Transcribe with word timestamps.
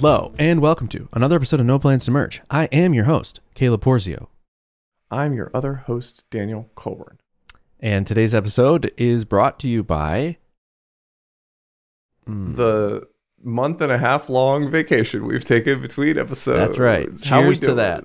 Hello, 0.00 0.32
and 0.38 0.60
welcome 0.62 0.88
to 0.88 1.08
another 1.12 1.36
episode 1.36 1.60
of 1.60 1.66
No 1.66 1.78
Plans 1.78 2.06
to 2.06 2.10
Merge. 2.10 2.40
I 2.50 2.64
am 2.66 2.94
your 2.94 3.04
host, 3.04 3.40
Caleb 3.54 3.82
Porzio, 3.82 4.28
I'm 5.10 5.34
your 5.34 5.50
other 5.52 5.74
host, 5.74 6.24
Daniel 6.30 6.70
Coulbourne. 6.74 7.18
and 7.80 8.06
today's 8.06 8.34
episode 8.34 8.92
is 8.96 9.24
brought 9.26 9.58
to 9.60 9.68
you 9.68 9.82
by. 9.82 10.38
Hmm, 12.26 12.54
The 12.54 13.08
month 13.42 13.80
and 13.82 13.92
a 13.92 13.98
half 13.98 14.30
long 14.30 14.70
vacation 14.70 15.26
we've 15.26 15.44
taken 15.44 15.80
between 15.82 16.16
episodes. 16.18 16.58
That's 16.58 16.78
right. 16.78 17.08
How 17.24 17.40
we 17.40 17.48
Cheers 17.56 17.60
to 17.60 17.74
that. 17.74 18.04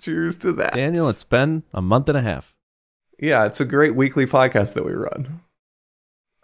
Cheers 0.00 0.38
to 0.38 0.52
that. 0.54 0.74
Daniel, 0.74 1.08
it's 1.08 1.24
been 1.24 1.62
a 1.72 1.82
month 1.82 2.08
and 2.08 2.18
a 2.18 2.22
half. 2.22 2.54
yeah, 3.20 3.44
it's 3.46 3.60
a 3.60 3.64
great 3.64 3.94
weekly 3.94 4.26
podcast 4.26 4.74
that 4.74 4.84
we 4.84 4.92
run. 4.92 5.40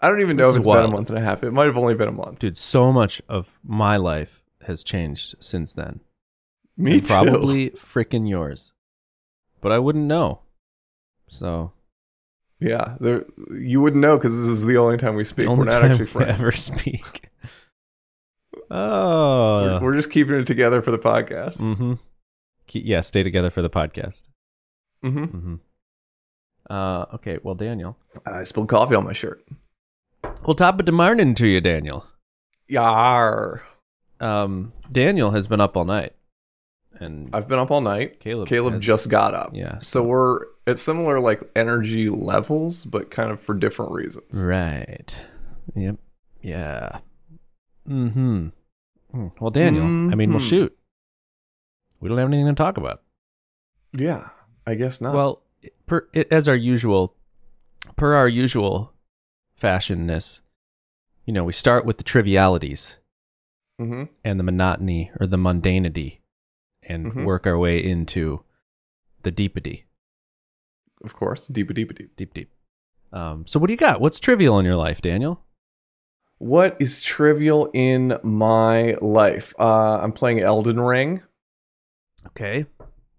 I 0.01 0.09
don't 0.09 0.21
even 0.21 0.37
This 0.37 0.45
know 0.45 0.51
if 0.51 0.57
it's 0.59 0.67
been 0.67 0.85
a 0.85 0.89
month 0.89 1.09
and 1.11 1.19
a 1.19 1.23
half. 1.23 1.43
It 1.43 1.51
might 1.51 1.65
have 1.67 1.77
only 1.79 1.95
been 1.95 2.07
a 2.09 2.13
month. 2.13 2.39
Dude, 2.39 2.57
so 2.57 2.93
much 2.93 3.21
of 3.29 3.59
my 3.65 3.97
life 3.97 4.38
has 4.69 4.85
changed 4.85 5.35
since 5.41 5.73
then. 5.75 6.01
Me 6.77 6.93
And 6.93 7.05
too. 7.05 7.13
Probably 7.13 7.71
freaking 7.71 8.29
yours. 8.29 8.73
But 9.61 9.73
I 9.73 9.79
wouldn't 9.81 10.05
know. 10.05 10.41
So, 11.29 11.73
Yeah, 12.61 12.97
there, 13.01 13.25
you 13.53 13.81
wouldn't 13.83 14.01
know 14.01 14.17
because 14.17 14.33
this 14.35 14.47
is 14.49 14.65
the 14.65 14.77
only 14.79 14.97
time 14.97 15.17
we 15.17 15.25
speak. 15.25 15.49
only 15.49 15.59
We're 15.67 15.73
not 15.73 15.85
actually 15.85 16.05
we 16.05 16.07
friends. 16.07 16.41
ever 16.41 16.53
speak. 16.53 17.29
oh. 18.71 19.63
We're, 19.63 19.81
we're 19.83 19.95
just 19.97 20.11
keeping 20.13 20.37
it 20.37 20.47
together 20.47 20.81
for 20.83 20.91
the 20.91 20.99
podcast. 20.99 21.59
mm-hmm. 21.61 21.95
Yeah, 22.71 23.01
stay 23.01 23.23
together 23.23 23.51
for 23.51 23.63
the 23.63 23.71
podcast. 23.71 24.23
Mm-hmm. 25.05 25.25
Mm-hmm. 25.25 25.55
Uh, 26.71 27.07
okay, 27.15 27.39
well, 27.43 27.55
Daniel. 27.55 27.97
I 28.27 28.43
spilled 28.45 28.69
coffee 28.69 28.95
on 28.95 29.05
my 29.05 29.15
shirt. 29.15 29.43
Well, 30.45 30.55
top 30.55 30.79
of 30.79 30.87
the 30.87 30.93
morning 30.93 31.35
to 31.37 31.47
you, 31.47 31.61
Daniel. 31.61 32.05
Yar. 32.69 33.63
Um, 34.21 34.73
Daniel 34.91 35.31
has 35.31 35.47
been 35.47 35.61
up 35.61 35.77
all 35.77 35.85
night, 35.85 36.13
and 36.99 37.31
I've 37.33 37.49
been 37.49 37.59
up 37.59 37.71
all 37.71 37.81
night. 37.81 38.21
Caleb. 38.21 38.49
Caleb 38.49 38.75
has- 38.75 38.83
just 38.85 39.09
got 39.11 39.35
up. 39.35 39.51
yeah. 39.55 39.79
So 39.81 40.03
we're 40.05 40.41
at 40.67 40.79
similar 40.79 41.21
like 41.21 41.43
energy 41.57 42.09
levels, 42.09 42.85
but 42.85 43.11
kind 43.11 43.31
of 43.31 43.41
for 43.41 43.55
different 43.55 43.93
reasons. 43.93 44.45
Right. 44.45 45.17
Yep. 45.75 45.97
Yeah. 46.43 46.99
Mm-hmm. 47.89 48.49
Hmm. 49.13 49.27
Well, 49.41 49.51
Daniel. 49.51 49.85
I 49.85 50.15
mean, 50.15 50.31
well, 50.33 50.41
Mhm. 50.41 50.49
shoot. 50.49 50.79
We 52.01 52.09
don't 52.09 52.19
have 52.19 52.29
anything 52.29 52.47
to 52.47 52.53
talk 52.55 52.77
about. 52.77 53.03
Yeah, 53.93 54.29
I 54.67 54.75
guess 54.75 55.01
not. 55.01 55.15
Well, 55.15 55.43
per 55.87 56.09
it, 56.13 56.31
as 56.31 56.47
our 56.49 56.55
usual, 56.57 57.15
per 57.97 58.15
our 58.15 58.29
usual 58.29 58.93
fashionness, 59.61 60.41
you 61.25 61.33
know, 61.33 61.45
we 61.45 61.53
start 61.53 61.85
with 61.87 61.97
the 61.97 62.05
trivialities 62.05 62.99
hmm 63.79 64.05
and 64.25 64.39
the 64.39 64.45
monotony 64.45 65.11
or 65.21 65.27
the 65.27 65.37
mundanity, 65.37 66.19
and 66.83 67.13
Mhm. 67.13 67.25
work 67.25 67.47
our 67.47 67.59
way 67.59 67.79
into 67.85 68.43
the 69.23 69.33
deepity, 69.33 69.85
of 71.05 71.15
course, 71.15 71.47
deep, 71.49 71.73
deep, 71.75 71.95
deep. 71.95 72.17
deep, 72.17 72.35
deep. 72.35 72.51
Um, 73.13 73.47
so, 73.47 73.59
what 73.59 73.69
do 73.69 73.73
you 73.73 73.77
got? 73.79 74.01
What's 74.01 74.19
trivial 74.21 74.59
in 74.59 74.65
your 74.67 74.77
life, 74.77 75.01
Daniel? 75.01 75.45
What 76.39 76.77
is 76.79 77.01
trivial 77.03 77.71
in 77.73 78.19
my 78.23 78.97
life? 79.01 79.55
Uh, 79.59 79.99
I'm 80.01 80.13
playing 80.13 80.41
Elden 80.41 80.79
Ring. 80.81 81.23
Okay. 82.29 82.67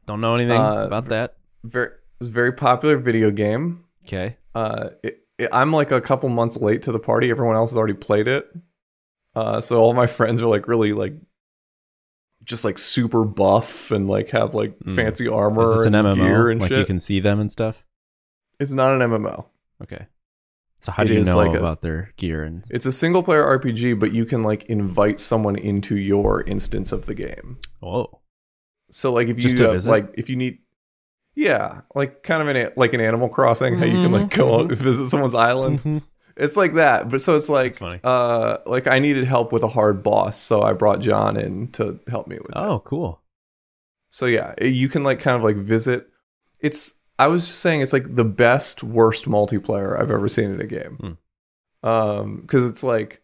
Don't 0.06 0.22
know 0.22 0.36
anything 0.36 0.62
Uh, 0.62 0.86
about 0.86 1.06
that. 1.06 1.36
Very, 1.64 1.90
it's 2.20 2.30
a 2.30 2.32
very 2.32 2.54
popular 2.54 2.98
video 2.98 3.30
game. 3.32 3.84
Okay. 4.06 4.38
Uh, 4.56 4.90
it, 5.04 5.28
it, 5.38 5.50
I'm 5.52 5.72
like 5.74 5.92
a 5.92 6.00
couple 6.02 6.30
months 6.30 6.58
late 6.58 6.82
to 6.84 6.92
the 6.92 7.00
party. 7.00 7.30
Everyone 7.30 7.56
else 7.56 7.72
has 7.72 7.78
already 7.78 7.94
played 7.94 8.28
it. 8.28 8.50
Uh, 9.40 9.62
so 9.62 9.80
all 9.82 9.94
my 9.94 10.08
friends 10.08 10.42
are 10.42 10.48
like 10.48 10.68
really 10.68 10.94
like, 10.94 11.14
just 12.44 12.66
like 12.66 12.78
super 12.80 13.24
buff 13.26 13.92
and 13.92 14.08
like 14.08 14.30
have 14.32 14.54
like 14.54 14.78
Mm. 14.80 14.96
fancy 14.96 15.28
armor 15.28 15.64
Is 15.64 15.74
this 15.80 15.86
an 15.86 15.96
and 15.96 16.08
MMO? 16.08 16.16
gear 16.16 16.50
and 16.50 16.60
like 16.62 16.70
shit. 16.70 16.80
you 16.80 16.86
can 16.86 17.00
see 17.00 17.20
them 17.20 17.40
and 17.40 17.52
stuff. 17.52 17.86
It's 18.60 18.72
not 18.72 18.94
an 18.94 19.00
MMO. 19.02 19.46
Okay. 19.84 20.08
So 20.82 20.92
how 20.94 21.04
It 21.04 21.08
do 21.10 21.14
you 21.16 21.24
know 21.24 21.36
like 21.38 21.54
a- 21.56 21.60
about 21.60 21.82
their 21.82 22.12
gear 22.18 22.44
and? 22.44 22.64
It's 22.70 22.86
a 22.86 22.92
single 22.92 23.22
player 23.24 23.44
RPG, 23.46 24.00
but 24.00 24.14
you 24.14 24.26
can 24.26 24.42
like 24.44 24.64
invite 24.66 25.20
someone 25.20 25.56
into 25.58 25.98
your 25.98 26.44
instance 26.44 26.92
of 26.92 27.06
the 27.06 27.14
game. 27.16 27.58
Oh. 27.84 28.20
So 28.92 29.12
like 29.14 29.28
if 29.28 29.36
you 29.38 29.44
Just 29.44 29.58
to 29.58 29.70
uh, 29.70 29.74
visit? 29.74 29.90
like 29.92 30.10
if 30.16 30.30
you 30.30 30.36
need 30.36 30.60
yeah, 31.36 31.82
like 31.96 32.24
kind 32.24 32.42
of 32.42 32.48
an 32.48 32.58
a- 32.58 32.72
like 32.76 32.94
an 32.94 33.02
Animal 33.02 33.30
Crossing, 33.30 33.76
how 33.78 33.86
you 33.86 34.02
can 34.02 34.12
like 34.12 34.30
go 34.32 34.48
Mhm, 34.48 34.54
out 34.56 34.70
and 34.72 34.78
visit 34.78 35.08
someone's 35.08 35.36
island. 35.36 35.82
Mhm. 35.84 36.02
It's 36.40 36.56
like 36.56 36.74
that, 36.76 37.10
but 37.10 37.22
so 37.22 37.36
it's 37.36 37.50
like 37.50 37.78
uh 38.04 38.58
like 38.66 38.88
I 38.88 39.00
needed 39.00 39.26
help 39.26 39.52
with 39.52 39.64
a 39.64 39.68
hard 39.68 40.02
boss, 40.02 40.40
so 40.40 40.62
I 40.62 40.74
brought 40.74 41.02
John 41.02 41.38
in 41.38 41.68
to 41.74 42.00
help 42.08 42.28
me 42.28 42.38
with 42.38 42.50
it. 42.50 42.58
Oh, 42.58 42.80
cool. 42.80 43.22
So 44.10 44.26
yeah, 44.26 44.54
you 44.62 44.90
can 44.90 45.04
like 45.04 45.20
kind 45.20 45.36
of 45.36 45.44
like 45.44 45.58
visit. 45.58 46.10
It's 46.60 46.96
I 47.20 47.28
was 47.28 47.46
just 47.46 47.60
saying 47.60 47.82
it's 47.82 47.94
like 47.94 48.16
the 48.16 48.26
best 48.26 48.84
worst 48.84 49.26
multiplayer 49.26 50.00
I've 50.00 50.12
ever 50.12 50.30
seen 50.30 50.52
in 50.52 50.62
a 50.62 50.66
game. 50.66 51.18
Um, 51.84 52.42
because 52.42 52.70
it's 52.70 52.84
like 52.84 53.22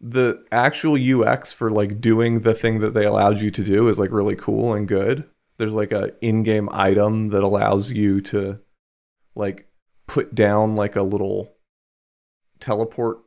the 0.00 0.44
actual 0.52 0.96
UX 0.96 1.52
for 1.52 1.70
like 1.70 2.00
doing 2.00 2.40
the 2.40 2.54
thing 2.54 2.80
that 2.80 2.94
they 2.94 3.04
allowed 3.04 3.40
you 3.40 3.50
to 3.52 3.62
do 3.62 3.88
is 3.88 3.98
like 3.98 4.10
really 4.10 4.36
cool 4.36 4.74
and 4.74 4.86
good. 4.86 5.24
There's 5.56 5.74
like 5.74 5.92
a 5.92 6.12
in-game 6.20 6.68
item 6.72 7.26
that 7.26 7.42
allows 7.42 7.92
you 7.92 8.20
to 8.22 8.58
like 9.34 9.68
put 10.06 10.34
down 10.34 10.76
like 10.76 10.96
a 10.96 11.02
little 11.02 11.52
teleport 12.60 13.18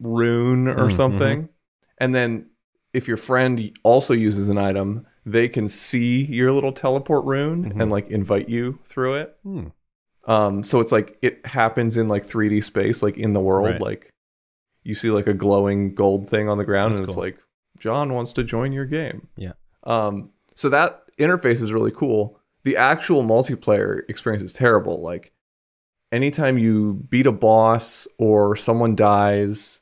rune 0.00 0.68
or 0.68 0.88
Mm, 0.88 0.92
something. 0.92 1.48
And 1.98 2.14
then 2.14 2.50
if 2.92 3.08
your 3.08 3.16
friend 3.16 3.72
also 3.82 4.14
uses 4.14 4.48
an 4.48 4.58
item, 4.58 5.06
they 5.24 5.48
can 5.48 5.68
see 5.68 6.24
your 6.24 6.52
little 6.52 6.72
teleport 6.72 7.24
rune 7.24 7.72
Mhm. 7.72 7.82
and 7.82 7.90
like 7.92 8.10
invite 8.10 8.48
you 8.48 8.78
through 8.84 9.14
it. 9.14 9.36
Hmm. 9.42 9.66
Um, 10.26 10.62
so 10.62 10.80
it's 10.80 10.92
like 10.92 11.18
it 11.22 11.44
happens 11.46 11.96
in 11.96 12.08
like 12.08 12.24
3D 12.24 12.60
space, 12.62 13.02
like 13.02 13.16
in 13.18 13.32
the 13.32 13.40
world. 13.40 13.66
Right. 13.72 13.80
Like 13.80 14.10
you 14.82 14.94
see 14.94 15.10
like 15.10 15.26
a 15.26 15.34
glowing 15.34 15.94
gold 15.94 16.28
thing 16.28 16.48
on 16.48 16.58
the 16.58 16.64
ground, 16.64 16.92
That's 16.92 17.00
and 17.00 17.08
it's 17.08 17.16
like 17.16 17.38
John 17.78 18.12
wants 18.12 18.32
to 18.34 18.44
join 18.44 18.72
your 18.72 18.86
game. 18.86 19.28
Yeah. 19.36 19.52
Um, 19.84 20.30
so 20.54 20.68
that 20.70 21.02
interface 21.18 21.60
is 21.62 21.72
really 21.72 21.90
cool. 21.90 22.38
The 22.64 22.76
actual 22.76 23.22
multiplayer 23.22 24.02
experience 24.08 24.42
is 24.42 24.52
terrible. 24.52 25.02
Like 25.02 25.32
anytime 26.14 26.58
you 26.58 26.94
beat 27.08 27.26
a 27.26 27.32
boss 27.32 28.06
or 28.18 28.56
someone 28.56 28.94
dies, 28.94 29.80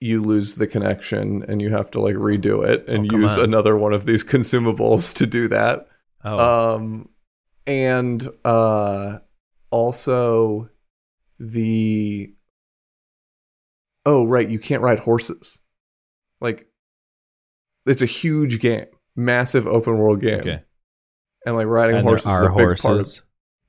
you 0.00 0.22
lose 0.22 0.56
the 0.56 0.66
connection 0.66 1.42
and 1.48 1.62
you 1.62 1.70
have 1.70 1.90
to 1.92 2.00
like 2.00 2.14
redo 2.16 2.66
it 2.66 2.86
and 2.88 3.10
Oh, 3.12 3.16
use 3.18 3.38
on. 3.38 3.44
another 3.44 3.76
one 3.76 3.92
of 3.94 4.04
these 4.06 4.22
consumables 4.34 5.14
to 5.16 5.26
do 5.26 5.48
that. 5.48 5.86
Oh. 6.24 6.74
Um, 6.76 7.08
and 7.66 8.28
uh, 8.44 9.18
also 9.70 10.68
the 11.38 12.32
oh 14.04 14.26
right, 14.26 14.48
you 14.48 14.58
can't 14.58 14.82
ride 14.82 14.98
horses. 14.98 15.60
Like 16.40 16.66
it's 17.86 18.02
a 18.02 18.06
huge 18.06 18.60
game, 18.60 18.86
massive 19.16 19.66
open 19.66 19.96
world 19.98 20.20
game, 20.20 20.40
okay. 20.40 20.62
and 21.44 21.56
like 21.56 21.66
riding 21.66 21.96
And 21.96 22.04
horses 22.06 22.26
is 22.26 22.32
are 22.42 22.46
a 22.52 22.54
big 22.56 22.64
horses. 22.66 22.82
part. 22.84 23.00
Of, 23.00 23.22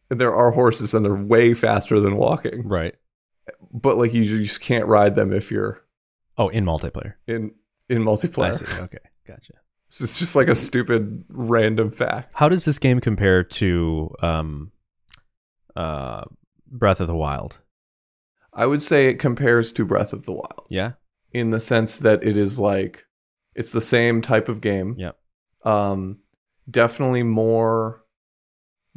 there 0.09 0.33
are 0.35 0.51
horses, 0.51 0.93
and 0.93 1.05
they're 1.05 1.13
way 1.15 1.53
faster 1.53 1.99
than 1.99 2.15
walking. 2.17 2.67
Right. 2.67 2.95
But 3.73 3.97
like 3.97 4.13
you 4.13 4.25
just 4.25 4.61
can't 4.61 4.85
ride 4.87 5.15
them 5.15 5.33
if 5.33 5.51
you're 5.51 5.83
Oh, 6.37 6.49
in 6.49 6.65
multiplayer. 6.65 7.13
in 7.27 7.51
in 7.89 8.01
I 8.01 8.05
multiplayer. 8.05 8.55
see. 8.75 8.81
Okay. 8.83 8.97
Gotcha. 9.27 9.53
So 9.89 10.03
It's 10.03 10.19
just 10.19 10.35
like 10.35 10.47
a 10.49 10.55
stupid 10.55 11.23
random 11.29 11.91
fact. 11.91 12.35
How 12.37 12.49
does 12.49 12.65
this 12.65 12.77
game 12.79 12.99
compare 12.99 13.43
to 13.43 14.13
um, 14.21 14.71
uh, 15.75 16.23
Breath 16.69 16.99
of 16.99 17.07
the 17.07 17.15
Wild? 17.15 17.59
I 18.53 18.65
would 18.65 18.81
say 18.81 19.07
it 19.07 19.19
compares 19.19 19.71
to 19.73 19.85
Breath 19.85 20.11
of 20.13 20.25
the 20.25 20.33
Wild. 20.33 20.65
Yeah. 20.69 20.93
in 21.31 21.49
the 21.51 21.59
sense 21.59 21.99
that 21.99 22.23
it 22.23 22.37
is 22.37 22.59
like 22.59 23.05
it's 23.55 23.71
the 23.71 23.81
same 23.81 24.21
type 24.21 24.49
of 24.49 24.61
game. 24.61 24.95
Yep. 24.97 25.17
Um 25.63 26.19
definitely 26.69 27.23
more 27.23 28.03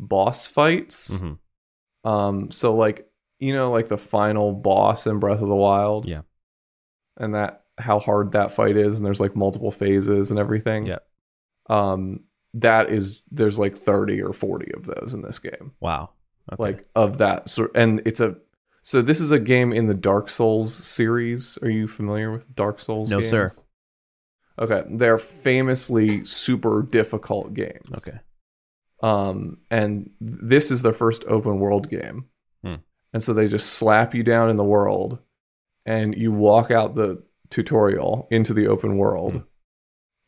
boss 0.00 0.48
fights. 0.48 1.18
hmm 1.20 1.32
Um 2.04 2.50
so 2.50 2.74
like 2.74 3.08
you 3.38 3.52
know 3.54 3.70
like 3.70 3.88
the 3.88 3.98
final 3.98 4.52
boss 4.52 5.06
in 5.06 5.18
Breath 5.18 5.42
of 5.42 5.48
the 5.48 5.54
Wild. 5.54 6.06
Yeah. 6.06 6.22
And 7.18 7.34
that 7.34 7.64
how 7.78 7.98
hard 7.98 8.32
that 8.32 8.50
fight 8.52 8.76
is 8.76 8.98
and 8.98 9.06
there's 9.06 9.20
like 9.20 9.36
multiple 9.36 9.70
phases 9.70 10.30
and 10.30 10.40
everything. 10.40 10.86
Yeah. 10.86 10.98
Um 11.68 12.20
that 12.54 12.90
is 12.90 13.22
there's 13.30 13.58
like 13.58 13.76
30 13.76 14.22
or 14.22 14.32
40 14.32 14.72
of 14.74 14.84
those 14.86 15.14
in 15.14 15.22
this 15.22 15.38
game. 15.38 15.72
Wow. 15.80 16.10
Okay. 16.52 16.62
Like 16.62 16.88
of 16.96 17.18
that 17.18 17.48
sort 17.48 17.70
and 17.76 18.02
it's 18.06 18.20
a 18.20 18.36
so 18.82 19.02
this 19.02 19.20
is 19.20 19.30
a 19.30 19.38
game 19.38 19.72
in 19.74 19.86
the 19.88 19.94
Dark 19.94 20.30
Souls 20.30 20.74
series. 20.74 21.58
Are 21.62 21.68
you 21.68 21.86
familiar 21.86 22.32
with 22.32 22.52
Dark 22.54 22.80
Souls 22.80 23.10
No, 23.10 23.18
games? 23.20 23.28
sir. 23.30 23.50
Okay, 24.58 24.82
they're 24.90 25.18
famously 25.18 26.24
super 26.24 26.82
difficult 26.82 27.52
games. 27.54 27.88
okay. 27.98 28.18
Um, 29.02 29.58
and 29.70 30.10
this 30.20 30.70
is 30.70 30.82
the 30.82 30.92
first 30.92 31.24
open 31.26 31.58
world 31.58 31.88
game. 31.88 32.26
Hmm. 32.62 32.76
And 33.12 33.22
so 33.22 33.32
they 33.32 33.48
just 33.48 33.74
slap 33.74 34.14
you 34.14 34.22
down 34.22 34.50
in 34.50 34.56
the 34.56 34.64
world 34.64 35.18
and 35.86 36.14
you 36.16 36.32
walk 36.32 36.70
out 36.70 36.94
the 36.94 37.22
tutorial 37.48 38.28
into 38.30 38.52
the 38.54 38.66
open 38.68 38.96
world. 38.96 39.36
Hmm. 39.36 39.42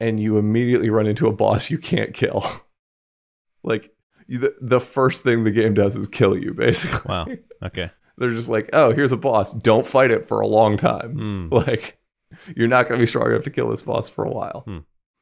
and 0.00 0.19
you 0.19 0.36
immediately 0.38 0.90
run 0.90 1.06
into 1.06 1.28
a 1.28 1.32
boss 1.32 1.70
you 1.70 1.78
can't 1.78 2.12
kill. 2.14 2.44
like 3.62 3.94
you, 4.26 4.38
the, 4.38 4.54
the 4.60 4.80
first 4.80 5.22
thing 5.22 5.44
the 5.44 5.50
game 5.50 5.74
does 5.74 5.96
is 5.96 6.08
kill 6.08 6.36
you 6.36 6.54
basically. 6.54 7.08
Wow. 7.08 7.26
Okay. 7.64 7.90
They're 8.19 8.30
just 8.32 8.48
like, 8.48 8.70
"Oh, 8.72 8.92
here's 8.92 9.12
a 9.12 9.16
boss. 9.16 9.52
Don't 9.52 9.86
fight 9.86 10.10
it 10.10 10.24
for 10.24 10.40
a 10.40 10.48
long 10.48 10.76
time." 10.76 11.12
Hmm. 11.12 11.48
Like 11.54 11.98
you're 12.56 12.66
not 12.66 12.88
going 12.88 12.98
to 12.98 13.02
be 13.02 13.06
strong 13.06 13.30
enough 13.30 13.44
to 13.44 13.50
kill 13.50 13.69
this 13.69 13.82
boss 13.82 14.08
for 14.08 14.24
a 14.24 14.30
while. 14.30 14.62
Hmm. 14.66 14.78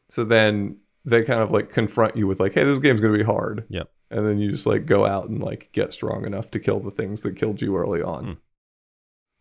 So 0.08 0.25
then 0.25 0.79
they 1.05 1.23
kind 1.23 1.41
of 1.41 1.52
like 1.52 1.70
confront 1.70 2.17
you 2.17 2.26
with 2.26 2.41
like, 2.41 2.55
"Hey, 2.55 2.64
this 2.64 2.79
game's 2.79 3.00
going 3.00 3.12
to 3.12 3.19
be 3.19 3.25
hard." 3.25 3.64
Yep. 3.69 3.91
And 4.11 4.26
then 4.26 4.38
you 4.38 4.50
just 4.50 4.67
like 4.67 4.87
go 4.87 5.06
out 5.06 5.29
and 5.29 5.43
like 5.43 5.70
get 5.73 5.93
strong 5.93 6.26
enough 6.26 6.50
to 6.50 6.61
kill 6.61 6.81
the 6.81 6.91
things 6.91 7.23
that 7.23 7.37
killed 7.37 7.62
you 7.62 7.76
early 7.76 8.02
on. 8.02 8.25
Hmm. 8.25 8.32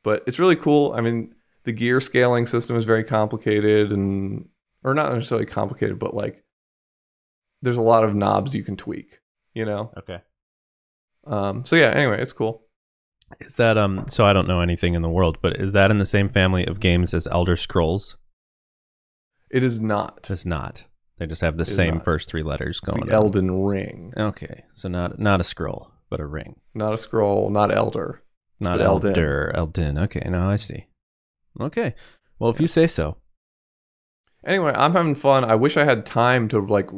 But 0.03 0.23
it's 0.27 0.39
really 0.39 0.55
cool. 0.55 0.93
I 0.93 1.01
mean, 1.01 1.35
the 1.63 1.71
gear 1.71 1.99
scaling 1.99 2.45
system 2.45 2.77
is 2.77 2.85
very 2.85 3.03
complicated 3.03 3.91
and 3.91 4.47
or 4.83 4.93
not 4.93 5.13
necessarily 5.13 5.45
complicated, 5.45 5.99
but 5.99 6.13
like 6.13 6.43
there's 7.61 7.77
a 7.77 7.81
lot 7.81 8.03
of 8.03 8.15
knobs 8.15 8.55
you 8.55 8.63
can 8.63 8.77
tweak, 8.77 9.19
you 9.53 9.65
know? 9.65 9.91
Okay. 9.97 10.21
Um 11.27 11.65
so 11.65 11.75
yeah, 11.75 11.89
anyway, 11.89 12.21
it's 12.21 12.33
cool. 12.33 12.63
Is 13.39 13.55
that 13.55 13.77
um? 13.77 14.05
So 14.09 14.25
I 14.25 14.33
don't 14.33 14.47
know 14.47 14.61
anything 14.61 14.95
in 14.95 15.01
the 15.01 15.09
world, 15.09 15.37
but 15.41 15.59
is 15.59 15.73
that 15.73 15.91
in 15.91 15.99
the 15.99 16.05
same 16.05 16.29
family 16.29 16.65
of 16.65 16.79
games 16.79 17.13
as 17.13 17.27
Elder 17.27 17.55
Scrolls? 17.55 18.17
It 19.51 19.63
is 19.63 19.79
not. 19.79 20.27
It's 20.31 20.45
not. 20.45 20.85
They 21.19 21.27
just 21.27 21.41
have 21.41 21.57
the 21.57 21.65
same 21.65 21.95
not. 21.95 22.05
first 22.05 22.29
three 22.29 22.43
letters 22.43 22.79
It's 22.81 22.91
going. 22.91 23.05
the 23.05 23.11
on. 23.11 23.15
Elden 23.15 23.63
Ring. 23.63 24.13
Okay, 24.17 24.63
so 24.73 24.87
not 24.87 25.19
not 25.19 25.41
a 25.41 25.43
scroll, 25.43 25.91
but 26.09 26.19
a 26.19 26.25
ring. 26.25 26.55
Not 26.73 26.93
a 26.93 26.97
scroll, 26.97 27.49
not 27.49 27.75
elder. 27.75 28.23
Not 28.61 28.81
Elden. 28.81 29.09
Elder. 29.11 29.51
Elden. 29.55 29.97
Okay, 29.97 30.21
now 30.29 30.49
I 30.49 30.55
see. 30.57 30.87
Okay. 31.59 31.93
Well, 32.39 32.49
if 32.49 32.59
you 32.61 32.67
say 32.67 32.87
so. 32.87 33.17
Anyway, 34.45 34.71
I'm 34.75 34.93
having 34.93 35.15
fun. 35.15 35.43
I 35.43 35.55
wish 35.55 35.75
I 35.77 35.83
had 35.85 36.05
time 36.05 36.47
to 36.49 36.59
like 36.59 36.89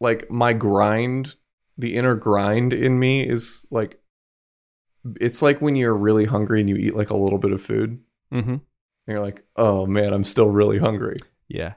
like 0.00 0.30
my 0.30 0.52
grind, 0.54 1.36
the 1.78 1.96
inner 1.96 2.14
grind 2.14 2.72
in 2.72 2.98
me 2.98 3.26
is 3.26 3.66
like 3.70 4.00
it's 5.20 5.42
like 5.42 5.60
when 5.60 5.76
you're 5.76 5.94
really 5.94 6.24
hungry 6.24 6.60
and 6.60 6.68
you 6.68 6.76
eat 6.76 6.96
like 6.96 7.10
a 7.10 7.16
little 7.16 7.38
bit 7.38 7.52
of 7.52 7.62
food 7.62 8.00
Mm-hmm. 8.32 8.50
and 8.50 8.60
you're 9.06 9.22
like, 9.22 9.44
"Oh 9.56 9.86
man, 9.86 10.12
I'm 10.12 10.24
still 10.24 10.48
really 10.50 10.78
hungry." 10.78 11.16
Yeah. 11.48 11.74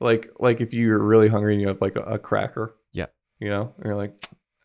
Like 0.00 0.28
like 0.38 0.60
if 0.60 0.72
you're 0.72 0.98
really 0.98 1.28
hungry 1.28 1.52
and 1.54 1.60
you 1.60 1.68
have 1.68 1.80
like 1.80 1.96
a, 1.96 2.00
a 2.02 2.18
cracker. 2.18 2.74
Yeah. 2.92 3.06
You 3.38 3.48
know, 3.50 3.74
and 3.76 3.84
you're 3.86 3.96
like, 3.96 4.14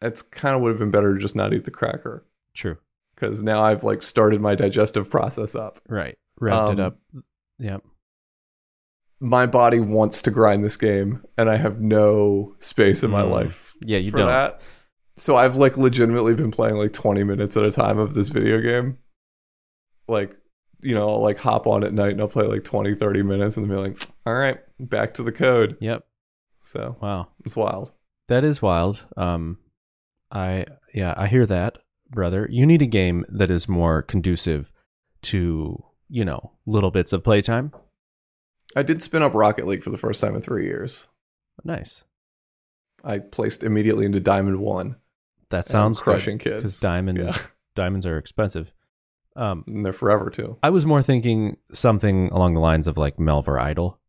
it's 0.01 0.21
kind 0.21 0.55
of 0.55 0.61
would 0.61 0.69
have 0.69 0.79
been 0.79 0.91
better 0.91 1.13
to 1.13 1.19
just 1.19 1.35
not 1.35 1.53
eat 1.53 1.65
the 1.65 1.71
cracker 1.71 2.25
True. 2.53 2.77
because 3.15 3.41
now 3.43 3.63
I've 3.63 3.83
like 3.83 4.01
started 4.03 4.41
my 4.41 4.55
digestive 4.55 5.09
process 5.09 5.55
up. 5.55 5.79
Right. 5.87 6.17
Wrapped 6.39 6.73
it 6.73 6.79
Um, 6.79 6.85
up. 6.85 6.97
Yep. 7.59 7.83
My 9.21 9.45
body 9.45 9.79
wants 9.79 10.21
to 10.23 10.31
grind 10.31 10.63
this 10.63 10.75
game, 10.75 11.23
and 11.37 11.49
I 11.49 11.55
have 11.55 11.79
no 11.79 12.55
space 12.59 13.01
in 13.03 13.11
my 13.11 13.23
Mm. 13.23 13.31
life 13.31 13.73
Yeah, 13.81 13.97
you 13.97 14.11
for 14.11 14.17
don't. 14.19 14.27
that. 14.27 14.59
So 15.15 15.37
I've 15.37 15.55
like 15.55 15.77
legitimately 15.77 16.33
been 16.35 16.51
playing 16.51 16.75
like 16.75 16.91
20 16.91 17.23
minutes 17.23 17.55
at 17.55 17.63
a 17.63 17.71
time 17.71 17.97
of 17.97 18.13
this 18.13 18.27
video 18.29 18.59
game. 18.59 18.97
Like, 20.09 20.35
you 20.81 20.93
know, 20.93 21.09
I'll 21.09 21.21
like 21.21 21.39
hop 21.39 21.65
on 21.65 21.85
at 21.85 21.93
night 21.93 22.11
and 22.11 22.19
I'll 22.21 22.27
play 22.27 22.45
like 22.45 22.65
20, 22.65 22.93
30 22.95 23.23
minutes 23.23 23.55
and 23.55 23.65
then 23.69 23.75
be 23.75 23.81
like, 23.81 23.97
all 24.25 24.33
right, 24.33 24.59
back 24.79 25.13
to 25.15 25.23
the 25.23 25.31
code. 25.31 25.77
Yep. 25.81 26.05
So 26.59 26.97
Wow. 27.01 27.27
it's 27.43 27.55
wild. 27.55 27.91
That 28.27 28.43
is 28.43 28.61
wild. 28.61 29.05
Um, 29.17 29.59
I 30.31 30.65
yeah, 30.93 31.13
I 31.15 31.27
hear 31.27 31.45
that, 31.45 31.77
brother. 32.09 32.47
You 32.49 32.65
need 32.65 32.81
a 32.81 32.87
game 32.87 33.23
that 33.29 33.51
is 33.51 33.69
more 33.69 34.01
conducive 34.01 34.71
to 35.23 35.83
you 36.09 36.25
know 36.25 36.51
little 36.65 36.91
bits 36.91 37.13
of 37.13 37.23
playtime. 37.23 37.71
I 38.75 38.83
did 38.83 39.01
spin 39.01 39.21
up 39.21 39.33
Rocket 39.35 39.67
League 39.67 39.83
for 39.83 39.91
the 39.91 39.97
first 39.97 40.19
time 40.21 40.35
in 40.35 40.41
three 40.41 40.65
years. 40.65 41.07
Nice. 41.63 42.03
I 43.03 43.19
placed 43.19 43.63
immediately 43.63 44.05
into 44.05 44.19
Diamond 44.19 44.59
One. 44.59 44.95
That 45.51 45.67
sounds 45.67 46.01
crushing 46.01 46.37
because 46.39 46.61
kids. 46.73 46.79
diamond 46.79 47.19
Yeah. 47.19 47.31
diamonds 47.75 48.05
are 48.07 48.17
expensive. 48.17 48.73
Um, 49.35 49.63
And 49.67 49.85
they're 49.85 49.93
forever 49.93 50.29
too. 50.31 50.57
I 50.63 50.71
was 50.71 50.85
more 50.85 51.03
thinking 51.03 51.57
something 51.71 52.29
along 52.29 52.55
the 52.55 52.59
lines 52.59 52.87
of 52.87 52.97
like 52.97 53.17
Melvor 53.17 53.59
Idle. 53.61 53.99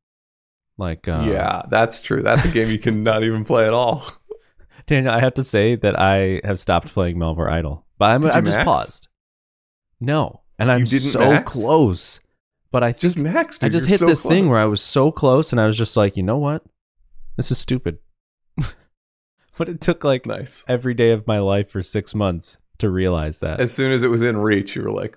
Like 0.78 1.08
uh, 1.08 1.25
yeah, 1.26 1.62
that's 1.69 2.00
true. 2.00 2.23
That's 2.23 2.44
a 2.44 2.49
game 2.49 2.70
you 2.70 2.78
can 2.78 3.02
not 3.02 3.25
even 3.25 3.44
play 3.44 3.67
at 3.67 3.73
all. 3.73 4.05
Daniel, 4.87 5.12
I 5.12 5.20
have 5.20 5.34
to 5.34 5.44
say 5.44 5.75
that 5.76 5.99
I 5.99 6.40
have 6.44 6.61
stopped 6.61 6.88
playing 6.88 7.17
Melvor 7.17 7.50
Idle, 7.50 7.84
but 7.99 8.11
I'm, 8.11 8.25
I've 8.31 8.44
just 8.44 8.64
paused. 8.64 9.08
No, 10.00 10.43
and 10.58 10.70
I'm 10.70 10.87
so 10.87 11.19
max? 11.19 11.52
close. 11.52 12.20
But 12.70 12.84
I 12.84 12.93
Just 12.93 13.17
maxed. 13.17 13.23
max. 13.23 13.62
I 13.62 13.69
just 13.69 13.87
You're 13.87 13.90
hit 13.90 13.99
so 14.00 14.06
this 14.06 14.23
thing 14.23 14.49
where 14.49 14.58
I 14.58 14.67
was 14.67 14.82
so 14.82 15.11
close, 15.11 15.52
and 15.52 15.61
I 15.61 15.67
was 15.67 15.78
just 15.78 15.96
like, 15.96 16.17
you 16.17 16.23
know 16.23 16.37
what? 16.37 16.62
This 17.37 17.50
is 17.50 17.58
stupid. 17.58 17.99
but 19.56 19.69
it 19.69 19.81
took 19.81 20.05
like 20.05 20.26
nice. 20.26 20.64
every 20.69 20.93
day 20.93 21.12
of 21.12 21.26
my 21.26 21.38
life 21.38 21.70
for 21.70 21.82
six 21.82 22.14
months 22.14 22.58
to 22.78 22.90
realize 22.90 23.38
that. 23.38 23.61
As 23.61 23.73
soon 23.73 23.93
as 23.93 24.02
it 24.02 24.08
was 24.08 24.23
in 24.23 24.37
reach, 24.37 24.76
you 24.76 24.82
were 24.82 24.90
like, 24.90 25.17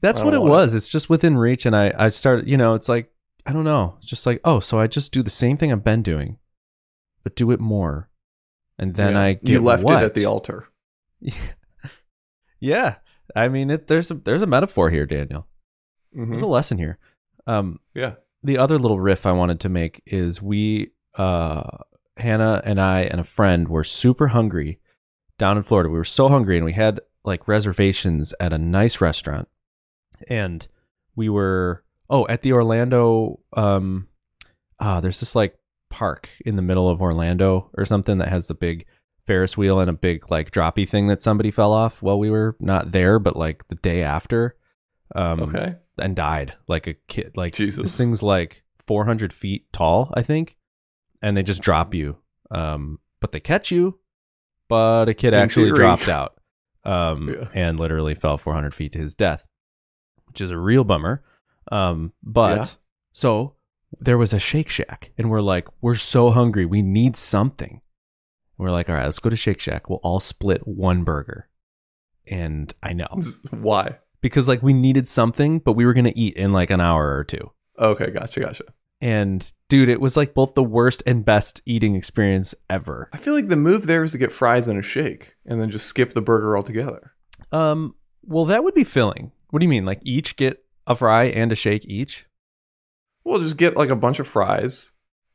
That's 0.00 0.18
what 0.20 0.34
it 0.34 0.38
don't 0.38 0.48
it. 0.48 0.50
was. 0.50 0.74
It's 0.74 0.88
just 0.88 1.08
within 1.08 1.38
reach, 1.38 1.64
and 1.64 1.74
I 1.74 1.94
I 1.96 2.08
started. 2.10 2.48
You 2.48 2.56
know, 2.56 2.74
it's 2.74 2.88
like 2.88 3.10
I 3.46 3.52
don't 3.52 3.64
know. 3.64 3.96
It's 3.98 4.08
just 4.10 4.26
like 4.26 4.40
oh, 4.44 4.60
so 4.60 4.78
I 4.78 4.86
just 4.86 5.12
do 5.12 5.22
the 5.22 5.30
same 5.30 5.56
thing 5.56 5.72
I've 5.72 5.84
been 5.84 6.02
doing, 6.02 6.38
but 7.22 7.36
do 7.36 7.50
it 7.50 7.60
more, 7.60 8.08
and 8.78 8.94
then 8.94 9.12
yeah. 9.12 9.20
I 9.20 9.32
get 9.34 9.48
you 9.48 9.60
left 9.60 9.84
what? 9.84 10.02
it 10.02 10.06
at 10.06 10.14
the 10.14 10.26
altar. 10.26 10.68
yeah, 12.60 12.96
I 13.34 13.48
mean, 13.48 13.70
it, 13.70 13.86
there's 13.86 14.10
a 14.10 14.14
there's 14.14 14.42
a 14.42 14.46
metaphor 14.46 14.90
here, 14.90 15.06
Daniel. 15.06 15.46
Mhm. 16.16 16.30
There's 16.30 16.42
a 16.42 16.46
lesson 16.46 16.78
here. 16.78 16.98
Um, 17.46 17.80
Yeah. 17.94 18.14
the 18.42 18.58
other 18.58 18.78
little 18.78 19.00
riff 19.00 19.26
I 19.26 19.32
wanted 19.32 19.60
to 19.60 19.68
make 19.68 20.02
is 20.06 20.42
we, 20.42 20.90
uh, 21.16 21.62
Hannah 22.16 22.60
and 22.64 22.80
I 22.80 23.02
and 23.02 23.20
a 23.20 23.24
friend 23.24 23.68
were 23.68 23.84
super 23.84 24.28
hungry 24.28 24.80
down 25.38 25.56
in 25.56 25.62
Florida. 25.62 25.88
We 25.88 25.98
were 25.98 26.04
so 26.04 26.28
hungry, 26.28 26.56
and 26.56 26.64
we 26.64 26.72
had 26.72 27.00
like 27.24 27.48
reservations 27.48 28.34
at 28.40 28.52
a 28.52 28.58
nice 28.58 29.00
restaurant, 29.00 29.48
and 30.28 30.66
we 31.14 31.28
were 31.28 31.84
oh 32.10 32.26
at 32.28 32.42
the 32.42 32.52
Orlando. 32.52 33.40
Um, 33.56 34.08
ah, 34.78 35.00
there's 35.00 35.20
this 35.20 35.34
like 35.34 35.56
park 35.88 36.28
in 36.44 36.56
the 36.56 36.62
middle 36.62 36.88
of 36.90 37.00
Orlando 37.00 37.70
or 37.74 37.84
something 37.86 38.18
that 38.18 38.28
has 38.28 38.48
the 38.48 38.54
big 38.54 38.84
Ferris 39.26 39.56
wheel 39.56 39.80
and 39.80 39.88
a 39.88 39.94
big 39.94 40.30
like 40.30 40.50
droppy 40.50 40.86
thing 40.88 41.06
that 41.08 41.22
somebody 41.22 41.50
fell 41.50 41.72
off. 41.72 42.02
Well, 42.02 42.18
we 42.18 42.30
were 42.30 42.56
not 42.60 42.92
there, 42.92 43.18
but 43.18 43.36
like 43.36 43.66
the 43.68 43.76
day 43.76 44.02
after. 44.02 44.56
Um, 45.14 45.40
Okay. 45.40 45.74
and 45.98 46.14
died 46.14 46.54
like 46.68 46.86
a 46.86 46.94
kid. 47.08 47.36
Like 47.36 47.52
Jesus. 47.54 47.82
this 47.82 47.96
thing's 47.98 48.22
like 48.22 48.62
400 48.86 49.32
feet 49.32 49.66
tall, 49.72 50.12
I 50.14 50.22
think, 50.22 50.56
and 51.22 51.36
they 51.36 51.42
just 51.42 51.62
drop 51.62 51.94
you. 51.94 52.16
Um, 52.52 53.00
but 53.20 53.32
they 53.32 53.40
catch 53.40 53.70
you. 53.72 53.98
But 54.68 55.08
a 55.08 55.14
kid 55.14 55.34
In 55.34 55.40
actually 55.40 55.66
theory. 55.66 55.78
dropped 55.78 56.08
out, 56.08 56.38
um, 56.84 57.28
Yeah. 57.36 57.48
and 57.54 57.80
literally 57.80 58.14
fell 58.14 58.38
400 58.38 58.72
feet 58.72 58.92
to 58.92 58.98
his 59.00 59.16
death, 59.16 59.42
which 60.28 60.40
is 60.40 60.52
a 60.52 60.56
real 60.58 60.84
bummer. 60.84 61.24
Um, 61.70 62.12
but 62.22 62.56
Yeah. 62.56 62.66
so 63.12 63.54
there 63.98 64.18
was 64.18 64.32
a 64.32 64.38
Shake 64.38 64.68
Shack, 64.68 65.10
and 65.18 65.30
we're 65.30 65.40
like, 65.40 65.68
we're 65.80 65.94
so 65.96 66.30
hungry, 66.30 66.64
we 66.66 66.82
need 66.82 67.16
something. 67.16 67.80
We're 68.58 68.70
like, 68.70 68.88
all 68.88 68.94
right, 68.94 69.04
let's 69.06 69.18
go 69.18 69.30
to 69.30 69.36
Shake 69.36 69.60
Shack. 69.60 69.88
We'll 69.88 70.00
all 70.02 70.20
split 70.20 70.66
one 70.66 71.02
burger. 71.04 71.48
And 72.26 72.72
I 72.82 72.92
know 72.92 73.08
Why? 73.50 73.98
because 74.20 74.46
like 74.48 74.62
we 74.62 74.72
needed 74.74 75.08
something, 75.08 75.58
but 75.60 75.72
we 75.72 75.86
were 75.86 75.94
gonna 75.94 76.12
eat 76.14 76.34
in 76.36 76.52
like 76.52 76.70
an 76.70 76.80
hour 76.80 77.16
or 77.16 77.24
two. 77.24 77.50
Okay, 77.78 78.10
gotcha, 78.10 78.40
gotcha. 78.40 78.64
And 79.00 79.50
dude, 79.70 79.88
it 79.88 80.00
was 80.00 80.14
like 80.16 80.34
both 80.34 80.54
the 80.54 80.62
worst 80.62 81.02
and 81.06 81.24
best 81.24 81.62
eating 81.64 81.96
experience 81.96 82.54
ever. 82.68 83.08
I 83.14 83.16
feel 83.16 83.34
like 83.34 83.48
the 83.48 83.56
move 83.56 83.86
there 83.86 84.04
is 84.04 84.12
to 84.12 84.18
get 84.18 84.30
fries 84.30 84.68
and 84.68 84.78
a 84.78 84.82
shake 84.82 85.36
and 85.46 85.58
then 85.58 85.70
just 85.70 85.86
skip 85.86 86.10
the 86.12 86.20
burger 86.20 86.54
altogether. 86.56 87.14
Um, 87.50 87.94
well, 88.22 88.44
that 88.44 88.62
would 88.62 88.74
be 88.74 88.84
filling. 88.84 89.32
What 89.48 89.60
do 89.60 89.64
you 89.64 89.70
mean? 89.70 89.86
Like 89.86 90.00
each 90.04 90.36
get 90.36 90.62
a 90.90 90.96
fry 90.96 91.24
and 91.24 91.52
a 91.52 91.54
shake 91.54 91.84
each? 91.86 92.26
We'll 93.24 93.40
just 93.40 93.56
get 93.56 93.76
like 93.76 93.90
a 93.90 93.96
bunch 93.96 94.18
of 94.18 94.26
fries 94.26 94.92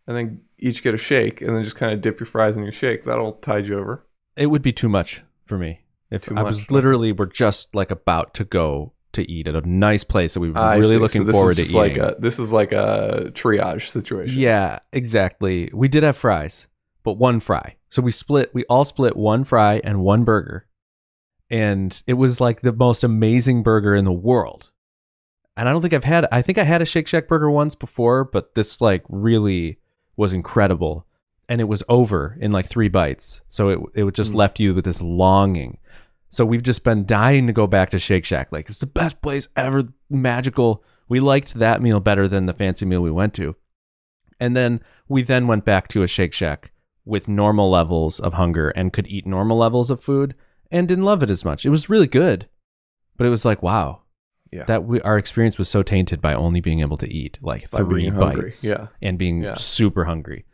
and 0.08 0.16
then 0.16 0.42
each 0.58 0.84
get 0.84 0.94
a 0.94 0.98
shake 0.98 1.42
and 1.42 1.56
then 1.56 1.64
just 1.64 1.76
kind 1.76 1.94
of 1.94 2.02
dip 2.02 2.20
your 2.20 2.28
fries 2.28 2.58
in 2.58 2.64
your 2.64 2.72
shake. 2.72 3.04
That'll 3.04 3.34
tide 3.34 3.68
you 3.68 3.80
over. 3.80 4.06
It 4.36 4.48
would 4.48 4.62
be 4.62 4.74
too 4.74 4.90
much 4.90 5.24
for 5.46 5.58
me. 5.58 5.82
If 6.12 6.24
Too 6.24 6.36
I 6.36 6.44
much. 6.44 6.56
was 6.56 6.72
literally, 6.72 7.12
we're 7.12 7.26
just 7.26 7.74
like 7.74 7.90
about 7.92 8.34
to 8.36 8.46
go 8.46 8.94
to 9.14 9.30
eat 9.32 9.48
at 9.48 9.56
a 9.56 9.68
nice 9.68 10.04
place 10.04 10.34
that 10.34 10.40
we 10.40 10.52
were 10.52 10.58
I 10.58 10.76
really 10.76 10.92
see. 10.92 10.98
looking 10.98 11.22
so 11.22 11.26
this 11.26 11.36
forward 11.36 11.56
to 11.56 11.62
eating. 11.62 11.76
like 11.76 11.98
a 11.98 12.16
this 12.20 12.38
is 12.38 12.52
like 12.54 12.72
a 12.74 13.32
triage 13.34 13.88
situation. 13.90 14.40
Yeah, 14.40 14.80
exactly. 14.92 15.70
We 15.74 15.88
did 15.88 16.04
have 16.04 16.18
fries, 16.18 16.68
but 17.04 17.14
one 17.14 17.40
fry. 17.40 17.78
So 17.90 18.02
we 18.02 18.12
split, 18.12 18.52
we 18.54 18.66
all 18.66 18.84
split 18.86 19.16
one 19.16 19.46
fry 19.46 19.80
and 19.84 20.02
one 20.02 20.26
burger. 20.26 20.68
And 21.50 22.02
it 22.08 22.14
was 22.14 22.42
like 22.42 22.62
the 22.62 22.74
most 22.74 23.04
amazing 23.04 23.64
burger 23.64 23.96
in 23.96 24.04
the 24.06 24.12
world. 24.12 24.70
And 25.58 25.70
I 25.70 25.72
don't 25.72 25.82
think 25.82 25.94
I've 25.94 26.04
had, 26.04 26.28
I 26.32 26.42
think 26.42 26.58
I 26.58 26.64
had 26.64 26.82
a 26.82 26.86
Shake 26.86 27.08
Shack 27.08 27.28
burger 27.28 27.50
once 27.50 27.76
before, 27.76 28.24
but 28.26 28.56
this 28.56 28.82
like 28.82 29.04
really 29.08 29.80
was 30.18 30.34
incredible. 30.34 31.06
And 31.48 31.62
it 31.62 31.66
was 31.66 31.84
over 31.88 32.38
in 32.42 32.52
like 32.52 32.68
three 32.68 32.90
bites. 32.90 33.42
So 33.50 33.70
it, 33.70 33.80
it 33.94 34.14
just 34.14 34.34
Mm. 34.34 34.36
left 34.36 34.60
you 34.60 34.74
with 34.74 34.86
this 34.86 35.02
longing. 35.02 35.78
So 36.30 36.44
we've 36.46 36.64
just 36.64 36.84
been 36.84 37.06
dying 37.06 37.48
to 37.48 37.54
go 37.54 37.68
back 37.68 37.92
to 37.92 38.00
Shake 38.00 38.26
Shack. 38.26 38.52
Like, 38.52 38.68
it's 38.70 38.80
the 38.80 38.86
best 38.88 39.22
place 39.22 39.48
ever, 39.56 39.88
magical. 40.10 40.84
We 41.08 41.20
liked 41.22 41.54
that 41.54 41.82
meal 41.82 42.00
better 42.00 42.28
than 42.28 42.48
the 42.48 42.54
fancy 42.54 42.86
meal 42.86 43.02
we 43.02 43.12
went 43.12 43.34
to 43.36 43.56
And 44.40 44.58
then 44.58 44.82
we 45.08 45.22
then 45.22 45.48
went 45.48 45.64
back 45.64 45.88
to 45.90 46.04
a 46.04 46.08
Shake 46.08 46.34
Shack 46.34 46.72
with 47.06 47.28
normal 47.30 47.70
levels 47.72 48.20
of 48.20 48.34
hunger 48.34 48.70
and 48.72 48.92
could 48.92 49.08
eat 49.08 49.26
normal 49.28 49.58
levels 49.58 49.90
of 49.92 50.04
food 50.04 50.36
and 50.72 50.88
didn't 50.88 51.06
love 51.06 51.22
it 51.24 51.30
as 51.30 51.46
much. 51.46 51.66
It 51.66 51.70
was 51.70 51.90
really 51.90 52.08
good, 52.08 52.50
but 53.16 53.28
it 53.28 53.30
was 53.30 53.46
like, 53.46 53.62
wow, 53.64 54.02
Yeah. 54.52 54.64
that 54.66 54.86
we, 54.86 55.02
our 55.02 55.18
experience 55.18 55.58
was 55.58 55.68
so 55.70 55.84
tainted 55.84 56.22
by 56.22 56.34
only 56.34 56.62
being 56.62 56.80
able 56.82 56.98
to 56.98 57.12
eat 57.12 57.38
like 57.42 57.70
By 57.72 57.80
three 57.80 58.10
bites 58.10 58.64
Yeah. 58.64 58.88
and 59.02 59.18
being 59.18 59.44
Yeah. 59.44 59.56
super 59.56 60.06
hungry. 60.06 60.46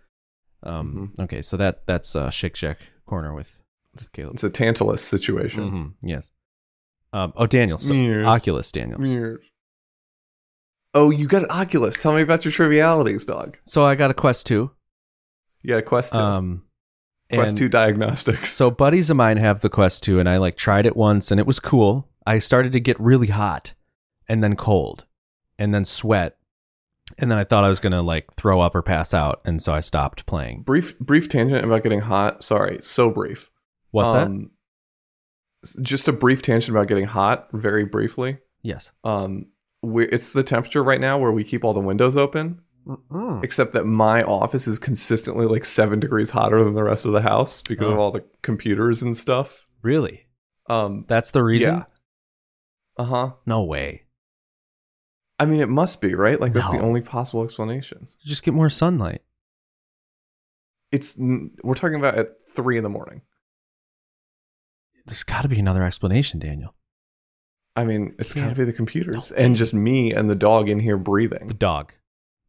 Um, 0.64 1.14
Okay, 1.20 1.42
so 1.42 1.58
that 1.58 1.84
that's 1.86 2.16
uh, 2.16 2.30
Shake 2.30 2.56
Shack 2.56 2.80
corner 3.06 3.34
with 3.34 3.60
Caleb. 4.14 4.34
It's 4.36 4.44
a 4.44 4.50
Tantalus 4.50 5.04
situation. 5.04 5.72
Mhm, 5.72 5.94
Yes. 6.04 6.32
Um, 7.14 7.34
oh, 7.36 7.46
Daniel. 7.46 7.78
So, 7.78 7.94
Yes. 7.94 8.26
Oculus, 8.26 8.72
Daniel. 8.72 8.98
Weird. 9.00 9.42
Oh, 10.94 11.10
you 11.10 11.28
got 11.28 11.44
an 11.44 11.52
Oculus. 11.52 11.98
Tell 12.02 12.14
me 12.14 12.22
about 12.22 12.44
your 12.46 12.52
trivialities, 12.52 13.26
dog. 13.26 13.58
So 13.66 13.86
I 13.86 13.96
got 13.96 14.12
a 14.12 14.14
Quest 14.14 14.46
2. 14.48 14.72
You 15.62 15.68
got 15.68 15.80
a 15.80 15.82
Quest 15.84 16.14
2. 16.16 16.20
Um, 16.22 16.64
Quest 17.32 17.52
and 17.54 17.60
2 17.60 17.70
diagnostics. 17.70 18.54
So 18.54 18.70
buddies 18.72 19.10
of 19.10 19.18
mine 19.18 19.38
have 19.38 19.62
the 19.62 19.70
Quest 19.70 20.04
2 20.04 20.20
and 20.20 20.28
I 20.30 20.38
like 20.38 20.58
tried 20.58 20.86
it 20.86 20.96
once 20.98 21.32
and 21.32 21.40
it 21.40 21.48
was 21.48 21.60
cool. 21.60 22.10
I 22.26 22.40
started 22.40 22.72
to 22.74 22.80
get 22.80 23.00
really 23.00 23.28
hot 23.28 23.74
and 24.28 24.44
then 24.44 24.56
cold 24.56 25.06
and 25.60 25.74
then 25.74 25.86
sweat. 25.86 26.38
And 27.18 27.30
then 27.30 27.38
I 27.38 27.44
thought 27.44 27.64
I 27.66 27.70
was 27.70 27.80
going 27.80 27.92
to 27.92 28.02
like 28.02 28.32
throw 28.34 28.62
up 28.62 28.74
or 28.74 28.82
pass 28.82 29.14
out 29.14 29.42
and 29.44 29.62
so 29.62 29.74
I 29.74 29.82
stopped 29.82 30.26
playing. 30.26 30.62
brief 30.64 30.98
brief 31.00 31.28
tangent 31.28 31.66
about 31.66 31.84
getting 31.84 32.00
hot. 32.00 32.44
Sorry, 32.44 32.78
so 32.82 33.10
brief. 33.12 33.50
What's 33.92 34.14
that? 34.14 34.28
Um, 34.28 34.52
s- 35.64 35.76
Just 35.82 36.08
a 36.08 36.14
brief 36.14 36.42
tangent 36.42 36.70
about 36.76 36.88
getting 36.88 37.06
hot, 37.06 37.50
very 37.52 37.84
briefly. 37.84 38.38
Yes. 38.62 38.92
Um, 39.04 39.48
we 39.82 40.06
it's 40.08 40.32
the 40.32 40.44
temperature 40.44 40.84
right 40.84 41.02
now 41.02 41.18
where 41.18 41.32
we 41.32 41.44
keep 41.44 41.66
all 41.66 41.74
the 41.74 41.80
windows 41.82 42.16
open, 42.16 42.62
except 43.44 43.74
that 43.74 43.86
my 43.86 44.24
office 44.24 44.68
is 44.68 44.80
consistently 44.80 45.46
like 45.48 45.66
seven 45.66 46.00
degrees 46.00 46.30
hotter 46.30 46.64
than 46.64 46.76
the 46.76 46.84
rest 46.84 47.06
of 47.06 47.12
the 47.12 47.22
house 47.24 47.62
because 47.64 47.88
of 47.90 47.98
Oh. 47.98 48.02
all 48.02 48.12
the 48.12 48.24
computers 48.44 49.02
and 49.04 49.18
stuff. 49.18 49.68
Really? 49.82 50.28
Um, 50.70 51.06
That's 51.10 51.32
the 51.32 51.44
reason? 51.44 51.76
yeah. 51.78 51.84
Uh 52.98 53.04
huh. 53.06 53.32
No 53.46 53.64
way. 53.64 54.04
I 55.42 55.46
mean, 55.46 55.60
it 55.60 55.70
must 55.70 56.02
be 56.02 56.14
right. 56.14 56.40
Like 56.40 56.54
that's 56.54 56.72
the 56.72 56.80
only 56.80 57.02
possible 57.02 57.44
explanation. 57.44 58.08
Just 58.24 58.44
get 58.44 58.54
more 58.54 58.70
sunlight. 58.70 59.24
It's 60.92 61.16
we're 61.18 61.74
talking 61.74 61.96
about 61.96 62.16
at 62.16 62.48
three 62.50 62.78
in 62.78 62.84
the 62.84 62.90
morning. 62.90 63.24
There's 65.08 65.24
got 65.24 65.42
to 65.42 65.48
be 65.50 65.60
another 65.60 65.84
explanation, 65.84 66.40
Daniel. 66.40 66.76
I 67.76 67.86
mean, 67.86 68.14
it's 68.20 68.34
got 68.36 68.50
to 68.50 68.56
be 68.56 68.66
the 68.66 68.74
computers 68.74 69.32
No. 69.32 69.38
and 69.44 69.56
just 69.56 69.74
me 69.74 70.14
and 70.14 70.30
the 70.30 70.36
dog 70.36 70.70
in 70.70 70.80
here 70.80 70.98
breathing. 70.98 71.48
The 71.48 71.54
dog. 71.56 71.94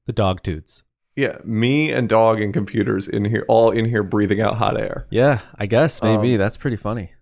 The 0.06 0.12
dog 0.12 0.42
toots. 0.42 0.82
Yeah, 1.16 1.38
me 1.44 1.90
and 1.92 2.08
dog 2.08 2.40
and 2.42 2.52
computers 2.52 3.08
in 3.08 3.24
here, 3.26 3.44
all 3.48 3.70
in 3.70 3.84
here 3.86 4.02
breathing 4.02 4.40
out 4.42 4.56
hot 4.56 4.78
air. 4.78 5.06
Yeah, 5.10 5.40
I 5.58 5.64
guess 5.66 6.02
maybe. 6.02 6.34
Um, 6.34 6.38
That's 6.38 6.56
pretty 6.58 6.76
funny. 6.76 7.12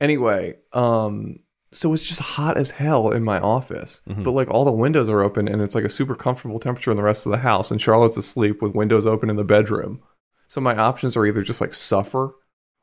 Anyway, 0.00 0.54
um, 0.72 1.40
so 1.76 1.92
it's 1.92 2.02
just 2.04 2.20
hot 2.20 2.56
as 2.56 2.70
hell 2.70 3.10
in 3.10 3.22
my 3.24 3.38
office, 3.40 4.00
Mhm. 4.08 4.24
but 4.24 4.32
like 4.32 4.48
all 4.50 4.64
the 4.64 4.72
windows 4.72 5.08
are 5.10 5.20
open 5.22 5.46
and 5.48 5.60
it's 5.60 5.74
like 5.74 5.84
a 5.84 5.88
super 5.90 6.14
comfortable 6.14 6.58
temperature 6.58 6.90
in 6.90 6.96
the 6.96 7.02
rest 7.02 7.26
of 7.26 7.32
the 7.32 7.38
house. 7.38 7.70
And 7.70 7.80
Charlotte's 7.80 8.16
asleep 8.16 8.62
with 8.62 8.74
windows 8.74 9.04
open 9.06 9.28
in 9.30 9.36
the 9.36 9.44
bedroom. 9.44 10.00
So 10.48 10.60
my 10.60 10.76
options 10.76 11.16
are 11.16 11.26
either 11.26 11.42
just 11.42 11.60
like 11.60 11.74
suffer 11.74 12.34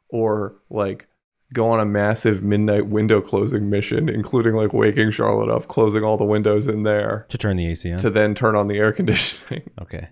or 0.09 0.55
like 0.69 1.07
go 1.53 1.69
on 1.69 1.79
a 1.79 1.85
massive 1.85 2.43
midnight 2.43 2.88
window 2.88 3.21
closing 3.21 3.69
mission, 3.69 4.09
including 4.09 4.53
like 4.55 4.73
waking 4.73 5.12
Charlotte 5.12 5.50
up, 5.50 5.67
closing 5.67 6.03
all 6.03 6.17
the 6.17 6.23
windows 6.25 6.67
in 6.67 6.83
there 6.83 7.25
To 7.29 7.38
turn 7.38 7.57
the 7.57 7.67
AC 7.67 7.91
on. 7.91 7.97
to 8.00 8.09
then 8.09 8.33
turn 8.35 8.55
on 8.55 8.67
the 8.67 8.77
air 8.77 8.91
conditioning. 9.00 9.69
okay. 9.81 10.09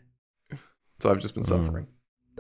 so 1.00 1.09
I've 1.09 1.19
just 1.19 1.33
been 1.33 1.43
Mm. 1.43 1.47
suffering. 1.47 1.88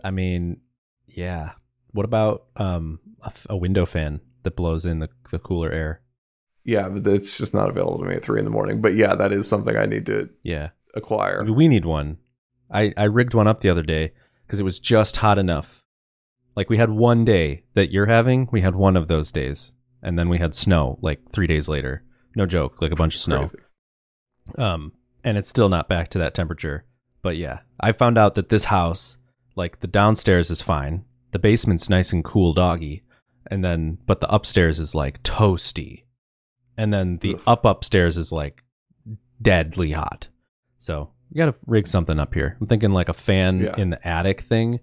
I 0.03 0.11
mean, 0.11 0.61
yeah. 1.07 1.51
What 1.91 2.05
about 2.05 2.45
um 2.55 2.99
a, 3.21 3.27
f- 3.27 3.47
a 3.49 3.57
window 3.57 3.85
fan 3.85 4.21
that 4.43 4.55
blows 4.55 4.85
in 4.85 4.99
the, 4.99 5.09
the 5.31 5.39
cooler 5.39 5.71
air? 5.71 6.00
Yeah, 6.63 6.89
but 6.89 7.05
it's 7.07 7.37
just 7.37 7.53
not 7.53 7.69
available 7.69 7.99
to 7.99 8.05
me 8.05 8.15
at 8.15 8.23
three 8.23 8.39
in 8.39 8.45
the 8.45 8.51
morning. 8.51 8.81
But 8.81 8.95
yeah, 8.95 9.15
that 9.15 9.31
is 9.31 9.47
something 9.47 9.75
I 9.75 9.85
need 9.85 10.05
to 10.07 10.29
Yeah. 10.43 10.69
acquire. 10.93 11.43
We 11.43 11.67
need 11.67 11.85
one. 11.85 12.17
I, 12.71 12.93
I 12.95 13.03
rigged 13.05 13.33
one 13.33 13.47
up 13.47 13.61
the 13.61 13.69
other 13.69 13.83
day 13.83 14.13
because 14.45 14.59
it 14.59 14.63
was 14.63 14.79
just 14.79 15.17
hot 15.17 15.37
enough. 15.37 15.83
Like 16.55 16.69
we 16.69 16.77
had 16.77 16.89
one 16.91 17.25
day 17.25 17.63
that 17.73 17.91
you're 17.91 18.05
having, 18.05 18.47
we 18.51 18.61
had 18.61 18.75
one 18.75 18.95
of 18.95 19.07
those 19.07 19.31
days. 19.31 19.73
And 20.03 20.17
then 20.17 20.29
we 20.29 20.37
had 20.39 20.55
snow 20.55 20.97
like 21.01 21.31
three 21.31 21.47
days 21.47 21.67
later. 21.67 22.03
No 22.35 22.45
joke, 22.45 22.81
like 22.81 22.91
a 22.91 22.95
bunch 22.95 23.15
of 23.15 23.21
snow. 23.27 23.39
Crazy. 23.39 23.57
Um, 24.57 24.93
and 25.23 25.37
it's 25.37 25.49
still 25.49 25.69
not 25.69 25.89
back 25.89 26.09
to 26.09 26.19
that 26.19 26.33
temperature. 26.33 26.85
But 27.21 27.37
yeah, 27.37 27.59
I 27.79 27.91
found 27.91 28.17
out 28.17 28.33
that 28.35 28.49
this 28.49 28.65
house, 28.65 29.17
like 29.55 29.79
the 29.79 29.87
downstairs 29.87 30.49
is 30.49 30.61
fine, 30.61 31.05
the 31.31 31.39
basement's 31.39 31.89
nice 31.89 32.11
and 32.11 32.23
cool, 32.23 32.53
doggy, 32.53 33.03
and 33.49 33.63
then 33.63 33.99
but 34.07 34.21
the 34.21 34.33
upstairs 34.33 34.79
is 34.79 34.95
like 34.95 35.21
toasty, 35.23 36.03
and 36.77 36.93
then 36.93 37.15
the 37.15 37.35
Ugh. 37.35 37.41
up 37.47 37.65
upstairs 37.65 38.17
is 38.17 38.31
like 38.31 38.63
deadly 39.41 39.91
hot. 39.91 40.27
So 40.77 41.11
you 41.31 41.37
gotta 41.37 41.55
rig 41.65 41.87
something 41.87 42.19
up 42.19 42.33
here. 42.33 42.57
I'm 42.59 42.67
thinking 42.67 42.91
like 42.91 43.09
a 43.09 43.13
fan 43.13 43.59
Yeah. 43.61 43.75
in 43.77 43.89
the 43.91 44.07
attic 44.07 44.41
thing 44.41 44.79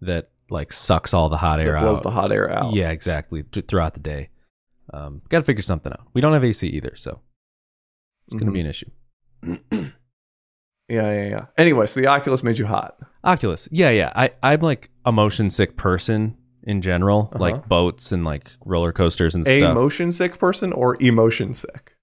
that 0.00 0.30
like 0.50 0.72
sucks 0.72 1.14
all 1.14 1.28
the 1.28 1.36
hot 1.38 1.60
air 1.60 1.72
That 1.72 1.80
blows 1.82 1.98
out. 1.98 2.02
the 2.04 2.10
hot 2.10 2.32
air 2.32 2.50
out. 2.50 2.74
Yeah, 2.74 2.90
exactly. 2.90 3.42
Th- 3.44 3.66
throughout 3.66 3.94
the 3.94 4.00
day, 4.00 4.28
um, 4.92 5.22
got 5.30 5.38
to 5.38 5.44
figure 5.44 5.62
something 5.62 5.92
out. 5.92 6.06
We 6.12 6.20
don't 6.20 6.32
have 6.34 6.44
AC 6.44 6.66
either, 6.68 6.94
so 6.96 7.20
it's 8.26 8.34
gonna 8.34 8.50
Mhm. 8.50 8.54
be 8.54 8.60
an 8.60 8.66
issue. 8.66 8.90
Yeah, 10.88 11.10
yeah, 11.10 11.28
yeah. 11.28 11.46
Anyway, 11.56 11.86
so 11.86 12.00
the 12.00 12.06
Oculus 12.08 12.42
made 12.42 12.58
you 12.58 12.66
hot. 12.66 12.96
Oculus. 13.24 13.66
Yeah, 13.70 13.88
yeah. 13.90 14.12
I, 14.14 14.32
I'm 14.42 14.60
like 14.60 14.90
a 15.06 15.12
motion 15.12 15.48
sick 15.48 15.76
person 15.76 16.36
in 16.64 16.80
general, 16.82 17.28
Uh-huh. 17.32 17.38
like 17.40 17.68
boats 17.68 18.12
and 18.12 18.24
like 18.24 18.48
roller 18.64 18.92
coasters 18.92 19.34
and 19.34 19.46
A 19.46 19.58
stuff. 19.60 19.70
A 19.72 19.74
motion 19.74 20.12
sick 20.12 20.38
person 20.38 20.72
or 20.72 20.96
emotion 21.00 21.52
sick? 21.54 21.96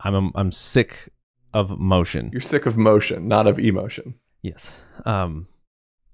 I'm 0.00 0.14
a, 0.14 0.30
I'm 0.34 0.52
sick 0.52 1.08
of 1.54 1.78
motion. 1.78 2.28
You're 2.32 2.40
sick 2.40 2.66
of 2.66 2.76
motion, 2.76 3.28
not 3.28 3.46
of 3.46 3.58
emotion. 3.58 4.14
yes. 4.42 4.72
Um, 5.04 5.46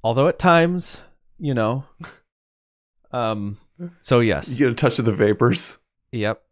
although 0.05 0.29
at 0.29 0.39
times, 0.39 1.01
you 1.39 1.55
know, 1.55 1.85
um, 3.13 3.59
so 4.01 4.21
yes, 4.21 4.49
You 4.51 4.59
get 4.67 4.71
a 4.73 4.75
touch 4.75 4.99
of 4.99 5.05
the 5.05 5.13
vapors. 5.13 5.79
yep. 6.13 6.43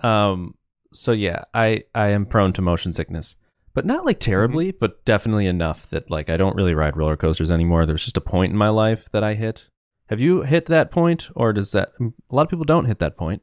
Um, 0.00 0.54
so 0.92 1.12
yeah, 1.12 1.44
I 1.54 1.84
I 1.94 2.08
am 2.08 2.26
prone 2.26 2.52
to 2.54 2.62
motion 2.62 2.92
sickness, 2.92 3.36
but 3.74 3.86
not 3.86 4.04
like 4.04 4.20
terribly, 4.20 4.68
Mm-hmm. 4.72 4.78
but 4.80 5.04
definitely 5.04 5.46
enough 5.46 5.88
that 5.90 6.10
like 6.10 6.28
I 6.28 6.36
don't 6.36 6.56
really 6.56 6.74
ride 6.74 6.96
roller 6.96 7.16
coasters 7.16 7.50
anymore. 7.50 7.86
There's 7.86 8.04
just 8.04 8.16
a 8.16 8.20
point 8.20 8.52
in 8.52 8.58
my 8.58 8.68
life 8.68 9.08
that 9.12 9.22
I 9.24 9.34
hit. 9.34 9.66
Have 10.08 10.20
you 10.20 10.42
hit 10.42 10.66
that 10.66 10.90
point, 10.90 11.28
or 11.34 11.52
does 11.52 11.72
that? 11.72 11.92
A 12.00 12.34
lot 12.34 12.42
of 12.42 12.48
people 12.48 12.64
don't 12.64 12.84
hit 12.84 13.00
that 13.00 13.16
point. 13.16 13.42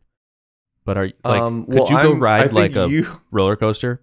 But 0.86 0.98
are 0.98 1.10
like, 1.24 1.41
um, 1.41 1.65
could 1.65 1.89
you 1.89 1.96
go 1.96 2.12
I'm- 2.12 2.20
ride 2.20 2.51
like 2.51 2.75
a 2.75 2.89
you, 2.89 3.05
roller 3.32 3.55
coaster 3.55 4.01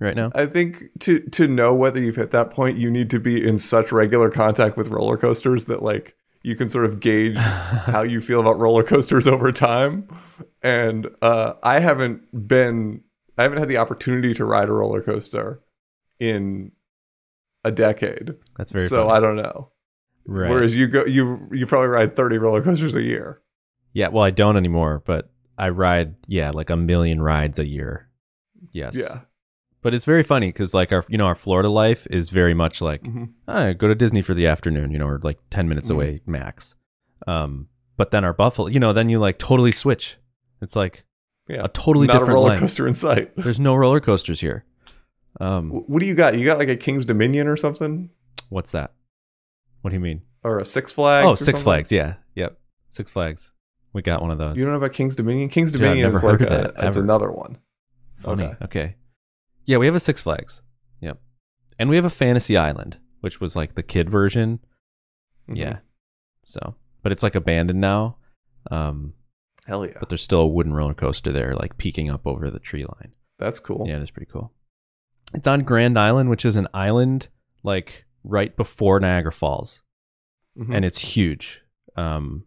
right 0.00 0.16
now? 0.16 0.32
I 0.34 0.46
think 0.46 0.84
to 1.00 1.20
to 1.20 1.46
know 1.46 1.74
whether 1.74 2.00
you've 2.00 2.16
hit 2.16 2.32
that 2.32 2.50
point, 2.50 2.78
you 2.78 2.90
need 2.90 3.10
to 3.10 3.20
be 3.20 3.46
in 3.46 3.58
such 3.58 3.92
regular 3.92 4.30
contact 4.30 4.76
with 4.76 4.88
roller 4.88 5.16
coasters 5.16 5.66
that 5.66 5.82
like 5.82 6.16
you 6.42 6.56
can 6.56 6.68
sort 6.68 6.86
of 6.86 6.98
gauge 7.00 7.36
how 7.36 8.02
you 8.02 8.20
feel 8.20 8.40
about 8.40 8.58
roller 8.58 8.82
coasters 8.82 9.28
over 9.28 9.52
time. 9.52 10.08
And 10.60 11.08
uh, 11.22 11.54
I 11.62 11.78
haven't 11.78 12.48
been, 12.48 13.02
I 13.38 13.44
haven't 13.44 13.58
had 13.58 13.68
the 13.68 13.76
opportunity 13.76 14.34
to 14.34 14.44
ride 14.44 14.68
a 14.68 14.72
roller 14.72 15.02
coaster 15.02 15.60
in 16.18 16.72
a 17.64 17.70
decade. 17.70 18.34
That's 18.56 18.72
very 18.72 18.86
so 18.86 19.06
funny. 19.06 19.16
I 19.16 19.20
don't 19.20 19.36
know. 19.36 19.70
Right. 20.26 20.50
Whereas 20.50 20.76
you 20.76 20.86
go, 20.86 21.04
you 21.04 21.48
you 21.52 21.66
probably 21.66 21.88
ride 21.88 22.14
thirty 22.16 22.38
roller 22.38 22.62
coasters 22.62 22.94
a 22.94 23.02
year. 23.02 23.40
yeah, 23.92 24.08
well, 24.08 24.24
I 24.24 24.30
don't 24.30 24.56
anymore, 24.56 25.02
but 25.06 25.30
I 25.58 25.68
ride 25.68 26.14
yeah 26.26 26.50
like 26.50 26.70
a 26.70 26.76
million 26.76 27.20
rides 27.22 27.58
a 27.58 27.66
year. 27.66 28.08
Yes. 28.72 28.94
Yeah. 28.96 29.20
But 29.82 29.94
it's 29.94 30.04
very 30.04 30.22
funny 30.22 30.46
because 30.48 30.72
like 30.74 30.92
our 30.92 31.04
you 31.08 31.18
know 31.18 31.26
our 31.26 31.34
Florida 31.34 31.68
life 31.68 32.06
is 32.10 32.30
very 32.30 32.54
much 32.54 32.80
like 32.80 33.02
Mhm. 33.02 33.30
ah, 33.48 33.72
go 33.72 33.88
to 33.88 33.94
Disney 33.94 34.22
for 34.22 34.32
the 34.34 34.46
afternoon, 34.46 34.90
you 34.92 34.98
know, 34.98 35.06
or 35.08 35.20
like 35.22 35.38
ten 35.50 35.68
minutes 35.68 35.88
Mhm. 35.88 35.94
away 35.94 36.20
max. 36.26 36.74
Um, 37.26 37.68
but 37.96 38.10
then 38.12 38.24
our 38.24 38.32
Buffalo, 38.32 38.68
you 38.68 38.80
know, 38.80 38.92
then 38.92 39.08
you 39.08 39.18
like 39.18 39.38
totally 39.38 39.72
switch. 39.72 40.16
It's 40.60 40.76
like 40.76 41.04
Yeah. 41.48 41.64
a 41.64 41.68
totally 41.68 42.06
Not 42.06 42.16
a 42.16 42.18
different 42.20 42.34
roller 42.36 42.48
length. 42.50 42.60
coaster 42.60 42.86
in 42.86 42.94
sight. 42.94 43.32
There's 43.36 43.60
no 43.60 43.74
roller 43.74 44.00
coasters 44.00 44.40
here. 44.40 44.64
Um, 45.40 45.70
What 45.70 45.98
do 46.00 46.06
you 46.06 46.14
got? 46.14 46.38
You 46.38 46.44
got 46.44 46.58
like 46.58 46.68
a 46.68 46.76
King's 46.76 47.04
Dominion 47.04 47.46
or 47.48 47.56
something, 47.56 48.10
what's 48.50 48.70
that? 48.72 48.92
What 49.82 49.90
do 49.90 49.94
you 49.96 50.00
mean? 50.00 50.22
or 50.44 50.58
a 50.58 50.64
Six 50.64 50.92
Flags? 50.92 51.26
oh, 51.26 51.32
Six 51.34 51.44
something? 51.44 51.62
Flags. 51.64 51.92
Yeah, 51.92 52.14
yep, 52.34 52.58
Six 52.90 53.10
Flags. 53.10 53.52
We 53.92 54.02
got 54.02 54.22
one 54.22 54.30
of 54.30 54.38
those. 54.38 54.56
You 54.56 54.64
don't 54.64 54.72
know 54.72 54.78
about 54.78 54.92
King's 54.92 55.14
Dominion? 55.16 55.48
King's 55.50 55.70
Dude, 55.70 55.82
Dominion 55.82 56.04
never 56.12 56.16
is 56.16 56.24
like 56.24 56.40
a, 56.40 56.64
it, 56.68 56.74
it's 56.78 56.96
another 56.96 57.30
one. 57.30 57.58
Funny. 58.16 58.44
Okay. 58.44 58.56
Okay. 58.64 58.94
Yeah, 59.66 59.76
we 59.76 59.86
have 59.86 59.94
a 59.94 60.00
Six 60.00 60.22
Flags. 60.22 60.62
Yep. 61.00 61.20
And 61.78 61.90
we 61.90 61.96
have 61.96 62.04
a 62.04 62.10
Fantasy 62.10 62.56
Island, 62.56 62.98
which 63.20 63.40
was 63.40 63.54
like 63.54 63.74
the 63.74 63.82
kid 63.82 64.08
version. 64.10 64.60
Mhm. 65.48 65.56
Yeah. 65.58 65.78
So, 66.44 66.74
but 67.02 67.12
it's 67.12 67.22
like 67.22 67.34
abandoned 67.34 67.80
now. 67.80 68.16
Um, 68.70 69.14
Hell 69.66 69.86
yeah. 69.86 69.92
but 70.00 70.08
there's 70.08 70.22
still 70.22 70.40
a 70.40 70.46
wooden 70.46 70.72
roller 70.72 70.94
coaster 70.94 71.30
there, 71.30 71.54
like 71.54 71.76
peeking 71.76 72.10
up 72.10 72.26
over 72.26 72.50
the 72.50 72.58
tree 72.58 72.84
line. 72.84 73.12
That's 73.38 73.60
cool. 73.60 73.84
Yeah, 73.86 73.96
it 73.96 74.02
is 74.02 74.10
pretty 74.10 74.30
cool. 74.32 74.52
It's 75.34 75.46
on 75.46 75.62
Grand 75.64 75.98
Island, 75.98 76.30
which 76.30 76.44
is 76.44 76.56
an 76.56 76.68
island 76.74 77.28
like 77.62 78.04
right 78.24 78.56
before 78.56 79.00
Niagara 79.00 79.32
Falls, 79.32 79.82
Mhm. 80.58 80.74
and 80.74 80.84
it's 80.84 80.98
huge. 80.98 81.62
Um, 81.96 82.44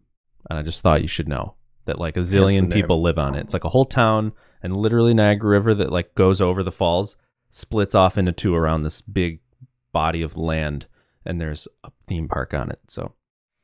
and 0.48 0.58
I 0.58 0.62
just 0.62 0.80
thought 0.82 1.02
you 1.02 1.08
should 1.08 1.28
know 1.28 1.54
that 1.86 1.98
like 1.98 2.16
a 2.16 2.20
zillion 2.20 2.72
people 2.72 3.02
live 3.02 3.18
on 3.18 3.34
it. 3.34 3.40
It's 3.40 3.52
like 3.52 3.64
a 3.64 3.68
whole 3.68 3.84
town, 3.84 4.32
and 4.62 4.76
literally 4.76 5.14
Niagara 5.14 5.50
River 5.50 5.74
that 5.74 5.92
like 5.92 6.14
goes 6.14 6.40
over 6.40 6.62
the 6.62 6.72
falls, 6.72 7.16
splits 7.50 7.94
off 7.94 8.18
into 8.18 8.32
two 8.32 8.54
around 8.54 8.82
this 8.82 9.00
big 9.00 9.40
body 9.92 10.22
of 10.22 10.36
land, 10.36 10.86
and 11.24 11.40
there's 11.40 11.68
a 11.84 11.90
theme 12.06 12.28
park 12.28 12.54
on 12.54 12.70
it. 12.70 12.80
So 12.88 13.12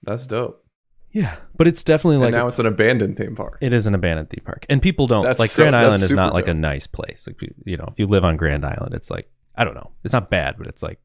That's 0.03 0.27
dope. 0.27 0.65
yeah, 1.11 1.37
but 1.57 1.67
it's 1.69 1.83
definitely 1.85 2.19
like 2.19 2.29
and 2.29 2.37
now 2.37 2.47
it's 2.49 2.59
an 2.59 2.67
abandoned 2.67 3.17
theme 3.17 3.35
park. 3.37 3.59
it 3.61 3.73
is 3.73 3.87
an 3.87 3.95
abandoned 3.95 4.31
theme 4.31 4.45
park, 4.45 4.65
and 4.69 4.81
people 4.81 5.07
don't 5.07 5.25
That's 5.25 5.39
like 5.41 5.51
so- 5.51 5.63
Grand 5.65 5.77
Island 5.77 6.03
is 6.03 6.11
not 6.13 6.33
like 6.35 6.49
a 6.49 6.55
nice 6.55 6.87
place. 6.87 7.27
Like 7.27 7.41
you 7.65 7.77
know, 7.77 7.87
if 7.89 7.99
you 7.99 8.07
live 8.07 8.25
on 8.25 8.37
Grand 8.37 8.65
Island, 8.65 8.95
it's 8.95 9.11
like 9.11 9.31
I 9.57 9.65
don't 9.65 9.75
know, 9.75 9.91
it's 10.05 10.13
not 10.15 10.31
bad, 10.31 10.57
but 10.59 10.67
it's 10.69 10.83
like 10.83 11.01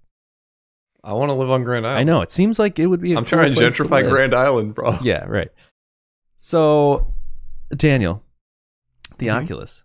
I 1.03 1.13
want 1.13 1.29
to 1.29 1.33
live 1.33 1.49
on 1.49 1.63
Grand 1.63 1.85
Island. 1.85 1.99
I 1.99 2.03
know 2.03 2.21
it 2.21 2.31
seems 2.31 2.59
like 2.59 2.79
it 2.79 2.87
would 2.87 3.01
be. 3.01 3.15
i 3.15 3.17
I'm 3.17 3.25
trying 3.25 3.53
to 3.53 3.59
gentrify 3.61 4.07
Grand 4.07 4.33
Island, 4.33 4.75
bro. 4.75 4.97
Yeah, 5.01 5.23
right. 5.25 5.49
So, 6.37 7.13
Daniel, 7.75 8.23
the 9.17 9.27
Mhm. 9.27 9.43
Oculus, 9.43 9.83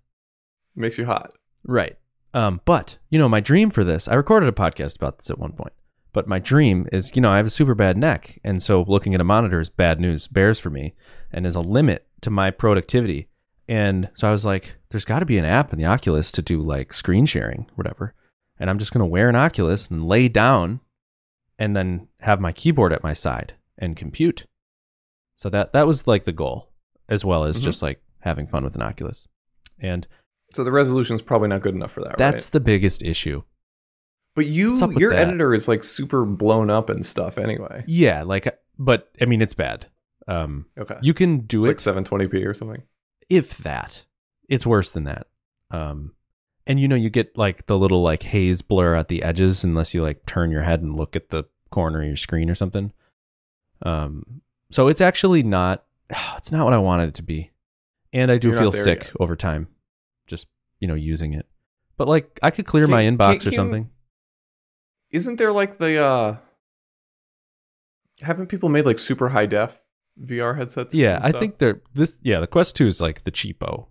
Makes 0.77 0.99
you 0.99 1.07
hot. 1.07 1.33
right? 1.65 1.97
Um, 2.35 2.61
but 2.65 2.99
you 3.11 3.19
know, 3.19 3.29
my 3.29 3.41
dream 3.41 3.71
for 3.71 3.85
this, 3.85 4.09
I 4.09 4.15
recorded 4.15 4.49
a 4.49 4.53
podcast 4.53 4.97
about 4.97 5.19
this 5.19 5.31
at 5.31 5.39
one 5.39 5.53
point. 5.53 5.73
But 6.15 6.29
my 6.29 6.39
dream 6.39 6.87
is, 6.93 7.15
you 7.17 7.23
know, 7.23 7.31
I 7.31 7.39
have 7.39 7.47
a 7.47 7.51
super 7.51 7.75
bad 7.75 7.97
neck, 7.97 8.39
and 8.45 8.63
so 8.63 8.85
looking 8.87 9.15
at 9.15 9.21
a 9.21 9.25
monitor 9.25 9.61
is 9.61 9.71
bad 9.71 9.99
news 10.01 10.27
bears 10.29 10.59
for 10.59 10.69
me, 10.71 10.95
and 11.31 11.47
is 11.47 11.57
a 11.57 11.61
limit 11.61 12.07
to 12.21 12.31
my 12.31 12.51
productivity. 12.51 13.29
And 13.69 14.11
so 14.15 14.29
I 14.29 14.33
was 14.33 14.45
like, 14.45 14.77
there's 14.91 15.07
got 15.07 15.21
to 15.21 15.27
be 15.27 15.39
an 15.39 15.45
app 15.47 15.73
in 15.73 15.79
the 15.79 15.87
Oculus 15.87 16.31
to 16.33 16.43
do 16.43 16.61
like 16.61 16.93
screen 16.93 17.25
sharing, 17.25 17.67
whatever. 17.77 18.15
And 18.59 18.69
I'm 18.69 18.79
just 18.79 18.93
gonna 18.93 19.07
wear 19.07 19.29
an 19.31 19.37
Oculus 19.37 19.89
and 19.89 20.07
lay 20.07 20.29
down, 20.29 20.81
and 21.59 21.77
then 21.77 22.09
have 22.21 22.41
my 22.41 22.53
keyboard 22.53 22.93
at 22.93 23.03
my 23.03 23.13
side 23.13 23.55
and 23.79 23.97
compute. 23.97 24.47
So 25.37 25.49
that 25.51 25.73
that 25.73 25.87
was 25.87 26.07
like 26.07 26.25
the 26.25 26.33
goal, 26.33 26.71
as 27.09 27.25
well 27.25 27.45
as 27.45 27.59
Mhm. 27.61 27.65
just 27.65 27.83
like 27.83 28.01
having 28.21 28.47
fun 28.47 28.65
with 28.65 28.75
an 28.75 28.83
Oculus. 28.83 29.27
And 29.79 30.07
So 30.53 30.63
the 30.65 30.73
resolution 30.73 31.17
is 31.17 31.23
probably 31.23 31.49
not 31.49 31.63
good 31.63 31.75
enough 31.75 31.93
for 31.93 32.03
that, 32.05 32.17
that's 32.19 32.47
right? 32.47 32.53
the 32.53 32.61
biggest 32.61 33.03
issue. 33.03 33.43
But 34.35 34.47
you, 34.47 34.71
What's 34.71 34.83
up 34.83 34.89
with 34.91 34.99
your 34.99 35.13
editor 35.15 35.53
is 35.55 35.67
like 35.69 35.83
super 35.85 36.25
blown 36.25 36.71
up 36.71 36.89
and 36.91 37.05
stuff 37.05 37.37
anyway. 37.39 37.85
Yeah, 37.87 38.23
like, 38.23 38.59
but 38.79 39.11
I 39.21 39.25
mean, 39.27 39.43
it's 39.43 39.55
bad. 39.55 39.87
Um, 40.29 40.67
Okay. 40.79 40.97
you 41.03 41.13
can 41.15 41.41
do 41.41 41.65
It's 41.67 41.87
it 41.87 41.91
like 41.95 42.05
720p 42.05 42.47
or 42.47 42.55
something. 42.55 42.83
if 43.29 43.59
that. 43.59 44.05
It's 44.49 44.67
worse 44.67 44.93
than 44.93 45.05
that. 45.05 45.27
Um, 45.71 46.15
and 46.67 46.79
you 46.81 46.89
know, 46.89 46.97
you 46.97 47.11
get 47.11 47.37
like 47.37 47.67
the 47.67 47.77
little 47.79 48.03
like 48.03 48.23
haze 48.23 48.63
blur 48.63 48.95
at 48.95 49.09
the 49.09 49.23
edges 49.23 49.65
unless 49.65 49.95
you 49.95 50.03
like 50.03 50.25
turn 50.27 50.51
your 50.51 50.63
head 50.63 50.81
and 50.83 50.97
look 50.97 51.17
at 51.17 51.31
the 51.31 51.45
corner 51.71 52.01
of 52.03 52.07
your 52.07 52.17
screen 52.17 52.49
or 52.51 52.55
something. 52.55 52.93
Um, 53.83 54.43
so 54.71 54.89
it's 54.89 55.01
actually 55.01 55.43
not. 55.43 55.85
It's 56.37 56.53
not 56.53 56.65
what 56.65 56.75
I 56.75 56.79
wanted 56.79 57.09
it 57.11 57.15
to 57.17 57.23
be, 57.23 57.51
and 58.13 58.31
I 58.31 58.39
do 58.39 58.51
You're 58.51 58.59
feel 58.59 58.73
sick 58.73 59.05
yet. 59.05 59.13
over 59.21 59.37
time, 59.37 59.69
just 60.27 60.47
you 60.81 60.89
know 60.89 60.95
using 60.95 61.33
it. 61.35 61.47
But 61.97 62.09
like, 62.09 62.39
I 62.43 62.51
could 62.51 62.67
clear 62.67 62.85
Can- 62.85 62.91
my 62.91 63.03
inbox 63.05 63.41
can- 63.41 63.49
or 63.49 63.55
something. 63.55 63.91
Isn't 65.11 65.37
there 65.37 65.53
like 65.53 65.79
the 65.79 65.99
uh 66.03 66.37
haven't 68.21 68.47
people 68.49 68.69
made 68.69 68.87
like 68.87 68.99
super 68.99 69.29
high 69.29 69.47
def 69.47 69.81
VR 70.23 70.57
headsets? 70.57 70.95
Yeah, 70.95 71.19
I 71.23 71.33
think 71.33 71.59
they're 71.59 71.81
this. 71.95 72.19
Yeah, 72.23 72.41
the 72.41 72.47
Quest 72.47 72.77
Two 72.77 72.87
is 72.87 73.01
like 73.01 73.25
the 73.25 73.33
cheapo. 73.33 73.87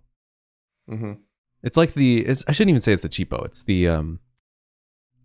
hmm 0.88 1.12
It's 1.62 1.76
like 1.76 1.94
the. 1.94 2.20
It's, 2.26 2.44
I 2.48 2.52
shouldn't 2.52 2.70
even 2.70 2.80
say 2.80 2.92
it's 2.92 3.02
the 3.02 3.08
cheapo. 3.08 3.44
It's 3.44 3.62
the 3.62 3.88
um, 3.88 4.18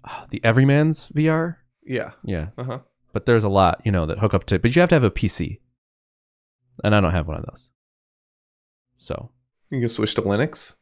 ah, 0.05 0.25
the 0.29 0.39
Everyman's 0.43 1.07
VR. 1.09 1.55
Yeah. 1.83 2.11
Yeah, 2.23 2.49
Uh 2.57 2.63
huh. 2.63 2.79
but 3.13 3.25
there's 3.25 3.43
a 3.45 3.49
lot 3.49 3.81
you 3.85 3.91
know 3.91 4.05
that 4.05 4.19
hook 4.19 4.33
up 4.33 4.45
to. 4.47 4.59
But 4.59 4.75
you 4.75 4.79
have 4.81 4.89
to 4.89 4.95
have 4.95 5.03
a 5.03 5.11
PC, 5.11 5.59
and 6.83 6.93
I 6.95 6.99
don't 6.99 7.13
have 7.13 7.27
one 7.27 7.37
of 7.37 7.45
those. 7.45 7.69
So 8.95 9.31
You 9.71 9.79
can 9.79 9.89
switch 9.89 10.15
to 10.15 10.21
Linux. 10.21 10.75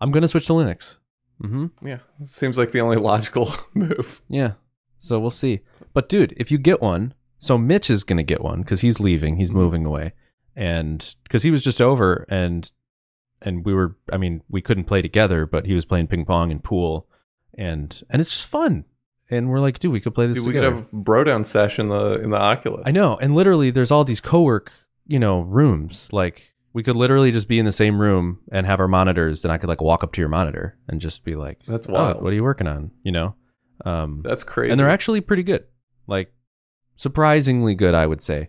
I'm 0.00 0.10
gonna 0.10 0.28
switch 0.28 0.46
to 0.46 0.52
Linux. 0.52 0.96
Mm-hmm. 1.42 1.66
Yeah. 1.86 1.98
Seems 2.24 2.56
like 2.58 2.72
the 2.72 2.80
only 2.80 2.96
logical 2.96 3.50
move. 3.74 4.20
Yeah. 4.28 4.52
So 4.98 5.18
we'll 5.20 5.30
see. 5.30 5.60
But 5.92 6.08
dude, 6.08 6.34
if 6.36 6.50
you 6.50 6.58
get 6.58 6.80
one, 6.82 7.14
so 7.38 7.56
Mitch 7.58 7.90
is 7.90 8.04
gonna 8.04 8.22
get 8.22 8.42
one 8.42 8.62
because 8.62 8.80
he's 8.80 9.00
leaving. 9.00 9.36
He's 9.36 9.50
Mhm. 9.50 9.54
moving 9.54 9.84
away, 9.86 10.12
and 10.54 11.14
because 11.24 11.42
he 11.42 11.50
was 11.50 11.62
just 11.62 11.80
over 11.82 12.26
and 12.28 12.70
and 13.42 13.64
we 13.64 13.74
were. 13.74 13.96
I 14.12 14.16
mean, 14.16 14.42
we 14.48 14.60
couldn't 14.62 14.84
play 14.84 15.02
together, 15.02 15.46
but 15.46 15.66
he 15.66 15.74
was 15.74 15.84
playing 15.84 16.06
ping 16.08 16.24
pong 16.24 16.50
and 16.50 16.62
pool, 16.62 17.06
and 17.56 18.02
and 18.10 18.20
it's 18.20 18.32
just 18.32 18.48
fun. 18.48 18.84
And 19.28 19.48
we're 19.50 19.60
like, 19.60 19.80
dude, 19.80 19.90
we 19.92 20.00
could 20.00 20.14
play 20.14 20.26
this 20.26 20.36
Dude, 20.36 20.46
we 20.46 20.52
could 20.52 20.62
have 20.62 20.90
bro 20.92 21.24
down 21.24 21.42
sesh 21.44 21.78
in 21.78 21.88
the 21.88 22.20
in 22.22 22.30
the 22.30 22.38
Oculus. 22.40 22.82
I 22.86 22.92
know. 22.92 23.16
And 23.16 23.34
literally, 23.34 23.70
there's 23.70 23.90
all 23.90 24.04
these 24.04 24.20
co-work, 24.20 24.70
you 25.06 25.18
know, 25.18 25.40
rooms. 25.40 26.08
Like 26.12 26.52
we 26.72 26.82
could 26.82 26.94
literally 26.96 27.32
just 27.32 27.48
be 27.48 27.58
in 27.58 27.66
the 27.66 27.72
same 27.72 28.00
room 28.00 28.38
and 28.52 28.66
have 28.66 28.78
our 28.80 28.86
monitors, 28.88 29.44
and 29.44 29.52
I 29.52 29.58
could 29.58 29.68
like 29.68 29.80
walk 29.80 30.04
up 30.04 30.12
to 30.12 30.20
your 30.20 30.28
monitor 30.28 30.76
and 30.88 31.00
just 31.00 31.24
be 31.24 31.34
like, 31.34 31.58
That's 31.66 31.88
"Oh, 31.88 31.92
wild. 31.94 32.22
what 32.22 32.30
are 32.30 32.34
you 32.34 32.44
working 32.44 32.66
on?" 32.68 32.90
You 33.02 33.12
know. 33.12 33.34
Um, 33.84 34.22
That's 34.24 34.44
crazy. 34.44 34.70
and 34.70 34.80
they're 34.80 34.88
actually 34.88 35.20
pretty 35.20 35.42
good 35.42 35.64
like 36.06 36.32
surprisingly 36.96 37.74
good 37.74 37.94
i 37.94 38.06
would 38.06 38.20
say 38.22 38.48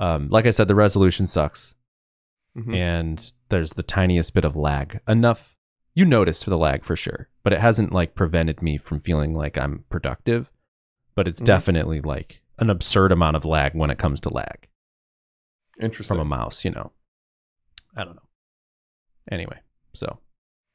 um, 0.00 0.28
like 0.30 0.46
i 0.46 0.50
said 0.50 0.68
the 0.68 0.74
resolution 0.74 1.26
sucks 1.26 1.74
Mhm. 2.56 2.74
and 2.74 3.32
there's 3.54 3.72
the 3.74 3.82
tiniest 3.82 4.34
bit 4.34 4.44
of 4.44 4.56
lag 4.56 5.00
enough 5.06 5.54
you 5.94 6.04
notice 6.04 6.42
for 6.42 6.50
the 6.50 6.58
lag 6.58 6.84
for 6.84 6.96
sure 6.96 7.28
but 7.44 7.52
it 7.52 7.60
hasn't 7.60 7.92
like 7.92 8.14
prevented 8.16 8.60
me 8.60 8.76
from 8.76 8.98
feeling 9.00 9.32
like 9.34 9.56
i'm 9.56 9.84
productive 9.90 10.50
but 11.14 11.28
it's 11.28 11.40
Mhm. 11.40 11.44
definitely 11.46 12.00
like 12.00 12.42
an 12.58 12.68
absurd 12.70 13.12
amount 13.12 13.36
of 13.36 13.44
lag 13.44 13.74
when 13.74 13.90
it 13.90 13.98
comes 13.98 14.20
to 14.20 14.28
lag 14.28 14.68
interesting. 15.80 16.16
from 16.16 16.20
a 16.26 16.28
mouse 16.36 16.64
you 16.64 16.70
know 16.70 16.90
i 17.96 18.04
don't 18.04 18.16
know 18.16 18.28
anyway 19.30 19.58
so 19.92 20.18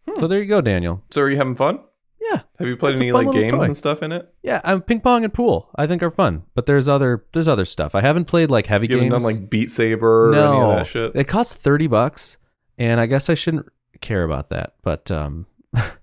Hmm. 0.07 0.19
so 0.21 0.27
there 0.27 0.39
you 0.39 0.45
go 0.47 0.61
daniel 0.61 1.01
so 1.11 1.21
are 1.21 1.29
you 1.29 1.37
having 1.37 1.55
fun? 1.55 1.79
yeah 2.21 2.41
Have 2.59 2.67
you 2.67 2.75
played 2.77 2.95
any 2.97 3.11
like 3.11 3.31
games 3.31 3.51
toy. 3.51 3.61
and 3.61 3.75
stuff 3.77 4.01
in 4.03 4.11
it? 4.11 4.33
yeah 4.43 4.59
um, 4.63 4.81
ping 4.81 5.01
pong 5.01 5.23
and 5.23 5.33
pool 5.33 5.69
i 5.75 5.85
think 5.87 6.01
are 6.03 6.11
fun 6.11 6.43
but 6.55 6.65
there's 6.65 6.87
other 6.87 7.25
there's 7.33 7.47
other 7.47 7.65
stuff 7.65 7.93
i 7.95 8.01
haven't 8.01 8.25
played 8.25 8.49
like 8.51 8.65
heavy 8.67 8.87
You 8.87 8.99
games 8.99 9.11
done 9.13 9.23
like 9.23 9.49
Beat 9.49 9.69
Saber 9.69 10.29
or 10.31 10.35
any 10.35 10.59
of 10.61 10.77
that 10.77 10.87
shit? 10.87 11.11
It 11.15 11.27
costs 11.27 11.53
30 11.53 11.87
bucks 11.87 12.37
and 12.79 12.99
I 12.99 13.05
guess 13.05 13.29
I 13.29 13.35
shouldn't 13.35 13.67
care 14.01 14.23
about 14.23 14.49
that, 14.49 14.73
but 14.81 15.11
um 15.11 15.45
but 15.73 15.93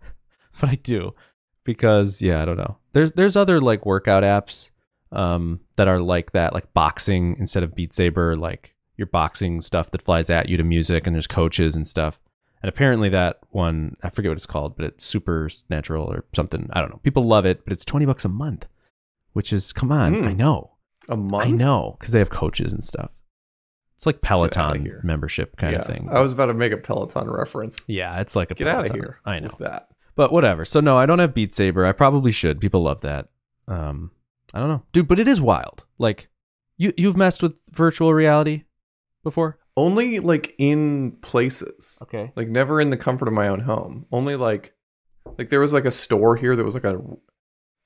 I 0.62 0.76
do 0.76 1.14
because 1.64 2.22
yeah, 2.22 2.40
I 2.40 2.44
don't 2.44 2.56
know. 2.58 2.76
There's 2.92 3.12
there's 3.12 3.36
other 3.36 3.60
like 3.60 3.84
workout 3.84 4.22
apps 4.22 4.70
um 5.12 5.60
that 5.76 5.88
are 5.88 6.00
like 6.00 6.32
that, 6.32 6.52
like 6.52 6.72
boxing 6.74 7.36
instead 7.38 7.62
of 7.62 7.74
Beat 7.74 7.92
Saber, 7.92 8.36
like 8.36 8.74
your 8.96 9.06
boxing 9.06 9.60
stuff 9.60 9.90
that 9.90 10.02
flies 10.02 10.30
at 10.30 10.48
you 10.48 10.56
to 10.56 10.62
music 10.64 11.06
and 11.06 11.14
there's 11.14 11.26
coaches 11.26 11.74
and 11.76 11.86
stuff. 11.86 12.18
And 12.62 12.68
apparently 12.70 13.10
that 13.10 13.38
one, 13.50 13.96
I 14.02 14.08
forget 14.10 14.30
what 14.30 14.38
it's 14.38 14.46
called, 14.46 14.76
but 14.76 14.86
it's 14.86 15.04
supernatural 15.04 16.06
or 16.10 16.24
something. 16.34 16.68
I 16.72 16.80
don't 16.80 16.90
know. 16.90 17.00
People 17.02 17.26
love 17.26 17.44
it, 17.44 17.62
but 17.64 17.72
it's 17.74 17.84
20 17.84 18.06
bucks 18.06 18.24
a 18.24 18.28
month, 18.30 18.66
which 19.34 19.52
is 19.52 19.72
come 19.72 19.92
on, 19.92 20.14
Hmm. 20.14 20.24
I 20.28 20.32
know. 20.32 20.72
A 21.08 21.16
month? 21.16 21.44
I 21.46 21.50
know 21.50 21.96
cuz 22.00 22.10
they 22.12 22.18
have 22.18 22.30
coaches 22.30 22.72
and 22.72 22.82
stuff. 22.82 23.10
It's 23.96 24.04
like 24.04 24.20
Peloton 24.20 25.00
membership 25.02 25.56
kind 25.56 25.72
yeah. 25.72 25.80
of 25.80 25.86
thing. 25.86 26.08
I 26.10 26.20
was 26.20 26.32
about 26.32 26.46
to 26.46 26.54
make 26.54 26.72
a 26.72 26.76
Peloton 26.76 27.30
reference. 27.30 27.82
Yeah, 27.88 28.20
it's 28.20 28.36
like 28.36 28.50
a 28.50 28.54
Get 28.54 28.68
out 28.68 28.90
of 28.90 28.94
here. 28.94 29.20
I 29.24 29.40
know, 29.40 29.48
that. 29.58 29.88
but 30.14 30.30
whatever. 30.32 30.66
So 30.66 30.80
no, 30.80 30.98
I 30.98 31.06
don't 31.06 31.18
have 31.18 31.32
Beat 31.32 31.54
Saber. 31.54 31.86
I 31.86 31.92
probably 31.92 32.30
should. 32.30 32.60
People 32.60 32.82
love 32.82 33.00
that. 33.00 33.28
Um, 33.68 34.10
I 34.52 34.58
don't 34.60 34.68
know, 34.68 34.82
dude, 34.92 35.08
but 35.08 35.18
it 35.18 35.26
is 35.26 35.40
wild. 35.40 35.84
Like, 35.98 36.28
you 36.76 36.92
you've 36.98 37.16
messed 37.16 37.42
with 37.42 37.54
virtual 37.70 38.12
reality 38.12 38.64
before? 39.22 39.58
Only 39.78 40.20
like 40.20 40.54
in 40.58 41.12
places. 41.22 41.98
Okay. 42.02 42.32
Like 42.36 42.48
never 42.48 42.80
in 42.80 42.90
the 42.90 42.96
comfort 42.96 43.28
of 43.28 43.34
my 43.34 43.48
own 43.48 43.60
home. 43.60 44.06
Only 44.12 44.36
like 44.36 44.74
like 45.38 45.48
there 45.48 45.60
was 45.60 45.72
like 45.72 45.84
a 45.84 45.90
store 45.90 46.36
here 46.36 46.54
that 46.54 46.64
was 46.64 46.74
like 46.74 46.84
a 46.84 47.00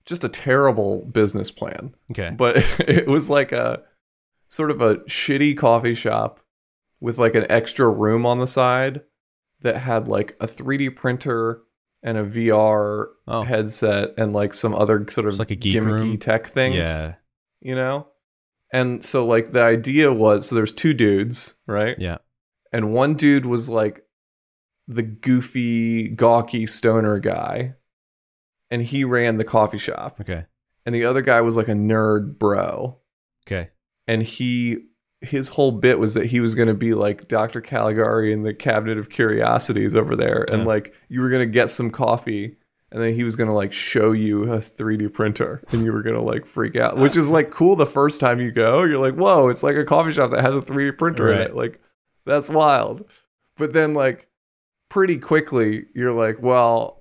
just 0.07 0.25
a 0.25 0.29
terrible 0.29 1.05
business 1.07 1.51
plan. 1.51 1.95
Okay. 2.11 2.31
But 2.31 2.57
it 2.81 3.07
was 3.07 3.31
like 3.31 3.53
a 3.53 3.83
sort 4.51 4.71
of 4.71 4.83
a 4.83 4.97
shitty 5.09 5.57
coffee 5.57 5.95
shop 5.95 6.41
with 7.01 7.17
like 7.19 7.35
an 7.35 7.47
extra 7.49 7.89
room 7.89 8.27
on 8.27 8.39
the 8.41 8.47
side 8.47 9.01
that 9.63 9.79
had 9.79 10.09
like 10.09 10.37
a 10.41 10.47
3D 10.47 10.95
printer 10.97 11.63
and 12.03 12.19
a 12.19 12.25
VR 12.25 13.07
Oh. 13.27 13.43
headset 13.43 14.11
and 14.19 14.33
like 14.35 14.53
some 14.55 14.75
other 14.75 15.07
sort 15.09 15.27
of 15.29 15.39
like 15.39 15.51
a 15.51 15.57
gimmicky 15.57 15.85
room? 15.87 16.19
tech 16.19 16.47
things. 16.47 16.77
Yeah. 16.77 17.15
You 17.63 17.75
know? 17.75 18.09
And 18.73 19.03
so 19.03 19.27
like 19.27 19.49
the 19.53 19.63
idea 19.63 20.13
was 20.13 20.49
so 20.49 20.55
there's 20.57 20.73
two 20.73 20.93
dudes, 20.95 21.57
right? 21.67 21.97
Yeah. 21.99 22.19
and 22.73 22.93
one 22.93 23.15
dude 23.15 23.47
was 23.47 23.69
like 23.71 24.05
the 24.89 25.03
goofy, 25.03 26.09
gawky 26.09 26.67
stoner 26.67 27.19
guy, 27.19 27.75
and 28.71 28.81
he 28.83 29.05
ran 29.05 29.37
the 29.39 29.45
coffee 29.45 29.79
shop, 29.79 30.19
Okay. 30.21 30.45
and 30.87 30.95
the 30.95 31.05
other 31.05 31.21
guy 31.23 31.41
was 31.41 31.57
like 31.57 31.69
a 31.69 31.73
nerd 31.73 32.39
bro, 32.39 32.99
Okay. 33.47 33.71
And 34.11 34.23
he 34.23 34.79
his 35.23 35.49
whole 35.49 35.71
bit 35.73 35.99
was 35.99 36.15
that 36.15 36.25
he 36.27 36.41
was 36.41 36.55
going 36.55 36.69
to 36.69 36.75
be 36.75 36.95
like 36.95 37.29
Dr. 37.29 37.61
Caligari 37.61 38.33
in 38.33 38.43
the 38.43 38.55
Cabinet 38.55 38.97
of 38.99 39.11
Curiosities 39.11 39.95
over 39.95 40.17
there, 40.17 40.47
and 40.51 40.61
Yeah. 40.63 40.67
like 40.67 40.95
you 41.09 41.21
were 41.21 41.29
going 41.29 41.47
to 41.47 41.53
get 41.53 41.69
some 41.71 41.91
coffee. 41.91 42.57
and 42.93 43.01
then 43.01 43.15
he 43.15 43.23
was 43.23 43.37
gonna 43.37 43.55
like 43.55 43.73
show 43.73 44.11
you 44.11 44.53
a 44.53 44.57
3D 44.59 45.13
printer, 45.13 45.63
and 45.71 45.85
you 45.85 45.93
were 45.93 46.03
gonna 46.03 46.21
like 46.33 46.45
freak 46.45 46.75
out, 46.75 46.97
which 46.97 47.17
is 47.17 47.31
like 47.31 47.51
cool 47.53 47.77
the 47.77 47.87
first 47.87 48.21
time 48.21 48.41
you 48.41 48.51
go. 48.51 48.83
You're 48.83 48.99
like, 48.99 49.15
whoa, 49.15 49.49
it's 49.49 49.63
like 49.63 49.77
a 49.77 49.85
coffee 49.85 50.11
shop 50.11 50.33
that 50.33 50.43
has 50.43 50.57
a 50.57 50.61
3D 50.61 50.99
printer 50.99 51.31
in 51.33 51.39
it. 51.39 51.55
Like, 51.55 51.81
that's 52.27 52.51
wild. 52.51 53.05
But 53.59 53.73
then 53.73 53.95
like 53.95 54.27
pretty 54.89 55.19
quickly, 55.19 55.85
you're 55.95 56.11
like, 56.13 56.43
well. 56.43 56.97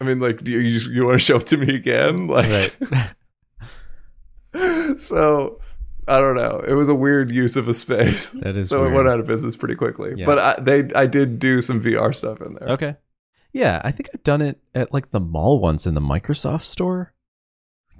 I 0.00 0.04
mean, 0.04 0.20
like, 0.20 0.42
do 0.42 0.52
you 0.52 0.58
you, 0.60 0.90
you 0.92 1.04
want 1.06 1.14
to 1.20 1.24
show 1.24 1.36
it 1.36 1.46
to 1.48 1.56
me 1.56 1.74
again? 1.74 2.26
Like, 2.36 2.74
Right. 2.90 3.10
so 4.98 5.60
I 6.06 6.18
don't 6.18 6.36
know. 6.36 6.62
It 6.66 6.74
was 6.74 6.88
a 6.88 6.94
weird 6.94 7.30
use 7.30 7.56
of 7.56 7.68
a 7.68 7.74
space. 7.74 8.30
That 8.42 8.56
is 8.56 8.68
so 8.70 8.80
weird. 8.82 8.92
it 8.92 8.96
went 8.96 9.08
out 9.08 9.20
of 9.20 9.26
business 9.26 9.56
pretty 9.56 9.74
quickly. 9.74 10.14
Yeah. 10.16 10.24
But 10.26 10.38
I, 10.38 10.56
they, 10.60 10.88
I 10.94 11.06
did 11.06 11.38
do 11.38 11.60
some 11.60 11.82
VR 11.82 12.14
stuff 12.14 12.40
in 12.40 12.54
there. 12.54 12.68
Okay. 12.70 12.96
Yeah, 13.52 13.80
I 13.84 13.90
think 13.90 14.10
I've 14.14 14.22
done 14.24 14.42
it 14.42 14.60
at 14.74 14.92
like 14.92 15.10
the 15.10 15.20
mall 15.20 15.58
once 15.60 15.86
in 15.86 15.94
the 15.94 16.00
Microsoft 16.00 16.64
store. 16.64 17.12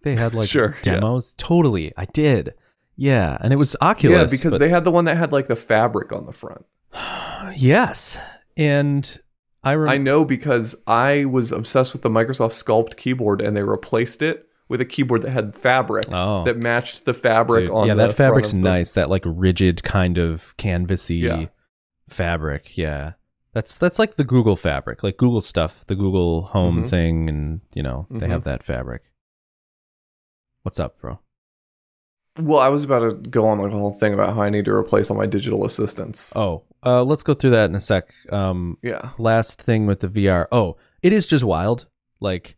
They 0.02 0.16
had 0.16 0.34
like 0.34 0.48
Sure, 0.48 0.76
yeah. 0.84 0.94
demos. 0.94 1.34
Totally, 1.38 1.92
I 1.96 2.04
did. 2.04 2.54
Yeah, 2.96 3.36
and 3.40 3.52
it 3.52 3.56
was 3.56 3.74
Oculus. 3.80 4.16
yeah, 4.16 4.24
because 4.26 4.52
but- 4.54 4.58
they 4.58 4.68
had 4.68 4.84
the 4.84 4.90
one 4.90 5.04
that 5.06 5.16
had 5.16 5.32
like 5.32 5.46
the 5.48 5.56
fabric 5.56 6.12
on 6.12 6.26
the 6.26 6.32
front. 6.32 6.64
yes, 7.56 8.18
and 8.56 9.20
I 9.64 9.72
remember. 9.72 9.94
I 9.94 9.98
know 9.98 10.24
because 10.24 10.76
I 10.86 11.24
was 11.24 11.52
obsessed 11.52 11.92
with 11.92 12.02
the 12.02 12.10
Microsoft 12.10 12.62
Sculpt 12.62 12.96
keyboard, 12.96 13.40
and 13.40 13.56
they 13.56 13.62
replaced 13.62 14.22
it 14.22 14.47
with 14.68 14.80
a 14.80 14.84
keyboard 14.84 15.22
that 15.22 15.30
had 15.30 15.54
fabric 15.54 16.04
oh, 16.12 16.44
that 16.44 16.56
matched 16.58 17.04
the 17.04 17.14
fabric 17.14 17.64
dude, 17.64 17.70
on. 17.74 17.86
yeah, 17.86 17.94
the 17.94 18.08
that 18.08 18.14
fabric's 18.14 18.52
the- 18.52 18.58
nice. 18.58 18.90
That 18.92 19.08
like 19.10 19.22
rigid 19.26 19.82
kind 19.82 20.18
of 20.18 20.54
canvasy 20.58 21.22
Yeah. 21.22 21.46
fabric. 22.08 22.76
Yeah, 22.76 23.12
that's 23.54 23.76
that's 23.78 23.98
like 23.98 24.16
the 24.16 24.24
Google 24.24 24.56
fabric, 24.56 25.02
like 25.02 25.16
Google 25.16 25.40
stuff, 25.40 25.84
the 25.86 25.94
Google 25.94 26.42
Home 26.42 26.84
Mhm. 26.84 26.88
thing, 26.90 27.28
and 27.28 27.60
you 27.74 27.82
know 27.82 28.06
they 28.10 28.26
Mhm. 28.26 28.30
have 28.30 28.44
that 28.44 28.62
fabric. 28.62 29.02
What's 30.62 30.78
up, 30.80 31.00
bro? 31.00 31.18
Well, 32.40 32.58
I 32.60 32.68
was 32.68 32.84
about 32.84 33.00
to 33.00 33.14
go 33.30 33.48
on 33.48 33.58
like 33.58 33.72
a 33.72 33.76
whole 33.76 33.92
thing 33.94 34.14
about 34.14 34.34
how 34.34 34.42
I 34.42 34.50
need 34.50 34.64
to 34.66 34.72
replace 34.72 35.10
all 35.10 35.16
my 35.16 35.26
digital 35.26 35.64
assistants. 35.64 36.36
Oh, 36.36 36.62
uh, 36.84 37.02
let's 37.02 37.22
go 37.22 37.34
through 37.34 37.50
that 37.50 37.68
in 37.70 37.74
a 37.74 37.80
sec. 37.80 38.12
Um, 38.30 38.76
Yeah. 38.82 39.10
last 39.18 39.60
thing 39.62 39.86
with 39.86 40.00
the 40.00 40.08
VR. 40.08 40.46
Oh, 40.52 40.76
it 41.02 41.12
is 41.12 41.26
just 41.26 41.42
wild, 41.42 41.86
like 42.20 42.56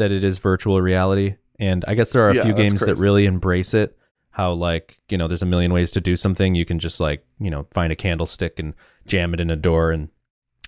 that 0.00 0.10
it 0.12 0.24
is 0.24 0.38
virtual 0.38 0.80
reality, 0.82 1.36
and 1.58 1.84
I 1.86 1.94
guess 1.94 2.10
there 2.10 2.22
are 2.26 2.30
a 2.30 2.34
Yeah, 2.34 2.42
few 2.42 2.54
games 2.54 2.80
that 2.80 2.96
really 2.96 3.26
embrace 3.26 3.74
it. 3.74 3.96
How 4.32 4.52
like 4.52 4.98
you 5.08 5.16
know, 5.18 5.28
there's 5.28 5.42
a 5.42 5.46
million 5.46 5.72
ways 5.72 5.90
to 5.92 6.00
do 6.00 6.16
something. 6.16 6.54
You 6.54 6.64
can 6.64 6.78
just 6.78 7.00
like 7.00 7.24
you 7.38 7.50
know 7.50 7.66
find 7.72 7.92
a 7.92 7.96
candlestick 7.96 8.58
and 8.58 8.74
jam 9.06 9.34
it 9.34 9.40
in 9.40 9.50
a 9.50 9.56
door, 9.56 9.90
and 9.92 10.08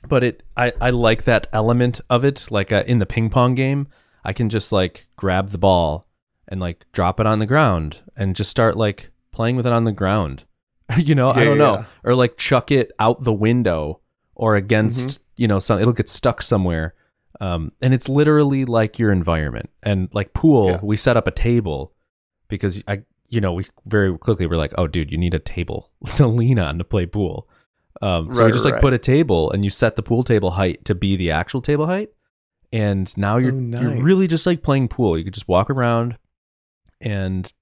but 0.08 0.24
it 0.24 0.42
I 0.56 0.72
I 0.80 0.90
like 0.90 1.24
that 1.24 1.46
element 1.52 2.00
of 2.10 2.24
it. 2.24 2.50
Like 2.50 2.72
uh, 2.72 2.84
in 2.86 2.98
the 2.98 3.06
ping 3.06 3.30
pong 3.30 3.54
game, 3.54 3.88
I 4.24 4.32
can 4.32 4.48
just 4.48 4.72
like 4.72 5.06
grab 5.16 5.50
the 5.50 5.58
ball 5.58 6.06
and 6.48 6.60
like 6.60 6.84
drop 6.92 7.20
it 7.20 7.26
on 7.26 7.38
the 7.38 7.46
ground 7.46 7.98
and 8.16 8.34
just 8.36 8.50
start 8.50 8.76
like 8.76 9.10
playing 9.32 9.56
with 9.56 9.66
it 9.66 9.72
on 9.72 9.84
the 9.84 9.92
ground. 9.92 10.44
you 10.98 11.14
know, 11.14 11.30
I 11.30 11.44
don't 11.44 11.56
yeah, 11.58 11.64
know, 11.64 11.86
or 12.04 12.14
like 12.14 12.36
chuck 12.36 12.70
it 12.70 12.90
out 12.98 13.22
the 13.22 13.32
window 13.32 14.00
or 14.34 14.56
against 14.56 15.08
Mm-hmm. 15.08 15.22
you 15.36 15.48
know 15.48 15.58
some 15.60 15.80
it'll 15.80 15.92
get 15.92 16.08
stuck 16.08 16.42
somewhere 16.42 16.94
um, 17.40 17.72
and 17.80 17.92
it's 17.94 18.08
literally 18.08 18.64
like 18.64 18.98
your 18.98 19.10
environment. 19.12 19.70
And 19.82 20.08
like 20.12 20.32
pool 20.34 20.70
Yeah. 20.70 20.80
we 20.82 20.96
set 20.96 21.16
up 21.16 21.26
a 21.26 21.30
table 21.32 21.92
because 22.48 22.82
i 22.86 23.02
you 23.28 23.40
know 23.40 23.54
we 23.54 23.64
very 23.86 24.16
quickly 24.18 24.46
were 24.46 24.56
like 24.58 24.74
oh 24.76 24.86
dude 24.86 25.10
you 25.10 25.16
need 25.16 25.32
a 25.32 25.38
table 25.38 25.90
to 26.16 26.26
lean 26.26 26.58
on 26.58 26.78
to 26.78 26.84
play 26.84 27.06
pool. 27.06 27.48
Um, 28.00 28.26
so 28.26 28.32
we 28.32 28.44
Right, 28.44 28.52
just 28.52 28.64
like 28.64 28.74
right. 28.74 28.82
put 28.82 28.92
a 28.92 28.98
table 28.98 29.50
and 29.52 29.64
you 29.64 29.70
set 29.70 29.96
the 29.96 30.02
pool 30.02 30.24
table 30.24 30.50
height 30.52 30.84
to 30.86 30.94
be 30.94 31.16
the 31.16 31.30
actual 31.30 31.62
table 31.62 31.86
height. 31.86 32.10
And 32.72 33.14
now 33.18 33.36
you're 33.36 33.52
Oh, 33.52 33.80
you're 33.80 34.02
really 34.02 34.26
just 34.26 34.46
like 34.46 34.62
playing 34.62 34.88
pool. 34.88 35.16
You 35.18 35.24
could 35.24 35.34
just 35.34 35.46
walk 35.48 35.68
around 35.70 36.16
and 37.00 37.52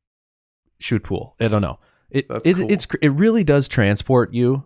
shoot 0.79 1.03
pool. 1.05 1.35
I 1.41 1.49
don't 1.49 1.63
know. 1.63 1.79
It 2.11 2.27
it, 2.45 2.57
cool. 2.57 2.71
it's 2.71 2.87
it 3.03 3.09
really 3.11 3.45
does 3.45 3.69
transport 3.69 4.33
you. 4.35 4.65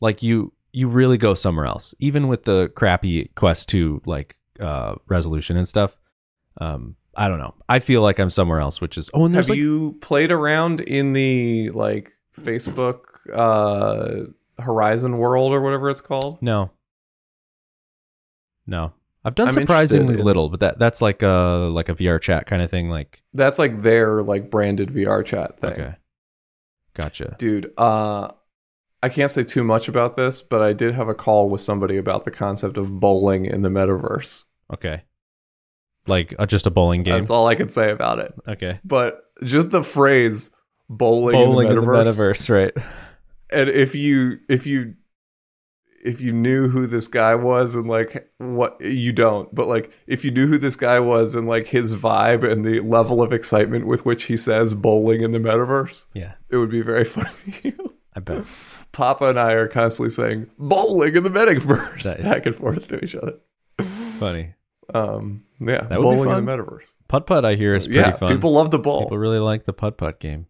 Like 0.00 0.22
you 0.22 0.52
you 0.78 0.86
really 0.88 1.18
go 1.18 1.34
somewhere 1.34 1.66
else. 1.66 1.94
Even 1.98 2.28
with 2.28 2.44
the 2.44 2.68
crappy 2.76 3.30
quest 3.34 3.68
2 3.68 4.02
like 4.06 4.36
uh 4.60 4.94
resolution 5.06 5.56
and 5.56 5.66
stuff 5.68 5.96
um 6.60 6.94
i 7.16 7.28
don't 7.28 7.38
know. 7.38 7.54
I 7.68 7.78
feel 7.80 8.02
like 8.02 8.18
i'm 8.20 8.30
somewhere 8.30 8.60
else 8.60 8.80
which 8.80 8.96
is 8.98 9.08
oh 9.14 9.24
and 9.24 9.34
there's 9.34 9.46
Have 9.46 9.50
like 9.50 9.58
you 9.58 9.96
played 10.00 10.30
around 10.30 10.80
in 10.80 11.12
the 11.12 11.70
like 11.70 12.12
Facebook 12.36 13.00
uh 13.32 14.26
Horizon 14.60 15.18
world 15.18 15.52
or 15.52 15.60
whatever 15.60 15.90
it's 15.90 16.00
called? 16.00 16.40
no. 16.42 16.70
No. 18.66 18.92
I've 19.24 19.34
done 19.34 19.48
I'm 19.48 19.54
surprisingly 19.54 20.14
in- 20.14 20.24
little 20.24 20.48
but 20.48 20.60
that 20.60 20.78
that's 20.78 21.00
like 21.02 21.22
a 21.22 21.68
like 21.72 21.88
a 21.88 21.94
vr 21.94 22.20
chat 22.20 22.46
kind 22.46 22.62
of 22.62 22.70
thing 22.70 22.88
like 22.88 23.22
That's 23.34 23.58
like 23.58 23.82
their 23.82 24.22
like 24.22 24.50
branded 24.50 24.90
VR 24.90 25.24
chat 25.24 25.58
thing. 25.60 25.72
okay. 25.72 25.94
Gotcha. 26.94 27.36
Dude, 27.38 27.72
uh 27.76 28.32
I 29.02 29.08
can't 29.08 29.30
say 29.30 29.44
too 29.44 29.62
much 29.62 29.88
about 29.88 30.16
this, 30.16 30.42
but 30.42 30.60
I 30.60 30.72
did 30.72 30.94
have 30.94 31.08
a 31.08 31.14
call 31.14 31.48
with 31.48 31.60
somebody 31.60 31.96
about 31.96 32.24
the 32.24 32.30
concept 32.30 32.76
of 32.76 32.98
bowling 32.98 33.46
in 33.46 33.62
the 33.62 33.68
metaverse. 33.68 34.44
okay. 34.74 35.02
Like 36.06 36.34
uh, 36.38 36.46
just 36.46 36.66
a 36.66 36.70
bowling 36.70 37.02
game? 37.02 37.18
That's 37.18 37.30
all 37.30 37.46
I 37.46 37.54
can 37.54 37.68
say 37.68 37.90
about 37.90 38.18
it. 38.18 38.34
okay. 38.48 38.80
But 38.82 39.24
just 39.44 39.70
the 39.70 39.82
phrase 39.82 40.50
bowling, 40.88 41.34
bowling 41.34 41.68
in, 41.68 41.76
the 41.76 41.82
metaverse, 41.82 42.06
metaverse 42.06 42.50
right. 42.50 42.84
And 43.50 43.68
if 43.68 43.94
you 43.94 44.38
if 44.48 44.66
you 44.66 44.94
if 46.02 46.20
you 46.20 46.32
knew 46.32 46.68
who 46.68 46.86
this 46.86 47.08
guy 47.08 47.34
was 47.34 47.74
and 47.74 47.88
like 47.88 48.30
what 48.38 48.80
you 48.80 49.12
don't. 49.12 49.54
But 49.54 49.68
like 49.68 49.92
if 50.06 50.24
you 50.24 50.30
knew 50.30 50.46
who 50.46 50.58
this 50.58 50.76
guy 50.76 51.00
was 51.00 51.34
and 51.34 51.46
like 51.46 51.66
his 51.66 51.94
vibe 51.94 52.50
and 52.50 52.64
the 52.64 52.80
level 52.80 53.20
of 53.20 53.32
excitement 53.32 53.86
with 53.86 54.06
which 54.06 54.24
he 54.24 54.36
says 54.36 54.74
bowling 54.74 55.20
in 55.20 55.32
the 55.32 55.38
metaverse 55.38 56.06
yeah. 56.14 56.34
it 56.50 56.56
would 56.56 56.70
be 56.70 56.82
very 56.82 57.04
funny 57.04 57.74
i 58.18 58.20
bet 58.20 58.44
papa 58.92 59.26
and 59.30 59.38
i 59.40 59.52
are 59.52 59.68
constantly 59.68 60.10
saying 60.10 60.50
bowling 60.58 61.14
in 61.16 61.22
the 61.22 61.30
metaverse 61.30 62.04
is- 62.18 62.24
back 62.24 62.44
and 62.46 62.54
forth 62.54 62.86
to 62.88 63.02
each 63.02 63.14
other 63.14 63.34
funny 64.18 64.54
um 64.94 65.44
yeah 65.60 65.82
That 65.82 65.98
would 65.98 66.02
bowling 66.02 66.30
in 66.38 66.44
the 66.44 66.50
metaverse 66.52 66.94
putt 67.08 67.26
putt 67.26 67.44
i 67.44 67.54
hear 67.54 67.74
is 67.74 67.86
pretty 67.86 68.00
yeah 68.00 68.12
fun 68.12 68.28
people 68.34 68.52
love 68.52 68.70
the 68.70 68.78
bowl 68.78 69.02
People 69.04 69.18
really 69.18 69.38
like 69.38 69.64
the 69.64 69.72
putt 69.72 69.96
putt 69.98 70.18
game. 70.20 70.46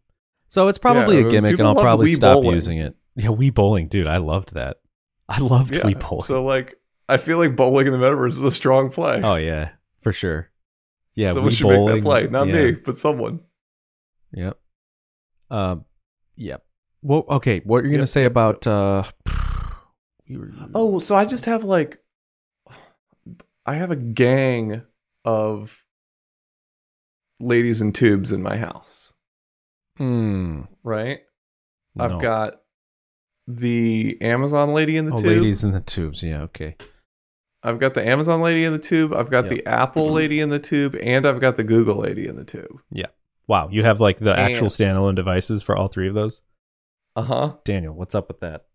So 0.50 0.68
it's 0.68 0.78
probably 0.78 1.20
Yeah, 1.20 1.26
a 1.26 1.31
gimmick, 1.31 1.59
and 1.59 1.68
I'll 1.68 1.74
probably 1.74 2.14
stop 2.14 2.37
bowling. 2.37 2.54
using 2.54 2.78
it. 2.78 2.94
Yeah, 3.16 3.28
Wii 3.28 3.52
bowling, 3.52 3.88
dude. 3.88 4.07
I 4.07 4.16
loved 4.16 4.54
that. 4.54 4.78
I 5.28 5.40
loved 5.40 5.74
yeah 5.76 5.83
Wii 5.83 6.00
bowling. 6.00 6.22
so 6.22 6.42
like 6.42 6.78
i 7.07 7.18
feel 7.18 7.37
like 7.37 7.54
bowling 7.54 7.87
in 7.87 7.92
the 7.92 7.98
metaverse 7.98 8.28
is 8.28 8.42
a 8.42 8.50
strong 8.50 8.90
play 8.90 9.20
oh 9.22 9.35
yeah, 9.37 9.70
for 10.00 10.12
sure. 10.12 10.48
Yeah, 11.14 11.26
someone 11.28 11.52
should 11.52 11.64
bowling. 11.64 11.96
make 11.96 12.02
that 12.02 12.09
play 12.09 12.26
not 12.28 12.46
yeah, 12.48 12.54
me 12.64 12.72
but 12.72 12.96
someone 12.96 13.40
Yep. 14.33 14.57
Um. 15.50 15.85
Yep. 16.37 16.62
Well, 17.03 17.25
okay. 17.29 17.61
What 17.65 17.85
you're 17.85 17.93
gonna 17.93 18.07
say 18.07 18.25
about? 18.25 18.67
uh 18.67 19.05
Oh, 20.75 20.99
so 20.99 21.17
I 21.17 21.25
just 21.25 21.47
have 21.47 21.65
like 21.65 21.99
I 23.67 23.75
have 23.75 23.91
a 23.91 23.97
gang 23.97 24.83
of 25.25 25.85
ladies 27.41 27.81
in 27.83 27.93
tubes 27.93 28.33
in 28.33 28.43
my 28.43 28.57
house, 28.57 29.13
Hmm. 29.97 30.63
right? 30.83 31.21
no. 31.95 32.05
I've 32.05 32.21
got 32.21 32.55
the 33.47 34.19
Amazon 34.21 34.73
lady 34.75 34.97
in 34.97 35.07
the 35.07 35.15
oh, 35.15 35.17
tube. 35.19 35.27
ladies 35.27 35.65
in 35.65 35.73
the 35.73 35.81
tubes. 35.81 36.23
Yeah. 36.23 36.43
Okay. 36.43 36.77
I've 37.63 37.79
got 37.81 37.95
the 37.95 38.07
Amazon 38.07 38.41
lady 38.41 38.65
in 38.65 38.73
the 38.73 38.79
tube. 38.79 39.13
I've 39.13 39.31
got 39.31 39.45
Yep. 39.47 39.51
the 39.51 39.67
Apple 39.67 40.11
lady 40.13 40.41
in 40.41 40.51
the 40.51 40.59
tube, 40.61 40.95
and 41.03 41.27
I've 41.27 41.41
got 41.41 41.57
the 41.57 41.65
Google 41.65 41.97
lady 41.97 42.27
in 42.29 42.37
the 42.37 42.45
tube. 42.45 42.81
Yeah. 42.93 43.07
Wow. 43.47 43.69
You 43.71 43.83
have 43.85 44.01
like 44.01 44.19
the 44.19 44.39
actual 44.39 44.69
standalone 44.69 45.15
devices 45.17 45.63
for 45.63 45.77
all 45.77 45.89
three 45.89 46.09
of 46.09 46.15
those. 46.15 46.41
Uh 47.18 47.22
huh. 47.22 47.52
Daniel, 47.64 47.94
what's 47.94 48.14
up 48.14 48.28
with 48.28 48.38
that? 48.40 48.66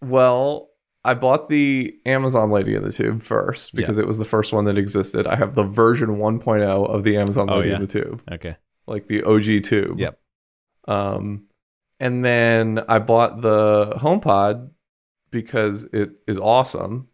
Well, 0.00 0.70
I 1.04 1.14
bought 1.14 1.48
the 1.48 1.98
Amazon 2.06 2.50
lady 2.52 2.74
in 2.76 2.82
the 2.84 2.92
tube 2.92 3.22
first 3.22 3.74
Yeah. 3.74 3.78
because 3.80 3.98
it 3.98 4.06
was 4.06 4.18
the 4.18 4.24
first 4.24 4.52
one 4.52 4.64
that 4.66 4.78
existed. 4.78 5.26
I 5.26 5.34
have 5.34 5.56
the 5.56 5.64
version 5.64 6.18
1.0 6.18 6.86
of 6.88 7.02
the 7.02 7.16
Amazon 7.16 7.50
Oh, 7.50 7.56
lady 7.56 7.70
yeah. 7.70 7.76
in 7.76 7.80
the 7.82 7.88
tube. 7.88 8.22
Okay. 8.30 8.56
like 8.86 9.06
the 9.08 9.22
OG 9.24 9.60
tube. 9.64 9.98
Yep. 9.98 10.20
Um, 10.88 11.46
and 12.00 12.24
then 12.24 12.80
I 12.88 12.98
bought 12.98 13.40
the 13.40 13.92
HomePod 13.96 14.70
because 15.30 15.84
it 15.84 16.10
is 16.28 16.38
awesome 16.38 17.08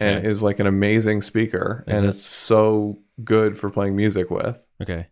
and 0.00 0.18
Okay. 0.18 0.28
is 0.28 0.42
like 0.42 0.58
an 0.60 0.66
amazing 0.66 1.20
speaker, 1.20 1.84
Is 1.86 1.96
and 1.96 2.06
it? 2.06 2.08
it's 2.10 2.22
so 2.22 2.98
good 3.22 3.56
for 3.58 3.70
playing 3.70 3.94
music 3.96 4.30
with. 4.30 4.66
Okay. 4.82 5.06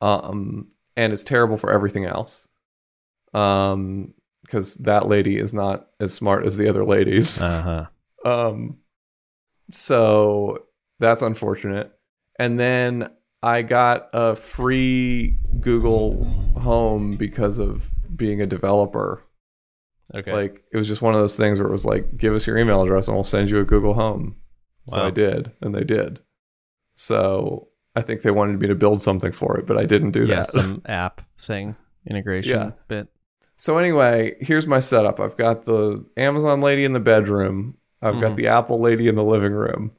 Um, 0.00 0.68
and 0.96 1.12
it's 1.12 1.24
terrible 1.24 1.56
for 1.56 1.70
everything 1.72 2.04
else. 2.04 2.48
Um, 3.34 4.14
because 4.42 4.74
that 4.78 5.06
lady 5.06 5.38
is 5.38 5.54
not 5.54 5.88
as 6.00 6.12
smart 6.12 6.44
as 6.44 6.56
the 6.56 6.68
other 6.68 6.84
ladies. 6.84 7.40
Uh 7.40 7.62
huh. 7.62 7.86
Um, 8.24 8.78
so 9.68 10.66
that's 11.00 11.22
unfortunate. 11.22 11.90
And 12.38 12.58
then 12.58 13.10
I 13.42 13.62
got 13.62 14.10
a 14.12 14.36
free 14.36 15.40
Google 15.58 16.24
Home 16.56 17.16
because 17.16 17.58
of 17.58 17.90
being 18.14 18.40
a 18.40 18.46
developer. 18.46 19.24
Okay. 20.14 20.32
Like 20.32 20.62
it 20.72 20.76
was 20.76 20.86
just 20.86 21.02
one 21.02 21.14
of 21.14 21.20
those 21.20 21.36
things 21.36 21.58
where 21.58 21.66
it 21.66 21.72
was 21.72 21.84
like, 21.84 22.16
give 22.16 22.32
us 22.32 22.46
your 22.46 22.58
email 22.58 22.80
address 22.82 23.08
and 23.08 23.16
we'll 23.16 23.24
send 23.24 23.50
you 23.50 23.58
a 23.58 23.64
Google 23.64 23.94
Home. 23.94 24.36
So 24.88 25.00
I 25.00 25.10
did, 25.10 25.50
and 25.60 25.74
they 25.74 25.84
did. 25.84 26.20
So 26.94 27.68
I 27.94 28.02
think 28.02 28.22
they 28.22 28.30
wanted 28.30 28.60
me 28.60 28.68
to 28.68 28.74
build 28.74 29.00
something 29.00 29.32
for 29.32 29.58
it, 29.58 29.66
but 29.66 29.78
I 29.78 29.84
didn't 29.84 30.10
do 30.12 30.26
yeah, 30.26 30.36
that. 30.44 30.50
some 30.50 30.82
app 30.86 31.22
thing 31.40 31.76
integration 32.08 32.58
Yeah. 32.58 32.70
bit. 32.88 33.08
So 33.62 33.78
anyway, 33.78 34.34
here's 34.40 34.66
my 34.66 34.80
setup. 34.80 35.20
I've 35.20 35.36
got 35.36 35.66
the 35.66 36.04
Amazon 36.16 36.60
lady 36.60 36.84
in 36.84 36.94
the 36.94 36.98
bedroom. 36.98 37.76
I've 38.02 38.20
got 38.20 38.32
Mhm. 38.32 38.36
the 38.36 38.48
Apple 38.48 38.80
lady 38.80 39.06
in 39.06 39.14
the 39.14 39.22
living 39.22 39.52
room. 39.52 39.92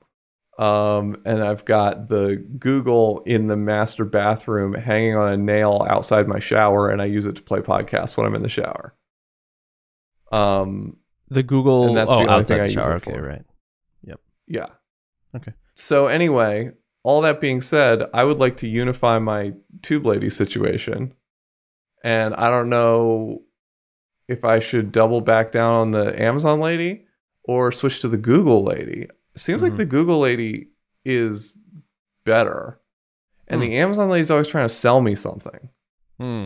Um, 0.60 1.15
and 1.26 1.41
I've 1.41 1.63
got 1.63 2.10
the 2.10 2.45
Google 2.60 3.23
in 3.26 3.47
the 3.47 3.56
master 3.56 4.04
bathroom 4.04 4.73
hanging 4.73 5.15
on 5.15 5.32
a 5.32 5.38
nail 5.38 5.88
outside 5.89 6.28
my 6.28 6.39
shower, 6.39 6.89
and 6.89 7.02
I 7.02 7.06
use 7.06 7.26
it 7.26 7.38
to 7.38 7.41
play 7.41 7.62
podcasts 7.62 8.17
when 8.17 8.26
I'm 8.26 8.36
in 8.36 8.41
the 8.41 8.49
shower. 8.49 8.95
Um, 10.34 10.97
The 11.30 11.41
Google 11.41 11.88
And 11.88 11.95
that's 11.95 12.10
oh 12.10 12.17
the 12.17 12.23
only 12.28 12.39
outside 12.41 12.56
thing 12.56 12.60
I 12.63 12.67
the 12.67 12.73
use 12.73 12.84
shower. 12.84 12.91
it 12.97 13.08
Okay, 13.08 13.13
for. 13.13 13.21
right. 13.21 13.45
Yep. 14.04 14.19
Yeah. 14.45 14.67
Okay. 15.38 15.54
So 15.73 16.08
anyway, 16.08 16.73
all 17.04 17.21
that 17.21 17.39
being 17.39 17.62
said, 17.62 18.04
I 18.13 18.26
would 18.26 18.39
like 18.39 18.58
to 18.58 18.67
unify 18.67 19.19
my 19.19 19.54
tube 19.82 20.06
lady 20.06 20.30
situation. 20.30 21.13
And 22.04 22.36
I 22.36 22.49
don't 22.49 22.67
know 22.67 23.42
if 24.27 24.45
I 24.45 24.59
should 24.59 24.91
double 24.91 25.21
back 25.21 25.51
down 25.51 25.73
on 25.73 25.91
the 25.91 26.21
Amazon 26.21 26.59
lady 26.59 27.05
or 27.43 27.71
switch 27.71 27.99
to 28.01 28.07
the 28.07 28.17
Google 28.17 28.63
lady. 28.63 29.07
Seems 29.36 29.62
like 29.63 29.73
Mhm. 29.73 29.77
the 29.77 29.86
Google 29.86 30.19
lady 30.19 30.69
is 31.05 31.57
better. 32.23 32.79
And 33.47 33.62
Hmm. 33.62 33.67
the 33.67 33.77
Amazon 33.77 34.09
lady's 34.09 34.31
always 34.31 34.47
trying 34.47 34.65
to 34.67 34.73
sell 34.73 35.01
me 35.01 35.15
something. 35.15 35.69
Hmm. 36.19 36.45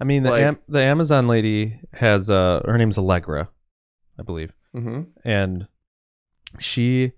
I 0.00 0.04
mean, 0.04 0.22
the 0.24 0.30
Like- 0.30 0.42
Am- 0.42 0.58
the 0.68 0.80
Amazon 0.82 1.28
lady 1.28 1.78
has 1.92 2.30
uh 2.30 2.62
her 2.64 2.76
name's 2.78 2.98
Allegra, 2.98 3.48
I 4.18 4.22
believe, 4.22 4.52
hmm 4.72 5.02
and 5.24 5.68
she 6.58 7.12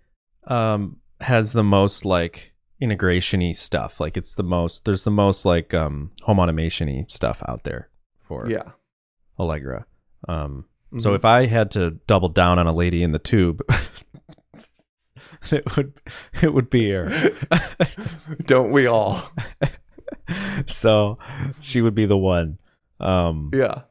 um 0.48 0.98
has 1.20 1.52
the 1.52 1.62
most 1.62 2.04
like 2.04 2.52
integration-y 2.80 3.52
stuff. 3.52 4.00
Like 4.00 4.16
it's 4.16 4.34
the 4.34 4.42
most 4.42 4.84
there's 4.84 5.04
the 5.04 5.10
most 5.12 5.44
like 5.46 5.72
um 5.72 6.10
home 6.22 6.40
automation-y 6.40 7.06
stuff 7.08 7.42
out 7.48 7.62
there 7.64 7.88
for 8.26 8.50
Yeah. 8.50 8.72
Allegra. 9.42 9.86
Um 10.28 10.64
so 10.98 11.10
Mhm. 11.12 11.14
if 11.16 11.24
I 11.24 11.46
had 11.46 11.70
to 11.72 11.92
double 12.06 12.28
down 12.28 12.58
on 12.58 12.66
a 12.66 12.72
lady 12.74 13.02
in 13.02 13.12
the 13.12 13.18
tube 13.18 13.62
it 15.50 15.76
would 15.76 15.92
it 16.42 16.52
would 16.54 16.70
be 16.70 16.90
her. 16.90 17.10
don't 18.44 18.70
we 18.70 18.86
all? 18.86 19.18
so 20.66 21.18
she 21.60 21.80
would 21.80 21.94
be 21.94 22.06
the 22.06 22.16
one. 22.16 22.58
Um 23.00 23.50
Yeah. 23.54 23.82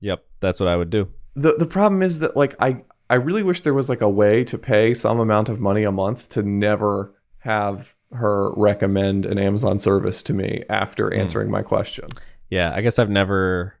Yep, 0.00 0.24
that's 0.40 0.60
what 0.60 0.68
I 0.68 0.76
would 0.76 0.90
do. 0.90 1.08
the 1.34 1.54
the 1.58 1.66
problem 1.66 2.02
is 2.02 2.18
that 2.20 2.36
like 2.36 2.54
I 2.60 2.82
I 3.10 3.16
really 3.16 3.42
wish 3.42 3.62
there 3.62 3.74
was 3.74 3.88
like 3.88 4.00
a 4.00 4.08
way 4.08 4.44
to 4.44 4.56
pay 4.58 4.94
some 4.94 5.18
amount 5.20 5.48
of 5.48 5.60
money 5.60 5.84
a 5.84 5.92
month 5.92 6.28
to 6.30 6.42
never 6.42 7.14
have 7.38 7.94
her 8.12 8.52
recommend 8.54 9.26
an 9.26 9.38
Amazon 9.38 9.78
service 9.78 10.22
to 10.22 10.32
me 10.32 10.62
after 10.70 11.10
Hmm. 11.10 11.20
answering 11.20 11.50
my 11.50 11.62
question. 11.62 12.06
Yeah, 12.50 12.72
I 12.74 12.80
guess 12.82 12.98
I've 12.98 13.10
never 13.10 13.74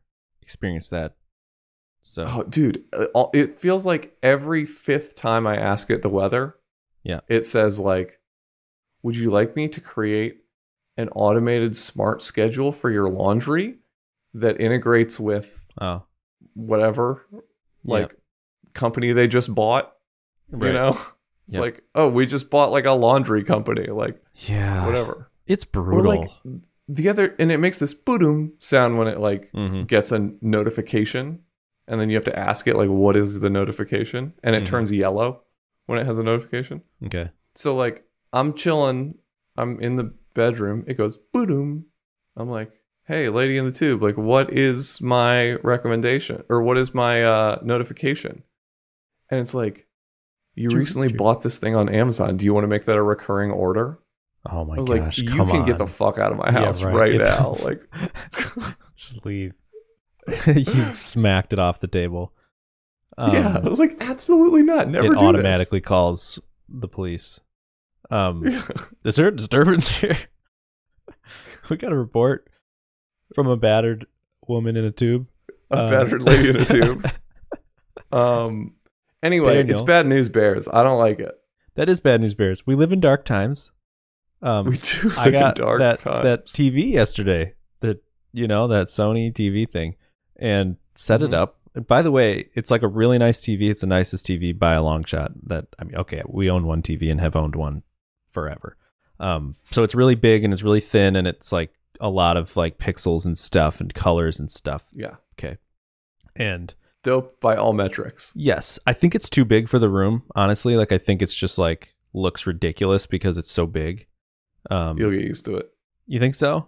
experienced 0.44 0.90
that. 0.90 1.16
So 2.02 2.26
Oh, 2.28 2.42
dude, 2.42 2.84
uh, 2.92 3.06
it 3.32 3.58
feels 3.58 3.86
like 3.86 4.16
every 4.22 4.66
fifth 4.66 5.14
time 5.14 5.46
I 5.46 5.56
ask 5.56 5.90
it 5.90 6.02
the 6.02 6.10
weather, 6.10 6.56
Yeah. 7.02 7.20
it 7.28 7.44
says 7.46 7.80
like, 7.80 8.20
"Would 9.02 9.16
you 9.16 9.30
like 9.30 9.56
me 9.56 9.68
to 9.68 9.80
create 9.80 10.44
an 10.96 11.08
automated 11.10 11.76
smart 11.76 12.22
schedule 12.22 12.72
for 12.72 12.90
your 12.90 13.08
laundry 13.08 13.78
that 14.34 14.60
integrates 14.60 15.18
with 15.18 15.66
oh, 15.80 16.02
whatever 16.54 17.26
like 17.86 18.14
company 18.74 19.12
they 19.12 19.26
just 19.26 19.54
bought?" 19.54 19.94
right. 20.50 20.68
You 20.68 20.72
know, 20.74 20.88
it's 21.48 21.56
Yep. 21.56 21.60
like, 21.60 21.84
oh, 21.94 22.08
we 22.08 22.26
just 22.26 22.50
bought 22.50 22.70
like 22.70 22.84
a 22.84 22.92
laundry 22.92 23.44
company, 23.44 23.86
like 23.86 24.22
yeah, 24.34 24.84
whatever. 24.84 25.30
It's 25.46 25.64
Or 25.64 25.68
brutal. 25.72 26.02
like 26.20 26.30
the 26.88 27.08
other, 27.08 27.34
and 27.38 27.50
it 27.50 27.58
makes 27.58 27.78
this 27.78 27.94
boom 27.94 28.52
sound 28.58 28.98
when 28.98 29.08
it 29.08 29.18
like 29.20 29.50
Mhm. 29.52 29.86
gets 29.86 30.12
a 30.12 30.30
notification, 30.42 31.40
and 31.88 32.00
then 32.00 32.10
you 32.10 32.16
have 32.16 32.24
to 32.26 32.38
ask 32.38 32.66
it 32.66 32.76
like, 32.76 32.88
what 32.90 33.16
is 33.16 33.40
the 33.40 33.50
notification, 33.50 34.32
and 34.42 34.54
it 34.56 34.62
Mhm. 34.64 34.66
turns 34.66 34.92
yellow 34.92 35.42
when 35.86 35.98
it 35.98 36.06
has 36.06 36.18
a 36.18 36.22
notification. 36.22 36.82
Okay. 37.06 37.30
So 37.54 37.74
like, 37.76 38.04
I'm 38.32 38.52
chilling, 38.54 39.16
I'm 39.56 39.80
in 39.80 39.96
the 39.96 40.12
bedroom, 40.34 40.84
it 40.86 40.94
goes 40.94 41.16
boom. 41.16 41.86
I'm 42.36 42.48
like, 42.50 42.72
hey, 43.04 43.28
lady 43.28 43.56
in 43.56 43.64
the 43.64 43.70
tube, 43.70 44.02
like, 44.02 44.16
what 44.16 44.52
is 44.52 45.00
my 45.00 45.52
recommendation 45.56 46.42
or 46.48 46.62
what 46.62 46.76
is 46.78 46.94
my 46.94 47.22
uh, 47.22 47.60
notification? 47.62 48.42
And 49.30 49.40
it's 49.40 49.54
like, 49.54 49.86
you 50.54 50.70
recently 50.70 51.08
bought 51.12 51.42
this 51.42 51.58
thing 51.58 51.74
on 51.74 51.88
Amazon. 51.88 52.36
Do 52.36 52.44
you 52.44 52.54
want 52.54 52.64
to 52.64 52.68
make 52.68 52.84
that 52.84 52.96
a 52.96 53.02
recurring 53.02 53.50
order? 53.50 53.98
Oh 54.50 54.64
my 54.64 54.74
I 54.76 54.78
was 54.78 54.88
gosh! 54.88 55.18
like, 55.18 55.18
you 55.18 55.44
can 55.46 55.64
get 55.64 55.78
the 55.78 55.86
fuck 55.86 56.18
out 56.18 56.30
of 56.32 56.38
my 56.38 56.46
Yeah, 56.46 56.66
house 56.66 56.82
right, 56.82 57.14
now. 57.14 57.56
Like, 57.62 57.82
just 58.94 59.24
leave. 59.24 59.54
you 60.46 60.64
smacked 60.94 61.52
it 61.52 61.58
off 61.58 61.80
the 61.80 61.86
table. 61.86 62.32
yeah, 63.18 63.54
I 63.54 63.58
Um, 63.58 63.64
was 63.64 63.78
like, 63.78 63.96
absolutely 64.00 64.62
not. 64.62 64.88
Never 64.88 65.12
it 65.14 65.18
automatically 65.22 65.80
calls 65.80 66.38
the 66.68 66.88
police. 66.88 67.40
Um, 68.10 68.44
is 69.04 69.16
there 69.16 69.28
a 69.28 69.34
disturbance 69.36 69.88
here? 70.00 70.16
we 71.70 71.76
got 71.78 71.92
a 71.92 71.96
report 71.96 72.48
from 73.34 73.46
a 73.46 73.56
battered 73.56 74.06
woman 74.46 74.76
in 74.76 74.84
a 74.84 74.90
tube. 74.90 75.26
a 75.70 75.78
Um, 75.84 75.90
battered 75.90 76.22
lady 76.22 76.50
in 76.50 76.56
a 76.56 76.64
tube. 76.64 77.10
Um. 78.12 78.74
Anyway, 79.22 79.66
it's 79.66 79.80
bad 79.80 80.06
news 80.06 80.28
bears. 80.28 80.68
I 80.68 80.82
don't 80.82 80.98
like 80.98 81.18
it. 81.18 81.34
That 81.76 81.88
is 81.88 82.00
bad 82.00 82.20
news 82.20 82.34
bears. 82.34 82.66
We 82.66 82.74
live 82.74 82.92
in 82.92 83.00
dark 83.00 83.24
times. 83.24 83.72
Um, 84.44 84.66
We 84.66 84.76
do 84.76 85.08
live 85.08 85.18
I 85.18 85.30
got 85.30 85.58
in 85.58 85.64
dark 85.64 85.78
that 85.80 85.98
times. 86.00 86.22
that 86.22 86.46
TV 86.46 86.92
yesterday. 86.92 87.54
That 87.80 88.02
you 88.32 88.46
know 88.46 88.68
that 88.68 88.88
Sony 88.88 89.32
TV 89.32 89.68
thing, 89.68 89.96
and 90.36 90.76
set 90.94 91.20
Mhm. 91.20 91.24
it 91.28 91.34
up. 91.34 91.58
And 91.74 91.86
by 91.86 92.02
the 92.02 92.12
way, 92.12 92.50
it's 92.54 92.70
like 92.70 92.82
a 92.82 92.88
really 92.88 93.18
nice 93.18 93.40
TV. 93.40 93.68
It's 93.70 93.80
the 93.80 93.86
nicest 93.88 94.26
TV 94.26 94.52
by 94.56 94.74
a 94.74 94.82
long 94.82 95.02
shot. 95.04 95.32
That 95.48 95.66
I 95.78 95.84
mean, 95.84 95.96
okay, 95.96 96.22
we 96.26 96.48
own 96.50 96.66
one 96.66 96.82
TV 96.82 97.10
and 97.10 97.20
have 97.20 97.34
owned 97.36 97.56
one 97.56 97.82
forever. 98.30 98.76
Um, 99.18 99.56
so 99.64 99.82
it's 99.82 99.94
really 99.94 100.14
big 100.14 100.44
and 100.44 100.52
it's 100.52 100.62
really 100.62 100.80
thin 100.80 101.16
and 101.16 101.26
it's 101.26 101.50
like 101.52 101.72
a 102.00 102.08
lot 102.10 102.36
of 102.36 102.56
like 102.56 102.78
pixels 102.78 103.24
and 103.24 103.38
stuff 103.38 103.80
and 103.80 103.94
colors 103.94 104.38
and 104.40 104.50
stuff. 104.50 104.84
yeah, 104.92 105.16
Okay, 105.38 105.56
and 106.36 106.74
dope 107.02 107.40
by 107.40 107.56
all 107.56 107.72
metrics. 107.72 108.32
Yes, 108.36 108.78
I 108.86 108.92
think 108.92 109.14
it's 109.14 109.30
too 109.30 109.44
big 109.44 109.68
for 109.68 109.78
the 109.78 109.88
room. 109.88 110.24
Honestly, 110.34 110.76
like 110.76 110.92
I 110.92 110.98
think 110.98 111.22
it's 111.22 111.34
just 111.34 111.58
like 111.58 111.94
looks 112.12 112.46
ridiculous 112.46 113.06
because 113.06 113.38
it's 113.38 113.50
so 113.50 113.66
big. 113.66 114.06
Um, 114.70 114.98
You'll 114.98 115.10
get 115.10 115.22
used 115.22 115.44
to 115.46 115.56
it. 115.56 115.70
you 116.06 116.18
think 116.20 116.34
so? 116.34 116.66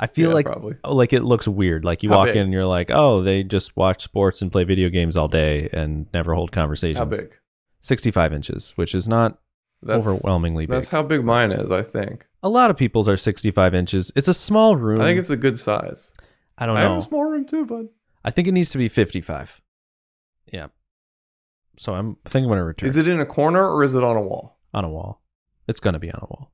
I 0.00 0.06
feel 0.08 0.30
Yeah, 0.30 0.34
like 0.34 0.46
probably. 0.46 0.74
oh, 0.82 0.94
like 0.94 1.12
it 1.12 1.22
looks 1.22 1.46
weird. 1.46 1.84
Like 1.84 2.02
you 2.02 2.08
How 2.10 2.18
walk 2.18 2.26
big? 2.26 2.36
in 2.36 2.42
and 2.44 2.52
you're 2.52 2.66
like, 2.66 2.90
oh, 2.90 3.22
they 3.22 3.42
just 3.44 3.76
watch 3.76 4.02
sports 4.02 4.42
and 4.42 4.50
play 4.50 4.64
video 4.64 4.88
games 4.88 5.16
all 5.16 5.28
day 5.28 5.68
and 5.72 6.06
never 6.12 6.34
hold 6.34 6.50
conversations. 6.50 6.98
How 6.98 7.04
big? 7.04 7.38
Sixty-five 7.80 8.32
inches, 8.32 8.72
which 8.76 8.94
is 8.94 9.06
not 9.06 9.38
That's 9.82 10.00
overwhelmingly 10.00 10.66
big. 10.66 10.70
That's 10.70 10.88
how 10.88 11.02
big 11.04 11.24
mine 11.24 11.52
is. 11.52 11.70
I 11.70 11.82
think. 11.82 12.26
a 12.42 12.48
lot 12.48 12.70
of 12.70 12.76
people's 12.76 13.08
are 13.08 13.16
sixty-five 13.16 13.74
inches. 13.74 14.10
It's 14.16 14.26
a 14.28 14.34
small 14.34 14.74
room. 14.74 15.00
I 15.00 15.04
think 15.04 15.18
it's 15.18 15.30
a 15.30 15.36
good 15.36 15.56
size. 15.58 16.12
I 16.58 16.66
don't 16.66 16.74
know. 16.74 16.80
I 16.80 16.84
have 16.84 16.98
a 16.98 17.02
small 17.02 17.24
room 17.24 17.44
too, 17.44 17.64
bud. 17.64 17.88
I 18.24 18.30
think 18.30 18.48
it 18.48 18.52
needs 18.52 18.70
to 18.70 18.78
be 18.78 18.88
fifty-five. 18.88 19.60
Yeah. 20.52 20.68
So 21.76 21.94
I'm 21.94 22.16
I 22.26 22.30
think 22.30 22.44
I'm 22.44 22.48
gonna 22.50 22.64
return. 22.64 22.88
Is 22.88 22.96
it 22.96 23.06
in 23.06 23.20
a 23.20 23.26
corner 23.26 23.68
or 23.68 23.84
is 23.84 23.94
it 23.94 24.02
on 24.02 24.16
a 24.16 24.22
wall? 24.22 24.58
on 24.72 24.84
a 24.84 24.88
wall. 24.90 25.22
It's 25.68 25.78
gonna 25.80 25.98
be 26.00 26.10
on 26.10 26.18
a 26.20 26.26
wall. 26.26 26.50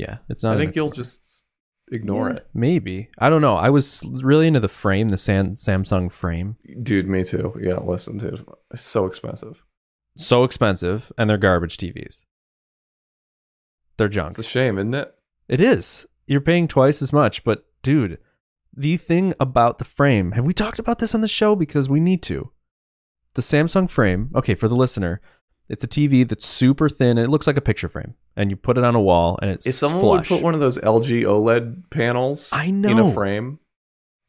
Yeah, 0.00 0.18
it's 0.28 0.42
not. 0.42 0.56
I 0.56 0.58
think 0.60 0.74
you'll 0.76 0.88
just 0.90 1.44
ignore 1.92 2.30
Yeah, 2.30 2.36
it, 2.36 2.46
Maybe 2.54 3.10
I 3.18 3.28
don't 3.28 3.42
know. 3.42 3.56
I 3.56 3.70
was 3.70 4.02
really 4.22 4.46
into 4.46 4.60
the 4.60 4.68
frame, 4.68 5.08
the 5.08 5.16
San- 5.16 5.54
Samsung 5.54 6.10
frame. 6.10 6.56
dude. 6.82 7.08
Me 7.08 7.24
too. 7.24 7.58
Yeah, 7.60 7.78
listen, 7.78 8.16
dude. 8.16 8.44
It's 8.72 8.82
so 8.84 9.06
expensive. 9.06 9.64
So 10.16 10.44
expensive, 10.44 11.12
and 11.18 11.28
they're 11.30 11.38
garbage 11.38 11.76
TVs. 11.76 12.24
They're 13.96 14.08
junk. 14.08 14.30
It's 14.30 14.38
a 14.38 14.42
shame, 14.42 14.78
isn't 14.78 14.94
it? 14.94 15.14
It 15.48 15.60
is. 15.60 16.06
You're 16.26 16.40
paying 16.40 16.68
twice 16.68 17.02
as 17.02 17.12
much, 17.12 17.44
but 17.44 17.64
dude, 17.82 18.18
the 18.74 18.96
thing 18.96 19.34
about 19.40 19.78
the 19.78 19.84
frame, 19.84 20.32
have 20.32 20.44
we 20.44 20.54
talked 20.54 20.78
about 20.78 20.98
this 21.00 21.14
on 21.14 21.20
the 21.20 21.28
show? 21.28 21.54
Because 21.56 21.88
we 21.90 22.00
need 22.00 22.22
to. 22.24 22.50
The 23.34 23.42
Samsung 23.42 23.88
frame, 23.90 24.30
okay, 24.34 24.54
for 24.54 24.68
the 24.68 24.76
listener, 24.76 25.20
it's 25.70 25.84
a 25.84 25.88
TV 25.88 26.28
that's 26.28 26.44
super 26.46 26.88
thin 26.88 27.16
and 27.16 27.20
it 27.20 27.30
looks 27.30 27.46
like 27.46 27.56
a 27.56 27.60
picture 27.62 27.88
frame. 27.88 28.14
And 28.36 28.50
you 28.50 28.56
put 28.56 28.76
it 28.76 28.84
on 28.84 28.94
a 28.94 29.00
wall 29.00 29.38
and 29.40 29.50
it's 29.50 29.66
If 29.66 29.74
someone 29.74 30.00
flush. 30.02 30.30
would 30.30 30.36
put 30.38 30.42
one 30.44 30.54
of 30.54 30.60
those 30.60 30.78
LG 30.78 31.22
OLED 31.22 31.88
panels 31.90 32.50
I 32.52 32.70
know. 32.70 32.90
in 32.90 32.98
a 32.98 33.12
frame 33.12 33.58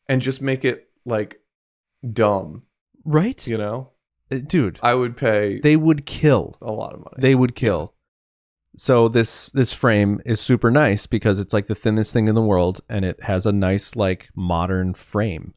and 0.07 0.21
just 0.21 0.41
make 0.41 0.63
it 0.65 0.89
like 1.05 1.39
dumb, 2.09 2.63
right? 3.05 3.45
you 3.47 3.57
know, 3.57 3.89
Uh, 4.31 4.37
Dude, 4.37 4.79
I 4.81 4.93
would 4.93 5.17
pay 5.17 5.59
they 5.59 5.75
would 5.75 6.05
kill. 6.05 6.57
a 6.61 6.71
lot 6.71 6.93
of 6.93 6.99
money. 6.99 7.17
They 7.17 7.35
would 7.35 7.55
kill. 7.55 7.93
So 8.77 9.09
this 9.09 9.49
this 9.49 9.73
frame 9.73 10.21
is 10.25 10.39
super 10.39 10.71
nice 10.71 11.05
because 11.05 11.39
it's 11.39 11.53
like 11.53 11.67
the 11.67 11.75
thinnest 11.75 12.13
thing 12.13 12.27
in 12.29 12.35
the 12.35 12.41
world 12.41 12.79
and 12.87 13.03
it 13.03 13.23
has 13.23 13.45
a 13.45 13.51
nice 13.51 13.95
like 13.95 14.29
modern 14.35 14.93
frame. 14.93 15.53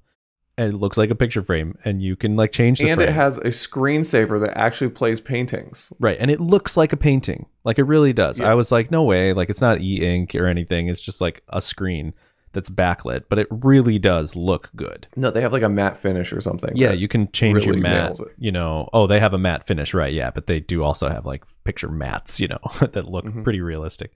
And 0.57 0.73
it 0.73 0.77
looks 0.77 0.97
like 0.97 1.11
a 1.11 1.15
picture 1.15 1.43
frame, 1.43 1.77
and 1.85 2.01
you 2.03 2.17
can 2.17 2.37
like 2.37 2.53
change 2.53 2.79
the 2.79 2.89
and 2.89 2.99
frame. 2.99 3.09
it 3.09 3.13
has 3.13 3.39
a 3.39 3.49
screensaver 3.49 4.41
that 4.41 4.57
actually 4.57 4.91
plays 4.91 5.21
paintings. 5.21 5.93
right, 6.01 6.17
and 6.21 6.31
it 6.31 6.41
looks 6.41 6.77
like 6.77 6.93
a 6.93 6.97
painting, 6.97 7.47
like 7.65 7.79
it 7.79 7.85
really 7.85 8.13
does. 8.13 8.39
Yeah. 8.41 8.51
I 8.51 8.55
was 8.55 8.71
like, 8.73 8.91
no 8.91 9.03
way, 9.03 9.33
like 9.33 9.51
it's 9.51 9.61
not 9.61 9.81
e 9.81 10.01
ink 10.05 10.35
or 10.35 10.47
anything. 10.47 10.89
It's 10.89 11.01
just 11.01 11.21
like 11.21 11.43
a 11.49 11.61
screen 11.61 12.15
that's 12.53 12.71
backlit, 12.71 13.25
but 13.29 13.41
it 13.41 13.49
really 13.51 13.99
does 13.99 14.37
look 14.37 14.71
good. 14.77 15.09
No, 15.17 15.33
they 15.33 15.41
have 15.41 15.53
like 15.53 15.65
a 15.65 15.69
matte 15.69 15.99
finish 15.99 16.33
or 16.33 16.41
something. 16.41 16.71
Yeah, 16.77 16.93
you 16.93 17.09
can 17.09 17.29
change 17.33 17.65
your 17.65 17.75
really 17.75 17.81
matte. 17.83 18.17
You 18.39 18.53
know, 18.53 18.89
oh, 18.93 19.09
they 19.09 19.19
have 19.19 19.35
a 19.35 19.39
matte 19.39 19.67
finish, 19.67 19.93
right? 19.93 20.15
Yeah, 20.15 20.31
but 20.31 20.47
they 20.47 20.61
do 20.61 20.85
also 20.85 21.09
have 21.09 21.27
like 21.27 21.43
picture 21.65 21.89
mats, 21.89 22.39
you 22.39 22.47
know, 22.47 22.61
that 22.93 23.07
look 23.09 23.25
Mhm. 23.25 23.43
pretty 23.43 23.61
realistic. 23.61 24.13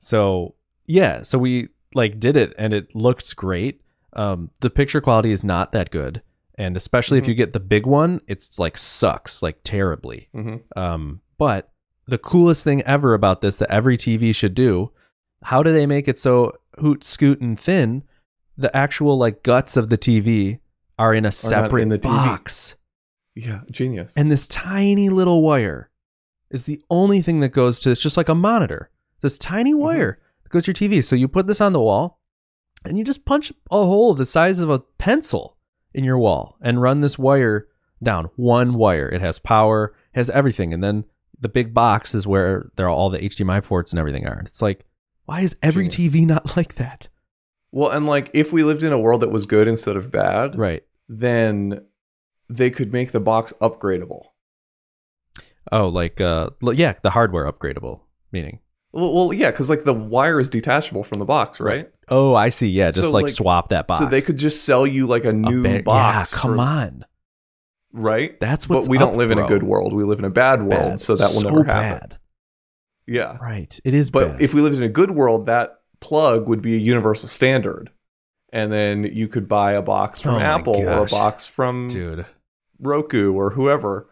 So 0.00 0.54
yeah, 0.86 1.20
so 1.20 1.36
we 1.38 1.68
like 1.94 2.18
did 2.18 2.36
it, 2.38 2.54
and 2.58 2.72
it 2.72 2.94
looked 2.94 3.36
great. 3.36 3.82
Um, 4.14 4.50
the 4.60 4.70
picture 4.70 5.00
quality 5.00 5.30
is 5.30 5.44
not 5.44 5.72
that 5.72 5.90
good, 5.90 6.22
and 6.56 6.76
especially 6.76 7.18
if 7.18 7.24
Mhm. 7.24 7.28
you 7.28 7.34
get 7.34 7.52
the 7.52 7.60
big 7.60 7.86
one, 7.86 8.20
it's 8.26 8.58
like 8.58 8.76
sucks 8.78 9.42
like 9.42 9.60
terribly. 9.64 10.28
Mhm. 10.34 10.62
Um, 10.76 11.20
but 11.36 11.70
the 12.06 12.18
coolest 12.18 12.64
thing 12.64 12.82
ever 12.82 13.12
about 13.14 13.40
this 13.42 13.58
that 13.58 13.70
every 13.70 13.96
TV 13.96 14.32
should 14.32 14.54
do, 14.54 14.90
how 15.42 15.62
do 15.62 15.72
they 15.72 15.86
make 15.86 16.08
it 16.08 16.18
so 16.18 16.54
hoot, 16.78 17.04
scoot, 17.04 17.40
and 17.40 17.58
thin? 17.60 18.02
The 18.56 18.74
actual 18.76 19.18
like 19.18 19.42
guts 19.42 19.76
of 19.76 19.88
the 19.90 19.98
TV 19.98 20.58
are 20.98 21.14
in 21.14 21.24
a 21.24 21.30
separate 21.30 21.82
in 21.82 21.88
the 21.90 21.98
TV. 21.98 22.08
box, 22.08 22.74
yeah, 23.36 23.60
genius. 23.70 24.14
and 24.16 24.32
this 24.32 24.48
tiny 24.48 25.10
little 25.10 25.42
wire 25.42 25.90
is 26.50 26.64
the 26.64 26.82
only 26.90 27.20
thing 27.22 27.40
that 27.40 27.50
goes 27.50 27.78
to. 27.80 27.90
It's 27.90 28.00
just 28.00 28.16
like 28.16 28.28
a 28.28 28.34
monitor. 28.34 28.90
This 29.20 29.38
tiny 29.38 29.72
Mm-hmm. 29.72 29.80
wire 29.80 30.18
that 30.42 30.48
goes 30.50 30.64
to 30.64 30.68
your 30.68 30.74
TV. 30.74 31.02
So 31.04 31.14
you 31.14 31.28
put 31.28 31.46
this 31.46 31.60
on 31.60 31.72
the 31.72 31.80
wall, 31.80 32.17
and 32.84 32.98
you 32.98 33.04
just 33.04 33.24
punch 33.24 33.50
a 33.70 33.76
hole 33.76 34.14
the 34.14 34.26
size 34.26 34.58
of 34.60 34.70
a 34.70 34.78
pencil 34.78 35.56
in 35.94 36.04
your 36.04 36.18
wall 36.18 36.56
and 36.60 36.80
run 36.82 37.00
this 37.00 37.18
wire 37.18 37.66
down. 38.02 38.30
One 38.36 38.74
wire. 38.74 39.08
It 39.08 39.20
has 39.20 39.38
power, 39.38 39.94
has 40.14 40.30
everything, 40.30 40.72
and 40.72 40.82
then 40.84 41.04
the 41.40 41.48
big 41.48 41.72
box 41.74 42.14
is 42.14 42.26
where 42.26 42.70
there 42.76 42.86
are 42.86 42.90
all 42.90 43.10
the 43.10 43.18
HDMI 43.18 43.62
ports 43.64 43.92
and 43.92 43.98
everything 43.98 44.26
are. 44.26 44.38
And 44.38 44.46
it's 44.48 44.62
like, 44.62 44.84
why 45.26 45.40
is 45.40 45.56
every 45.62 45.88
Genius. 45.88 46.14
TV 46.14 46.26
not 46.26 46.56
like 46.56 46.74
that? 46.76 47.08
well, 47.70 47.90
and 47.90 48.06
like 48.06 48.30
if 48.32 48.52
we 48.52 48.64
lived 48.64 48.82
in 48.82 48.92
a 48.92 48.98
world 48.98 49.20
that 49.22 49.30
was 49.30 49.44
good 49.46 49.68
instead 49.68 49.96
of 49.96 50.10
bad, 50.10 50.56
Right. 50.56 50.84
then 51.08 51.82
they 52.48 52.70
could 52.70 52.92
make 52.92 53.12
the 53.12 53.20
box 53.20 53.52
upgradable. 53.60 54.26
Oh, 55.70 55.88
like 55.88 56.20
uh, 56.20 56.50
yeah, 56.62 56.94
the 57.02 57.10
hardware 57.10 57.50
upgradable. 57.50 58.00
Meaning, 58.32 58.60
Well, 58.92 59.12
well 59.14 59.32
yeah, 59.32 59.50
because 59.50 59.68
like 59.70 59.84
the 59.84 59.94
wire 59.94 60.40
is 60.40 60.48
detachable 60.48 61.04
from 61.04 61.18
the 61.18 61.24
box, 61.24 61.60
right? 61.60 61.90
oh, 62.08 62.34
I 62.34 62.48
see. 62.48 62.68
Yeah, 62.68 62.90
just 62.90 63.04
So, 63.06 63.10
like, 63.10 63.24
like- 63.24 63.32
swap 63.34 63.68
that 63.68 63.86
box. 63.86 63.98
So 64.00 64.06
they 64.06 64.22
could 64.22 64.38
just 64.38 64.64
sell 64.64 64.86
you 64.86 65.06
like 65.06 65.24
a 65.24 65.28
A 65.30 65.32
new 65.34 65.62
ba- 65.62 65.82
box. 65.82 66.32
Yeah, 66.32 66.38
come 66.38 66.56
for- 66.56 66.60
on. 66.62 67.04
right? 67.92 68.38
That's 68.40 68.68
what's 68.68 68.86
But 68.86 68.90
we 68.90 68.96
up, 68.98 69.02
don't 69.08 69.16
live 69.18 69.30
in 69.30 69.38
a 69.38 69.42
bro. 69.42 69.48
good 69.48 69.62
world. 69.62 69.92
We 69.92 70.04
live 70.04 70.18
in 70.18 70.24
a 70.24 70.30
bad 70.30 70.62
world, 70.62 70.70
Bad. 70.90 71.00
so 71.00 71.16
that 71.16 71.32
will 71.34 71.40
So 71.42 71.48
never 71.50 71.64
happen. 71.64 71.98
bad. 72.10 72.18
Yeah. 73.06 73.36
Right. 73.40 73.78
It 73.84 73.94
is 73.94 74.10
But 74.10 74.32
bad. 74.32 74.42
if 74.42 74.54
we 74.54 74.60
lived 74.60 74.76
in 74.76 74.82
a 74.82 74.88
good 74.88 75.10
world, 75.10 75.46
that 75.46 75.80
plug 76.00 76.48
would 76.48 76.62
be 76.62 76.74
a 76.74 76.78
universal 76.78 77.28
standard. 77.28 77.90
And 78.52 78.72
then 78.72 79.04
you 79.04 79.28
could 79.28 79.46
buy 79.48 79.72
a 79.72 79.82
box 79.82 80.20
from 80.22 80.36
Oh 80.36 80.38
my 80.38 80.44
Apple 80.44 80.76
or 80.76 80.88
a 80.88 80.96
gosh. 81.00 81.10
box 81.10 81.46
from 81.46 81.88
dude, 81.88 82.24
Roku 82.80 83.32
or 83.34 83.50
whoever 83.50 84.08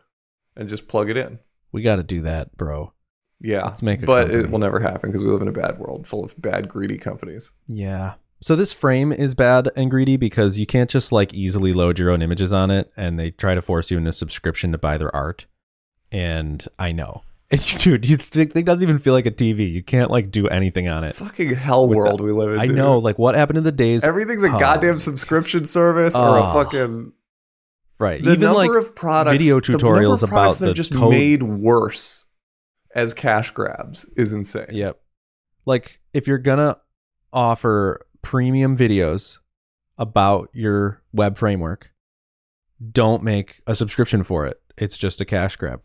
and 0.56 0.68
just 0.68 0.88
plug 0.88 1.08
it 1.08 1.16
in. 1.16 1.38
we 1.72 1.80
got 1.82 1.96
to 1.96 2.02
do 2.02 2.22
that, 2.22 2.54
bro. 2.56 2.92
Yeah. 3.40 3.64
Let's 3.64 3.82
make 3.82 4.02
a 4.02 4.06
but 4.06 4.22
company. 4.28 4.44
it 4.44 4.50
will 4.50 4.58
never 4.58 4.80
happen 4.80 5.10
because 5.10 5.22
we 5.22 5.28
live 5.28 5.42
in 5.42 5.48
a 5.48 5.52
bad 5.52 5.78
world 5.78 6.06
full 6.06 6.24
of 6.24 6.34
bad, 6.40 6.68
greedy 6.68 6.98
companies. 6.98 7.52
Yeah. 7.66 8.14
So 8.40 8.54
this 8.56 8.72
frame 8.72 9.12
is 9.12 9.34
bad 9.34 9.70
and 9.76 9.90
greedy 9.90 10.16
because 10.16 10.58
you 10.58 10.66
can't 10.66 10.90
just 10.90 11.10
like 11.12 11.32
easily 11.34 11.72
load 11.72 11.98
your 11.98 12.10
own 12.10 12.22
images 12.22 12.52
on 12.52 12.70
it, 12.70 12.92
and 12.96 13.18
they 13.18 13.30
try 13.30 13.54
to 13.54 13.62
force 13.62 13.90
you 13.90 13.96
into 13.98 14.12
subscription 14.12 14.72
to 14.72 14.78
buy 14.78 14.98
their 14.98 15.14
art. 15.14 15.46
And 16.12 16.64
I 16.78 16.92
know, 16.92 17.22
and 17.50 17.72
you, 17.72 17.78
dude, 17.78 18.06
you 18.08 18.16
think 18.16 18.54
it 18.54 18.64
doesn't 18.64 18.82
even 18.82 18.98
feel 18.98 19.14
like 19.14 19.26
a 19.26 19.30
TV. 19.30 19.72
You 19.72 19.82
can't 19.82 20.10
like 20.10 20.30
do 20.30 20.48
anything 20.48 20.88
on 20.88 21.04
it. 21.04 21.14
Fucking 21.14 21.54
hell 21.54 21.88
world 21.88 22.20
we 22.20 22.30
live 22.32 22.52
in. 22.52 22.58
I 22.60 22.66
dude. 22.66 22.76
know, 22.76 22.98
like 22.98 23.18
what 23.18 23.34
happened 23.34 23.58
in 23.58 23.64
the 23.64 23.72
days, 23.72 24.04
Everything's 24.04 24.42
a 24.42 24.52
Oh. 24.52 24.58
goddamn 24.58 24.98
subscription 24.98 25.64
service 25.64 26.14
or 26.16 26.36
a 26.38 26.42
Oh. 26.48 26.52
fucking. 26.52 27.12
right? 27.98 28.22
The 28.22 28.32
even 28.32 28.40
number 28.42 28.58
like 28.74 28.84
of 28.84 28.94
products, 28.94 29.32
video 29.32 29.56
the 29.56 29.62
tutorials 29.62 30.18
products 30.18 30.22
about 30.22 30.54
that 30.56 30.66
the 30.66 30.74
just 30.74 30.94
code. 30.94 31.10
made 31.10 31.42
worse 31.42 32.26
as 32.96 33.14
cash 33.14 33.52
grabs 33.52 34.06
is 34.16 34.32
insane. 34.32 34.66
Yep. 34.72 34.98
Like 35.66 36.00
if 36.12 36.26
you're 36.26 36.38
gonna 36.38 36.78
offer 37.32 38.06
premium 38.22 38.76
videos 38.76 39.38
about 39.98 40.48
your 40.52 41.02
web 41.12 41.36
framework, 41.38 41.92
don't 42.92 43.22
make 43.22 43.60
a 43.66 43.74
subscription 43.74 44.22
for 44.24 44.46
it. 44.46 44.60
It's 44.76 44.98
just 44.98 45.20
a 45.20 45.24
cash 45.24 45.56
grab. 45.56 45.82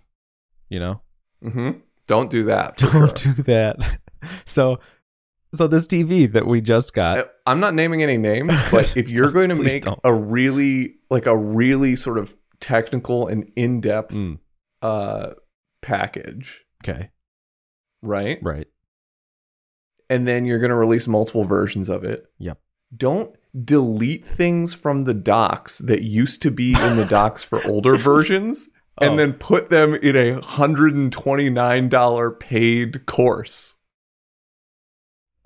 You 0.70 0.80
know? 0.80 1.02
hmm 1.44 1.72
Don't 2.08 2.30
do 2.30 2.44
that. 2.46 2.78
Don't 2.78 2.92
sure. 3.20 3.34
do 3.34 3.44
that. 3.44 3.78
So 4.46 4.80
so 5.54 5.66
this 5.68 5.88
TV 5.88 6.32
that 6.32 6.46
we 6.46 6.62
just 6.62 6.94
got 6.94 7.18
Uh, 7.18 7.24
I'm 7.48 7.60
not 7.60 7.74
naming 7.74 8.04
any 8.04 8.18
names, 8.18 8.62
but 8.72 8.96
if 8.96 9.10
you're 9.10 9.32
going 9.32 9.50
to 9.50 9.56
make 9.56 9.84
don't. 9.86 10.00
a 10.04 10.14
really 10.14 10.98
like 11.10 11.26
a 11.26 11.36
really 11.36 11.96
sort 11.96 12.20
of 12.20 12.36
technical 12.60 13.28
and 13.28 13.52
in-depth 13.56 14.14
Mm, 14.14 14.38
uh 14.84 15.32
package, 15.82 16.66
okay, 16.84 17.10
right? 18.02 18.40
right. 18.42 18.68
And 20.10 20.28
then 20.28 20.44
you're 20.46 20.60
going 20.60 20.70
to 20.72 20.76
release 20.76 21.08
multiple 21.08 21.44
versions 21.46 21.88
of 21.90 22.04
it. 22.04 22.26
Yep. 22.38 22.60
Don't 22.96 23.34
delete 23.66 24.26
things 24.26 24.74
from 24.74 25.02
the 25.02 25.14
docs 25.14 25.78
that 25.80 26.02
used 26.04 26.42
to 26.42 26.52
be 26.52 26.74
in 26.74 26.98
the 26.98 27.06
docs 27.06 27.44
for 27.44 27.66
older 27.66 27.96
versions 28.12 28.70
Oh. 29.00 29.08
and 29.08 29.18
then 29.18 29.32
put 29.34 29.70
them 29.70 29.96
in 29.96 30.18
a 30.18 30.42
$129 30.42 32.40
paid 32.42 33.06
course. 33.06 33.78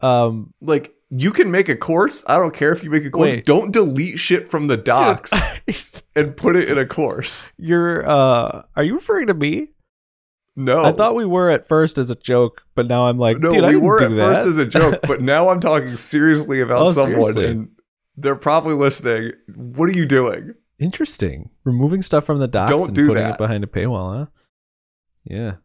Um 0.01 0.51
Like 0.61 0.95
you 1.11 1.31
can 1.31 1.51
make 1.51 1.69
a 1.69 1.75
course. 1.75 2.25
I 2.27 2.37
don't 2.37 2.53
care 2.55 2.71
if 2.71 2.83
you 2.83 2.89
make 2.89 3.05
a 3.05 3.11
course. 3.11 3.31
Wait. 3.31 3.45
Don't 3.45 3.71
delete 3.71 4.17
shit 4.17 4.47
from 4.47 4.65
the 4.67 4.77
docs 4.77 5.31
and 6.15 6.35
put 6.35 6.55
it 6.55 6.67
in 6.69 6.79
a 6.79 6.87
course. 6.87 7.53
you're 7.59 8.07
uh 8.09 8.63
are 8.75 8.83
you 8.83 8.95
referring 8.95 9.27
to 9.27 9.35
me? 9.35 9.69
No. 10.55 10.83
I 10.85 10.91
thought 10.93 11.15
we 11.15 11.25
were 11.25 11.49
at 11.49 11.67
first 11.67 11.97
as 11.97 12.09
a 12.09 12.15
joke, 12.15 12.63
but 12.75 12.87
now 12.87 13.07
I'm 13.07 13.17
like, 13.17 13.39
no, 13.39 13.51
dude, 13.51 13.63
I 13.65 13.69
we 13.69 13.75
were 13.77 14.01
at 14.03 14.11
that. 14.11 14.35
first 14.35 14.47
as 14.47 14.57
a 14.57 14.65
joke, 14.65 14.99
but 15.03 15.21
now 15.21 15.49
I'm 15.49 15.59
talking 15.59 15.97
seriously 15.97 16.61
about 16.61 16.83
Oh, 16.87 16.91
someone 16.91 17.33
seriously? 17.33 17.45
and 17.47 17.69
they're 18.17 18.35
probably 18.37 18.73
listening. 18.73 19.33
What 19.53 19.89
are 19.89 19.97
you 19.97 20.05
doing? 20.05 20.53
Interesting. 20.79 21.49
Removing 21.65 22.01
stuff 22.01 22.25
from 22.25 22.39
the 22.39 22.47
docs 22.47 22.71
Don't 22.71 22.87
and 22.87 22.95
do 22.95 23.07
putting 23.07 23.23
that. 23.23 23.33
it 23.33 23.37
behind 23.37 23.63
a 23.63 23.67
paywall, 23.67 24.17
huh? 24.19 24.25
Yeah. 25.25 25.55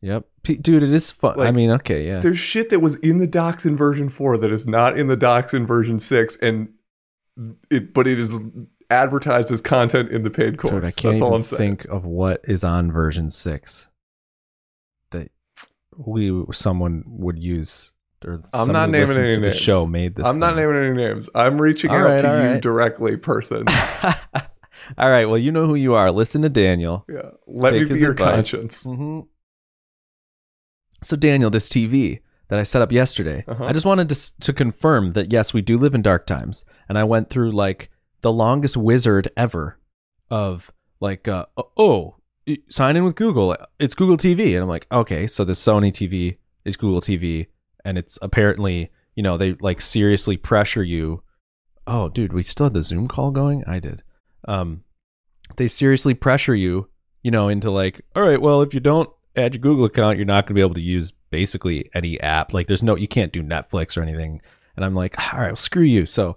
Yep. 0.00 0.24
P- 0.44 0.56
dude, 0.56 0.82
it 0.82 0.92
is 0.92 1.10
fun. 1.10 1.40
I 1.40 1.50
mean, 1.50 1.70
okay, 1.72 2.06
yeah. 2.06 2.20
There's 2.20 2.38
shit 2.38 2.70
that 2.70 2.80
was 2.80 2.96
in 2.96 3.18
the 3.18 3.26
docs 3.26 3.66
in 3.66 3.76
version 3.76 4.08
4 4.08 4.38
that 4.38 4.52
is 4.52 4.66
not 4.66 4.98
in 4.98 5.08
the 5.08 5.16
docs 5.16 5.52
in 5.52 5.66
version 5.66 5.98
6 5.98 6.36
and 6.36 6.68
it 7.70 7.92
but 7.92 8.06
it 8.06 8.18
is 8.18 8.40
advertised 8.88 9.50
as 9.50 9.60
content 9.60 10.10
in 10.10 10.22
the 10.22 10.30
paid 10.30 10.58
course. 10.58 10.72
Dude, 10.74 10.84
I 10.84 10.90
can't 10.90 11.12
That's 11.12 11.22
all 11.22 11.34
I'm 11.34 11.44
saying. 11.44 11.58
think 11.78 11.84
of 11.86 12.04
what 12.06 12.40
is 12.44 12.62
on 12.64 12.90
version 12.92 13.28
6 13.28 13.88
that 13.88 13.88
we 15.96 16.44
someone 16.52 17.04
would 17.06 17.42
use 17.42 17.92
or 18.24 18.42
I'm 18.52 18.68
not 18.72 18.90
naming 18.90 19.16
any 19.18 19.36
names. 19.38 19.56
show 19.56 19.86
made 19.86 20.16
this 20.16 20.26
I'm 20.26 20.38
not 20.38 20.56
naming 20.56 20.76
any 20.76 20.96
names. 20.96 21.28
I'm 21.34 21.60
reaching 21.60 21.90
All 21.90 21.96
out 21.98 22.04
right, 22.10 22.18
to 22.20 22.26
you 22.26 22.32
right. 22.52 22.62
directly, 22.62 23.16
person. 23.16 23.64
All 24.98 25.10
right, 25.10 25.26
well, 25.26 25.38
you 25.38 25.50
know 25.52 25.66
who 25.66 25.74
you 25.74 25.94
are. 25.94 26.10
Listen 26.12 26.42
to 26.42 26.48
Daniel. 26.48 27.04
Yeah. 27.08 27.30
Let 27.46 27.72
Take 27.72 27.88
me 27.88 27.94
be 27.94 28.00
your 28.00 28.12
advice. 28.12 28.34
conscience. 28.34 28.84
hmm 28.84 29.20
So, 31.02 31.16
Daniel, 31.16 31.50
this 31.50 31.68
TV 31.68 32.20
that 32.48 32.58
I 32.58 32.62
set 32.62 32.82
up 32.82 32.92
yesterday, 32.92 33.44
Uh-huh. 33.48 33.64
I 33.64 33.72
just 33.72 33.86
wanted 33.86 34.08
to 34.10 34.40
to 34.40 34.52
confirm 34.52 35.12
that 35.14 35.32
yes, 35.32 35.52
we 35.52 35.60
do 35.62 35.76
live 35.78 35.94
in 35.94 36.02
dark 36.02 36.26
times, 36.26 36.64
and 36.88 36.98
I 36.98 37.04
went 37.04 37.30
through 37.30 37.52
like 37.52 37.90
the 38.22 38.32
longest 38.32 38.76
wizard 38.76 39.28
ever 39.36 39.78
of 40.30 40.72
like, 41.00 41.28
uh, 41.28 41.46
oh, 41.76 42.15
sign 42.68 42.96
in 42.96 43.04
with 43.04 43.16
Google. 43.16 43.56
It's 43.78 43.94
Google 43.94 44.16
TV, 44.16 44.54
and 44.54 44.62
I'm 44.62 44.68
like, 44.68 44.86
okay, 44.90 45.26
so 45.26 45.44
the 45.44 45.52
Sony 45.52 45.92
TV 45.92 46.38
is 46.64 46.76
Google 46.76 47.00
TV, 47.00 47.46
and 47.84 47.98
it's 47.98 48.18
apparently 48.22 48.90
you 49.14 49.22
know 49.22 49.36
they 49.36 49.54
like 49.54 49.80
seriously 49.80 50.36
pressure 50.36 50.82
you. 50.82 51.22
Oh, 51.86 52.08
dude, 52.08 52.32
we 52.32 52.42
still 52.42 52.66
had 52.66 52.74
the 52.74 52.82
Zoom 52.82 53.06
call 53.06 53.30
going. 53.30 53.64
I 53.66 53.78
did. 53.78 54.02
Um, 54.48 54.82
they 55.56 55.68
seriously 55.68 56.14
pressure 56.14 56.54
you, 56.54 56.88
you 57.22 57.30
know, 57.30 57.48
into 57.48 57.70
like, 57.70 58.00
all 58.16 58.22
right, 58.22 58.40
well, 58.40 58.62
if 58.62 58.74
you 58.74 58.80
don't 58.80 59.08
add 59.36 59.54
your 59.54 59.60
Google 59.60 59.84
account, 59.84 60.16
you're 60.16 60.26
not 60.26 60.44
going 60.44 60.48
to 60.48 60.54
be 60.54 60.60
able 60.60 60.74
to 60.74 60.80
use 60.80 61.12
basically 61.30 61.88
any 61.94 62.20
app. 62.20 62.52
Like, 62.52 62.66
there's 62.66 62.82
no, 62.82 62.96
you 62.96 63.08
can't 63.08 63.32
do 63.32 63.42
Netflix 63.42 63.96
or 63.96 64.02
anything. 64.02 64.40
And 64.74 64.84
I'm 64.84 64.94
like, 64.94 65.32
all 65.32 65.40
right, 65.40 65.48
well, 65.48 65.56
screw 65.56 65.84
you. 65.84 66.06
So, 66.06 66.36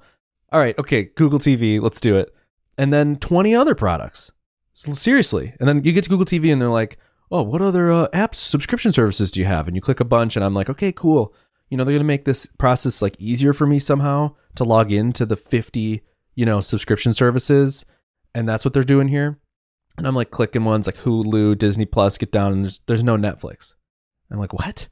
all 0.51 0.59
right, 0.59 0.77
okay, 0.77 1.03
Google 1.15 1.39
TV, 1.39 1.81
let's 1.81 1.99
do 1.99 2.17
it. 2.17 2.33
And 2.77 2.93
then 2.93 3.17
20 3.17 3.55
other 3.55 3.75
products. 3.75 4.31
Seriously. 4.79 5.53
And 5.59 5.67
then 5.67 5.83
you 5.83 5.91
get 5.91 6.05
to 6.05 6.09
Google 6.09 6.25
TV 6.25 6.51
and 6.53 6.61
they're 6.61 6.69
like, 6.69 6.97
oh, 7.31 7.41
what 7.41 7.61
other 7.61 7.91
uh, 7.91 8.07
apps, 8.13 8.35
subscription 8.35 8.91
services 8.91 9.31
do 9.31 9.39
you 9.39 9.45
have? 9.45 9.67
And 9.67 9.75
you 9.75 9.81
click 9.81 9.99
a 9.99 10.05
bunch, 10.05 10.35
and 10.35 10.43
I'm 10.43 10.53
like, 10.53 10.69
okay, 10.69 10.91
cool. 10.91 11.33
You 11.69 11.77
know, 11.77 11.83
they're 11.83 11.93
going 11.93 11.99
to 11.99 12.05
make 12.05 12.25
this 12.25 12.47
process 12.57 13.01
like 13.01 13.15
easier 13.19 13.53
for 13.53 13.67
me 13.67 13.77
somehow 13.77 14.35
to 14.55 14.63
log 14.63 14.91
into 14.91 15.25
the 15.25 15.35
50, 15.35 16.01
you 16.35 16.45
know, 16.45 16.61
subscription 16.61 17.13
services, 17.13 17.85
and 18.33 18.47
that's 18.47 18.65
what 18.65 18.73
they're 18.73 18.83
doing 18.83 19.07
here. 19.07 19.39
And 19.97 20.07
I'm 20.07 20.15
like 20.15 20.31
clicking 20.31 20.63
ones 20.63 20.87
like 20.87 20.97
Hulu, 20.97 21.57
Disney 21.57 21.85
Plus, 21.85 22.17
get 22.17 22.31
down, 22.31 22.53
and 22.53 22.63
there's, 22.63 22.81
there's 22.87 23.03
no 23.03 23.17
Netflix. 23.17 23.75
I'm 24.31 24.39
like, 24.39 24.53
what? 24.53 24.87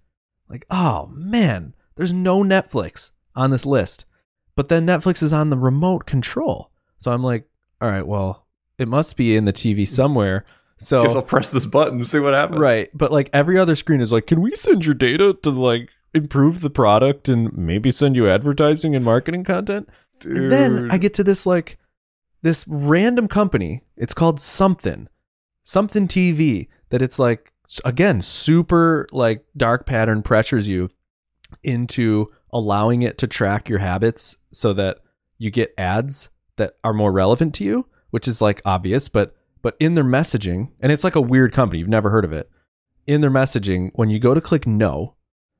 Like, 0.50 0.66
oh 0.70 1.08
man, 1.14 1.76
there's 1.96 2.14
no 2.14 2.44
Netflix 2.44 3.12
on 3.36 3.52
this 3.52 3.66
list. 3.66 4.06
But 4.56 4.70
then 4.70 4.86
Netflix 4.86 5.22
is 5.22 5.34
on 5.34 5.50
the 5.50 5.58
remote 5.58 6.06
control. 6.06 6.72
So 7.00 7.12
I'm 7.12 7.24
like, 7.24 7.48
all 7.80 7.90
right, 7.90 8.06
well, 8.06 8.47
it 8.78 8.88
must 8.88 9.15
be 9.15 9.36
in 9.36 9.45
the 9.45 9.53
TV 9.53 9.88
somewhere. 9.88 10.45
So 10.78 11.01
Guess 11.01 11.15
I'll 11.15 11.23
press 11.23 11.49
this 11.49 11.65
button 11.65 11.95
and 11.95 12.07
see 12.07 12.19
what 12.19 12.34
happens. 12.34 12.59
Right. 12.59 12.89
But 12.93 13.11
like 13.11 13.30
every 13.34 13.57
other 13.57 13.75
screen 13.75 14.01
is 14.01 14.11
like, 14.11 14.28
can 14.28 14.41
we 14.41 14.55
send 14.55 14.86
your 14.86 14.93
data 14.93 15.34
to 15.43 15.49
like 15.49 15.89
improve 16.13 16.61
the 16.61 16.69
product 16.69 17.30
and 17.30 17.55
maybe 17.57 17.91
send 17.91 18.15
you 18.15 18.30
advertising 18.30 18.95
and 18.95 19.03
marketing 19.03 19.43
content? 19.43 19.89
Dude. 20.19 20.38
And 20.38 20.51
then 20.51 20.91
I 20.91 20.97
get 20.97 21.13
to 21.15 21.23
this 21.23 21.45
like 21.45 21.78
this 22.43 22.65
random 22.67 23.28
company. 23.28 23.82
It's 23.95 24.13
called 24.13 24.39
something, 24.39 25.07
something 25.63 26.07
TV. 26.07 26.67
That 26.89 27.01
it's 27.01 27.19
like 27.19 27.51
again 27.84 28.21
super 28.21 29.07
like 29.11 29.43
dark 29.57 29.86
pattern 29.86 30.21
pressures 30.21 30.67
you 30.67 30.89
into 31.63 32.32
allowing 32.53 33.01
it 33.01 33.17
to 33.17 33.28
track 33.28 33.67
your 33.67 33.80
habits 33.80 34.38
so 34.53 34.73
that 34.73 34.99
you 35.38 35.51
get 35.51 35.73
ads 35.78 36.30
that 36.55 36.75
are 36.84 36.93
more 36.93 37.11
relevant 37.11 37.53
to 37.55 37.63
you, 37.63 37.86
which 38.18 38.28
is 38.28 38.41
like 38.41 38.63
obvious, 38.65 39.09
but 39.09 39.36
but 39.61 39.78
in 39.80 39.93
their 39.93 40.03
messaging, 40.03 40.72
and 40.80 40.91
it's 40.91 41.03
like 41.03 41.15
a 41.15 41.22
weird 41.22 41.53
company, 41.53 41.78
you've 41.78 41.88
never 41.88 42.09
heard 42.09 42.26
of 42.26 42.34
it. 42.34 42.49
In 43.05 43.22
their 43.22 43.30
messaging, 43.30 43.91
when 43.93 44.09
you 44.09 44.18
go 44.18 44.34
to 44.34 44.41
click 44.41 44.65
no, 44.65 45.13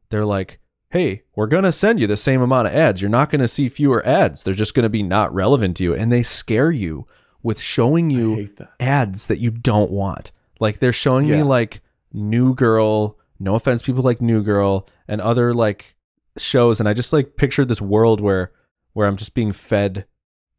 they're 0.10 0.26
like, 0.26 0.60
"Hey, 0.89 1.22
we're 1.36 1.45
going 1.45 1.66
to 1.66 1.72
send 1.72 1.99
you 1.99 2.08
the 2.08 2.18
same 2.18 2.41
amount 2.41 2.68
of 2.68 2.74
ads. 2.74 2.99
You're 2.99 3.12
not 3.12 3.30
going 3.30 3.41
to 3.41 3.47
see 3.47 3.70
fewer 3.70 4.03
ads. 4.08 4.41
They're 4.41 4.55
just 4.55 4.74
going 4.74 4.86
to 4.86 4.89
be 4.89 5.03
not 5.03 5.32
relevant 5.32 5.78
to 5.78 5.84
you." 5.84 5.93
And 5.93 6.12
they 6.12 6.24
scare 6.24 6.72
you 6.72 7.05
with 7.43 7.62
showing 7.62 8.10
you 8.10 8.47
that. 8.55 8.70
ads 8.80 9.28
that 9.28 9.38
you 9.38 9.51
don't 9.51 9.91
want. 9.91 10.32
Like 10.60 10.80
they're 10.80 10.91
showing 10.91 11.28
me 11.30 11.43
like 11.43 11.82
New 12.12 12.55
Girl, 12.55 13.20
no 13.39 13.53
offense, 13.53 13.84
people 13.84 14.01
like 14.01 14.20
New 14.20 14.41
Girl 14.41 14.88
and 15.08 15.22
other 15.22 15.53
like 15.53 15.95
shows, 16.38 16.80
and 16.80 16.89
I 16.89 16.93
just 16.93 17.14
like 17.14 17.36
pictured 17.36 17.68
this 17.68 17.82
world 17.82 18.20
where 18.20 18.51
where 18.93 19.08
I'm 19.08 19.18
just 19.18 19.36
being 19.36 19.51
fed 19.51 20.05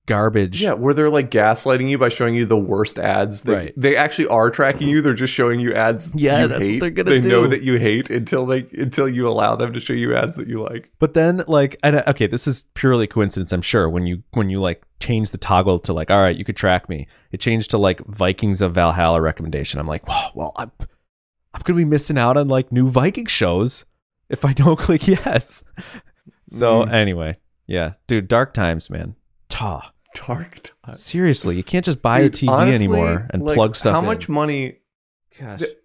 garbage. 0.09 0.61
Yeah, 0.61 0.73
where 0.73 0.93
they're 0.93 1.09
like 1.09 1.31
gaslighting 1.31 1.89
you 1.89 1.99
by 1.99 2.09
showing 2.09 2.35
you 2.35 2.45
the 2.47 2.57
worst 2.57 2.99
ads. 2.99 3.43
They, 3.43 3.55
Right. 3.55 3.73
they 3.77 3.97
actually 3.97 4.27
are 4.27 4.51
tracking 4.51 4.89
you. 4.89 5.01
They're 5.01 5.15
just 5.15 5.33
showing 5.33 5.61
you 5.61 5.73
ads. 5.75 6.13
Yeah, 6.19 6.43
you 6.43 6.49
that's 6.49 6.71
what 6.73 6.81
they're 6.81 6.91
gonna 6.91 7.11
They 7.11 7.21
know 7.21 7.47
that 7.47 7.63
you 7.63 7.75
hate 7.79 8.11
until 8.11 8.45
they 8.47 8.67
until 8.73 9.09
you 9.09 9.29
allow 9.29 9.55
them 9.55 9.73
to 9.73 9.79
show 9.81 9.93
you 9.93 10.17
ads 10.17 10.35
that 10.35 10.49
you 10.49 10.61
like. 10.61 10.91
But 10.99 11.15
then 11.15 11.45
like 11.47 11.79
and, 11.85 11.95
uh, 11.97 12.03
okay, 12.09 12.27
this 12.27 12.49
is 12.49 12.65
purely 12.75 13.07
coincidence, 13.07 13.53
I'm 13.53 13.63
sure. 13.63 13.89
When 13.89 14.05
you 14.07 14.25
when 14.33 14.51
you 14.51 14.61
like 14.61 14.83
change 14.99 15.31
the 15.31 15.39
toggle 15.39 15.79
to 15.79 15.93
like, 15.93 16.11
all 16.11 16.21
right, 16.21 16.35
you 16.37 16.45
could 16.45 16.57
track 16.57 16.89
me. 16.89 17.07
It 17.31 17.39
changed 17.41 17.71
to 17.71 17.79
like 17.79 18.05
Vikings 18.07 18.61
of 18.61 18.75
Valhalla 18.75 19.21
recommendation. 19.21 19.79
I'm 19.79 19.87
like, 19.87 20.09
wow, 20.09 20.31
well, 20.35 20.53
I'm 20.57 20.73
I'm 21.55 21.63
gonna 21.65 21.77
be 21.77 21.85
missing 21.85 22.19
out 22.19 22.37
on 22.37 22.49
like 22.49 22.73
new 22.73 22.89
Viking 22.89 23.27
shows 23.27 23.85
if 24.29 24.45
I 24.45 24.53
don't 24.63 24.79
click 24.79 25.07
yes. 25.07 25.63
So 26.49 26.83
Mm. 26.85 26.93
anyway, 26.93 27.37
yeah, 27.67 27.93
dude, 28.07 28.27
dark 28.29 28.55
times, 28.55 28.89
man. 28.91 29.15
Ta. 29.51 29.93
Dark 30.27 30.71
times. 30.85 31.01
Seriously, 31.03 31.57
you 31.57 31.65
can't 31.65 31.85
just 31.85 32.03
buy 32.03 32.23
Dude, 32.23 32.35
a 32.35 32.37
TV 32.47 32.49
honestly, 32.51 32.85
anymore 32.87 33.27
and 33.31 33.43
like, 33.43 33.55
plug 33.57 33.77
stuff 33.77 33.93
How 33.93 34.01
in. 34.01 34.07
much 34.07 34.29
money? 34.29 34.79
Gosh. 35.39 35.61
th- 35.61 35.77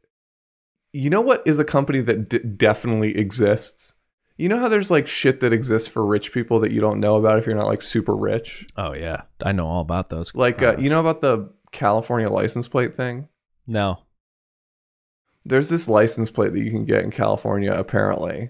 You 0.94 1.10
know 1.10 1.22
what 1.22 1.44
is 1.46 1.60
a 1.60 1.66
company 1.66 2.02
that 2.02 2.30
d- 2.30 2.40
definitely 2.40 3.18
exists? 3.18 3.96
You 4.38 4.50
know 4.50 4.60
how 4.60 4.68
there's 4.70 4.90
like 4.92 5.08
shit 5.08 5.42
that 5.42 5.54
exists 5.54 5.88
for 5.88 6.06
rich 6.06 6.34
people 6.34 6.60
that 6.62 6.72
you 6.72 6.82
don't 6.82 7.00
know 7.00 7.18
about 7.18 7.38
if 7.38 7.46
you're 7.46 7.56
not 7.56 7.68
like 7.68 7.82
super 7.84 8.16
rich? 8.16 8.66
Oh 8.78 8.94
yeah, 8.94 9.22
I 9.44 9.52
know 9.52 9.68
all 9.68 9.82
about 9.82 10.10
those. 10.10 10.34
Like, 10.34 10.62
uh, 10.64 10.76
you 10.80 10.90
know 10.90 11.00
about 11.00 11.20
the 11.22 11.52
California 11.72 12.30
license 12.30 12.68
plate 12.68 12.96
thing? 12.96 13.28
no. 13.68 14.00
there's 15.46 15.70
this 15.70 15.88
license 15.90 16.30
plate 16.30 16.54
that 16.54 16.60
you 16.64 16.72
can 16.72 16.86
get 16.86 17.04
in 17.04 17.12
California 17.12 17.74
apparently 17.74 18.50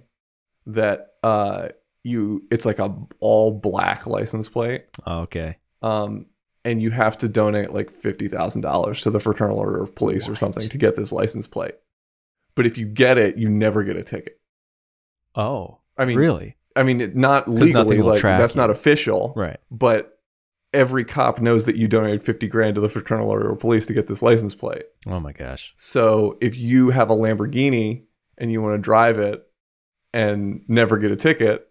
that 0.67 1.07
uh 1.23 1.67
you 2.03 2.43
it's 2.51 2.65
like 2.65 2.79
a 2.79 2.95
all 3.19 3.51
black 3.51 4.05
license 4.07 4.47
plate 4.49 4.85
Oh, 5.05 5.19
okay. 5.21 5.57
Um 5.83 6.25
and 6.65 6.81
you 6.81 6.91
have 6.91 7.17
to 7.17 7.27
donate 7.27 7.71
like 7.71 7.91
$50,000 7.91 9.01
to 9.01 9.09
the 9.11 9.19
Fraternal 9.19 9.59
Order 9.59 9.83
of 9.83 9.93
Police 9.95 10.29
or 10.29 10.35
something 10.35 10.69
to 10.69 10.77
get 10.77 10.95
this 10.95 11.11
license 11.11 11.45
plate. 11.45 11.75
But 12.55 12.65
if 12.65 12.77
you 12.77 12.85
get 12.85 13.17
it, 13.17 13.37
you 13.37 13.49
never 13.49 13.83
get 13.83 13.97
a 13.97 14.03
ticket. 14.03 14.39
Oh, 15.35 15.79
I 15.97 16.05
mean 16.05 16.17
really? 16.17 16.55
I 16.75 16.83
mean 16.83 17.01
it- 17.01 17.15
not 17.15 17.47
legally 17.49 18.01
like 18.01 18.21
that's 18.21 18.55
you. 18.55 18.61
not 18.61 18.69
official, 18.69 19.33
Right. 19.35 19.57
but 19.71 20.17
every 20.73 21.03
cop 21.03 21.39
knows 21.41 21.65
that 21.65 21.75
you 21.75 21.87
donated 21.87 22.23
50 22.23 22.47
grand 22.47 22.75
to 22.75 22.81
the 22.81 22.87
Fraternal 22.89 23.29
Order 23.29 23.51
of 23.51 23.59
Police 23.59 23.85
to 23.87 23.93
get 23.93 24.07
this 24.07 24.21
license 24.23 24.55
plate. 24.55 24.85
Oh 25.05 25.19
my 25.19 25.31
gosh. 25.33 25.73
So 25.75 26.37
if 26.41 26.57
you 26.57 26.89
have 26.91 27.09
a 27.11 27.15
Lamborghini 27.15 28.03
and 28.37 28.51
you 28.51 28.61
want 28.61 28.73
to 28.75 28.79
drive 28.79 29.19
it 29.19 29.43
and 30.13 30.61
never 30.67 30.97
get 30.97 31.11
a 31.11 31.15
ticket, 31.15 31.67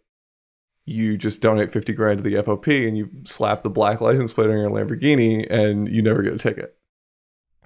you 0.84 1.16
just 1.16 1.40
donate 1.40 1.70
50 1.70 1.92
grand 1.92 2.18
to 2.18 2.22
the 2.28 2.36
FOP 2.42 2.86
and 2.88 2.96
you 2.96 3.08
slap 3.24 3.62
the 3.62 3.70
black 3.70 4.00
license 4.00 4.32
plate 4.32 4.50
on 4.50 4.58
your 4.58 4.68
Lamborghini 4.70 5.46
and 5.50 5.88
you 5.88 6.02
never 6.02 6.22
get 6.22 6.34
a 6.34 6.38
ticket. 6.38 6.76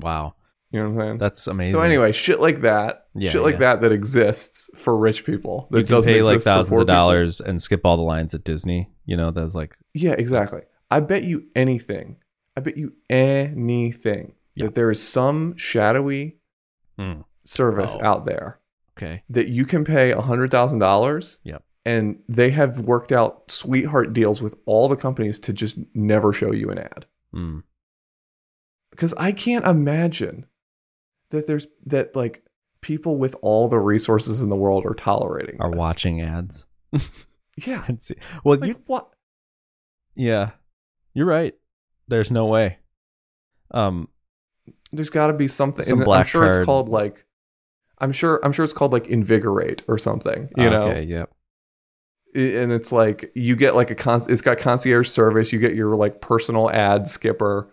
Wow. 0.00 0.34
You 0.70 0.80
know 0.82 0.90
what 0.90 0.94
I'm 1.00 1.00
saying? 1.08 1.18
That's 1.18 1.46
amazing. 1.46 1.72
so 1.78 1.82
anyway, 1.82 2.12
shit 2.12 2.40
like 2.40 2.60
that, 2.62 3.06
Yeah, 3.14 3.30
shit 3.30 3.40
like 3.42 3.54
yeah. 3.54 3.60
that 3.60 3.80
that 3.82 3.92
exists 3.92 4.68
for 4.76 4.96
rich 4.96 5.24
people. 5.24 5.68
That 5.70 5.78
you 5.78 5.84
can 5.84 5.90
doesn't 5.90 6.12
pay 6.12 6.22
like 6.22 6.40
thousands 6.42 6.66
of 6.68 6.70
people. 6.72 6.84
dollars 6.84 7.40
and 7.40 7.62
skip 7.62 7.82
all 7.84 7.96
the 7.96 8.02
lines 8.02 8.34
at 8.34 8.44
Disney. 8.44 8.90
You 9.06 9.16
know, 9.16 9.30
that's 9.30 9.54
like 9.54 9.76
Yeah, 9.94 10.12
exactly. 10.12 10.62
I 10.90 11.00
bet 11.00 11.24
you 11.24 11.44
anything. 11.54 12.16
I 12.56 12.60
bet 12.60 12.76
you 12.76 12.92
anything 13.08 14.32
Yeah. 14.54 14.66
that 14.66 14.74
there 14.74 14.90
is 14.90 15.02
some 15.02 15.56
shadowy 15.56 16.36
Hmm. 16.98 17.20
service 17.44 17.96
Oh. 17.98 18.04
out 18.04 18.26
there 18.26 18.58
okay. 18.98 19.22
that 19.30 19.48
you 19.48 19.64
can 19.66 19.84
pay 19.84 20.10
a 20.12 20.20
$100,000 20.20 21.40
Yep. 21.44 21.62
And 21.86 22.18
they 22.28 22.50
have 22.50 22.80
worked 22.80 23.12
out 23.12 23.48
sweetheart 23.48 24.12
deals 24.12 24.42
with 24.42 24.56
all 24.66 24.88
the 24.88 24.96
companies 24.96 25.38
to 25.38 25.52
just 25.52 25.78
never 25.94 26.32
show 26.32 26.50
you 26.50 26.68
an 26.68 26.78
ad. 26.78 27.06
Mm. 27.32 27.62
Because 28.90 29.14
I 29.14 29.30
can't 29.30 29.64
imagine 29.64 30.46
that 31.30 31.46
there's 31.46 31.68
that 31.86 32.16
like 32.16 32.44
people 32.80 33.18
with 33.18 33.36
all 33.40 33.68
the 33.68 33.78
resources 33.78 34.42
in 34.42 34.48
the 34.48 34.56
world 34.56 34.84
are 34.84 34.94
tolerating 34.94 35.56
Are 35.60 35.70
this. 35.70 35.78
watching 35.78 36.20
ads 36.22 36.66
Yeah. 37.64 37.86
Well, 38.44 38.58
Like 38.58 38.68
you 38.68 38.82
what? 38.86 39.08
yeah, 40.16 40.50
you're 41.14 41.26
right. 41.26 41.54
There's 42.08 42.30
no 42.30 42.46
way. 42.46 42.78
Um. 43.70 44.08
There's 44.92 45.10
got 45.10 45.28
to 45.28 45.32
be 45.34 45.48
something. 45.48 45.84
Some 45.84 46.08
I'm 46.08 46.24
sure 46.24 46.46
it's 46.46 46.64
called 46.64 46.88
like 46.88 47.24
I'm 47.98 48.12
sure 48.12 48.40
I'm 48.42 48.52
sure 48.52 48.64
it's 48.64 48.72
called 48.72 48.92
like 48.92 49.06
invigorate 49.08 49.82
or 49.88 49.98
something, 49.98 50.48
you 50.56 50.70
know. 50.70 50.82
Okay. 50.84 51.02
Yep. 51.02 51.30
And 52.36 52.70
it's 52.72 52.92
like 52.92 53.32
you 53.34 53.56
get 53.56 53.74
like 53.74 53.90
a 53.90 53.94
con- 53.94 54.20
it's 54.28 54.42
got 54.42 54.58
concierge 54.58 55.08
service, 55.08 55.52
you 55.52 55.58
get 55.58 55.74
your 55.74 55.96
like 55.96 56.20
personal 56.20 56.70
ad 56.70 57.08
skipper. 57.08 57.72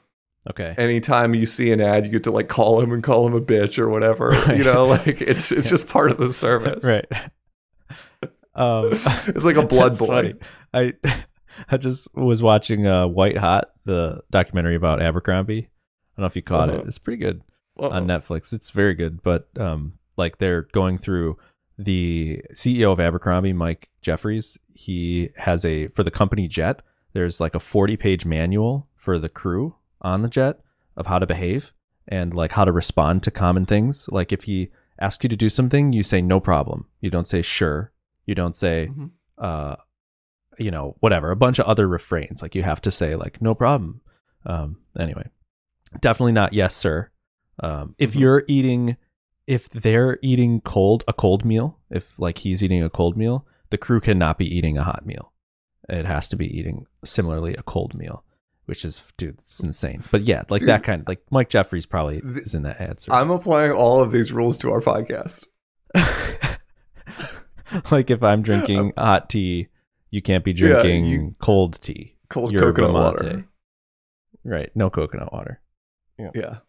Okay. 0.50 0.76
anytime 0.78 1.34
you 1.34 1.46
see 1.46 1.72
an 1.72 1.80
ad, 1.80 2.04
you 2.06 2.12
get 2.12 2.24
to 2.26 2.32
like 2.32 2.50
call 2.50 2.82
him 2.82 2.92
and 2.92 3.02
call 3.02 3.26
him 3.26 3.34
a 3.34 3.40
bitch 3.40 3.80
or 3.80 3.88
whatever. 3.90 4.30
Right. 4.30 4.58
You 4.58 4.64
know, 4.66 4.86
like 4.88 5.22
it's 5.22 5.52
it's 5.52 5.70
just 5.70 5.88
part 5.88 6.12
of 6.12 6.18
the 6.18 6.32
service. 6.34 6.84
right. 6.84 7.06
Um. 8.56 8.92
It's 9.28 9.46
like 9.46 9.56
a 9.56 9.66
blood 9.68 9.98
boy. 9.98 10.06
funny. 10.08 10.34
I 10.74 10.94
I 11.70 11.78
just 11.78 12.14
was 12.16 12.42
watching 12.44 12.86
uh, 12.88 13.08
White 13.08 13.38
Hot, 13.38 13.70
the 13.86 14.22
documentary 14.32 14.76
about 14.76 15.02
Abercrombie. 15.02 15.60
I 15.60 15.68
don't 16.18 16.24
know 16.24 16.26
if 16.28 16.36
you 16.36 16.42
caught 16.42 16.70
Uh-huh. 16.70 16.80
it. 16.80 16.88
It's 16.88 17.00
pretty 17.00 17.18
good 17.24 17.42
Uh-oh. 17.80 17.90
on 17.90 18.06
Netflix. 18.08 18.54
It's 18.54 18.70
very 18.72 18.94
good, 18.96 19.24
but 19.24 19.48
um, 19.58 19.94
like 20.18 20.38
they're 20.38 20.64
going 20.74 20.98
through 20.98 21.38
the 21.78 22.42
CEO 22.54 22.92
of 22.92 23.00
Abercrombie, 23.00 23.54
Mike 23.54 23.90
Jeffries. 24.02 24.58
He 24.74 25.30
has 25.38 25.66
a 25.66 25.88
for 25.90 26.04
the 26.04 26.12
company 26.12 26.48
jet. 26.48 26.82
There's 27.14 27.40
like 27.40 27.56
a 27.56 27.60
40 27.60 27.98
page 27.98 28.26
manual 28.26 28.88
for 28.96 29.20
the 29.20 29.30
crew 29.30 29.76
on 30.02 30.22
the 30.22 30.28
jet 30.30 30.60
of 30.98 31.08
how 31.08 31.20
to 31.20 31.26
behave 31.26 31.74
and 32.08 32.34
like 32.34 32.52
how 32.52 32.66
to 32.66 32.72
respond 32.72 33.24
to 33.24 33.32
common 33.32 33.66
things. 33.66 34.08
Like 34.12 34.32
if 34.32 34.44
he 34.44 34.70
asks 35.00 35.24
you 35.24 35.30
to 35.30 35.36
do 35.36 35.50
something, 35.50 35.94
you 35.94 36.04
say 36.04 36.22
no 36.22 36.40
problem. 36.40 36.88
You 37.02 37.10
don't 37.10 37.28
say 37.28 37.42
sure. 37.42 37.92
You 38.26 38.36
don't 38.36 38.56
say 38.56 38.90
Mhm. 38.92 39.12
uh 39.38 39.76
you 40.60 40.70
know 40.70 40.96
whatever 41.00 41.32
a 41.32 41.36
bunch 41.36 41.58
of 41.58 41.66
other 41.66 41.88
refrains 41.88 42.44
like 42.44 42.54
you 42.54 42.62
have 42.62 42.80
to 42.80 42.92
say 42.92 43.16
like 43.16 43.42
no 43.42 43.56
problem 43.56 44.00
um 44.46 44.78
anyway 45.00 45.24
definitely 46.00 46.32
not 46.32 46.54
yes 46.54 46.76
sir 46.76 47.10
um 47.64 47.96
if 47.98 48.14
Mhm. 48.14 48.20
you're 48.20 48.44
eating 48.48 48.96
if 49.48 49.70
they're 49.70 50.18
eating 50.22 50.62
cold 50.62 51.04
a 51.08 51.14
cold 51.14 51.44
meal 51.46 51.78
if 51.90 52.18
like 52.20 52.38
he's 52.40 52.64
eating 52.64 52.82
a 52.84 52.90
cold 52.90 53.18
meal 53.18 53.46
the 53.70 53.78
crew 53.78 54.00
cannot 54.00 54.38
be 54.38 54.46
eating 54.46 54.78
a 54.78 54.84
hot 54.84 55.06
meal 55.06 55.32
it 55.90 56.06
has 56.06 56.30
to 56.30 56.36
be 56.36 56.48
eating 56.48 56.86
similarly 57.04 57.54
a 57.56 57.64
cold 57.64 57.94
meal 57.94 58.24
which 58.66 58.86
is 58.86 59.04
dude 59.18 59.34
it's 59.36 59.60
insane 59.60 60.02
but 60.12 60.22
yeah 60.22 60.44
like 60.50 60.60
Dude. 60.62 60.70
that 60.70 60.84
kind 60.84 61.02
of 61.02 61.08
like 61.08 61.22
mike 61.30 61.50
jeffries 61.50 61.86
probably 61.86 62.22
Th- 62.22 62.38
is 62.38 62.54
in 62.56 62.62
that 62.64 62.80
answer 62.80 63.12
I'm 63.12 63.32
applying 63.32 63.72
all 63.72 64.02
of 64.02 64.12
these 64.14 64.32
rules 64.32 64.58
to 64.60 64.72
our 64.72 64.80
podcast. 64.80 65.46
like 67.92 68.10
if 68.10 68.24
i'm 68.24 68.42
drinking 68.42 68.94
hot 68.98 69.30
tea 69.30 69.68
you 70.12 70.22
can't 70.22 70.44
be 70.44 70.52
Yeah, 70.52 70.68
drinking 70.82 71.06
you- 71.08 71.36
cold 71.40 71.82
tea 71.82 72.12
Cold 72.30 72.56
coconut 72.58 72.94
water. 72.94 73.46
Right. 74.44 74.72
No 74.76 74.90
coconut 74.90 75.32
water. 75.32 75.62
Yeah. 76.18 76.60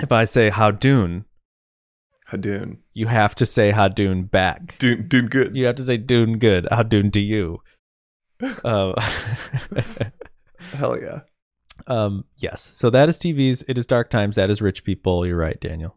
If 0.00 0.10
I 0.10 0.24
say 0.24 0.50
Howdoon, 0.50 1.24
Hadoon. 2.30 2.78
you 2.92 3.06
have 3.06 3.34
to 3.36 3.46
say 3.46 3.72
Howdoon 3.72 4.30
back. 4.30 4.76
Dune, 4.78 5.08
Dune 5.08 5.26
good. 5.26 5.56
You 5.56 5.64
have 5.66 5.76
to 5.76 5.84
say 5.84 5.96
Doon 5.96 6.38
good. 6.38 6.66
Howdoon 6.70 7.12
to 7.12 7.20
you. 7.20 7.62
Uh, 8.64 8.92
Hell 10.74 11.00
yeah. 11.00 11.20
um, 11.86 12.24
yes. 12.36 12.62
So 12.62 12.90
that 12.90 13.08
is 13.08 13.18
TVs. 13.18 13.64
It 13.68 13.78
is 13.78 13.86
dark 13.86 14.10
times. 14.10 14.36
That 14.36 14.50
is 14.50 14.60
rich 14.62 14.84
people. 14.84 15.26
You're 15.26 15.36
right, 15.36 15.60
Daniel. 15.60 15.96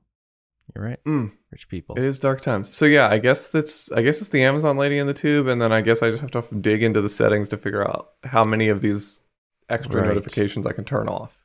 You're 0.75 0.85
right. 0.85 1.03
Mm, 1.05 1.31
Rich 1.51 1.67
people. 1.67 1.97
it 1.97 2.03
is 2.03 2.17
dark 2.17 2.41
times. 2.41 2.73
So 2.73 2.85
yeah, 2.85 3.09
I 3.09 3.17
guess 3.17 3.51
that's 3.51 3.91
I 3.91 4.01
guess 4.01 4.21
it's 4.21 4.29
the 4.29 4.43
Amazon 4.43 4.77
lady 4.77 4.97
in 4.99 5.05
the 5.07 5.13
tube, 5.13 5.47
and 5.47 5.61
then 5.61 5.71
I 5.73 5.81
guess 5.81 6.01
I 6.01 6.09
just 6.09 6.21
have 6.21 6.31
to 6.31 6.55
dig 6.55 6.81
into 6.81 7.01
the 7.01 7.09
settings 7.09 7.49
to 7.49 7.57
figure 7.57 7.85
out 7.85 8.11
how 8.23 8.43
many 8.45 8.69
of 8.69 8.79
these 8.81 9.21
extra 9.69 10.01
Right. 10.01 10.07
notifications 10.07 10.65
I 10.65 10.71
can 10.73 10.85
turn 10.85 11.09
off. 11.09 11.43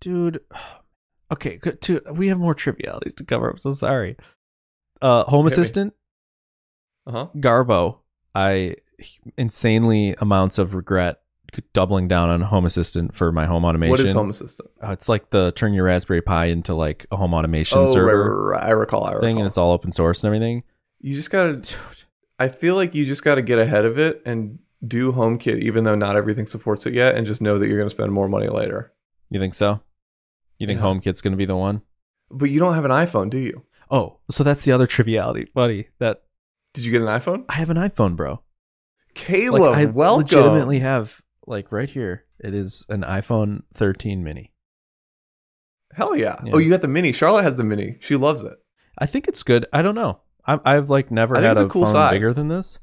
dude. 0.00 0.40
Okay, 1.32 1.56
good. 1.58 1.80
To, 1.82 2.00
we 2.12 2.28
have 2.28 2.38
more 2.38 2.54
trivialities 2.54 3.14
to 3.16 3.24
cover. 3.24 3.50
I'm 3.50 3.58
so 3.58 3.72
sorry. 3.72 4.16
Uh, 5.02 5.24
Home 5.24 5.44
Hit. 5.44 5.52
Assistant 5.52 5.94
Uh 7.06 7.12
huh. 7.12 7.26
Garbo. 7.36 7.98
I 8.34 8.76
insanely 9.36 10.14
amounts 10.18 10.58
of 10.58 10.74
regret 10.74 11.20
doubling 11.72 12.08
down 12.08 12.28
on 12.30 12.40
Home 12.42 12.66
Assistant 12.66 13.14
for 13.14 13.32
my 13.32 13.46
home 13.46 13.64
automation. 13.64 13.90
What 13.90 14.00
is 14.00 14.12
Home 14.12 14.30
Assistant? 14.30 14.70
Uh, 14.82 14.90
it's 14.92 15.08
like 15.08 15.30
the 15.30 15.52
turn 15.52 15.72
your 15.72 15.84
Raspberry 15.84 16.20
Pi 16.22 16.46
into 16.46 16.74
like 16.74 17.06
a 17.10 17.16
home 17.16 17.32
automation 17.34 17.78
Oh, 17.78 17.82
right, 17.82 17.92
server 17.92 18.46
right, 18.48 18.58
right. 18.60 18.68
I 18.68 18.72
recall. 18.72 19.04
I 19.04 19.12
recall. 19.12 19.20
thing, 19.22 19.38
and 19.38 19.46
it's 19.46 19.56
all 19.58 19.72
open 19.72 19.92
source 19.92 20.22
and 20.22 20.28
everything. 20.28 20.62
you 21.00 21.14
just 21.14 21.30
gotta. 21.30 21.54
Dude, 21.54 21.74
I 22.38 22.48
feel 22.48 22.74
like 22.74 22.94
you 22.94 23.04
just 23.04 23.24
gotta 23.24 23.42
get 23.42 23.58
ahead 23.58 23.84
of 23.84 23.98
it 23.98 24.22
and 24.24 24.58
do 24.86 25.12
HomeKit, 25.12 25.60
even 25.62 25.84
though 25.84 25.94
not 25.96 26.16
everything 26.16 26.46
supports 26.46 26.86
it 26.86 26.94
yet, 26.94 27.14
and 27.16 27.26
just 27.26 27.40
know 27.42 27.58
that 27.58 27.66
you're 27.66 27.78
gonna 27.78 27.90
spend 27.90 28.12
more 28.12 28.28
money 28.28 28.48
later. 28.48 28.92
you 29.30 29.40
think 29.40 29.54
so? 29.54 29.80
You 30.58 30.66
think 30.66 30.80
Yeah. 30.80 30.86
HomeKit's 30.86 31.20
going 31.20 31.32
to 31.32 31.36
be 31.36 31.44
the 31.46 31.56
one? 31.56 31.82
But 32.30 32.50
you 32.50 32.58
don't 32.58 32.74
have 32.74 32.84
an 32.84 32.90
iPhone, 32.90 33.30
do 33.30 33.38
you? 33.38 33.62
Oh, 33.90 34.18
so 34.30 34.44
that's 34.44 34.62
the 34.62 34.72
other 34.72 34.86
triviality, 34.86 35.48
buddy. 35.54 35.88
That 35.98 36.22
Did 36.74 36.84
you 36.84 36.92
get 36.92 37.00
an 37.00 37.08
iPhone? 37.08 37.44
I 37.48 37.54
have 37.54 37.70
an 37.70 37.76
iPhone, 37.78 38.16
bro. 38.16 38.42
Caleb, 39.14 39.60
like 39.62 39.76
I 39.78 39.84
welcome. 39.86 40.22
legitimately 40.22 40.80
have 40.80 41.22
like 41.46 41.72
right 41.72 41.88
here. 41.88 42.24
It 42.38 42.54
is 42.54 42.84
an 42.88 43.02
iPhone 43.02 43.62
13 43.74 44.22
mini. 44.22 44.52
Hell 45.94 46.14
yeah. 46.14 46.36
Yeah. 46.44 46.52
Oh, 46.54 46.58
you 46.58 46.70
got 46.70 46.82
the 46.82 46.88
mini. 46.88 47.12
Charlotte 47.12 47.44
has 47.44 47.56
the 47.56 47.64
mini. 47.64 47.96
She 48.00 48.16
loves 48.16 48.42
it. 48.44 48.54
I 48.98 49.06
think 49.06 49.26
it's 49.26 49.42
good. 49.42 49.66
I 49.72 49.82
don't 49.82 49.94
know. 49.94 50.20
I, 50.46 50.58
I've 50.64 50.90
like 50.90 51.10
never 51.10 51.36
I 51.36 51.40
had 51.40 51.56
a, 51.56 51.66
a 51.66 51.68
cool 51.68 51.84
phone 51.84 51.92
size. 51.92 52.12
bigger 52.12 52.32
than 52.32 52.48
this, 52.48 52.78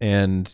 and 0.00 0.52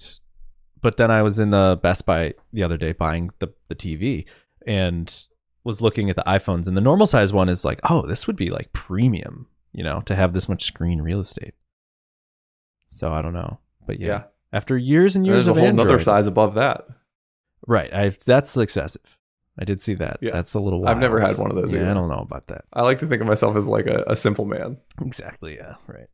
but 0.81 0.97
then 0.97 1.11
I 1.11 1.23
was 1.23 1.39
in 1.39 1.51
the 1.51 1.79
Best 1.83 2.05
Buy 2.07 2.35
the 2.53 2.63
other 2.65 2.77
day 2.77 2.93
buying 2.93 3.31
the 3.39 3.49
the 3.69 3.75
TV 3.75 4.27
and 4.67 5.27
was 5.65 5.81
looking 5.81 6.11
at 6.11 6.17
the 6.17 6.25
iPhones, 6.27 6.67
and 6.67 6.77
the 6.77 6.81
normal 6.81 7.07
size 7.07 7.33
one 7.33 7.49
is 7.49 7.65
like, 7.65 7.81
oh, 7.91 8.07
this 8.07 8.27
would 8.27 8.37
be 8.37 8.51
like 8.51 8.73
premium, 8.73 9.47
you 9.73 9.85
know, 9.85 10.01
to 10.07 10.15
have 10.17 10.33
this 10.33 10.49
much 10.49 10.65
screen 10.65 11.01
real 11.01 11.21
estate. 11.21 11.55
So 12.91 13.13
I 13.13 13.23
don't 13.23 13.33
know, 13.33 13.59
but 13.87 14.01
yeah, 14.01 14.07
Yeah. 14.09 14.23
after 14.53 14.77
years 14.77 15.17
and 15.17 15.25
years 15.27 15.47
There's 15.47 15.49
a 15.57 15.61
whole 15.61 15.69
Android, 15.69 16.03
size 16.03 16.27
above 16.27 16.55
that. 16.55 16.87
right? 17.67 17.93
I 17.93 18.11
that's 18.11 18.57
excessive. 18.57 19.17
I 19.59 19.65
did 19.65 19.81
see 19.81 19.95
that. 19.95 20.19
Yeah. 20.23 20.33
That's 20.33 20.55
a 20.55 20.61
little. 20.61 20.81
Wild. 20.81 20.97
I've 20.97 21.01
never 21.01 21.21
had 21.21 21.37
one 21.39 21.51
of 21.51 21.57
those 21.57 21.73
Yeah, 21.75 21.81
either. 21.83 21.91
I 21.91 21.95
don't 21.95 22.09
know 22.09 22.21
about 22.21 22.47
that. 22.49 22.65
I 22.73 22.83
like 22.83 22.99
to 22.99 23.07
think 23.07 23.21
of 23.21 23.29
myself 23.29 23.55
as 23.57 23.69
like 23.69 23.87
a, 23.87 24.03
a 24.07 24.17
simple 24.17 24.47
man. 24.47 24.79
Exactly. 25.03 25.57
Yeah. 25.57 25.75
Right. 25.87 26.09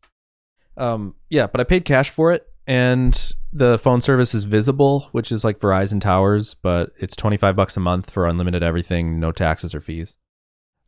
Um. 0.76 1.14
Yeah, 1.30 1.46
but 1.46 1.60
I 1.60 1.64
paid 1.64 1.84
cash 1.84 2.10
for 2.10 2.32
it, 2.32 2.46
and 2.68 3.32
the 3.52 3.78
phone 3.78 4.02
service 4.02 4.34
is 4.34 4.44
Visible, 4.44 5.08
which 5.12 5.32
is 5.32 5.42
like 5.42 5.58
Verizon 5.58 6.00
Towers, 6.00 6.54
but 6.54 6.92
it's 6.98 7.16
twenty 7.16 7.38
five 7.38 7.56
bucks 7.56 7.76
a 7.76 7.80
month 7.80 8.10
for 8.10 8.26
unlimited 8.26 8.62
everything, 8.62 9.18
no 9.18 9.32
taxes 9.32 9.74
or 9.74 9.80
fees. 9.80 10.16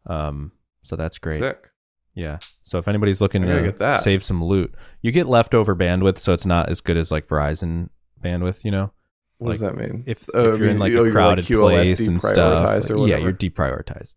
Um. 0.07 0.53
So 0.85 0.95
that's 0.95 1.19
great. 1.19 1.39
Sick. 1.39 1.71
Yeah. 2.15 2.39
So 2.63 2.79
if 2.79 2.87
anybody's 2.87 3.21
looking 3.21 3.43
that. 3.79 4.03
save 4.03 4.23
some 4.23 4.45
loot, 4.45 4.75
you 5.03 5.11
get 5.11 5.27
leftover 5.27 5.75
bandwidth, 5.75 6.19
so 6.19 6.33
it's 6.33 6.47
not 6.47 6.69
as 6.69 6.81
good 6.81 6.97
as 6.97 7.11
like 7.11 7.27
Verizon 7.27 7.89
bandwidth. 8.23 8.63
You 8.63 8.73
know, 8.73 8.93
What 9.39 9.53
does 9.53 9.61
that 9.61 9.77
mean? 9.77 10.05
if, 10.07 10.29
Oh, 10.35 10.53
if 10.53 10.61
you're 10.61 10.69
in 10.69 10.79
like 10.79 10.93
oh, 10.93 11.07
a 11.07 11.11
crowded 11.11 11.45
QoS 11.47 11.61
place 11.61 12.07
and 12.07 12.21
stuff, 12.21 12.85
yeah, 12.91 13.17
you're 13.17 13.33
deprioritized. 13.33 14.15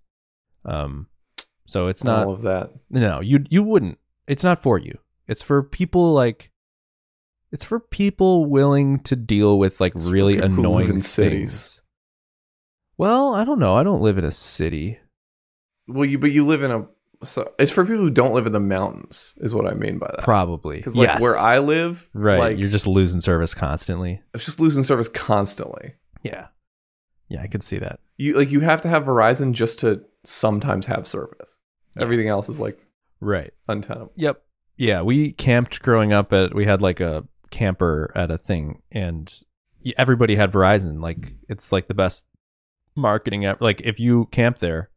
Um. 0.65 1.07
So 1.65 1.87
it's 1.87 2.03
not 2.03 2.27
all 2.27 2.33
of 2.33 2.41
that. 2.41 2.71
no, 2.89 3.21
you 3.21 3.45
you 3.49 3.63
wouldn't. 3.63 3.99
It's 4.27 4.43
not 4.43 4.61
for 4.61 4.77
you. 4.77 4.97
It's 5.27 5.41
for 5.41 5.63
people 5.63 6.11
like 6.13 6.51
it's 7.53 7.63
for 7.63 7.79
people 7.79 8.45
willing 8.47 8.99
to 9.03 9.15
deal 9.15 9.57
with 9.57 9.79
like 9.79 9.95
It's 9.95 10.09
really 10.09 10.39
annoying 10.39 11.01
cities. 11.01 11.79
Well, 12.97 13.33
I 13.33 13.45
don't 13.45 13.59
know. 13.59 13.75
I 13.75 13.83
don't 13.83 14.01
live 14.01 14.17
in 14.17 14.25
a 14.25 14.31
city. 14.31 14.99
Well, 15.87 16.05
you 16.05 16.19
but 16.19 16.31
you 16.31 16.45
live 16.45 16.63
in 16.63 16.71
a. 16.71 16.85
So 17.23 17.53
it's 17.57 17.71
for 17.71 17.85
people 17.85 18.01
who 18.01 18.09
don't 18.11 18.33
live 18.33 18.45
in 18.47 18.51
the 18.51 18.59
mountains, 18.59 19.35
is 19.39 19.55
what 19.55 19.65
I 19.65 19.73
mean 19.73 19.97
by 19.97 20.07
that. 20.15 20.23
Probably. 20.25 20.77
Because 20.77 20.97
like 20.97 21.07
Yes. 21.07 21.21
where 21.21 21.37
I 21.37 21.59
live, 21.59 22.09
right, 22.13 22.37
like 22.39 22.57
you're 22.57 22.69
just 22.69 22.85
losing 22.87 23.21
service 23.21 23.53
constantly. 23.53 24.21
it's 24.33 24.45
just 24.45 24.59
losing 24.59 24.83
service 24.83 25.07
constantly. 25.07 25.93
Yeah. 26.23 26.47
Yeah, 27.29 27.41
I 27.41 27.47
could 27.47 27.63
see 27.63 27.77
that. 27.79 27.99
You 28.17 28.35
like 28.37 28.51
you 28.51 28.59
have 28.59 28.81
to 28.81 28.89
have 28.89 29.03
Verizon 29.05 29.53
just 29.53 29.79
to 29.79 30.03
sometimes 30.25 30.85
have 30.87 31.07
service. 31.07 31.59
Yeah. 31.95 32.03
Everything 32.03 32.27
else 32.27 32.49
is 32.49 32.59
like 32.59 32.77
Right. 33.21 33.53
untenable. 33.69 34.11
Yep. 34.15 34.43
Yeah, 34.75 35.01
we 35.03 35.31
camped 35.31 35.81
growing 35.81 36.11
up 36.13 36.33
at 36.33 36.53
we 36.53 36.65
had 36.65 36.81
like 36.81 36.99
a 36.99 37.25
camper 37.53 38.11
at 38.15 38.29
a 38.31 38.37
thing 38.37 38.81
and 38.91 39.31
everybody 39.97 40.35
had 40.35 40.51
Verizon. 40.51 41.01
Like 41.01 41.33
it's 41.47 41.71
like 41.71 41.87
the 41.87 41.93
best 41.93 42.25
marketing 42.95 43.45
ever. 43.45 43.57
Like 43.61 43.79
if 43.81 43.99
you 43.99 44.25
camp 44.31 44.57
there, 44.59 44.89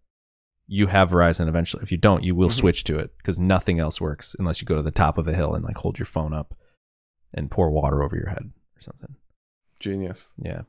you 0.67 0.89
have 0.89 1.11
Verizon 1.11 1.47
eventually. 1.49 1.83
If 1.85 1.93
you 1.93 1.99
don't, 1.99 2.25
you 2.25 2.35
will 2.35 2.49
Mhm. 2.49 2.53
switch 2.61 2.83
to 2.85 2.99
it 2.99 3.17
because 3.19 3.39
nothing 3.39 3.79
else 3.79 4.01
works 4.01 4.35
unless 4.39 4.61
you 4.61 4.67
go 4.67 4.75
to 4.77 4.83
the 4.83 4.91
top 4.91 5.19
of 5.19 5.29
a 5.29 5.35
hill 5.35 5.55
and 5.55 5.65
like 5.65 5.77
hold 5.77 5.99
your 5.99 6.07
phone 6.07 6.33
up 6.35 6.55
and 7.33 7.51
pour 7.51 7.71
water 7.71 8.03
over 8.03 8.17
your 8.17 8.31
head 8.31 8.51
or 8.77 8.81
something. 8.81 9.15
Genius. 9.79 10.35
Yeah. 10.39 10.63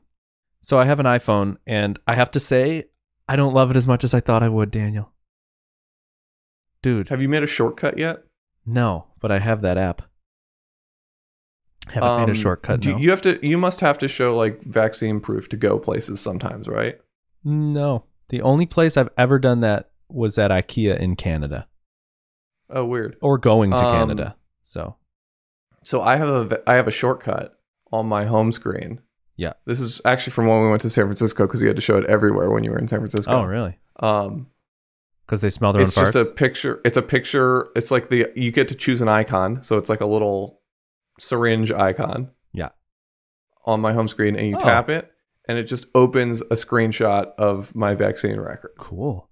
So 0.60 0.78
I 0.78 0.84
have 0.84 1.00
an 1.00 1.06
iPhone 1.06 1.56
and 1.66 1.98
I 2.06 2.14
have 2.14 2.30
to 2.32 2.40
say 2.40 2.84
I 3.28 3.36
don't 3.36 3.54
love 3.54 3.70
it 3.70 3.76
as 3.76 3.86
much 3.86 4.04
as 4.04 4.14
I 4.14 4.20
thought 4.20 4.42
I 4.42 4.48
would, 4.48 4.70
Daniel. 4.70 5.12
Dude, 6.82 7.08
Have 7.08 7.20
you 7.20 7.28
made 7.28 7.42
a 7.42 7.46
shortcut 7.46 7.98
yet? 7.98 8.24
no, 8.64 9.06
but 9.20 9.32
I 9.32 9.38
have 9.40 9.62
that 9.62 9.76
app. 9.78 10.02
Haven't 11.90 12.16
made 12.18 12.24
Um, 12.24 12.30
a 12.30 12.34
shortcut. 12.34 12.80
do- 12.80 12.92
no. 12.92 12.98
You 12.98 13.10
have 13.10 13.22
to. 13.22 13.38
You 13.46 13.58
must 13.58 13.80
have 13.80 13.98
to 13.98 14.08
show 14.08 14.36
like 14.36 14.62
vaccine 14.62 15.20
proof 15.20 15.48
to 15.50 15.56
go 15.56 15.78
places 15.78 16.20
sometimes, 16.20 16.68
right? 16.68 16.98
no, 17.44 18.04
the 18.30 18.42
only 18.42 18.66
place 18.66 18.96
I've 18.96 19.08
ever 19.16 19.38
done 19.38 19.60
that 19.60 19.90
was 20.08 20.36
at 20.38 20.50
IKEA 20.50 20.98
in 20.98 21.16
Canada, 21.16 21.66
Oh, 22.70 22.84
weird. 22.84 23.16
or 23.22 23.38
going 23.38 23.70
to 23.70 23.76
Um, 23.76 23.92
Canada. 23.94 24.36
So 24.62 24.96
So 25.84 26.02
I 26.02 26.16
have 26.16 26.28
a 26.52 26.62
I 26.68 26.74
have 26.74 26.88
a 26.88 26.90
shortcut 26.92 27.58
on 27.92 28.06
my 28.06 28.26
home 28.26 28.52
screen. 28.52 29.00
Yeah. 29.36 29.52
This 29.66 29.80
is 29.80 30.02
actually 30.04 30.32
from 30.32 30.46
when 30.46 30.60
we 30.62 30.68
went 30.68 30.82
to 30.82 30.90
San 30.90 31.04
Francisco 31.06 31.46
because 31.46 31.62
you 31.62 31.68
had 31.68 31.76
to 31.76 31.82
show 31.82 31.96
it 31.96 32.04
everywhere 32.06 32.50
when 32.50 32.64
you 32.64 32.70
were 32.72 32.78
in 32.78 32.88
San 32.88 32.98
Francisco. 32.98 33.32
oh, 33.32 33.44
really? 33.44 33.78
Um, 34.00 34.48
Because 35.24 35.40
they 35.40 35.50
smell 35.50 35.72
their 35.72 35.82
it's 35.82 35.96
own 35.96 36.04
just 36.04 36.16
a 36.16 36.24
picture. 36.32 36.80
It's 36.84 36.96
a 36.96 37.02
picture. 37.02 37.68
It's 37.76 37.90
like 37.90 38.08
the 38.08 38.30
you 38.34 38.50
get 38.50 38.66
to 38.68 38.74
choose 38.74 39.00
an 39.00 39.08
icon, 39.08 39.62
so 39.62 39.78
it's 39.78 39.88
like 39.88 40.00
a 40.00 40.06
little 40.06 40.57
syringe 41.18 41.70
icon. 41.72 42.30
Yeah. 42.52 42.70
On 43.64 43.80
my 43.80 43.92
home 43.92 44.08
screen, 44.08 44.36
and 44.36 44.46
you 44.48 44.56
Oh. 44.56 44.60
tap 44.60 44.88
it, 44.88 45.10
and 45.48 45.58
it 45.58 45.64
just 45.64 45.86
opens 45.94 46.40
a 46.42 46.54
screenshot 46.54 47.32
of 47.38 47.74
my 47.74 47.94
vaccine 47.94 48.38
record. 48.40 48.72
cool. 48.78 49.28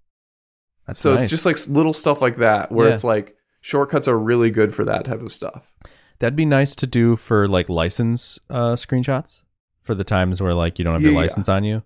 That's 0.86 1.00
so 1.00 1.10
nice. 1.12 1.22
it's 1.22 1.30
just 1.30 1.44
like 1.46 1.56
little 1.68 1.92
stuff 1.92 2.22
like 2.22 2.36
that, 2.36 2.70
where 2.70 2.86
Yeah. 2.88 2.94
it's 2.94 3.02
like 3.04 3.36
shortcuts 3.60 4.06
are 4.06 4.16
really 4.18 4.50
good 4.50 4.72
for 4.74 4.84
that 4.84 5.04
type 5.04 5.20
of 5.20 5.32
stuff. 5.32 5.74
That'd 6.20 6.36
be 6.36 6.44
nice 6.46 6.76
to 6.76 6.86
do 6.86 7.16
for 7.16 7.48
like 7.48 7.68
license 7.68 8.38
uh, 8.48 8.74
screenshots 8.76 9.42
for 9.82 9.94
the 9.96 10.04
times 10.04 10.40
where 10.40 10.54
like 10.54 10.78
you 10.78 10.84
don't 10.84 10.94
have 10.94 11.02
your 11.02 11.10
Yeah, 11.12 11.18
yeah. 11.18 11.22
license 11.22 11.48
on 11.48 11.64
you 11.64 11.82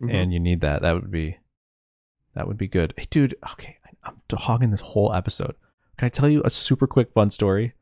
Mhm. 0.00 0.14
and 0.14 0.32
you 0.32 0.38
need 0.40 0.60
that. 0.60 0.82
That 0.82 0.92
would 0.92 1.10
be 1.10 1.38
that 2.34 2.46
would 2.46 2.56
be 2.58 2.68
good. 2.68 2.94
Hey, 2.96 3.06
dude. 3.10 3.34
Okay, 3.52 3.78
I'm 4.04 4.20
hogging 4.32 4.70
this 4.70 4.80
whole 4.80 5.12
episode. 5.12 5.56
Can 5.98 6.06
I 6.06 6.08
tell 6.10 6.28
you 6.28 6.42
a 6.44 6.50
super 6.50 6.86
quick 6.86 7.10
fun 7.10 7.30
story 7.30 7.72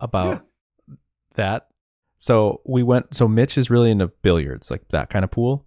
about 0.00 0.44
that? 1.34 1.68
So 2.18 2.60
we 2.64 2.82
went. 2.82 3.16
So 3.16 3.28
Mitch 3.28 3.58
is 3.58 3.70
really 3.70 3.90
into 3.90 4.08
billiards, 4.08 4.70
like 4.70 4.88
that 4.90 5.10
kind 5.10 5.24
of 5.24 5.30
pool, 5.30 5.66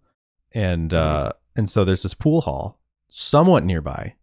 and 0.54 0.94
uh, 0.94 1.34
and 1.56 1.70
so 1.70 1.86
there's 1.86 2.04
this 2.04 2.14
pool 2.14 2.42
hall 2.42 2.80
somewhat 3.10 3.64
nearby, 3.64 4.16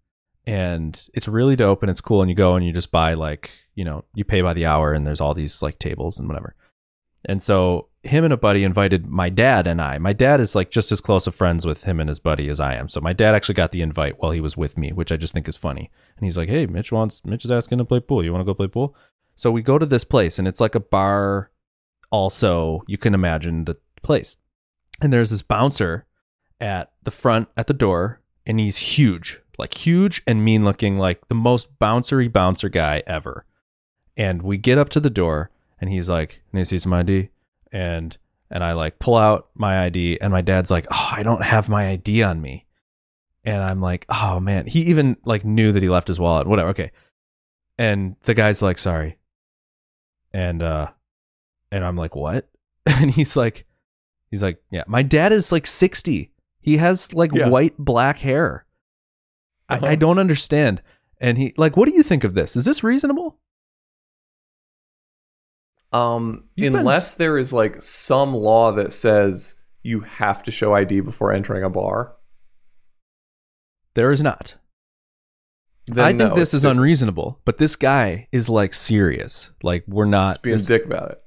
and 0.46 1.08
it's 1.14 1.28
really 1.28 1.56
dope 1.56 1.82
and 1.82 1.90
it's 1.90 2.00
cool. 2.00 2.22
And 2.22 2.30
you 2.30 2.36
go 2.36 2.56
and 2.56 2.66
you 2.66 2.72
just 2.72 2.90
buy 2.90 3.14
like 3.14 3.50
you 3.74 3.84
know 3.84 4.04
you 4.14 4.24
pay 4.24 4.42
by 4.42 4.54
the 4.54 4.66
hour, 4.66 4.92
and 4.92 5.06
there's 5.06 5.20
all 5.20 5.34
these 5.34 5.62
like 5.62 5.78
tables 5.78 6.18
and 6.18 6.28
whatever. 6.28 6.54
And 7.26 7.42
so 7.42 7.88
him 8.02 8.24
and 8.24 8.34
a 8.34 8.36
buddy 8.36 8.64
invited 8.64 9.06
my 9.06 9.30
dad 9.30 9.66
and 9.66 9.80
I. 9.80 9.96
My 9.98 10.12
dad 10.12 10.40
is 10.40 10.54
like 10.54 10.70
just 10.70 10.92
as 10.92 11.00
close 11.00 11.26
of 11.26 11.34
friends 11.34 11.64
with 11.64 11.84
him 11.84 11.98
and 11.98 12.08
his 12.08 12.20
buddy 12.20 12.50
as 12.50 12.60
I 12.60 12.74
am. 12.74 12.86
So 12.86 13.00
my 13.00 13.14
dad 13.14 13.34
actually 13.34 13.54
got 13.54 13.72
the 13.72 13.80
invite 13.80 14.20
while 14.20 14.32
he 14.32 14.40
was 14.40 14.56
with 14.56 14.76
me, 14.76 14.92
which 14.92 15.10
I 15.10 15.16
just 15.16 15.32
think 15.32 15.48
is 15.48 15.56
funny. 15.56 15.90
And 16.16 16.26
he's 16.26 16.36
like, 16.36 16.48
"Hey, 16.48 16.66
Mitch 16.66 16.92
wants 16.92 17.24
Mitch 17.24 17.44
is 17.44 17.50
asking 17.50 17.78
to 17.78 17.84
play 17.84 18.00
pool. 18.00 18.24
You 18.24 18.32
want 18.32 18.42
to 18.42 18.46
go 18.46 18.54
play 18.54 18.66
pool?" 18.66 18.94
So 19.36 19.50
we 19.50 19.62
go 19.62 19.78
to 19.78 19.86
this 19.86 20.04
place 20.04 20.38
and 20.38 20.46
it's 20.46 20.60
like 20.60 20.74
a 20.74 20.80
bar 20.80 21.50
also, 22.10 22.82
you 22.86 22.96
can 22.96 23.12
imagine 23.12 23.64
the 23.64 23.76
place. 24.02 24.36
And 25.00 25.12
there's 25.12 25.30
this 25.30 25.42
bouncer 25.42 26.06
at 26.60 26.92
the 27.02 27.10
front 27.10 27.48
at 27.56 27.66
the 27.66 27.74
door, 27.74 28.20
and 28.46 28.60
he's 28.60 28.76
huge, 28.76 29.40
like 29.58 29.74
huge 29.74 30.22
and 30.26 30.44
mean 30.44 30.64
looking, 30.64 30.96
like 30.96 31.26
the 31.26 31.34
most 31.34 31.76
bouncery 31.80 32.32
bouncer 32.32 32.68
guy 32.68 33.02
ever. 33.06 33.44
And 34.16 34.42
we 34.42 34.56
get 34.58 34.78
up 34.78 34.90
to 34.90 35.00
the 35.00 35.10
door, 35.10 35.50
and 35.80 35.90
he's 35.90 36.08
like, 36.08 36.40
"Need 36.52 36.60
to 36.60 36.66
see 36.66 36.78
some 36.78 36.92
ID?" 36.92 37.30
And 37.72 38.16
and 38.48 38.62
I 38.62 38.74
like 38.74 39.00
pull 39.00 39.16
out 39.16 39.48
my 39.54 39.84
ID, 39.84 40.20
and 40.20 40.32
my 40.32 40.42
dad's 40.42 40.70
like, 40.70 40.86
"Oh, 40.92 41.08
I 41.10 41.24
don't 41.24 41.42
have 41.42 41.68
my 41.68 41.88
ID 41.88 42.22
on 42.22 42.40
me." 42.40 42.66
And 43.42 43.60
I'm 43.60 43.80
like, 43.80 44.06
"Oh 44.08 44.38
man." 44.38 44.66
He 44.66 44.82
even 44.82 45.16
like 45.24 45.44
knew 45.44 45.72
that 45.72 45.82
he 45.82 45.88
left 45.88 46.08
his 46.08 46.20
wallet. 46.20 46.46
Whatever. 46.46 46.68
Okay. 46.68 46.92
And 47.76 48.14
the 48.22 48.34
guy's 48.34 48.62
like, 48.62 48.78
"Sorry." 48.78 49.16
And 50.34 50.62
uh, 50.62 50.88
and 51.72 51.82
I'm 51.84 51.96
like, 51.96 52.14
"What?" 52.14 52.50
And 52.86 53.10
he's 53.10 53.36
like, 53.36 53.64
he's 54.30 54.42
like, 54.42 54.60
"Yeah, 54.70 54.82
my 54.86 55.00
dad 55.02 55.32
is 55.32 55.50
like 55.52 55.66
60. 55.66 56.30
He 56.60 56.76
has 56.78 57.14
like 57.14 57.32
Yeah. 57.32 57.48
white 57.48 57.74
black 57.78 58.18
hair. 58.18 58.66
Uh-huh. 59.68 59.86
I, 59.86 59.90
I 59.92 59.94
don't 59.94 60.18
understand." 60.18 60.82
And 61.20 61.38
he 61.38 61.54
like, 61.56 61.76
"What 61.76 61.88
do 61.88 61.94
you 61.94 62.02
think 62.02 62.24
of 62.24 62.34
this? 62.34 62.56
Is 62.56 62.64
this 62.66 62.82
reasonable?" 62.84 63.38
Um, 65.92 66.44
You've 66.56 66.72
been- 66.72 66.80
unless 66.80 67.14
there 67.14 67.38
is 67.38 67.52
like 67.52 67.80
some 67.80 68.34
law 68.34 68.72
that 68.72 68.90
says 68.92 69.54
you 69.82 70.00
have 70.00 70.42
to 70.42 70.50
show 70.50 70.74
ID 70.74 71.00
before 71.00 71.32
entering 71.32 71.62
a 71.62 71.70
bar. 71.70 72.16
There 73.94 74.10
is 74.10 74.22
not. 74.22 74.56
I 75.92 76.08
think 76.08 76.18
no, 76.18 76.34
this 76.34 76.54
is 76.54 76.64
unreasonable, 76.64 77.40
but 77.44 77.58
this 77.58 77.76
guy 77.76 78.28
is 78.32 78.48
like 78.48 78.72
serious. 78.74 79.50
Like 79.62 79.84
we're 79.86 80.06
not 80.06 80.42
being 80.42 80.56
this- 80.56 80.66
dick 80.66 80.84
about 80.84 81.10
it. 81.12 81.22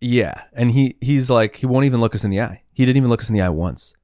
Yeah, 0.00 0.42
and 0.52 0.70
he 0.70 0.96
he's 1.00 1.28
like 1.28 1.56
he 1.56 1.66
won't 1.66 1.84
even 1.84 2.00
look 2.00 2.14
us 2.14 2.24
in 2.24 2.30
the 2.30 2.40
eye. 2.40 2.62
He 2.72 2.86
didn't 2.86 2.98
even 2.98 3.10
look 3.10 3.20
us 3.20 3.28
in 3.28 3.34
the 3.34 3.42
eye 3.42 3.48
once. 3.48 3.94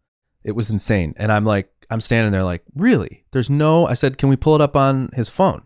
It 0.42 0.52
was 0.52 0.68
insane. 0.68 1.14
And 1.16 1.30
I'm 1.30 1.44
like 1.44 1.70
I'm 1.88 2.00
standing 2.00 2.32
there 2.32 2.42
like, 2.42 2.64
"Really? 2.74 3.24
There's 3.30 3.48
no 3.48 3.86
I 3.86 3.94
said, 3.94 4.18
"Can 4.18 4.28
we 4.28 4.36
pull 4.36 4.56
it 4.56 4.60
up 4.60 4.74
on 4.76 5.10
his 5.14 5.28
phone?" 5.28 5.62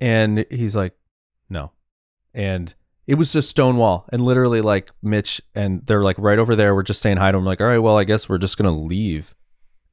And 0.00 0.46
he's 0.50 0.74
like, 0.74 0.94
"No." 1.50 1.72
And 2.32 2.74
it 3.06 3.16
was 3.16 3.32
just 3.32 3.50
stone 3.50 3.76
wall 3.76 4.06
and 4.10 4.22
literally 4.24 4.62
like 4.62 4.90
Mitch 5.02 5.42
and 5.54 5.86
they're 5.86 6.02
like 6.02 6.16
right 6.18 6.38
over 6.38 6.56
there. 6.56 6.74
We're 6.74 6.82
just 6.82 7.02
saying 7.02 7.18
hi 7.18 7.30
to 7.30 7.36
him 7.36 7.44
like, 7.44 7.60
"All 7.60 7.66
right, 7.66 7.78
well, 7.78 7.98
I 7.98 8.04
guess 8.04 8.28
we're 8.28 8.38
just 8.38 8.56
going 8.56 8.72
to 8.74 8.80
leave." 8.80 9.34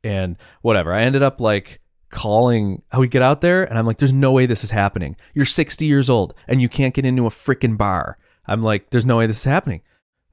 And 0.01 0.38
whatever. 0.62 0.93
I 0.93 1.01
ended 1.01 1.24
up 1.24 1.41
like 1.41 1.80
calling 2.12 2.82
how 2.91 2.99
we 2.99 3.07
get 3.07 3.22
out 3.22 3.41
there 3.41 3.64
and 3.64 3.78
I'm 3.80 3.86
like, 3.88 3.97
there's 3.97 4.14
no 4.14 4.32
way 4.32 4.45
this 4.45 4.64
is 4.64 4.72
happening. 4.72 5.16
You're 5.34 5.45
60 5.45 5.86
years 5.86 6.09
old 6.09 6.34
and 6.47 6.62
you 6.62 6.70
can't 6.70 6.93
get 6.93 7.05
into 7.05 7.26
a 7.26 7.30
freaking 7.30 7.78
bar. 7.78 8.18
I'm 8.45 8.62
like, 8.64 8.89
there's 8.89 9.05
no 9.05 9.18
way 9.18 9.28
this 9.28 9.39
is 9.39 9.43
happening. 9.45 9.82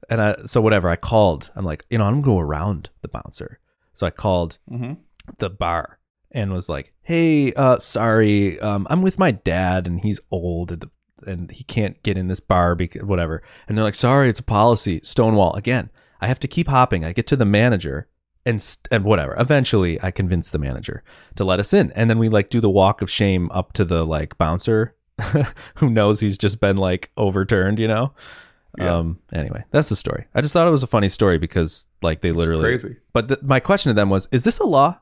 And 0.09 0.21
I, 0.21 0.35
so 0.45 0.61
whatever, 0.61 0.89
I 0.89 0.95
called. 0.95 1.51
I'm 1.55 1.65
like, 1.65 1.85
you 1.89 1.97
know, 1.97 2.03
I'm 2.05 2.21
gonna 2.21 2.35
go 2.35 2.39
around 2.39 2.89
the 3.01 3.07
bouncer. 3.07 3.59
So 3.93 4.05
I 4.07 4.09
called 4.11 4.57
Mm-hmm. 4.71 4.93
the 5.39 5.49
bar 5.49 5.99
and 6.31 6.51
was 6.53 6.69
like, 6.69 6.93
"Hey, 7.01 7.53
uh, 7.53 7.79
sorry, 7.79 8.59
um, 8.59 8.87
I'm 8.89 9.01
with 9.01 9.19
my 9.19 9.31
dad 9.31 9.87
and 9.87 9.99
he's 10.01 10.19
old 10.31 10.71
and, 10.71 10.85
and 11.27 11.51
he 11.51 11.63
can't 11.63 12.01
get 12.03 12.17
in 12.17 12.27
this 12.27 12.39
bar 12.39 12.75
because 12.75 13.03
whatever." 13.03 13.43
And 13.67 13.77
they're 13.77 13.83
like, 13.85 13.95
"Sorry, 13.95 14.29
it's 14.29 14.39
a 14.39 14.43
policy." 14.43 14.99
Stonewall 15.03 15.53
again. 15.55 15.89
I 16.21 16.27
have 16.27 16.39
to 16.41 16.47
keep 16.47 16.67
hopping. 16.67 17.03
I 17.05 17.13
get 17.13 17.27
to 17.27 17.35
the 17.35 17.45
manager 17.45 18.07
and 18.45 18.61
st- 18.61 18.87
and 18.91 19.03
whatever. 19.03 19.35
Eventually, 19.39 20.01
I 20.01 20.11
convinced 20.11 20.51
the 20.51 20.59
manager 20.59 21.03
to 21.35 21.43
let 21.43 21.59
us 21.59 21.73
in, 21.73 21.91
and 21.93 22.09
then 22.09 22.19
we 22.19 22.29
like 22.29 22.49
do 22.49 22.61
the 22.61 22.69
walk 22.69 23.01
of 23.01 23.09
shame 23.11 23.49
up 23.51 23.73
to 23.73 23.85
the 23.85 24.05
like 24.05 24.37
bouncer, 24.37 24.95
who 25.75 25.89
knows 25.89 26.19
he's 26.19 26.37
just 26.37 26.59
been 26.59 26.77
like 26.77 27.11
overturned, 27.17 27.79
you 27.79 27.87
know. 27.87 28.13
Yeah. 28.77 28.97
Um. 28.97 29.19
Anyway, 29.33 29.63
that's 29.71 29.89
the 29.89 29.95
story. 29.95 30.25
I 30.35 30.41
just 30.41 30.53
thought 30.53 30.67
it 30.67 30.71
was 30.71 30.83
a 30.83 30.87
funny 30.87 31.09
story 31.09 31.37
because 31.37 31.87
like 32.01 32.21
they 32.21 32.31
literally 32.31 32.63
crazy. 32.63 32.97
but 33.13 33.27
th- 33.27 33.41
my 33.41 33.59
question 33.59 33.89
to 33.89 33.93
them 33.93 34.09
was, 34.09 34.27
is 34.31 34.43
this 34.43 34.59
a 34.59 34.65
law? 34.65 34.99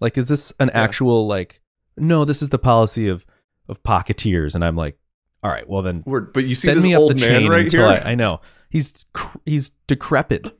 Like, 0.00 0.16
is 0.16 0.28
this 0.28 0.52
an 0.58 0.68
Yeah. 0.72 0.80
actual 0.82 1.26
like? 1.26 1.60
No, 1.96 2.24
this 2.24 2.40
is 2.42 2.48
the 2.48 2.58
policy 2.58 3.08
of 3.08 3.26
of 3.68 3.82
pocketeers, 3.82 4.54
and 4.54 4.64
I'm 4.64 4.74
like, 4.74 4.98
all 5.42 5.50
right, 5.50 5.68
well 5.68 5.82
then, 5.82 6.02
We're, 6.06 6.20
but 6.22 6.44
you 6.44 6.54
see 6.54 6.66
send 6.68 6.78
this 6.78 6.84
me 6.84 6.94
up 6.94 7.00
old 7.00 7.10
the 7.16 7.20
man 7.20 7.42
chain 7.42 7.50
right 7.50 7.70
here. 7.70 7.86
I, 7.86 8.12
I 8.12 8.14
know 8.14 8.40
he's 8.70 8.94
cr- 9.12 9.38
he's 9.44 9.70
decrepit. 9.86 10.58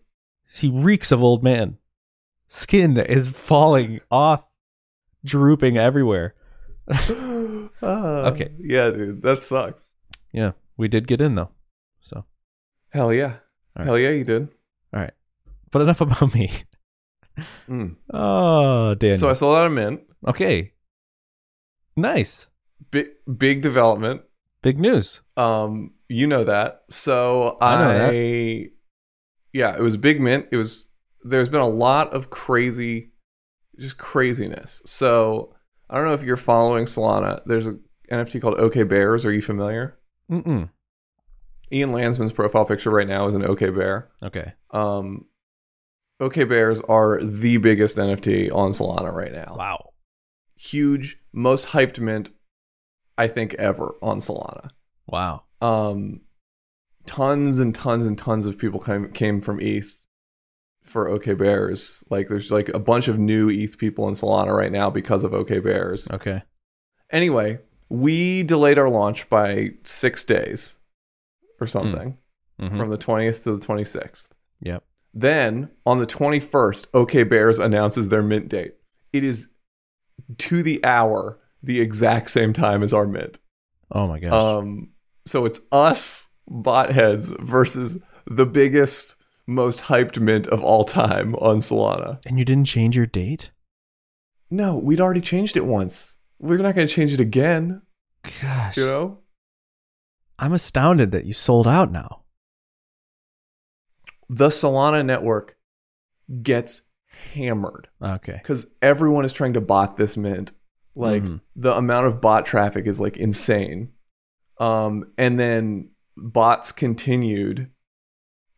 He 0.53 0.69
reeks 0.69 1.11
of 1.13 1.23
old 1.23 1.43
man. 1.43 1.79
Skin 2.53 2.97
is 2.99 3.29
falling 3.31 4.01
off, 4.11 4.43
drooping 5.25 5.79
everywhere. 5.79 6.35
Ah, 6.91 8.27
Okay. 8.35 8.51
Yeah, 8.59 8.91
dude, 8.91 9.23
that 9.23 9.43
sucks. 9.43 9.93
Yeah, 10.33 10.53
we 10.77 10.89
did 10.89 11.07
get 11.07 11.21
in 11.21 11.37
though. 11.37 11.51
So, 12.01 12.25
Hell 12.91 13.13
yeah. 13.13 13.37
Right. 13.77 13.87
Hell 13.87 13.99
yeah, 13.99 14.11
you 14.11 14.25
did. 14.25 14.49
all 14.93 15.01
right, 15.01 15.13
but 15.71 15.83
enough 15.83 16.01
about 16.01 16.35
me. 16.35 16.51
Mm. 17.69 17.95
Oh, 18.13 18.95
Daniel. 18.97 19.17
So 19.19 19.31
I 19.31 19.33
sold 19.35 19.57
out 19.57 19.67
a 19.69 19.71
mint. 19.71 20.01
okay, 20.27 20.73
nice, 21.97 22.49
Big 22.91 23.11
big 23.39 23.63
development. 23.63 24.23
big 24.63 24.79
news. 24.81 25.21
Um, 25.37 25.93
you 26.09 26.27
know 26.27 26.43
that. 26.45 26.83
So 26.91 27.57
I 27.63 27.75
I, 27.75 27.79
know 27.79 28.11
yeah, 29.53 29.77
it 29.77 29.81
was 29.81 29.97
big 29.97 30.21
mint. 30.21 30.47
It 30.51 30.57
was 30.57 30.89
there's 31.23 31.49
been 31.49 31.61
a 31.61 31.69
lot 31.69 32.13
of 32.13 32.31
crazy 32.31 33.13
just 33.79 33.99
craziness. 33.99 34.83
So 34.87 35.55
I 35.89 35.97
don't 35.97 36.07
know 36.07 36.15
if 36.15 36.23
you're 36.23 36.37
following 36.37 36.85
Solana. 36.85 37.43
There's 37.47 37.67
a 37.67 37.79
NFT 38.11 38.41
called 38.43 38.59
OK 38.59 38.83
Bears. 38.83 39.25
Are 39.25 39.33
you 39.33 39.43
familiar? 39.43 39.99
Mm-mm. 40.31 40.69
Ian 41.73 41.93
Landsman's 41.93 42.33
profile 42.33 42.65
picture 42.65 42.91
right 42.91 43.07
now 43.07 43.27
is 43.27 43.35
an 43.35 43.45
OK 43.45 43.71
Bear. 43.71 44.11
Okay. 44.23 44.53
Um, 44.71 45.27
OK 46.21 46.45
Bears 46.45 46.81
are 46.83 47.23
the 47.23 47.57
biggest 47.59 47.97
NFT 47.97 48.53
on 48.55 48.71
Solana 48.71 49.13
right 49.13 49.33
now. 49.33 49.55
Wow. 49.57 49.91
Huge, 50.57 51.19
most 51.33 51.69
hyped 51.69 51.99
mint, 52.01 52.31
I 53.17 53.29
think, 53.29 53.55
ever 53.55 53.95
on 54.03 54.19
Solana. 54.19 54.71
Wow. 55.07 55.43
um 55.61 56.21
tons 57.07 57.59
and 57.59 57.75
tons 57.75 58.07
and 58.07 58.17
tons 58.17 58.47
of 58.47 58.59
people 58.59 58.79
came 58.79 59.11
came 59.11 59.41
from 59.41 59.59
ETH 59.61 60.00
for 60.85 61.09
OK 61.09 61.35
Bears. 61.35 62.05
Like 62.11 62.29
there's 62.29 62.51
like 62.53 62.69
a 62.71 62.79
bunch 62.79 63.09
of 63.09 63.19
new 63.19 63.49
ETH 63.51 63.79
people 63.79 64.09
in 64.09 64.15
Solana 64.15 64.57
right 64.57 64.73
now 64.73 64.91
because 64.91 65.25
of 65.25 65.35
OK 65.35 65.59
Bears. 65.61 66.11
Okay. 66.11 66.43
Anyway, 67.11 67.59
we 67.89 68.43
delayed 68.45 68.79
our 68.79 68.89
launch 68.89 69.29
by 69.29 69.71
6 69.83 70.25
days 70.25 70.79
or 71.61 71.67
something 71.67 72.17
Mhm. 72.61 72.77
from 72.77 72.91
the 72.91 72.97
20th 72.99 73.45
to 73.45 73.53
the 73.57 73.59
26th. 73.67 74.33
Yep. 74.63 74.85
Then 75.13 75.71
on 75.85 75.99
the 75.99 76.07
21st, 76.07 76.87
OK 76.95 77.25
Bears 77.25 77.59
announces 77.59 78.09
their 78.09 78.23
mint 78.23 78.49
date. 78.49 78.75
It 79.13 79.25
is 79.25 79.53
to 80.39 80.63
the 80.63 80.85
hour 80.85 81.39
the 81.63 81.81
exact 81.81 82.31
same 82.31 82.53
time 82.53 82.83
as 82.83 82.93
our 82.95 83.07
mint. 83.07 83.39
Oh 83.91 84.07
my 84.07 84.21
gosh. 84.21 84.33
Um, 84.33 84.91
so 85.27 85.45
it's 85.45 85.61
us 85.73 86.29
bot 86.49 86.93
heads 86.93 87.31
versus 87.41 88.03
the 88.27 88.47
biggest, 88.47 89.17
most 89.51 89.85
hyped 89.85 90.19
mint 90.21 90.47
of 90.47 90.63
all 90.63 90.85
time 90.85 91.35
on 91.37 91.57
Solana. 91.59 92.21
and 92.25 92.39
you 92.39 92.45
didn't 92.45 92.67
change 92.67 92.97
your 92.97 93.07
date? 93.07 93.51
No, 94.51 94.79
we'd 94.79 95.01
already 95.01 95.21
changed 95.21 95.57
it 95.57 95.65
once. 95.67 96.17
We're 96.39 96.59
not 96.59 96.75
going 96.75 96.87
to 96.87 96.93
change 96.93 97.13
it 97.13 97.21
again. 97.21 97.83
Gosh. 98.41 98.77
You 98.77 98.87
know? 98.87 99.19
I'm 100.39 100.53
astounded 100.53 101.11
that 101.13 101.27
you 101.27 101.33
sold 101.35 101.67
out 101.69 101.93
now. 101.93 102.23
The 104.29 104.49
Solana 104.49 105.05
network 105.05 105.57
gets 106.43 106.83
hammered 107.35 107.89
Okay. 108.01 108.39
because 108.41 108.73
everyone 108.81 109.25
is 109.25 109.33
trying 109.33 109.55
to 109.55 109.61
bot 109.61 109.97
this 109.97 110.17
mint. 110.17 110.53
Like 110.95 111.23
Mhm. 111.23 111.41
the 111.57 111.77
amount 111.77 112.07
of 112.07 112.21
bot 112.21 112.47
traffic 112.47 112.87
is 112.87 113.01
like 113.01 113.17
insane. 113.17 113.93
Um, 114.59 115.13
and 115.19 115.39
then 115.39 115.91
bots 116.17 116.73
continued 116.73 117.71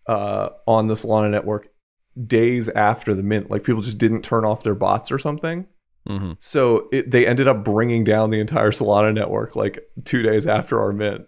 uh, 0.06 0.50
on 0.66 0.86
the 0.88 0.94
Solana 0.94 1.30
network 1.30 1.68
days 2.26 2.68
after 2.68 3.14
the 3.14 3.22
mint. 3.22 3.50
Like 3.50 3.64
people 3.64 3.82
just 3.82 3.98
didn't 3.98 4.22
turn 4.22 4.44
off 4.44 4.62
their 4.62 4.74
bots 4.74 5.10
or 5.10 5.18
something. 5.18 5.66
Mm-hmm. 6.08 6.32
So 6.38 6.88
it, 6.92 7.10
they 7.10 7.26
ended 7.26 7.46
up 7.48 7.64
bringing 7.64 8.04
down 8.04 8.30
the 8.30 8.40
entire 8.40 8.72
Solana 8.72 9.14
network 9.14 9.54
like 9.56 9.78
two 10.04 10.22
days 10.22 10.46
after 10.46 10.80
our 10.80 10.92
mint. 10.92 11.26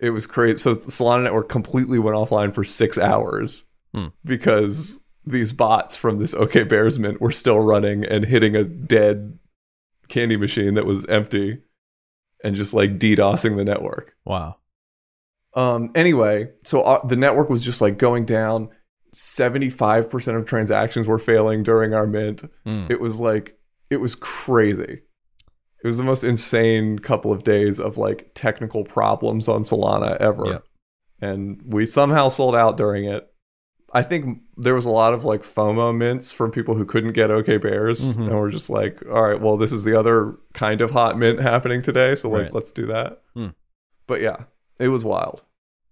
It 0.00 0.10
was 0.10 0.26
crazy. 0.26 0.58
So 0.58 0.74
the 0.74 0.80
Solana 0.80 1.24
network 1.24 1.48
completely 1.48 1.98
went 1.98 2.16
offline 2.16 2.54
for 2.54 2.64
six 2.64 2.98
hours 2.98 3.64
Hmm. 3.94 4.08
because 4.22 5.00
these 5.24 5.52
bots 5.54 5.96
from 5.96 6.18
this 6.18 6.34
OK 6.34 6.62
Bears 6.64 6.98
mint 6.98 7.20
were 7.22 7.30
still 7.30 7.58
running 7.58 8.04
and 8.04 8.24
hitting 8.24 8.54
a 8.54 8.64
dead 8.64 9.38
candy 10.08 10.36
machine 10.36 10.74
that 10.74 10.84
was 10.86 11.06
empty 11.06 11.58
and 12.44 12.54
just 12.54 12.74
like 12.74 12.98
DDoSing 12.98 13.56
the 13.56 13.64
network. 13.64 14.14
Wow. 14.24 14.56
Um, 15.58 15.90
anyway, 15.94 16.50
so 16.64 16.82
uh, 16.82 17.04
the 17.06 17.16
network 17.16 17.50
was 17.50 17.64
just 17.64 17.80
like 17.80 17.98
going 17.98 18.24
down. 18.24 18.68
75% 19.14 20.36
of 20.36 20.44
transactions 20.44 21.06
were 21.06 21.18
failing 21.18 21.62
during 21.62 21.94
our 21.94 22.06
mint 22.06 22.44
Mm. 22.66 22.90
it 22.90 23.00
was 23.00 23.20
like 23.20 23.58
it 23.90 23.96
was 23.96 24.14
crazy 24.14 25.00
it 25.82 25.86
was 25.86 25.96
the 25.96 26.04
most 26.04 26.24
insane 26.24 26.98
couple 26.98 27.32
of 27.32 27.42
days 27.42 27.80
of 27.80 27.96
like 27.96 28.30
technical 28.34 28.84
problems 28.84 29.48
on 29.48 29.62
solana 29.62 30.16
ever 30.18 30.46
Yep. 30.46 30.64
and 31.22 31.60
we 31.66 31.86
somehow 31.86 32.28
sold 32.28 32.54
out 32.54 32.76
during 32.76 33.04
it 33.06 33.28
I 33.94 34.02
think 34.02 34.40
there 34.58 34.74
was 34.74 34.84
a 34.84 34.90
lot 34.90 35.14
of 35.14 35.24
like 35.24 35.40
FOMO 35.42 35.96
mints 35.96 36.30
from 36.30 36.50
people 36.50 36.74
who 36.74 36.84
couldn't 36.84 37.12
get 37.14 37.30
OK 37.30 37.56
Bears, 37.56 38.14
Mhm. 38.14 38.26
and 38.28 38.38
we're 38.38 38.50
just 38.50 38.68
like, 38.68 39.02
all 39.10 39.22
right, 39.22 39.40
well, 39.40 39.56
this 39.56 39.72
is 39.72 39.84
the 39.84 39.98
other 39.98 40.36
kind 40.52 40.82
of 40.82 40.90
hot 40.90 41.16
mint 41.18 41.40
happening 41.40 41.80
today, 41.80 42.14
so 42.14 42.28
like, 42.28 42.42
Right. 42.42 42.54
let's 42.54 42.70
do 42.70 42.84
that. 42.88 43.22
Hmm. 43.34 43.46
But 44.06 44.20
yeah, 44.20 44.44
it 44.78 44.88
was 44.88 45.06
wild. 45.06 45.42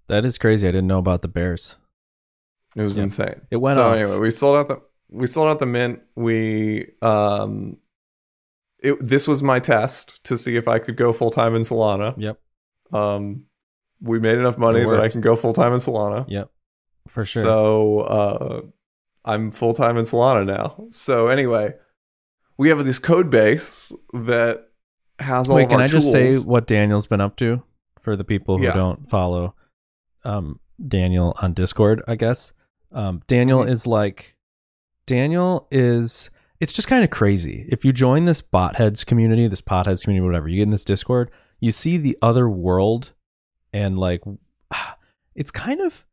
That 0.09 0.25
is 0.25 0.39
crazy. 0.39 0.69
I 0.69 0.71
didn't 0.71 0.87
know 0.87 0.99
about 0.99 1.23
the 1.23 1.29
Bears. 1.29 1.77
It 2.77 2.83
was 2.83 2.97
Yep. 2.99 3.03
insane. 3.05 3.41
It 3.51 3.57
went 3.57 3.75
so 3.75 3.89
off. 3.91 3.97
anyway, 3.97 4.19
we 4.19 4.31
sold 4.31 4.57
out 4.59 4.69
the 4.69 4.81
we 5.09 5.27
sold 5.27 5.49
out 5.49 5.59
the 5.59 5.67
mint. 5.67 6.01
We 6.15 6.93
um, 7.03 7.79
it 8.81 8.97
this 9.07 9.27
was 9.27 9.43
my 9.43 9.59
test 9.61 10.23
to 10.25 10.37
see 10.37 10.57
if 10.57 10.69
I 10.69 10.79
could 10.79 10.97
go 10.97 11.13
full 11.13 11.31
time 11.31 11.55
in 11.55 11.63
Solana. 11.63 12.15
Yep. 12.19 12.39
Um, 12.93 13.45
we 14.01 14.19
made 14.21 14.39
enough 14.39 14.59
money 14.59 14.81
that. 14.85 15.01
I 15.01 15.09
can 15.09 15.21
go 15.21 15.35
full 15.37 15.53
time 15.55 15.73
in 15.73 15.79
Solana. 15.79 16.25
Yep. 16.29 16.51
For 17.09 17.25
sure. 17.25 17.43
So 17.43 18.01
uh, 18.01 18.61
I'm 19.25 19.51
full 19.51 19.73
time 19.73 19.97
in 19.97 20.05
Solana 20.05 20.45
now. 20.47 20.87
So 20.91 21.29
anyway, 21.29 21.75
we 22.59 22.69
have 22.69 22.85
this 22.85 22.99
code 22.99 23.31
base 23.31 23.93
that 24.13 24.69
has 25.19 25.49
all 25.49 25.57
Wait, 25.57 25.69
can 25.71 25.81
I 25.81 25.87
just 25.87 26.13
say 26.13 26.37
what 26.39 26.67
Daniel's 26.67 27.07
been 27.07 27.21
up 27.23 27.37
to 27.37 27.63
for 28.01 28.17
the 28.17 28.25
people 28.25 28.59
who 28.59 28.65
Yeah. 28.65 28.75
don't 28.75 29.09
follow 29.09 29.55
um, 30.27 30.61
Daniel 30.87 31.35
on 31.41 31.55
Discord? 31.55 32.03
I 32.07 32.17
guess 32.17 32.53
um, 32.93 33.23
Daniel 33.27 33.61
Mhm. 33.65 33.71
is 33.71 33.87
like 33.87 34.37
Daniel 35.07 35.67
is. 35.71 36.31
It's 36.59 36.73
just 36.73 36.89
kind 36.89 37.05
of 37.05 37.11
crazy. 37.11 37.67
If 37.69 37.85
you 37.85 37.93
join 37.93 38.25
this 38.25 38.41
botheads 38.41 39.05
community, 39.05 39.47
this 39.47 39.61
potheads 39.61 40.03
community, 40.03 40.25
whatever, 40.27 40.49
you 40.49 40.57
get 40.57 40.63
in 40.63 40.71
this 40.71 40.85
Discord, 40.85 41.31
you 41.61 41.71
see 41.71 41.99
the 41.99 42.17
other 42.23 42.49
world, 42.49 43.13
and 43.75 43.99
like, 43.99 44.23
it's 45.35 45.51
kind 45.51 45.81
of 45.83 46.07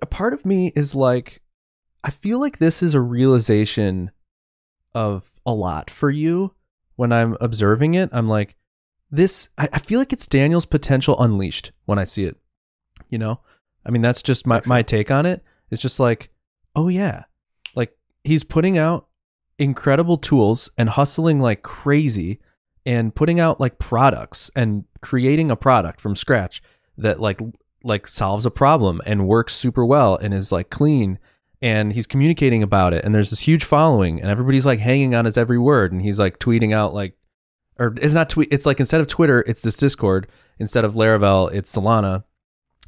a 0.00 0.06
part 0.06 0.32
of 0.32 0.46
me 0.46 0.72
is 0.74 0.94
like, 0.94 1.42
I 2.02 2.10
feel 2.10 2.40
like 2.40 2.56
this 2.58 2.82
is 2.82 2.94
a 2.94 3.00
realization 3.00 4.10
of 4.94 5.38
a 5.44 5.52
lot 5.52 5.90
for 5.90 6.08
you 6.10 6.54
when 6.96 7.12
I'm 7.12 7.36
observing 7.40 7.92
it. 7.94 8.08
I'm 8.12 8.26
like, 8.28 8.56
this, 9.10 9.50
I, 9.58 9.68
I 9.74 9.78
feel 9.80 9.98
like 9.98 10.14
it's 10.14 10.26
Daniel's 10.26 10.64
potential 10.66 11.20
unleashed 11.20 11.72
when 11.84 11.98
I 11.98 12.04
see 12.04 12.24
it. 12.24 12.36
You 13.10 13.18
know? 13.18 13.40
I 13.84 13.90
mean, 13.90 14.02
that's 14.02 14.22
just 14.22 14.46
my, 14.46 14.58
Excellent. 14.58 14.78
my 14.78 14.82
take 14.82 15.10
on 15.10 15.26
it. 15.26 15.42
It's 15.70 15.82
just 15.82 16.00
like, 16.00 16.30
oh 16.76 16.88
yeah. 16.88 17.24
Like 17.74 17.96
he's 18.24 18.44
putting 18.44 18.78
out 18.78 19.06
incredible 19.58 20.18
tools 20.18 20.70
and 20.78 20.88
hustling 20.88 21.38
like 21.38 21.62
crazy 21.62 22.40
and 22.86 23.14
putting 23.14 23.38
out 23.38 23.60
like 23.60 23.78
products 23.78 24.50
and 24.56 24.84
creating 25.02 25.50
a 25.50 25.56
product 25.56 26.00
from 26.00 26.16
scratch 26.16 26.62
that 26.96 27.20
like 27.20 27.40
like 27.84 28.06
solves 28.06 28.46
a 28.46 28.50
problem 28.50 29.00
and 29.06 29.26
works 29.26 29.54
super 29.54 29.84
well 29.84 30.16
and 30.16 30.34
is 30.34 30.50
like 30.50 30.70
clean 30.70 31.18
and 31.62 31.92
he's 31.92 32.06
communicating 32.06 32.62
about 32.62 32.94
it 32.94 33.04
and 33.04 33.14
there's 33.14 33.30
this 33.30 33.40
huge 33.40 33.64
following 33.64 34.20
and 34.20 34.30
everybody's 34.30 34.66
like 34.66 34.78
hanging 34.78 35.14
on 35.14 35.24
his 35.24 35.36
every 35.36 35.58
word 35.58 35.92
and 35.92 36.02
he's 36.02 36.18
like 36.18 36.38
tweeting 36.38 36.74
out 36.74 36.94
like 36.94 37.16
or 37.78 37.94
it's 38.00 38.14
not 38.14 38.30
tweet 38.30 38.48
it's 38.50 38.66
like 38.66 38.80
instead 38.80 39.00
of 39.00 39.06
Twitter 39.06 39.44
it's 39.46 39.60
this 39.60 39.76
Discord 39.76 40.26
instead 40.58 40.84
of 40.84 40.94
Laravel 40.94 41.52
it's 41.52 41.74
Solana 41.74 42.24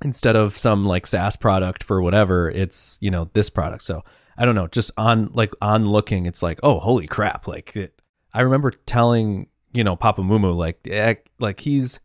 instead 0.05 0.37
of 0.37 0.57
some 0.59 0.85
like 0.85 1.07
SaaS 1.07 1.37
product 1.37 1.83
for 1.85 2.03
whatever 2.03 2.51
it's 2.51 2.99
you 3.01 3.11
know 3.11 3.31
this 3.33 3.51
product. 3.51 3.85
So 3.85 4.03
I 4.37 4.45
don't 4.45 4.55
know 4.55 4.67
just 4.67 4.91
on 4.97 5.31
like 5.35 5.53
on 5.61 5.89
looking 5.89 6.27
it's 6.27 6.43
like 6.43 6.59
oh 6.63 6.79
holy 6.81 7.07
crap 7.07 7.47
like 7.47 7.77
it, 7.77 8.01
I 8.35 8.41
remember 8.43 8.71
telling 8.87 9.49
you 9.73 9.85
know 9.85 9.97
Papa 9.97 10.23
Mumu 10.23 10.55
like 10.57 10.81
eh, 10.91 11.15
like 11.39 11.61
he's 11.61 12.01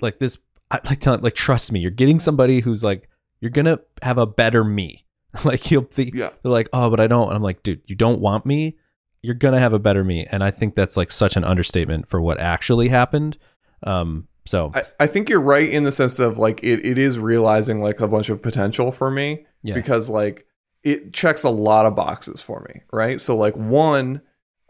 like 0.00 0.18
this 0.18 0.38
I 0.70 0.80
like 0.84 1.00
telling 1.00 1.20
like 1.20 1.34
trust 1.34 1.70
me 1.72 1.80
you're 1.80 1.90
getting 1.90 2.18
somebody 2.20 2.60
who's 2.60 2.82
like 2.84 3.08
you're 3.40 3.50
gonna 3.50 3.78
have 4.02 4.18
a 4.18 4.26
better 4.26 4.64
me. 4.64 5.06
Like 5.44 5.60
he'll 5.60 5.80
be, 5.80 6.12
Yeah. 6.14 6.28
they're 6.42 6.52
like 6.52 6.68
oh 6.74 6.90
but 6.90 7.00
I 7.00 7.06
don't 7.06 7.28
and 7.28 7.36
I'm 7.36 7.42
like 7.42 7.62
dude 7.62 7.80
you 7.86 7.96
don't 7.96 8.20
want 8.20 8.44
me? 8.44 8.76
You're 9.22 9.34
gonna 9.34 9.60
have 9.60 9.72
a 9.72 9.78
better 9.78 10.04
me. 10.04 10.26
And 10.30 10.44
I 10.44 10.50
think 10.50 10.74
that's 10.74 10.96
like 10.96 11.10
such 11.10 11.36
an 11.36 11.44
understatement 11.44 12.08
for 12.10 12.20
what 12.20 12.38
actually 12.38 12.88
happened. 12.88 13.38
Um 13.82 14.28
so 14.44 14.70
I, 14.74 14.82
I 15.00 15.06
think 15.06 15.28
you're 15.28 15.40
right 15.40 15.68
in 15.68 15.84
the 15.84 15.92
sense 15.92 16.18
of 16.18 16.38
like 16.38 16.62
it, 16.62 16.84
it 16.84 16.98
is 16.98 17.18
realizing 17.18 17.80
like 17.80 18.00
a 18.00 18.08
bunch 18.08 18.28
of 18.28 18.42
potential 18.42 18.90
for 18.90 19.10
me 19.10 19.46
yeah 19.62 19.74
because 19.74 20.10
like 20.10 20.46
it 20.82 21.12
checks 21.12 21.44
a 21.44 21.50
lot 21.50 21.86
of 21.86 21.94
boxes 21.94 22.42
for 22.42 22.66
me, 22.68 22.82
right? 22.92 23.20
So 23.20 23.36
like 23.36 23.54
one, 23.54 24.20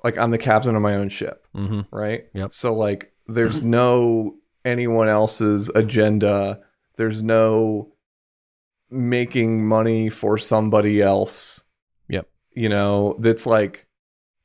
like 0.05 0.19
I'm 0.19 0.31
the 0.31 0.39
captain 0.39 0.77
of 0.77 0.83
my 0.83 0.95
own 0.95 1.09
ship, 1.09 1.47
hmm 1.55 1.81
right? 1.91 2.25
Yep. 2.35 2.53
So 2.53 2.75
like 2.75 3.13
there's 3.27 3.63
no 3.63 4.37
anyone 4.65 5.09
else's 5.09 5.69
agenda. 5.71 6.61
There's 6.97 7.23
no 7.23 7.93
making 8.91 9.67
money 9.67 10.11
for 10.11 10.37
somebody 10.37 11.01
else. 11.01 11.63
Yep. 12.09 12.29
You 12.53 12.69
know, 12.69 13.17
that's 13.21 13.47
like 13.47 13.87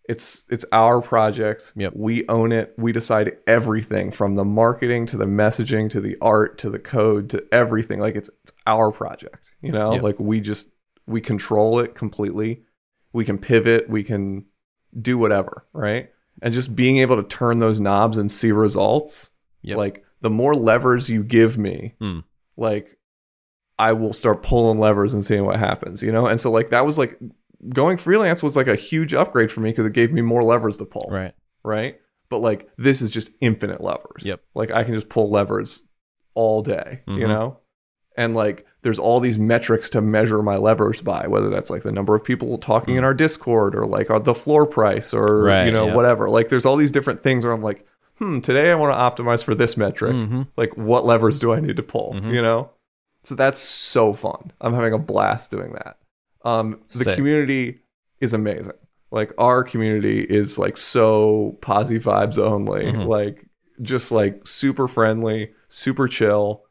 it's 0.07 0.45
it's 0.49 0.65
our 0.71 1.01
project. 1.01 1.73
Yep. 1.75 1.93
We 1.95 2.27
own 2.27 2.51
it. 2.51 2.73
We 2.77 2.91
decide 2.91 3.37
everything 3.45 4.11
from 4.11 4.35
the 4.35 4.45
marketing 4.45 5.05
to 5.07 5.17
the 5.17 5.25
messaging 5.25 5.89
to 5.91 6.01
the 6.01 6.15
art 6.21 6.57
to 6.59 6.69
the 6.69 6.79
code 6.79 7.29
to 7.31 7.45
everything. 7.51 7.99
Like 7.99 8.15
it's, 8.15 8.29
it's 8.43 8.53
our 8.65 8.91
project, 8.91 9.51
you 9.61 9.71
know? 9.71 9.93
Yep. 9.93 10.03
Like 10.03 10.19
we 10.19 10.39
just 10.39 10.71
we 11.05 11.19
control 11.21 11.79
it 11.79 11.93
completely. 11.95 12.63
We 13.13 13.25
can 13.25 13.37
pivot, 13.37 13.89
we 13.89 14.03
can 14.03 14.45
do 14.99 15.17
whatever, 15.17 15.65
right? 15.73 16.09
And 16.41 16.53
just 16.53 16.75
being 16.75 16.97
able 16.97 17.15
to 17.17 17.23
turn 17.23 17.59
those 17.59 17.79
knobs 17.79 18.17
and 18.17 18.31
see 18.31 18.51
results. 18.51 19.31
Yep. 19.63 19.77
Like 19.77 20.05
the 20.21 20.29
more 20.29 20.53
levers 20.53 21.09
you 21.09 21.23
give 21.23 21.57
me, 21.57 21.95
Hmm. 21.99 22.19
like 22.55 22.97
I 23.79 23.93
will 23.93 24.13
start 24.13 24.41
pulling 24.41 24.79
levers 24.79 25.13
and 25.13 25.23
seeing 25.23 25.45
what 25.45 25.59
happens, 25.59 26.01
you 26.01 26.11
know? 26.11 26.27
And 26.27 26.39
so 26.39 26.49
like 26.49 26.69
that 26.69 26.85
was 26.85 26.97
like 26.97 27.19
going 27.69 27.97
freelance 27.97 28.43
was 28.43 28.55
like 28.55 28.67
a 28.67 28.75
huge 28.75 29.13
upgrade 29.13 29.51
for 29.51 29.61
me 29.61 29.69
because 29.71 29.85
it 29.85 29.93
gave 29.93 30.11
me 30.11 30.21
more 30.21 30.41
levers 30.41 30.77
to 30.77 30.85
pull, 30.85 31.07
right 31.11 31.33
right? 31.63 31.99
But 32.29 32.39
like 32.39 32.69
this 32.77 33.01
is 33.01 33.09
just 33.09 33.31
infinite 33.41 33.81
levers. 33.81 34.23
Yep. 34.25 34.39
Like 34.53 34.71
I 34.71 34.83
can 34.83 34.93
just 34.93 35.09
pull 35.09 35.29
levers 35.29 35.87
all 36.33 36.61
day, 36.61 37.01
you 37.07 37.25
Mhm. 37.25 37.27
know? 37.27 37.57
And 38.15 38.35
like 38.35 38.65
there's 38.81 38.99
all 38.99 39.19
these 39.19 39.37
metrics 39.39 39.89
to 39.91 40.01
measure 40.01 40.41
my 40.43 40.57
levers 40.57 41.01
by, 41.01 41.27
whether 41.27 41.49
that's 41.49 41.69
like 41.69 41.83
the 41.83 41.91
number 41.91 42.15
of 42.15 42.23
people 42.23 42.57
talking 42.57 42.95
in 42.95 43.03
our 43.03 43.13
Discord 43.13 43.75
or 43.75 43.85
like 43.85 44.07
the 44.23 44.33
floor 44.33 44.65
price 44.65 45.13
or. 45.13 45.43
Right, 45.43 45.65
you 45.65 45.71
know 45.71 45.87
yeah. 45.87 45.95
whatever. 45.95 46.29
Like 46.29 46.49
there's 46.49 46.65
all 46.65 46.75
these 46.77 46.91
different 46.91 47.21
things 47.23 47.43
where 47.45 47.53
I'm 47.53 47.61
like, 47.63 47.85
hmm, 48.17 48.39
today 48.39 48.71
I 48.71 48.75
want 48.75 48.91
to 49.17 49.23
optimize 49.23 49.43
for 49.43 49.55
this 49.55 49.77
metric. 49.77 50.13
hmm 50.13 50.43
Like 50.55 50.75
what 50.77 51.05
levers 51.05 51.39
do 51.39 51.53
I 51.53 51.59
need 51.59 51.77
to 51.77 51.83
pull? 51.83 52.13
Mhm. 52.13 52.33
You 52.33 52.41
know? 52.41 52.71
So 53.23 53.35
that's 53.35 53.59
so 53.59 54.13
fun. 54.13 54.51
I'm 54.61 54.73
having 54.73 54.93
a 54.93 54.97
blast 54.99 55.51
doing 55.51 55.73
that. 55.73 55.97
Um, 56.47 56.79
the 56.93 57.03
Sick. 57.05 57.15
community 57.15 57.79
is 58.21 58.33
amazing. 58.33 58.73
Like 59.11 59.33
our 59.37 59.63
community 59.63 60.21
is 60.21 60.57
like 60.57 60.77
so 60.77 61.57
posy 61.61 61.97
vibes 61.99 62.37
only. 62.37 62.85
Mhm. 62.85 63.07
Like 63.07 63.45
just 63.81 64.11
like 64.11 64.45
super 64.47 64.87
friendly, 64.87 65.51
super 65.67 66.07
chill. 66.07 66.63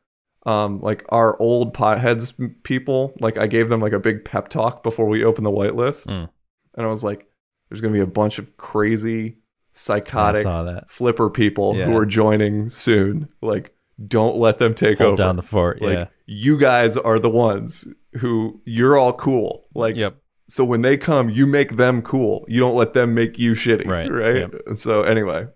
Um, 0.45 0.81
like 0.81 1.05
our 1.11 1.39
old 1.41 1.75
potheads 1.75 2.33
people, 2.63 3.13
like 3.21 3.37
I 3.37 3.47
gave 3.49 3.69
them 3.69 3.81
like 3.81 3.93
a 3.93 3.99
big 3.99 4.25
pep 4.25 4.49
talk 4.49 4.83
before 4.83 5.07
we 5.07 5.25
opened 5.25 5.47
the 5.47 5.51
whitelist, 5.51 6.07
Mm. 6.07 6.29
and 6.77 6.87
I 6.87 6.89
was 6.89 7.03
like, 7.03 7.27
"There's 7.69 7.81
gonna 7.81 7.93
be 7.95 8.01
a 8.01 8.07
bunch 8.07 8.39
of 8.39 8.57
crazy, 8.57 9.39
psychotic 9.73 10.47
flipper 10.89 11.31
people 11.31 11.77
Yeah. 11.77 11.87
who 11.87 11.97
are 11.97 12.07
joining 12.07 12.71
soon. 12.71 13.29
Like, 13.43 13.75
don't 14.05 14.37
let 14.37 14.59
them 14.59 14.75
take 14.75 14.99
hold 14.99 15.13
over. 15.13 15.17
down 15.17 15.37
the 15.37 15.43
fort 15.43 15.81
like, 15.81 15.93
yeah 15.93 16.07
you 16.27 16.59
guys 16.59 16.97
are 16.97 17.19
the 17.19 17.31
ones 17.31 17.87
who 18.15 18.61
you're 18.65 18.99
all 18.99 19.13
cool. 19.13 19.69
Like, 19.75 19.95
yep 19.95 20.17
so 20.49 20.65
when 20.65 20.83
they 20.83 20.97
come, 20.97 21.29
you 21.29 21.47
make 21.47 21.77
them 21.77 22.03
cool. 22.03 22.45
You 22.49 22.61
don't 22.61 22.77
let 22.77 22.93
them 22.93 23.15
make 23.15 23.39
you 23.39 23.53
shitty. 23.53 23.87
Right, 23.87 24.11
Right. 24.71 24.77
So 24.79 25.03
anyway, 25.03 25.49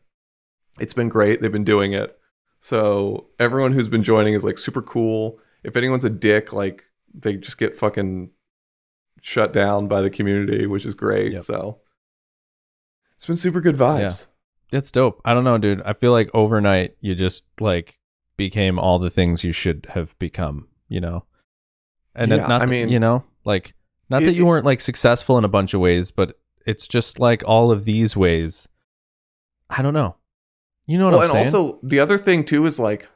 it's 0.80 0.95
been 0.95 1.09
great. 1.09 1.41
They've 1.41 1.53
been 1.53 1.64
doing 1.64 1.93
it. 1.93 2.16
So 2.61 3.28
everyone 3.38 3.72
who's 3.72 3.88
been 3.88 4.03
joining 4.03 4.34
is 4.34 4.45
like 4.45 4.59
super 4.59 4.82
cool. 4.82 5.38
If 5.62 5.76
anyone's 5.76 6.05
a 6.05 6.11
dick, 6.11 6.53
like 6.53 6.84
they 7.14 7.36
just 7.36 7.59
get 7.59 7.76
fucking 7.76 8.30
shut 9.20 9.53
down 9.53 9.86
by 9.86 10.03
the 10.03 10.11
community, 10.11 10.66
which 10.66 10.84
is 10.84 10.95
great. 10.95 11.32
Yep. 11.32 11.43
So 11.45 11.78
it's 13.14 13.26
been 13.26 13.36
super 13.36 13.61
good 13.61 13.76
vibes. 13.76 14.26
Yeah. 14.72 14.78
It's 14.78 14.91
dope. 14.91 15.20
I 15.24 15.34
don't 15.34 15.45
know, 15.45 15.59
dude. 15.59 15.82
I 15.82 15.93
feel 15.93 16.12
like 16.12 16.30
overnight 16.34 16.97
you 17.01 17.14
just 17.14 17.45
like 17.61 17.99
became 18.49 18.78
all 18.78 18.99
the 18.99 19.11
things 19.11 19.45
you 19.45 19.53
should 19.53 19.86
have 19.95 20.18
become, 20.18 20.66
you 20.88 21.01
know? 21.01 21.24
And 22.14 22.30
Yeah, 22.30 22.47
not 22.47 22.62
I 22.62 22.66
mean, 22.66 22.88
you 22.88 22.99
know, 22.99 23.22
like 23.45 23.74
not 24.09 24.22
it- 24.22 24.26
that 24.26 24.34
you 24.34 24.47
weren't 24.47 24.64
like 24.66 24.80
successful 24.80 25.36
in 25.38 25.45
a 25.45 25.49
bunch 25.57 25.74
of 25.74 25.80
ways, 25.80 26.11
but 26.11 26.38
it's 26.66 26.88
just 26.88 27.20
like 27.20 27.43
all 27.47 27.70
of 27.70 27.84
these 27.84 28.16
ways. 28.16 28.66
I 29.68 29.82
don't 29.82 29.95
know. 29.95 30.16
You 30.86 30.99
know 30.99 31.05
what 31.07 31.12
well, 31.12 31.20
I'm 31.30 31.36
and 31.36 31.47
saying? 31.47 31.64
also 31.64 31.78
the 31.82 32.01
other 32.01 32.18
thing 32.18 32.45
too 32.45 32.66
is 32.66 32.80
like 32.80 33.09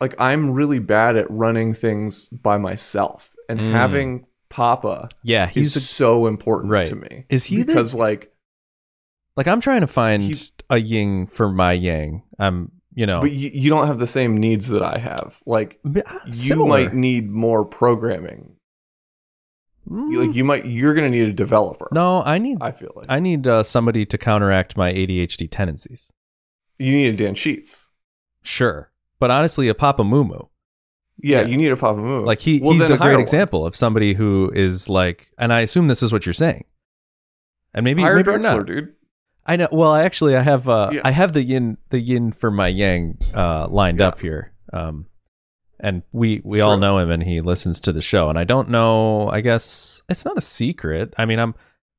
like 0.00 0.14
I'm 0.20 0.50
really 0.50 0.78
bad 0.78 1.16
at 1.16 1.30
running 1.30 1.74
things 1.74 2.26
by 2.28 2.58
myself 2.58 3.34
and 3.48 3.58
Mm. 3.58 3.72
having 3.72 4.26
Papa 4.50 5.08
yeah, 5.24 5.46
he's 5.46 5.74
a, 5.74 5.80
so 5.80 6.26
important 6.26 6.70
Right. 6.70 6.86
to 6.86 6.94
me. 6.96 7.24
Is 7.28 7.44
he 7.44 7.56
the- 7.62 7.64
because 7.66 7.94
like 7.94 8.30
like 9.36 9.48
I'm 9.48 9.60
trying 9.60 9.80
to 9.80 9.88
find 9.88 10.22
a 10.70 10.78
yin 10.78 11.26
for 11.26 11.50
my 11.50 11.72
yang. 11.72 12.22
I'm, 12.38 12.70
you 12.94 13.06
know, 13.06 13.20
but 13.20 13.32
you, 13.32 13.50
you 13.52 13.70
don't 13.70 13.86
have 13.86 13.98
the 13.98 14.06
same 14.06 14.36
needs 14.36 14.68
that 14.68 14.82
I 14.82 14.98
have. 14.98 15.40
Like 15.46 15.78
uh, 15.84 16.02
you 16.30 16.64
might 16.66 16.94
need 16.94 17.30
more 17.30 17.64
programming. 17.64 18.56
You- 19.90 20.22
like 20.26 20.34
you 20.34 20.44
might 20.44 20.64
you're 20.64 20.94
gonna 20.94 21.10
need 21.10 21.28
a 21.28 21.32
developer. 21.32 21.88
no, 21.92 22.22
I 22.22 22.38
need 22.38 22.58
I 22.62 22.70
feel 22.72 22.92
like 22.96 23.06
I 23.10 23.20
need 23.20 23.46
uh, 23.46 23.62
somebody 23.62 24.06
to 24.06 24.16
counteract 24.16 24.76
my 24.78 24.90
ADHD 24.92 25.48
tendencies. 25.50 26.10
you 26.78 26.92
need 26.92 27.14
a 27.14 27.16
Dan 27.16 27.34
Sheets. 27.34 27.90
Sure, 28.42 28.90
but 29.18 29.30
honestly, 29.30 29.68
a 29.68 29.74
Papa 29.74 30.02
Mumu, 30.02 30.48
Yeah, 31.18 31.40
Yeah. 31.42 31.46
you 31.48 31.56
need 31.58 31.70
a 31.70 31.76
Papa 31.76 31.98
Moo. 32.00 32.24
like 32.24 32.40
he 32.40 32.60
Well, 32.60 32.72
he's 32.72 32.88
a 32.88 32.96
great 32.96 33.12
one. 33.12 33.20
example 33.20 33.66
of 33.66 33.76
somebody 33.76 34.14
who 34.14 34.50
is 34.54 34.88
like, 34.88 35.28
and 35.38 35.52
I 35.52 35.60
assume 35.60 35.88
this 35.88 36.02
is 36.02 36.12
what 36.12 36.24
you're 36.24 36.32
saying, 36.32 36.64
and 37.74 37.84
maybe 37.84 38.00
Hire 38.02 38.16
maybe 38.16 38.30
Drexler, 38.30 38.42
not. 38.58 38.66
dude. 38.66 38.94
I 39.46 39.56
know. 39.56 39.68
Well, 39.70 39.94
actually, 39.94 40.36
I 40.36 40.42
have 40.42 40.68
uh, 40.68 40.90
Yeah. 40.92 41.00
I 41.04 41.10
have 41.10 41.32
the 41.32 41.42
yin 41.42 41.76
the 41.90 41.98
yin 42.00 42.32
for 42.32 42.50
my 42.50 42.68
yang 42.68 43.18
uh, 43.34 43.68
lined 43.68 43.98
Yeah. 44.00 44.08
up 44.08 44.20
here. 44.20 44.52
Um, 44.72 45.06
and 45.80 46.02
we 46.12 46.40
we 46.44 46.60
all 46.60 46.78
know 46.78 46.98
him, 46.98 47.10
and 47.10 47.22
he 47.22 47.40
listens 47.40 47.80
to 47.80 47.92
the 47.92 48.00
show. 48.00 48.30
And 48.30 48.38
I 48.38 48.44
don't 48.44 48.70
know. 48.70 49.28
I 49.28 49.40
guess 49.42 50.02
it's 50.08 50.24
not 50.24 50.38
a 50.38 50.40
secret. 50.40 51.12
I 51.18 51.26
mean, 51.26 51.38
I'm 51.38 51.54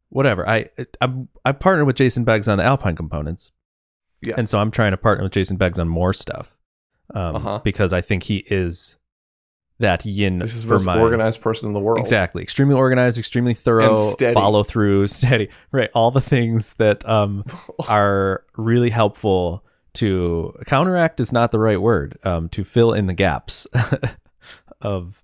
whatever. 0.09 0.47
I 0.49 0.69
I'm 1.01 1.27
I 1.43 1.51
partnered 1.51 1.85
with 1.85 1.95
Jason 1.97 2.23
Beggs 2.23 2.47
on 2.47 2.57
the 2.57 2.63
Alpine 2.63 2.95
components, 2.95 3.51
Yes. 4.21 4.37
and 4.37 4.49
so 4.49 4.59
I'm 4.59 4.71
trying 4.71 4.91
to 4.91 4.97
partner 4.97 5.23
with 5.23 5.33
Jason 5.33 5.57
Beggs 5.57 5.77
on 5.77 5.87
more 5.87 6.13
stuff. 6.13 6.55
Um, 7.13 7.35
Uh-huh. 7.35 7.59
because 7.63 7.93
I 7.93 8.01
think 8.01 8.23
he 8.23 8.37
is 8.49 8.97
that 9.79 10.05
yin 10.05 10.39
this 10.39 10.55
is 10.55 10.63
the 10.63 10.67
for 10.69 10.73
most 10.75 10.85
my 10.85 10.99
organized 10.99 11.41
person 11.41 11.67
in 11.67 11.73
the 11.73 11.79
world. 11.79 11.99
Exactly. 11.99 12.41
Extremely 12.41 12.75
organized, 12.75 13.17
extremely 13.17 13.53
thorough, 13.53 13.89
And 13.89 13.97
steady. 13.97 14.33
follow 14.33 14.63
through, 14.63 15.07
steady. 15.09 15.49
Right. 15.71 15.89
All 15.93 16.11
the 16.11 16.21
things 16.21 16.75
that 16.75 17.07
um, 17.07 17.43
are 17.89 18.43
really 18.55 18.89
helpful 18.89 19.65
to 19.95 20.53
counteract 20.65 21.19
is 21.19 21.31
not 21.31 21.51
the 21.51 21.59
right 21.59 21.81
word. 21.81 22.17
Um, 22.23 22.47
to 22.49 22.63
fill 22.63 22.93
in 22.93 23.07
the 23.07 23.13
gaps 23.13 23.67
of, 24.81 25.23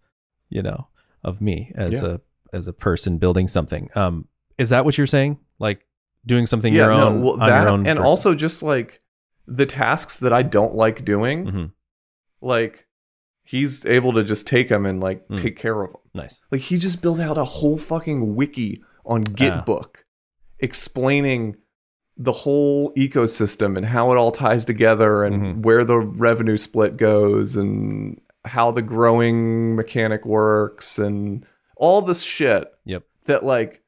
you 0.49 0.61
know, 0.61 0.87
of 1.23 1.41
me 1.41 1.71
as 1.75 1.91
Yeah. 2.01 2.05
a 2.15 2.19
as 2.53 2.67
a 2.67 2.73
person 2.73 3.17
building 3.17 3.47
something. 3.47 3.89
Um, 3.95 4.27
is 4.57 4.69
that 4.71 4.83
what 4.83 4.97
you're 4.97 5.07
saying? 5.07 5.39
Like 5.59 5.85
doing 6.25 6.45
something 6.47 6.73
yeah, 6.73 6.85
your 6.87 6.93
no, 6.97 7.07
own 7.07 7.21
well, 7.21 7.33
on 7.33 7.39
that 7.39 7.61
your 7.61 7.69
own, 7.69 7.87
and 7.87 7.97
person? 7.97 8.05
also 8.05 8.35
just 8.35 8.61
like 8.63 9.01
the 9.47 9.65
tasks 9.65 10.19
that 10.19 10.33
I 10.33 10.43
don't 10.43 10.75
like 10.75 11.05
doing, 11.05 11.45
Mhm. 11.45 11.71
like 12.41 12.87
he's 13.51 13.85
able 13.85 14.13
to 14.13 14.23
just 14.23 14.47
take 14.47 14.69
them 14.69 14.85
and 14.85 15.01
like 15.01 15.27
Mm. 15.27 15.37
take 15.41 15.57
care 15.57 15.81
of 15.81 15.91
them. 15.91 16.01
nice. 16.13 16.39
Like 16.51 16.61
he 16.61 16.77
just 16.77 17.01
built 17.01 17.19
out 17.19 17.37
a 17.37 17.43
whole 17.43 17.77
fucking 17.77 18.35
wiki 18.35 18.81
on 19.05 19.21
Ah. 19.27 19.31
Gitbook 19.33 19.95
explaining 20.59 21.55
the 22.17 22.31
whole 22.31 22.93
ecosystem 22.95 23.77
and 23.77 23.85
how 23.85 24.11
it 24.11 24.17
all 24.17 24.31
ties 24.31 24.63
together 24.65 25.23
and 25.23 25.35
Mhm. 25.41 25.63
where 25.63 25.83
the 25.83 25.97
revenue 25.99 26.57
split 26.57 26.97
goes 26.97 27.55
and 27.57 28.19
how 28.45 28.71
the 28.71 28.81
growing 28.81 29.75
mechanic 29.75 30.25
works 30.25 30.99
and 30.99 31.45
all 31.77 32.01
this 32.01 32.21
shit 32.21 32.67
Yep. 32.85 33.03
that 33.25 33.43
like 33.43 33.81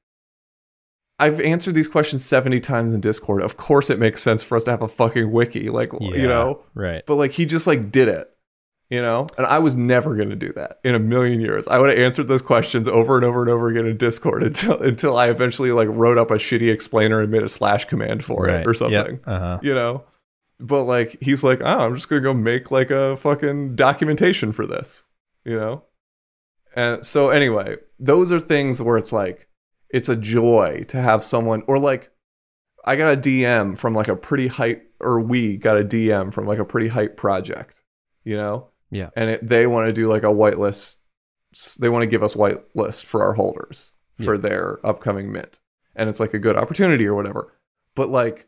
I've 1.19 1.39
answered 1.41 1.75
these 1.75 1.87
questions 1.87 2.25
70 2.25 2.59
times 2.59 2.91
in 2.93 2.99
Discord. 2.99 3.43
Of 3.43 3.55
course 3.55 3.89
it 3.91 3.99
makes 3.99 4.21
sense 4.21 4.41
for 4.43 4.55
us 4.57 4.63
to 4.63 4.71
have 4.71 4.81
a 4.81 4.87
fucking 4.87 5.31
wiki 5.31 5.69
like 5.69 5.91
Yeah. 5.99 6.15
you 6.15 6.27
know, 6.27 6.63
Right. 6.73 7.03
but 7.05 7.15
like 7.15 7.31
he 7.31 7.45
just 7.45 7.67
like 7.67 7.91
did 7.91 8.07
it 8.07 8.29
you 8.93 9.01
know? 9.01 9.27
And 9.37 9.47
i 9.47 9.59
was 9.59 9.75
never 9.75 10.15
going 10.15 10.29
to 10.29 10.35
do 10.35 10.53
that 10.53 10.79
in 10.83 10.93
a 10.93 10.99
million 10.99 11.41
years. 11.41 11.67
I 11.67 11.79
would 11.79 11.89
have 11.89 11.97
answered 11.99 12.27
those 12.27 12.41
questions 12.43 12.87
over 12.87 13.15
and 13.15 13.25
over 13.25 13.41
and 13.41 13.49
over 13.49 13.67
again 13.69 13.87
in 13.87 13.97
discord 13.97 14.43
until 14.49 14.81
until 14.81 15.17
i 15.17 15.29
eventually 15.29 15.71
like 15.71 15.87
wrote 15.91 16.17
up 16.17 16.31
a 16.31 16.35
shitty 16.35 16.71
explainer 16.71 17.19
and 17.21 17.31
made 17.31 17.43
a 17.43 17.49
slash 17.49 17.85
command 17.85 18.23
for 18.23 18.43
right. 18.43 18.61
it 18.61 18.67
or 18.67 18.73
something 18.73 19.19
Uh 19.25 19.39
huh. 19.39 19.59
you 19.63 19.73
know? 19.73 20.03
But 20.59 20.83
like 20.83 21.17
he's 21.21 21.43
like 21.43 21.59
oh 21.61 21.79
i'm 21.79 21.95
just 21.95 22.07
going 22.09 22.21
to 22.21 22.27
go 22.29 22.33
make 22.33 22.69
like 22.71 22.91
a 22.91 23.17
fucking 23.17 23.75
documentation 23.75 24.51
for 24.51 24.67
this 24.67 25.09
you 25.43 25.57
know? 25.59 25.83
And 26.75 27.05
so 27.05 27.29
anyway 27.29 27.77
those 27.99 28.31
are 28.31 28.39
things 28.39 28.81
where 28.81 28.97
it's 28.97 29.11
like 29.13 29.47
it's 29.89 30.09
a 30.09 30.15
joy 30.15 30.83
to 30.89 31.01
have 31.01 31.23
someone 31.23 31.63
or 31.67 31.79
like 31.79 32.11
i 32.85 32.95
got 32.95 33.13
a 33.13 33.17
dm 33.17 33.77
from 33.77 33.93
like 33.93 34.07
a 34.07 34.15
pretty 34.15 34.47
hype 34.47 34.83
or 34.99 35.19
we 35.19 35.57
got 35.57 35.79
a 35.79 35.83
dm 35.83 36.33
from 36.33 36.45
like 36.45 36.59
a 36.59 36.65
pretty 36.65 36.87
hype 36.87 37.15
project 37.17 37.83
you 38.23 38.35
know 38.37 38.69
Yeah. 38.93 39.09
and 39.15 39.29
it, 39.29 39.47
they 39.47 39.67
want 39.67 39.87
to 39.87 39.93
do 39.93 40.07
like 40.07 40.23
a 40.23 40.27
whitelist 40.27 40.97
they 41.79 41.89
want 41.89 42.01
to 42.03 42.07
give 42.07 42.23
us 42.23 42.33
whitelist 42.35 43.05
for 43.05 43.21
our 43.23 43.33
holders 43.33 43.95
for 44.23 44.37
their 44.37 44.79
upcoming 44.85 45.31
mint 45.31 45.59
and 45.95 46.09
it's 46.09 46.19
like 46.19 46.33
a 46.33 46.39
good 46.39 46.55
opportunity 46.57 47.05
or 47.05 47.13
whatever 47.15 47.53
but 47.95 48.09
like 48.09 48.47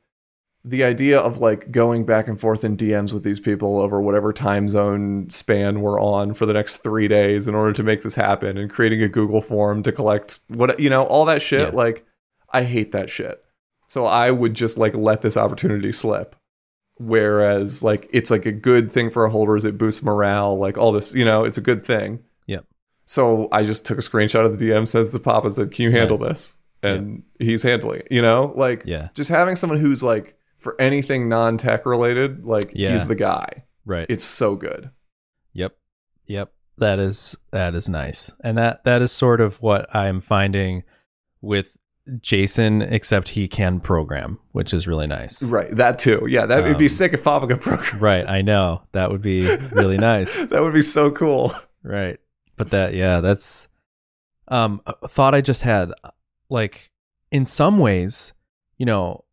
the 0.63 0.83
idea 0.83 1.19
of 1.19 1.37
like 1.37 1.69
going 1.69 2.05
back 2.05 2.27
and 2.27 2.39
forth 2.41 2.63
in 2.63 2.75
DMs 2.75 3.13
with 3.13 3.23
these 3.23 3.39
people 3.39 3.79
over 3.79 4.01
whatever 4.01 4.33
time 4.33 4.67
zone 4.67 5.29
span 5.29 5.81
we're 5.81 6.01
on 6.01 6.33
for 6.33 6.47
the 6.47 6.53
next 6.53 6.77
three 6.77 7.07
days 7.07 7.47
in 7.47 7.53
order 7.53 7.71
to 7.73 7.83
make 7.83 8.01
this 8.01 8.15
happen 8.15 8.57
and 8.57 8.71
creating 8.71 9.03
a 9.03 9.07
Google 9.07 9.41
form 9.41 9.83
to 9.83 9.91
collect 9.91 10.39
what 10.47 10.79
you 10.79 10.89
know, 10.89 11.03
all 11.03 11.25
that 11.25 11.43
shit, 11.43 11.71
Yeah. 11.71 11.75
like 11.79 12.03
I 12.51 12.63
hate 12.63 12.93
that 12.93 13.11
shit. 13.11 13.43
So 13.87 14.07
I 14.07 14.31
would 14.31 14.55
just 14.55 14.79
like 14.79 14.95
let 14.95 15.21
this 15.21 15.37
opportunity 15.37 15.91
slip. 15.91 16.35
Whereas 16.97 17.83
like 17.83 18.07
it's 18.13 18.31
like 18.31 18.45
a 18.45 18.51
good 18.51 18.91
thing 18.91 19.09
for 19.09 19.27
holders, 19.27 19.65
it 19.65 19.77
boosts 19.77 20.03
morale, 20.03 20.57
like 20.57 20.77
all 20.77 20.91
this, 20.91 21.13
you 21.13 21.25
know, 21.25 21.43
it's 21.43 21.57
a 21.57 21.61
good 21.61 21.85
thing. 21.85 22.23
Yep. 22.47 22.65
So 23.05 23.49
I 23.51 23.63
just 23.63 23.85
took 23.85 23.97
a 23.97 24.01
screenshot 24.01 24.45
of 24.45 24.57
the 24.57 24.65
DM, 24.69 24.87
sent 24.87 25.07
it 25.09 25.11
to 25.11 25.19
Papa, 25.19 25.51
said, 25.51 25.71
Can 25.71 25.83
you 25.83 25.91
handle 25.91 26.17
Nice. 26.17 26.27
this? 26.27 26.55
And 26.83 27.23
he's 27.39 27.63
handling 27.63 28.01
it, 28.01 28.07
you 28.11 28.21
know? 28.21 28.53
Like 28.55 28.83
Yeah. 28.85 29.09
just 29.13 29.29
having 29.29 29.55
someone 29.55 29.79
who's 29.79 30.03
like 30.03 30.37
for 30.57 30.79
anything 30.79 31.27
non-tech 31.29 31.85
related 31.85 32.45
like 32.45 32.71
Yeah. 32.73 32.91
he's 32.93 33.07
the 33.07 33.15
guy 33.15 33.63
Right. 33.85 34.05
it's 34.09 34.25
so 34.25 34.55
good 34.55 34.89
Yep. 35.53 35.75
Yep. 36.27 36.51
That 36.77 36.99
is 36.99 37.35
that 37.51 37.75
is 37.75 37.87
nice. 37.89 38.31
And 38.41 38.57
that 38.57 38.83
that 38.85 39.01
is 39.01 39.11
sort 39.11 39.41
of 39.41 39.61
what 39.61 39.93
I'm 39.95 40.21
finding 40.21 40.83
with 41.41 41.75
Jason 42.21 42.81
except 42.83 43.29
he 43.29 43.47
can 43.47 43.79
program, 43.79 44.39
which 44.51 44.73
is 44.73 44.87
really 44.87 45.07
nice. 45.07 45.41
right 45.43 45.71
that 45.75 45.97
too 45.99 46.25
yeah 46.29 46.45
that 46.45 46.63
would 46.63 46.77
be 46.77 46.85
Um, 46.85 46.89
sick 46.89 47.13
if 47.13 47.23
Papa 47.23 47.47
could 47.47 47.61
program 47.61 47.99
Right, 47.99 48.27
I 48.27 48.41
know. 48.41 48.83
That 48.91 49.11
would 49.11 49.21
be 49.21 49.41
really 49.71 49.97
nice. 49.97 50.45
that 50.51 50.61
would 50.61 50.73
be 50.73 50.81
so 50.81 51.11
cool 51.11 51.51
Right. 51.83 52.19
But 52.57 52.69
that 52.71 52.93
yeah, 52.93 53.21
that's 53.21 53.67
um 54.47 54.81
a 54.85 55.07
thought 55.07 55.35
I 55.35 55.41
just 55.41 55.61
had 55.63 55.91
like 56.49 56.91
in 57.31 57.45
some 57.45 57.79
ways, 57.79 58.33
you 58.77 58.85
know, 58.85 59.23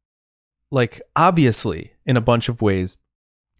like 0.70 1.02
obviously 1.14 1.92
in 2.06 2.16
a 2.16 2.20
bunch 2.20 2.48
of 2.48 2.62
ways 2.62 2.96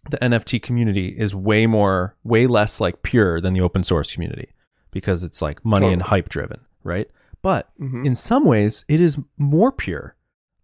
the 0.09 0.17
NFT 0.17 0.61
community 0.61 1.09
is 1.17 1.33
way 1.33 1.65
more 1.65 2.15
way 2.23 2.45
less 2.47 2.79
like 2.81 3.03
pure 3.03 3.39
than 3.39 3.53
the 3.53 3.61
open 3.61 3.83
source 3.83 4.11
community 4.13 4.49
because 4.91 5.23
it's 5.23 5.41
like 5.41 5.63
money 5.63 5.93
and 5.93 6.01
hype 6.03 6.29
driven, 6.29 6.59
right? 6.83 7.09
But 7.43 7.69
Mhm. 7.79 8.03
in 8.05 8.15
some 8.15 8.45
ways 8.45 8.83
it 8.87 8.99
is 8.99 9.17
more 9.37 9.71
pure. 9.71 10.15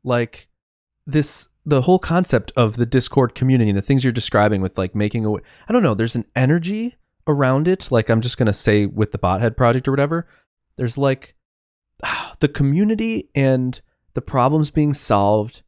Like 0.04 0.50
this 1.06 1.48
the 1.66 1.82
whole 1.82 2.00
concept 2.00 2.52
of 2.56 2.78
the 2.78 2.86
Discord 2.88 3.36
community 3.36 3.70
and 3.70 3.78
the 3.78 3.82
things 3.84 4.04
you're 4.04 4.12
describing 4.14 4.62
with 4.62 4.76
like 4.78 4.96
making 4.96 5.26
a 5.26 5.32
I 5.34 5.72
don't 5.74 5.84
know, 5.84 5.94
there's 5.94 6.16
an 6.16 6.26
energy 6.36 6.96
around 7.28 7.68
it. 7.68 7.92
Like 7.92 8.10
I'm 8.10 8.22
just 8.22 8.38
gonna 8.40 8.54
say 8.54 8.88
with 8.88 9.12
the 9.12 9.20
Bothead 9.20 9.56
project 9.56 9.88
or 9.88 9.92
whatever, 9.92 10.26
there's 10.78 10.98
like 10.98 11.36
the 12.40 12.48
community 12.48 13.30
and 13.36 13.80
the 14.16 14.22
problems 14.22 14.72
being 14.72 14.94
solved. 14.94 15.62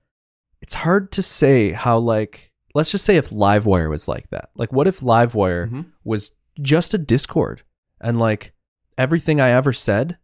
It's 0.62 0.74
hard 0.76 1.12
to 1.12 1.22
say 1.22 1.74
how 1.74 1.98
like 2.00 2.52
let's 2.74 2.90
just 2.92 3.04
say 3.06 3.18
if 3.18 3.30
Livewire 3.32 3.90
was 3.90 4.08
like 4.08 4.30
that. 4.30 4.50
Like 4.56 4.72
what 4.72 4.88
if 4.88 5.02
Livewire 5.02 5.70
Mhm. 5.70 5.86
was 6.06 6.32
just 6.62 6.94
a 6.94 6.98
Discord 6.98 7.64
and 8.00 8.18
like 8.18 8.54
everything 8.98 9.42
I 9.42 9.50
ever 9.50 9.74
said, 9.74 10.18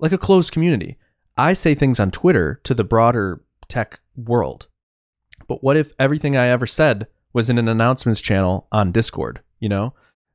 like 0.00 0.12
a 0.12 0.18
closed 0.18 0.52
community. 0.52 0.98
I 1.36 1.52
say 1.52 1.74
things 1.74 2.00
on 2.00 2.10
Twitter 2.10 2.60
to 2.64 2.74
the 2.74 2.84
broader 2.84 3.42
tech 3.68 4.00
world. 4.16 4.66
But 5.46 5.62
what 5.64 5.76
if 5.76 5.92
everything 5.98 6.36
I 6.36 6.48
ever 6.48 6.66
said 6.66 7.06
was 7.32 7.48
in 7.48 7.58
an 7.58 7.68
announcements 7.68 8.20
channel 8.20 8.66
on 8.72 8.92
Discord, 8.92 9.40
you 9.58 9.68
know? 9.68 9.94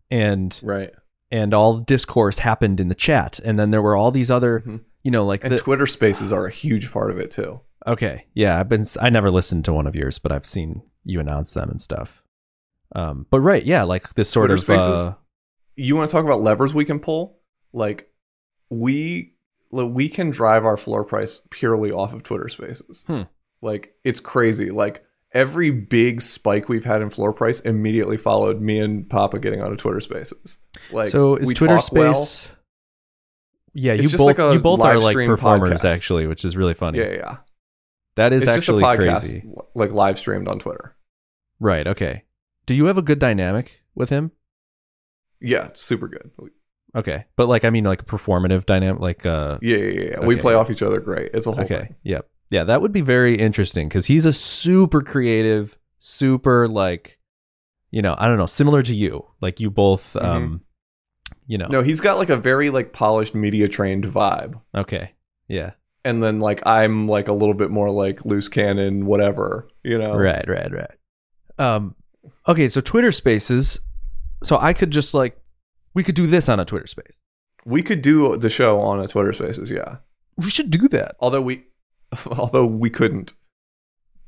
And 0.09 0.57
right 0.63 0.91
and 1.31 1.53
all 1.53 1.79
discourse 1.79 2.39
happened 2.39 2.79
in 2.79 2.87
the 2.87 2.95
chat 2.95 3.39
and 3.43 3.57
then 3.59 3.71
there 3.71 3.81
were 3.81 3.95
all 3.95 4.11
these 4.11 4.29
other, 4.29 4.59
Mhm. 4.65 4.81
you 5.03 5.09
know, 5.11 5.25
like 5.25 5.43
and 5.43 5.51
the, 5.53 5.57
Twitter 5.57 5.87
spaces 5.87 6.31
are 6.31 6.45
a 6.45 6.51
huge 6.51 6.91
part 6.91 7.11
of 7.11 7.17
it 7.17 7.31
too 7.31 7.59
Okay. 7.87 8.25
Yeah, 8.33 8.59
I've 8.59 8.69
been 8.69 8.83
I 9.01 9.09
never 9.09 9.29
listened 9.29 9.65
to 9.65 9.73
one 9.73 9.85
of 9.87 9.95
yours, 9.95 10.17
but 10.19 10.31
I've 10.31 10.45
seen 10.45 10.81
you 11.03 11.19
announce 11.19 11.53
them 11.53 11.69
and 11.69 11.81
stuff. 11.81 12.23
Um 12.95 13.25
but 13.29 13.41
right, 13.41 13.63
yeah, 13.63 13.83
like 13.83 14.13
this 14.15 14.29
sort 14.29 14.43
Twitter 14.49 14.53
of 14.55 14.59
Spaces? 14.61 15.07
uh, 15.09 15.13
you 15.75 15.95
want 15.95 16.07
to 16.07 16.11
talk 16.11 16.23
about 16.25 16.41
levers 16.41 16.73
we 16.73 16.85
can 16.85 16.99
pull 16.99 17.39
like 17.73 18.09
we 18.69 19.33
like, 19.75 19.93
we 19.93 20.09
can 20.09 20.29
drive 20.29 20.65
our 20.65 20.77
floor 20.77 21.03
price 21.03 21.41
purely 21.51 21.91
off 21.91 22.13
of 22.13 22.23
Twitter 22.23 22.49
spaces 22.49 23.05
Hmm. 23.07 23.23
like 23.61 23.93
it's 24.03 24.19
crazy 24.19 24.69
like 24.69 25.03
every 25.33 25.71
big 25.71 26.21
spike 26.21 26.69
we've 26.69 26.85
had 26.85 27.01
in 27.01 27.09
floor 27.09 27.33
price 27.33 27.59
immediately 27.61 28.17
followed 28.17 28.61
me 28.61 28.79
and 28.79 29.09
Papa 29.09 29.39
getting 29.39 29.61
onto 29.61 29.75
Twitter 29.75 29.99
spaces 29.99 30.59
like 30.91 31.09
so 31.09 31.35
is 31.35 31.53
Twitter 31.53 31.77
talk 31.77 31.91
well. 31.91 32.25
Space 32.25 32.51
Yeah, 33.73 33.93
you 33.93 34.03
just 34.03 34.17
both 34.17 34.27
like 34.27 34.39
a 34.39 34.53
you 34.53 34.59
both 34.59 34.79
are 34.81 34.99
like 34.99 35.15
performers 35.15 35.81
podcast. 35.81 35.89
actually, 35.93 36.27
which 36.27 36.45
is 36.45 36.55
really 36.55 36.73
funny. 36.73 36.99
Yeah, 36.99 37.11
yeah. 37.11 37.37
That 38.15 38.31
is 38.31 38.43
it's 38.43 38.51
actually 38.51 38.81
just 38.81 38.99
a 38.99 39.03
podcast 39.03 39.19
crazy. 39.19 39.43
like 39.75 39.91
live 39.91 40.17
streamed 40.17 40.47
on 40.47 40.59
Twitter. 40.59 40.95
Right, 41.59 41.85
okay. 41.85 42.23
Do 42.65 42.73
you 42.73 42.85
have 42.85 42.97
a 42.97 43.01
good 43.01 43.19
dynamic 43.19 43.81
with 43.93 44.09
him? 44.09 44.31
Yeah, 45.41 45.71
super 45.75 46.07
good. 46.07 46.31
Okay, 46.95 47.25
but 47.35 47.47
like 47.47 47.65
I 47.65 47.69
mean, 47.69 47.83
like 47.83 48.01
a 48.01 48.05
performative 48.05 48.65
dynamic, 48.65 49.01
like 49.01 49.25
uh, 49.25 49.57
Yeah, 49.61 49.77
yeah, 49.77 50.01
yeah. 50.11 50.19
We 50.21 50.35
play 50.37 50.53
off 50.53 50.71
each 50.71 50.81
other 50.81 50.99
great. 50.99 51.31
It's 51.33 51.45
a 51.45 51.51
whole 51.51 51.63
okay, 51.65 51.79
thing. 51.79 51.95
yep, 52.03 52.29
yeah, 52.49 52.63
that 52.63 52.81
would 52.81 52.91
be 52.93 53.01
very 53.01 53.37
interesting 53.37 53.89
because 53.89 54.05
he's 54.05 54.25
a 54.25 54.31
super 54.33 55.01
creative, 55.01 55.77
super 55.99 56.67
like, 56.69 57.17
you 57.91 58.01
know, 58.01 58.15
I 58.17 58.27
don't 58.27 58.37
know, 58.37 58.45
similar 58.45 58.81
to 58.83 58.95
you, 58.95 59.25
like 59.41 59.59
you 59.59 59.69
both, 59.69 60.15
um, 60.15 60.61
you 61.47 61.57
know, 61.57 61.65
Mm-hmm. 61.65 61.71
No, 61.73 61.81
he's 61.81 61.99
got 62.01 62.17
like 62.17 62.29
a 62.29 62.37
very 62.37 62.69
like 62.69 62.93
polished 62.93 63.35
media 63.35 63.67
trained 63.67 64.05
vibe. 64.05 64.59
okay, 64.73 65.11
yeah, 65.47 65.71
And 66.05 66.23
then 66.23 66.39
like 66.39 66.65
I'm 66.65 67.07
like 67.07 67.27
a 67.27 67.33
little 67.33 67.53
bit 67.55 67.71
more 67.71 67.89
like 67.91 68.23
loose 68.25 68.47
cannon, 68.47 69.05
whatever, 69.05 69.67
you 69.83 69.97
know. 69.97 70.15
right, 70.15 70.45
right, 70.47 70.71
right. 70.71 70.91
Um, 71.59 71.95
okay, 72.47 72.69
so 72.69 72.79
Twitter 72.81 73.11
Spaces, 73.11 73.79
so 74.43 74.57
I 74.57 74.73
could 74.73 74.91
just 74.91 75.13
like, 75.13 75.37
we 75.95 76.03
could 76.03 76.15
do 76.15 76.27
this 76.27 76.47
on 76.47 76.59
a 76.59 76.65
Twitter 76.65 76.85
Space. 76.87 77.19
We 77.65 77.81
could 77.81 78.03
do 78.03 78.37
the 78.37 78.49
show 78.49 78.79
on 78.79 78.99
a 78.99 79.07
Twitter 79.07 79.33
Spaces, 79.33 79.71
yeah. 79.71 79.97
We 80.37 80.51
should 80.51 80.69
do 80.69 80.87
that. 80.89 81.15
Although 81.19 81.41
we, 81.41 81.63
although 82.27 82.65
we 82.65 82.91
couldn't 82.91 83.33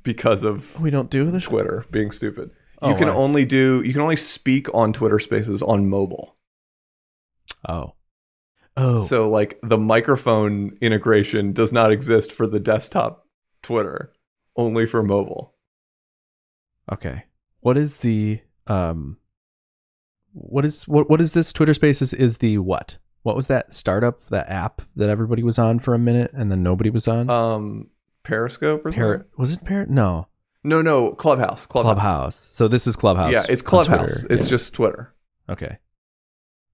because 0.02 0.44
of 0.44 0.82
We 0.82 0.90
don't 0.90 1.12
do 1.12 1.30
this. 1.30 1.46
Twitter 1.46 1.86
being 1.92 2.10
stupid. 2.10 2.50
Oh, 2.82 2.90
you 2.90 2.96
can 2.96 3.10
only 3.10 3.44
do 3.44 3.82
you 3.84 3.92
can 3.92 4.02
only 4.02 4.16
speak 4.16 4.74
on 4.74 4.94
Twitter 4.94 5.20
Spaces 5.20 5.62
on 5.62 5.90
mobile. 5.90 6.36
Oh, 7.68 7.94
oh, 8.78 9.00
So 9.00 9.30
like 9.30 9.60
the 9.64 9.78
microphone 9.78 10.78
integration 10.82 11.54
does 11.54 11.74
not 11.74 11.92
exist 11.92 12.32
for 12.32 12.48
the 12.48 12.60
desktop 12.60 13.26
Twitter, 13.64 14.14
only 14.56 14.86
for 14.86 15.04
mobile. 15.04 15.56
Okay. 16.92 17.26
What 17.60 17.78
is 17.78 17.98
the 17.98 18.40
um 18.68 19.18
what 20.40 20.66
is 20.66 20.88
what 20.88 21.10
what 21.10 21.22
is 21.22 21.34
this 21.34 21.52
Twitter 21.54 21.74
Spaces 21.74 22.14
is 22.14 22.38
the 22.38 22.58
what? 22.60 22.98
What 23.24 23.36
was 23.36 23.48
that 23.48 23.74
startup, 23.74 24.26
that 24.30 24.50
app 24.50 24.82
that 24.96 25.10
everybody 25.10 25.44
was 25.44 25.60
on 25.60 25.80
for 25.80 25.94
a 25.94 26.00
minute 26.00 26.32
and 26.34 26.50
then 26.52 26.64
nobody 26.64 26.90
was 26.90 27.08
on? 27.08 27.30
Um 27.30 27.90
Periscope 28.24 28.86
or 28.86 28.92
something? 28.92 29.24
was 29.38 29.54
it 29.54 29.64
Par- 29.66 29.86
No. 29.90 30.28
No, 30.64 30.82
no, 30.82 31.12
Clubhouse. 31.12 31.66
Clubhouse. 31.66 31.94
Clubhouse. 31.96 32.36
So 32.36 32.68
this 32.68 32.88
is 32.88 32.96
Clubhouse. 32.96 33.32
Yeah, 33.32 33.46
it's 33.48 33.62
Clubhouse. 33.62 34.24
It's 34.30 34.44
Yeah. 34.44 34.48
just 34.50 34.74
Twitter. 34.74 35.14
Okay. 35.50 35.78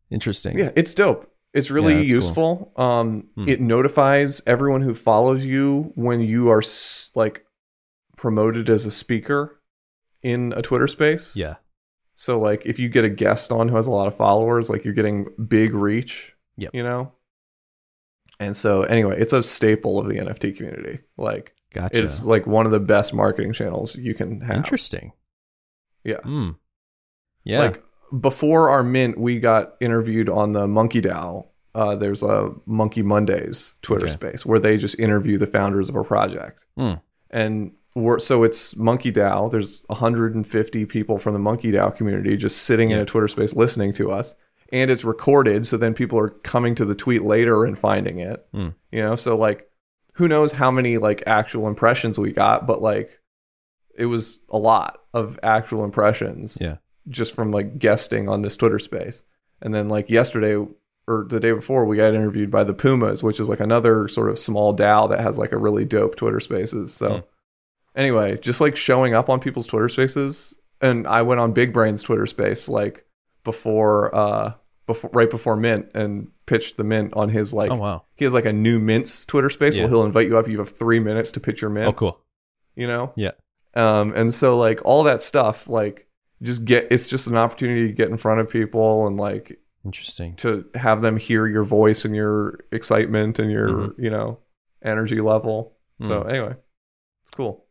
Interesting. 0.09 0.57
Yeah, 0.57 0.71
it's 0.75 0.93
dope. 0.93 1.29
It's 1.53 1.69
really 1.69 1.93
Yeah, 1.93 1.99
that's 1.99 2.09
cool. 2.09 2.15
useful. 2.15 2.73
Um, 2.77 3.27
Hmm. 3.35 3.47
it 3.47 3.61
notifies 3.61 4.41
everyone 4.47 4.81
who 4.81 4.93
follows 4.93 5.45
you 5.45 5.91
when 5.95 6.21
you 6.21 6.49
are 6.49 6.59
s- 6.61 7.11
like 7.15 7.45
promoted 8.17 8.69
as 8.69 8.85
a 8.85 8.91
speaker 8.91 9.59
in 10.23 10.53
a 10.55 10.61
Twitter 10.63 10.87
space. 10.87 11.35
Yeah. 11.35 11.55
So 12.15 12.39
like 12.39 12.65
if 12.65 12.79
you 12.79 12.89
get 12.89 13.03
a 13.05 13.09
guest 13.09 13.51
on 13.51 13.69
who 13.69 13.75
has 13.75 13.87
a 13.87 13.91
lot 13.91 14.07
of 14.07 14.15
followers, 14.15 14.69
like 14.69 14.85
you're 14.85 14.93
getting 14.93 15.27
big 15.47 15.73
reach. 15.73 16.35
Yep. 16.57 16.71
You 16.73 16.83
know? 16.83 17.11
And 18.39 18.55
so 18.55 18.83
anyway, 18.83 19.19
it's 19.19 19.33
a 19.33 19.41
staple 19.43 19.99
of 19.99 20.07
the 20.07 20.15
NFT 20.15 20.55
community. 20.57 20.99
Like 21.17 21.53
Gotcha. 21.73 22.03
it's 22.03 22.25
like 22.25 22.45
one 22.45 22.65
of 22.65 22.71
the 22.71 22.79
best 22.79 23.13
marketing 23.13 23.53
channels 23.53 23.95
you 23.95 24.13
can 24.13 24.41
have. 24.41 24.57
Interesting. 24.57 25.13
Yeah. 26.03 26.17
Hmm. 26.23 26.51
Yeah. 27.43 27.59
Like 27.59 27.83
before 28.19 28.69
our 28.69 28.83
mint, 28.83 29.17
we 29.17 29.39
got 29.39 29.75
interviewed 29.81 30.29
on 30.29 30.51
the 30.51 30.67
Monkey 30.67 31.01
DAO. 31.01 31.47
Uh, 31.75 31.95
there's 31.95 32.21
a 32.21 32.51
Monkey 32.67 33.01
Mondays 33.01 33.77
Twitter 33.81 34.05
Okay. 34.05 34.13
space 34.13 34.45
where 34.45 34.59
they 34.59 34.77
just 34.77 34.99
interview 34.99 35.37
the 35.39 35.47
founders 35.47 35.89
of 35.89 35.95
a 35.95 36.03
project. 36.03 36.65
Hmm. 36.77 36.93
And 37.31 37.71
we're, 37.95 38.19
so 38.19 38.43
it's 38.43 38.75
Monkey 38.75 39.11
DAO. 39.11 39.51
There's 39.51 39.83
150 39.87 40.85
people 40.85 41.17
from 41.17 41.33
the 41.33 41.39
Monkey 41.39 41.71
DAO 41.71 41.95
community 41.95 42.35
just 42.37 42.63
sitting 42.63 42.91
in 42.91 42.99
a 42.99 43.05
Twitter 43.05 43.27
space 43.27 43.55
listening 43.55 43.93
to 43.93 44.11
us. 44.11 44.35
And 44.71 44.89
it's 44.89 45.03
recorded, 45.03 45.67
so 45.67 45.77
then 45.77 45.93
people 45.93 46.17
are 46.17 46.29
coming 46.29 46.73
to 46.75 46.85
the 46.85 46.95
tweet 46.95 47.23
later 47.23 47.63
and 47.63 47.77
finding 47.77 48.19
it. 48.19 48.45
Hmm. 48.51 48.69
You 48.91 49.01
know, 49.01 49.15
so 49.15 49.37
like, 49.37 49.69
who 50.13 50.27
knows 50.27 50.51
how 50.51 50.71
many 50.71 50.97
like 50.97 51.23
actual 51.27 51.67
impressions 51.67 52.17
we 52.17 52.31
got, 52.31 52.65
but 52.65 52.81
like, 52.81 53.19
it 53.95 54.05
was 54.07 54.39
a 54.49 54.57
lot 54.57 55.01
of 55.13 55.39
actual 55.43 55.83
impressions 55.83 56.57
yeah. 56.59 56.77
just 57.07 57.35
from 57.35 57.51
like 57.51 57.77
guesting 57.77 58.27
on 58.27 58.41
this 58.41 58.57
Twitter 58.57 58.79
space. 58.79 59.23
And 59.61 59.73
then 59.73 59.87
like 59.87 60.09
yesterday 60.09 60.55
or 61.05 61.27
the 61.29 61.39
day 61.39 61.51
before, 61.51 61.85
we 61.85 61.97
got 61.97 62.15
interviewed 62.15 62.49
by 62.49 62.63
the 62.63 62.73
Pumas, 62.73 63.21
which 63.21 63.39
is 63.39 63.49
like 63.49 63.59
another 63.59 64.07
sort 64.07 64.29
of 64.29 64.39
small 64.39 64.75
DAO 64.75 65.09
that 65.09 65.19
has 65.19 65.37
like 65.37 65.51
a 65.51 65.57
really 65.57 65.85
dope 65.85 66.15
Twitter 66.15 66.39
spaces. 66.39 66.91
So 66.91 67.17
Hmm. 67.17 67.19
Anyway, 67.95 68.37
just 68.37 68.61
like 68.61 68.75
showing 68.75 69.13
up 69.13 69.29
on 69.29 69.39
people's 69.39 69.67
Twitter 69.67 69.89
spaces. 69.89 70.55
And 70.81 71.07
I 71.07 71.21
went 71.21 71.39
on 71.39 71.53
Big 71.53 71.71
Brain's 71.73 72.01
Twitter 72.03 72.25
space 72.25 72.67
like 72.69 73.05
before 73.43 74.13
uh 74.15 74.53
before 74.85 75.09
right 75.13 75.29
before 75.29 75.55
Mint 75.55 75.89
and 75.95 76.27
pitched 76.45 76.75
the 76.77 76.83
Mint 76.83 77.13
on 77.13 77.29
his 77.29 77.53
like 77.53 77.71
oh 77.71 77.75
wow. 77.75 78.03
he 78.15 78.25
has 78.25 78.33
like 78.33 78.45
a 78.45 78.51
new 78.53 78.79
Mint's 78.79 79.25
Twitter 79.25 79.49
space 79.49 79.75
Yeah. 79.75 79.83
where 79.83 79.89
he'll 79.89 80.03
invite 80.05 80.27
you 80.27 80.37
up. 80.37 80.47
You 80.47 80.59
have 80.59 80.69
three 80.69 80.99
minutes 80.99 81.31
to 81.33 81.39
pitch 81.39 81.61
your 81.61 81.69
Mint 81.71 81.87
Oh 81.87 81.93
cool. 81.93 82.19
you 82.75 82.87
know 82.87 83.13
Yeah. 83.15 83.31
um 83.75 84.11
and 84.15 84.33
so 84.33 84.57
like 84.57 84.81
all 84.83 85.03
that 85.03 85.21
stuff 85.21 85.69
like 85.69 86.07
just 86.41 86.65
get 86.65 86.87
it's 86.91 87.07
just 87.07 87.27
an 87.27 87.37
opportunity 87.37 87.87
to 87.87 87.93
get 87.93 88.09
in 88.09 88.17
front 88.17 88.41
of 88.41 88.49
people 88.49 89.07
and 89.07 89.17
like 89.17 89.59
Interesting. 89.85 90.35
to 90.37 90.65
have 90.75 91.01
them 91.01 91.15
hear 91.17 91.47
your 91.47 91.63
voice 91.63 92.03
and 92.05 92.13
your 92.15 92.59
excitement 92.73 93.39
and 93.39 93.49
your 93.51 93.69
Mhm. 93.69 93.93
you 93.97 94.09
know 94.09 94.39
energy 94.83 95.21
level 95.21 95.77
so 96.01 96.21
Hmm. 96.23 96.29
anyway 96.29 96.55
it's 97.23 97.31
cool 97.31 97.62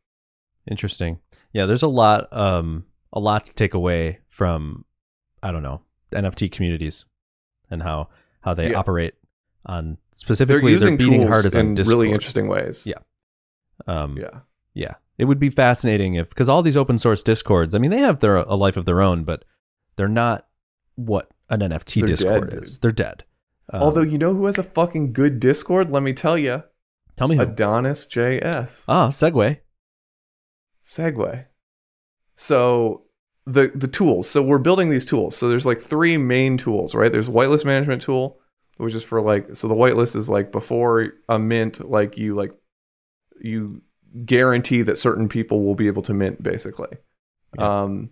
Interesting. 0.70 1.18
Yeah, 1.52 1.66
there's 1.66 1.82
a 1.82 1.88
lot 1.88 2.32
um 2.32 2.84
a 3.12 3.20
lot 3.20 3.46
to 3.46 3.52
take 3.54 3.74
away 3.74 4.20
from 4.28 4.84
I 5.42 5.50
don't 5.52 5.62
know, 5.62 5.82
NFT 6.12 6.50
communities 6.52 7.04
and 7.70 7.82
how 7.82 8.08
how 8.40 8.54
they 8.54 8.70
Yeah. 8.70 8.78
operate 8.78 9.14
on 9.66 9.96
specifically 10.14 10.60
they're 10.76 10.90
using 10.90 10.96
beating 10.96 11.20
tools 11.20 11.30
hard 11.30 11.46
as 11.46 11.54
in 11.54 11.74
Discord. 11.74 11.96
really 11.98 12.12
interesting 12.12 12.48
ways 12.48 12.86
Yeah. 12.86 12.98
Um 13.86 14.16
yeah 14.18 14.40
yeah. 14.74 14.94
It 15.18 15.26
would 15.26 15.38
be 15.38 15.50
fascinating 15.50 16.14
if 16.14 16.30
cuz 16.34 16.48
all 16.48 16.62
these 16.62 16.76
open 16.76 16.98
source 16.98 17.22
discords, 17.22 17.74
I 17.74 17.78
mean 17.78 17.90
they 17.90 17.98
have 17.98 18.20
their 18.20 18.36
a 18.36 18.54
life 18.54 18.76
of 18.76 18.84
their 18.86 19.00
own, 19.00 19.24
but 19.24 19.44
they're 19.96 20.08
not 20.08 20.46
what 20.94 21.30
an 21.50 21.60
NFT 21.60 22.00
They're 22.00 22.08
Discord 22.08 22.50
dead, 22.50 22.62
is. 22.62 22.78
They're 22.78 22.90
dead. 22.92 23.24
Um, 23.72 23.82
although 23.82 24.00
you 24.02 24.18
know 24.18 24.32
who 24.34 24.46
has 24.46 24.58
a 24.58 24.62
fucking 24.62 25.12
good 25.12 25.38
discord 25.40 25.90
let 25.90 26.02
me 26.02 26.12
tell 26.12 26.36
you 26.38 26.62
tell 27.16 27.28
me 27.28 27.36
who. 27.36 27.42
adonis 27.42 28.06
js 28.06 28.84
ah, 28.88 29.08
segue. 29.08 29.58
Segue 30.84 31.46
so 32.34 33.02
the 33.46 33.72
the 33.74 33.88
tools. 33.88 34.28
So 34.28 34.42
we're 34.42 34.58
building 34.58 34.90
these 34.90 35.04
tools. 35.04 35.36
So 35.36 35.48
there's 35.48 35.66
like 35.66 35.80
three 35.80 36.16
main 36.16 36.56
tools 36.56 36.94
right? 36.94 37.10
There's 37.10 37.28
whitelist 37.28 37.64
management 37.64 38.02
tool 38.02 38.38
which 38.78 38.94
is 38.94 39.04
for 39.04 39.20
like 39.20 39.54
so 39.54 39.68
the 39.68 39.74
whitelist 39.74 40.16
is 40.16 40.28
like 40.28 40.50
before 40.50 41.12
a 41.28 41.38
mint 41.38 41.88
like 41.88 42.16
you 42.16 42.34
like 42.34 42.52
you 43.40 43.82
guarantee 44.24 44.82
that 44.82 44.98
certain 44.98 45.28
people 45.28 45.62
will 45.64 45.74
be 45.74 45.86
able 45.86 46.02
to 46.02 46.14
mint 46.14 46.42
basically. 46.42 46.96
Yeah. 47.58 47.82
um 47.82 48.10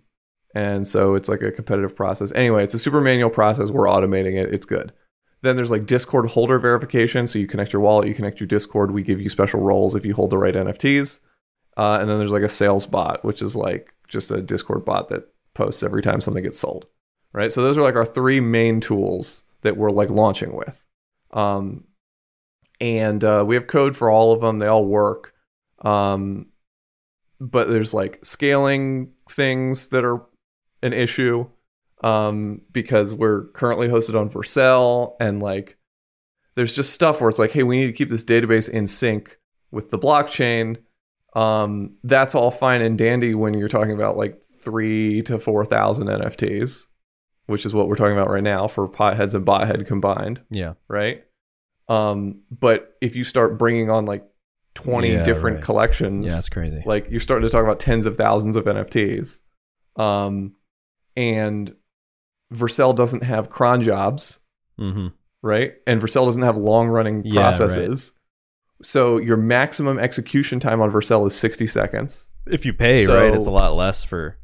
and 0.55 0.87
so 0.87 1.15
it's 1.15 1.29
like 1.29 1.43
a 1.43 1.53
competitive 1.53 1.95
process. 1.97 2.33
Anyway 2.33 2.63
it's 2.63 2.75
a 2.75 2.79
super 2.79 3.01
manual 3.01 3.31
process. 3.31 3.71
We're 3.71 3.87
automating 3.87 4.41
it. 4.41 4.53
It's 4.53 4.67
good. 4.67 4.93
Then 5.43 5.57
there's 5.57 5.71
like 5.71 5.87
discord 5.87 6.29
holder 6.29 6.59
verification. 6.59 7.27
So 7.27 7.39
you 7.39 7.47
connect 7.47 7.73
your 7.73 7.83
wallet 7.83 8.09
you 8.09 8.15
connect 8.15 8.41
your 8.41 8.47
discord. 8.47 8.91
We 8.91 9.03
give 9.03 9.21
you 9.21 9.29
special 9.29 9.61
roles 9.61 9.95
if 9.95 10.05
you 10.05 10.15
hold 10.15 10.31
the 10.31 10.39
right 10.39 10.55
nfts 10.55 11.21
uh, 11.77 11.99
and 12.01 12.09
then 12.09 12.19
there's 12.19 12.31
like 12.31 12.43
a 12.43 12.49
sales 12.49 12.87
bot, 12.87 13.25
which 13.25 13.43
is 13.43 13.57
like 13.57 13.93
just 14.09 14.31
a 14.31 14.43
Discord 14.43 14.85
bot 14.85 15.09
that 15.09 15.29
posts 15.55 15.83
every 15.83 16.03
time 16.03 16.21
something 16.21 16.43
gets 16.43 16.59
sold. 16.59 16.87
Right. 17.33 17.53
So 17.53 17.63
those 17.63 17.79
are 17.79 17.83
like 17.83 17.95
our 17.95 18.05
three 18.05 18.41
main 18.41 18.81
tools 18.81 19.45
that 19.63 19.77
we're 19.77 19.91
like 19.91 20.11
launching 20.11 20.55
with. 20.55 20.85
Um, 21.33 21.85
and 22.81 23.23
uh, 23.23 23.45
we 23.47 23.55
have 23.55 23.67
code 23.67 23.97
for 23.97 24.11
all 24.11 24.33
of 24.33 24.41
them. 24.41 24.59
They 24.59 24.67
all 24.67 24.85
work. 24.85 25.35
Um, 25.83 26.47
but 27.41 27.69
there's 27.69 27.95
like 27.95 28.25
scaling 28.25 29.13
things 29.29 29.89
that 29.89 30.05
are 30.05 30.23
an 30.83 30.93
issue 30.93 31.47
um, 32.03 32.63
because 32.73 33.15
we're 33.15 33.45
currently 33.49 33.89
hosted 33.89 34.19
on 34.19 34.31
Vercel 34.31 35.15
and 35.21 35.43
like 35.43 35.79
there's 36.55 36.75
just 36.75 36.93
stuff 36.93 37.21
where 37.21 37.31
it's 37.31 37.39
like, 37.39 37.53
hey, 37.53 37.63
we 37.63 37.79
need 37.79 37.87
to 37.87 37.93
keep 37.93 38.09
this 38.09 38.25
database 38.25 38.69
in 38.69 38.87
sync 38.87 39.39
with 39.71 39.91
the 39.91 39.99
blockchain 39.99 40.79
um, 41.35 41.93
that's 42.05 42.35
all 42.35 42.51
fine 42.51 42.83
and 42.83 42.99
dandy 42.99 43.35
when 43.35 43.55
you're 43.55 43.69
talking 43.69 43.93
about 43.93 44.17
like 44.17 44.41
three 44.43 45.23
to 45.23 45.39
four 45.39 45.65
thousand 45.65 46.09
NFTs, 46.09 46.87
which 47.47 47.65
is 47.67 47.75
what 47.75 47.89
we're 47.89 47.95
talking 47.97 48.13
about 48.17 48.31
right 48.31 48.43
now 48.43 48.67
for 48.69 48.89
potheads 48.89 49.35
and 49.35 49.47
bothead 49.47 49.87
combined, 49.87 50.41
Yeah. 50.51 50.75
right? 50.89 51.25
Um, 51.89 52.43
but 52.51 52.97
if 53.01 53.17
you 53.17 53.25
start 53.25 53.59
bringing 53.59 53.91
on 53.91 54.05
like 54.05 54.25
twenty 54.75 55.13
Yeah, 55.13 55.23
different 55.23 55.57
right. 55.57 55.65
collections, 55.65 56.29
Yeah, 56.29 56.35
that's 56.37 56.49
crazy. 56.49 56.83
like 56.87 57.11
you're 57.11 57.21
starting 57.21 57.49
to 57.49 57.53
talk 57.53 57.65
about 57.65 57.81
tens 57.81 58.07
of 58.07 58.17
thousands 58.17 58.57
of 58.57 58.65
NFTs, 58.67 59.41
um, 59.97 60.55
and 61.17 61.75
Vercel 62.55 62.95
doesn't 62.95 63.23
have 63.25 63.51
cron 63.51 63.81
jobs, 63.83 64.41
mhm. 64.79 65.13
right? 65.43 65.75
And 65.87 66.01
Vercel 66.01 66.25
doesn't 66.27 66.43
have 66.43 66.57
long 66.57 66.89
running 66.89 67.23
Yeah, 67.25 67.35
processes. 67.43 68.13
So 68.83 69.19
your 69.19 69.37
maximum 69.37 69.99
execution 69.99 70.59
time 70.61 70.81
on 70.81 70.91
Vercel 70.91 71.27
is 71.27 71.35
60 71.39 71.67
seconds. 71.67 72.31
If 72.47 72.65
you 72.65 72.73
pay, 72.73 73.05
So- 73.05 73.15
right, 73.21 73.35
it's 73.35 73.47
a 73.47 73.51
lot 73.51 73.75
less 73.77 74.05
for 74.05 74.37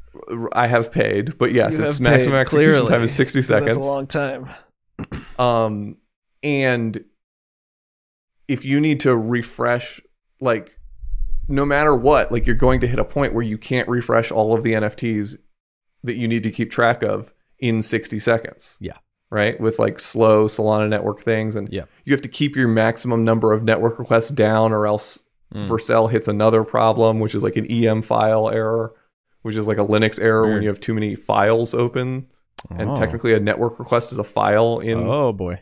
I 0.52 0.66
have 0.66 0.92
paid, 0.92 1.36
but 1.38 1.52
yes, 1.52 1.78
You 1.78 1.84
its 1.84 2.00
maximum 2.00 2.32
paid, 2.34 2.40
execution 2.40 2.70
clearly. 2.72 2.88
time 2.88 3.02
is 3.02 3.14
60 3.14 3.42
seconds. 3.42 3.76
A 3.76 3.80
long 3.88 4.06
time. 4.06 4.48
Um, 5.38 5.98
and 6.42 7.04
if 8.48 8.64
you 8.64 8.80
need 8.80 9.00
to 9.00 9.14
refresh, 9.14 10.00
like, 10.40 10.78
no 11.48 11.66
matter 11.66 11.94
what, 11.94 12.32
like, 12.32 12.46
you're 12.46 12.54
going 12.56 12.80
to 12.80 12.86
hit 12.86 12.98
a 12.98 13.04
point 13.04 13.34
where 13.34 13.44
you 13.44 13.58
can't 13.58 13.88
refresh 13.88 14.30
all 14.32 14.54
of 14.54 14.62
the 14.62 14.72
NFTs 14.72 15.36
that 16.04 16.16
you 16.16 16.26
need 16.28 16.42
to 16.44 16.50
keep 16.50 16.70
track 16.70 17.02
of 17.02 17.34
in 17.58 17.82
60 17.82 18.18
seconds. 18.18 18.78
Yeah. 18.80 18.96
Right. 19.30 19.60
With 19.60 19.78
like 19.78 19.98
slow 19.98 20.46
Solana 20.46 20.88
network 20.88 21.20
things. 21.20 21.56
And 21.56 21.68
Yeah. 21.72 21.84
you 22.04 22.12
have 22.12 22.22
to 22.22 22.28
keep 22.28 22.54
your 22.56 22.68
maximum 22.68 23.24
number 23.24 23.52
of 23.52 23.64
network 23.64 23.98
requests 23.98 24.30
down, 24.30 24.72
or 24.72 24.86
else 24.86 25.24
Mm. 25.54 25.68
Vercel 25.68 26.10
hits 26.10 26.26
another 26.26 26.64
problem, 26.64 27.20
which 27.20 27.34
is 27.34 27.44
like 27.44 27.54
an 27.56 27.66
EMFILE 27.70 28.52
error, 28.52 28.92
which 29.42 29.54
is 29.56 29.68
like 29.68 29.78
a 29.78 29.84
Linux 29.84 30.20
error 30.20 30.48
when 30.52 30.60
you 30.62 30.68
have 30.68 30.80
too 30.80 30.92
many 30.92 31.14
files 31.14 31.72
open. 31.72 32.26
And 32.70 32.90
Oh. 32.90 32.94
technically, 32.96 33.32
a 33.32 33.38
network 33.38 33.78
request 33.78 34.10
is 34.10 34.18
a 34.18 34.24
file 34.24 34.80
in 34.80 35.06
Oh 35.06 35.32
boy. 35.32 35.60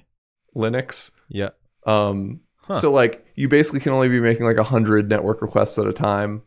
Linux. 0.56 1.10
Yeah. 1.28 1.50
Um, 1.86 2.40
Huh. 2.66 2.72
So 2.74 2.90
like 2.92 3.26
you 3.34 3.46
basically 3.46 3.80
can 3.80 3.92
only 3.92 4.08
be 4.08 4.20
making 4.20 4.46
like 4.46 4.56
a 4.56 4.62
hundred 4.62 5.10
network 5.10 5.42
requests 5.42 5.78
at 5.78 5.86
a 5.86 5.92
time 5.92 6.42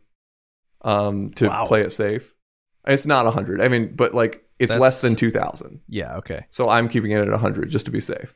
um, 0.82 1.30
to 1.34 1.46
Wow. 1.46 1.66
play 1.66 1.82
it 1.82 1.92
safe. 1.92 2.34
It's 2.88 3.06
not 3.06 3.26
a 3.26 3.30
hundred. 3.30 3.60
I 3.60 3.68
mean, 3.68 3.94
but 3.94 4.14
like 4.14 4.44
it's 4.58 4.70
That's- 4.72 4.80
less 4.80 5.00
than 5.00 5.14
two 5.14 5.30
thousand. 5.30 5.80
Yeah. 5.88 6.16
Okay. 6.16 6.46
So 6.50 6.68
I'm 6.68 6.88
keeping 6.88 7.10
it 7.12 7.20
at 7.20 7.28
a 7.28 7.38
hundred 7.38 7.68
just 7.70 7.86
to 7.86 7.92
be 7.92 8.00
safe. 8.00 8.34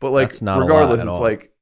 But 0.00 0.10
like 0.10 0.28
That's 0.28 0.42
not 0.42 0.58
a 0.58 0.60
lot 0.60 0.66
regardless, 0.66 1.00
at 1.00 1.06
it's 1.08 1.16
all. 1.18 1.22
like 1.22 1.52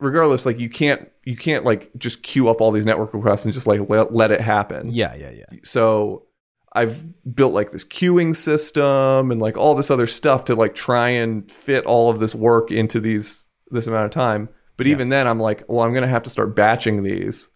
regardless, 0.00 0.46
like 0.46 0.58
you 0.58 0.68
can't 0.68 1.08
you 1.24 1.36
can't 1.36 1.64
like 1.64 1.90
just 1.98 2.22
queue 2.22 2.48
up 2.48 2.60
all 2.60 2.70
these 2.70 2.86
network 2.86 3.12
requests 3.14 3.44
and 3.44 3.52
just 3.54 3.66
like 3.66 3.88
let, 3.88 4.12
let 4.14 4.30
it 4.30 4.40
happen. 4.40 4.90
Yeah. 4.92 5.14
Yeah. 5.14 5.30
Yeah. 5.30 5.58
So 5.64 6.26
I've 6.72 7.04
built 7.34 7.54
like 7.54 7.70
this 7.70 7.84
queuing 7.84 8.36
system 8.36 9.30
and 9.30 9.40
like 9.40 9.56
all 9.56 9.74
this 9.74 9.90
other 9.90 10.06
stuff 10.06 10.44
to 10.46 10.54
like 10.54 10.74
try 10.74 11.08
and 11.08 11.50
fit 11.50 11.84
all 11.86 12.10
of 12.10 12.20
this 12.20 12.34
work 12.34 12.70
into 12.70 13.00
these 13.00 13.46
this 13.70 13.86
amount 13.86 14.04
of 14.06 14.10
time. 14.10 14.48
But 14.76 14.86
Yeah. 14.86 14.92
even 14.92 15.08
then 15.08 15.26
I'm 15.26 15.40
like, 15.40 15.64
well, 15.68 15.84
I'm 15.86 15.94
gonna 15.94 16.06
have 16.06 16.22
to 16.24 16.30
start 16.30 16.54
batching 16.54 17.02
these, 17.02 17.50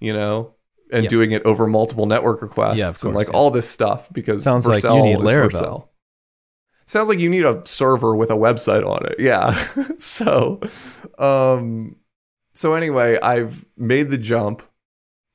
you 0.00 0.12
know, 0.12 0.54
and 0.92 1.04
Yeah. 1.04 1.08
doing 1.10 1.32
it 1.32 1.42
over 1.44 1.66
multiple 1.66 2.06
network 2.06 2.42
requests 2.42 2.78
Yeah, 2.78 2.90
of 2.90 3.02
and 3.04 3.14
like 3.14 3.28
yeah. 3.28 3.34
all 3.34 3.50
this 3.50 3.68
stuff 3.68 4.12
because 4.12 4.42
Sounds 4.42 4.66
like 4.66 4.82
you 4.82 5.02
need 5.02 5.18
Laravel. 5.18 5.88
Sounds 6.84 7.08
like 7.08 7.20
you 7.20 7.28
need 7.28 7.44
a 7.44 7.62
server 7.64 8.16
with 8.16 8.30
a 8.30 8.34
website 8.34 8.86
on 8.88 9.04
it. 9.06 9.16
Yeah. 9.20 9.50
so 9.98 10.60
um 11.18 11.96
so 12.54 12.74
anyway, 12.74 13.18
I've 13.20 13.64
made 13.76 14.10
the 14.10 14.18
jump 14.18 14.62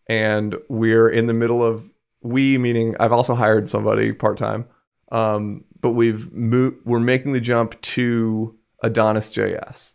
and 0.07 0.55
we're 0.67 1.07
in 1.09 1.27
the 1.27 1.33
middle 1.33 1.63
of 1.63 1.89
we 2.21 2.57
meaning 2.57 2.95
I've 2.99 3.11
also 3.13 3.35
hired 3.35 3.69
somebody 3.69 4.11
part-time. 4.13 4.65
Um 5.11 5.63
but 5.79 5.91
we've 5.91 6.31
moved 6.33 6.77
we're 6.85 6.99
making 6.99 7.33
the 7.33 7.39
jump 7.41 7.79
to 7.81 8.57
Adonis 8.81 9.29
JS. 9.29 9.93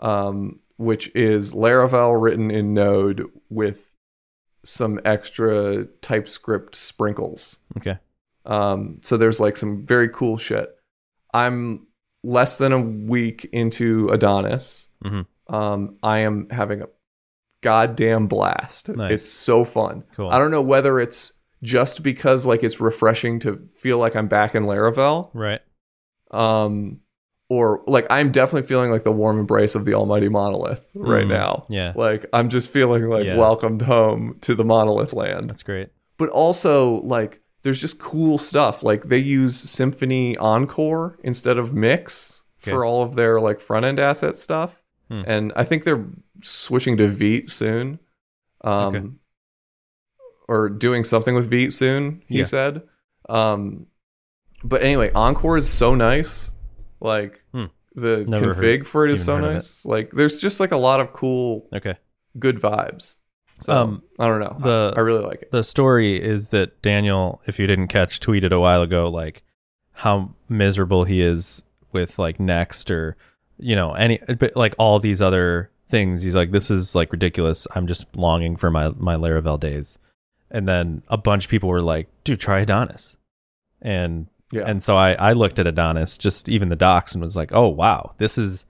Um 0.00 0.60
which 0.76 1.14
is 1.14 1.52
Laravel 1.54 2.20
written 2.20 2.50
in 2.50 2.72
Node 2.74 3.26
with 3.50 3.89
some 4.64 5.00
extra 5.04 5.84
TypeScript 6.02 6.74
sprinkles. 6.74 7.58
Okay. 7.78 7.98
Um, 8.46 8.98
so 9.02 9.16
there's 9.16 9.40
like 9.40 9.56
some 9.56 9.82
very 9.82 10.08
cool 10.08 10.36
shit. 10.36 10.68
I'm 11.32 11.86
less 12.22 12.58
than 12.58 12.72
a 12.72 12.80
week 12.80 13.48
into 13.52 14.08
Adonis. 14.08 14.88
Mhm. 15.04 15.26
Um, 15.48 15.96
I 16.02 16.18
am 16.18 16.48
having 16.50 16.82
a 16.82 16.86
goddamn 17.62 18.26
blast. 18.26 18.88
Nice. 18.88 19.12
It's 19.12 19.28
so 19.28 19.64
fun. 19.64 20.04
Cool. 20.14 20.30
I 20.30 20.38
don't 20.38 20.50
know 20.50 20.62
whether 20.62 20.98
it's 21.00 21.32
just 21.62 22.02
because 22.02 22.46
like 22.46 22.62
it's 22.62 22.80
refreshing 22.80 23.38
to 23.40 23.68
feel 23.76 23.98
like 23.98 24.16
I'm 24.16 24.28
back 24.28 24.54
in 24.54 24.64
Laravel. 24.64 25.30
Right. 25.34 25.60
Um, 26.30 27.00
or 27.50 27.82
like 27.86 28.06
I'm 28.10 28.32
definitely 28.32 28.66
feeling 28.66 28.90
like 28.90 29.02
the 29.02 29.12
warm 29.12 29.38
embrace 29.38 29.74
of 29.74 29.84
the 29.84 29.92
almighty 29.94 30.28
monolith 30.30 30.86
right 30.94 31.26
Mm, 31.26 31.28
now. 31.28 31.66
Yeah. 31.68 31.92
Like 31.94 32.24
I'm 32.32 32.48
just 32.48 32.70
feeling 32.70 33.08
like 33.08 33.26
Yeah. 33.26 33.36
welcomed 33.36 33.82
home 33.82 34.38
to 34.42 34.54
the 34.54 34.64
monolith 34.64 35.12
land 35.12 35.50
That's 35.50 35.62
great. 35.62 35.88
but 36.16 36.30
also 36.30 37.02
like 37.02 37.42
there's 37.62 37.78
just 37.80 37.98
cool 38.00 38.38
stuff 38.38 38.82
like 38.82 39.02
they 39.04 39.18
use 39.18 39.62
Symfony 39.66 40.34
Encore 40.40 41.18
instead 41.22 41.58
of 41.58 41.74
mix 41.74 42.44
Okay. 42.62 42.70
for 42.70 42.84
all 42.86 43.02
of 43.02 43.14
their 43.16 43.40
like 43.40 43.60
front 43.60 43.84
end 43.84 43.98
asset 44.00 44.36
stuff 44.36 44.80
Hmm. 45.08 45.22
and 45.26 45.52
i 45.56 45.64
think 45.64 45.82
they're 45.84 46.06
switching 46.42 46.96
to 46.98 47.08
Vite 47.08 47.50
soon 47.50 47.98
um 48.62 48.94
Okay. 48.94 49.06
or 50.48 50.68
doing 50.68 51.04
something 51.04 51.34
with 51.34 51.50
Vite 51.50 51.72
soon 51.72 52.22
he 52.28 52.38
Yeah. 52.38 52.44
said 52.44 52.82
um 53.28 53.86
but 54.62 54.82
anyway 54.82 55.10
encore 55.14 55.56
is 55.56 55.68
so 55.68 55.94
nice 55.94 56.54
like 57.00 57.42
Hmm. 57.52 57.66
the 57.94 58.24
Never 58.26 58.54
config 58.54 58.86
for 58.86 59.06
it 59.06 59.12
is 59.12 59.24
so 59.24 59.36
of 59.38 59.44
it. 59.44 59.52
nice 59.54 59.84
like 59.86 60.10
there's 60.12 60.38
just 60.38 60.60
like 60.60 60.72
a 60.72 60.76
lot 60.76 61.00
of 61.00 61.12
cool 61.12 61.66
Okay. 61.74 61.96
good 62.38 62.60
vibes 62.60 63.20
so 63.60 63.76
Um, 63.76 64.02
i 64.18 64.26
don't 64.28 64.40
know 64.40 64.56
the- 64.60 64.92
I, 64.96 64.98
I 64.98 65.02
really 65.02 65.24
like 65.24 65.42
it 65.42 65.50
The 65.50 65.64
story 65.64 66.22
is 66.22 66.48
that 66.50 66.80
Daniel, 66.82 67.40
if 67.46 67.58
you 67.58 67.66
didn't 67.66 67.88
catch, 67.88 68.20
tweeted 68.20 68.52
a 68.52 68.60
while 68.60 68.82
ago 68.82 69.08
like 69.08 69.42
how 69.92 70.34
miserable 70.48 71.04
he 71.04 71.20
is 71.20 71.62
with 71.92 72.18
like 72.18 72.38
Next 72.40 72.90
or 72.90 73.16
you 73.58 73.74
know 73.76 73.92
any 73.94 74.18
but 74.38 74.56
like 74.56 74.74
all 74.78 74.98
these 75.00 75.20
other 75.20 75.70
things. 75.90 76.22
He's 76.22 76.36
like, 76.36 76.52
this 76.52 76.70
is 76.70 76.94
like 76.94 77.10
ridiculous. 77.12 77.66
I'm 77.74 77.86
just 77.88 78.06
longing 78.16 78.56
for 78.56 78.70
my 78.70 78.90
my 78.96 79.16
Laravel 79.16 79.58
days. 79.58 79.98
And 80.50 80.66
then 80.68 81.02
a 81.08 81.16
bunch 81.16 81.44
of 81.44 81.50
people 81.50 81.68
were 81.68 81.82
like, 81.82 82.08
dude, 82.24 82.38
try 82.40 82.60
Adonis. 82.60 83.16
And 83.82 84.26
yeah 84.52 84.62
and 84.66 84.82
so 84.82 84.96
I 84.96 85.12
I 85.14 85.32
looked 85.32 85.58
at 85.58 85.66
Adonis, 85.66 86.18
just 86.18 86.48
even 86.48 86.68
the 86.68 86.76
docs, 86.76 87.12
and 87.14 87.22
was 87.22 87.36
like, 87.36 87.52
oh 87.52 87.68
wow, 87.68 88.14
this 88.18 88.36
is 88.38 88.66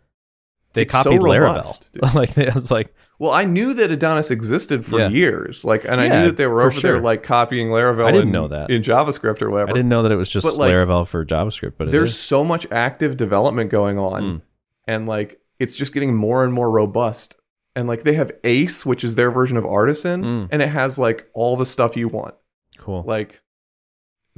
they 0.72 0.82
It's 0.82 0.94
so 0.94 1.02
copied 1.18 1.22
robust, 1.22 1.94
Laravel. 2.02 2.14
like 2.14 2.38
I 2.38 2.54
was 2.54 2.70
like, 2.70 2.94
Well, 3.18 3.32
I 3.32 3.44
knew 3.44 3.74
that 3.74 3.90
Adonis 3.90 4.30
existed 4.30 4.84
for 4.86 5.00
Yeah. 5.00 5.08
years, 5.08 5.64
like, 5.64 5.84
and 5.84 6.00
I 6.00 6.06
knew 6.08 6.26
that 6.26 6.36
they 6.36 6.46
were 6.46 6.62
over 6.62 6.80
there 6.80 7.00
like 7.00 7.22
copying 7.24 7.68
Laravel. 7.70 8.04
I 8.06 8.12
didn't 8.12 8.28
in, 8.28 8.32
know 8.32 8.46
that. 8.48 8.70
in 8.70 8.82
JavaScript 8.82 9.42
or 9.42 9.50
whatever. 9.50 9.70
I 9.70 9.74
didn't 9.74 9.88
know 9.88 10.02
that 10.04 10.12
it 10.12 10.16
was 10.16 10.30
just 10.30 10.46
But, 10.46 10.56
like, 10.56 10.70
Laravel 10.72 11.08
for 11.08 11.24
JavaScript, 11.26 11.72
but 11.76 11.90
There's 11.90 12.16
so 12.16 12.44
much 12.44 12.70
active 12.70 13.16
development 13.16 13.70
going 13.70 13.98
on, 13.98 14.22
Mm. 14.22 14.42
and 14.86 15.06
like 15.08 15.40
it's 15.58 15.74
just 15.76 15.92
getting 15.92 16.14
more 16.14 16.44
and 16.44 16.52
more 16.52 16.70
robust. 16.70 17.36
And 17.76 17.86
like 17.88 18.02
they 18.04 18.14
have 18.14 18.30
Ace, 18.44 18.86
which 18.86 19.02
is 19.04 19.14
their 19.16 19.30
version 19.32 19.56
of 19.56 19.66
Artisan, 19.66 20.22
Mm. 20.22 20.48
and 20.52 20.62
it 20.62 20.68
has 20.68 20.98
like 21.00 21.28
all 21.34 21.56
the 21.56 21.66
stuff 21.66 21.96
you 21.96 22.06
want. 22.08 22.34
cool. 22.78 23.02
Like 23.06 23.42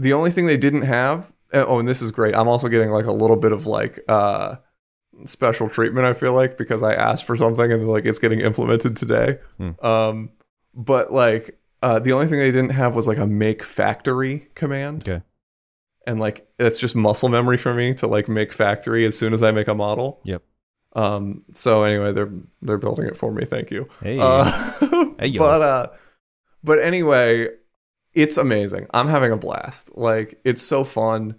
the 0.03 0.13
only 0.13 0.31
thing 0.31 0.47
they 0.47 0.57
didn't 0.57 0.83
have. 0.83 1.33
uh, 1.53 1.65
Oh, 1.67 1.79
and 1.79 1.89
this 1.89 2.03
is 2.03 2.11
great. 2.11 2.35
I'm 2.37 2.49
also 2.49 2.69
getting 2.69 2.91
like 2.91 3.07
a 3.07 3.13
little 3.13 3.37
bit 3.37 3.53
of 3.53 3.67
like 3.67 4.01
uh 4.09 4.57
special 5.25 5.69
treatment. 5.69 6.07
I 6.07 6.13
feel 6.15 6.33
like 6.33 6.57
because 6.59 6.83
I 6.83 6.95
asked 6.95 7.25
for 7.27 7.37
something 7.37 7.71
and 7.73 7.89
like 7.89 8.05
it's 8.07 8.19
getting 8.19 8.41
implemented 8.41 8.97
today. 8.97 9.39
Hmm. 9.59 9.71
Um, 9.85 10.31
but 10.75 11.13
like 11.13 11.59
uh, 11.83 11.99
the 11.99 12.13
only 12.13 12.27
thing 12.27 12.39
they 12.39 12.51
didn't 12.51 12.71
have 12.71 12.95
was 12.95 13.07
like 13.09 13.19
a 13.19 13.27
make 13.27 13.63
factory 13.63 14.49
command. 14.55 15.07
Okay. 15.09 15.23
And 16.07 16.19
like 16.21 16.49
it's 16.59 16.81
just 16.81 16.97
muscle 16.97 17.29
memory 17.29 17.59
for 17.59 17.75
me 17.75 17.95
to 17.95 18.07
like 18.07 18.29
make 18.29 18.53
factory 18.53 19.05
as 19.05 19.17
soon 19.19 19.33
as 19.33 19.43
I 19.43 19.51
make 19.53 19.69
a 19.69 19.75
model. 19.75 20.21
Yep. 20.25 20.43
Um. 20.95 21.45
So 21.55 21.85
anyway, 21.85 22.13
they're 22.13 22.33
they're 22.61 22.79
building 22.79 23.07
it 23.07 23.17
for 23.17 23.33
me. 23.33 23.45
Thank 23.45 23.71
you. 23.71 23.89
Hey. 24.03 24.19
Uh, 24.21 24.45
Hey, 25.19 25.37
but 25.39 25.63
uh, 25.63 25.87
but 26.65 26.81
anyway, 26.83 27.49
it's 28.15 28.37
amazing. 28.37 28.87
I'm 28.93 29.09
having 29.09 29.33
a 29.33 29.37
blast. 29.37 29.97
Like 29.97 30.41
it's 30.45 30.63
so 30.63 30.85
fun. 30.85 31.37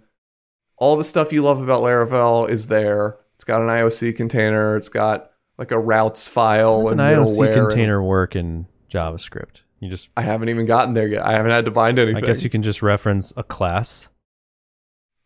All 0.76 0.96
the 0.96 1.04
stuff 1.04 1.32
you 1.32 1.42
love 1.42 1.62
about 1.62 1.82
Laravel 1.82 2.50
is 2.50 2.66
there. 2.66 3.18
It's 3.36 3.44
got 3.44 3.60
an 3.60 3.68
IOC 3.68 4.16
container. 4.16 4.76
It's 4.76 4.88
got 4.88 5.30
like 5.58 5.70
a 5.70 5.78
routes 5.78 6.26
file 6.26 6.78
How 6.78 6.82
does 6.82 6.92
an 6.92 6.98
IOC 6.98 7.38
middleware. 7.38 7.46
and- 7.46 7.68
container 7.70 8.02
work 8.02 8.36
in 8.36 8.66
JavaScript? 8.92 9.60
You 9.80 9.90
just, 9.90 10.08
I 10.16 10.22
haven't 10.22 10.48
even 10.48 10.64
gotten 10.64 10.94
there 10.94 11.06
yet. 11.06 11.26
I 11.26 11.32
haven't 11.32 11.50
had 11.50 11.66
to 11.66 11.70
bind 11.70 11.98
anything. 11.98 12.24
I 12.24 12.26
guess 12.26 12.42
you 12.42 12.48
can 12.48 12.62
just 12.62 12.80
reference 12.80 13.34
a 13.36 13.42
class 13.42 14.08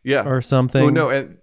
yeah. 0.03 0.25
or 0.27 0.43
something. 0.43 0.83
Oh 0.83 0.89
no, 0.89 1.11
and 1.11 1.39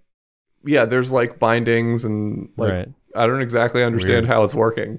yeah, 0.66 0.84
there's 0.84 1.12
like 1.12 1.38
bindings 1.38 2.04
and 2.04 2.50
like 2.56 2.72
right. 2.72 2.88
I 3.14 3.26
don't 3.26 3.40
exactly 3.40 3.82
understand 3.82 4.26
Weird. 4.26 4.28
how 4.28 4.42
it's 4.42 4.54
working. 4.54 4.98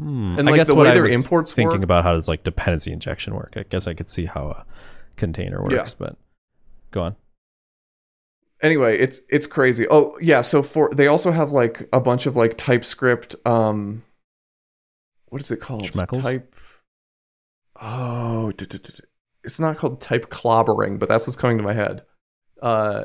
Hmm. 0.00 0.38
And 0.38 0.48
I 0.48 0.52
like 0.52 0.58
guess 0.60 0.66
the 0.68 0.74
what 0.74 0.84
way 0.84 0.90
I 0.90 0.94
their 0.94 1.02
was 1.04 1.12
imports 1.12 1.52
thinking 1.52 1.78
work. 1.80 1.84
about 1.84 2.04
how 2.04 2.14
does 2.14 2.28
like 2.28 2.42
dependency 2.44 2.92
injection 2.92 3.34
work. 3.34 3.54
I 3.56 3.64
guess 3.68 3.86
I 3.86 3.94
could 3.94 4.08
see 4.08 4.24
how 4.26 4.48
a 4.48 4.64
container 5.16 5.62
Yeah. 5.70 5.78
works, 5.78 5.94
but 5.94 6.16
go 6.90 7.02
on. 7.02 7.16
anyway, 8.62 8.98
it's 8.98 9.20
it's 9.28 9.46
crazy. 9.46 9.86
Oh 9.90 10.16
yeah, 10.20 10.40
so 10.40 10.62
for 10.62 10.90
they 10.94 11.06
also 11.06 11.30
have 11.30 11.52
like 11.52 11.88
a 11.92 12.00
bunch 12.00 12.26
of 12.26 12.36
like 12.36 12.56
TypeScript. 12.56 13.36
Um, 13.44 14.02
what 15.28 15.42
is 15.42 15.50
it 15.50 15.58
called? 15.60 15.84
Schmeckles? 15.84 16.22
Type. 16.22 16.54
Oh, 17.80 18.50
it's 19.44 19.58
not 19.60 19.78
called 19.78 20.00
type 20.00 20.28
clobbering, 20.30 20.98
but 20.98 21.08
that's 21.08 21.26
what's 21.26 21.36
coming 21.36 21.56
to 21.56 21.62
my 21.62 21.72
head. 21.74 22.02
Uh, 22.60 23.04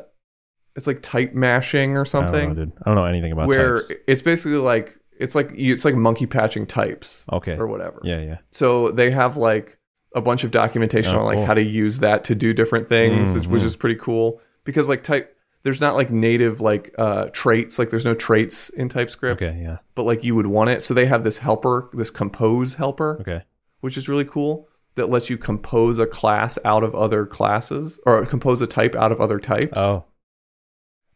it's 0.74 0.86
like 0.86 1.00
type 1.00 1.32
mashing 1.32 1.96
or 1.96 2.02
I 2.02 2.04
something, 2.04 2.54
don't 2.54 2.68
know. 2.68 2.72
I 2.84 2.88
don't 2.90 2.94
know 2.96 3.04
anything 3.06 3.32
about 3.32 3.48
where 3.48 3.76
types. 3.80 3.92
it's 4.06 4.20
basically 4.22 4.58
like 4.58 4.98
it's 5.18 5.34
like 5.34 5.50
it's 5.54 5.84
like 5.84 5.94
monkey 5.94 6.26
patching 6.26 6.66
types 6.66 7.26
Okay. 7.32 7.56
or 7.56 7.66
whatever. 7.66 8.00
Yeah, 8.04 8.20
yeah. 8.20 8.38
So 8.50 8.88
they 8.90 9.10
have 9.10 9.36
like 9.36 9.78
a 10.14 10.20
bunch 10.20 10.44
of 10.44 10.50
documentation 10.50 11.14
Oh, 11.14 11.20
on 11.20 11.24
like 11.26 11.36
cool. 11.36 11.46
how 11.46 11.54
to 11.54 11.62
use 11.62 11.98
that 12.00 12.24
to 12.24 12.34
do 12.34 12.52
different 12.54 12.88
things, 12.88 13.34
which- 13.34 13.46
which 13.48 13.62
Mhm. 13.62 13.66
is 13.66 13.76
pretty 13.76 13.96
cool. 14.00 14.40
Because 14.64 14.88
like 14.88 15.02
type 15.02 15.32
there's 15.62 15.80
not 15.80 15.96
like 15.96 16.10
native 16.10 16.60
like 16.60 16.94
uh 16.96 17.24
traits 17.32 17.78
like 17.78 17.90
there's 17.90 18.04
no 18.04 18.14
traits 18.14 18.68
in 18.70 18.88
TypeScript, 18.88 19.42
Okay, 19.42 19.58
yeah. 19.60 19.78
but 19.96 20.04
like 20.04 20.22
you 20.24 20.34
would 20.36 20.46
want 20.46 20.70
it. 20.70 20.80
So 20.82 20.94
they 20.94 21.06
have 21.06 21.24
this 21.24 21.38
helper, 21.38 21.88
this 21.92 22.10
compose 22.10 22.74
helper, 22.74 23.18
Okay. 23.20 23.42
which 23.80 23.96
is 23.96 24.08
really 24.08 24.24
cool 24.24 24.68
that 24.94 25.10
lets 25.10 25.28
you 25.28 25.36
compose 25.36 25.98
a 25.98 26.06
class 26.06 26.58
out 26.64 26.82
of 26.84 26.94
other 26.94 27.26
classes 27.26 28.00
or 28.06 28.24
compose 28.24 28.62
a 28.62 28.66
type 28.66 28.94
out 28.94 29.12
of 29.12 29.20
other 29.20 29.38
types. 29.40 29.68
Oh, 29.76 30.04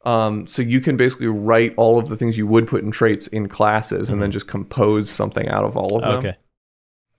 Um, 0.04 0.46
so 0.46 0.62
you 0.62 0.80
can 0.80 0.96
basically 0.96 1.26
write 1.26 1.74
all 1.76 1.98
of 1.98 2.08
the 2.08 2.16
things 2.16 2.38
you 2.38 2.46
would 2.46 2.66
put 2.66 2.82
in 2.82 2.90
traits 2.90 3.26
in 3.26 3.48
classes 3.48 4.08
and 4.08 4.16
Mm-hmm. 4.16 4.20
then 4.22 4.30
just 4.30 4.48
compose 4.48 5.10
something 5.10 5.46
out 5.48 5.64
of 5.64 5.76
all 5.76 5.96
of 5.96 6.02
them. 6.02 6.12
okay. 6.18 6.36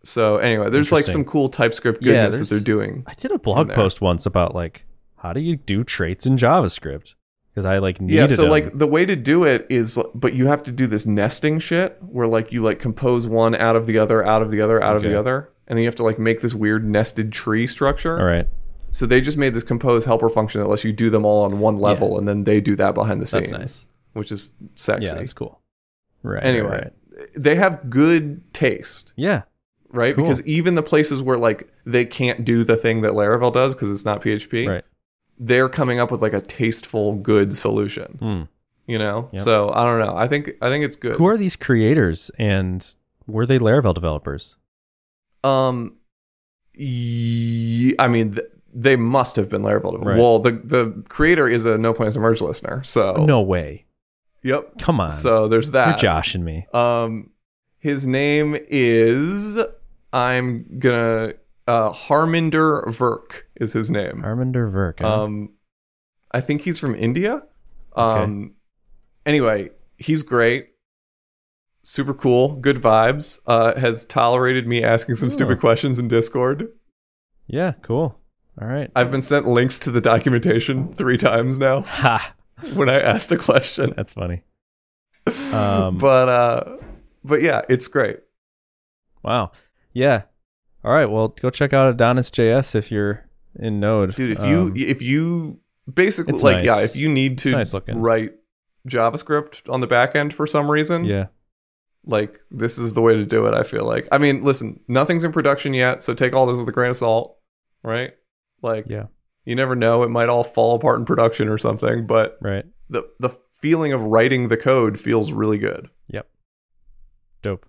So 0.04 0.38
anyway, 0.38 0.70
there's 0.72 0.92
like 0.92 1.06
some 1.08 1.24
cool 1.24 1.48
TypeScript 1.50 2.02
Yeah, 2.02 2.14
goodness 2.14 2.40
that 2.40 2.50
they're 2.50 2.60
doing. 2.60 3.04
I 3.06 3.14
did 3.14 3.32
a 3.32 3.38
blog 3.38 3.70
post 3.72 4.02
once 4.02 4.26
about 4.26 4.56
like 4.56 4.86
how 5.18 5.32
do 5.34 5.40
you 5.40 5.58
do 5.58 5.84
traits 5.84 6.26
in 6.26 6.38
JavaScript? 6.38 7.14
Because 7.54 7.66
I 7.66 7.78
like 7.78 8.02
needed 8.02 8.16
Yeah, 8.16 8.26
so 8.26 8.44
them. 8.44 8.52
like 8.52 8.76
the 8.76 8.88
way 8.88 9.06
to 9.06 9.16
do 9.16 9.44
it 9.44 9.68
is 9.70 10.00
but 10.16 10.34
you 10.34 10.48
have 10.48 10.64
to 10.64 10.72
do 10.72 10.88
this 10.88 11.06
nesting 11.06 11.60
shit 11.60 11.98
where 12.02 12.26
like 12.26 12.52
you 12.52 12.64
like 12.64 12.80
compose 12.80 13.28
one 13.28 13.54
out 13.54 13.76
of 13.76 13.86
the 13.86 14.00
other, 14.00 14.26
out 14.26 14.42
of 14.42 14.50
the 14.50 14.60
other, 14.62 14.82
out 14.82 14.96
of 14.96 15.04
the 15.04 15.14
other, 15.20 15.52
and 15.68 15.78
then 15.78 15.84
you 15.84 15.88
have 15.88 15.96
to 15.98 16.04
like 16.04 16.18
make 16.18 16.42
this 16.42 16.56
weird 16.56 16.84
nested 16.90 17.32
tree 17.32 17.68
structure. 17.68 18.18
all 18.18 18.26
right, 18.26 18.48
So 18.92 19.06
they 19.06 19.22
just 19.22 19.38
made 19.38 19.54
this 19.54 19.64
compose 19.64 20.04
helper 20.06 20.30
function 20.30 20.60
that 20.62 20.68
lets 20.68 20.84
you 20.84 20.92
do 20.92 21.10
them 21.10 21.26
all 21.26 21.44
on 21.46 21.60
one 21.60 21.78
level 21.78 22.18
and 22.18 22.28
then 22.28 22.44
they 22.44 22.60
do 22.62 22.76
that 22.76 22.94
behind 22.94 23.22
the 23.22 23.26
scenes. 23.26 23.50
that's 23.50 23.60
nice. 23.60 23.88
Which 24.14 24.32
is 24.32 24.52
sexy. 24.76 25.06
Yeah, 25.06 25.14
that's 25.16 25.34
cool. 25.34 25.62
Right. 26.24 26.44
anyway, 26.44 26.92
right. 27.16 27.28
they 27.34 27.56
have 27.56 27.90
good 27.90 28.54
taste. 28.54 29.14
yeah, 29.16 29.44
right? 29.92 30.14
Cool. 30.14 30.26
Because 30.26 30.46
even 30.46 30.76
the 30.76 30.84
places 30.84 31.22
where 31.24 31.38
like 31.38 31.68
they 31.86 32.06
can't 32.06 32.44
do 32.46 32.64
the 32.64 32.76
thing 32.76 33.02
that 33.02 33.14
Laravel 33.14 33.52
does 33.54 33.74
because 33.74 33.90
it's 33.90 34.06
not 34.06 34.22
PHP, 34.22 34.68
right. 34.68 34.84
they're 35.40 35.70
coming 35.70 36.00
up 36.00 36.12
with 36.12 36.22
like 36.22 36.34
a 36.34 36.42
tasteful, 36.42 37.16
good 37.16 37.54
solution. 37.56 38.18
Hmm. 38.20 38.42
You 38.88 39.00
know, 39.00 39.30
Yep. 39.32 39.42
so 39.42 39.72
I 39.74 39.86
don't 39.86 40.00
know. 40.00 40.16
I 40.18 40.28
think 40.28 40.52
I 40.62 40.68
think 40.68 40.84
it's 40.84 40.98
good. 40.98 41.16
Who 41.16 41.26
are 41.28 41.38
these 41.38 41.56
creators, 41.56 42.30
and 42.38 42.86
were 43.26 43.46
they 43.46 43.58
Laravel 43.58 43.94
developers? 43.96 44.58
Um, 45.46 45.96
I 46.78 48.08
mean, 48.10 48.34
th- 48.34 48.48
they 48.74 48.96
must 48.96 49.36
have 49.36 49.50
been 49.50 49.62
Laravel. 49.64 50.04
Right. 50.04 50.18
Well, 50.18 50.40
the 50.40 50.52
the 50.52 51.04
creator 51.10 51.48
is 51.48 51.66
a 51.66 51.78
No 51.78 51.94
Plans 51.94 52.14
to 52.16 52.20
Merge 52.20 52.42
listener, 52.42 52.84
so 52.84 53.14
No 53.26 53.42
way. 53.42 53.86
Yep. 54.44 54.80
Come 54.80 55.00
on. 55.00 55.10
So 55.10 55.48
there's 55.48 55.68
You're 55.68 55.84
that. 55.86 56.00
joshing 56.00 56.44
me. 56.44 56.66
Um, 56.74 57.30
his 57.80 58.08
name 58.08 58.58
is 58.70 59.58
I'm 60.14 60.66
gonna 60.80 61.34
uh 61.68 61.92
Harminder 61.92 62.84
Virk 62.88 63.44
is 63.56 63.74
his 63.74 63.92
name. 63.92 64.24
Arminder 64.26 64.72
Virk. 64.72 65.00
huh? 65.00 65.24
Um, 65.24 65.52
I 66.32 66.42
think 66.42 66.62
he's 66.62 66.80
from 66.80 66.96
India. 66.96 67.44
Um, 67.96 68.54
anyway, 69.26 69.70
he's 69.98 70.24
great. 70.24 70.70
Super 71.84 72.14
cool, 72.14 72.54
good 72.56 72.78
vibes. 72.78 73.40
Uh, 73.48 73.78
has 73.80 74.06
tolerated 74.06 74.68
me 74.68 74.84
asking 74.84 75.16
some 75.16 75.28
Oh. 75.28 75.30
stupid 75.30 75.60
questions 75.60 76.00
in 76.00 76.08
Discord. 76.08 76.70
yeah, 77.48 77.74
cool. 77.82 78.18
All 78.60 78.68
right. 78.68 78.92
I've 78.96 79.12
been 79.12 79.22
sent 79.22 79.48
links 79.48 79.78
to 79.80 79.92
the 79.92 80.02
documentation 80.02 80.92
three 80.94 81.18
times 81.18 81.60
now 81.60 81.82
Ha! 81.88 82.34
when 82.74 82.90
I 82.90 83.00
asked 83.00 83.32
a 83.32 83.38
question. 83.38 83.94
That's 83.96 84.14
funny. 84.14 84.44
Um, 85.54 86.00
but 86.00 86.30
uh, 86.30 86.78
but 87.24 87.44
yeah, 87.44 87.62
it's 87.70 87.88
great. 87.88 88.22
Wow. 89.24 89.52
Yeah. 89.94 90.24
All 90.84 90.92
right. 90.92 91.06
Well, 91.06 91.28
go 91.28 91.52
check 91.52 91.74
out 91.74 91.92
Adonis.js 91.92 92.74
if 92.74 92.92
you're 92.92 93.30
in 93.60 93.80
Node. 93.80 94.16
dude 94.16 94.32
if 94.32 94.44
you 94.44 94.62
Um, 94.62 94.74
if 94.76 95.02
you 95.02 95.60
basically 95.94 96.34
like 96.34 96.58
nice. 96.58 96.66
yeah 96.66 96.80
if 96.80 96.96
you 96.96 97.10
need 97.10 97.38
to 97.40 97.52
nice 97.52 97.74
write 97.90 98.34
javascript 98.88 99.70
on 99.72 99.82
the 99.82 99.88
back 99.88 100.16
end 100.16 100.34
for 100.34 100.48
some 100.48 100.72
reason 100.72 101.04
yeah. 101.06 101.26
like 102.06 102.40
this 102.50 102.78
is 102.78 102.94
the 102.94 103.02
way 103.02 103.14
to 103.16 103.26
do 103.26 103.46
it 103.48 103.54
i 103.54 103.62
feel 103.64 103.84
like 103.84 104.08
i 104.12 104.18
mean 104.18 104.42
listen 104.42 104.80
nothing's 104.88 105.24
in 105.24 105.32
production 105.32 105.74
yet 105.74 106.02
so 106.02 106.14
take 106.14 106.34
all 106.34 106.46
this 106.46 106.58
with 106.58 106.70
a 106.70 106.72
grain 106.72 106.92
of 106.92 106.98
salt 106.98 107.38
right 107.84 108.14
like 108.62 108.86
Yeah. 108.88 109.06
you 109.46 109.56
never 109.56 109.76
know 109.76 110.04
it 110.04 110.10
might 110.10 110.30
all 110.30 110.44
fall 110.44 110.76
apart 110.76 111.00
in 111.00 111.06
production 111.06 111.50
or 111.50 111.58
something 111.58 112.06
but 112.08 112.38
Right. 112.42 112.66
the 112.90 113.04
the 113.20 113.30
feeling 113.52 113.94
of 113.94 114.04
writing 114.04 114.48
the 114.48 114.58
code 114.58 115.00
feels 115.00 115.32
really 115.32 115.58
good 115.58 115.90
Yep. 116.08 116.28
Dope. 117.42 117.66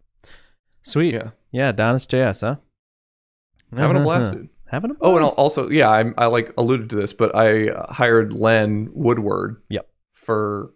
Sweet. 0.83 1.15
yeah 1.15 1.31
Yeah. 1.51 1.69
Adonis.js, 1.71 2.41
huh? 2.41 2.57
having 3.77 3.97
a 3.97 4.01
Uh-huh. 4.01 4.05
blast 4.05 4.33
dude. 4.35 4.49
Having 4.67 4.91
a 4.93 4.95
blast. 4.95 5.13
oh 5.13 5.17
and 5.17 5.25
also 5.39 5.69
yeah 5.71 5.91
I, 5.91 6.13
I 6.19 6.27
like 6.27 6.53
alluded 6.59 6.91
to 6.91 6.97
this 6.97 7.13
but 7.13 7.35
i 7.37 7.69
uh, 7.69 7.93
hired 7.93 8.33
len 8.33 8.91
woodward 8.93 9.63
Yep. 9.69 9.89
for 10.13 10.73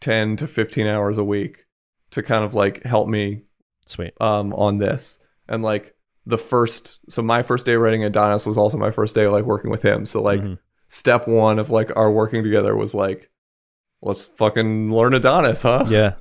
10 0.00 0.36
to 0.36 0.46
15 0.46 0.86
hours 0.86 1.18
a 1.18 1.24
week 1.24 1.64
to 2.12 2.22
kind 2.22 2.44
of 2.44 2.54
like 2.54 2.82
help 2.84 3.08
me 3.08 3.42
Sweet. 3.86 4.14
um 4.20 4.52
on 4.54 4.78
this 4.78 5.18
and 5.48 5.62
like 5.62 5.94
the 6.28 6.38
first 6.38 7.00
so 7.10 7.22
my 7.22 7.40
first 7.42 7.64
day 7.66 7.74
writing 7.76 8.04
adonis 8.04 8.44
was 8.46 8.56
also 8.58 8.76
my 8.78 8.90
first 8.90 9.14
day 9.14 9.26
like 9.26 9.44
working 9.44 9.70
with 9.70 9.82
him 9.82 10.04
so 10.06 10.22
like 10.22 10.40
Mhm. 10.40 10.58
step 10.88 11.26
one 11.26 11.58
of 11.58 11.70
like 11.70 11.90
our 11.96 12.10
working 12.12 12.42
together 12.44 12.76
was 12.76 12.94
like 12.94 13.30
let's 14.02 14.24
fucking 14.26 14.92
learn 14.92 15.14
adonis 15.14 15.62
huh 15.62 15.84
Yeah. 15.88 16.12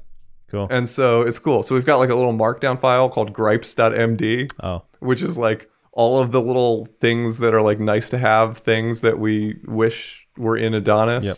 Cool. 0.49 0.67
and 0.71 0.87
so 0.87 1.21
it's 1.23 1.39
cool 1.39 1.61
so 1.61 1.75
we've 1.75 1.85
got 1.85 1.97
like 1.99 2.09
a 2.09 2.15
little 2.15 2.33
markdown 2.33 2.79
file 2.79 3.09
called 3.09 3.33
gripes.md 3.33 4.51
Oh. 4.63 4.83
which 4.99 5.21
is 5.21 5.37
like 5.37 5.69
all 5.91 6.19
of 6.21 6.31
the 6.31 6.41
little 6.41 6.85
things 7.01 7.39
that 7.39 7.53
are 7.53 7.61
like 7.61 7.79
nice 7.79 8.09
to 8.11 8.17
have 8.17 8.57
things 8.59 9.01
that 9.01 9.19
we 9.19 9.55
wish 9.65 10.27
were 10.37 10.55
in 10.55 10.75
Adonis. 10.75 11.25
Yep. 11.25 11.35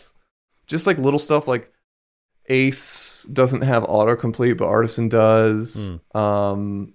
Just 0.66 0.86
like 0.86 0.98
little 0.98 1.18
stuff 1.18 1.48
like 1.48 1.72
Ace 2.50 3.24
doesn't 3.32 3.62
have 3.62 3.84
autocomplete, 3.84 4.58
but 4.58 4.66
Artisan 4.66 5.08
does. 5.08 5.92
Hmm. 6.12 6.18
Um, 6.20 6.92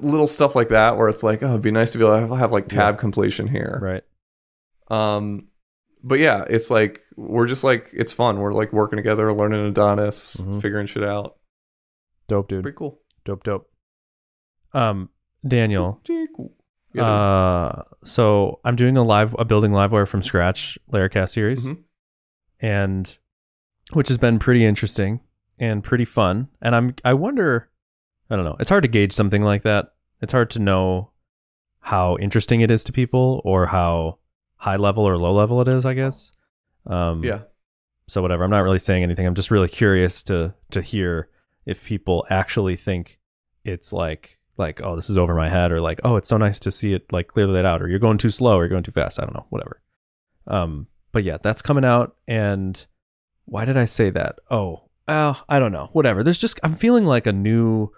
little 0.00 0.26
stuff 0.26 0.54
like 0.54 0.68
that 0.68 0.96
where 0.96 1.08
it's 1.08 1.22
like, 1.22 1.42
oh, 1.42 1.48
it'd 1.50 1.62
be 1.62 1.70
nice 1.70 1.90
to 1.92 1.98
be 1.98 2.04
able 2.04 2.14
to 2.16 2.20
have, 2.26 2.38
have 2.38 2.52
like 2.52 2.68
tab 2.68 2.98
completion 2.98 3.48
here. 3.48 3.78
Right. 3.82 4.04
Um, 4.88 5.48
but 6.04 6.18
yeah, 6.18 6.44
it's 6.48 6.70
like 6.70 7.00
we're 7.16 7.46
just 7.46 7.64
like 7.64 7.90
it's 7.92 8.12
fun. 8.12 8.38
We're 8.38 8.52
like 8.52 8.72
working 8.72 8.96
together, 8.96 9.32
learning 9.32 9.64
Adonis, 9.66 10.36
Mhm. 10.36 10.60
figuring 10.60 10.86
shit 10.86 11.04
out. 11.04 11.36
Dope, 12.28 12.46
It's 12.46 12.56
dude. 12.56 12.62
pretty 12.64 12.76
cool. 12.76 13.00
Dope, 13.24 13.44
dope. 13.44 13.70
Um, 14.72 15.10
Daniel. 15.46 16.00
Cool. 16.36 16.54
Yeah, 16.94 17.04
Uh, 17.04 17.82
so 18.04 18.60
I'm 18.64 18.76
doing 18.76 18.96
a 18.96 19.02
live, 19.02 19.34
a 19.38 19.44
building 19.44 19.70
Livewire 19.72 20.06
from 20.06 20.22
scratch 20.22 20.78
Laracast 20.92 21.30
series, 21.30 21.66
Mhm. 21.66 21.78
and 22.60 23.18
which 23.92 24.08
has 24.08 24.18
been 24.18 24.38
pretty 24.38 24.64
interesting 24.64 25.20
and 25.58 25.82
pretty 25.82 26.04
fun. 26.04 26.48
And 26.60 26.74
I'm, 26.76 26.94
I 27.04 27.14
wonder, 27.14 27.68
I 28.32 28.36
don't 28.36 28.44
know. 28.44 28.56
It's 28.58 28.70
hard 28.70 28.82
to 28.82 28.88
gauge 28.88 29.12
something 29.12 29.42
like 29.42 29.62
that. 29.62 29.92
It's 30.20 30.32
hard 30.32 30.50
to 30.50 30.58
know 30.58 31.10
how 31.80 32.16
interesting 32.18 32.60
it 32.62 32.70
is 32.70 32.82
to 32.84 32.92
people 32.92 33.42
or 33.44 33.66
how 33.66 34.18
high 34.56 34.76
level 34.76 35.06
or 35.06 35.18
low 35.18 35.32
level 35.32 35.60
it 35.60 35.68
is. 35.68 35.84
I 35.84 35.94
guess. 35.94 36.32
Um, 36.86 37.22
yeah. 37.22 37.42
so 38.08 38.20
whatever 38.20 38.42
i'm 38.42 38.50
not 38.50 38.64
really 38.64 38.80
saying 38.80 39.04
anything 39.04 39.24
i'm 39.24 39.36
just 39.36 39.52
really 39.52 39.68
curious 39.68 40.20
to 40.24 40.52
to 40.72 40.82
hear 40.82 41.28
if 41.64 41.84
people 41.84 42.26
actually 42.28 42.76
think 42.76 43.20
it's 43.64 43.92
like 43.92 44.40
like 44.58 44.80
oh 44.82 44.96
this 44.96 45.08
is 45.08 45.16
over 45.16 45.32
my 45.36 45.48
head 45.48 45.70
or 45.70 45.80
like 45.80 46.00
oh 46.02 46.16
it's 46.16 46.28
so 46.28 46.36
nice 46.36 46.58
to 46.58 46.72
see 46.72 46.92
it 46.92 47.12
like 47.12 47.28
clearly 47.28 47.52
laid 47.54 47.64
out 47.64 47.80
or 47.80 47.88
you're 47.88 48.00
going 48.00 48.18
too 48.18 48.30
slow 48.30 48.56
or 48.56 48.62
you're 48.62 48.68
going 48.68 48.82
too 48.82 48.90
fast 48.90 49.20
i 49.20 49.22
don't 49.22 49.34
know 49.34 49.46
whatever 49.50 49.80
um 50.48 50.88
but 51.12 51.22
yeah 51.22 51.36
that's 51.40 51.62
coming 51.62 51.84
out 51.84 52.16
and 52.26 52.86
why 53.44 53.64
did 53.64 53.76
i 53.76 53.84
say 53.84 54.10
that 54.10 54.40
oh 54.50 54.82
oh 55.06 55.40
i 55.48 55.60
don't 55.60 55.72
know 55.72 55.88
whatever 55.92 56.24
there's 56.24 56.40
just 56.40 56.58
i'm 56.64 56.74
feeling 56.74 57.04
like 57.04 57.28
a 57.28 57.32
new 57.32 57.92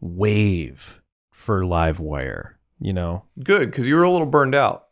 wave 0.00 1.00
for 1.30 1.62
livewire 1.62 2.52
you 2.80 2.92
know 2.92 3.24
Good, 3.42 3.70
because 3.70 3.88
you 3.88 3.94
were 3.96 4.02
a 4.02 4.10
little 4.10 4.26
burned 4.26 4.54
out. 4.54 4.88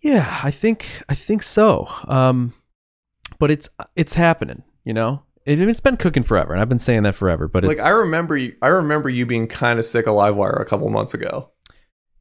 yeah, 0.00 0.40
I 0.42 0.50
think 0.50 0.86
I 1.08 1.14
think 1.14 1.42
so. 1.42 1.88
Um, 2.06 2.52
but 3.38 3.50
it's 3.50 3.68
it's 3.96 4.14
happening. 4.14 4.62
You 4.84 4.92
know, 4.92 5.22
it, 5.46 5.58
it's 5.60 5.80
been 5.80 5.96
cooking 5.96 6.22
forever, 6.22 6.52
and 6.52 6.60
I've 6.60 6.68
been 6.68 6.78
saying 6.78 7.04
that 7.04 7.14
forever. 7.14 7.48
But 7.48 7.64
like 7.64 7.78
it's, 7.78 7.82
I 7.82 7.90
remember 7.90 8.36
you 8.36 8.54
I 8.60 8.68
remember 8.68 9.08
you 9.08 9.24
being 9.24 9.46
kind 9.48 9.78
of 9.78 9.86
sick 9.86 10.06
of 10.06 10.14
Livewire 10.14 10.60
a 10.60 10.64
couple 10.66 10.88
months 10.90 11.14
ago. 11.14 11.50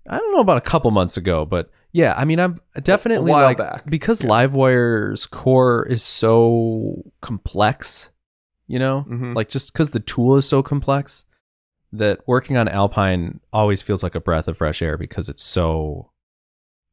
I 0.10 0.18
don't 0.18 0.32
know 0.34 0.40
about 0.40 0.58
a 0.58 0.62
couple 0.62 0.90
months 0.92 1.18
ago, 1.18 1.46
but 1.46 1.70
yeah, 1.92 2.14
I 2.18 2.24
mean, 2.24 2.40
I'm 2.40 2.62
definitely 2.82 3.32
while 3.32 3.44
like 3.44 3.58
back. 3.58 3.86
because 3.90 4.24
Yeah. 4.24 4.30
Livewire's 4.30 5.26
core 5.26 5.86
is 5.88 6.02
so 6.04 7.04
complex. 7.22 8.10
You 8.68 8.80
know, 8.80 9.06
Mhm. 9.10 9.36
like 9.36 9.50
just 9.50 9.74
because 9.74 9.90
the 9.90 10.00
tool 10.00 10.38
is 10.38 10.48
so 10.48 10.64
complex 10.64 11.26
that 11.94 12.20
working 12.28 12.58
on 12.58 12.68
Alpine 12.68 13.40
always 13.54 13.82
feels 13.82 14.04
like 14.04 14.16
a 14.16 14.20
breath 14.20 14.48
of 14.48 14.58
fresh 14.58 14.82
air 14.82 14.98
because 14.98 15.30
it's 15.30 15.44
so 15.44 16.10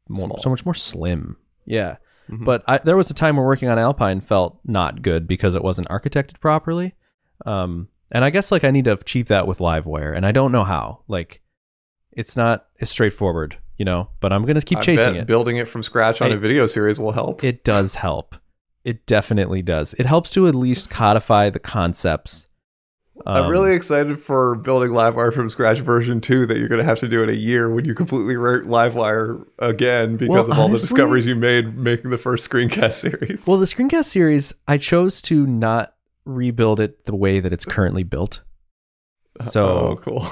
more, 0.08 0.38
so 0.40 0.50
much 0.50 0.64
more 0.64 0.74
slim. 0.74 1.36
Yeah. 1.66 1.96
Mhm. 2.30 2.44
But 2.44 2.62
I, 2.68 2.78
there 2.78 2.96
was 2.96 3.10
a 3.10 3.14
time 3.14 3.36
where 3.36 3.46
working 3.46 3.68
on 3.68 3.78
Alpine 3.78 4.20
felt 4.20 4.58
not 4.64 5.02
good 5.02 5.26
because 5.26 5.54
it 5.54 5.64
wasn't 5.64 5.88
architected 5.88 6.38
properly. 6.40 6.94
Um, 7.46 7.88
and 8.10 8.24
I 8.24 8.30
guess 8.30 8.52
like 8.52 8.62
I 8.64 8.70
need 8.70 8.84
to 8.84 8.92
achieve 8.92 9.28
that 9.28 9.46
with 9.46 9.58
Livewire, 9.58 10.14
and 10.16 10.26
I 10.26 10.32
don't 10.32 10.52
know 10.52 10.64
how. 10.64 11.02
Like, 11.08 11.40
it's 12.12 12.36
not 12.36 12.66
as 12.80 12.90
straightforward, 12.90 13.56
you 13.78 13.84
know. 13.84 14.10
But 14.20 14.32
I'm 14.32 14.44
gonna 14.44 14.60
keep 14.60 14.78
I 14.78 14.82
chasing 14.82 15.12
bet 15.14 15.16
it. 15.22 15.26
building 15.26 15.56
it 15.56 15.66
from 15.68 15.82
scratch 15.82 16.20
on 16.20 16.30
Hey. 16.30 16.36
a 16.36 16.38
video 16.38 16.66
series 16.66 17.00
will 17.00 17.12
help. 17.12 17.42
It 17.42 17.64
does 17.64 17.94
help. 17.94 18.34
It 18.84 19.06
definitely 19.06 19.62
does. 19.62 19.94
It 19.94 20.06
helps 20.06 20.30
to 20.32 20.46
at 20.48 20.54
least 20.54 20.90
codify 20.90 21.50
the 21.50 21.58
concepts. 21.58 22.48
I'm 23.26 23.44
Um, 23.44 23.50
really 23.50 23.74
excited 23.74 24.18
for 24.18 24.56
building 24.56 24.90
Livewire 24.90 25.32
from 25.32 25.48
scratch 25.48 25.80
version 25.80 26.20
2 26.20 26.46
that 26.46 26.58
you're 26.58 26.68
going 26.68 26.78
to 26.80 26.84
have 26.84 26.98
to 27.00 27.08
do 27.08 27.22
in 27.22 27.28
a 27.28 27.32
year 27.34 27.68
when 27.70 27.84
you 27.84 27.94
completely 27.94 28.36
write 28.36 28.62
Livewire 28.62 29.44
again 29.58 30.16
because 30.16 30.48
Well, 30.48 30.52
of 30.52 30.58
all 30.58 30.68
the 30.68 30.78
discoveries 30.78 31.26
you 31.26 31.36
made 31.36 31.76
making 31.76 32.10
the 32.10 32.18
first 32.18 32.48
screencast 32.50 32.92
series. 32.94 33.46
Well, 33.46 33.58
the 33.58 33.66
screencast 33.66 34.06
series, 34.06 34.52
I 34.66 34.78
chose 34.78 35.20
to 35.22 35.46
not 35.46 35.94
rebuild 36.24 36.80
it 36.80 37.04
the 37.06 37.14
way 37.14 37.40
that 37.40 37.52
it's 37.52 37.64
currently 37.64 38.02
built. 38.04 38.42
oh, 39.40 39.44
So, 39.44 40.00
cool. 40.02 40.26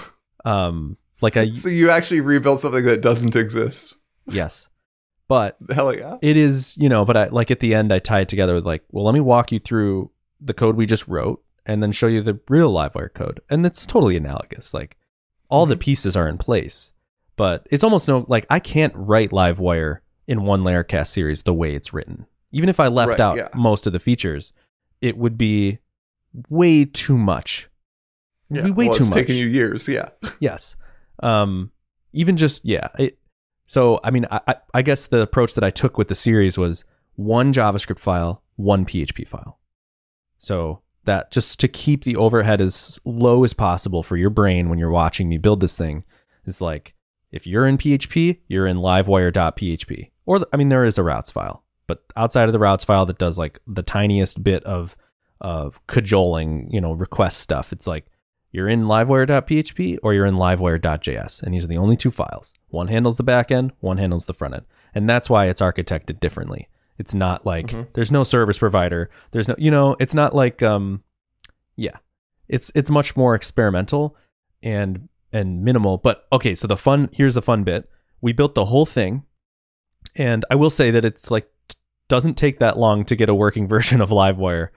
um, 0.44 0.97
like 1.20 1.36
I 1.36 1.51
So 1.52 1.69
you 1.69 1.90
actually 1.90 2.20
rebuilt 2.20 2.60
something 2.60 2.85
that 2.85 3.02
doesn't 3.02 3.35
exist. 3.36 3.97
yes, 4.28 4.69
but 5.28 5.56
Hell 5.70 5.94
yeah. 5.94 6.16
it 6.23 6.36
is 6.36 6.77
you 6.78 6.89
know. 6.89 7.05
But 7.05 7.16
I 7.16 7.27
like 7.28 7.51
at 7.51 7.60
the 7.60 7.74
end, 7.74 7.93
I 7.93 7.98
tie 7.98 8.20
it 8.20 8.28
together 8.28 8.55
with 8.55 8.65
like, 8.65 8.85
well, 8.93 9.05
let 9.05 9.15
me 9.15 9.20
walk 9.20 9.51
you 9.52 9.59
through 9.59 10.10
the 10.40 10.55
code 10.55 10.77
we 10.77 10.86
just 10.86 11.06
wrote, 11.09 11.43
and 11.69 11.82
then 11.82 11.93
show 11.93 12.07
you 12.09 12.23
the 12.23 12.40
real 12.49 12.73
Livewire 12.73 13.12
code, 13.12 13.40
and 13.51 13.65
it's 13.66 13.86
totally 13.86 14.16
analogous. 14.16 14.74
Like 14.74 14.97
all 15.49 15.66
the 15.66 15.77
Mhm. 15.77 15.81
pieces 15.81 16.16
are 16.16 16.28
in 16.28 16.39
place, 16.39 16.90
but 17.36 17.66
it's 17.70 17.85
almost 17.85 18.09
no 18.09 18.24
like 18.28 18.47
I 18.51 18.59
can't 18.59 18.93
write 18.97 19.31
Livewire 19.31 19.99
in 20.27 20.43
one 20.43 20.62
Laracast 20.62 21.09
series 21.09 21.43
the 21.45 21.55
way 21.55 21.74
it's 21.74 21.93
written. 21.93 22.27
Even 22.51 22.69
if 22.69 22.81
I 22.81 22.89
left 22.89 23.11
Right, 23.11 23.20
out 23.20 23.36
yeah. 23.36 23.49
most 23.55 23.86
of 23.86 23.93
the 23.93 23.99
features, 23.99 24.53
it 25.01 25.16
would 25.19 25.36
be 25.39 25.78
way 26.49 26.85
too 26.85 27.16
much. 27.16 27.69
Yeah. 28.51 28.62
be 28.62 28.70
way 28.70 28.86
well, 28.86 28.95
too 28.97 29.03
it's 29.03 29.11
much. 29.11 29.15
taking 29.19 29.36
you 29.36 29.47
years. 29.47 29.89
Yeah. 29.89 30.09
Yes. 30.40 30.74
Um, 31.23 31.70
even 32.15 32.36
just 32.39 32.65
yeah. 32.65 32.89
It, 32.99 33.19
so 33.66 34.01
I 34.03 34.11
mean, 34.11 34.24
I, 34.31 34.40
I- 34.49 34.57
I 34.74 34.82
guess 34.82 35.07
the 35.09 35.20
approach 35.20 35.55
that 35.55 35.65
I 35.65 35.70
took 35.70 35.99
with 35.99 36.09
the 36.09 36.15
series 36.15 36.57
was 36.57 36.85
one 37.16 37.53
JavaScript 37.53 37.99
file, 37.99 38.43
one 38.57 38.86
PHP 38.86 39.27
file. 39.27 39.59
So 40.39 40.81
that 41.09 41.31
just 41.31 41.59
to 41.61 41.69
keep 41.69 42.05
the 42.05 42.17
overhead 42.17 42.61
as 42.61 43.01
low 43.05 43.45
as 43.45 43.53
possible 43.53 44.03
for 44.03 44.17
your 44.17 44.31
brain 44.31 44.69
when 44.69 44.79
you're 44.79 44.91
watching 44.91 45.29
me 45.29 45.39
build 45.39 45.61
this 45.61 45.77
thing 45.77 46.05
is 46.47 46.61
like 46.61 46.95
if 47.33 47.47
you're 47.47 47.67
in 47.67 47.79
PHP, 47.79 48.39
you're 48.49 48.67
in 48.67 48.79
livewire.php. 48.79 50.11
Or 50.27 50.47
I 50.53 50.57
mean, 50.57 50.69
there 50.69 50.85
is 50.85 50.99
a 50.99 51.03
routes 51.03 51.31
file, 51.31 51.65
but 51.87 52.05
outside 52.17 52.49
of 52.49 52.53
the 52.53 52.59
routes 52.59 52.85
file 52.85 53.07
that 53.07 53.19
does 53.19 53.39
like 53.39 53.59
the 53.67 53.83
tiniest 53.83 54.43
bit 54.43 54.63
of 54.65 54.97
of 55.41 55.79
cajoling, 55.87 56.69
you 56.71 56.81
know, 56.81 56.93
request 56.93 57.41
stuff, 57.41 57.73
it's 57.73 57.87
like 57.87 58.07
you're 58.51 58.69
in 58.69 58.85
livewire.php 58.85 59.99
or 60.03 60.15
you're 60.15 60.27
in 60.27 60.35
livewire.js. 60.35 61.43
And 61.43 61.55
these 61.55 61.65
are 61.65 61.69
the 61.69 61.77
only 61.77 61.97
two 61.97 62.11
files. 62.11 62.55
One 62.69 62.89
handles 62.89 63.17
the 63.17 63.23
back 63.23 63.51
end, 63.51 63.73
one 63.81 63.99
handles 63.99 64.25
the 64.25 64.35
front 64.35 64.55
end. 64.55 64.65
And 64.95 65.09
that's 65.09 65.31
why 65.31 65.47
it's 65.47 65.61
architected 65.61 66.19
differently. 66.19 66.69
It's 66.99 67.15
not 67.15 67.47
like 67.47 67.69
Mhm. 67.69 67.87
there's 67.95 68.11
no 68.11 68.25
service 68.25 68.59
provider. 68.59 69.09
There's 69.31 69.47
no, 69.49 69.55
you 69.59 69.70
know, 69.70 69.97
it's 70.01 70.15
not 70.15 70.35
like, 70.35 70.62
um, 70.62 71.03
yeah, 71.77 71.97
it's, 72.49 72.70
it's 72.75 72.91
much 72.91 73.16
more 73.16 73.35
experimental 73.35 74.16
and, 74.62 75.09
and 75.33 75.62
minimal. 75.62 75.99
But 75.99 76.27
okay, 76.33 76.55
so 76.55 76.66
the 76.66 76.77
fun, 76.77 77.09
here's 77.12 77.35
the 77.35 77.43
fun 77.43 77.62
bit. 77.65 77.89
We 78.20 78.33
built 78.33 78.55
the 78.55 78.65
whole 78.66 78.87
thing. 78.87 79.23
And 80.16 80.45
I 80.51 80.55
will 80.57 80.70
say 80.70 80.91
that 80.91 81.05
it's 81.05 81.31
like, 81.31 81.49
doesn't 82.09 82.37
take 82.37 82.59
that 82.59 82.79
long 82.79 83.05
to 83.05 83.15
get 83.15 83.29
a 83.29 83.35
working 83.35 83.69
version 83.75 84.01
of 84.01 84.11
Livewire 84.11 84.69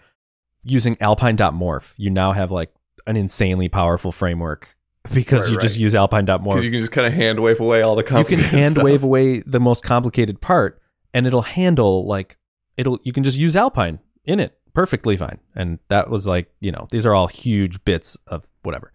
using 0.64 0.98
alpine.morph. 1.02 1.93
You 1.98 2.10
now 2.11 2.34
have 2.34 2.52
like 2.52 2.72
an 3.07 3.15
insanely 3.18 3.69
powerful 3.69 4.11
framework 4.11 4.68
because 5.14 5.45
Right, 5.48 5.53
you 5.56 5.60
just 5.61 5.76
right. 5.77 5.81
use 5.81 5.95
alpine.morph. 5.95 6.43
Because 6.43 6.65
you 6.65 6.72
can 6.72 6.80
just 6.81 6.91
kind 6.91 7.07
of 7.07 7.14
hand 7.14 7.39
wave 7.39 7.60
away 7.60 7.81
all 7.81 7.95
the 7.95 8.03
You 8.03 8.26
can 8.26 8.38
hand 8.39 8.73
stuff. 8.73 8.84
wave 8.84 9.03
away 9.03 9.39
the 9.39 9.60
most 9.60 9.84
complicated 9.84 10.39
part 10.41 10.81
and 11.13 11.27
it'll 11.27 11.41
handle 11.41 12.05
like 12.07 12.38
it'll 12.77 12.99
you 13.03 13.13
can 13.13 13.23
just 13.23 13.38
use 13.38 13.55
alpine 13.55 13.99
in 14.25 14.39
it 14.39 14.57
perfectly 14.73 15.17
fine. 15.17 15.39
And 15.55 15.79
that 15.89 16.09
was 16.09 16.27
like, 16.27 16.51
you 16.59 16.71
know, 16.71 16.88
these 16.91 17.05
are 17.05 17.13
all 17.13 17.27
huge 17.27 17.83
bits 17.83 18.17
of 18.27 18.47
whatever. 18.63 18.93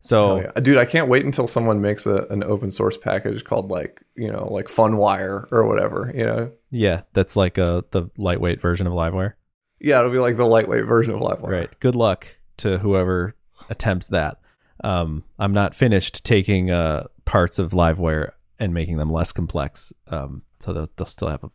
So 0.00 0.36
Hell 0.36 0.42
yeah. 0.42 0.60
Dude, 0.60 0.78
I 0.78 0.84
can't 0.84 1.08
wait 1.08 1.24
until 1.24 1.46
someone 1.46 1.80
makes 1.80 2.06
a, 2.06 2.26
an 2.30 2.44
open 2.44 2.70
source 2.70 2.96
package 2.96 3.44
called 3.44 3.70
like, 3.70 4.02
you 4.14 4.30
know, 4.30 4.48
like 4.50 4.66
Funwire 4.66 5.50
or 5.50 5.66
whatever, 5.66 6.12
you 6.14 6.24
know? 6.24 6.52
yeah, 6.70 7.02
that's 7.12 7.36
like 7.36 7.58
uh 7.58 7.82
the 7.90 8.08
lightweight 8.16 8.60
version 8.60 8.86
of 8.86 8.92
Livewire. 8.92 9.34
Yeah, 9.80 9.98
it'll 10.00 10.12
be 10.12 10.18
like 10.18 10.36
the 10.36 10.46
lightweight 10.46 10.86
version 10.86 11.14
of 11.14 11.20
Livewire. 11.20 11.48
Right. 11.48 11.80
Good 11.80 11.96
luck 11.96 12.26
to 12.58 12.78
whoever 12.78 13.34
attempts 13.68 14.08
that. 14.08 14.38
Um, 14.84 15.24
I'm 15.38 15.52
not 15.52 15.74
finished 15.74 16.24
taking 16.24 16.70
uh, 16.70 17.04
parts 17.24 17.58
of 17.58 17.72
Livewire 17.72 18.30
and 18.58 18.72
making 18.74 18.96
them 18.96 19.12
less 19.12 19.32
complex. 19.32 19.92
Um, 20.08 20.42
so 20.60 20.72
they'll, 20.72 20.88
they'll 20.96 21.06
still 21.06 21.28
have 21.28 21.44
a 21.44 21.50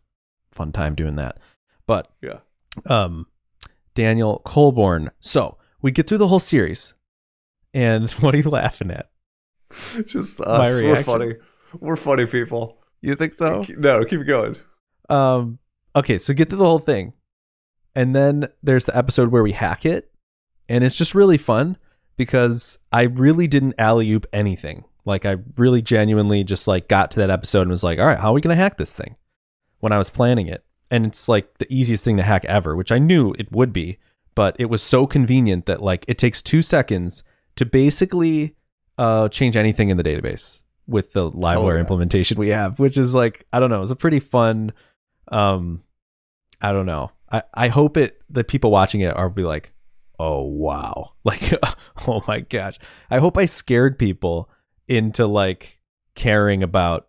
fun 0.52 0.72
time 0.72 0.94
doing 0.94 1.16
that. 1.16 1.38
But 1.86 2.08
Yeah. 2.22 2.38
um, 2.88 3.26
Daniel 3.94 4.40
Coulbourne. 4.44 5.10
So 5.20 5.58
we 5.80 5.90
get 5.90 6.06
through 6.08 6.18
the 6.18 6.28
whole 6.28 6.38
series, 6.38 6.94
and 7.74 8.10
what 8.20 8.34
are 8.34 8.38
you 8.38 8.50
laughing 8.50 8.90
at? 8.90 9.10
just 10.06 10.40
My 10.40 10.46
us. 10.66 10.82
We're 10.82 11.02
funny. 11.02 11.34
We're 11.80 11.96
funny 11.96 12.26
people. 12.26 12.78
You 13.00 13.16
think 13.16 13.32
so? 13.32 13.64
No, 13.76 14.04
keep 14.04 14.26
going. 14.26 14.56
Um, 15.08 15.58
okay, 15.96 16.18
so 16.18 16.34
get 16.34 16.48
through 16.48 16.58
the 16.58 16.64
whole 16.66 16.78
thing, 16.78 17.14
and 17.94 18.14
then 18.14 18.48
there's 18.62 18.84
the 18.84 18.96
episode 18.96 19.30
where 19.32 19.42
we 19.42 19.52
hack 19.52 19.84
it, 19.84 20.10
and 20.68 20.84
it's 20.84 20.94
just 20.94 21.14
really 21.14 21.38
fun 21.38 21.76
because 22.16 22.78
I 22.92 23.02
really 23.02 23.46
didn't 23.48 23.74
alley 23.78 24.10
oop 24.12 24.26
anything. 24.32 24.84
Like 25.04 25.26
I 25.26 25.36
really 25.56 25.82
genuinely 25.82 26.44
just 26.44 26.68
like 26.68 26.88
got 26.88 27.10
to 27.12 27.20
that 27.20 27.30
episode 27.30 27.62
and 27.62 27.70
was 27.70 27.84
like, 27.84 27.98
all 27.98 28.06
right, 28.06 28.18
how 28.18 28.30
are 28.30 28.34
we 28.34 28.40
gonna 28.40 28.56
hack 28.56 28.78
this 28.78 28.94
thing? 28.94 29.16
When 29.80 29.92
I 29.92 29.98
was 29.98 30.10
planning 30.10 30.46
it, 30.46 30.64
and 30.90 31.06
it's 31.06 31.28
like 31.28 31.58
the 31.58 31.72
easiest 31.72 32.04
thing 32.04 32.18
to 32.18 32.22
hack 32.22 32.44
ever, 32.44 32.76
which 32.76 32.92
I 32.92 32.98
knew 32.98 33.34
it 33.38 33.50
would 33.50 33.72
be, 33.72 33.98
but 34.34 34.54
it 34.58 34.66
was 34.66 34.82
so 34.82 35.06
convenient 35.06 35.66
that 35.66 35.82
like 35.82 36.04
it 36.06 36.18
takes 36.18 36.42
two 36.42 36.62
seconds 36.62 37.24
to 37.56 37.64
basically 37.64 38.54
uh, 38.98 39.28
change 39.28 39.56
anything 39.56 39.88
in 39.88 39.96
the 39.96 40.02
database 40.02 40.62
with 40.86 41.12
the 41.12 41.30
Livewire 41.30 41.74
yeah. 41.74 41.80
implementation 41.80 42.38
we 42.38 42.50
have, 42.50 42.78
which 42.78 42.98
is 42.98 43.14
like 43.14 43.46
I 43.52 43.60
don't 43.60 43.70
know, 43.70 43.82
it's 43.82 43.90
a 43.90 43.96
pretty 43.96 44.20
fun. 44.20 44.72
Um, 45.28 45.82
I 46.60 46.72
don't 46.72 46.86
know. 46.86 47.10
I 47.30 47.42
I 47.54 47.68
hope 47.68 47.96
it 47.96 48.20
the 48.30 48.44
people 48.44 48.70
watching 48.70 49.00
it 49.00 49.16
are 49.16 49.28
be 49.28 49.44
like, 49.44 49.72
oh 50.18 50.42
wow, 50.42 51.12
like 51.24 51.52
oh 52.06 52.22
my 52.28 52.40
gosh. 52.40 52.78
I 53.10 53.18
hope 53.18 53.36
I 53.36 53.46
scared 53.46 53.98
people 53.98 54.50
into 54.88 55.26
like 55.26 55.78
caring 56.14 56.62
about. 56.62 57.08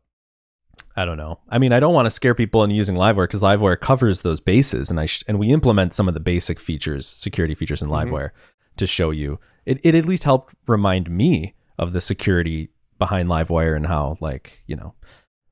I 0.96 1.06
don't 1.06 1.18
know. 1.18 1.40
I 1.50 1.58
mean, 1.58 1.74
I 1.74 1.80
don't 1.80 1.94
want 1.96 2.06
to 2.06 2.12
scare 2.12 2.36
people 2.36 2.64
into 2.64 2.76
using 2.76 2.96
Livewire 2.96 3.24
because 3.24 3.42
Livewire 3.42 3.80
covers 3.80 4.22
those 4.22 4.40
bases, 4.40 4.92
and 4.92 5.00
I 5.00 5.08
sh- 5.08 5.24
and 5.28 5.40
we 5.40 5.52
implement 5.52 5.94
some 5.94 6.08
of 6.08 6.14
the 6.14 6.20
basic 6.20 6.60
features, 6.60 7.08
security 7.08 7.56
features 7.56 7.82
in 7.82 7.88
Mhm. 7.90 8.10
Livewire 8.12 8.30
to 8.78 8.86
show 8.88 9.10
you. 9.10 9.40
It 9.66 9.80
it 9.84 9.96
at 9.96 10.06
least 10.06 10.24
helped 10.24 10.54
remind 10.68 11.10
me 11.10 11.56
of 11.80 11.94
the 11.94 12.02
security 12.02 12.70
behind 13.00 13.28
Livewire 13.28 13.76
and 13.76 13.88
how 13.88 14.18
like 14.22 14.60
you 14.68 14.76
know. 14.76 14.94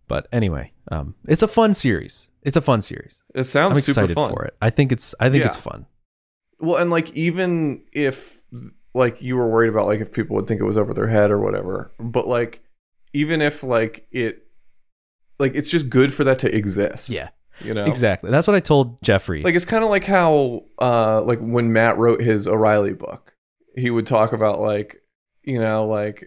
But 0.07 0.27
anyway, 0.31 0.73
um, 0.91 1.15
it's 1.27 1.41
a 1.41 1.47
fun 1.47 1.73
series. 1.73 2.29
It's 2.43 2.57
a 2.57 2.61
fun 2.61 2.81
series. 2.81 3.23
It 3.33 3.45
sounds 3.45 3.77
I'm 3.77 3.81
super 3.81 4.01
excited 4.01 4.15
fun. 4.15 4.31
for 4.33 4.43
it. 4.45 4.55
I 4.61 4.69
think 4.69 4.91
it's 4.91 5.15
I 5.19 5.29
think 5.29 5.41
Yeah. 5.41 5.47
it's 5.47 5.57
fun. 5.57 5.87
Well, 6.59 6.77
and 6.77 6.91
like 6.91 7.11
even 7.13 7.81
if 7.93 8.41
like 8.93 9.21
you 9.21 9.35
were 9.37 9.47
worried 9.47 9.69
about 9.69 9.87
like 9.87 9.99
if 10.01 10.11
people 10.11 10.35
would 10.35 10.47
think 10.47 10.59
it 10.61 10.65
was 10.65 10.77
over 10.77 10.93
their 10.93 11.07
head 11.07 11.31
or 11.31 11.39
whatever, 11.39 11.91
but 11.99 12.27
like 12.27 12.61
even 13.13 13.41
if 13.41 13.63
like 13.63 14.07
it 14.11 14.45
like 15.39 15.55
it's 15.55 15.69
just 15.69 15.89
good 15.89 16.13
for 16.13 16.23
that 16.23 16.39
to 16.39 16.55
exist. 16.55 17.09
Yeah. 17.09 17.29
You 17.63 17.73
know? 17.75 17.85
exactly. 17.85 18.31
That's 18.31 18.47
what 18.47 18.55
I 18.55 18.59
told 18.59 19.01
Jeffrey. 19.03 19.43
Like 19.43 19.53
it's 19.55 19.65
kind 19.65 19.83
of 19.83 19.89
like 19.89 20.03
how 20.03 20.63
uh 20.81 21.21
like 21.21 21.39
when 21.39 21.71
Matt 21.73 21.97
wrote 21.97 22.21
his 22.21 22.47
O'Reilly 22.47 22.93
book, 22.93 23.33
he 23.75 23.89
would 23.91 24.05
talk 24.07 24.33
about 24.33 24.59
like 24.59 25.01
you 25.43 25.59
know 25.59 25.85
like 25.87 26.25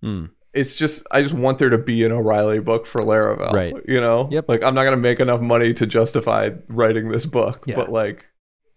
Hmm. 0.00 0.26
it's 0.54 0.76
just 0.76 1.04
I 1.10 1.22
just 1.22 1.34
want 1.34 1.58
there 1.58 1.70
to 1.70 1.78
be 1.78 2.04
an 2.04 2.12
O'Reilly 2.12 2.60
book 2.60 2.86
for 2.86 3.00
Laravel. 3.00 3.52
Right. 3.52 3.74
You 3.86 4.00
know? 4.00 4.28
Yep. 4.30 4.48
Like 4.48 4.62
I'm 4.62 4.74
not 4.74 4.84
gonna 4.84 4.96
make 4.96 5.18
enough 5.18 5.40
money 5.40 5.74
to 5.74 5.86
justify 5.86 6.50
writing 6.68 7.08
this 7.10 7.26
book, 7.26 7.64
Yeah. 7.66 7.74
but 7.74 7.90
like 7.90 8.24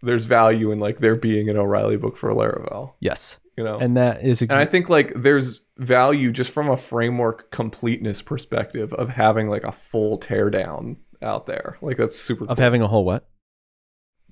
there's 0.02 0.26
value 0.26 0.72
in 0.72 0.80
like 0.80 1.00
there 1.00 1.16
being 1.16 1.50
an 1.50 1.58
O'Reilly 1.58 1.98
book 1.98 2.18
for 2.18 2.30
Laravel. 2.32 2.94
yes, 3.00 3.38
You 3.58 3.64
know? 3.64 3.78
and 3.80 3.96
that 3.98 4.24
is 4.24 4.42
And 4.42 4.54
I 4.54 4.66
think 4.66 4.90
like 4.90 5.14
there's 5.16 5.62
value 5.78 6.32
just 6.32 6.52
from 6.52 6.70
a 6.70 6.78
framework 6.78 7.52
completeness 7.52 8.22
perspective 8.22 8.94
of 8.94 9.10
having 9.10 9.50
like 9.50 9.64
a 9.64 9.72
full 9.72 10.20
teardown 10.20 10.98
out 11.22 11.46
there. 11.46 11.78
Like 11.82 11.98
that's 11.98 12.16
super 12.16 12.46
of 12.46 12.58
cool. 12.58 12.64
having 12.64 12.82
a 12.82 12.88
whole 12.88 13.06
what? 13.06 13.28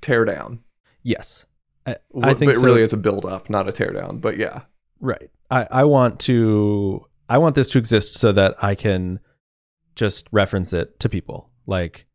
teardown. 0.01 0.59
Yes, 1.03 1.45
I, 1.85 1.97
I 2.21 2.33
think 2.33 2.51
but 2.51 2.57
so. 2.57 2.63
really 2.65 2.81
it's 2.83 2.93
a 2.93 2.97
build 2.97 3.25
up, 3.25 3.49
not 3.49 3.67
a 3.67 3.71
teardown. 3.71 4.21
But 4.21 4.37
yeah. 4.37 4.61
Right. 4.99 5.29
I, 5.49 5.67
I 5.71 5.83
want 5.85 6.19
to 6.21 7.05
I 7.29 7.37
want 7.37 7.55
this 7.55 7.69
to 7.69 7.77
exist 7.77 8.15
so 8.15 8.31
that 8.33 8.61
I 8.63 8.75
can 8.75 9.19
just 9.95 10.27
reference 10.31 10.73
it 10.73 10.99
to 10.99 11.09
people. 11.09 11.49
Like 11.67 12.05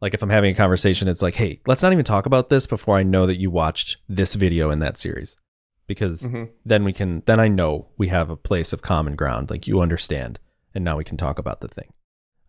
like 0.00 0.14
if 0.14 0.22
I'm 0.22 0.30
having 0.30 0.52
a 0.52 0.56
conversation, 0.56 1.08
it's 1.08 1.22
like, 1.22 1.34
hey, 1.34 1.60
let's 1.66 1.82
not 1.82 1.92
even 1.92 2.04
talk 2.04 2.26
about 2.26 2.48
this 2.50 2.66
before 2.66 2.96
I 2.96 3.02
know 3.02 3.26
that 3.26 3.40
you 3.40 3.50
watched 3.50 3.96
this 4.08 4.34
video 4.34 4.70
in 4.70 4.78
that 4.80 4.98
series. 4.98 5.36
Because 5.86 6.22
Mhm. 6.22 6.50
then 6.64 6.84
we 6.84 6.92
can 6.92 7.22
then 7.26 7.40
I 7.40 7.48
know 7.48 7.88
we 7.98 8.08
have 8.08 8.30
a 8.30 8.36
place 8.36 8.72
of 8.72 8.80
common 8.82 9.16
ground. 9.16 9.50
Like 9.50 9.66
you 9.66 9.80
understand. 9.80 10.38
And 10.74 10.82
now 10.84 10.96
we 10.96 11.04
can 11.04 11.16
talk 11.16 11.38
about 11.38 11.60
the 11.60 11.68
thing. 11.68 11.92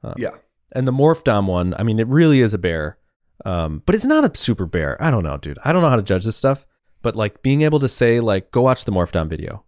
Uh, 0.04 0.14
Yeah. 0.18 0.32
And 0.72 0.88
the 0.88 0.92
Morph 0.94 1.24
Dom 1.24 1.48
one, 1.48 1.74
I 1.78 1.84
mean, 1.84 2.00
it 2.00 2.08
really 2.08 2.42
is 2.42 2.54
a 2.54 2.58
bear. 2.58 2.98
Um, 3.46 3.84
but 3.86 3.94
it's 3.96 4.06
not 4.06 4.24
a 4.24 4.38
super 4.38 4.66
bear. 4.66 5.02
I 5.04 5.12
don't 5.12 5.24
know, 5.24 5.38
dude. 5.38 5.60
I 5.64 5.72
don't 5.74 5.82
know 5.82 5.90
how 5.90 5.96
to 5.98 6.02
judge 6.02 6.26
this 6.26 6.38
stuff. 6.38 6.66
But 7.02 7.16
like 7.16 7.42
being 7.44 7.62
able 7.62 7.80
to 7.82 7.88
say 7.90 8.20
like, 8.20 8.52
go 8.52 8.62
watch 8.64 8.86
the 8.86 8.92
morph 8.92 9.12
dom 9.12 9.30
video, 9.30 9.64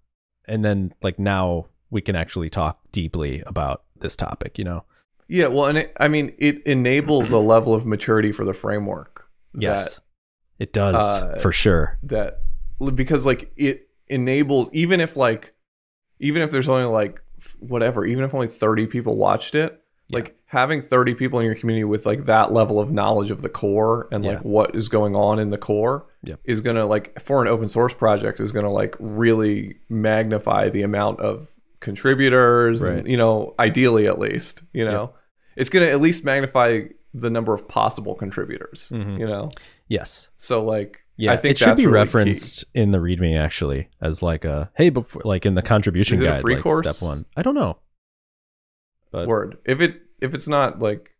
and 0.45 0.63
then 0.65 0.93
like 1.03 1.19
now 1.19 1.67
we 1.91 2.01
can 2.01 2.15
actually 2.15 2.49
talk 2.49 2.79
deeply 2.91 3.41
about 3.45 3.83
this 3.99 4.15
topic. 4.15 4.57
You 4.57 4.63
know? 4.63 4.83
Yeah, 5.29 5.47
well, 5.47 5.65
and 5.65 5.77
it, 5.79 5.93
I 5.99 6.07
mean, 6.07 6.33
it 6.37 6.63
enables 6.65 7.31
a 7.31 7.37
level 7.37 7.73
of 7.73 7.85
maturity 7.85 8.31
for 8.31 8.45
the 8.45 8.53
framework. 8.53 9.27
Yes, 9.53 9.99
it 10.59 10.71
does 10.73 10.95
uh, 10.95 11.39
for 11.41 11.51
sure. 11.51 11.97
That, 12.03 12.41
that 12.79 12.95
because 12.95 13.25
like 13.25 13.51
it 13.57 13.89
enables 14.07 14.69
even 14.71 15.01
if 15.01 15.17
like 15.17 15.53
even 16.19 16.41
if 16.41 16.51
there's 16.51 16.69
only 16.69 16.85
like 16.85 17.21
whatever, 17.59 18.05
even 18.05 18.23
if 18.23 18.33
only 18.33 18.47
30 18.47 18.87
people 18.87 19.15
watched 19.17 19.53
it, 19.55 19.81
Yeah. 20.09 20.17
like 20.19 20.37
having 20.45 20.81
30 20.81 21.13
people 21.15 21.39
in 21.39 21.45
your 21.45 21.55
community 21.55 21.83
with 21.83 22.05
like 22.05 22.25
that 22.25 22.51
level 22.53 22.79
of 22.79 22.89
knowledge 22.91 23.29
of 23.31 23.41
the 23.41 23.49
core 23.49 24.07
and 24.11 24.23
like 24.25 24.39
what 24.45 24.75
is 24.75 24.87
going 24.89 25.15
on 25.15 25.39
in 25.39 25.49
the 25.49 25.57
core 25.57 26.05
Yep. 26.23 26.39
is 26.45 26.61
going 26.61 26.77
to 26.77 26.85
like 26.85 27.19
for 27.19 27.41
an 27.41 27.47
open 27.47 27.67
source 27.67 27.93
project 27.93 28.39
is 28.39 28.51
to 28.65 28.71
like 28.71 28.95
really 28.99 29.77
magnify 29.89 30.69
the 30.69 30.81
amount 30.83 31.19
of 31.19 31.49
contributors 31.79 32.81
Right. 32.83 32.99
and 32.99 33.07
you 33.07 33.17
know 33.17 33.53
ideally 33.59 34.07
at 34.07 34.17
least 34.19 34.63
you 34.73 34.83
know 34.85 35.13
it's 35.55 35.69
going 35.69 35.85
to 35.85 35.91
at 35.91 36.01
least 36.01 36.23
magnify 36.25 36.81
the 37.13 37.29
number 37.29 37.53
of 37.53 37.67
possible 37.67 38.15
contributors 38.15 38.91
Mhm. 38.93 39.19
you 39.19 39.25
know 39.27 39.49
Yes. 39.87 40.27
so 40.37 40.63
like 40.63 41.03
Yeah, 41.17 41.33
i 41.33 41.37
think 41.37 41.51
it 41.51 41.57
should 41.59 41.77
be 41.77 41.85
really 41.85 41.93
referenced 41.99 42.65
in 42.73 42.91
the 42.91 42.97
README 42.99 43.37
actually 43.39 43.89
as 44.01 44.21
like 44.23 44.43
a 44.45 44.69
hey, 44.75 44.89
before 44.89 45.21
like 45.25 45.45
in 45.45 45.55
the 45.55 45.61
contribution 45.61 46.15
Is 46.15 46.21
it 46.21 46.25
a 46.25 46.31
guide, 46.33 46.41
free 46.41 46.55
like 46.55 46.63
course? 46.63 46.87
step 46.97 47.07
one. 47.07 47.25
I 47.35 47.41
don't 47.43 47.55
know, 47.55 47.77
but 49.11 49.27
word 49.27 49.57
if 49.65 49.81
it 49.81 50.01
if 50.21 50.33
it's 50.33 50.47
not 50.47 50.81
like 50.81 51.11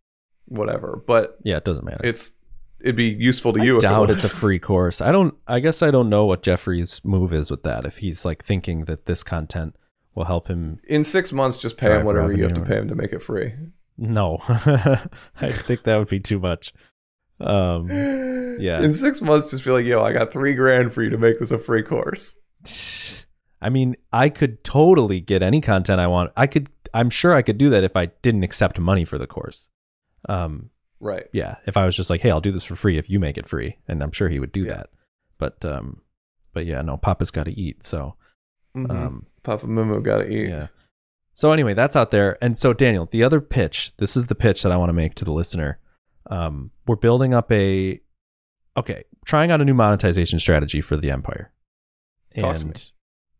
whatever 0.45 1.01
but 1.07 1.37
yeah, 1.43 1.57
it 1.57 1.65
doesn't 1.65 1.85
matter. 1.85 2.01
it's 2.03 2.33
it'd 2.79 2.95
be 2.95 3.05
useful 3.09 3.53
to 3.53 3.61
I 3.61 3.63
you. 3.63 3.79
doubt 3.79 4.05
if 4.05 4.17
it 4.17 4.23
it's 4.23 4.31
a 4.31 4.35
free 4.43 4.59
course. 4.59 5.01
I 5.01 5.11
don't. 5.11 5.33
I 5.47 5.59
guess 5.59 5.81
I 5.81 5.89
don't 5.91 6.09
know 6.09 6.25
what 6.25 6.43
Jeffrey's 6.43 7.03
move 7.03 7.33
is 7.33 7.49
with 7.49 7.63
that. 7.63 7.85
If 7.85 7.97
he's 7.97 8.23
like 8.23 8.43
thinking 8.45 8.79
that 8.85 9.07
this 9.07 9.23
content 9.23 9.75
will 10.17 10.25
help 10.25 10.47
him. 10.47 10.79
In 10.85 11.03
six 11.03 11.31
months, 11.31 11.57
just 11.57 11.77
pay 11.77 11.91
him 11.93 12.03
whatever 12.05 12.31
you 12.33 12.43
have 12.43 12.53
to 12.53 12.61
pay 12.61 12.75
him 12.77 12.87
to 12.89 12.95
make 12.95 13.13
it 13.13 13.21
free. 13.21 13.53
No, 13.97 14.39
I 14.47 15.51
think 15.51 15.83
that 15.83 15.97
would 15.97 16.09
be 16.09 16.19
too 16.19 16.39
much. 16.39 16.73
Um, 17.39 17.89
Yeah. 18.59 18.81
In 18.81 18.93
six 18.93 19.21
months, 19.21 19.51
just 19.51 19.63
be 19.63 19.71
like, 19.71 19.85
"Yo, 19.85 20.01
I 20.03 20.11
got 20.11 20.33
three 20.33 20.55
grand 20.55 20.91
for 20.91 21.03
you 21.03 21.11
to 21.11 21.17
make 21.17 21.37
this 21.39 21.51
a 21.51 21.59
free 21.59 21.83
course." 21.83 22.35
I 23.61 23.69
mean, 23.69 23.95
I 24.11 24.29
could 24.29 24.63
totally 24.63 25.19
get 25.19 25.41
any 25.43 25.61
content 25.61 25.99
I 25.99 26.07
want. 26.07 26.31
I 26.35 26.47
could. 26.47 26.69
I'm 26.93 27.09
sure 27.09 27.33
I 27.33 27.41
could 27.43 27.57
do 27.57 27.69
that 27.71 27.83
if 27.83 27.95
I 27.95 28.07
didn't 28.23 28.43
accept 28.43 28.79
money 28.79 29.05
for 29.05 29.17
the 29.17 29.27
course. 29.27 29.69
Um, 30.27 30.69
Right. 30.99 31.27
yeah, 31.31 31.57
if 31.67 31.77
I 31.77 31.85
was 31.85 31.95
just 31.95 32.09
like, 32.09 32.21
hey, 32.21 32.31
I'll 32.31 32.41
do 32.41 32.51
this 32.51 32.63
for 32.63 32.75
free 32.75 32.97
if 32.97 33.07
you 33.07 33.19
make 33.19 33.37
it 33.37 33.47
free, 33.47 33.77
and 33.87 34.01
I'm 34.01 34.11
sure 34.11 34.29
he 34.29 34.39
would 34.39 34.51
do 34.51 34.63
Yeah. 34.63 34.77
that. 34.77 34.89
But 35.37 35.63
um, 35.65 36.01
but 36.53 36.65
yeah, 36.65 36.81
no, 36.81 36.97
Papa's 36.97 37.29
got 37.29 37.43
to 37.43 37.51
eat, 37.59 37.83
so 37.83 38.15
Mhm. 38.85 38.91
um, 38.91 39.25
Papa 39.43 39.65
Mumu 39.65 40.01
got 40.03 40.17
to 40.19 40.27
eat. 40.29 40.49
yeah. 40.49 40.67
So 41.33 41.51
anyway, 41.51 41.73
that's 41.73 41.95
out 41.95 42.11
there. 42.11 42.37
And 42.43 42.57
so 42.57 42.73
Daniel, 42.73 43.07
the 43.11 43.23
other 43.23 43.39
pitch, 43.39 43.93
this 43.97 44.17
is 44.17 44.25
the 44.25 44.35
pitch 44.35 44.63
that 44.63 44.71
I 44.71 44.77
want 44.77 44.89
to 44.89 44.93
make 44.93 45.13
to 45.15 45.25
the 45.25 45.31
listener. 45.31 45.79
Um, 46.29 46.71
we're 46.87 46.95
building 46.95 47.33
up 47.33 47.51
a 47.51 48.01
okay, 48.75 49.03
trying 49.25 49.51
out 49.51 49.61
a 49.61 49.65
new 49.65 49.73
monetization 49.73 50.39
strategy 50.39 50.81
for 50.81 50.97
the 50.97 51.11
Empire. 51.11 51.51
Talk 52.35 52.55
and 52.59 52.91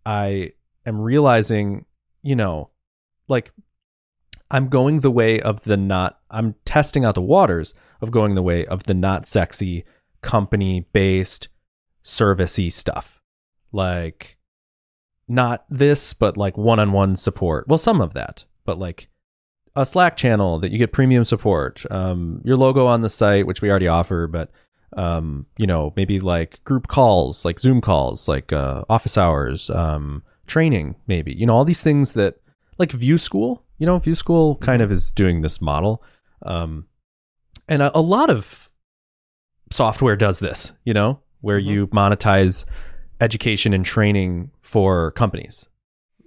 I 0.06 0.52
am 0.86 1.02
realizing, 1.02 1.86
you 2.24 2.36
know, 2.36 2.70
like 3.28 3.52
I'm 4.50 4.70
going 4.70 5.02
the 5.02 5.12
way 5.12 5.42
of 5.42 5.64
the 5.64 5.76
not 5.78 6.20
I'm 6.30 6.56
testing 6.66 7.04
out 7.04 7.16
the 7.16 7.22
waters 7.22 7.74
of 8.02 8.12
going 8.12 8.36
the 8.36 8.44
way 8.44 8.66
of 8.66 8.84
the 8.84 8.94
not 8.94 9.28
sexy 9.28 9.86
company 10.22 10.88
based 10.94 11.48
servicey 12.04 12.72
stuff. 12.72 13.22
Like 13.72 14.37
not 15.28 15.66
this, 15.70 16.14
but 16.14 16.38
like 16.38 16.58
one 16.58 16.80
on 16.80 16.92
one 16.92 17.16
support. 17.16 17.68
Well, 17.68 17.78
some 17.78 18.02
of 18.02 18.14
that, 18.14 18.44
but 18.66 18.80
like 18.80 19.10
a 19.76 19.86
Slack 19.86 20.18
channel 20.18 20.60
that 20.60 20.72
you 20.72 20.78
get 20.78 20.92
premium 20.92 21.26
support, 21.26 21.84
um, 21.92 22.42
your 22.44 22.58
logo 22.58 22.88
on 22.88 23.02
the 23.02 23.10
site, 23.10 23.46
which 23.46 23.62
we 23.62 23.70
already 23.70 23.88
offer, 23.88 24.28
but 24.28 24.52
um, 24.96 25.46
you 25.58 25.68
know, 25.68 25.94
maybe 25.96 26.20
like 26.20 26.64
group 26.64 26.88
calls, 26.88 27.44
like 27.46 27.60
Zoom 27.60 27.82
calls, 27.82 28.28
like 28.28 28.54
uh, 28.54 28.84
office 28.90 29.18
hours, 29.18 29.70
um, 29.70 30.24
training, 30.48 30.96
maybe, 31.08 31.34
you 31.34 31.46
know, 31.46 31.54
all 31.54 31.66
these 31.66 31.84
things 31.84 32.14
that 32.14 32.38
like 32.78 32.92
Vue 32.94 33.18
School, 33.18 33.64
you 33.78 33.86
know, 33.86 34.00
Vue 34.00 34.16
School 34.16 34.56
kind 34.56 34.82
of 34.82 34.92
is 34.92 35.12
doing 35.12 35.42
this 35.42 35.62
model. 35.62 36.02
Um, 36.44 36.88
and 37.68 37.82
a, 37.82 37.96
a 37.96 38.00
lot 38.00 38.30
of 38.30 38.72
software 39.72 40.16
does 40.16 40.40
this, 40.40 40.72
you 40.86 40.94
know, 40.94 41.20
where 41.42 41.60
Mhm. 41.60 41.66
you 41.66 41.88
monetize 41.88 42.64
education 43.22 43.74
and 43.74 43.86
training 43.86 44.52
for 44.62 45.12
companies. 45.12 45.68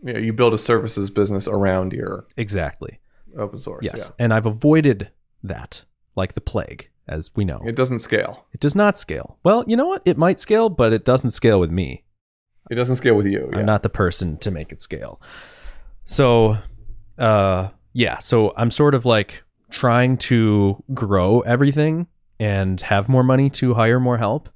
Yeah, 0.02 0.18
you 0.18 0.32
build 0.32 0.54
a 0.54 0.58
services 0.58 1.10
business 1.10 1.46
around 1.46 1.92
your 1.92 2.26
Exactly. 2.36 3.00
open 3.36 3.58
source. 3.58 3.84
Yes. 3.84 4.12
And 4.18 4.32
I've 4.32 4.46
avoided 4.46 5.10
that 5.42 5.82
like 6.16 6.32
the 6.34 6.40
plague, 6.40 6.88
as 7.06 7.30
we 7.36 7.44
know. 7.44 7.60
It 7.66 7.76
doesn't 7.76 7.98
scale. 8.00 8.46
It 8.52 8.60
does 8.60 8.74
not 8.74 8.96
scale. 8.96 9.38
Well, 9.44 9.64
you 9.66 9.76
know 9.76 9.86
what? 9.86 10.02
It 10.04 10.16
might 10.18 10.40
scale, 10.40 10.68
but 10.68 10.92
it 10.92 11.04
doesn't 11.04 11.30
scale 11.30 11.60
with 11.60 11.70
me. 11.70 12.04
It 12.70 12.74
doesn't 12.76 12.96
scale 12.96 13.14
with 13.14 13.26
you. 13.26 13.48
Yeah. 13.52 13.58
I'm 13.58 13.66
not 13.66 13.82
the 13.82 13.88
person 13.88 14.36
to 14.38 14.50
make 14.50 14.72
it 14.72 14.80
scale. 14.80 15.20
So, 16.04 16.58
uh, 17.18 17.68
yeah. 17.92 18.18
So 18.18 18.52
I'm 18.56 18.70
sort 18.70 18.94
of 18.94 19.04
like 19.04 19.42
trying 19.70 20.16
to 20.18 20.82
grow 20.94 21.40
everything 21.40 22.06
and 22.38 22.80
have 22.82 23.08
more 23.08 23.22
money 23.22 23.50
to 23.50 23.74
hire 23.74 24.00
more 24.00 24.18
help 24.18 24.48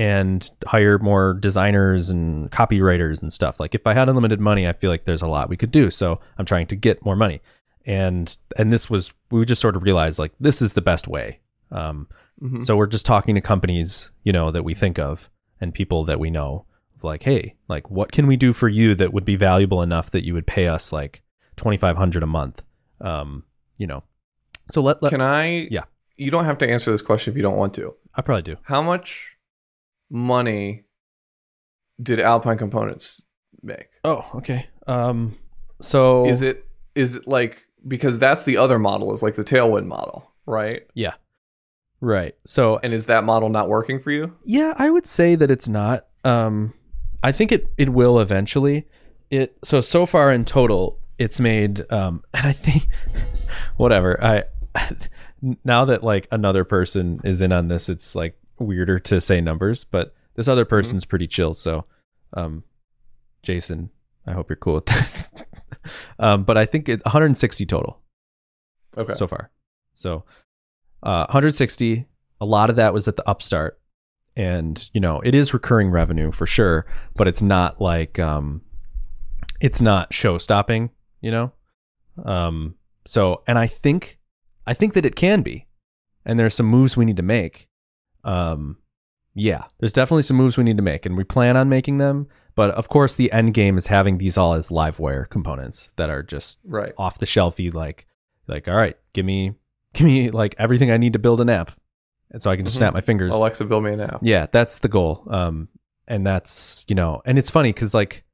and 0.00 0.50
hire 0.66 0.98
more 0.98 1.34
designers 1.34 2.08
and 2.08 2.50
copywriters 2.50 3.20
and 3.20 3.30
stuff. 3.30 3.60
Like 3.60 3.74
if 3.74 3.86
I 3.86 3.92
had 3.92 4.08
unlimited 4.08 4.40
money, 4.40 4.66
I 4.66 4.72
feel 4.72 4.90
like 4.90 5.04
there's 5.04 5.20
a 5.20 5.26
lot 5.28 5.50
we 5.50 5.58
could 5.58 5.70
do. 5.70 5.90
So 5.90 6.18
I'm 6.38 6.46
trying 6.46 6.66
to 6.68 6.76
get 6.76 7.04
more 7.04 7.16
money. 7.16 7.42
And 7.84 8.34
and 8.56 8.72
this 8.72 8.88
was 8.88 9.12
we 9.30 9.44
just 9.44 9.60
sort 9.60 9.76
of 9.76 9.82
realized 9.82 10.18
like 10.18 10.32
this 10.40 10.62
is 10.62 10.72
the 10.72 10.80
best 10.80 11.06
way. 11.06 11.40
Um, 11.70 12.08
Mhm. 12.42 12.64
so 12.64 12.74
we're 12.74 12.86
just 12.86 13.04
talking 13.04 13.34
to 13.34 13.42
companies, 13.42 14.10
you 14.24 14.32
know, 14.32 14.50
that 14.50 14.64
we 14.64 14.74
think 14.74 14.98
of 14.98 15.28
and 15.60 15.74
people 15.74 16.06
that 16.06 16.18
we 16.18 16.30
know 16.30 16.64
like, 17.02 17.22
hey, 17.22 17.54
like 17.68 17.90
what 17.90 18.10
can 18.12 18.26
we 18.26 18.36
do 18.36 18.54
for 18.54 18.68
you 18.68 18.94
that 18.94 19.12
would 19.12 19.24
be 19.26 19.36
valuable 19.36 19.82
enough 19.82 20.10
that 20.12 20.24
you 20.24 20.32
would 20.32 20.46
pay 20.46 20.66
us 20.66 20.92
like 20.92 21.22
2500 21.56 22.22
a 22.22 22.26
month? 22.26 22.62
Um, 23.02 23.44
you 23.76 23.86
know. 23.86 24.02
So 24.70 24.80
let, 24.80 25.02
let 25.02 25.10
Can 25.10 25.20
I? 25.20 25.68
Yeah. 25.70 25.84
You 26.16 26.30
don't 26.30 26.44
have 26.46 26.58
to 26.58 26.70
answer 26.70 26.90
this 26.90 27.02
question 27.02 27.32
if 27.32 27.36
you 27.36 27.42
don't 27.42 27.56
want 27.58 27.74
to. 27.74 27.94
I 28.14 28.22
probably 28.22 28.42
do. 28.42 28.56
How 28.62 28.80
much 28.82 29.36
money 30.10 30.84
did 32.02 32.18
Alpine 32.18 32.58
Components 32.58 33.22
make? 33.62 33.88
Oh, 34.04 34.26
okay. 34.34 34.66
Um 34.86 35.38
so 35.80 36.26
Is 36.26 36.42
it 36.42 36.66
is 36.94 37.16
it 37.16 37.26
like 37.26 37.66
because 37.86 38.18
that's 38.18 38.44
the 38.44 38.56
other 38.56 38.78
model 38.78 39.12
is 39.12 39.22
like 39.22 39.36
the 39.36 39.44
Tailwind 39.44 39.86
model, 39.86 40.30
right? 40.46 40.82
Yeah. 40.94 41.14
Right. 42.00 42.34
So 42.44 42.78
And 42.82 42.92
is 42.92 43.06
that 43.06 43.24
model 43.24 43.48
not 43.48 43.68
working 43.68 44.00
for 44.00 44.10
you? 44.10 44.36
Yeah, 44.44 44.74
I 44.76 44.90
would 44.90 45.06
say 45.06 45.34
that 45.34 45.50
it's 45.50 45.68
not. 45.68 46.06
Um, 46.24 46.74
I 47.22 47.32
think 47.32 47.52
it 47.52 47.66
it 47.76 47.90
will 47.90 48.18
eventually. 48.20 48.86
It 49.30 49.58
so 49.62 49.80
so 49.80 50.06
far 50.06 50.32
in 50.32 50.44
total, 50.44 50.98
it's 51.18 51.38
made. 51.40 51.90
Um, 51.92 52.24
and 52.34 52.46
I 52.46 52.52
think 52.52 52.88
whatever. 53.76 54.22
I 54.22 54.44
now 55.64 55.84
that 55.84 56.02
like 56.02 56.26
another 56.30 56.64
person 56.64 57.20
is 57.24 57.40
in 57.42 57.52
on 57.52 57.68
this, 57.68 57.88
it's 57.88 58.14
like 58.14 58.39
weirder 58.60 58.98
to 59.00 59.20
say 59.20 59.40
numbers, 59.40 59.84
but 59.84 60.14
this 60.36 60.46
other 60.48 60.64
person's 60.64 61.04
pretty 61.04 61.26
chill. 61.26 61.54
So, 61.54 61.84
um, 62.34 62.62
Jason, 63.42 63.90
I 64.26 64.32
hope 64.32 64.48
you're 64.48 64.56
cool 64.56 64.74
with 64.74 64.86
this. 64.86 65.32
um, 66.18 66.44
but 66.44 66.56
I 66.56 66.66
think 66.66 66.88
it's 66.88 67.04
160 67.04 67.66
total 67.66 68.00
Okay. 68.96 69.14
so 69.14 69.26
far. 69.26 69.50
So 69.94 70.24
uh, 71.02 71.26
160. 71.26 72.06
A 72.42 72.46
lot 72.46 72.70
of 72.70 72.76
that 72.76 72.94
was 72.94 73.06
at 73.06 73.16
the 73.16 73.28
upstart, 73.28 73.78
and 74.34 74.88
you 74.94 75.00
know 75.00 75.20
it 75.20 75.34
is 75.34 75.52
recurring 75.52 75.90
revenue 75.90 76.32
for 76.32 76.46
sure, 76.46 76.86
but 77.14 77.28
it's 77.28 77.42
not 77.42 77.80
like 77.82 78.18
um, 78.18 78.62
it's 79.60 79.80
not 79.82 80.14
show 80.14 80.38
stopping. 80.38 80.88
You 81.20 81.30
know, 81.32 81.52
um, 82.24 82.76
so 83.06 83.42
and 83.46 83.58
I 83.58 83.66
think 83.66 84.18
I 84.66 84.72
think 84.72 84.94
that 84.94 85.04
it 85.04 85.16
can 85.16 85.42
be, 85.42 85.66
and 86.24 86.38
there's 86.38 86.54
some 86.54 86.64
moves 86.66 86.96
we 86.96 87.04
need 87.04 87.18
to 87.18 87.22
make. 87.22 87.68
Um, 88.24 88.78
yeah, 89.34 89.64
there's 89.78 89.92
definitely 89.92 90.22
some 90.24 90.36
moves 90.36 90.56
we 90.58 90.64
need 90.64 90.76
to 90.76 90.82
make, 90.82 91.06
and 91.06 91.16
we 91.16 91.24
plan 91.24 91.56
on 91.56 91.68
making 91.68 91.98
them. 91.98 92.26
But 92.56 92.72
of 92.72 92.88
course, 92.88 93.14
the 93.14 93.30
end 93.32 93.54
game 93.54 93.78
is 93.78 93.86
having 93.86 94.18
these 94.18 94.36
all 94.36 94.54
as 94.54 94.68
livewire 94.68 95.28
components 95.28 95.90
that 95.96 96.10
are 96.10 96.22
just 96.22 96.58
right. 96.64 96.92
off 96.98 97.18
the 97.18 97.26
shelfy 97.26 97.72
like 97.72 98.06
like 98.48 98.66
all 98.66 98.74
right 98.74 98.96
give 99.12 99.24
me 99.24 99.54
give 99.94 100.04
me 100.06 100.30
like 100.30 100.54
everything 100.58 100.90
i 100.90 100.96
need 100.96 101.12
to 101.12 101.18
build 101.20 101.40
an 101.40 101.48
app 101.48 101.70
and 102.32 102.42
so 102.42 102.50
i 102.50 102.56
can 102.56 102.64
just 102.64 102.74
Mhm. 102.76 102.78
snap 102.80 102.94
my 102.94 103.00
fingers 103.00 103.32
Alexa, 103.34 103.64
build 103.66 103.84
me 103.84 103.92
an 103.92 104.00
app. 104.00 104.18
yeah 104.22 104.46
that's 104.50 104.78
the 104.80 104.88
goal 104.88 105.24
um 105.30 105.68
and 106.08 106.26
that's 106.26 106.84
you 106.88 106.96
know 106.96 107.22
and 107.24 107.38
it's 107.38 107.48
funny 107.50 107.72
because 107.72 107.94
like 107.94 108.24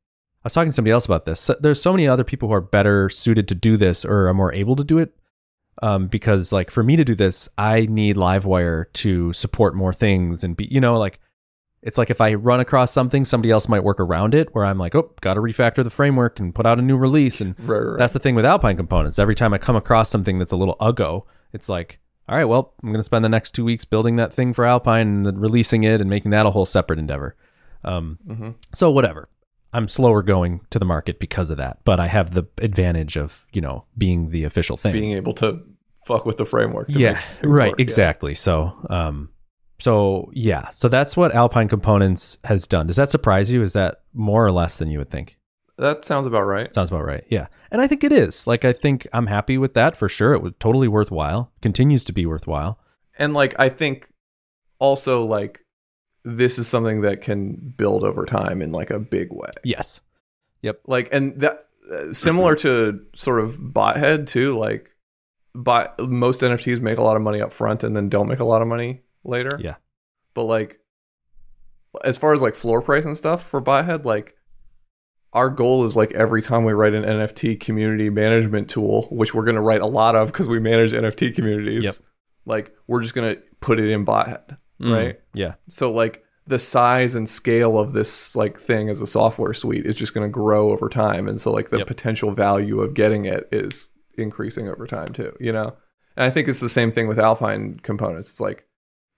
i 0.42 0.46
was 0.46 0.54
talking 0.54 0.70
to 0.70 0.74
somebody 0.74 0.92
else 0.92 1.04
about 1.04 1.26
this 1.26 1.38
so, 1.40 1.54
there's 1.60 1.80
so 1.82 1.92
many 1.92 2.08
other 2.08 2.24
people 2.24 2.48
who 2.48 2.54
are 2.54 2.60
better 2.62 3.10
suited 3.10 3.46
to 3.48 3.54
do 3.54 3.76
this 3.76 4.04
or 4.06 4.28
are 4.28 4.34
more 4.34 4.54
able 4.54 4.74
to 4.76 4.84
do 4.84 4.96
it 4.98 5.14
Um, 5.82 6.07
because 6.09 6.53
like 6.53 6.70
for 6.70 6.82
me 6.82 6.97
to 6.97 7.05
do 7.05 7.15
this, 7.15 7.48
I 7.59 7.82
need 7.82 8.16
Livewire 8.16 8.86
to 8.94 9.32
support 9.35 9.74
more 9.74 9.93
things 9.93 10.43
and 10.43 10.57
be, 10.57 10.66
you 10.70 10.81
know, 10.81 10.98
like 10.98 11.20
it's 11.82 11.98
like 11.98 12.11
if 12.11 12.20
I 12.20 12.35
run 12.35 12.61
across 12.61 12.93
something, 12.93 13.24
somebody 13.24 13.51
else 13.53 13.69
might 13.69 13.85
work 13.85 14.01
around 14.01 14.35
it. 14.35 14.55
Where 14.55 14.65
I'm 14.65 14.78
like, 14.78 14.94
oh, 14.94 15.12
got 15.20 15.35
to 15.35 15.40
refactor 15.40 15.85
the 15.85 15.90
framework 15.90 16.40
and 16.40 16.55
put 16.55 16.66
out 16.66 16.78
a 16.78 16.82
new 16.82 16.97
release. 16.97 17.40
And 17.40 17.55
Right, 17.61 17.78
right, 17.78 17.98
that's 17.98 18.15
the 18.15 18.19
thing 18.19 18.35
with 18.35 18.47
Alpine 18.47 18.77
components. 18.77 19.19
Every 19.19 19.35
time 19.35 19.53
I 19.53 19.59
come 19.59 19.77
across 19.77 20.09
something 20.09 20.39
that's 20.39 20.53
a 20.53 20.57
little 20.57 20.77
uggo, 20.81 21.24
it's 21.53 21.69
like, 21.69 21.98
all 22.28 22.36
right, 22.36 22.44
well, 22.47 22.73
I'm 22.82 22.89
going 22.89 22.98
to 22.98 23.05
spend 23.05 23.24
the 23.24 23.28
next 23.28 23.55
two 23.55 23.65
weeks 23.65 23.85
building 23.85 24.16
that 24.16 24.32
thing 24.32 24.53
for 24.55 24.65
Alpine 24.65 25.07
and 25.09 25.27
then 25.27 25.39
releasing 25.39 25.85
it 25.85 26.01
and 26.01 26.11
making 26.11 26.32
that 26.32 26.47
a 26.47 26.51
whole 26.51 26.66
separate 26.66 26.98
endeavor. 26.98 27.36
Um, 27.85 28.19
Mhm. 28.27 28.55
So 28.74 28.90
whatever. 28.90 29.28
I'm 29.77 29.89
slower 29.89 30.23
going 30.23 30.62
to 30.70 30.78
the 30.78 30.86
market 30.86 31.19
because 31.19 31.51
of 31.51 31.59
that, 31.59 31.81
but 31.85 32.01
I 32.01 32.09
have 32.09 32.32
the 32.32 32.44
advantage 32.59 33.16
of 33.19 33.47
you 33.53 33.61
know 33.61 33.85
being 33.97 34.31
the 34.31 34.44
official 34.44 34.77
thing. 34.78 34.93
being 34.93 35.12
able 35.12 35.35
to 35.35 35.61
fuck 36.07 36.24
with 36.24 36.39
the 36.39 36.47
framework. 36.47 36.89
to 36.89 36.98
yeah, 36.98 37.20
right, 37.43 37.70
work, 37.70 37.78
yeah. 37.78 37.82
exactly. 37.82 38.35
So, 38.35 38.73
um, 38.89 39.28
so 39.78 40.31
yeah, 40.32 40.70
so 40.70 40.89
that's 40.89 41.15
what 41.15 41.35
Alpine 41.35 41.69
Components 41.69 42.39
has 42.44 42.66
done. 42.66 42.86
Does 42.86 42.97
that 42.97 43.11
surprise 43.11 43.51
you? 43.51 43.62
Is 43.62 43.74
that 43.74 44.01
more 44.15 44.47
or 44.47 44.51
less 44.51 44.77
than 44.77 44.90
you 44.90 44.98
would 44.98 45.11
think? 45.11 45.36
That 45.77 46.07
sounds 46.07 46.27
about 46.27 46.47
right. 46.47 46.73
Sounds 46.74 46.90
about 46.90 47.05
right. 47.05 47.24
Yeah. 47.28 47.48
And 47.70 47.82
I 47.82 47.86
think 47.86 48.03
it 48.03 48.12
is. 48.12 48.47
Like 48.47 48.65
I 48.65 48.73
think 48.73 49.07
I'm 49.12 49.27
happy 49.27 49.59
with 49.59 49.74
that 49.74 49.94
for 49.94 50.09
sure. 50.09 50.32
It 50.32 50.40
was 50.40 50.55
totally 50.59 50.89
worthwhile. 50.89 51.53
Continues 51.61 52.03
to 52.07 52.15
be 52.15 52.24
worthwhile. 52.24 52.78
And 53.19 53.35
like 53.35 53.55
I 53.59 53.69
think 53.69 54.09
also 54.78 55.27
like 55.27 55.65
this 56.27 56.59
is 56.59 56.66
something 56.66 57.03
that 57.03 57.20
can 57.20 57.53
build 57.55 58.03
over 58.03 58.27
time 58.27 58.61
in 58.61 58.73
like 58.73 58.90
a 58.90 58.98
big 58.98 59.32
way. 59.32 59.51
Yes. 59.62 60.01
Yep. 60.62 60.81
Like 60.89 61.09
and 61.12 61.40
that 61.40 61.69
uh, 61.90 62.12
similar 62.12 62.57
to 62.57 63.01
sort 63.15 63.40
of 63.40 63.53
bothead 63.61 64.27
too 64.27 64.59
like 64.59 64.90
bot 65.55 65.98
most 66.01 66.43
NFTs 66.43 66.81
make 66.81 66.98
a 66.98 67.03
lot 67.03 67.15
of 67.15 67.23
money 67.23 67.40
up 67.40 67.53
front 67.53 67.85
and 67.85 67.94
then 67.94 68.09
don't 68.09 68.27
make 68.27 68.40
a 68.40 68.44
lot 68.44 68.61
of 68.61 68.66
money 68.66 69.03
later. 69.23 69.57
Yeah. 69.62 69.77
But 70.35 70.44
like 70.44 70.81
as 72.05 72.19
far 72.19 72.35
as 72.35 72.43
like 72.43 72.57
floor 72.57 72.82
price 72.82 73.05
and 73.05 73.16
stuff 73.16 73.47
for 73.47 73.62
bothead 73.62 74.05
like 74.05 74.36
our 75.32 75.48
goal 75.48 75.85
is 75.85 75.97
like 75.97 76.11
every 76.12 76.43
time 76.43 76.65
we 76.65 76.73
write 76.73 76.94
an 76.94 77.05
NFT 77.05 77.61
community 77.61 78.11
management 78.11 78.69
tool, 78.69 79.03
which 79.11 79.32
we're 79.32 79.44
going 79.44 79.57
to 79.57 79.61
write 79.61 79.82
a 79.82 79.86
lot 79.86 80.16
of 80.16 80.32
because 80.32 80.48
we 80.48 80.59
manage 80.59 80.93
NFT 80.93 81.36
communities. 81.36 81.85
Yep. 81.85 81.94
Like 82.47 82.74
we're 82.89 83.03
just 83.03 83.15
going 83.15 83.36
to 83.36 83.43
put 83.61 83.78
it 83.78 83.90
in 83.90 84.05
bothead, 84.05 84.57
Mm, 84.81 84.93
right? 84.94 85.20
Yeah. 85.35 85.55
So 85.69 85.90
like 85.93 86.23
the 86.47 86.59
size 86.59 87.15
and 87.16 87.28
scale 87.28 87.78
of 87.78 87.93
this 87.93 88.36
like 88.36 88.59
thing 88.61 88.89
as 88.89 89.01
a 89.01 89.07
software 89.07 89.53
suite 89.55 89.85
is 89.86 89.97
just 89.97 90.15
going 90.15 90.27
to 90.28 90.32
grow 90.32 90.70
over 90.70 90.89
time, 90.89 91.28
and 91.28 91.40
so 91.40 91.53
like 91.53 91.70
the 91.70 91.78
Yep. 91.78 91.86
potential 91.86 92.31
value 92.32 92.81
of 92.81 92.94
getting 92.94 93.24
it 93.24 93.48
is 93.53 93.90
increasing 94.19 94.69
over 94.69 94.86
time 94.86 95.09
too. 95.09 95.35
You 95.40 95.53
know, 95.53 95.74
and 96.16 96.24
I 96.24 96.31
think 96.31 96.47
it's 96.48 96.61
the 96.61 96.69
same 96.69 96.90
thing 96.90 97.09
with 97.09 97.19
Alpine 97.19 97.81
components. 97.82 98.31
It's 98.31 98.40
like, 98.40 98.66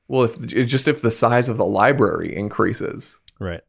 well, 0.08 0.22
if 0.24 0.46
just 0.46 0.88
if 0.88 1.02
the 1.02 1.10
size 1.10 1.48
of 1.48 1.56
the 1.58 1.66
library 1.66 2.34
increases, 2.34 3.20
Right. 3.38 3.60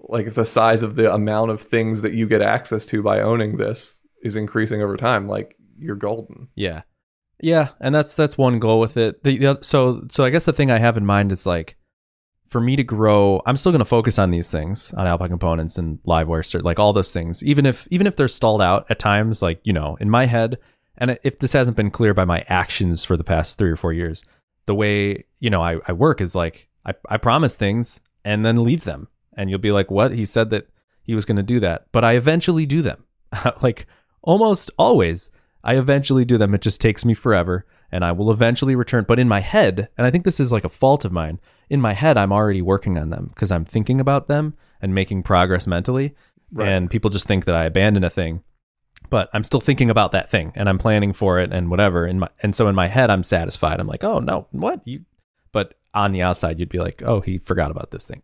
like 0.00 0.26
if 0.26 0.34
the 0.34 0.44
size 0.44 0.82
of 0.82 0.96
the 0.96 1.12
amount 1.14 1.50
of 1.52 1.60
things 1.60 2.02
that 2.02 2.12
you 2.14 2.26
get 2.26 2.42
access 2.42 2.84
to 2.86 3.02
by 3.02 3.20
owning 3.20 3.56
this 3.56 4.00
is 4.22 4.34
increasing 4.36 4.82
over 4.82 4.96
time, 4.96 5.28
like 5.28 5.56
you're 5.78 5.94
golden. 5.96 6.48
Yeah. 6.56 6.82
Yeah, 7.40 7.68
and 7.80 7.94
that's 7.94 8.16
that's 8.16 8.38
one 8.38 8.58
goal 8.58 8.80
with 8.80 8.96
it. 8.96 9.22
The, 9.22 9.38
the 9.38 9.58
so 9.62 10.06
so 10.10 10.24
I 10.24 10.30
guess 10.30 10.46
the 10.46 10.52
thing 10.52 10.70
I 10.70 10.78
have 10.78 10.96
in 10.96 11.04
mind 11.04 11.32
is 11.32 11.46
like 11.46 11.76
for 12.48 12.60
me 12.60 12.76
to 12.76 12.84
grow, 12.84 13.42
I'm 13.44 13.56
still 13.56 13.72
going 13.72 13.80
to 13.80 13.84
focus 13.84 14.18
on 14.18 14.30
these 14.30 14.50
things, 14.50 14.92
on 14.96 15.06
Alpine 15.06 15.28
components 15.28 15.78
and 15.78 15.98
Livewire, 16.04 16.62
like 16.62 16.78
all 16.78 16.92
those 16.92 17.12
things. 17.12 17.42
Even 17.42 17.66
if 17.66 17.86
even 17.90 18.06
if 18.06 18.16
they're 18.16 18.28
stalled 18.28 18.62
out 18.62 18.86
at 18.88 18.98
times, 18.98 19.42
like 19.42 19.60
you 19.64 19.72
know, 19.72 19.96
in 20.00 20.08
my 20.08 20.26
head, 20.26 20.58
and 20.98 21.18
if 21.22 21.38
this 21.38 21.52
hasn't 21.52 21.76
been 21.76 21.90
clear 21.90 22.14
by 22.14 22.24
my 22.24 22.44
actions 22.48 23.04
for 23.04 23.16
the 23.16 23.24
past 23.24 23.58
three 23.58 23.70
or 23.70 23.76
four 23.76 23.92
years, 23.92 24.22
the 24.66 24.74
way 24.74 25.24
you 25.40 25.50
know 25.50 25.62
I, 25.62 25.78
I 25.86 25.92
work 25.92 26.20
is 26.20 26.34
like 26.34 26.68
I, 26.84 26.94
I 27.08 27.16
promise 27.16 27.56
things 27.56 28.00
and 28.24 28.44
then 28.44 28.64
leave 28.64 28.84
them, 28.84 29.08
and 29.36 29.50
you'll 29.50 29.58
be 29.58 29.72
like, 29.72 29.90
"What? 29.90 30.12
He 30.12 30.24
said 30.24 30.50
that 30.50 30.68
he 31.02 31.14
was 31.14 31.24
going 31.24 31.36
to 31.36 31.42
do 31.42 31.60
that," 31.60 31.86
but 31.92 32.04
I 32.04 32.14
eventually 32.14 32.66
do 32.66 32.82
them, 32.82 33.04
like 33.62 33.86
almost 34.22 34.70
always. 34.78 35.30
I 35.66 35.76
eventually 35.76 36.24
do 36.24 36.38
them. 36.38 36.54
It 36.54 36.62
just 36.62 36.80
takes 36.80 37.04
me 37.04 37.12
forever 37.12 37.66
and 37.90 38.04
I 38.04 38.12
will 38.12 38.30
eventually 38.30 38.76
return. 38.76 39.04
But 39.06 39.18
in 39.18 39.26
my 39.26 39.40
head, 39.40 39.88
and 39.98 40.06
I 40.06 40.12
think 40.12 40.24
this 40.24 40.38
is 40.38 40.52
like 40.52 40.64
a 40.64 40.68
fault 40.68 41.04
of 41.04 41.10
mine, 41.10 41.40
in 41.68 41.80
my 41.80 41.92
head, 41.92 42.16
I'm 42.16 42.32
already 42.32 42.62
working 42.62 42.96
on 42.96 43.10
them 43.10 43.30
because 43.34 43.50
I'm 43.50 43.64
thinking 43.64 44.00
about 44.00 44.28
them 44.28 44.54
and 44.80 44.94
making 44.94 45.24
progress 45.24 45.66
mentally. 45.66 46.14
Right. 46.52 46.68
And 46.68 46.88
people 46.88 47.10
just 47.10 47.26
think 47.26 47.46
that 47.46 47.56
I 47.56 47.64
abandon 47.64 48.04
a 48.04 48.10
thing, 48.10 48.44
but 49.10 49.28
I'm 49.34 49.42
still 49.42 49.60
thinking 49.60 49.90
about 49.90 50.12
that 50.12 50.30
thing 50.30 50.52
and 50.54 50.68
I'm 50.68 50.78
planning 50.78 51.12
for 51.12 51.40
it 51.40 51.52
and 51.52 51.68
whatever. 51.68 52.06
In 52.06 52.20
my, 52.20 52.28
and 52.44 52.54
so 52.54 52.68
in 52.68 52.76
my 52.76 52.86
head, 52.86 53.10
I'm 53.10 53.24
satisfied. 53.24 53.80
I'm 53.80 53.88
like, 53.88 54.04
oh 54.04 54.20
no, 54.20 54.46
what 54.52 54.80
you, 54.84 55.04
but 55.50 55.74
on 55.94 56.12
the 56.12 56.22
outside, 56.22 56.60
you'd 56.60 56.68
be 56.68 56.78
like, 56.78 57.02
oh, 57.04 57.20
he 57.20 57.38
forgot 57.38 57.72
about 57.72 57.90
this 57.90 58.06
thing. 58.06 58.22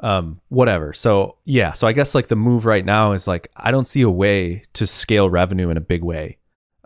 Um, 0.00 0.40
whatever. 0.48 0.92
So 0.92 1.36
yeah, 1.44 1.72
so 1.72 1.86
I 1.86 1.92
guess 1.92 2.16
like 2.16 2.26
the 2.26 2.34
move 2.34 2.64
right 2.64 2.84
now 2.84 3.12
is 3.12 3.28
like, 3.28 3.48
I 3.56 3.70
don't 3.70 3.86
see 3.86 4.02
a 4.02 4.10
way 4.10 4.64
to 4.72 4.88
scale 4.88 5.30
revenue 5.30 5.70
in 5.70 5.76
a 5.76 5.80
big 5.80 6.02
way 6.02 6.38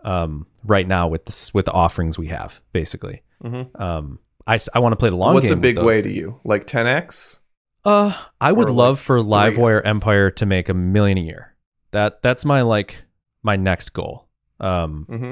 um, 0.03 0.45
right 0.63 0.87
now 0.87 1.07
with 1.07 1.25
this 1.25 1.53
with 1.53 1.65
the 1.65 1.71
offerings 1.71 2.17
we 2.17 2.27
have 2.27 2.59
basically. 2.73 3.21
Mm-hmm. 3.43 3.81
Um, 3.81 4.19
I, 4.45 4.59
I 4.73 4.79
want 4.79 4.93
to 4.93 4.97
play 4.97 5.09
the 5.09 5.15
long 5.15 5.31
game. 5.31 5.35
What's 5.35 5.49
a 5.49 5.55
big 5.55 5.77
way 5.77 6.01
to 6.01 6.09
you? 6.11 6.39
Like 6.43 6.67
10x? 6.67 7.39
Uh, 7.85 8.13
I 8.39 8.51
would 8.51 8.67
Or, 8.67 8.71
like, 8.71 8.77
love 8.77 8.99
for 8.99 9.19
Livewire 9.19 9.81
3x? 9.81 9.85
Empire 9.87 10.31
to 10.31 10.45
make 10.45 10.69
a 10.69 10.73
million 10.73 11.17
a 11.17 11.21
year. 11.21 11.55
That 11.91 12.21
that's 12.21 12.43
my 12.45 12.61
like 12.61 13.03
my 13.43 13.55
next 13.55 13.93
goal. 13.93 14.27
Um, 14.59 15.05
Mm-hmm. 15.09 15.31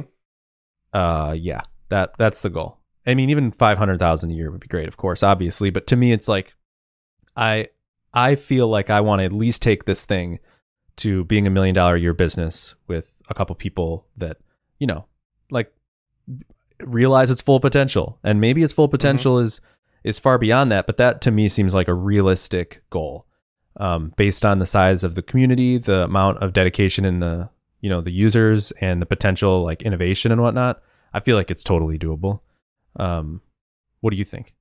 uh, 0.98 1.34
yeah, 1.34 1.62
that 1.90 2.14
that's 2.18 2.42
the 2.42 2.50
goal. 2.50 2.78
I 3.06 3.14
mean, 3.16 3.30
even 3.30 3.52
five 3.52 3.78
hundred 3.78 4.00
thousand 4.00 4.32
a 4.32 4.34
year 4.34 4.52
would 4.52 4.60
be 4.62 4.68
great, 4.68 4.88
of 4.88 4.98
course, 4.98 5.24
obviously. 5.24 5.70
But 5.70 5.88
to 5.88 5.96
me, 5.96 6.12
it's 6.12 6.28
like 6.28 6.54
I 7.36 7.70
I 8.14 8.36
feel 8.36 8.68
like 8.68 8.90
I 8.90 9.02
want 9.02 9.20
to 9.22 9.26
at 9.26 9.34
least 9.34 9.62
take 9.62 9.86
this 9.86 10.06
thing 10.06 10.40
to 10.98 11.24
being 11.26 11.48
a 11.48 11.50
million 11.50 11.74
dollar 11.74 11.96
a 11.96 12.00
year 12.00 12.14
business 12.14 12.76
with 12.88 13.18
a 13.30 13.34
couple 13.34 13.56
people 13.56 14.06
that 14.18 14.38
you 14.82 14.88
know 14.88 15.06
like 15.52 15.72
realize 16.80 17.30
its 17.30 17.42
full 17.42 17.60
potential, 17.60 18.20
and 18.24 18.42
maybe 18.42 18.64
its 18.64 18.74
full 18.74 18.88
potential 18.88 19.38
is 19.38 19.62
is 20.04 20.18
far 20.18 20.40
beyond 20.40 20.72
that. 20.72 20.88
But 20.88 20.98
that 20.98 21.22
to 21.22 21.32
me 21.32 21.48
seems 21.48 21.76
like 21.76 21.88
a 21.88 21.94
realistic 21.94 22.82
goal, 22.90 23.28
um, 23.78 24.12
based 24.18 24.44
on 24.44 24.58
the 24.58 24.66
size 24.66 25.04
of 25.04 25.14
the 25.14 25.22
community, 25.22 25.78
the 25.78 26.04
amount 26.04 26.40
of 26.40 26.52
dedication 26.52 27.06
in 27.06 27.20
the 27.20 27.50
you 27.80 27.90
know 27.90 28.02
the 28.02 28.12
users, 28.12 28.72
and 28.82 29.02
the 29.02 29.06
potential 29.06 29.64
like 29.64 29.84
innovation 29.84 30.32
and 30.32 30.42
whatnot. 30.42 30.82
I 31.14 31.20
feel 31.20 31.38
like 31.38 31.52
it's 31.52 31.64
totally 31.64 32.00
doable. 32.00 32.40
Um, 32.98 33.42
what 34.00 34.10
do 34.10 34.18
you 34.18 34.26
think? 34.26 34.56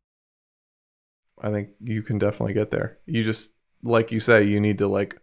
I 1.41 1.51
think 1.51 1.71
you 1.83 2.03
can 2.03 2.19
definitely 2.19 2.53
get 2.53 2.71
there. 2.71 2.99
You 3.07 3.25
just 3.25 3.53
like 3.83 4.13
you 4.13 4.21
say, 4.21 4.45
you 4.45 4.61
need 4.61 4.77
to 4.79 4.87
like 4.87 5.19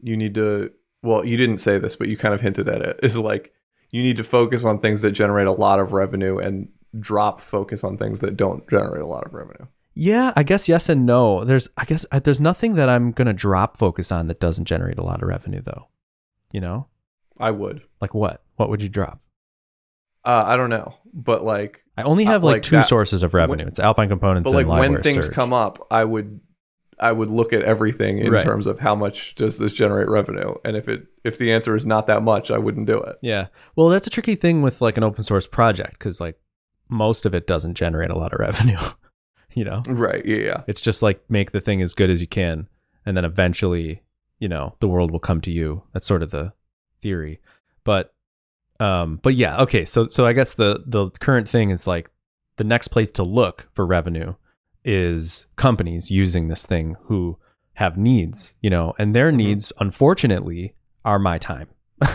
you 0.00 0.16
need 0.16 0.36
to 0.36 0.70
well, 1.02 1.24
you 1.24 1.36
didn't 1.36 1.58
say 1.58 1.78
this, 1.78 1.96
but 1.96 2.08
you 2.08 2.16
kind 2.16 2.34
of 2.34 2.40
hinted 2.40 2.68
at 2.68 2.82
it. 2.82 3.00
Is 3.02 3.18
like 3.18 3.52
you 3.96 4.02
need 4.02 4.16
to 4.16 4.24
focus 4.24 4.64
on 4.64 4.78
things 4.78 5.00
that 5.02 5.12
generate 5.12 5.46
a 5.46 5.52
lot 5.52 5.78
of 5.80 5.92
revenue 5.92 6.38
and 6.38 6.68
drop 6.98 7.40
focus 7.40 7.82
on 7.84 7.96
things 7.96 8.20
that 8.20 8.36
don't 8.36 8.68
generate 8.68 9.02
a 9.02 9.06
lot 9.06 9.26
of 9.26 9.32
revenue. 9.34 9.66
Yeah, 9.94 10.32
I 10.36 10.42
guess 10.42 10.68
yes 10.68 10.88
and 10.88 11.06
no. 11.06 11.44
There's 11.44 11.68
I 11.76 11.84
guess 11.86 12.04
uh, 12.12 12.18
there's 12.20 12.40
nothing 12.40 12.74
that 12.74 12.88
I'm 12.88 13.12
gonna 13.12 13.32
drop 13.32 13.76
focus 13.78 14.12
on 14.12 14.26
that 14.28 14.40
doesn't 14.40 14.66
generate 14.66 14.98
a 14.98 15.02
lot 15.02 15.22
of 15.22 15.28
revenue 15.28 15.62
though. 15.64 15.88
You 16.52 16.60
know, 16.60 16.86
I 17.40 17.50
would. 17.50 17.82
like 18.00 18.12
what? 18.14 18.42
What 18.56 18.68
would 18.70 18.82
you 18.82 18.88
drop? 18.90 19.20
Uh, 20.24 20.44
I 20.46 20.56
don't 20.56 20.70
know, 20.70 20.94
but 21.14 21.44
like 21.44 21.84
I 21.96 22.02
only 22.02 22.26
Uh, 22.26 22.32
have 22.32 22.44
like, 22.44 22.56
like 22.56 22.62
two 22.62 22.76
that- 22.76 22.86
sources 22.88 23.22
of 23.22 23.32
revenue. 23.32 23.66
it's 23.66 23.78
Alpine 23.78 24.08
Components 24.08 24.50
but 24.50 24.66
like 24.66 24.66
when 24.80 25.00
things 25.00 25.26
Surge. 25.26 25.34
come 25.34 25.52
up, 25.52 25.86
I 25.90 26.04
would 26.04 26.40
I 26.98 27.12
would 27.12 27.28
look 27.28 27.52
at 27.52 27.62
everything 27.62 28.18
in 28.18 28.32
Right. 28.32 28.42
terms 28.42 28.66
of 28.66 28.78
how 28.80 28.94
much 28.94 29.34
does 29.34 29.58
this 29.58 29.72
generate 29.72 30.08
revenue, 30.08 30.54
and 30.64 30.76
if 30.76 30.88
it 30.88 31.06
if 31.24 31.36
the 31.38 31.52
answer 31.52 31.74
is 31.74 31.84
not 31.86 32.06
that 32.06 32.22
much, 32.22 32.50
I 32.50 32.58
wouldn't 32.58 32.86
do 32.86 32.98
it. 32.98 33.16
Yeah. 33.22 33.48
Well, 33.74 33.88
that's 33.88 34.06
a 34.06 34.10
tricky 34.10 34.34
thing 34.34 34.62
with 34.62 34.80
like 34.80 34.96
an 34.96 35.04
open 35.04 35.22
source 35.24 35.46
project 35.46 35.92
because 35.98 36.20
like 36.20 36.38
most 36.88 37.26
of 37.26 37.34
it 37.34 37.46
doesn't 37.46 37.74
generate 37.74 38.10
a 38.10 38.16
lot 38.18 38.32
of 38.32 38.38
revenue. 38.48 38.78
you 39.54 39.64
know, 39.64 39.82
Right? 39.88 40.24
Yeah. 40.24 40.36
yeah. 40.36 40.62
it's 40.66 40.80
just 40.80 41.02
like 41.02 41.20
make 41.28 41.50
the 41.52 41.60
thing 41.60 41.82
as 41.82 41.94
good 41.94 42.10
as 42.10 42.20
you 42.20 42.26
can, 42.26 42.68
and 43.04 43.16
then 43.16 43.24
eventually, 43.24 44.02
you 44.38 44.48
know, 44.48 44.74
the 44.80 44.88
world 44.88 45.10
will 45.10 45.18
come 45.20 45.40
to 45.42 45.50
you. 45.50 45.82
That's 45.92 46.06
sort 46.06 46.22
of 46.22 46.30
the 46.30 46.52
theory. 47.02 47.40
But, 47.84 48.14
um, 48.80 49.20
but 49.22 49.34
yeah, 49.34 49.60
okay. 49.62 49.84
So, 49.84 50.08
so 50.08 50.26
I 50.26 50.32
guess 50.32 50.54
the 50.54 50.82
the 50.86 51.10
current 51.20 51.48
thing 51.48 51.70
is 51.70 51.86
like 51.86 52.10
the 52.56 52.64
next 52.64 52.88
place 52.88 53.10
to 53.12 53.22
look 53.22 53.66
for 53.74 53.84
revenue 53.86 54.34
is 54.86 55.46
companies 55.56 56.10
using 56.10 56.48
this 56.48 56.64
thing 56.64 56.96
who 57.06 57.36
have 57.74 57.98
needs, 57.98 58.54
you 58.62 58.70
know, 58.70 58.94
and 58.98 59.14
their 59.14 59.30
Mhm. 59.30 59.36
needs, 59.36 59.72
unfortunately, 59.80 60.74
are 61.04 61.18
my 61.18 61.36
time. 61.38 61.68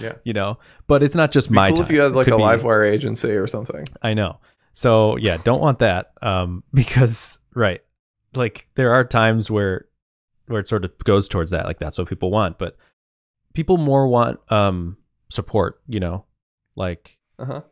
Yeah. 0.00 0.14
you 0.24 0.32
know, 0.32 0.58
but 0.88 1.02
it's 1.02 1.14
not 1.14 1.30
just 1.32 1.48
Be 1.48 1.54
my 1.54 1.68
cool 1.68 1.76
time. 1.78 1.86
if 1.86 1.90
you 1.92 2.00
had 2.00 2.12
like 2.12 2.26
a 2.28 2.36
be- 2.36 2.42
Livewire 2.42 2.88
agency 2.90 3.30
or 3.32 3.46
something. 3.46 3.84
I 4.02 4.14
know. 4.14 4.38
So 4.74 5.16
yeah, 5.16 5.36
don't 5.44 5.60
want 5.60 5.78
that. 5.80 6.12
Um, 6.22 6.62
because 6.74 7.38
right, 7.54 7.82
like 8.34 8.68
there 8.74 8.92
are 8.92 9.04
times 9.04 9.50
where 9.50 9.86
where 10.46 10.60
it 10.60 10.68
sort 10.68 10.84
of 10.84 10.96
goes 11.04 11.28
towards 11.28 11.50
that. 11.52 11.66
Like 11.66 11.78
that's 11.78 11.98
what 11.98 12.08
people 12.08 12.30
want, 12.30 12.58
but 12.58 12.76
people 13.54 13.76
more 13.78 14.06
want 14.08 14.40
um 14.52 14.96
support. 15.30 15.80
You 15.88 16.00
know, 16.00 16.24
like 16.76 17.16
Uh-huh. 17.38 17.62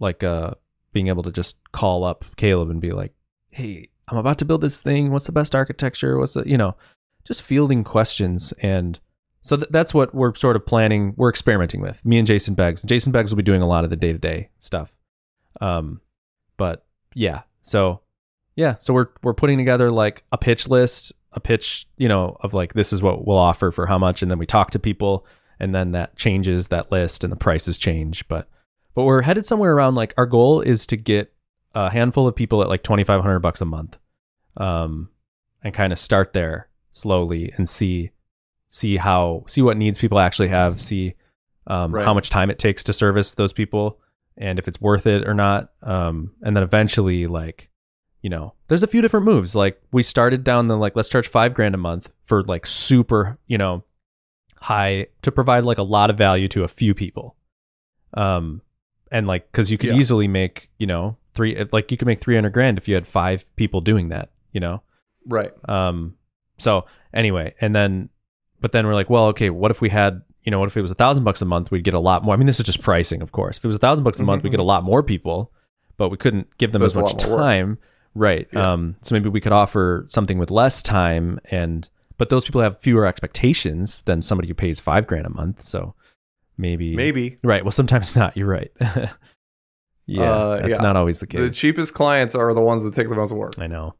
like 0.00 0.22
uh 0.24 0.52
being 0.92 1.08
able 1.08 1.22
to 1.22 1.30
just 1.32 1.56
call 1.72 2.02
up 2.04 2.24
Caleb 2.36 2.70
and 2.70 2.80
be 2.80 2.92
like, 2.92 3.12
"Hey, 3.50 3.88
I'm 4.08 4.16
about 4.18 4.38
to 4.38 4.44
build 4.44 4.60
this 4.60 4.80
thing. 4.80 5.10
What's 5.10 5.26
the 5.26 5.32
best 5.32 5.54
architecture? 5.54 6.18
What's 6.18 6.34
the, 6.34 6.44
you 6.46 6.56
know, 6.56 6.76
just 7.24 7.42
fielding 7.42 7.84
questions 7.84 8.52
and 8.60 8.98
so 9.42 9.56
th- 9.56 9.68
that's 9.70 9.94
what 9.94 10.14
we're 10.14 10.34
sort 10.34 10.56
of 10.56 10.66
planning. 10.66 11.14
We're 11.16 11.30
experimenting 11.30 11.80
with 11.80 12.04
me 12.04 12.18
and 12.18 12.26
Jason 12.26 12.54
Beggs. 12.54 12.82
Jason 12.82 13.12
Beggs 13.12 13.30
will 13.30 13.36
be 13.36 13.42
doing 13.42 13.62
a 13.62 13.66
lot 13.66 13.84
of 13.84 13.90
the 13.90 13.96
day 13.96 14.12
to 14.12 14.18
day 14.18 14.50
stuff. 14.58 14.94
Um, 15.60 16.00
but 16.56 16.84
yeah, 17.14 17.42
so 17.62 18.00
yeah, 18.56 18.76
so 18.80 18.92
we're 18.92 19.08
we're 19.22 19.34
putting 19.34 19.56
together 19.56 19.90
like 19.90 20.24
a 20.32 20.38
pitch 20.38 20.68
list, 20.68 21.12
a 21.32 21.40
pitch, 21.40 21.86
you 21.96 22.08
know, 22.08 22.36
of 22.40 22.52
like 22.54 22.74
this 22.74 22.92
is 22.92 23.02
what 23.02 23.26
we'll 23.26 23.38
offer 23.38 23.70
for 23.70 23.86
how 23.86 23.98
much, 23.98 24.20
and 24.20 24.30
then 24.30 24.38
we 24.38 24.46
talk 24.46 24.72
to 24.72 24.78
people, 24.78 25.26
and 25.60 25.74
then 25.74 25.92
that 25.92 26.16
changes 26.16 26.66
that 26.68 26.90
list, 26.92 27.24
and 27.24 27.32
the 27.32 27.36
prices 27.36 27.78
change. 27.78 28.26
But 28.28 28.48
but 28.94 29.04
we're 29.04 29.22
headed 29.22 29.46
somewhere 29.46 29.72
around 29.72 29.94
like 29.94 30.12
our 30.16 30.26
goal 30.26 30.60
is 30.60 30.86
to 30.88 30.96
get 30.96 31.32
a 31.86 31.90
handful 31.90 32.26
of 32.28 32.34
people 32.34 32.62
at 32.62 32.68
like 32.68 32.82
twenty 32.82 33.04
five 33.04 33.20
hundred 33.22 33.40
bucks 33.40 33.60
a 33.60 33.64
month, 33.64 33.96
um, 34.56 35.08
and 35.62 35.72
kind 35.74 35.92
of 35.92 35.98
start 35.98 36.32
there 36.32 36.68
slowly 36.92 37.52
and 37.56 37.68
see 37.68 38.10
see 38.68 38.96
how 38.96 39.44
see 39.46 39.62
what 39.62 39.76
needs 39.76 39.98
people 39.98 40.18
actually 40.18 40.48
have, 40.48 40.80
see 40.80 41.14
um, 41.66 41.94
Right. 41.94 42.04
how 42.04 42.14
much 42.14 42.30
time 42.30 42.50
it 42.50 42.58
takes 42.58 42.82
to 42.84 42.92
service 42.92 43.34
those 43.34 43.52
people, 43.52 43.98
and 44.36 44.58
if 44.58 44.66
it's 44.68 44.80
worth 44.80 45.06
it 45.06 45.26
or 45.28 45.34
not. 45.34 45.70
Um, 45.82 46.32
and 46.42 46.56
then 46.56 46.62
eventually, 46.62 47.26
like, 47.26 47.68
you 48.22 48.30
know, 48.30 48.54
there's 48.68 48.82
a 48.82 48.86
few 48.86 49.00
different 49.02 49.26
moves. 49.26 49.54
Like 49.54 49.80
we 49.92 50.02
started 50.02 50.44
down 50.44 50.66
the 50.66 50.76
like 50.76 50.96
let's 50.96 51.08
charge 51.08 51.28
five 51.28 51.54
grand 51.54 51.74
a 51.74 51.78
month 51.78 52.10
for 52.24 52.42
like 52.44 52.66
super, 52.66 53.38
you 53.46 53.58
know, 53.58 53.84
high 54.60 55.06
to 55.22 55.30
provide 55.30 55.64
like 55.64 55.78
a 55.78 55.82
lot 55.96 56.10
of 56.10 56.16
value 56.18 56.48
to 56.48 56.64
a 56.64 56.68
few 56.68 56.94
people. 56.94 57.36
Um, 58.14 58.62
and 59.12 59.26
like 59.26 59.50
because 59.52 59.70
you 59.70 59.78
could 59.78 59.90
Yeah. 59.90 59.96
easily 60.00 60.28
make 60.28 60.68
you 60.78 60.86
know 60.86 61.16
three 61.38 61.64
like 61.72 61.90
you 61.90 61.96
could 61.96 62.06
make 62.06 62.20
three 62.20 62.34
hundred 62.34 62.52
grand 62.52 62.78
if 62.78 62.88
you 62.88 62.94
had 62.94 63.06
five 63.06 63.44
people 63.56 63.80
doing 63.80 64.08
that. 64.08 64.30
You 64.52 64.60
know. 64.60 64.82
Right. 65.24 65.52
Um, 65.68 66.16
so 66.58 66.86
anyway, 67.14 67.54
and 67.60 67.74
then, 67.74 68.08
but 68.60 68.72
then 68.72 68.86
we're 68.86 68.94
like, 68.94 69.10
well, 69.10 69.26
okay, 69.26 69.50
what 69.50 69.70
if 69.70 69.80
we 69.80 69.88
had, 69.88 70.22
you 70.42 70.50
know, 70.50 70.58
what 70.58 70.68
if 70.68 70.76
it 70.76 70.82
was 70.82 70.90
a 70.90 70.96
thousand 70.96 71.24
bucks 71.24 71.42
a 71.42 71.44
month? 71.44 71.70
We'd 71.70 71.84
get 71.84 71.94
a 71.94 72.00
lot 72.00 72.24
more. 72.24 72.34
I 72.34 72.36
mean, 72.36 72.46
this 72.46 72.58
is 72.58 72.66
just 72.66 72.82
pricing, 72.82 73.22
of 73.22 73.32
course. 73.32 73.58
If 73.58 73.64
it 73.64 73.68
was 73.68 73.76
a 73.76 73.80
thousand 73.80 74.04
bucks 74.04 74.18
a 74.18 74.24
month, 74.24 74.42
we'd 74.42 74.50
get 74.50 74.60
a 74.60 74.64
lot 74.64 74.82
more 74.82 75.02
people, 75.02 75.52
but 75.96 76.08
we 76.08 76.16
couldn't 76.16 76.56
give 76.58 76.72
them 76.72 76.82
That's 76.82 76.96
as 76.96 77.02
much 77.02 77.16
time. 77.16 77.78
Right. 78.14 78.48
Yeah. 78.52 78.72
Um, 78.72 78.96
so 79.02 79.14
maybe 79.14 79.28
we 79.28 79.40
could 79.40 79.52
offer 79.52 80.06
something 80.08 80.38
with 80.38 80.50
less 80.50 80.82
time 80.82 81.38
and, 81.50 81.88
but 82.16 82.30
those 82.30 82.44
people 82.44 82.62
have 82.62 82.80
fewer 82.80 83.06
expectations 83.06 84.02
than 84.02 84.22
somebody 84.22 84.48
who 84.48 84.54
pays 84.54 84.80
five 84.80 85.06
grand 85.06 85.26
a 85.26 85.30
month. 85.30 85.62
So 85.62 85.94
maybe, 86.56 86.96
Maybe 86.96 87.36
right. 87.44 87.64
Well, 87.64 87.70
sometimes 87.70 88.16
not. 88.16 88.36
You're 88.36 88.48
right. 88.48 88.72
yeah. 90.08 90.32
Uh, 90.32 90.60
that's 90.62 90.76
yeah. 90.76 90.82
not 90.82 90.96
always 90.96 91.20
the 91.20 91.26
case. 91.26 91.40
the 91.40 91.50
cheapest 91.50 91.94
clients 91.94 92.34
are 92.34 92.52
the 92.54 92.60
ones 92.60 92.82
that 92.82 92.94
take 92.94 93.08
the 93.08 93.14
most 93.14 93.32
work. 93.32 93.58
I 93.58 93.66
know. 93.66 93.94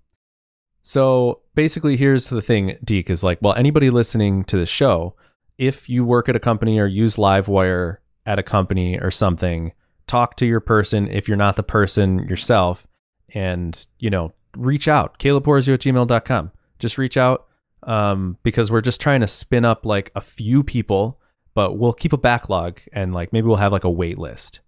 So 0.83 1.43
basically, 1.55 1.99
here's 1.99 2.29
the 2.29 2.41
thing, 2.41 2.79
Deke 2.83 3.11
is 3.11 3.23
like, 3.23 3.39
well, 3.43 3.53
anybody 3.53 3.91
listening 3.91 4.43
to 4.45 4.57
the 4.57 4.65
show, 4.65 5.15
if 5.59 5.89
you 5.89 6.05
work 6.05 6.31
at 6.31 6.37
a 6.37 6.41
company 6.41 6.79
or 6.79 6.87
use 6.87 7.17
Livewire 7.17 7.99
at 8.25 8.39
a 8.39 8.43
company 8.43 8.99
or 8.99 9.11
something, 9.11 9.73
talk 10.07 10.37
to 10.37 10.47
your 10.47 10.61
person 10.61 11.07
if 11.09 11.29
you're 11.29 11.37
not 11.37 11.57
the 11.57 11.63
person 11.63 12.21
yourself 12.21 12.87
and, 13.35 13.87
you 13.99 14.09
know, 14.09 14.33
reach 14.57 14.89
out. 14.89 15.19
CalebPorzio 15.19 15.75
at 15.75 15.81
gmail.com. 15.81 16.53
Just 16.79 16.97
reach 16.97 17.19
out 17.19 17.49
um, 17.83 18.39
because 18.43 18.71
we're 18.71 18.81
just 18.81 19.01
trying 19.01 19.21
to 19.21 19.27
spin 19.27 19.67
up 19.67 19.85
like 19.85 20.11
a 20.15 20.23
few 20.23 20.65
people, 20.65 21.21
but 21.53 21.77
we'll 21.77 21.93
keep 21.93 22.15
a 22.15 22.19
backlog 22.19 22.81
and 22.95 23.13
like 23.13 23.31
maybe 23.31 23.47
we'll 23.47 23.57
have 23.57 23.73
like 23.73 23.85
a 23.85 23.91
wait 23.91 24.17
list. 24.17 24.61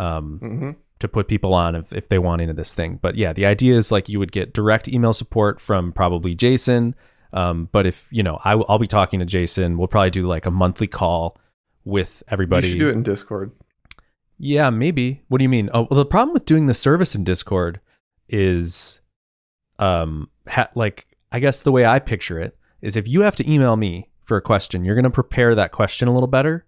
Um, 0.00 0.38
hmm 0.38 0.70
to 0.98 1.08
put 1.08 1.28
people 1.28 1.52
on 1.52 1.74
if, 1.74 1.92
if 1.92 2.08
they 2.08 2.18
want 2.18 2.42
into 2.42 2.54
this 2.54 2.74
thing. 2.74 2.98
But 3.00 3.16
yeah, 3.16 3.32
the 3.32 3.46
idea 3.46 3.76
is 3.76 3.92
like 3.92 4.08
you 4.08 4.18
would 4.18 4.32
get 4.32 4.54
direct 4.54 4.88
email 4.88 5.12
support 5.12 5.60
from 5.60 5.92
probably 5.92 6.34
Jason. 6.34 6.94
Um, 7.32 7.68
but 7.72 7.86
if 7.86 8.06
you 8.10 8.22
know, 8.22 8.38
I, 8.44 8.54
will 8.54 8.64
I'll 8.68 8.78
be 8.78 8.86
talking 8.86 9.20
to 9.20 9.26
Jason. 9.26 9.76
We'll 9.76 9.88
probably 9.88 10.10
do 10.10 10.26
like 10.26 10.46
a 10.46 10.50
monthly 10.50 10.86
call 10.86 11.38
with 11.84 12.22
everybody. 12.28 12.66
You 12.66 12.72
should 12.72 12.78
do 12.78 12.88
it 12.88 12.92
in 12.92 13.02
Discord. 13.02 13.52
Yeah, 14.38 14.70
maybe. 14.70 15.22
What 15.28 15.38
do 15.38 15.44
you 15.44 15.48
mean? 15.48 15.70
Oh, 15.72 15.86
well, 15.90 15.98
the 15.98 16.06
problem 16.06 16.34
with 16.34 16.44
doing 16.44 16.66
the 16.66 16.74
service 16.74 17.14
in 17.14 17.24
Discord 17.24 17.80
is, 18.28 19.00
um, 19.78 20.28
ha- 20.46 20.68
like 20.74 21.06
I 21.32 21.38
guess 21.40 21.62
the 21.62 21.72
way 21.72 21.84
I 21.84 21.98
picture 21.98 22.40
it 22.40 22.56
is 22.80 22.96
if 22.96 23.08
you 23.08 23.22
have 23.22 23.36
to 23.36 23.50
email 23.50 23.76
me 23.76 24.10
for 24.24 24.36
a 24.36 24.42
question, 24.42 24.84
you're 24.84 24.94
going 24.94 25.04
to 25.04 25.10
prepare 25.10 25.54
that 25.54 25.72
question 25.72 26.08
a 26.08 26.12
little 26.12 26.26
better, 26.26 26.66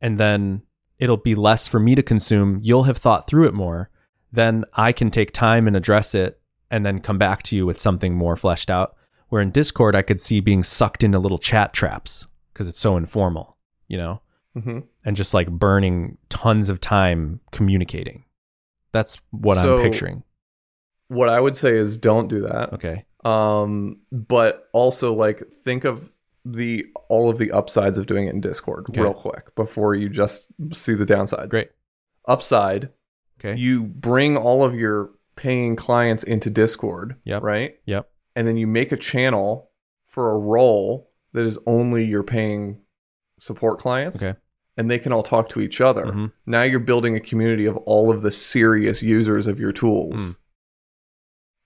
and 0.00 0.18
then 0.18 0.62
it'll 0.98 1.16
be 1.16 1.34
less 1.34 1.66
for 1.66 1.78
me 1.80 1.94
to 1.94 2.02
consume. 2.02 2.60
You'll 2.62 2.84
have 2.84 2.96
thought 2.98 3.26
through 3.26 3.48
it 3.48 3.54
more. 3.54 3.90
Then 4.32 4.64
I 4.74 4.92
can 4.92 5.10
take 5.10 5.32
time 5.32 5.66
and 5.66 5.76
address 5.76 6.14
it, 6.14 6.40
and 6.70 6.84
then 6.84 7.00
come 7.00 7.18
back 7.18 7.42
to 7.44 7.56
you 7.56 7.64
with 7.66 7.80
something 7.80 8.14
more 8.14 8.36
fleshed 8.36 8.70
out. 8.70 8.94
Where 9.28 9.42
in 9.42 9.50
Discord, 9.50 9.94
I 9.96 10.02
could 10.02 10.20
see 10.20 10.40
being 10.40 10.62
sucked 10.62 11.04
into 11.04 11.18
little 11.18 11.38
chat 11.38 11.72
traps 11.72 12.26
because 12.52 12.68
it's 12.68 12.80
so 12.80 12.96
informal, 12.96 13.56
you 13.86 13.96
know 13.98 14.20
hmm 14.54 14.80
and 15.04 15.14
just 15.16 15.34
like 15.34 15.48
burning 15.48 16.16
tons 16.30 16.68
of 16.70 16.80
time 16.80 17.40
communicating. 17.52 18.24
That's 18.92 19.18
what 19.30 19.56
So- 19.58 19.76
I'm 19.76 19.82
picturing. 19.82 20.22
What 21.08 21.28
I 21.28 21.40
would 21.40 21.56
say 21.56 21.76
is 21.76 21.96
don't 21.96 22.28
do 22.28 22.40
that. 22.42 22.72
Okay. 22.74 23.04
Um, 23.24 24.00
but 24.12 24.68
also 24.72 25.14
like 25.14 25.42
think 25.54 25.84
of 25.84 26.12
the 26.44 26.86
all 27.08 27.28
of 27.30 27.38
the 27.38 27.50
upsides 27.50 27.98
of 27.98 28.06
doing 28.06 28.26
it 28.26 28.34
in 28.34 28.40
Discord 28.40 28.86
Okay. 28.90 29.00
real 29.02 29.14
quick 29.14 29.54
before 29.54 29.94
you 29.94 30.08
just 30.08 30.48
see 30.72 30.94
the 30.94 31.04
downsides. 31.06 31.50
Great. 31.50 31.70
Upside, 32.26 32.90
Okay. 33.38 33.58
you 33.60 33.82
bring 33.84 34.36
all 34.36 34.64
of 34.64 34.74
your 34.74 35.10
paying 35.36 35.76
clients 35.76 36.22
into 36.22 36.50
Discord, 36.50 37.16
Yep. 37.24 37.42
right? 37.42 37.78
Yep. 37.86 38.10
And 38.34 38.46
then 38.48 38.56
you 38.56 38.66
make 38.66 38.92
a 38.92 38.96
channel 38.96 39.70
for 40.06 40.30
a 40.30 40.38
role 40.38 41.10
that 41.32 41.44
is 41.44 41.58
only 41.66 42.04
your 42.04 42.22
paying 42.22 42.80
support 43.38 43.78
clients. 43.78 44.22
Okay. 44.22 44.38
And 44.76 44.90
they 44.90 44.98
can 44.98 45.12
all 45.12 45.22
talk 45.22 45.48
to 45.50 45.60
each 45.60 45.80
other. 45.80 46.04
Mhm. 46.06 46.32
Now 46.46 46.62
you're 46.62 46.78
building 46.80 47.14
a 47.16 47.20
community 47.20 47.66
of 47.66 47.76
all 47.78 48.10
of 48.10 48.22
the 48.22 48.30
serious 48.30 49.02
users 49.02 49.46
of 49.46 49.58
your 49.60 49.72
tools. 49.72 50.20
Mm. 50.20 50.38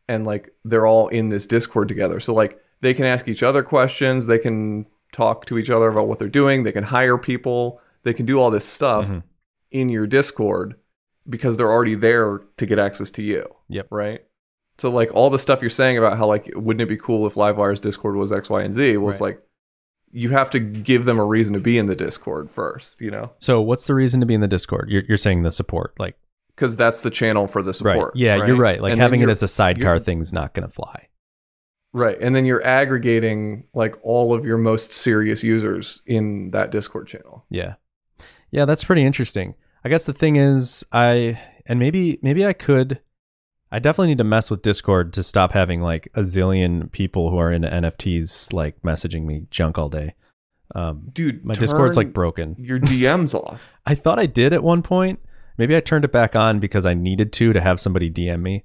And 0.08 0.26
like 0.26 0.54
they're 0.64 0.86
all 0.86 1.08
in 1.08 1.28
this 1.28 1.46
Discord 1.46 1.88
together. 1.88 2.20
So 2.20 2.34
like 2.34 2.58
they 2.82 2.92
can 2.94 3.06
ask 3.06 3.26
each 3.28 3.42
other 3.42 3.62
questions, 3.62 4.26
they 4.26 4.38
can 4.38 4.86
talk 5.12 5.46
to 5.46 5.56
each 5.58 5.70
other 5.70 5.88
about 5.88 6.08
what 6.08 6.18
they're 6.18 6.28
doing, 6.28 6.62
they 6.64 6.72
can 6.72 6.84
hire 6.84 7.16
people, 7.18 7.80
they 8.02 8.12
can 8.12 8.26
do 8.26 8.38
all 8.40 8.50
this 8.50 8.64
stuff 8.66 9.08
Mhm. 9.08 9.22
in 9.70 9.88
your 9.88 10.06
Discord 10.06 10.74
because 11.28 11.56
they're 11.56 11.70
already 11.72 11.94
there 11.94 12.40
to 12.58 12.66
get 12.66 12.78
access 12.78 13.10
to 13.12 13.22
you. 13.22 13.46
Yep. 13.70 13.86
Right? 13.90 14.24
So 14.78 14.90
like 14.90 15.14
all 15.14 15.30
the 15.30 15.38
stuff 15.38 15.62
you're 15.62 15.70
saying 15.70 15.96
about 15.98 16.18
how 16.18 16.26
like 16.26 16.50
wouldn't 16.54 16.80
it 16.82 16.88
be 16.88 16.96
cool 16.96 17.26
if 17.26 17.34
Livewire's 17.34 17.80
Discord 17.80 18.16
was 18.16 18.32
X, 18.32 18.50
Y, 18.50 18.62
and 18.62 18.72
Z? 18.74 18.96
Well, 18.98 19.10
it's 19.10 19.20
Right. 19.20 19.28
like 19.36 19.42
you 20.10 20.28
have 20.30 20.50
to 20.50 20.58
give 20.60 21.04
them 21.04 21.18
a 21.18 21.24
reason 21.24 21.54
to 21.54 21.60
be 21.60 21.78
in 21.78 21.86
the 21.86 21.94
Discord 21.96 22.50
first, 22.50 23.00
you 23.00 23.10
know? 23.10 23.30
So 23.38 23.60
what's 23.62 23.86
the 23.86 23.94
reason 23.94 24.20
to 24.20 24.26
be 24.26 24.34
in 24.34 24.40
the 24.42 24.48
Discord? 24.48 24.88
You're, 24.90 25.02
you're 25.08 25.16
saying 25.16 25.42
the 25.42 25.50
support, 25.50 25.94
like 25.98 26.16
Because 26.54 26.76
that's 26.76 27.00
the 27.02 27.10
channel 27.10 27.46
for 27.46 27.62
the 27.62 27.72
support. 27.72 27.96
right? 28.14 28.16
Yeah, 28.16 28.44
you're 28.46 28.56
right. 28.56 28.80
Like 28.82 28.92
And 28.92 29.00
having 29.00 29.20
it 29.22 29.28
as 29.30 29.42
a 29.42 29.48
sidecar 29.48 29.98
thing's 30.00 30.32
not 30.32 30.52
going 30.54 30.66
to 30.68 30.72
fly. 30.74 31.08
Right. 31.92 32.16
And 32.20 32.34
then 32.34 32.44
you're 32.46 32.64
aggregating 32.64 33.64
like 33.74 33.96
all 34.02 34.32
of 34.32 34.44
your 34.44 34.56
most 34.58 34.92
serious 34.92 35.42
users 35.42 36.00
in 36.06 36.50
that 36.52 36.70
Discord 36.70 37.06
channel. 37.06 37.44
Yeah. 37.50 37.74
Yeah, 38.50 38.64
that's 38.64 38.84
pretty 38.84 39.04
interesting. 39.04 39.54
I 39.84 39.88
guess 39.88 40.04
the 40.04 40.12
thing 40.12 40.36
is 40.36 40.84
I 40.92 41.38
and 41.66 41.78
maybe 41.78 42.18
maybe 42.22 42.46
I 42.46 42.52
could 42.52 43.00
I 43.70 43.78
definitely 43.78 44.08
need 44.08 44.18
to 44.18 44.24
mess 44.24 44.50
with 44.50 44.62
Discord 44.62 45.12
to 45.14 45.22
stop 45.22 45.52
having 45.52 45.80
like 45.80 46.08
a 46.14 46.20
zillion 46.20 46.90
people 46.92 47.30
who 47.30 47.38
are 47.38 47.50
into 47.52 47.68
NFTs 47.68 48.52
like 48.52 48.80
messaging 48.82 49.24
me 49.24 49.46
junk 49.50 49.78
all 49.78 49.88
day. 49.88 50.14
Um 50.74 51.08
Dude, 51.12 51.44
my 51.44 51.54
Discord's 51.54 51.96
like 51.96 52.12
broken. 52.14 52.56
your 52.58 52.78
DMs 52.78 53.34
off. 53.34 53.70
I 53.86 53.94
thought 53.94 54.18
I 54.18 54.26
did 54.26 54.52
at 54.52 54.62
one 54.62 54.82
point. 54.82 55.20
Maybe 55.58 55.76
I 55.76 55.80
turned 55.80 56.06
it 56.06 56.12
back 56.12 56.34
on 56.34 56.60
because 56.60 56.86
I 56.86 56.94
needed 56.94 57.32
to 57.34 57.52
to 57.52 57.60
have 57.60 57.80
somebody 57.80 58.10
DM 58.10 58.40
me. 58.40 58.64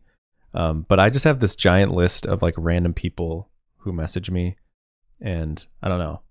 Um, 0.57 0.85
but 0.89 0.99
I 0.99 1.09
just 1.11 1.23
have 1.25 1.39
this 1.39 1.55
giant 1.55 1.91
list 1.93 2.25
of 2.25 2.41
like 2.41 2.55
random 2.57 2.93
people 2.93 3.49
who 3.77 3.93
message 3.93 4.31
me, 4.31 4.55
and 5.21 5.63
I 5.83 5.87
don't 5.87 5.99
know. 5.99 6.21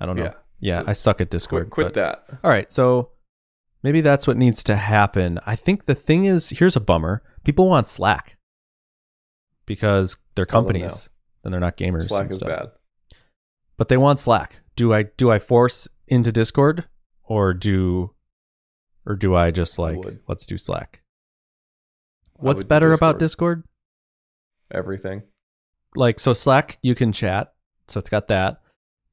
I 0.00 0.06
don't 0.06 0.16
know. 0.16 0.24
Yeah. 0.24 0.34
Yeah, 0.60 0.78
So 0.78 0.84
I 0.86 0.92
suck 0.92 1.20
at 1.20 1.28
Discord. 1.30 1.70
Quit, 1.70 1.86
quit 1.86 1.94
but- 1.94 1.94
that. 2.28 2.38
All 2.44 2.50
right, 2.50 2.70
so 2.70 3.10
maybe 3.82 4.00
that's 4.00 4.28
what 4.28 4.36
needs 4.36 4.62
to 4.64 4.76
happen. 4.76 5.40
I 5.44 5.56
think 5.56 5.86
the 5.86 5.96
thing 5.96 6.24
is, 6.26 6.50
here's 6.50 6.76
a 6.76 6.80
bummer: 6.80 7.22
people 7.42 7.68
want 7.68 7.88
Slack 7.88 8.36
because 9.66 10.16
they're 10.36 10.44
Tell 10.46 10.60
companies 10.60 11.08
and 11.42 11.52
they're 11.52 11.60
not 11.60 11.76
gamers. 11.76 12.04
Slack 12.04 12.22
and 12.22 12.30
is 12.30 12.36
stuff. 12.36 12.48
bad. 12.48 12.70
but 13.76 13.88
they 13.88 13.96
want 13.96 14.20
Slack. 14.20 14.60
Do 14.76 14.94
I 14.94 15.02
do 15.02 15.30
I 15.32 15.40
force 15.40 15.88
into 16.06 16.30
Discord 16.30 16.84
or 17.24 17.52
do 17.54 18.14
or 19.04 19.16
do 19.16 19.34
I 19.34 19.50
just 19.50 19.78
like 19.78 19.98
let's 20.28 20.46
do 20.46 20.56
Slack? 20.56 21.01
What's 22.42 22.62
better 22.64 22.92
about 22.92 23.18
Discord? 23.18 23.62
Everything. 24.70 25.22
Like 25.94 26.18
so 26.20 26.32
Slack 26.32 26.78
you 26.82 26.94
can 26.94 27.12
chat. 27.12 27.52
So 27.88 27.98
it's 27.98 28.08
got 28.08 28.28
that. 28.28 28.60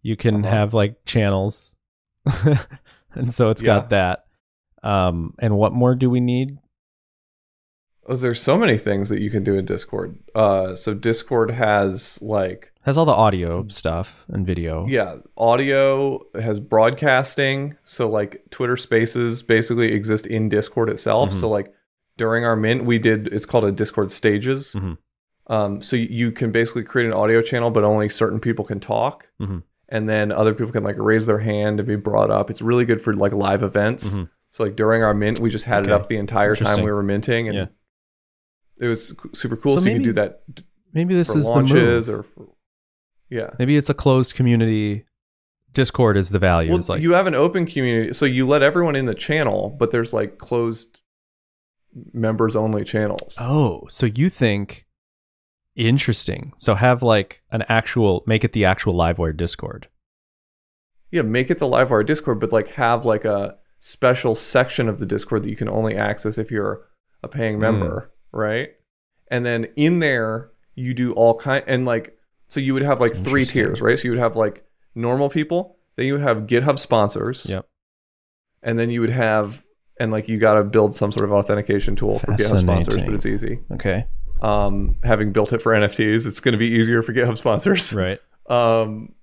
You 0.01 0.15
can 0.15 0.45
Uh-huh. 0.45 0.55
have 0.55 0.73
like 0.73 1.03
channels. 1.05 1.75
and 3.15 3.33
so 3.33 3.49
it's 3.49 3.61
Yeah. 3.61 3.65
got 3.65 3.89
that. 3.89 4.25
Um, 4.83 5.33
and 5.39 5.57
what 5.57 5.73
more 5.73 5.95
do 5.95 6.09
we 6.09 6.19
need? 6.21 6.57
Oh, 8.07 8.15
there's 8.15 8.41
so 8.41 8.57
many 8.57 8.77
things 8.77 9.09
that 9.09 9.21
you 9.21 9.29
can 9.29 9.43
do 9.43 9.55
in 9.55 9.65
Discord. 9.65 10.17
Uh, 10.33 10.73
so 10.73 10.93
Discord 10.95 11.51
has 11.51 12.19
like 12.23 12.71
Has 12.83 12.97
all 12.97 13.05
the 13.05 13.11
audio 13.11 13.67
stuff 13.67 14.23
and 14.29 14.47
video. 14.47 14.87
yeah, 14.87 15.17
audio 15.37 16.21
has 16.41 16.59
broadcasting. 16.59 17.75
So 17.83 18.09
like 18.09 18.41
Twitter 18.49 18.77
Spaces 18.77 19.43
basically 19.43 19.91
exist 19.91 20.25
in 20.25 20.49
Discord 20.49 20.89
itself. 20.89 21.29
Mhm. 21.29 21.33
So 21.33 21.49
like 21.49 21.71
during 22.19 22.45
our 22.45 22.55
mint, 22.55 22.85
we 22.85 22.99
did 22.99 23.27
it's 23.27 23.47
called 23.47 23.63
a 23.63 23.71
Discord 23.71 24.11
Stages. 24.11 24.75
Mhm. 24.77 24.97
Um, 25.47 25.81
so 25.81 25.95
you 25.95 26.31
can 26.31 26.51
basically 26.51 26.83
create 26.83 27.07
an 27.07 27.13
audio 27.13 27.41
channel, 27.41 27.71
but 27.71 27.83
only 27.83 28.07
certain 28.09 28.39
people 28.39 28.63
can 28.63 28.79
talk. 28.79 29.25
Mhm. 29.41 29.63
And 29.87 30.07
then 30.07 30.31
other 30.31 30.53
people 30.53 30.71
can 30.71 30.83
like 30.83 30.97
raise 30.99 31.25
their 31.25 31.39
hand 31.39 31.79
and 31.79 31.87
be 31.87 31.95
brought 31.95 32.29
up. 32.29 32.51
It's 32.51 32.61
really 32.61 32.85
good 32.85 33.01
for 33.01 33.13
like 33.13 33.33
live 33.33 33.63
events. 33.63 34.15
Mhm. 34.15 34.29
So 34.51 34.63
like 34.63 34.75
during 34.75 35.01
our 35.01 35.15
mint, 35.15 35.39
we 35.39 35.49
just 35.49 35.65
had 35.65 35.85
it 35.85 35.91
up 35.91 36.05
the 36.07 36.17
entire 36.17 36.55
time 36.55 36.83
we 36.83 36.91
were 36.91 37.01
minting, 37.01 37.47
and 37.47 37.57
Yeah. 37.57 37.67
it 38.79 38.87
was 38.87 39.15
super 39.33 39.55
cool. 39.55 39.77
So 39.77 39.83
So, 39.85 39.89
you 39.89 39.95
can 39.95 40.03
do 40.03 40.13
that 40.13 40.43
Maybe 40.93 41.15
this 41.15 41.31
for 41.31 41.37
is 41.37 41.45
the 41.45 41.49
launches 41.49 42.09
move. 42.09 42.19
or 42.19 42.23
for, 42.23 42.47
yeah. 43.29 43.49
Maybe 43.57 43.75
it's 43.77 43.89
a 43.89 43.93
closed 43.95 44.35
community. 44.35 45.05
Discord 45.73 46.17
is 46.17 46.29
the 46.31 46.39
value. 46.39 46.71
Well, 46.71 46.81
like 46.89 47.01
you 47.01 47.13
have 47.13 47.27
an 47.27 47.35
open 47.35 47.65
community, 47.67 48.13
so 48.13 48.25
you 48.25 48.47
let 48.47 48.61
everyone 48.63 48.95
in 48.95 49.05
the 49.05 49.13
channel, 49.15 49.75
but 49.79 49.91
there's 49.91 50.13
like 50.13 50.37
closed 50.39 51.03
members 52.13 52.55
only 52.55 52.83
channels. 52.83 53.37
Oh, 53.39 53.87
so 53.89 54.05
you 54.05 54.29
think 54.29 54.85
interesting. 55.75 56.53
So 56.57 56.75
have 56.75 57.01
like 57.03 57.41
an 57.51 57.63
actual 57.69 58.23
make 58.27 58.43
it 58.43 58.53
the 58.53 58.65
actual 58.65 58.93
Livewire 58.93 59.35
Discord. 59.35 59.87
Yeah, 61.11 61.23
make 61.23 61.49
it 61.49 61.59
the 61.59 61.67
Livewire 61.67 62.05
Discord, 62.05 62.39
but 62.39 62.51
like 62.51 62.69
have 62.69 63.05
like 63.05 63.25
a 63.25 63.57
special 63.79 64.35
section 64.35 64.89
of 64.89 64.99
the 64.99 65.05
Discord 65.05 65.43
that 65.43 65.49
you 65.49 65.55
can 65.55 65.69
only 65.69 65.95
access 65.95 66.37
if 66.37 66.51
you're 66.51 66.85
a 67.23 67.27
paying 67.27 67.55
Hmm. 67.55 67.61
member, 67.61 68.11
right? 68.31 68.69
And 69.31 69.45
then 69.45 69.65
in 69.75 69.99
there 69.99 70.51
you 70.75 70.93
do 70.93 71.13
all 71.13 71.37
kind 71.37 71.63
and 71.67 71.85
like 71.85 72.15
so 72.47 72.59
you 72.59 72.73
would 72.73 72.83
have 72.83 72.99
like 72.99 73.15
three 73.15 73.45
tiers, 73.45 73.81
right? 73.81 73.97
So 73.97 74.05
you 74.05 74.11
would 74.11 74.19
have 74.19 74.35
like 74.35 74.65
normal 74.95 75.29
people, 75.29 75.77
then 75.95 76.07
you 76.07 76.13
would 76.13 76.21
have 76.23 76.47
GitHub 76.47 76.79
sponsors. 76.79 77.45
Yep. 77.47 77.65
And 78.63 78.77
then 78.79 78.89
you 78.89 79.01
would 79.01 79.11
have 79.11 79.63
and 79.99 80.11
like 80.11 80.27
you 80.27 80.37
got 80.37 80.55
to 80.55 80.63
build 80.63 80.95
some 80.95 81.11
sort 81.11 81.25
of 81.25 81.33
authentication 81.33 81.95
tool 81.95 82.19
for 82.19 82.33
GitHub 82.33 82.59
sponsors, 82.59 83.03
but 83.03 83.13
it's 83.13 83.25
easy. 83.25 83.59
Okay. 83.73 84.05
Um, 84.41 84.95
having 85.03 85.33
built 85.33 85.51
it 85.51 85.61
for 85.61 85.73
NFTs, 85.73 86.25
it's 86.25 86.39
going 86.39 86.53
to 86.53 86.57
be 86.57 86.67
easier 86.67 87.01
for 87.01 87.13
GitHub 87.13 87.37
sponsors. 87.37 87.93
Right. 87.99 88.19
Um, 88.49 89.13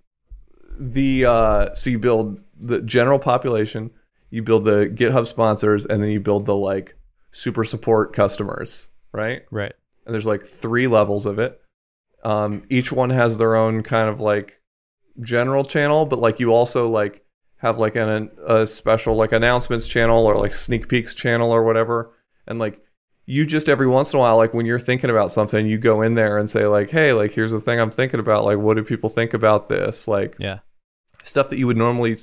the 0.78 1.24
uh, 1.24 1.74
so 1.74 1.90
you 1.90 1.98
build 1.98 2.38
the 2.60 2.80
general 2.82 3.18
population, 3.18 3.90
you 4.30 4.42
build 4.42 4.64
the 4.64 4.92
GitHub 4.94 5.26
sponsors, 5.26 5.86
and 5.86 6.02
then 6.02 6.10
you 6.10 6.20
build 6.20 6.46
the 6.46 6.54
like 6.54 6.94
super 7.30 7.64
support 7.64 8.12
customers, 8.12 8.90
right? 9.12 9.42
Right. 9.50 9.72
And 10.04 10.12
there's 10.12 10.26
like 10.26 10.44
three 10.44 10.86
levels 10.86 11.26
of 11.26 11.38
it. 11.38 11.60
Um, 12.24 12.64
each 12.68 12.92
one 12.92 13.10
has 13.10 13.38
their 13.38 13.56
own 13.56 13.82
kind 13.82 14.08
of 14.08 14.20
like 14.20 14.60
general 15.20 15.64
channel, 15.64 16.04
but 16.04 16.18
like 16.18 16.38
you 16.38 16.52
also 16.52 16.88
like 16.90 17.24
have 17.58 17.78
like 17.78 17.96
an 17.96 18.30
a 18.46 18.66
special 18.66 19.14
like 19.16 19.32
announcements 19.32 19.86
channel 19.86 20.26
or 20.26 20.36
like 20.36 20.54
sneak 20.54 20.88
peeks 20.88 21.14
channel 21.14 21.50
or 21.50 21.62
whatever, 21.64 22.12
and 22.46 22.58
like 22.58 22.80
you 23.28 23.44
just 23.44 23.68
every 23.68 23.86
once 23.88 24.12
in 24.12 24.18
a 24.18 24.22
while 24.22 24.36
like 24.36 24.54
when 24.54 24.66
you're 24.66 24.78
thinking 24.78 25.10
about 25.10 25.32
something 25.32 25.66
you 25.66 25.78
go 25.78 26.02
in 26.02 26.14
there 26.14 26.38
and 26.38 26.48
say 26.48 26.64
like 26.66 26.90
hey 26.90 27.12
like 27.12 27.32
here's 27.32 27.50
the 27.50 27.58
thing 27.58 27.80
i'm 27.80 27.90
thinking 27.90 28.20
about 28.20 28.44
like 28.44 28.56
what 28.56 28.76
do 28.76 28.84
people 28.84 29.08
think 29.08 29.34
about 29.34 29.68
this 29.68 30.06
like 30.06 30.36
Yeah. 30.38 30.60
stuff 31.24 31.50
that 31.50 31.58
you 31.58 31.66
would 31.66 31.76
normally 31.76 32.14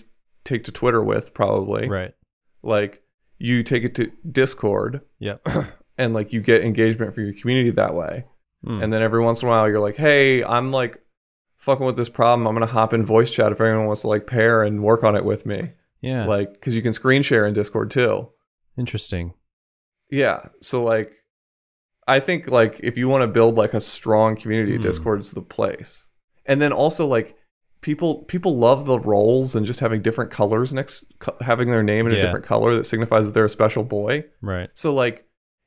take 0.46 0.64
to 0.64 0.72
twitter 0.72 1.04
with 1.04 1.34
probably 1.34 1.90
Right. 1.90 2.14
like 2.62 3.04
you 3.38 3.64
take 3.64 3.84
it 3.84 3.96
to 3.96 4.14
discord 4.32 5.02
yeah 5.20 5.40
and 5.98 6.14
like 6.14 6.32
you 6.32 6.40
get 6.40 6.64
engagement 6.64 7.14
for 7.14 7.20
your 7.20 7.34
community 7.34 7.72
that 7.72 7.94
way 7.96 8.24
Hmm. 8.64 8.82
and 8.82 8.94
then 8.94 9.02
every 9.02 9.20
once 9.22 9.42
in 9.42 9.50
a 9.50 9.52
while 9.52 9.68
you're 9.68 9.82
like 9.82 9.98
hey 9.98 10.42
i'm 10.42 10.72
like 10.72 11.03
fucking 11.64 11.86
with 11.86 11.96
this 11.98 12.10
problem 12.10 12.46
i'm 12.48 12.54
gonna 12.54 12.66
hop 12.66 12.94
in 12.94 13.06
voice 13.06 13.32
chat 13.32 13.52
if 13.52 13.62
anyone 13.62 13.86
wants 13.86 14.02
to 14.02 14.08
like 14.08 14.28
pair 14.28 14.64
and 14.64 14.84
work 14.84 15.04
on 15.04 15.16
it 15.16 15.24
with 15.26 15.46
me 15.46 15.72
yeah. 16.02 16.26
like 16.26 16.54
because 16.54 16.76
you 16.76 16.82
can 16.82 16.94
screen 16.94 17.22
share 17.22 17.46
in 17.48 17.54
discord 17.54 17.90
too 17.90 18.28
Interesting. 18.78 19.34
Yeah. 20.10 20.48
So 20.62 20.84
like 20.84 21.12
I 22.08 22.20
think 22.20 22.48
like 22.50 22.80
if 22.84 22.98
you 22.98 23.08
want 23.08 23.22
to 23.22 23.28
build 23.28 23.56
like 23.56 23.74
a 23.74 23.80
strong 23.80 24.36
community, 24.36 24.76
Hmm. 24.76 24.82
Discord's 24.82 25.32
the 25.32 25.42
place. 25.42 26.10
And 26.46 26.62
then 26.62 26.74
also 26.74 27.06
like 27.08 27.36
people 27.82 28.24
people 28.24 28.58
love 28.58 28.86
the 28.86 29.00
roles 29.00 29.56
and 29.56 29.66
just 29.66 29.80
having 29.80 30.02
different 30.02 30.32
colors 30.32 30.74
next 30.74 31.06
co- 31.20 31.38
having 31.42 31.70
their 31.70 31.84
name 31.84 32.08
in 32.08 32.14
Yeah. 32.14 32.20
a 32.20 32.22
different 32.22 32.46
color 32.46 32.74
that 32.76 32.86
signifies 32.86 33.28
that 33.28 33.34
they're 33.34 33.46
a 33.46 33.50
special 33.50 33.84
boy. 33.84 34.26
Right. 34.42 34.70
So 34.74 34.94
like 34.94 35.26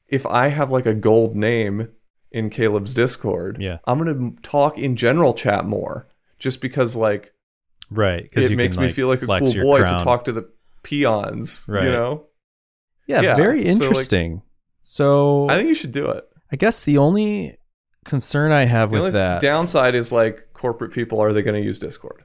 if 0.09 0.27
I 0.27 0.49
have 0.49 0.71
like 0.73 0.87
a 0.87 0.95
gold 0.95 1.37
name 1.37 1.89
in 2.33 2.51
Caleb's 2.51 2.93
Discord, 2.95 3.59
Yeah. 3.61 3.79
I'm 3.87 3.99
going 4.03 4.35
to 4.37 4.43
talk 4.43 4.79
in 4.79 4.97
general 4.97 5.33
chat 5.35 5.65
more 5.65 6.07
just 6.39 6.61
because 6.61 6.97
like 6.97 7.33
right? 7.91 8.29
it 8.33 8.51
you 8.51 8.57
makes 8.57 8.77
can, 8.77 8.85
me 8.85 8.91
feel 8.91 9.09
like 9.09 9.23
a 9.23 9.27
cool 9.27 9.53
boy 9.55 9.83
crown. 9.85 9.99
to 9.99 10.05
talk 10.05 10.25
to 10.25 10.33
the 10.33 10.49
peons, 10.83 11.67
Right. 11.69 11.85
you 11.85 11.91
know? 11.91 12.27
Yeah, 13.07 13.23
Yeah, 13.23 13.37
very 13.37 13.63
so, 13.73 13.85
like- 13.85 13.91
interesting. 13.91 14.43
So, 14.83 15.49
I 15.49 15.57
think 15.57 15.69
you 15.69 15.75
should 15.75 15.93
do 15.93 16.07
it. 16.11 16.25
I 16.53 16.57
guess 16.57 16.85
the 16.85 16.99
only 16.99 17.57
concern 18.05 18.53
I 18.53 18.65
have 18.67 18.93
The 18.93 19.03
with 19.03 19.13
that, 19.15 19.41
downside 19.41 19.95
is 19.97 20.13
like 20.13 20.49
corporate 20.53 20.93
people 20.93 21.21
are 21.21 21.33
they 21.33 21.43
going 21.43 21.61
to 21.61 21.65
use 21.67 21.79
Discord? 21.81 22.23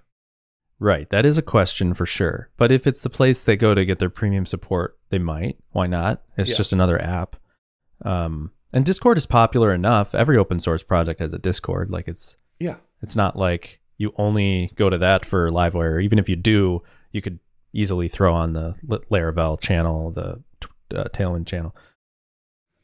right? 0.79 1.07
That 1.11 1.27
is 1.27 1.37
a 1.37 1.43
question 1.43 1.93
for 1.93 2.07
sure. 2.07 2.49
But 2.57 2.71
if 2.71 2.87
it's 2.87 3.01
the 3.03 3.09
place 3.09 3.43
they 3.43 3.55
go 3.55 3.75
to 3.75 3.85
get 3.85 3.99
their 3.99 4.09
premium 4.09 4.47
support, 4.47 4.97
they 5.11 5.19
might. 5.19 5.57
Why 5.73 5.85
not? 5.85 6.23
It's 6.37 6.49
Yeah. 6.51 6.55
just 6.57 6.73
another 6.73 6.99
app. 6.99 7.35
Um, 8.03 8.49
and 8.73 8.85
Discord 8.85 9.17
is 9.17 9.25
popular 9.25 9.73
enough. 9.73 10.15
Every 10.15 10.37
open 10.37 10.59
source 10.59 10.83
project 10.83 11.19
has 11.19 11.33
a 11.33 11.39
Discord. 11.39 11.89
Like 11.89 12.07
it's 12.07 12.35
Yeah. 12.59 12.77
it's 13.01 13.15
not 13.15 13.35
like 13.35 13.79
you 13.97 14.13
only 14.17 14.71
go 14.75 14.89
to 14.89 14.97
that 14.97 15.25
for 15.25 15.49
Livewire. 15.51 16.03
Even 16.03 16.17
if 16.19 16.27
you 16.29 16.35
do, 16.35 16.81
you 17.11 17.21
could 17.21 17.39
easily 17.73 18.07
throw 18.07 18.33
on 18.33 18.53
the 18.53 18.75
Laravel 18.87 19.59
channel, 19.59 20.11
the 20.11 20.41
uh, 20.95 21.05
Tailwind 21.09 21.45
channel. 21.47 21.75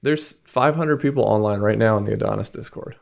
There's 0.01 0.39
500 0.45 0.97
people 1.01 1.23
online 1.23 1.59
right 1.59 1.77
now 1.77 1.97
in 1.97 2.03
the 2.03 2.13
Adonis 2.13 2.49
Discord. 2.49 2.95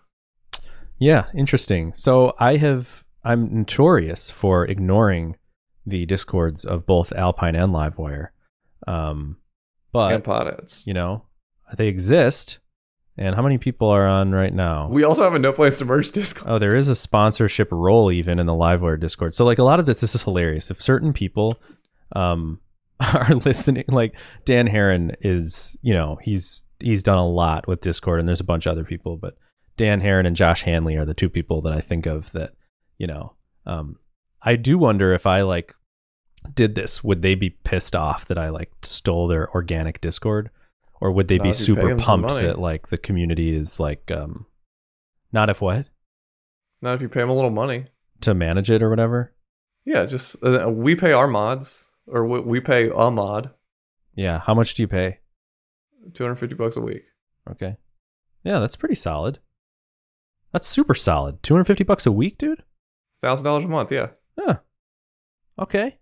Yeah, 0.98 1.26
interesting. 1.36 1.94
So 1.94 2.34
I 2.40 2.56
have 2.58 3.04
I'm 3.24 3.54
notorious 3.54 4.30
for 4.30 4.66
ignoring 4.66 5.36
the 5.86 6.06
discords 6.06 6.64
of 6.64 6.86
both 6.86 7.12
Alpine 7.14 7.56
and 7.56 7.74
Livewire. 7.74 8.30
Um 8.88 9.38
but 9.92 10.28
and 10.28 10.84
you 10.86 10.94
know, 10.94 11.24
they 11.78 11.88
exist. 11.88 12.60
And 13.18 13.34
how 13.34 13.42
many 13.42 13.58
people 13.58 13.88
are 13.88 14.08
on 14.08 14.34
right 14.34 14.54
now? 14.54 14.90
We 14.90 15.06
also 15.06 15.24
have 15.24 15.34
a 15.34 15.40
No 15.40 15.54
Plans 15.54 15.78
to 15.78 15.86
Merge 15.86 16.12
Discord. 16.12 16.52
Oh, 16.52 16.60
there 16.60 16.76
is 16.76 16.90
a 16.90 16.96
sponsorship 16.96 17.70
role 17.72 18.12
even 18.12 18.40
in 18.40 18.46
the 18.46 18.54
Livewire 18.54 19.00
Discord. 19.00 19.34
So 19.36 19.46
like 19.46 19.58
a 19.58 19.64
lot 19.64 19.80
of 19.80 19.86
this, 19.86 20.02
this 20.02 20.16
is 20.16 20.24
hilarious. 20.24 20.70
If 20.70 20.82
certain 20.82 21.14
people 21.14 21.58
um, 22.14 22.60
are 23.00 23.36
listening, 23.36 23.86
like 23.88 24.16
Dan 24.44 24.68
Harrin 24.68 25.16
is, 25.22 25.78
you 25.82 25.94
know, 25.94 26.18
he's 26.22 26.64
he's 26.80 27.04
done 27.04 27.18
a 27.18 27.28
lot 27.28 27.68
with 27.68 27.82
Discord, 27.82 28.20
and 28.20 28.28
there's 28.28 28.42
a 28.42 28.46
bunch 28.46 28.66
of 28.66 28.72
other 28.72 28.84
people, 28.84 29.16
but 29.16 29.38
Dan 29.78 30.02
Harrin 30.02 30.28
and 30.28 30.36
Josh 30.36 30.64
Hanley 30.64 30.98
are 30.98 31.06
the 31.06 31.14
two 31.14 31.30
people 31.30 31.62
that 31.62 31.74
I 31.74 31.80
think 31.80 32.06
of 32.06 32.32
that, 32.34 32.52
you 32.98 33.08
know, 33.08 33.34
um, 33.66 33.98
I 34.42 34.58
do 34.58 34.78
wonder 34.78 35.14
if 35.14 35.26
I 35.26 35.42
like 35.42 35.74
did 36.54 36.76
this, 36.76 37.04
would 37.04 37.22
they 37.22 37.36
be 37.36 37.50
pissed 37.50 37.96
off 37.96 38.26
that 38.26 38.38
I 38.38 38.50
like 38.50 38.72
stole 38.84 39.28
their 39.28 39.50
organic 39.54 40.02
Discord? 40.02 40.50
Or 41.02 41.12
would 41.12 41.28
they 41.28 41.38
Not 41.38 41.44
be 41.44 41.50
if 41.50 41.68
you 41.68 41.76
pay 41.76 41.82
super 41.82 41.96
pumped 41.98 42.30
that 42.30 42.60
like 42.60 42.88
the 42.88 42.98
community 42.98 43.56
is 43.56 43.80
like 43.80 44.10
um 44.12 44.46
not 45.32 45.50
if 45.50 45.62
what? 45.62 45.90
Not 46.82 46.96
if 46.96 47.02
you 47.02 47.10
pay 47.10 47.20
them 47.22 47.30
a 47.30 47.36
little 47.36 47.50
money. 47.52 47.88
to 48.22 48.34
manage 48.34 48.70
it 48.72 48.82
or 48.82 48.90
whatever. 48.90 49.34
Yeah, 49.86 50.06
just 50.06 50.44
uh, 50.44 50.70
we 50.70 50.96
pay 50.96 51.12
our 51.12 51.28
mods 51.28 51.92
or 52.08 52.26
we, 52.26 52.40
we 52.40 52.60
pay 52.60 52.90
a 52.90 53.12
mod 53.12 53.52
Yeah. 54.16 54.40
How 54.40 54.54
much 54.54 54.74
do 54.74 54.84
you 54.84 54.88
pay? 54.88 55.20
250 56.14 56.56
bucks 56.56 56.76
a 56.76 56.82
week. 56.82 57.04
Okay. 57.52 57.78
Yeah, 58.44 58.60
that's 58.60 58.76
pretty 58.76 58.96
solid. 58.96 59.40
That's 60.54 60.68
super 60.68 60.94
solid. 60.94 61.44
250 61.44 61.84
bucks 61.84 62.06
a 62.06 62.12
week, 62.12 62.38
dude? 62.38 62.64
$1000 63.24 63.66
a 63.66 63.68
month, 63.68 63.92
yeah. 63.92 64.10
Yeah. 64.38 64.58
Okay. 65.60 65.98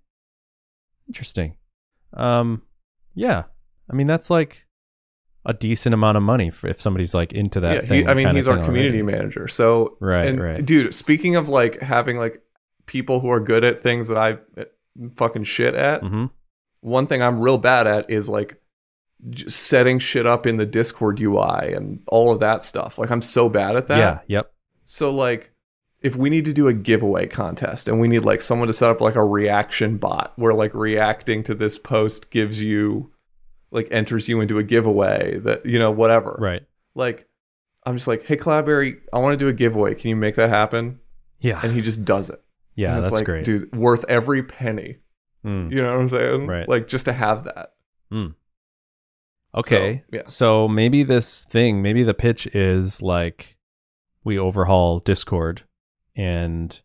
Interesting. 1.08 1.58
Um 2.14 2.62
yeah. 3.16 3.44
I 3.90 3.96
mean 3.96 4.08
that's 4.08 4.30
like 4.30 4.66
a 5.46 5.54
decent 5.54 5.94
amount 5.94 6.16
of 6.18 6.24
money 6.24 6.50
for 6.50 6.68
if 6.68 6.80
somebody's 6.80 7.14
like 7.14 7.34
into 7.34 7.60
that 7.60 7.76
yeah, 7.76 7.82
thing. 7.90 8.04
he, 8.04 8.08
I 8.08 8.14
mean, 8.14 8.34
he's 8.36 8.48
our 8.48 8.64
community 8.64 9.02
already. 9.02 9.18
manager. 9.18 9.48
So, 9.48 9.98
Right, 10.00 10.26
and 10.28 10.42
right. 10.42 10.66
dude, 10.66 10.94
speaking 10.94 11.36
of 11.36 11.50
like 11.50 11.82
having 11.82 12.18
like 12.18 12.42
people 12.86 13.20
who 13.20 13.30
are 13.30 13.40
good 13.40 13.64
at 13.64 13.82
things 13.82 14.08
that 14.08 14.18
I 14.18 14.32
uh, 14.60 14.66
fucking 15.16 15.44
shit 15.44 15.76
at, 15.76 16.02
Mhm. 16.02 16.30
one 16.82 17.08
thing 17.08 17.22
I'm 17.22 17.40
real 17.40 17.58
bad 17.58 17.88
at 17.88 18.10
is 18.10 18.30
like 18.30 18.62
setting 19.48 20.00
shit 20.00 20.26
up 20.26 20.46
in 20.46 20.58
the 20.58 20.66
Discord 20.66 21.20
UI 21.20 21.74
and 21.74 22.02
all 22.08 22.32
of 22.32 22.40
that 22.42 22.62
stuff. 22.62 22.98
Like 22.98 23.10
I'm 23.12 23.22
so 23.22 23.50
bad 23.50 23.76
at 23.76 23.88
that. 23.88 23.98
Yeah, 23.98 24.20
yep. 24.38 24.54
So 24.86 25.12
like 25.14 25.52
if 26.02 26.18
we 26.18 26.30
need 26.30 26.44
to 26.46 26.54
do 26.54 26.68
a 26.68 26.74
giveaway 26.74 27.26
contest 27.28 27.88
and 27.88 28.00
we 28.02 28.10
need 28.10 28.20
like 28.26 28.42
someone 28.42 28.68
to 28.68 28.74
set 28.74 28.90
up 28.90 29.00
like 29.00 29.16
a 29.16 29.24
reaction 29.24 29.98
bot 29.98 30.34
where 30.36 30.54
like 30.54 30.74
reacting 30.76 31.42
to 31.44 31.56
this 31.56 31.80
post 31.80 32.30
gives 32.32 32.62
you 32.62 33.10
like 33.74 33.88
enters 33.92 34.28
you 34.28 34.40
into 34.40 34.60
a 34.60 34.64
giveaway 34.64 35.40
that 35.40 35.66
you 35.66 35.80
know 35.80 35.92
whatever. 35.92 36.38
Right. 36.40 36.64
Like 36.96 37.28
I'm 37.86 37.96
just 37.96 38.08
like, 38.08 38.24
hey 38.24 38.38
Cloudberry, 38.38 39.02
I 39.12 39.18
want 39.18 39.34
to 39.34 39.38
do 39.38 39.50
a 39.50 39.54
giveaway. 39.54 39.96
Can 39.96 40.10
you 40.10 40.16
make 40.16 40.36
that 40.36 40.50
happen? 40.50 41.00
Yeah. 41.40 41.60
And 41.62 41.74
he 41.74 41.82
just 41.82 42.06
does 42.06 42.30
it. 42.30 42.42
yeah, 42.76 42.94
that's 42.94 43.12
like, 43.12 43.26
great. 43.26 43.44
dude, 43.44 43.76
worth 43.76 44.06
every 44.08 44.44
penny. 44.44 45.00
Mm. 45.46 45.72
You 45.72 45.82
know 45.82 45.92
what 45.92 46.00
I'm 46.00 46.08
saying? 46.08 46.48
Right. 46.48 46.70
Like 46.70 46.88
just 46.88 47.06
to 47.06 47.14
have 47.14 47.44
that. 47.44 47.74
Okay. 49.56 50.04
So, 50.12 50.18
yeah. 50.18 50.24
So 50.28 50.68
maybe 50.68 51.04
this 51.04 51.46
thing, 51.46 51.82
maybe 51.82 52.04
the 52.04 52.14
pitch 52.14 52.48
is 52.48 53.02
like 53.02 53.58
we 54.24 54.40
overhaul 54.40 55.00
Discord 55.00 55.64
and 56.16 56.80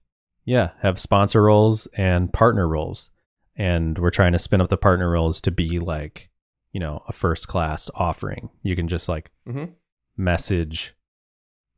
yeah, 0.44 0.70
have 0.80 0.98
sponsor 0.98 1.42
roles 1.42 1.86
and 1.96 2.32
partner 2.32 2.66
roles. 2.66 3.10
And 3.56 3.98
we're 3.98 4.10
trying 4.10 4.32
to 4.32 4.38
spin 4.38 4.60
up 4.60 4.70
the 4.70 4.76
partner 4.76 5.10
roles 5.10 5.40
to 5.42 5.50
be 5.50 5.78
like, 5.78 6.27
you 6.72 6.80
know, 6.80 7.02
a 7.08 7.12
first 7.12 7.48
class 7.48 7.90
offering. 7.94 8.50
You 8.62 8.76
can 8.76 8.88
just 8.88 9.08
like 9.08 9.30
Mhm. 9.46 9.72
message 10.16 10.94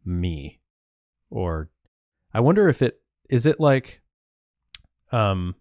me 0.04 0.60
or 1.30 1.68
I 2.32 2.40
wonder 2.40 2.68
if 2.68 2.82
it 2.82 3.00
is 3.28 3.46
it 3.46 3.60
like 3.60 4.00
um 5.12 5.54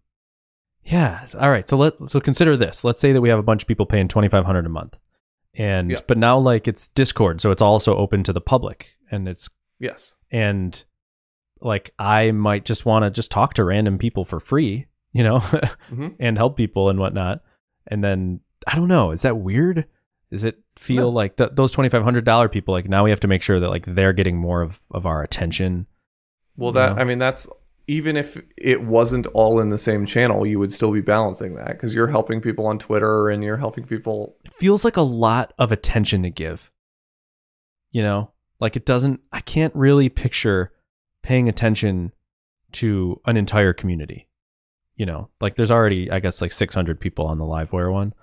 yeah, 0.83 1.27
all 1.37 1.51
right. 1.51 1.67
So 1.67 1.77
let 1.77 1.99
so 2.09 2.19
consider 2.19 2.55
this. 2.57 2.83
Let's 2.83 3.01
say 3.01 3.11
that 3.13 3.21
we 3.21 3.29
have 3.29 3.37
a 3.39 3.43
bunch 3.43 3.63
of 3.63 3.67
people 3.67 3.85
paying 3.85 4.07
2500 4.07 4.65
a 4.65 4.69
month. 4.69 4.95
And 5.55 5.91
Yeah. 5.91 5.99
but 6.07 6.17
now 6.17 6.37
like 6.39 6.67
it's 6.67 6.87
Discord, 6.89 7.41
so 7.41 7.51
it's 7.51 7.61
also 7.61 7.95
open 7.95 8.23
to 8.23 8.33
the 8.33 8.41
public 8.41 8.95
and 9.11 9.27
it's 9.27 9.49
Yes. 9.79 10.15
and 10.31 10.83
like 11.61 11.93
I 11.99 12.31
might 12.31 12.65
just 12.65 12.85
want 12.85 13.03
to 13.03 13.11
just 13.11 13.29
talk 13.31 13.53
to 13.55 13.63
random 13.65 13.97
people 13.97 14.23
for 14.25 14.39
free, 14.39 14.87
you 15.11 15.23
know, 15.23 15.39
Mhm. 15.91 16.15
and 16.19 16.37
help 16.37 16.55
people 16.57 16.89
and 16.89 16.97
whatnot. 16.99 17.41
And 17.87 18.03
then 18.03 18.39
I 18.67 18.75
don't 18.75 18.87
know, 18.87 19.11
is 19.11 19.21
that 19.23 19.37
weird? 19.37 19.85
Does 20.31 20.43
it 20.43 20.59
feel 20.77 21.03
No. 21.03 21.09
like 21.09 21.37
th- 21.37 21.51
those 21.53 21.71
twenty 21.71 21.89
five 21.89 22.03
hundred 22.03 22.25
dollar 22.25 22.49
people? 22.49 22.73
Like 22.73 22.87
now 22.87 23.03
we 23.03 23.09
have 23.09 23.19
to 23.21 23.27
make 23.27 23.41
sure 23.41 23.59
that 23.59 23.69
like 23.69 23.85
they're 23.85 24.13
getting 24.13 24.37
more 24.37 24.61
of 24.61 24.79
of 24.91 25.05
our 25.05 25.23
attention. 25.23 25.87
Well, 26.55 26.71
that 26.73 26.95
know? 26.95 27.01
I 27.01 27.05
mean, 27.05 27.17
that's 27.19 27.47
even 27.87 28.15
if 28.15 28.37
it 28.57 28.81
wasn't 28.83 29.25
all 29.27 29.59
in 29.59 29.69
the 29.69 29.77
same 29.77 30.05
channel, 30.05 30.45
you 30.45 30.59
would 30.59 30.71
still 30.71 30.91
be 30.91 31.01
balancing 31.01 31.55
that 31.55 31.69
because 31.69 31.95
you're 31.95 32.05
helping 32.07 32.39
people 32.41 32.67
on 32.67 32.77
Twitter 32.77 33.29
and 33.29 33.43
you're 33.43 33.57
helping 33.57 33.83
people. 33.85 34.35
It 34.45 34.53
feels 34.53 34.85
like 34.85 34.97
a 34.97 35.01
lot 35.01 35.53
of 35.57 35.71
attention 35.71 36.21
to 36.23 36.29
give. 36.29 36.71
You 37.91 38.03
know, 38.03 38.31
like 38.59 38.75
it 38.75 38.85
doesn't. 38.85 39.21
I 39.31 39.39
can't 39.41 39.73
really 39.75 40.09
picture 40.09 40.71
paying 41.23 41.49
attention 41.49 42.11
to 42.73 43.19
an 43.25 43.35
entire 43.37 43.73
community. 43.73 44.27
You 44.95 45.07
know, 45.07 45.29
like 45.41 45.55
there's 45.55 45.71
already, 45.71 46.11
I 46.11 46.19
guess, 46.19 46.41
like 46.41 46.51
600 46.51 46.99
people 46.99 47.25
on 47.25 47.39
the 47.39 47.45
Livewire 47.45 47.91
one. 47.91 48.13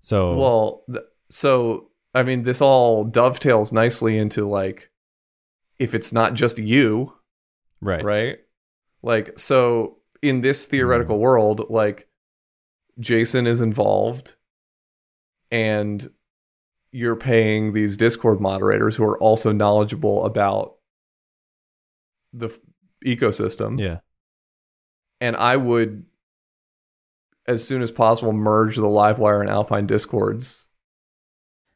So 0.00 0.34
Well, 0.34 0.84
th- 0.92 1.04
so 1.28 1.90
I 2.14 2.22
mean, 2.24 2.42
this 2.42 2.60
all 2.60 3.04
dovetails 3.04 3.72
nicely 3.72 4.18
into 4.18 4.48
like 4.48 4.90
if 5.78 5.94
it's 5.94 6.12
not 6.12 6.34
just 6.34 6.58
you, 6.58 7.14
right, 7.80 8.04
right? 8.04 8.38
Like, 9.02 9.38
so 9.38 9.98
in 10.22 10.42
this 10.42 10.66
theoretical 10.66 11.16
mm. 11.16 11.20
world, 11.20 11.70
like 11.70 12.08
Jason 12.98 13.46
is 13.46 13.60
involved 13.62 14.34
and 15.50 16.10
you're 16.92 17.16
paying 17.16 17.72
these 17.72 17.96
Discord 17.96 18.40
moderators 18.40 18.96
who 18.96 19.04
are 19.04 19.18
also 19.18 19.52
knowledgeable 19.52 20.24
about 20.26 20.76
the 22.32 22.48
f- 22.48 22.58
ecosystem. 23.06 23.80
yeah, 23.80 23.98
And 25.20 25.36
I 25.36 25.56
would, 25.56 26.04
as 27.46 27.66
soon 27.66 27.82
as 27.82 27.90
possible, 27.90 28.32
merge 28.32 28.76
the 28.76 28.82
Livewire 28.82 29.40
and 29.40 29.50
Alpine 29.50 29.86
Discords. 29.86 30.68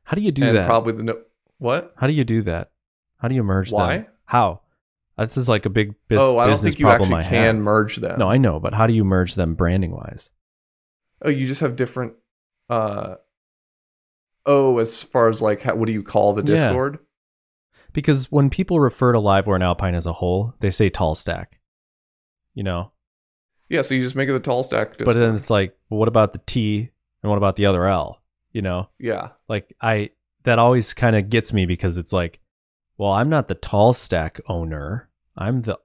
How 0.04 0.14
do 0.16 0.22
you 0.22 0.32
do 0.32 0.44
and 0.44 0.56
that? 0.58 0.66
probably 0.66 0.92
the 0.92 1.02
no- 1.02 1.22
what? 1.58 1.92
How 1.96 2.06
do 2.06 2.12
you 2.12 2.24
do 2.24 2.42
that? 2.42 2.70
How 3.18 3.28
do 3.28 3.34
you 3.34 3.42
merge 3.42 3.72
Why? 3.72 3.98
them? 3.98 4.06
How? 4.26 4.60
This 5.16 5.36
is 5.36 5.48
like 5.48 5.64
a 5.64 5.70
big 5.70 5.94
bus- 6.08 6.18
oh, 6.20 6.38
I 6.38 6.44
don't 6.44 6.52
business 6.54 6.74
think 6.74 6.80
you 6.80 6.88
actually 6.88 7.14
I 7.16 7.22
can 7.22 7.56
have. 7.56 7.56
merge 7.56 7.96
them. 7.96 8.18
No, 8.18 8.28
I 8.28 8.36
know, 8.36 8.58
but 8.60 8.74
how 8.74 8.86
do 8.86 8.92
you 8.92 9.04
merge 9.04 9.34
them 9.36 9.54
branding 9.54 9.92
wise? 9.92 10.30
Oh, 11.22 11.30
you 11.30 11.46
just 11.46 11.60
have 11.60 11.76
different. 11.76 12.14
uh 12.68 13.14
Oh, 14.46 14.78
as 14.78 15.02
far 15.02 15.28
as 15.28 15.40
like, 15.40 15.62
how, 15.62 15.74
what 15.74 15.86
do 15.86 15.92
you 15.92 16.02
call 16.02 16.34
the 16.34 16.42
Yeah. 16.42 16.56
Discord? 16.56 16.98
Because 17.94 18.30
when 18.30 18.50
people 18.50 18.78
refer 18.80 19.12
to 19.12 19.18
Livewire 19.18 19.54
and 19.54 19.62
Alpine 19.64 19.94
as 19.94 20.04
a 20.04 20.12
whole, 20.12 20.52
they 20.60 20.70
say 20.70 20.90
tall 20.90 21.14
stack. 21.14 21.60
You 22.54 22.62
know, 22.64 22.92
Yeah, 23.68 23.82
so 23.82 23.94
you 23.94 24.00
just 24.00 24.16
make 24.16 24.28
it 24.28 24.32
the 24.32 24.40
tall 24.40 24.62
stack. 24.62 24.92
Discord. 24.92 25.06
but 25.06 25.14
then 25.18 25.34
it's 25.34 25.50
like, 25.50 25.76
well, 25.88 25.98
what 25.98 26.08
about 26.08 26.32
the 26.32 26.40
T 26.46 26.90
and 27.22 27.30
what 27.30 27.38
about 27.38 27.56
the 27.56 27.66
other 27.66 27.86
L? 27.86 28.20
You 28.52 28.62
know, 28.62 28.88
yeah, 28.98 29.30
like 29.48 29.74
I 29.80 30.10
that 30.44 30.58
always 30.58 30.94
kind 30.94 31.16
of 31.16 31.28
gets 31.30 31.52
me 31.52 31.66
because 31.66 31.96
it's 31.98 32.12
like, 32.12 32.40
well, 32.98 33.10
I'm 33.12 33.28
not 33.28 33.48
the 33.48 33.54
tall 33.54 33.92
stack 33.92 34.40
owner. 34.48 35.08
I'm 35.36 35.62
the 35.62 35.78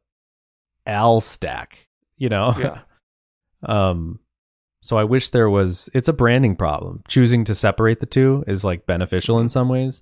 L 0.85 1.22
stack. 1.22 1.88
You 2.18 2.30
know. 2.30 2.53
yeah, 2.60 2.81
Um, 3.64 4.19
so 4.81 4.97
I 4.97 5.03
wish 5.03 5.30
there 5.31 5.49
was. 5.49 5.89
It's 5.93 6.07
a 6.07 6.14
branding 6.14 6.56
problem. 6.56 7.03
Choosing 7.07 7.43
to 7.45 7.56
separate 7.56 7.99
the 7.99 8.06
two 8.06 8.43
is 8.47 8.64
like 8.64 8.85
beneficial 8.85 9.39
in 9.39 9.49
some 9.49 9.68
ways, 9.68 10.01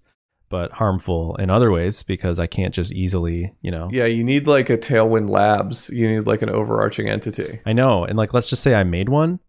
but 0.50 0.72
harmful 0.72 1.36
in 1.38 1.50
other 1.50 1.72
ways 1.72 2.04
because 2.04 2.40
I 2.40 2.48
can't 2.48 2.74
just 2.74 2.92
easily, 2.94 3.54
you 3.62 3.70
know. 3.72 3.90
yeah. 3.92 4.06
You 4.06 4.24
need 4.24 4.48
like 4.48 4.70
a 4.70 4.78
Tailwind 4.78 5.30
Labs. 5.30 5.90
You 5.90 6.08
need 6.10 6.26
like 6.28 6.42
an 6.42 6.50
overarching 6.50 7.10
entity. 7.10 7.60
I 7.66 7.74
know, 7.74 8.06
and 8.06 8.18
like 8.18 8.34
let's 8.34 8.50
just 8.50 8.64
say 8.64 8.74
I 8.76 8.84
made 8.84 9.10
one. 9.10 9.40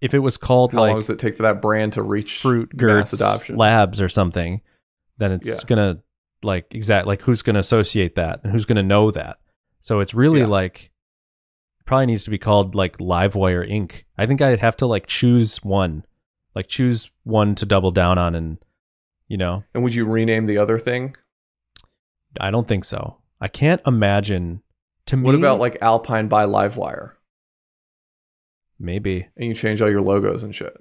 If 0.00 0.14
it 0.14 0.18
was 0.18 0.36
called 0.36 0.72
How 0.72 0.80
long 0.80 0.88
like 0.88 0.96
does 0.98 1.10
it 1.10 1.20
take 1.20 1.36
for 1.36 1.44
that 1.44 1.62
brand 1.62 1.92
to 1.92 2.02
reach 2.02 2.40
Fruit 2.40 2.76
Gertz 2.76 3.14
adoption? 3.14 3.56
Labs 3.56 4.00
or 4.02 4.08
something, 4.08 4.60
then 5.18 5.30
it's 5.30 5.48
Yeah. 5.48 5.54
gonna 5.66 5.98
like 6.42 6.66
exact 6.72 7.06
like 7.06 7.22
who's 7.22 7.42
gonna 7.42 7.60
associate 7.60 8.16
that 8.16 8.40
and 8.42 8.50
who's 8.52 8.64
gonna 8.64 8.82
know 8.82 9.12
that. 9.12 9.38
So 9.80 10.00
it's 10.00 10.12
really 10.14 10.40
Yeah. 10.40 10.46
like 10.46 10.90
probably 11.86 12.06
needs 12.06 12.24
to 12.24 12.30
be 12.30 12.38
called 12.38 12.74
like 12.74 12.98
Livewire 12.98 13.68
Inc. 13.70 14.02
I 14.18 14.26
think 14.26 14.40
I'd 14.42 14.58
have 14.58 14.76
to 14.78 14.86
like 14.86 15.06
choose 15.06 15.58
one, 15.62 16.04
like 16.56 16.66
choose 16.66 17.08
one 17.22 17.54
to 17.56 17.64
double 17.66 17.92
down 17.92 18.18
on, 18.18 18.34
and 18.34 18.58
you 19.32 19.38
know, 19.38 19.64
and 19.72 19.82
would 19.82 19.94
you 19.94 20.04
rename 20.04 20.44
the 20.44 20.58
other 20.58 20.76
thing? 20.78 21.16
I 22.38 22.50
don't 22.50 22.68
think 22.68 22.84
so. 22.84 23.16
I 23.40 23.48
can't 23.48 23.80
imagine. 23.86 24.60
To 25.06 25.16
me, 25.16 25.22
What 25.24 25.34
about 25.34 25.58
like 25.58 25.78
Alpine 25.80 26.28
by 26.28 26.44
Livewire? 26.44 27.12
maybe 28.78 29.28
And 29.36 29.46
you 29.48 29.54
change 29.54 29.80
all 29.80 29.88
your 29.90 30.02
logos 30.02 30.42
and 30.42 30.54
shit. 30.54 30.76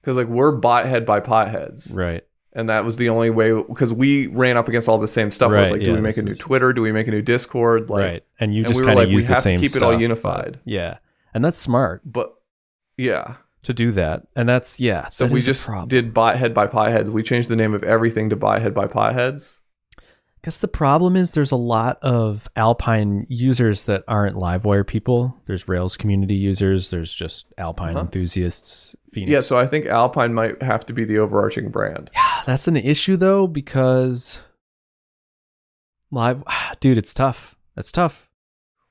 Because 0.00 0.16
like 0.16 0.26
we're 0.26 0.58
bothead 0.60 1.06
by 1.06 1.20
potheads, 1.20 1.94
right? 1.96 2.24
and 2.52 2.68
that 2.68 2.84
was 2.84 2.96
the 2.96 3.10
only 3.10 3.30
way. 3.30 3.52
Because 3.52 3.92
we 3.94 4.26
ran 4.26 4.56
up 4.56 4.66
against 4.66 4.88
all 4.88 4.98
the 4.98 5.06
same 5.06 5.30
stuff. 5.30 5.52
I 5.52 5.60
was 5.60 5.70
Right, 5.70 5.78
like, 5.78 5.84
do 5.84 5.90
yeah, 5.92 5.96
we 5.96 6.02
make 6.02 6.16
a 6.16 6.22
new 6.22 6.32
is- 6.32 6.38
Twitter? 6.38 6.72
Do 6.72 6.82
we 6.82 6.90
make 6.90 7.06
a 7.06 7.10
new 7.12 7.22
Discord? 7.22 7.88
Like, 7.90 8.04
right, 8.04 8.24
and 8.40 8.52
you 8.54 8.62
and 8.64 8.68
just 8.68 8.80
we 8.80 8.86
kind 8.86 8.98
of 8.98 9.02
like, 9.04 9.08
we 9.08 9.14
use 9.14 9.28
the 9.28 9.34
have 9.34 9.42
to 9.44 9.48
same 9.50 9.60
keep 9.60 9.70
it 9.76 9.82
all 9.82 9.90
stuff, 9.90 9.98
but- 9.98 10.00
unified. 10.02 10.60
Yeah, 10.64 10.98
and 11.32 11.44
that's 11.44 11.58
smart 11.58 12.02
But 12.04 12.34
yeah, 12.96 13.36
to 13.62 13.74
do 13.74 13.90
that, 13.92 14.26
and 14.34 14.48
that's 14.48 14.80
yeah. 14.80 15.08
so 15.10 15.26
that 15.26 15.32
we 15.32 15.40
just 15.40 15.68
did 15.86 15.88
did 15.88 16.14
bothead 16.14 16.54
by 16.54 16.66
pie 16.66 16.90
heads. 16.90 17.10
We 17.10 17.22
changed 17.22 17.48
the 17.48 17.56
name 17.56 17.74
of 17.74 17.82
everything 17.82 18.30
to 18.30 18.36
bothead 18.36 18.72
by 18.74 18.86
potheads. 18.86 19.60
guess 20.42 20.58
the 20.58 20.68
problem 20.68 21.16
is 21.16 21.32
there's 21.32 21.50
a 21.52 21.56
lot 21.56 21.98
of 22.02 22.48
Alpine 22.56 23.26
users 23.28 23.84
that 23.84 24.02
aren't 24.08 24.36
Livewire 24.36 24.86
people. 24.86 25.36
There's 25.46 25.68
Rails 25.68 25.96
community 25.98 26.34
users. 26.34 26.88
There's 26.90 27.12
just 27.12 27.52
Alpine 27.58 27.96
Uh-huh. 27.96 28.06
enthusiasts. 28.06 28.96
Phoenix. 29.12 29.30
Yeah, 29.32 29.40
so 29.42 29.58
I 29.58 29.66
think 29.66 29.86
Alpine 29.86 30.32
might 30.32 30.62
have 30.62 30.86
to 30.86 30.92
be 30.94 31.04
the 31.04 31.18
overarching 31.18 31.70
brand. 31.70 32.10
Yeah, 32.14 32.42
that's 32.46 32.66
an 32.68 32.76
issue 32.76 33.16
though 33.18 33.46
because 33.46 34.38
live, 36.10 36.42
dude, 36.80 36.96
it's 36.98 37.12
tough. 37.12 37.56
It's 37.76 37.92
tough. 37.92 38.28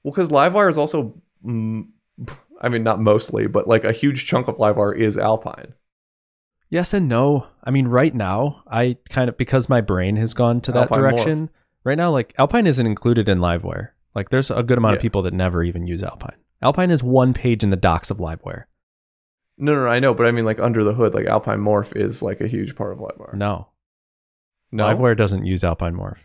Well, 0.04 0.12
because 0.12 0.30
Livewire 0.30 0.70
is 0.70 0.78
also, 0.78 1.20
mm, 1.46 1.88
I 2.60 2.70
mean, 2.70 2.84
not 2.84 3.00
mostly, 3.00 3.48
but 3.48 3.68
like 3.68 3.84
a 3.84 3.92
huge 3.92 4.26
chunk 4.26 4.48
of 4.48 4.58
Livewire 4.58 4.98
is 4.98 5.18
Alpine. 5.18 5.74
Yes 6.70 6.94
and 6.94 7.08
no. 7.08 7.48
I 7.64 7.72
mean, 7.72 7.88
right 7.88 8.14
now, 8.14 8.64
I 8.68 8.98
kind 9.10 9.30
of 9.30 9.38
because 9.38 9.70
my 9.70 9.82
brain 9.82 10.18
has 10.18 10.34
gone 10.34 10.62
to 10.62 10.72
that 10.74 10.92
Alpine 10.92 11.00
direction. 11.00 11.50
Right 11.84 11.98
now, 11.98 12.12
like 12.12 12.34
Alpine 12.38 12.68
isn't 12.68 12.86
included 12.86 13.30
in 13.30 13.40
Livewire. 13.40 13.90
Like, 14.16 14.30
there's 14.30 14.52
a 14.52 14.64
good 14.64 14.78
amount 14.78 14.96
of 14.96 15.02
people 15.02 15.22
that 15.22 15.34
never 15.34 15.64
even 15.64 15.88
use 15.88 16.04
Alpine. 16.04 16.36
Alpine 16.62 16.92
is 16.92 17.02
one 17.02 17.34
page 17.34 17.64
in 17.64 17.70
the 17.70 17.78
docs 17.78 18.12
of 18.12 18.18
Livewire. 18.18 18.66
No, 19.58 19.76
no, 19.76 19.84
no, 19.84 19.90
I 19.90 20.00
know, 20.00 20.14
but 20.14 20.26
I 20.26 20.32
mean, 20.32 20.46
like 20.46 20.60
under 20.60 20.84
the 20.84 20.94
hood, 20.94 21.14
like 21.14 21.26
Alpine 21.26 21.60
Morph 21.60 21.96
is 21.96 22.22
like 22.22 22.42
a 22.42 22.48
huge 22.48 22.76
part 22.76 22.94
of 22.94 23.00
Livewire. 23.00 23.34
No, 23.34 23.70
No? 24.72 24.86
Livewire 24.86 25.18
doesn't 25.18 25.46
use 25.46 25.64
Alpine 25.64 25.96
Morph. 25.96 26.20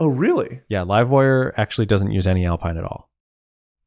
Oh, 0.00 0.08
really? 0.08 0.62
Yeah, 0.68 0.84
Livewire 0.84 1.52
actually 1.56 1.86
doesn't 1.86 2.12
use 2.12 2.26
any 2.26 2.46
Alpine 2.46 2.78
at 2.78 2.84
all. 2.84 3.09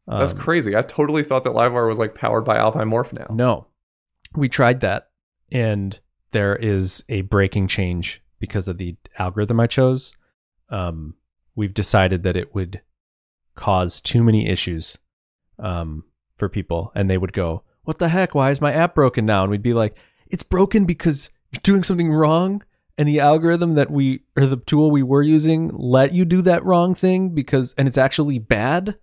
That's 0.08 0.34
Um, 0.34 0.40
crazy. 0.40 0.76
I 0.76 0.82
totally 0.82 1.24
thought 1.24 1.44
that 1.44 1.54
Livewire 1.54 1.88
was 1.88 2.00
like 2.00 2.16
powered 2.16 2.44
by 2.44 2.58
Alpine 2.58 2.90
Morph 2.90 3.14
now. 3.14 3.34
No, 3.34 3.68
we 4.36 4.50
tried 4.50 4.82
that, 4.82 5.10
and 5.52 6.00
there 6.32 6.56
is 6.56 7.04
a 7.10 7.22
breaking 7.22 7.68
change 7.68 8.22
because 8.40 8.68
of 8.68 8.78
the 8.78 8.98
algorithm 9.18 9.60
I 9.60 9.68
chose. 9.68 10.14
Um, 10.70 11.16
we've 11.56 11.74
decided 11.74 12.24
that 12.24 12.36
it 12.36 12.54
would 12.54 12.82
cause 13.56 14.02
too 14.02 14.24
many 14.24 14.48
issues 14.50 14.98
um, 15.60 16.04
for 16.38 16.50
people, 16.50 16.92
and 16.96 17.10
they 17.10 17.18
would 17.18 17.34
go, 17.34 17.64
"What 17.84 18.00
the 18.00 18.10
heck? 18.10 18.36
Why 18.36 18.50
is 18.52 18.60
my 18.60 18.74
app 18.74 18.96
broken 18.96 19.26
now?" 19.26 19.44
And 19.44 19.52
we'd 19.52 19.62
be 19.62 19.74
like, 19.74 19.96
it's 20.28 20.44
broken 20.44 20.86
because 20.86 21.30
you're 21.52 21.62
doing 21.62 21.84
something 21.84 22.12
wrong 22.12 22.64
and 22.98 23.08
the 23.08 23.20
algorithm 23.20 23.76
that 23.76 23.92
we 23.92 24.22
or 24.36 24.48
the 24.48 24.58
tool 24.58 24.90
we 24.90 25.04
were 25.04 25.22
using 25.22 25.70
let 25.74 26.12
you 26.12 26.26
do 26.26 26.42
that 26.42 26.66
wrong 26.66 26.96
thing 26.96 27.30
because 27.30 27.74
and 27.78 27.88
it's 27.88 27.98
actually 27.98 28.40
bad. 28.40 28.96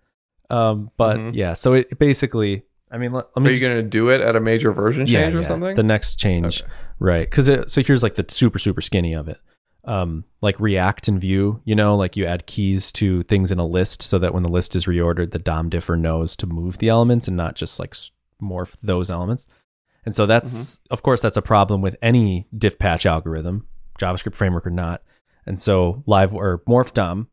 Um, 0.51 0.91
but 0.97 1.17
Mhm. 1.19 1.31
yeah, 1.35 1.55
so 1.55 1.75
it, 1.75 1.99
basically, 1.99 2.65
I 2.91 2.99
mean, 2.99 3.13
let, 3.13 3.27
let 3.37 3.43
me 3.43 3.51
Are 3.51 3.55
you 3.55 3.61
going 3.61 3.77
to 3.83 3.89
do 3.89 4.09
it 4.11 4.21
at 4.21 4.35
a 4.35 4.41
major 4.41 4.73
version 4.73 5.07
yeah, 5.07 5.23
change 5.23 5.35
or 5.37 5.39
yeah, 5.41 5.45
something? 5.47 5.77
The 5.77 5.83
next 5.83 6.17
change, 6.17 6.63
Okay. 6.63 6.71
right? 6.99 7.31
Because 7.31 7.73
so 7.73 7.83
here's 7.83 8.03
like 8.03 8.17
the 8.17 8.25
super 8.29 8.59
super 8.59 8.81
skinny 8.81 9.15
of 9.15 9.29
it. 9.29 9.39
Um, 9.85 10.25
like 10.43 10.61
React 10.61 11.09
and 11.09 11.21
Vue, 11.21 11.61
you 11.65 11.75
know, 11.75 11.97
like 11.97 12.15
you 12.17 12.27
add 12.27 12.47
keys 12.47 12.93
to 12.93 13.23
things 13.25 13.51
in 13.51 13.59
a 13.59 13.67
list 13.67 14.03
so 14.03 14.19
that 14.19 14.35
when 14.35 14.43
the 14.43 14.51
list 14.51 14.77
is 14.77 14.85
reordered, 14.85 15.31
the 15.31 15.39
DOM 15.39 15.71
differ 15.71 15.97
knows 15.97 16.37
to 16.37 16.47
move 16.47 16.77
the 16.79 16.89
elements 16.91 17.29
and 17.29 17.37
not 17.37 17.55
just 17.55 17.79
like 17.79 17.95
morph 18.43 18.77
those 18.83 19.09
elements. 19.09 19.47
And 20.05 20.15
so 20.15 20.27
that's 20.27 20.53
Mm-hmm. 20.77 20.93
of 20.95 21.03
course 21.03 21.23
that's 21.23 21.37
a 21.39 21.43
problem 21.43 21.81
with 21.81 21.97
any 22.03 22.47
diff 22.57 22.79
patch 22.79 23.07
algorithm, 23.07 23.67
JavaScript 23.99 24.35
framework 24.35 24.67
or 24.67 24.71
not. 24.71 25.03
And 25.47 25.59
so 25.59 26.03
live 26.07 26.35
or 26.35 26.59
morph 26.69 26.93
DOM, 26.93 27.29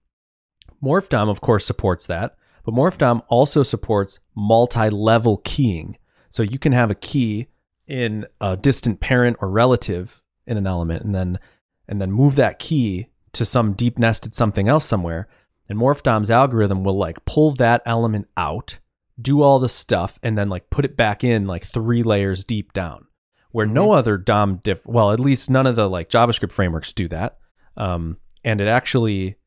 morph 0.81 1.10
DOM 1.10 1.27
of 1.30 1.41
course 1.41 1.65
supports 1.65 2.06
that, 2.07 2.36
but 2.68 2.76
MorphDOM 2.76 3.23
also 3.30 3.64
supports 3.64 4.19
multi-level 4.35 5.38
keying. 5.45 5.98
So 6.30 6.44
you 6.44 6.60
can 6.60 6.73
have 6.73 6.91
a 6.91 6.95
key 6.95 7.48
in 7.88 8.26
a 8.41 8.57
distant 8.57 8.99
parent 8.99 9.38
or 9.39 9.49
relative 9.49 10.22
in 10.45 10.57
an 10.57 10.68
element 10.68 11.06
and 11.06 11.15
then 11.15 11.39
and 11.88 12.02
then 12.02 12.11
move 12.11 12.35
that 12.35 12.60
key 12.60 13.07
to 13.31 13.45
some 13.45 13.72
deep 13.72 13.98
nested 13.98 14.35
something 14.35 14.68
else 14.68 14.85
somewhere. 14.85 15.30
And 15.69 15.80
morphdom's 15.80 16.30
algorithm 16.30 16.84
will 16.84 16.98
like 16.98 17.23
pull 17.23 17.56
that 17.56 17.84
element 17.85 18.27
out 18.35 18.80
do 19.19 19.41
all 19.41 19.60
the 19.60 19.69
stuff 19.69 20.19
and 20.22 20.38
then 20.38 20.49
like 20.49 20.69
put 20.69 20.84
it 20.84 20.98
back 20.98 21.23
in 21.23 21.48
like 21.48 21.65
three 21.65 22.03
layers 22.03 22.44
deep 22.44 22.73
down. 22.73 23.07
Where 23.52 23.65
no 23.65 23.94
other 23.94 24.18
dom 24.18 24.57
diff 24.57 24.85
well 24.85 25.14
at 25.14 25.22
least 25.22 25.49
none 25.49 25.68
of 25.68 25.77
the 25.77 25.89
like 25.89 26.10
javascript 26.10 26.52
frameworks 26.52 26.91
do 26.91 27.07
that. 27.07 27.38
Um, 27.77 28.18
and 28.44 28.60
it 28.60 28.68
actually 28.68 29.38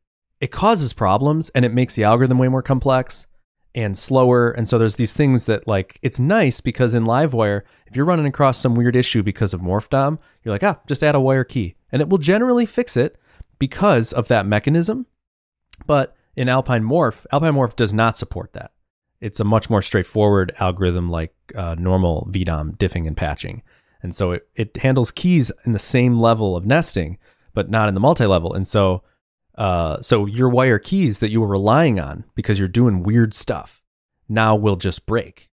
it 0.41 0.51
causes 0.51 0.93
problems 0.93 1.51
and 1.51 1.65
it 1.65 1.73
makes 1.73 1.95
the 1.95 2.05
algorithm 2.05 2.39
way 2.39 2.49
more 2.49 2.63
complex 2.63 3.27
and 3.75 3.97
slower. 3.97 4.51
And 4.51 4.69
so 4.69 4.79
there's 4.79 4.97
these 4.97 5.15
things 5.15 5.45
that 5.47 5.69
like 5.69 5.99
it's 6.03 6.19
nice 6.19 6.61
because 6.61 6.95
in 6.95 7.05
Livewire, 7.05 7.63
if 7.87 7.95
you're 7.95 8.07
running 8.07 8.27
across 8.27 8.59
some 8.59 8.75
weird 8.75 8.97
issue 8.97 9.23
because 9.23 9.55
of 9.55 9.61
morph 9.61 9.89
DOM, 9.91 10.19
you're 10.43 10.55
like, 10.55 10.65
ah, 10.65 10.81
just 10.87 11.05
add 11.05 11.15
a 11.15 11.21
wire 11.21 11.45
key. 11.45 11.77
And 11.93 12.03
it 12.03 12.09
will 12.09 12.19
generally 12.19 12.67
fix 12.67 12.97
it 12.97 13.17
because 13.59 14.13
of 14.13 14.29
that 14.29 14.47
mechanism. 14.47 15.07
But 15.87 16.17
in 16.37 16.49
Alpine 16.49 16.83
Morph, 16.83 17.27
Alpine 17.33 17.55
Morph 17.55 17.77
does 17.77 17.93
not 17.93 18.17
support 18.17 18.53
that. 18.55 18.73
It's 19.21 19.41
a 19.41 19.45
much 19.45 19.69
more 19.69 19.83
straightforward 19.83 20.55
algorithm 20.59 21.11
like 21.11 21.35
uh, 21.55 21.75
normal 21.79 22.29
VDOM 22.31 22.79
diffing 22.79 23.07
and 23.07 23.17
patching. 23.17 23.63
And 24.03 24.15
so 24.15 24.33
it, 24.33 24.49
it 24.55 24.77
handles 24.79 25.11
keys 25.11 25.53
in 25.67 25.73
the 25.73 25.79
same 25.79 26.19
level 26.19 26.57
of 26.57 26.65
nesting, 26.65 27.19
but 27.53 27.69
not 27.69 27.89
in 27.89 27.95
the 27.95 28.01
multi-level. 28.01 28.55
And 28.55 28.67
so 28.67 29.03
uh, 29.61 30.01
so 30.01 30.25
your 30.27 30.49
wire 30.49 30.79
keys 30.79 31.21
that 31.21 31.31
you 31.31 31.41
were 31.41 31.47
relying 31.47 32.01
on 32.01 32.25
because 32.35 32.59
you're 32.59 32.69
doing 32.69 33.03
weird 33.03 33.35
stuff 33.35 33.83
now 34.29 34.55
will 34.57 34.77
just 34.77 35.05
break. 35.07 35.49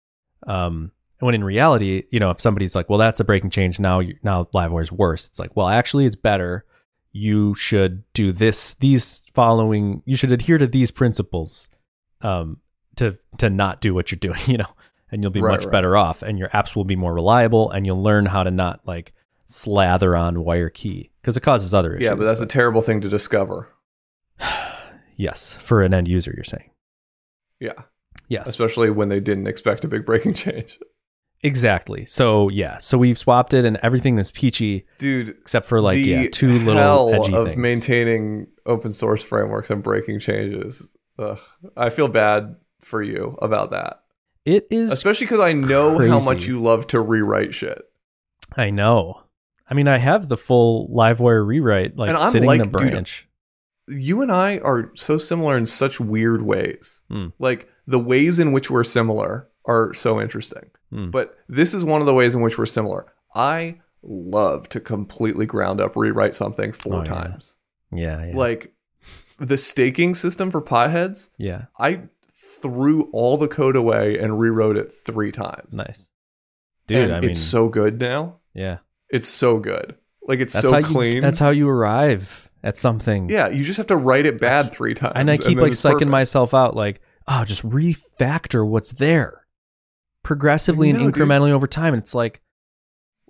Um, 0.47 0.91
and 1.21 1.27
when 1.27 1.35
in 1.35 1.43
reality, 1.45 2.05
you 2.11 2.21
know, 2.21 2.31
if 2.31 2.41
somebody's 2.41 2.75
like, 2.75 2.91
"Well, 2.91 2.99
that's 2.99 3.21
a 3.21 3.25
breaking 3.25 3.51
change," 3.51 3.79
now 3.81 4.01
you, 4.01 4.17
now 4.23 4.45
Livewire's 4.55 4.93
worse. 4.93 5.27
It's 5.27 5.39
like, 5.39 5.57
well, 5.57 5.69
actually, 5.69 6.05
it's 6.07 6.17
better. 6.17 6.65
You 7.13 7.55
should 7.55 8.03
do 8.13 8.33
this. 8.33 8.75
These 8.75 9.31
following. 9.33 10.03
You 10.05 10.17
should 10.17 10.33
adhere 10.33 10.59
to 10.59 10.67
these 10.67 10.91
principles, 10.91 11.69
um, 12.21 12.59
to 12.97 13.17
to 13.39 13.49
not 13.49 13.81
do 13.81 13.95
what 13.95 14.11
you're 14.11 14.19
doing. 14.19 14.41
You 14.47 14.59
know, 14.59 14.75
and 15.11 15.23
you'll 15.23 15.31
be 15.33 15.41
Right, 15.41 15.53
much 15.53 15.65
right. 15.65 15.73
better 15.73 15.97
off, 15.97 16.21
and 16.23 16.39
your 16.39 16.49
apps 16.51 16.75
will 16.77 16.85
be 16.85 16.97
more 16.97 17.15
reliable, 17.15 17.71
and 17.71 17.87
you'll 17.87 18.03
learn 18.03 18.27
how 18.27 18.43
to 18.43 18.51
not 18.51 18.81
like 18.85 19.15
slather 19.47 20.17
on 20.17 20.43
wire 20.45 20.69
key 20.71 21.11
because 21.23 21.37
it 21.37 21.43
causes 21.43 21.73
other 21.73 21.95
issues. 21.95 22.05
yeah, 22.07 22.15
but 22.15 22.25
that's 22.25 22.41
a 22.41 22.47
terrible 22.47 22.81
thing 22.83 23.01
to 23.01 23.09
discover. 23.09 23.69
Yes 25.17 25.55
for 25.61 25.83
an 25.83 25.95
end 25.95 26.09
user. 26.09 26.33
You're 26.35 26.45
saying 26.45 26.71
Yeah, 27.61 27.83
yes. 28.29 28.49
especially 28.49 28.91
when 28.91 29.09
they 29.09 29.21
didn't 29.21 29.47
expect 29.47 29.85
a 29.85 29.89
big 29.89 30.05
breaking 30.07 30.35
change. 30.45 30.79
Exactly. 31.43 32.07
So 32.07 32.49
yeah, 32.49 32.79
so 32.79 32.97
we've 32.97 33.19
swapped 33.19 33.53
it 33.53 33.65
and 33.67 33.77
everything 33.83 34.19
is 34.19 34.31
peachy 34.31 34.87
Dude, 34.99 35.29
except 35.29 35.67
for 35.67 35.81
like 35.81 35.97
the 35.97 36.03
yeah, 36.03 36.29
two 36.33 36.51
little 36.53 37.13
edgy 37.13 37.35
of 37.35 37.49
things. 37.49 37.57
maintaining 37.59 38.47
open 38.65 38.93
source 38.93 39.23
frameworks 39.23 39.71
and 39.71 39.83
breaking 39.83 40.21
changes. 40.21 40.97
Ugh, 41.19 41.39
I 41.77 41.91
feel 41.91 42.09
bad 42.09 42.57
for 42.81 43.03
you 43.03 43.37
about 43.43 43.71
that, 43.73 44.01
it 44.47 44.67
is 44.71 44.91
especially 44.91 45.27
because 45.27 45.41
I 45.41 45.53
know 45.53 45.99
how 46.09 46.19
much 46.21 46.47
you 46.47 46.61
love 46.63 46.87
to 46.89 47.01
rewrite 47.01 47.55
shit. 47.55 47.83
I 48.57 48.71
know. 48.71 49.21
I 49.69 49.75
mean, 49.75 49.89
I 49.89 49.97
have 49.99 50.29
the 50.29 50.37
full 50.37 50.89
Livewire 50.89 51.47
rewrite 51.47 51.97
like 51.97 52.15
sitting 52.31 52.43
in 52.51 52.61
a 52.61 52.63
like, 52.63 52.63
dude, 52.63 52.73
branch. 52.73 53.27
You 53.89 54.23
and 54.23 54.33
I 54.33 54.59
are 54.59 54.91
so 54.95 55.19
similar 55.19 55.57
in 55.57 55.67
such 55.67 56.01
weird 56.01 56.43
ways. 56.43 57.03
Hmm. 57.11 57.29
Like 57.39 57.69
the 57.87 57.99
ways 57.99 58.39
in 58.39 58.53
which 58.53 58.71
we're 58.71 58.85
similar 58.85 59.49
are 59.67 59.93
so 59.95 60.21
interesting. 60.21 60.71
Hmm. 60.91 61.11
But 61.11 61.37
this 61.49 61.75
is 61.75 61.85
one 61.85 62.01
of 62.01 62.07
the 62.07 62.15
ways 62.15 62.35
in 62.35 62.41
which 62.41 62.57
we're 62.59 62.67
similar. 62.67 63.13
I 63.35 63.81
love 64.03 64.69
to 64.71 64.81
completely 64.81 65.47
ground 65.47 65.81
up 65.81 65.97
rewrite 65.97 66.37
something 66.37 66.73
four 66.73 67.01
Oh, 67.01 67.05
times. 67.05 67.57
yeah, 67.93 68.27
yeah. 68.27 68.37
Like 68.37 68.73
the 69.39 69.57
staking 69.57 70.15
system 70.15 70.51
for 70.51 70.63
potheads, 70.63 71.31
yeah. 71.39 71.65
I 71.79 72.03
threw 72.33 73.11
all 73.13 73.37
the 73.37 73.49
code 73.49 73.77
away 73.77 74.19
and 74.19 74.39
rewrote 74.39 74.77
it 74.77 74.93
three 74.93 75.31
times. 75.33 75.73
Nice. 75.73 76.11
Dude, 76.87 77.11
I 77.11 77.21
mean, 77.21 77.31
it's 77.31 77.41
so 77.41 77.69
good 77.69 78.01
now. 78.01 78.37
yeah. 78.55 78.79
It's 79.11 79.29
so 79.29 79.59
good. 79.59 79.97
Like 80.27 80.41
it's 80.41 80.55
That's 80.55 80.63
so 80.63 80.83
clean. 80.83 81.17
You, 81.17 81.21
that's 81.21 81.39
how 81.39 81.51
you 81.51 81.69
arrive 81.69 82.44
at 82.65 82.77
something. 82.77 83.29
yeah, 83.29 83.49
you 83.49 83.63
just 83.63 83.77
have 83.77 83.87
to 83.89 83.97
write 83.97 84.27
it 84.27 84.41
bad 84.41 84.73
three 84.73 84.95
times. 84.95 85.13
And 85.15 85.31
I 85.31 85.37
keep 85.37 85.45
then 85.59 85.59
like 85.59 85.73
psyching 85.73 85.93
perfect. 85.93 86.11
myself 86.11 86.53
out 86.55 86.75
like, 86.75 87.01
oh, 87.29 87.45
just 87.45 87.63
refactor 87.63 88.67
what's 88.67 88.91
there 88.93 89.47
progressively 90.25 90.91
No, 90.91 90.99
and 91.05 91.13
dude. 91.13 91.23
incrementally 91.23 91.51
over 91.51 91.67
time. 91.67 91.95
And 91.95 92.03
it's 92.03 92.15
like, 92.15 92.41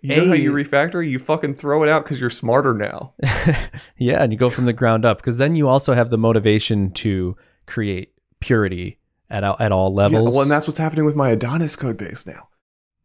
You 0.01 0.17
know 0.17 0.29
how 0.29 0.35
you 0.35 0.53
refactor? 0.53 1.07
You 1.07 1.19
fucking 1.19 1.57
throw 1.57 1.83
it 1.83 1.89
out 1.89 2.05
because 2.05 2.21
you're 2.21 2.31
smarter 2.31 2.73
now. 2.75 3.15
yeah, 3.99 4.23
and 4.23 4.33
you 4.33 4.39
go 4.39 4.51
from 4.51 4.65
the 4.67 4.73
ground 4.73 5.05
up 5.05 5.19
because 5.19 5.39
then 5.39 5.57
you 5.57 5.69
also 5.69 5.95
have 5.95 6.11
the 6.11 6.19
motivation 6.19 6.93
to 6.93 7.37
create 7.67 8.13
purity 8.41 8.99
at 9.31 9.43
all, 9.43 9.57
at 9.59 9.73
all 9.73 9.91
Yeah, 9.91 9.97
levels. 10.09 10.35
well, 10.35 10.43
and 10.43 10.51
that's 10.51 10.67
what's 10.69 10.79
happening 10.79 11.05
with 11.05 11.17
my 11.17 11.31
Adonis 11.31 11.75
code 11.77 11.97
base 11.97 12.27
now. 12.27 12.49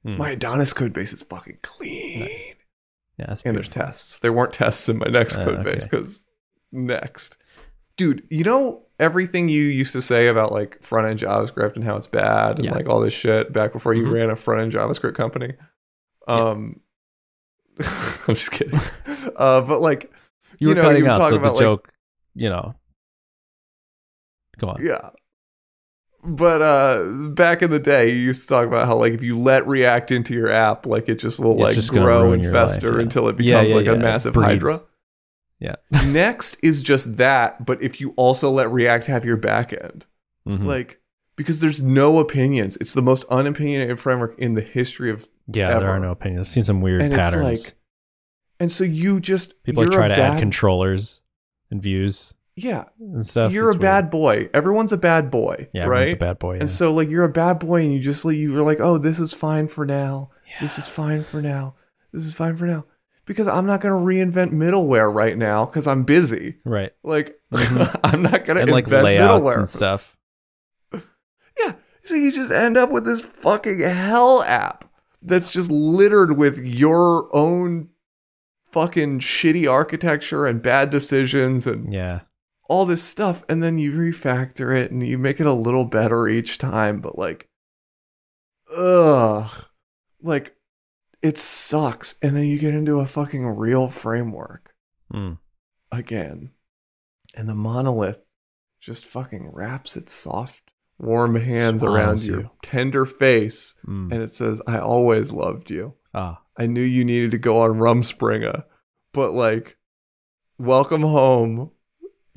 Hmm. 0.03 0.17
My 0.17 0.31
Adonis 0.31 0.73
code 0.73 0.93
base 0.93 1.11
is 1.13 1.23
fucking 1.23 1.57
clean. 1.63 2.19
Nice. 2.19 2.55
Yeah, 3.19 3.35
And 3.45 3.55
there's 3.55 3.69
tests. 3.69 4.19
There 4.19 4.33
weren't 4.33 4.53
tests 4.53 4.89
in 4.89 4.97
my 4.97 5.07
next 5.09 5.37
Uh, 5.37 5.45
code 5.45 5.63
base 5.63 5.85
okay. 5.85 5.89
because 5.97 6.27
next. 6.71 7.37
Dude, 7.97 8.25
you 8.29 8.43
know 8.43 8.83
everything 8.99 9.49
you 9.49 9.61
used 9.63 9.93
to 9.93 10.01
say 10.01 10.27
about 10.27 10.51
like 10.51 10.81
front 10.83 11.07
end 11.07 11.19
JavaScript 11.19 11.75
and 11.75 11.83
how 11.83 11.95
it's 11.95 12.07
bad 12.07 12.57
and 12.57 12.65
Yeah. 12.65 12.73
like 12.75 12.87
all 12.87 12.99
this 13.01 13.13
shit 13.13 13.51
back 13.53 13.71
before 13.73 13.93
you 13.93 14.05
Mhm. 14.05 14.13
ran 14.13 14.29
a 14.29 14.35
front 14.35 14.61
end 14.61 14.71
JavaScript 14.71 15.15
company? 15.15 15.53
Yeah. 16.27 16.33
Um 16.49 16.79
I'm 17.79 18.35
just 18.35 18.51
kidding. 18.51 18.79
uh 19.35 19.61
but 19.61 19.81
like 19.81 20.11
you 20.59 20.69
were 20.69 20.75
know, 20.75 20.89
you 20.91 21.07
out, 21.07 21.17
talk 21.17 21.29
so 21.29 21.35
about 21.37 21.49
the 21.49 21.53
like 21.55 21.61
joke, 21.63 21.93
you 22.35 22.49
know. 22.49 22.75
Go 24.57 24.69
on. 24.69 24.85
Yeah. 24.85 25.09
But 26.23 26.61
uh 26.61 27.29
back 27.33 27.61
in 27.61 27.69
the 27.69 27.79
day, 27.79 28.09
you 28.09 28.15
used 28.17 28.43
to 28.43 28.47
talk 28.49 28.67
about 28.67 28.87
how 28.87 28.97
like 28.97 29.13
if 29.13 29.21
you 29.23 29.39
let 29.39 29.65
React 29.67 30.11
into 30.11 30.33
your 30.33 30.49
app, 30.51 30.85
like 30.85 31.07
it 31.09 31.15
just 31.15 31.39
will 31.39 31.53
It's 31.53 31.61
like 31.61 31.75
just 31.75 31.91
grow 31.91 32.33
and 32.33 32.43
your 32.43 32.51
life, 32.51 32.71
fester 32.71 32.95
yeah. 32.97 33.01
until 33.03 33.27
it 33.29 33.37
becomes 33.37 33.71
yeah, 33.71 33.77
like 33.77 33.85
yeah. 33.85 33.93
a 33.93 33.97
massive 33.97 34.35
hydra. 34.35 34.79
Yeah. 35.59 35.75
Next 36.05 36.57
is 36.63 36.81
just 36.83 37.17
that, 37.17 37.65
but 37.65 37.81
if 37.81 37.99
you 38.01 38.13
also 38.17 38.49
let 38.49 38.71
React 38.71 39.07
have 39.07 39.25
your 39.25 39.37
backend, 39.37 40.03
Mhm. 40.47 40.65
like 40.65 40.99
because 41.35 41.59
there's 41.61 41.81
no 41.81 42.19
opinions. 42.19 42.75
It's 42.77 42.93
the 42.93 43.01
most 43.01 43.23
unopinionated 43.29 43.97
framework 43.99 44.37
in 44.39 44.55
the 44.55 44.61
history 44.61 45.09
of 45.11 45.27
yeah, 45.47 45.79
there 45.79 45.89
are 45.89 45.99
no 45.99 46.11
opinions. 46.11 46.47
I've 46.47 46.53
seen 46.53 46.63
some 46.63 46.81
weird 46.81 47.01
and 47.01 47.13
patterns. 47.13 47.35
it's 47.59 47.65
like 47.67 47.75
and 48.59 48.69
so 48.69 48.83
you 48.83 49.21
just 49.21 49.63
People 49.63 49.83
like 49.83 49.91
try 49.93 50.09
to 50.09 50.15
bad, 50.15 50.33
add 50.35 50.39
controllers 50.39 51.21
and 51.71 51.81
views 51.81 52.33
Yeah. 52.55 52.85
and 52.99 53.25
stuff. 53.25 53.51
You're 53.51 53.67
a 53.67 53.73
It's 53.73 53.75
weird. 53.75 53.81
bad 53.81 54.09
boy. 54.11 54.49
Everyone's 54.53 54.91
a 54.91 54.97
bad 54.97 55.31
boy. 55.31 55.69
Yeah, 55.73 55.83
everyone's 55.83 56.09
right? 56.11 56.15
a 56.15 56.19
bad 56.25 56.39
boy. 56.39 56.53
Yeah. 56.55 56.59
And 56.61 56.69
so 56.69 56.93
like 56.93 57.09
you're 57.09 57.23
a 57.23 57.29
bad 57.29 57.59
boy 57.59 57.81
and 57.81 57.93
you 57.93 57.99
just 57.99 58.25
like 58.25 58.35
you 58.37 58.51
were 58.51 58.61
like, 58.61 58.79
oh, 58.79 58.97
this 58.97 59.19
is 59.19 59.33
fine 59.33 59.67
for 59.67 59.85
now. 59.85 60.29
This 60.59 60.77
is 60.77 60.89
fine 60.89 61.23
for 61.23 61.41
now. 61.41 61.75
This 62.11 62.25
is 62.25 62.33
fine 62.33 62.55
for 62.57 62.65
now. 62.65 62.85
Because 63.25 63.47
I'm 63.47 63.65
not 63.67 63.79
gonna 63.81 63.95
reinvent 64.03 64.51
middleware 64.51 65.13
right 65.13 65.37
now 65.37 65.65
because 65.65 65.85
I'm 65.87 66.03
busy. 66.03 66.55
right. 66.65 66.91
Like 67.03 67.39
Mhm. 67.53 67.99
I'm 68.03 68.23
not 68.23 68.43
gonna 68.43 68.61
And 68.61 68.71
like 68.71 68.85
invent 68.85 69.03
layouts 69.05 69.41
middleware. 69.43 69.57
and 69.59 69.69
stuff. 69.69 70.17
Yeah. 71.59 71.73
So 72.03 72.15
you 72.15 72.31
just 72.31 72.51
end 72.51 72.77
up 72.77 72.91
with 72.91 73.05
this 73.05 73.23
fucking 73.23 73.79
hell 73.81 74.41
app 74.43 74.85
that's 75.21 75.51
just 75.51 75.69
littered 75.69 76.37
with 76.37 76.57
your 76.57 77.29
own 77.35 77.89
fucking 78.71 79.19
shitty 79.19 79.69
architecture 79.69 80.45
and 80.45 80.61
bad 80.61 80.89
decisions 80.89 81.67
and 81.67 81.91
Yeah. 81.93 82.21
All 82.69 82.85
this 82.85 83.03
stuff 83.03 83.43
and 83.49 83.61
then 83.61 83.77
you 83.77 83.91
refactor 83.91 84.73
it 84.75 84.91
and 84.91 85.05
you 85.05 85.17
make 85.17 85.39
it 85.41 85.45
a 85.47 85.51
little 85.53 85.83
better 85.85 86.27
each 86.29 86.57
time 86.57 87.01
but 87.01 87.17
like 87.17 87.49
ugh 88.75 89.51
like 90.21 90.55
it 91.21 91.37
sucks. 91.37 92.15
And 92.21 92.33
then 92.33 92.45
you 92.45 92.57
get 92.57 92.73
into 92.73 92.99
a 93.01 93.05
fucking 93.05 93.45
real 93.45 93.89
framework 93.89 94.73
Mm. 95.13 95.37
again. 95.91 96.51
And 97.35 97.49
the 97.49 97.55
monolith 97.55 98.21
just 98.79 99.05
fucking 99.05 99.49
wraps 99.51 99.97
its 99.97 100.13
soft, 100.13 100.71
warm 100.97 101.35
hands 101.35 101.83
around 101.83 102.19
Swallows 102.19 102.27
your 102.27 102.39
you. 102.41 102.49
tender 102.61 103.05
face 103.05 103.75
Mm. 103.85 104.13
and 104.13 104.21
it 104.23 104.31
says, 104.31 104.61
I 104.65 104.77
always 104.79 105.33
loved 105.33 105.69
you. 105.71 105.95
Ah, 106.13 106.41
I 106.57 106.67
knew 106.67 106.81
you 106.83 107.03
needed 107.03 107.31
to 107.31 107.37
go 107.37 107.61
on 107.63 107.71
Rumspringa, 107.79 108.63
but 109.13 109.33
like, 109.33 109.77
welcome 110.57 111.01
home. 111.01 111.71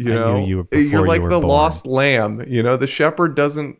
You 0.05 0.13
I 0.13 0.15
know, 0.15 0.45
you 0.45 0.69
you're 0.73 0.83
you 0.83 1.07
like 1.07 1.23
were 1.23 1.29
the 1.29 1.41
born. 1.41 1.49
lost 1.49 1.87
lamb. 1.87 2.45
You 2.47 2.63
know, 2.63 2.77
the 2.77 2.87
shepherd 2.87 3.35
doesn't 3.35 3.79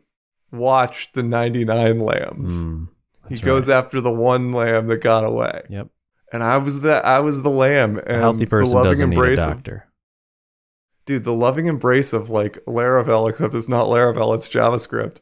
watch 0.51 1.11
the 1.13 1.23
99 1.23 1.99
lambs. 1.99 2.63
mm. 2.63 2.87
he 3.29 3.39
goes 3.39 3.69
right. 3.69 3.77
after 3.77 4.01
the 4.01 4.11
one 4.11 4.51
lamb 4.51 4.87
that 4.87 4.97
got 4.97 5.25
away. 5.25 5.63
Yep. 5.69 5.87
And 6.31 6.43
I 6.43 6.57
was 6.57 6.81
the 6.81 6.93
I 7.05 7.19
was 7.19 7.43
the 7.43 7.49
lamb. 7.49 7.97
A 7.99 8.01
And 8.01 8.17
healthy 8.21 8.45
person 8.45 8.69
the 8.69 8.75
loving 8.75 8.89
doesn't 8.91 9.09
need 9.09 9.15
a 9.17 9.19
embrace 9.19 9.39
of 9.41 9.63
dude, 11.05 11.23
the 11.23 11.33
loving 11.33 11.67
embrace 11.67 12.13
of 12.13 12.29
like 12.29 12.53
Laravel, 12.65 13.29
except 13.29 13.53
it's 13.55 13.69
not 13.69 13.87
Laravel, 13.87 14.33
it's 14.35 14.49
JavaScript, 14.49 15.17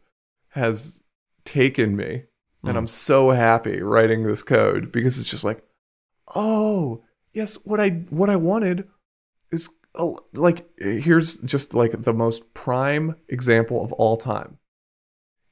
has 0.50 1.04
taken 1.46 1.96
me. 1.96 2.24
And 2.64 2.76
Mm. 2.76 2.78
I'm 2.78 2.88
so 2.88 3.32
happy 3.32 3.82
writing 3.82 4.24
this 4.24 4.44
code 4.44 4.92
because 4.92 5.18
it's 5.20 5.30
just 5.30 5.44
like, 5.44 5.64
oh, 6.36 7.04
yes, 7.34 7.56
what 7.66 7.80
I 7.80 7.90
what 8.12 8.30
I 8.30 8.36
wanted 8.36 8.88
like 10.34 10.68
here's 10.78 11.38
just 11.42 11.74
like 11.74 11.92
the 12.04 12.14
most 12.14 12.54
prime 12.54 13.16
example 13.30 13.84
of 13.84 13.92
all 13.94 14.18
time. 14.18 14.58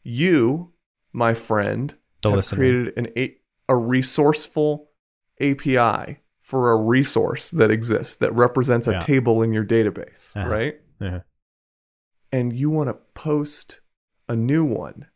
You, 0.03 0.73
my 1.13 1.33
friend, 1.33 1.93
The 2.21 2.29
have 2.29 2.37
listener. 2.37 2.57
created 2.57 2.93
an 2.97 3.07
a, 3.17 3.35
a 3.67 3.75
resourceful 3.75 4.89
API 5.41 6.19
for 6.41 6.71
a 6.71 6.75
resource 6.77 7.51
that 7.51 7.69
exists 7.69 8.15
that 8.17 8.33
represents 8.33 8.87
a 8.87 8.93
Yeah. 8.93 8.99
table 8.99 9.41
in 9.41 9.53
your 9.53 9.65
database, 9.65 10.35
Uh-huh. 10.35 10.49
right? 10.49 10.81
Yeah. 10.99 11.21
And 12.31 12.53
you 12.53 12.69
want 12.69 12.89
to 12.89 12.95
post 13.13 13.81
a 14.27 14.35
new 14.35 14.63
one 14.63 15.07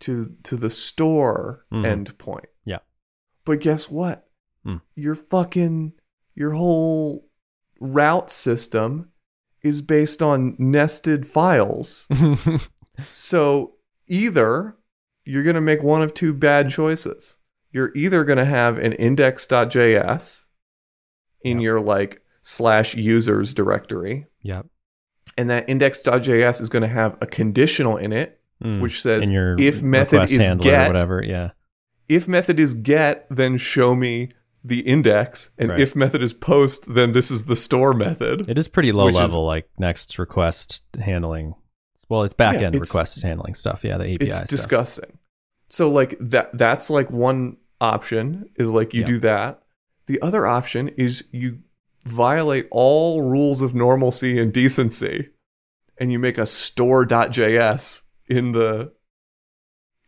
to 0.00 0.36
to 0.44 0.56
the 0.56 0.70
store 0.70 1.66
Mhm. 1.72 2.06
endpoint. 2.06 2.46
Yeah. 2.64 2.78
But 3.44 3.60
guess 3.60 3.90
what? 3.90 4.28
Hmm. 4.64 4.76
Your 4.94 5.14
fucking 5.14 5.92
your 6.34 6.52
whole 6.52 7.28
route 7.82 8.30
system 8.30 9.10
is 9.62 9.82
based 9.82 10.22
on 10.22 10.54
nested 10.58 11.26
files. 11.26 12.08
So 13.08 13.74
either 14.06 14.76
you're 15.24 15.42
going 15.42 15.54
to 15.54 15.60
make 15.62 15.82
one 15.82 16.02
of 16.02 16.12
two 16.14 16.34
bad 16.34 16.68
choices. 16.70 17.38
You're 17.70 17.90
either 17.96 18.22
going 18.22 18.36
to 18.38 18.44
have 18.44 18.76
an 18.78 18.92
index.js 18.92 20.48
in 21.42 21.58
Yep. 21.58 21.62
your 21.64 21.80
like 21.80 22.22
slash 22.42 22.94
users 22.94 23.54
directory, 23.54 24.26
yep. 24.42 24.66
and 25.38 25.48
that 25.50 25.68
index.js 25.70 26.60
is 26.60 26.68
going 26.68 26.82
to 26.82 26.88
have 26.88 27.16
a 27.20 27.26
conditional 27.26 27.96
in 27.96 28.12
it, 28.12 28.38
Mm. 28.62 28.80
which 28.80 29.00
says 29.02 29.28
if 29.28 29.82
method 29.82 30.30
is 30.30 30.48
get, 30.60 30.86
whatever. 30.88 31.20
Yeah. 31.24 31.50
if 32.08 32.28
method 32.28 32.60
is 32.60 32.74
get, 32.74 33.26
then 33.30 33.56
show 33.56 33.96
me 33.96 34.32
the 34.64 34.80
index, 34.80 35.50
and 35.58 35.70
Right. 35.70 35.80
if 35.80 35.96
method 35.96 36.22
is 36.22 36.32
post, 36.32 36.94
then 36.94 37.12
this 37.12 37.30
is 37.30 37.46
the 37.46 37.56
store 37.56 37.92
method. 37.92 38.48
It 38.48 38.56
is 38.58 38.68
pretty 38.68 38.92
low 38.92 39.06
Which 39.06 39.14
is- 39.14 39.20
level, 39.20 39.44
like 39.44 39.68
next 39.78 40.18
request 40.18 40.82
handling. 41.00 41.54
Well, 42.08 42.22
it's 42.24 42.34
back 42.34 42.56
end 42.56 42.74
it's- 42.74 42.80
request 42.90 43.22
handling 43.22 43.54
stuff. 43.54 43.82
Yeah, 43.84 43.96
the 43.98 44.04
API 44.04 44.26
it's 44.26 44.36
stuff. 44.36 44.48
disgusting. 44.48 45.18
So 45.68 45.90
like 45.90 46.16
that 46.20 46.50
that's 46.56 46.90
like 46.90 47.10
one 47.10 47.56
option 47.80 48.50
is 48.56 48.68
like 48.68 48.92
you 48.94 49.00
Yeah. 49.00 49.06
do 49.06 49.18
that. 49.20 49.62
The 50.06 50.20
other 50.20 50.46
option 50.46 50.88
is 50.90 51.24
you 51.32 51.60
violate 52.04 52.68
all 52.70 53.22
rules 53.22 53.62
of 53.62 53.74
normalcy 53.74 54.38
and 54.38 54.52
decency 54.52 55.30
and 55.98 56.12
you 56.12 56.18
make 56.18 56.36
a 56.36 56.44
store.js 56.46 58.02
in 58.28 58.52
the 58.52 58.92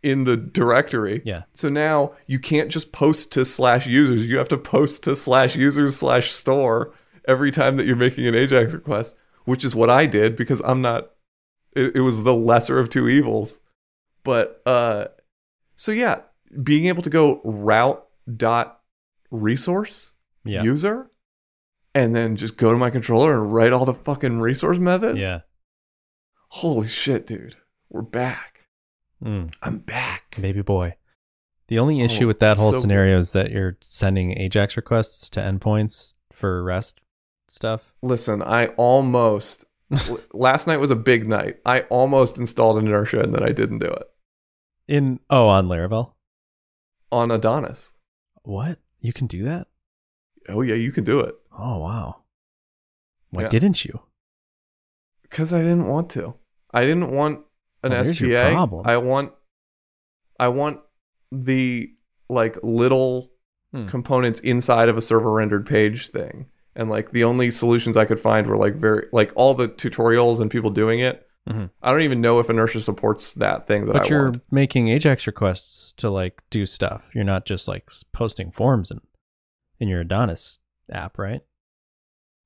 in 0.05 0.25
the 0.25 0.37
directory. 0.37 1.23
Yeah. 1.25 1.43
So 1.55 1.69
now 1.69 2.13
you 2.27 2.39
can't 2.39 2.71
just 2.71 2.93
post 2.93 3.33
to 3.33 3.45
slash 3.45 3.87
users. 3.87 4.27
You 4.27 4.39
have 4.39 4.49
to 4.51 4.59
post 4.59 5.03
to 5.05 5.17
slash 5.17 5.57
users 5.57 5.97
slash 5.97 6.31
store 6.31 6.93
every 7.27 7.51
time 7.51 7.77
that 7.79 7.87
you're 7.87 7.97
making 7.97 8.27
an 8.27 8.35
Ajax 8.35 8.73
request, 8.75 9.17
which 9.47 9.65
is 9.65 9.75
what 9.75 9.91
I 9.91 10.07
did 10.07 10.37
because 10.37 10.61
I'm 10.65 10.83
not. 10.83 11.11
It, 11.75 11.97
it 11.97 12.01
was 12.01 12.23
the 12.23 12.35
lesser 12.35 12.79
of 12.79 12.89
two 12.91 13.09
evils. 13.09 13.61
But 14.23 14.63
uh, 14.67 15.07
so 15.75 15.91
yeah, 15.93 16.21
being 16.63 16.87
able 16.87 17.03
to 17.03 17.11
go 17.11 17.41
route 17.45 18.05
dot 18.37 18.81
resource 19.31 20.15
Yeah. 20.45 20.63
user, 20.63 21.11
and 21.95 22.15
then 22.15 22.37
just 22.37 22.57
go 22.57 22.71
to 22.71 22.79
my 22.79 22.91
controller 22.91 23.35
and 23.43 23.53
write 23.53 23.73
all 23.73 23.85
the 23.85 23.95
fucking 23.95 24.41
resource 24.41 24.79
methods. 24.79 25.19
yeah. 25.19 25.41
Holy 26.49 26.87
shit, 26.89 27.27
dude, 27.27 27.57
we're 27.91 28.03
back. 28.03 28.54
Mm, 29.23 29.55
I'm 29.63 29.79
back. 29.79 30.37
baby 30.41 30.63
boy. 30.63 30.97
The 31.69 31.79
only 31.79 32.03
issue 32.03 32.25
Oh, 32.25 32.29
with 32.29 32.41
that 32.41 32.59
whole 32.59 32.73
so 32.73 32.81
scenario 32.81 33.19
is 33.19 33.31
that 33.31 33.51
you're 33.51 33.79
sending 33.83 34.39
Ajax 34.39 34.77
requests 34.77 35.31
to 35.31 35.41
endpoints 35.41 36.13
for 36.33 36.63
REST 36.63 37.01
stuff. 37.49 37.95
Listen, 38.03 38.43
I 38.43 38.67
almost 38.77 39.65
last 40.35 40.67
night 40.67 40.79
was 40.79 40.91
a 40.91 40.97
big 40.97 41.27
night. 41.27 41.59
I 41.65 41.81
almost 41.83 42.39
installed 42.39 42.79
inertia 42.79 43.21
and 43.21 43.33
then 43.33 43.43
I 43.43 43.53
didn't 43.53 43.79
do 43.79 43.87
it 43.89 44.07
In 44.89 45.21
oh, 45.31 45.47
on 45.49 45.69
Laravel. 45.69 46.13
on 47.11 47.31
Adonis. 47.31 47.93
What? 48.43 48.79
You 49.01 49.13
can 49.15 49.27
do 49.27 49.43
that? 49.45 49.69
Oh 50.49 50.61
yeah, 50.61 50.75
you 50.75 50.93
can 50.93 51.05
do 51.05 51.21
it 51.21 51.35
Oh 51.59 51.79
wow. 51.79 52.17
Why 53.31 53.43
Yeah. 53.43 53.49
didn't 53.49 53.85
you? 53.85 54.01
because 55.23 55.53
I 55.53 55.63
didn't 55.63 55.87
want 55.89 56.11
to. 56.11 56.35
I 56.73 56.83
didn't 56.83 57.11
want 57.11 57.41
an 57.85 57.93
Well, 57.93 58.05
SPA. 58.05 58.83
I 58.85 58.97
want 58.97 59.33
I 60.41 60.49
want 60.49 60.81
the 61.31 61.91
like 62.29 62.59
little 62.63 63.31
Hmm. 63.73 63.87
components 63.87 64.39
inside 64.41 64.89
of 64.89 64.97
a 64.97 65.01
server 65.01 65.33
rendered 65.33 65.67
page 65.67 66.09
thing. 66.09 66.47
And 66.77 66.89
like 66.91 67.11
the 67.11 67.25
only 67.25 67.51
solutions 67.51 67.97
I 67.97 68.05
could 68.05 68.21
find 68.21 68.47
were 68.47 68.57
like 68.57 68.75
very 68.77 69.07
like 69.13 69.33
all 69.35 69.53
the 69.55 69.69
tutorials 69.69 70.41
and 70.41 70.49
people 70.51 70.71
doing 70.71 71.01
it. 71.01 71.27
Mhm. 71.49 71.71
I 71.83 71.91
don't 71.91 72.03
even 72.03 72.21
know 72.21 72.39
if 72.39 72.49
inertia 72.49 72.81
supports 72.81 73.35
that 73.35 73.67
thing 73.67 73.87
that 73.87 73.93
But 73.93 74.07
I 74.07 74.09
you're 74.09 74.25
want. 74.27 74.43
making 74.53 74.89
Ajax 74.89 75.27
requests 75.27 75.93
to 75.99 76.09
like 76.09 76.41
do 76.51 76.67
stuff. 76.67 77.11
You're 77.15 77.25
not 77.25 77.47
just 77.47 77.67
like 77.69 77.91
posting 78.13 78.51
forms 78.53 78.91
in 78.93 79.01
in 79.81 79.89
your 79.89 80.01
Adonis 80.01 80.59
app, 80.91 81.19
right? 81.19 81.43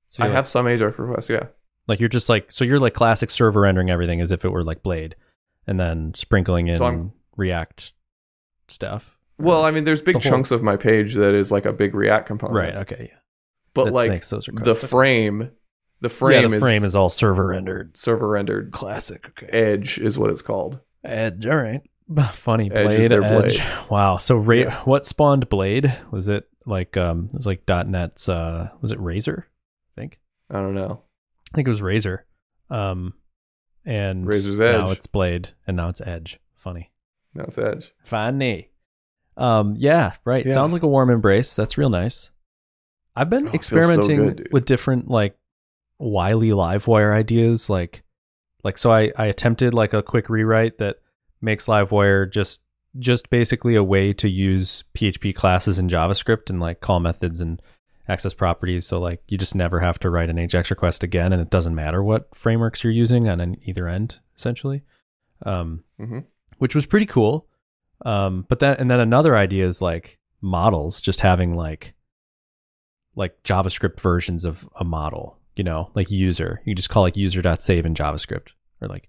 So 0.09 0.23
I 0.23 0.27
you're, 0.29 0.35
have 0.35 0.47
some 0.49 0.67
Ajax 0.67 0.99
requests, 0.99 1.29
yeah. 1.29 1.49
like 1.87 2.01
you're 2.01 2.09
just 2.09 2.29
like 2.31 2.51
so 2.51 2.65
you're 2.65 2.81
like 2.81 2.95
classic 2.95 3.31
server 3.31 3.61
rendering 3.61 3.91
everything 3.91 4.21
as 4.23 4.33
if 4.33 4.45
it 4.47 4.49
were 4.49 4.65
like 4.65 4.83
Blade, 4.83 5.15
and 5.69 5.79
then 5.79 6.13
sprinkling 6.17 6.67
in 6.67 6.75
So 6.75 7.13
React 7.37 7.93
stuff. 8.69 9.17
Well, 9.39 9.65
I 9.65 9.71
mean, 9.71 9.85
there's 9.85 10.03
big 10.03 10.15
The 10.17 10.21
whole- 10.21 10.31
chunks 10.33 10.51
of 10.51 10.63
my 10.65 10.77
page 10.77 11.15
that 11.15 11.35
is 11.35 11.53
like 11.53 11.65
a 11.65 11.73
big 11.73 11.95
React 11.95 12.27
component, 12.27 12.57
Right. 12.57 12.75
Okay. 12.83 13.11
Yeah. 13.13 13.19
But 13.75 13.85
That 13.85 13.93
like 13.93 14.11
makes 14.11 14.29
those 14.31 14.49
the 14.53 14.75
frame, 14.75 15.51
the 16.01 16.09
yeah, 16.09 16.15
frame, 16.15 16.51
the 16.51 16.57
is, 16.57 16.63
frame 16.63 16.83
is 16.85 16.97
all 16.97 17.09
server 17.11 17.47
rendered. 17.47 17.97
server 17.97 18.27
rendered. 18.29 18.73
Classic. 18.73 19.29
Okay. 19.29 19.47
Edge 19.57 19.99
is 19.99 20.19
what 20.19 20.31
it's 20.31 20.43
called. 20.43 20.81
Edge. 21.05 21.47
All 21.47 21.57
right. 21.57 21.83
Funny. 22.33 22.71
Edge 22.73 22.87
Blade. 22.89 23.01
is 23.01 23.09
their 23.09 23.23
Edge. 23.23 23.59
blade. 23.59 23.67
Wow. 23.91 24.17
So 24.17 24.37
Ra- 24.37 24.55
Yeah. 24.57 24.81
what 24.85 25.07
spawned 25.07 25.49
Blade? 25.49 25.95
Was 26.11 26.29
it 26.29 26.49
like 26.67 26.97
um? 26.97 27.27
It 27.33 27.37
was 27.37 27.47
like 27.47 27.63
.NET's 27.69 28.29
uh. 28.29 28.71
Was 28.81 28.91
it 28.91 28.99
Razor? 28.99 29.47
I 29.47 30.01
think. 30.01 30.19
I 30.51 30.55
don't 30.55 30.75
know. 30.75 31.03
I 31.53 31.57
think 31.57 31.69
it 31.69 31.71
was 31.71 31.83
Razor. 31.83 32.27
Um, 32.71 33.15
and 33.89 34.27
Razor's 34.27 34.61
Now 34.61 34.91
it's 34.91 35.07
Blade, 35.07 35.49
and 35.67 35.77
now 35.79 35.89
it's 35.89 36.03
Edge. 36.03 36.39
Funny. 36.55 36.91
Now 37.35 37.45
it's 37.45 37.57
Edge. 37.57 37.95
Funny. 38.05 38.69
Um, 39.39 39.75
yeah, 39.79 40.15
right. 40.27 40.45
Yeah. 40.45 40.53
Sounds 40.53 40.75
like 40.75 40.83
a 40.83 40.89
warm 40.89 41.09
embrace. 41.09 41.57
That's 41.57 41.79
real 41.79 41.89
nice. 41.89 42.31
I've 43.17 43.31
been 43.31 43.49
Oh, 43.49 43.53
it 43.53 43.65
feels 43.65 43.67
so 43.67 43.77
experimenting 43.79 44.27
good, 44.27 44.49
with 44.53 44.67
different 44.67 45.09
like 45.09 45.39
wily 45.99 46.51
livewire 46.51 47.15
ideas. 47.15 47.71
Like, 47.71 48.03
like 48.63 48.77
so 48.77 48.93
I 48.93 49.11
I 49.17 49.27
attempted 49.27 49.73
like 49.73 49.95
a 49.95 50.03
quick 50.03 50.29
rewrite 50.29 50.77
that 50.79 50.97
makes 51.41 51.65
livewire 51.65 52.31
just 52.31 52.61
just 52.99 53.31
basically 53.31 53.75
a 53.75 53.83
way 53.83 54.13
to 54.13 54.29
use 54.29 54.85
PHP 54.95 55.35
classes 55.35 55.79
in 55.79 55.89
JavaScript 55.89 56.51
and 56.51 56.61
like 56.61 56.81
call 56.81 57.01
methods 57.01 57.41
and 57.41 57.63
access 58.09 58.35
properties. 58.35 58.87
So 58.87 58.99
like 59.01 59.23
you 59.29 59.37
just 59.39 59.55
never 59.55 59.81
have 59.81 59.99
to 60.01 60.11
write 60.11 60.31
an 60.31 60.39
Ajax 60.39 60.71
request 60.71 61.03
again, 61.03 61.33
and 61.33 61.43
it 61.43 61.51
doesn't 61.51 61.75
matter 61.75 62.03
what 62.03 62.35
frameworks 62.35 62.83
you're 62.83 62.93
using 62.93 63.29
on 63.29 63.41
an 63.41 63.57
either 63.65 63.89
end, 63.89 64.19
essentially. 64.37 64.83
Um, 65.45 65.85
hmm 65.99 66.21
which 66.59 66.75
was 66.75 66.87
pretty 66.87 67.07
cool. 67.07 67.47
Um, 68.05 68.45
but 68.49 68.59
then 68.59 68.77
and 68.79 68.91
then 68.91 68.99
another 69.01 69.37
idea 69.37 69.67
is 69.67 69.81
like 69.81 70.19
models, 70.41 71.01
just 71.01 71.21
having 71.21 71.55
like 71.55 71.95
like 73.15 73.43
JavaScript 73.45 74.01
versions 74.01 74.45
of 74.45 74.69
a 74.79 74.85
model, 74.85 75.39
you 75.57 75.65
know, 75.65 75.91
like 75.95 76.11
user. 76.11 76.61
You 76.65 76.75
just 76.75 76.91
call 76.91 77.03
like 77.03 77.17
user.save 77.17 77.87
in 77.87 77.95
JavaScript 77.95 78.49
or 78.81 78.89
like 78.89 79.09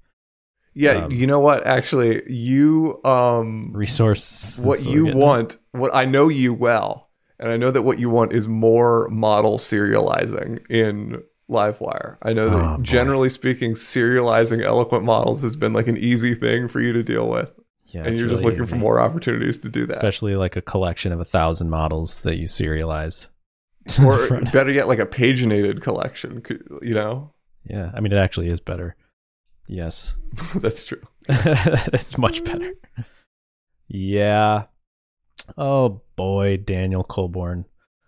Yeah, 0.74 1.06
Um, 1.06 1.12
you 1.12 1.26
know 1.28 1.40
what? 1.40 1.66
Actually, 1.66 2.22
you 2.32 3.02
um 3.04 3.72
resource. 3.74 4.60
what 4.60 4.86
you 4.86 5.08
want, 5.08 5.58
what 5.72 5.94
I 5.96 6.06
know 6.06 6.28
you 6.30 6.54
well, 6.54 7.09
and 7.40 7.50
I 7.50 7.58
know 7.58 7.72
that 7.72 7.82
what 7.84 8.00
you 8.00 8.10
want 8.10 8.34
is 8.34 8.48
more 8.48 9.08
model 9.10 9.58
serializing 9.58 10.66
in 10.70 11.22
Livewire. 11.50 12.18
I 12.22 12.34
know 12.34 12.50
that 12.50 12.58
Oh, 12.58 12.78
generally 12.82 13.30
speaking, 13.30 13.74
serializing 13.74 14.64
eloquent 14.64 15.04
models 15.04 15.42
has 15.42 15.56
been 15.56 15.74
like 15.74 15.88
an 15.88 15.98
easy 15.98 16.36
thing 16.36 16.68
for 16.68 16.80
you 16.80 16.94
to 16.94 17.02
deal 17.02 17.28
with, 17.30 17.52
Yeah, 17.88 18.04
and 18.04 18.18
you're 18.18 18.28
just 18.28 18.44
really 18.44 18.56
looking 18.58 18.68
for 18.68 18.76
more 18.76 19.00
opportunities 19.00 19.58
to 19.60 19.70
do 19.70 19.86
that. 19.88 19.98
especially 19.98 20.36
like 20.36 20.56
a 20.56 20.62
collection 20.62 21.12
of 21.12 21.20
a 21.20 21.26
thousand 21.26 21.70
models 21.70 22.22
that 22.22 22.38
you 22.38 22.46
serialize. 22.46 23.28
or 24.06 24.42
better 24.52 24.70
yet, 24.72 24.88
like 24.88 25.00
a 25.00 25.06
paginated 25.08 25.82
collection. 25.82 26.44
You 26.84 26.94
know, 26.94 27.34
yeah, 27.66 27.90
I 27.96 28.00
mean, 28.02 28.12
it 28.12 28.18
actually 28.18 28.50
is 28.50 28.60
better. 28.60 28.96
Yes, 29.68 30.14
that's 30.56 30.86
true. 30.86 31.02
it's 31.30 32.18
much 32.18 32.44
better. 32.44 32.74
Yeah. 33.88 34.66
Oh 35.58 36.02
boy, 36.16 36.58
Daniel 36.58 37.04
Coulbourne. 37.04 37.66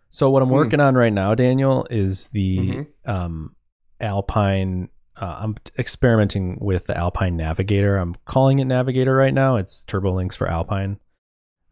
So 0.10 0.30
what 0.30 0.41
I'm 0.41 0.49
Hmm. 0.49 0.56
working 0.56 0.80
on 0.80 0.95
right 0.95 1.14
now, 1.14 1.34
Daniel, 1.36 1.88
is 1.90 2.28
the 2.30 2.58
Mhm. 2.58 2.88
um, 3.10 3.56
Alpine. 3.99 4.90
Uh, 5.16 5.38
I'm 5.41 5.56
experimenting 5.78 6.58
with 6.60 6.88
the 6.88 6.98
Alpine 6.98 7.38
Navigator. 7.38 7.98
I'm 7.98 8.16
calling 8.26 8.60
it 8.60 8.66
Navigator 8.66 9.16
right 9.16 9.34
now. 9.34 9.56
It's 9.58 9.84
TurboLinks 9.84 10.36
for 10.36 10.48
Alpine, 10.49 10.99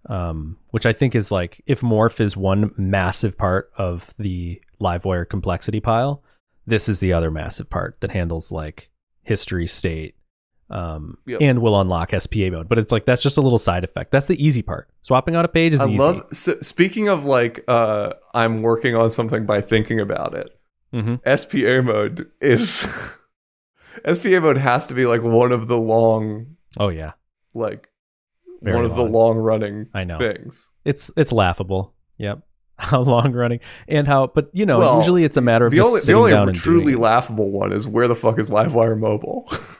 um, 0.07 0.57
which 0.69 0.86
I 0.86 0.94
think 0.94 1.15
is 1.15 1.31
like 1.31 1.61
if 1.65 1.81
Morph 1.81 2.19
is 2.19 2.38
one 2.38 2.72
massive 2.77 3.38
part 3.38 3.72
of 3.77 4.14
the 4.18 4.61
Livewire 4.80 5.27
complexity 5.27 5.80
pile, 5.80 6.23
this 6.65 6.88
is 6.88 6.99
the 6.99 7.14
other 7.14 7.31
massive 7.31 7.69
part 7.69 7.99
that 8.02 8.11
handles 8.11 8.52
like 8.52 8.90
history, 9.23 9.68
state, 9.68 10.15
um, 10.70 11.18
Yep. 11.26 11.40
and 11.41 11.60
will 11.62 11.80
unlock 11.80 12.12
SPA 12.20 12.50
mode. 12.52 12.70
But 12.70 12.78
it's 12.80 12.91
like 12.91 13.06
that's 13.06 13.22
just 13.22 13.38
a 13.38 13.41
little 13.41 13.58
side 13.58 13.84
effect. 13.84 14.12
That's 14.12 14.28
the 14.28 14.44
easy 14.44 14.62
part. 14.62 14.88
Swapping 15.02 15.36
out 15.36 15.46
a 15.46 15.48
page 15.48 15.74
is 15.74 15.82
I 15.82 15.88
easy. 15.88 15.98
love. 15.98 16.26
So, 16.32 16.60
speaking 16.62 17.08
of 17.10 17.26
like, 17.26 17.64
uh, 17.68 18.14
I'm 18.34 18.62
working 18.62 18.96
on 18.96 19.10
something 19.10 19.46
by 19.46 19.62
thinking 19.62 20.00
about 20.00 20.34
it. 20.36 20.50
hmm 20.94 21.16
SPA 21.36 21.82
mode 21.82 22.30
is 22.41 22.88
SPA 24.14 24.40
mode 24.40 24.58
has 24.58 24.88
to 24.88 24.94
be 24.94 25.06
like 25.06 25.22
one 25.24 25.52
of 25.52 25.68
the 25.68 25.78
long 25.78 26.56
Oh 26.78 26.90
yeah, 26.90 27.14
like 27.54 27.90
Very 28.62 28.76
one 28.76 28.86
of 28.86 28.96
the 28.96 29.04
long 29.04 29.38
running 29.38 29.88
I 29.94 30.04
know. 30.04 30.18
things. 30.18 30.72
it's 30.86 31.10
it's 31.18 31.32
laughable. 31.32 31.96
Yep. 32.18 32.41
How 32.80 33.02
long 33.02 33.34
running 33.34 33.60
and 33.90 34.08
how, 34.08 34.28
but 34.28 34.50
you 34.54 34.66
know, 34.66 34.80
Well, 34.80 34.96
usually 34.96 35.26
it's 35.26 35.36
a 35.36 35.41
matter 35.41 35.66
of 35.66 35.72
The 35.74 35.82
only 35.82 36.00
the 36.00 36.14
only 36.14 36.54
truly 36.54 36.96
laughable 36.96 37.50
one 37.52 37.74
is 37.74 37.88
where 37.90 38.08
the 38.08 38.16
fuck 38.16 38.40
is 38.40 38.50
Livewire 38.50 38.98
Mobile? 38.98 39.52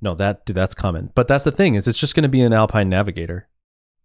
No, 0.00 0.14
that 0.14 0.44
dude, 0.44 0.56
that's 0.56 0.74
coming. 0.74 1.10
But 1.14 1.28
that's 1.28 1.44
the 1.44 1.50
thing 1.50 1.74
is, 1.74 1.88
it's 1.88 1.98
just 1.98 2.14
going 2.14 2.22
to 2.22 2.28
be 2.28 2.42
an 2.42 2.52
Alpine 2.52 2.88
Navigator 2.88 3.48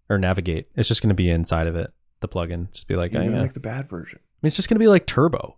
or 0.09 0.17
Navigate. 0.17 0.67
It's 0.75 0.87
just 0.87 1.01
going 1.01 1.09
to 1.09 1.15
be 1.15 1.29
inside 1.29 1.67
of 1.67 1.75
it, 1.75 1.91
the 2.21 2.27
plugin. 2.27 2.71
Just 2.71 2.87
be 2.87 2.95
like, 2.95 3.13
You're 3.13 3.23
gonna 3.23 3.35
yeah. 3.35 3.43
make 3.43 3.53
the 3.53 3.59
bad 3.59 3.89
version. 3.89 4.19
I 4.21 4.37
mean, 4.41 4.47
it's 4.47 4.55
just 4.55 4.69
going 4.69 4.75
to 4.75 4.83
be 4.83 4.87
like 4.87 5.05
Turbo. 5.05 5.57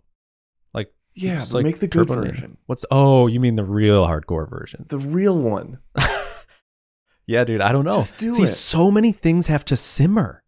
Like, 0.72 0.92
Yeah, 1.14 1.40
but 1.40 1.52
like 1.52 1.64
make 1.64 1.78
the 1.78 1.88
good 1.88 2.08
version. 2.08 2.56
What's 2.66 2.84
oh, 2.90 3.26
you 3.26 3.40
mean 3.40 3.56
the 3.56 3.64
real 3.64 4.04
hardcore 4.06 4.48
version? 4.48 4.86
The 4.88 4.98
real 4.98 5.38
one. 5.38 5.78
yeah, 7.26 7.44
dude. 7.44 7.60
I 7.60 7.72
don't 7.72 7.84
know. 7.84 7.94
Just 7.94 8.18
do 8.18 8.32
See, 8.34 8.42
it. 8.44 8.48
so 8.48 8.90
many 8.90 9.12
things 9.12 9.46
have 9.46 9.64
to 9.66 9.76
simmer. 9.76 10.42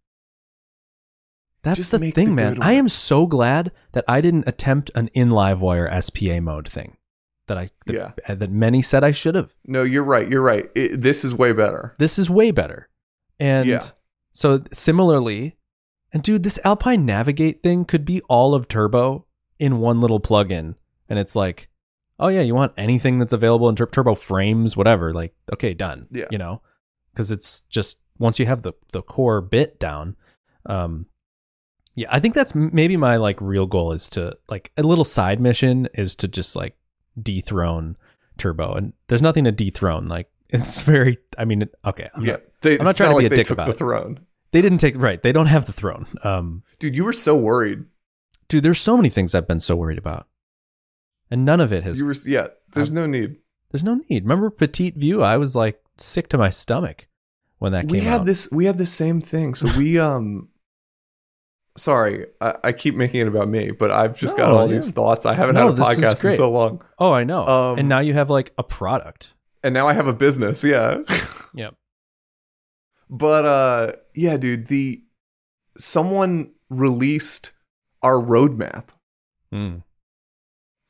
That's 1.62 1.78
Just 1.78 1.90
the 1.90 2.12
thing, 2.12 2.28
the 2.28 2.34
man. 2.34 2.62
I 2.62 2.74
am 2.74 2.88
so 2.88 3.26
glad 3.26 3.72
that 3.90 4.04
I 4.06 4.20
didn't 4.20 4.46
attempt 4.46 4.92
an 4.94 5.08
in 5.08 5.30
Livewire 5.30 5.90
SPA 6.00 6.40
mode 6.40 6.68
thing. 6.68 6.96
That 7.48 7.58
I 7.58 7.70
that, 7.86 7.94
Yeah. 8.28 8.34
that 8.34 8.50
many 8.50 8.82
said 8.82 9.04
I 9.04 9.12
should 9.12 9.34
have. 9.36 9.54
No, 9.64 9.82
you're 9.82 10.02
right. 10.02 10.28
You're 10.28 10.42
right. 10.42 10.68
It, 10.74 11.00
this 11.00 11.24
is 11.24 11.34
way 11.34 11.52
better. 11.52 11.94
This 11.98 12.18
is 12.18 12.28
way 12.28 12.50
better. 12.50 12.88
And 13.38 13.68
Yeah. 13.68 13.84
so 14.32 14.62
similarly, 14.72 15.56
and 16.12 16.22
dude, 16.22 16.42
this 16.42 16.58
Alpine 16.64 17.04
Navigate 17.06 17.62
thing 17.62 17.84
could 17.84 18.04
be 18.04 18.20
all 18.22 18.54
of 18.54 18.66
Turbo 18.68 19.26
in 19.58 19.78
one 19.78 20.00
little 20.00 20.20
plugin. 20.20 20.74
And 21.08 21.18
it's 21.18 21.36
like, 21.36 21.68
oh 22.18 22.28
yeah, 22.28 22.40
you 22.40 22.54
want 22.54 22.72
anything 22.76 23.18
that's 23.18 23.32
available 23.32 23.68
in 23.68 23.76
Tur- 23.76 23.86
Turbo 23.86 24.14
frames, 24.16 24.76
whatever. 24.76 25.12
Like, 25.14 25.34
okay, 25.52 25.72
done. 25.74 26.06
Yeah. 26.10 26.24
You 26.30 26.38
know, 26.38 26.62
because 27.12 27.30
it's 27.30 27.60
just 27.68 27.98
once 28.18 28.38
you 28.40 28.46
have 28.46 28.62
the 28.62 28.72
the 28.92 29.02
core 29.02 29.40
bit 29.40 29.78
down. 29.78 30.16
Um, 30.64 31.06
yeah, 31.94 32.08
I 32.10 32.18
think 32.18 32.34
that's 32.34 32.56
m- 32.56 32.70
maybe 32.72 32.96
my 32.96 33.16
like 33.16 33.40
real 33.40 33.66
goal 33.66 33.92
is 33.92 34.10
to 34.10 34.36
like 34.48 34.72
a 34.76 34.82
little 34.82 35.04
side 35.04 35.40
mission 35.40 35.88
is 35.94 36.14
to 36.16 36.28
just 36.28 36.56
like 36.56 36.74
dethrone 37.20 37.96
Turbo, 38.38 38.74
and 38.74 38.92
there's 39.08 39.22
nothing 39.22 39.44
to 39.44 39.52
dethrone. 39.52 40.08
Like 40.08 40.30
it's 40.50 40.82
very, 40.82 41.18
I 41.38 41.44
mean, 41.44 41.68
okay, 41.84 42.08
I'm 42.14 42.22
yeah, 42.24 42.32
not- 42.32 42.42
they, 42.60 42.78
I'm 42.78 42.84
not 42.84 42.96
trying 42.96 43.10
to 43.10 43.16
be 43.18 43.22
like 43.24 43.26
a 43.26 43.28
they 43.30 43.36
dick 43.36 43.46
took 43.46 43.56
about 43.58 43.66
the 43.66 43.72
it. 43.72 43.78
throne, 43.78 44.20
they 44.52 44.62
didn't 44.62 44.78
take 44.78 44.96
right. 44.98 45.22
They 45.22 45.32
don't 45.32 45.46
have 45.46 45.66
the 45.66 45.72
throne. 45.72 46.06
Um, 46.22 46.62
dude. 46.78 46.94
You 46.94 47.04
were 47.04 47.12
so 47.12 47.36
worried. 47.36 47.84
dude, 48.48 48.62
there's 48.62 48.80
so 48.80 48.96
many 48.96 49.08
things 49.08 49.34
I've 49.34 49.48
been 49.48 49.60
so 49.60 49.76
worried 49.76 49.98
about, 49.98 50.26
and 51.30 51.44
none 51.44 51.60
of 51.60 51.72
it 51.72 51.84
has. 51.84 51.98
You 51.98 52.06
were 52.06 52.14
yeah. 52.26 52.48
There's 52.72 52.92
no 52.92 53.06
need. 53.06 53.36
There's 53.72 53.84
no 53.84 54.00
need. 54.08 54.24
Remember 54.24 54.50
Petite 54.50 54.96
Vue? 54.96 55.22
I 55.22 55.36
was 55.36 55.54
like 55.56 55.80
sick 55.98 56.28
to 56.28 56.38
my 56.38 56.50
stomach 56.50 57.06
when 57.58 57.72
that 57.72 57.86
we 57.86 57.98
came 57.98 58.04
we 58.04 58.04
had 58.10 58.20
out. 58.20 58.26
this 58.26 58.48
we 58.52 58.66
had 58.66 58.76
the 58.78 58.84
same 58.86 59.18
thing 59.20 59.54
so 59.54 59.66
we 59.78 59.98
um 60.10 60.48
sorry 61.76 62.26
I, 62.40 62.54
I 62.64 62.72
keep 62.72 62.94
making 62.94 63.20
it 63.20 63.28
about 63.28 63.48
me 63.48 63.70
but 63.70 63.90
i've 63.90 64.18
just 64.18 64.36
got 64.36 64.52
all 64.52 64.66
yeah. 64.66 64.74
these 64.74 64.90
thoughts 64.92 65.26
i 65.26 65.34
haven't 65.34 65.54
No, 65.56 65.68
had 65.74 65.78
a 65.78 65.82
podcast 65.82 66.24
in 66.24 66.32
so 66.32 66.50
long 66.50 66.82
oh, 66.98 67.12
I 67.12 67.24
know. 67.24 67.46
Um, 67.46 67.78
and 67.78 67.88
now 67.88 68.00
you 68.00 68.14
have 68.14 68.30
like 68.30 68.52
a 68.58 68.62
product. 68.62 69.32
and 69.62 69.74
now 69.74 69.86
i 69.86 69.92
have 69.92 70.06
a 70.06 70.14
business 70.14 70.64
yeah 70.64 70.98
Yep. 71.54 71.74
but 73.10 73.44
uh 73.44 73.92
yeah 74.14 74.36
dude 74.36 74.66
the 74.68 75.02
someone 75.78 76.52
released 76.70 77.52
our 78.02 78.14
roadmap 78.20 78.88
Mm, 79.52 79.82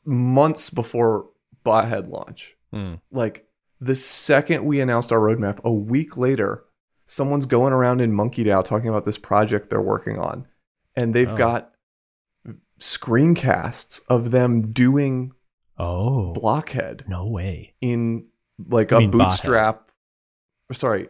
months 0.04 0.70
before 0.70 1.28
bothead 1.64 2.08
launch 2.08 2.56
mm. 2.72 2.98
like 3.10 3.46
the 3.80 3.94
second 3.94 4.64
we 4.64 4.80
announced 4.80 5.12
our 5.12 5.18
roadmap 5.18 5.60
a 5.64 5.72
week 5.72 6.16
later 6.16 6.64
someone's 7.06 7.46
going 7.46 7.72
around 7.72 8.00
in 8.00 8.12
Monkey 8.12 8.44
DAO 8.44 8.64
talking 8.64 8.88
about 8.88 9.04
this 9.04 9.18
project 9.18 9.68
they're 9.68 9.80
working 9.82 10.18
on 10.18 10.46
and 10.96 11.14
they've 11.14 11.32
Oh. 11.32 11.36
got 11.36 11.72
screencasts 12.80 14.00
of 14.08 14.30
them 14.30 14.72
doing 14.72 15.32
Oh, 15.78 16.32
blockhead 16.32 17.04
no 17.06 17.26
way. 17.26 17.74
in 17.80 18.26
like 18.68 18.92
a 18.92 18.96
Bothead. 18.96 19.10
bootstrap 19.12 19.90
sorry 20.72 21.08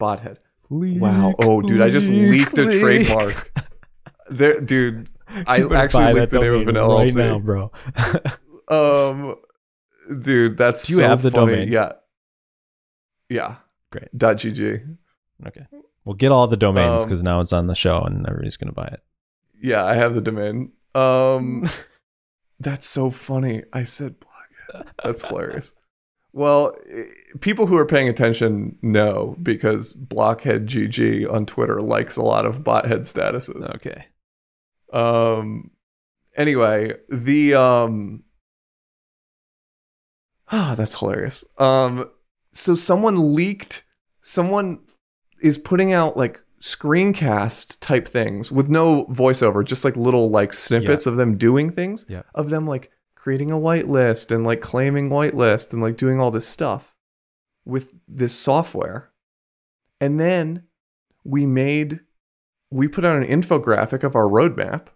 bothead 0.00 0.38
wow 0.68 1.32
oh 1.38 1.62
dude 1.62 1.80
i 1.80 1.88
just 1.90 2.10
leaked 2.10 2.58
a 2.58 2.78
trademark 2.80 3.50
there 4.30 4.60
dude 4.60 5.08
I 5.46 5.62
actually 5.62 6.12
leaked 6.12 6.30
the 6.30 6.40
name 6.40 6.54
of 6.54 6.66
an 6.68 6.74
domain 6.74 6.96
right 7.06 7.14
now, 7.14 7.38
bro. 7.38 7.70
um 8.68 9.36
dude 10.20 10.56
that's 10.56 10.86
Do 10.88 10.94
you 10.94 10.98
so 10.98 11.06
have 11.08 11.22
the 11.22 11.30
funny. 11.30 11.52
domain? 11.54 11.72
yeah 11.72 11.92
yeah 13.28 13.56
Great. 13.92 14.08
dot 14.16 14.36
gg 14.38 14.96
okay, 15.46 15.66
we'll 16.04 16.14
get 16.16 16.32
all 16.32 16.48
the 16.48 16.56
domains 16.56 17.02
Um, 17.02 17.08
because 17.08 17.22
now 17.22 17.40
it's 17.40 17.52
on 17.52 17.68
the 17.68 17.74
show 17.76 18.00
and 18.02 18.26
everybody's 18.26 18.56
gonna 18.56 18.72
buy 18.72 18.86
it. 18.88 19.00
Yeah, 19.60 19.84
I 19.84 19.94
have 19.94 20.14
the 20.14 20.20
domain. 20.20 20.72
Um 20.94 21.68
that's 22.60 22.86
so 22.86 23.10
funny. 23.10 23.62
I 23.72 23.84
said 23.84 24.16
blockhead. 24.20 24.94
That's 25.04 25.26
hilarious. 25.26 25.74
Well, 26.32 26.76
people 27.40 27.66
who 27.66 27.76
are 27.76 27.86
paying 27.86 28.08
attention 28.08 28.78
know 28.82 29.36
because 29.42 29.92
blockhead 29.92 30.66
GG 30.66 31.30
on 31.30 31.44
Twitter 31.44 31.80
likes 31.80 32.16
a 32.16 32.22
lot 32.22 32.46
of 32.46 32.62
bothead 32.62 33.00
statuses. 33.00 33.74
Okay. 33.74 34.06
Um 34.92 35.70
anyway, 36.36 36.94
the 37.08 37.54
um 37.54 38.22
Ah, 40.52 40.74
that's 40.76 40.98
hilarious. 40.98 41.44
Um 41.58 42.10
so 42.52 42.74
someone 42.74 43.34
leaked 43.34 43.84
someone 44.20 44.80
is 45.42 45.58
putting 45.58 45.92
out 45.92 46.16
like 46.16 46.40
screencast 46.60 47.78
type 47.80 48.06
things 48.06 48.52
with 48.52 48.68
no 48.68 49.06
voiceover, 49.06 49.64
just 49.64 49.84
like 49.84 49.96
little 49.96 50.30
like 50.30 50.52
snippets 50.52 51.06
of 51.06 51.16
them 51.16 51.36
doing 51.36 51.70
things 51.70 52.04
Yeah. 52.08 52.22
of 52.34 52.50
them 52.50 52.66
like 52.66 52.90
creating 53.14 53.50
a 53.50 53.56
whitelist 53.58 54.34
and 54.34 54.44
like 54.44 54.60
claiming 54.60 55.08
whitelist 55.10 55.72
and 55.72 55.80
like 55.82 55.96
doing 55.96 56.20
all 56.20 56.30
this 56.30 56.46
stuff 56.46 56.94
with 57.64 57.94
this 58.08 58.34
software. 58.34 59.10
And 60.00 60.18
then 60.20 60.64
we 61.24 61.46
made 61.46 62.00
we 62.70 62.86
put 62.88 63.04
out 63.04 63.20
an 63.20 63.26
infographic 63.26 64.04
of 64.04 64.14
our 64.14 64.26
roadmap. 64.26 64.86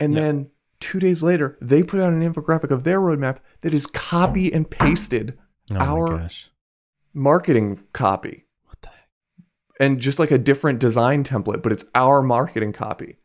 And 0.00 0.14
Yeah. 0.14 0.20
then 0.20 0.50
two 0.80 0.98
days 0.98 1.22
later, 1.22 1.56
they 1.60 1.82
put 1.82 2.00
out 2.00 2.12
an 2.12 2.22
infographic 2.22 2.70
of 2.72 2.82
their 2.84 2.98
roadmap 3.00 3.36
that 3.60 3.72
is 3.74 3.86
copy 3.86 4.52
and 4.52 4.68
pasted 4.68 5.38
Oh 5.70 5.76
Our- 5.76 6.30
marketing 7.14 7.80
copy 7.92 8.28
What 8.28 8.30
the 8.30 8.36
heck? 8.38 8.47
And 9.80 10.00
just 10.00 10.18
like 10.18 10.30
a 10.30 10.38
different 10.38 10.78
design 10.80 11.24
template, 11.24 11.62
but 11.62 11.72
it's 11.72 11.84
our 11.94 12.22
marketing 12.22 12.72
copy. 12.72 13.16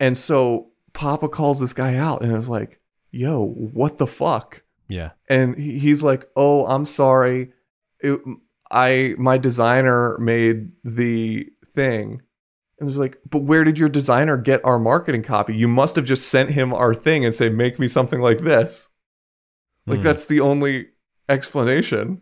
And 0.00 0.16
so 0.16 0.70
Papa 0.92 1.28
calls 1.28 1.60
this 1.60 1.72
guy 1.72 1.96
out 1.96 2.22
and 2.22 2.34
is 2.36 2.48
like, 2.48 2.80
yo, 3.10 3.44
what 3.46 3.98
the 3.98 4.06
fuck? 4.06 4.62
Yeah. 4.88 5.10
and 5.28 5.58
he's 5.58 6.04
like, 6.04 6.26
"Oh, 6.36 6.64
I'm 6.66 6.84
sorry. 6.84 7.50
It, 7.98 8.20
I 8.70 9.14
my 9.18 9.36
designer 9.36 10.16
made 10.18 10.70
the 10.84 11.48
thing." 11.74 12.22
And 12.78 12.88
there's 12.88 12.96
like, 12.98 13.18
"But 13.28 13.42
where 13.42 13.64
did 13.64 13.78
your 13.78 13.88
designer 13.88 14.36
get 14.36 14.60
our 14.64 14.78
marketing 14.78 15.24
copy? 15.24 15.56
You 15.56 15.66
must 15.66 15.96
have 15.96 16.04
just 16.04 16.28
sent 16.28 16.50
him 16.50 16.72
our 16.72 16.94
thing 16.94 17.24
and 17.24 17.34
say, 17.34 17.48
"Make 17.48 17.80
me 17.80 17.88
something 17.88 18.20
like 18.20 18.38
this." 18.38 18.90
Like 19.88 19.98
Hmm. 19.98 20.04
that's 20.04 20.26
the 20.26 20.38
only 20.38 20.86
explanation. 21.28 22.20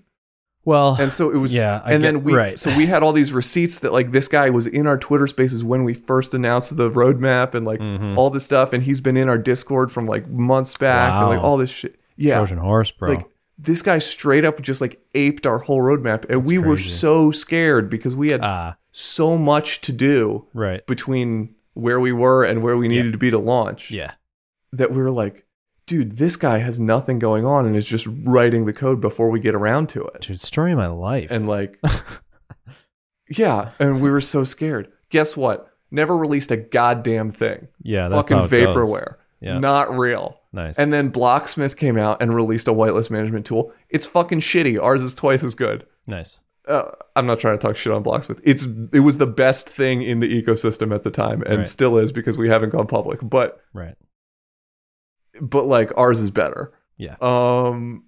Well, 0.64 0.96
And 0.98 1.12
so 1.12 1.30
it 1.30 1.36
was 1.36 1.54
Yeah, 1.54 1.82
I 1.84 1.92
and 1.92 2.02
get- 2.02 2.12
then 2.14 2.24
we 2.24 2.34
right. 2.34 2.58
so 2.58 2.74
we 2.76 2.86
had 2.86 3.02
all 3.02 3.12
these 3.12 3.32
receipts 3.32 3.80
that 3.80 3.92
like 3.92 4.12
this 4.12 4.28
guy 4.28 4.48
was 4.50 4.66
in 4.66 4.86
our 4.86 4.96
Twitter 4.96 5.26
spaces 5.26 5.62
when 5.64 5.84
we 5.84 5.92
first 5.94 6.32
announced 6.34 6.76
the 6.76 6.90
roadmap 6.90 7.54
and 7.54 7.66
like 7.66 7.80
mhm. 7.80 8.16
all 8.16 8.30
this 8.30 8.44
stuff 8.44 8.72
and 8.72 8.82
he's 8.82 9.00
been 9.00 9.16
in 9.16 9.28
our 9.28 9.38
Discord 9.38 9.92
from 9.92 10.06
like 10.06 10.28
months 10.28 10.76
back 10.76 11.12
and 11.12 11.28
like 11.28 11.40
all 11.40 11.56
this 11.58 11.70
shit. 11.70 11.96
Yeah. 12.16 12.36
Trojan 12.36 12.58
horse, 12.58 12.90
bro. 12.90 13.10
Like 13.10 13.26
this 13.58 13.82
guy 13.82 13.98
straight 13.98 14.44
up 14.44 14.60
just 14.62 14.80
like 14.80 15.00
aped 15.14 15.46
our 15.46 15.58
whole 15.58 15.80
roadmap 15.80 16.24
and 16.30 16.44
we 16.46 16.58
were 16.58 16.78
so 16.78 17.30
scared 17.30 17.88
because 17.90 18.14
we 18.16 18.30
had 18.30 18.40
ah, 18.42 18.76
so 18.90 19.36
much 19.38 19.80
to 19.82 19.92
do 19.92 20.46
right. 20.54 20.84
between 20.86 21.54
where 21.74 22.00
we 22.00 22.12
were 22.12 22.44
and 22.44 22.62
where 22.62 22.76
we 22.76 22.88
needed 22.88 23.12
to 23.12 23.18
be 23.18 23.30
to 23.30 23.38
launch 23.38 23.90
Yeah. 23.90 24.12
that 24.72 24.90
we 24.92 24.98
were 24.98 25.10
like 25.10 25.43
dude 25.86 26.16
this 26.16 26.36
guy 26.36 26.58
has 26.58 26.80
nothing 26.80 27.18
going 27.18 27.44
on 27.44 27.66
and 27.66 27.76
is 27.76 27.86
just 27.86 28.06
writing 28.24 28.64
the 28.64 28.72
code 28.72 29.00
before 29.00 29.28
we 29.30 29.38
get 29.40 29.54
around 29.54 29.88
to 29.88 30.02
it 30.04 30.22
Dude, 30.22 30.40
story 30.40 30.72
of 30.72 30.78
my 30.78 30.86
life. 30.86 31.30
and 31.30 31.46
like 31.48 31.78
yeah 33.28 33.70
and 33.78 34.00
we 34.00 34.10
were 34.10 34.20
so 34.20 34.44
scared 34.44 34.90
guess 35.10 35.36
what 35.36 35.70
never 35.90 36.16
released 36.16 36.50
a 36.50 36.56
goddamn 36.56 37.30
thing 37.30 37.68
yeah, 37.82 38.02
that's 38.08 38.14
fucking 38.14 38.38
how 38.38 38.44
it 38.44 38.50
goes. 38.50 38.76
vaporware 38.76 39.14
Yeah. 39.40 39.58
not 39.58 39.96
real 39.96 40.40
Nice. 40.52 40.78
and 40.78 40.92
then 40.92 41.10
Blocksmith 41.10 41.76
came 41.76 41.96
out 41.98 42.22
and 42.22 42.34
released 42.34 42.68
a 42.68 42.72
whitelist 42.72 43.10
management 43.10 43.44
tool. 43.44 43.72
It's 43.90 44.06
fucking 44.06 44.38
shitty. 44.38 44.80
Ours 44.80 45.02
is 45.02 45.12
twice 45.12 45.42
as 45.42 45.56
good. 45.56 45.84
nice. 46.06 46.42
Uh, 46.68 46.92
I'm 47.16 47.26
not 47.26 47.40
trying 47.40 47.58
to 47.58 47.66
talk 47.66 47.76
shit 47.76 47.92
on 47.92 48.04
Blocksmith. 48.04 48.40
It's 48.44 48.64
it 48.92 49.00
was 49.00 49.18
the 49.18 49.26
best 49.26 49.68
thing 49.68 50.00
in 50.02 50.20
the 50.20 50.40
ecosystem 50.42 50.94
at 50.94 51.02
the 51.02 51.10
time, 51.10 51.42
and 51.42 51.58
Right. 51.58 51.66
still 51.66 51.98
is 51.98 52.12
because 52.12 52.38
we 52.38 52.48
haven't 52.48 52.70
gone 52.70 52.86
public. 52.86 53.18
But 53.20 53.60
Right. 53.72 53.96
But 55.40 55.64
like 55.66 55.90
ours 55.96 56.20
is 56.20 56.30
better. 56.30 56.72
Yeah. 56.96 57.16
Um, 57.20 58.04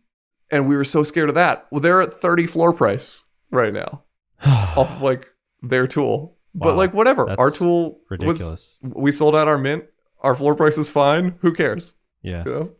and 0.51 0.69
we 0.69 0.77
were 0.77 0.85
so 0.85 1.03
scared 1.03 1.29
of 1.29 1.35
that. 1.35 1.67
Well, 1.71 1.81
they're 1.81 2.03
at 2.03 2.15
30 2.15 2.47
floor 2.47 2.73
price 2.73 3.25
right 3.51 3.73
now 3.73 4.03
off 4.47 4.93
of 4.93 5.03
like 5.03 5.29
their 5.63 5.87
tool. 5.87 6.37
But 6.55 6.77
like 6.77 6.95
whatever, 6.95 7.27
That's 7.27 7.39
our 7.39 7.51
tool 7.51 8.01
was 8.11 8.19
Ridiculous. 8.19 8.79
we 8.83 9.13
sold 9.13 9.37
out 9.37 9.47
our 9.47 9.59
mint. 9.59 9.85
Our 10.21 10.35
floor 10.35 10.55
price 10.55 10.79
is 10.79 10.89
fine. 10.89 11.35
Who 11.41 11.53
cares? 11.53 11.97
yeah. 12.23 12.43
You 12.47 12.51
know? 12.53 12.71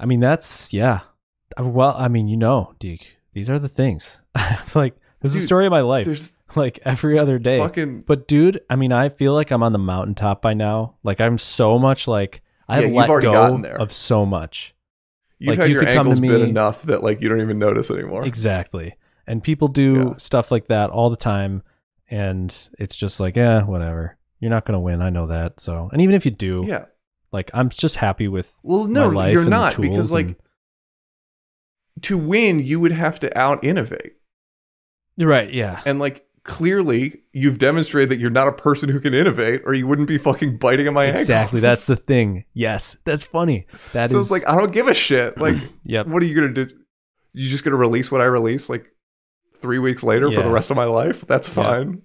I 0.00 0.06
mean, 0.06 0.20
that's 0.20 0.72
yeah. 0.72 1.00
Uh, 1.58 1.64
Well, 1.64 1.94
I 1.96 2.08
mean, 2.08 2.26
you 2.26 2.36
know, 2.36 2.74
Deke, 2.80 3.16
these 3.32 3.48
are 3.48 3.60
the 3.60 3.68
things. 3.68 4.20
like 4.74 4.96
this 5.20 5.34
is 5.34 5.42
the 5.42 5.46
story 5.46 5.66
of 5.66 5.70
my 5.70 5.82
life. 5.82 6.04
There's 6.04 6.36
Like 6.56 6.78
every 6.84 7.18
other 7.18 7.38
day. 7.38 7.58
fucking 7.58 8.02
But 8.02 8.26
dude, 8.26 8.60
I 8.70 8.76
mean, 8.76 8.90
I 8.92 9.08
feel 9.08 9.34
like 9.34 9.50
I'm 9.50 9.62
on 9.62 9.72
the 9.72 9.78
mountaintop 9.78 10.42
by 10.42 10.54
now. 10.54 10.96
Like 11.04 11.20
I'm 11.20 11.38
so 11.38 11.78
much 11.78 12.08
like 12.08 12.42
I 12.68 12.80
Yeah, 12.80 12.88
let 13.00 13.06
go 13.08 13.20
gotten 13.20 13.62
there. 13.62 13.80
of 13.80 13.92
so 13.92 14.26
much. 14.26 14.74
You've 15.38 15.50
Like, 15.50 15.58
had 15.58 15.68
you 15.68 15.74
your 15.74 15.84
could 15.84 15.94
come 15.94 16.04
to 16.06 16.10
ankles 16.12 16.20
bit 16.20 16.40
enough 16.42 16.82
that 16.82 17.02
like 17.02 17.20
you 17.20 17.28
don't 17.28 17.40
even 17.40 17.58
notice 17.58 17.90
anymore. 17.90 18.24
Exactly. 18.24 18.94
And 19.26 19.42
people 19.42 19.68
do 19.68 19.94
Yeah. 20.10 20.16
stuff 20.16 20.50
like 20.50 20.66
that 20.68 20.90
all 20.90 21.10
the 21.10 21.16
time 21.16 21.62
and 22.08 22.54
it's 22.78 22.96
just 22.96 23.20
like, 23.20 23.36
yeah, 23.36 23.62
whatever. 23.64 24.16
You're 24.40 24.50
not 24.50 24.64
going 24.64 24.74
to 24.74 24.80
win. 24.80 25.02
I 25.02 25.10
know 25.10 25.26
that. 25.26 25.60
So, 25.60 25.88
and 25.92 26.00
even 26.00 26.14
if 26.14 26.24
you 26.24 26.30
do, 26.30 26.64
Yeah. 26.66 26.86
like 27.32 27.50
I'm 27.54 27.68
just 27.68 27.96
happy 27.96 28.28
with 28.28 28.54
Well, 28.62 28.86
no, 28.86 29.10
you're 29.28 29.44
not 29.44 29.80
because 29.80 30.10
like 30.12 30.26
and- 30.26 30.36
to 32.02 32.18
win, 32.18 32.60
you 32.60 32.78
would 32.80 32.92
have 32.92 33.18
to 33.20 33.38
out 33.38 33.64
innovate, 33.64 34.14
Right, 35.18 35.50
yeah. 35.52 35.80
and 35.86 35.98
like 35.98 36.25
clearly 36.46 37.22
you've 37.32 37.58
demonstrated 37.58 38.08
that 38.10 38.18
you're 38.20 38.30
not 38.30 38.46
a 38.48 38.52
person 38.52 38.88
who 38.88 39.00
can 39.00 39.12
innovate, 39.12 39.62
or 39.66 39.74
you 39.74 39.86
wouldn't 39.86 40.08
be 40.08 40.16
fucking 40.16 40.56
biting 40.58 40.86
at 40.86 40.92
my 40.92 41.06
ankles. 41.06 41.22
Exactly. 41.22 41.60
That's 41.60 41.86
the 41.86 41.96
thing. 41.96 42.44
Yes. 42.54 42.96
That's 43.04 43.24
funny. 43.24 43.66
That 43.92 44.06
is. 44.06 44.12
so 44.12 44.20
it's 44.20 44.30
like 44.30 44.46
I 44.48 44.56
don't 44.56 44.72
give 44.72 44.88
a 44.88 44.94
shit. 44.94 45.36
Like, 45.46 45.56
yep. 45.84 46.06
what 46.06 46.22
are 46.22 46.26
you 46.26 46.34
gonna 46.34 46.52
do? 46.52 46.68
You 47.34 47.48
just 47.48 47.64
gonna 47.64 47.76
release 47.76 48.10
what 48.10 48.20
I 48.20 48.24
release 48.26 48.70
like 48.70 48.86
three 49.58 49.78
weeks 49.78 50.02
later 50.02 50.30
for 50.30 50.42
the 50.42 50.50
rest 50.50 50.70
of 50.70 50.76
my 50.76 50.84
life? 50.84 51.26
That's 51.26 51.48
Yeah. 51.48 51.54
fine. 51.54 52.02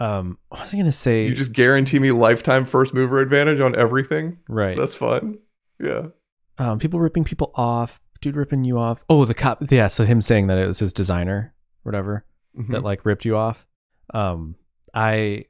Um, 0.00 0.38
what 0.48 0.60
was 0.60 0.72
I 0.72 0.76
going 0.76 0.86
to 0.86 0.92
say? 0.92 1.26
You 1.26 1.34
just 1.34 1.52
guarantee 1.52 1.98
me 1.98 2.12
lifetime 2.12 2.64
first 2.64 2.94
mover 2.94 3.20
advantage 3.20 3.58
on 3.58 3.74
everything. 3.74 4.38
right. 4.48 4.76
That's 4.78 4.94
fun. 4.94 5.38
Yeah. 5.80 6.08
um, 6.58 6.78
people 6.78 7.00
ripping 7.00 7.24
people 7.24 7.50
off, 7.56 8.00
dude 8.20 8.36
ripping 8.36 8.62
you 8.62 8.78
off. 8.78 9.02
Oh, 9.08 9.24
the 9.24 9.34
cop. 9.34 9.60
Yeah. 9.72 9.88
So 9.88 10.04
him 10.04 10.20
saying 10.22 10.46
that 10.48 10.58
it 10.58 10.68
was 10.68 10.78
his 10.78 10.92
designer, 10.92 11.52
whatever. 11.82 12.24
Mhm. 12.58 12.68
that 12.70 12.82
like 12.82 13.04
ripped 13.04 13.24
you 13.24 13.36
off. 13.36 13.66
Um, 14.12 14.56
I, 14.94 15.44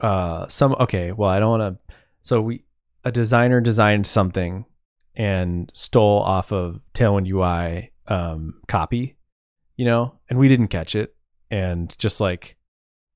uh, 0.00 0.46
some 0.48 0.72
okay. 0.80 1.12
Well, 1.12 1.28
I 1.30 1.38
don't 1.40 1.58
want 1.58 1.78
to. 1.88 1.94
So 2.22 2.40
we, 2.40 2.64
a 3.04 3.12
designer 3.12 3.60
designed 3.60 4.06
something 4.06 4.64
and 5.14 5.70
stole 5.74 6.20
off 6.20 6.52
of 6.52 6.80
Tailwind 6.94 7.28
UI 7.28 7.90
um 8.06 8.54
copy, 8.68 9.16
you 9.76 9.84
know, 9.84 10.14
and 10.30 10.38
we 10.38 10.48
didn't 10.48 10.68
catch 10.68 10.94
it 10.94 11.14
and 11.50 11.94
just 11.98 12.20
like 12.20 12.56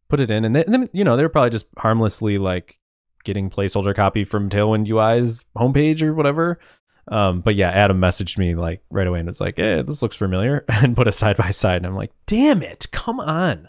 put 0.09 0.21
it 0.21 0.31
in, 0.31 0.45
and 0.45 0.55
then, 0.55 0.65
and 0.65 0.75
then 0.75 0.89
you 0.93 1.05
know 1.05 1.17
they 1.17 1.23
were 1.23 1.29
probably 1.29 1.51
just 1.51 1.67
harmlessly 1.79 2.39
like 2.39 2.79
getting 3.25 3.49
placeholder 3.49 3.95
copy 3.95 4.25
from 4.25 4.49
Tailwind 4.51 4.87
UI's 4.89 5.45
homepage 5.57 6.03
or 6.03 6.13
whatever. 6.13 6.59
Um, 7.09 7.41
but 7.41 7.55
yeah, 7.57 7.71
Adam 7.71 8.01
messaged 8.01 8.39
me 8.39 8.55
like 8.55 8.81
right 8.91 9.07
away 9.07 9.19
and 9.19 9.27
was 9.29 9.41
like, 9.41 9.59
"Eh, 9.59 9.83
this 9.83 10.03
looks 10.03 10.17
familiar," 10.17 10.65
and 10.69 10.97
put 10.97 11.09
a 11.09 11.13
side 11.13 11.37
by 11.37 11.51
side, 11.51 11.77
and 11.77 11.87
I'm 11.87 11.97
like, 11.97 12.13
"Damn 12.27 12.63
it, 12.63 12.87
come 12.93 13.19
on!" 13.21 13.69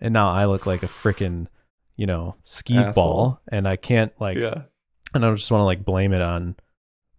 And 0.00 0.12
now 0.12 0.30
I 0.30 0.46
look 0.46 0.66
like 0.66 0.82
a 0.82 0.86
freaking, 0.86 1.46
you 1.96 2.06
know, 2.06 2.34
ski 2.44 2.76
Asshole. 2.76 3.04
ball, 3.04 3.40
and 3.50 3.66
I 3.68 3.76
can't 3.76 4.12
like, 4.20 4.36
yeah. 4.36 4.62
and 5.14 5.24
I 5.24 5.32
just 5.34 5.50
want 5.50 5.60
to 5.60 5.64
like 5.64 5.84
blame 5.84 6.12
it 6.12 6.20
on 6.20 6.56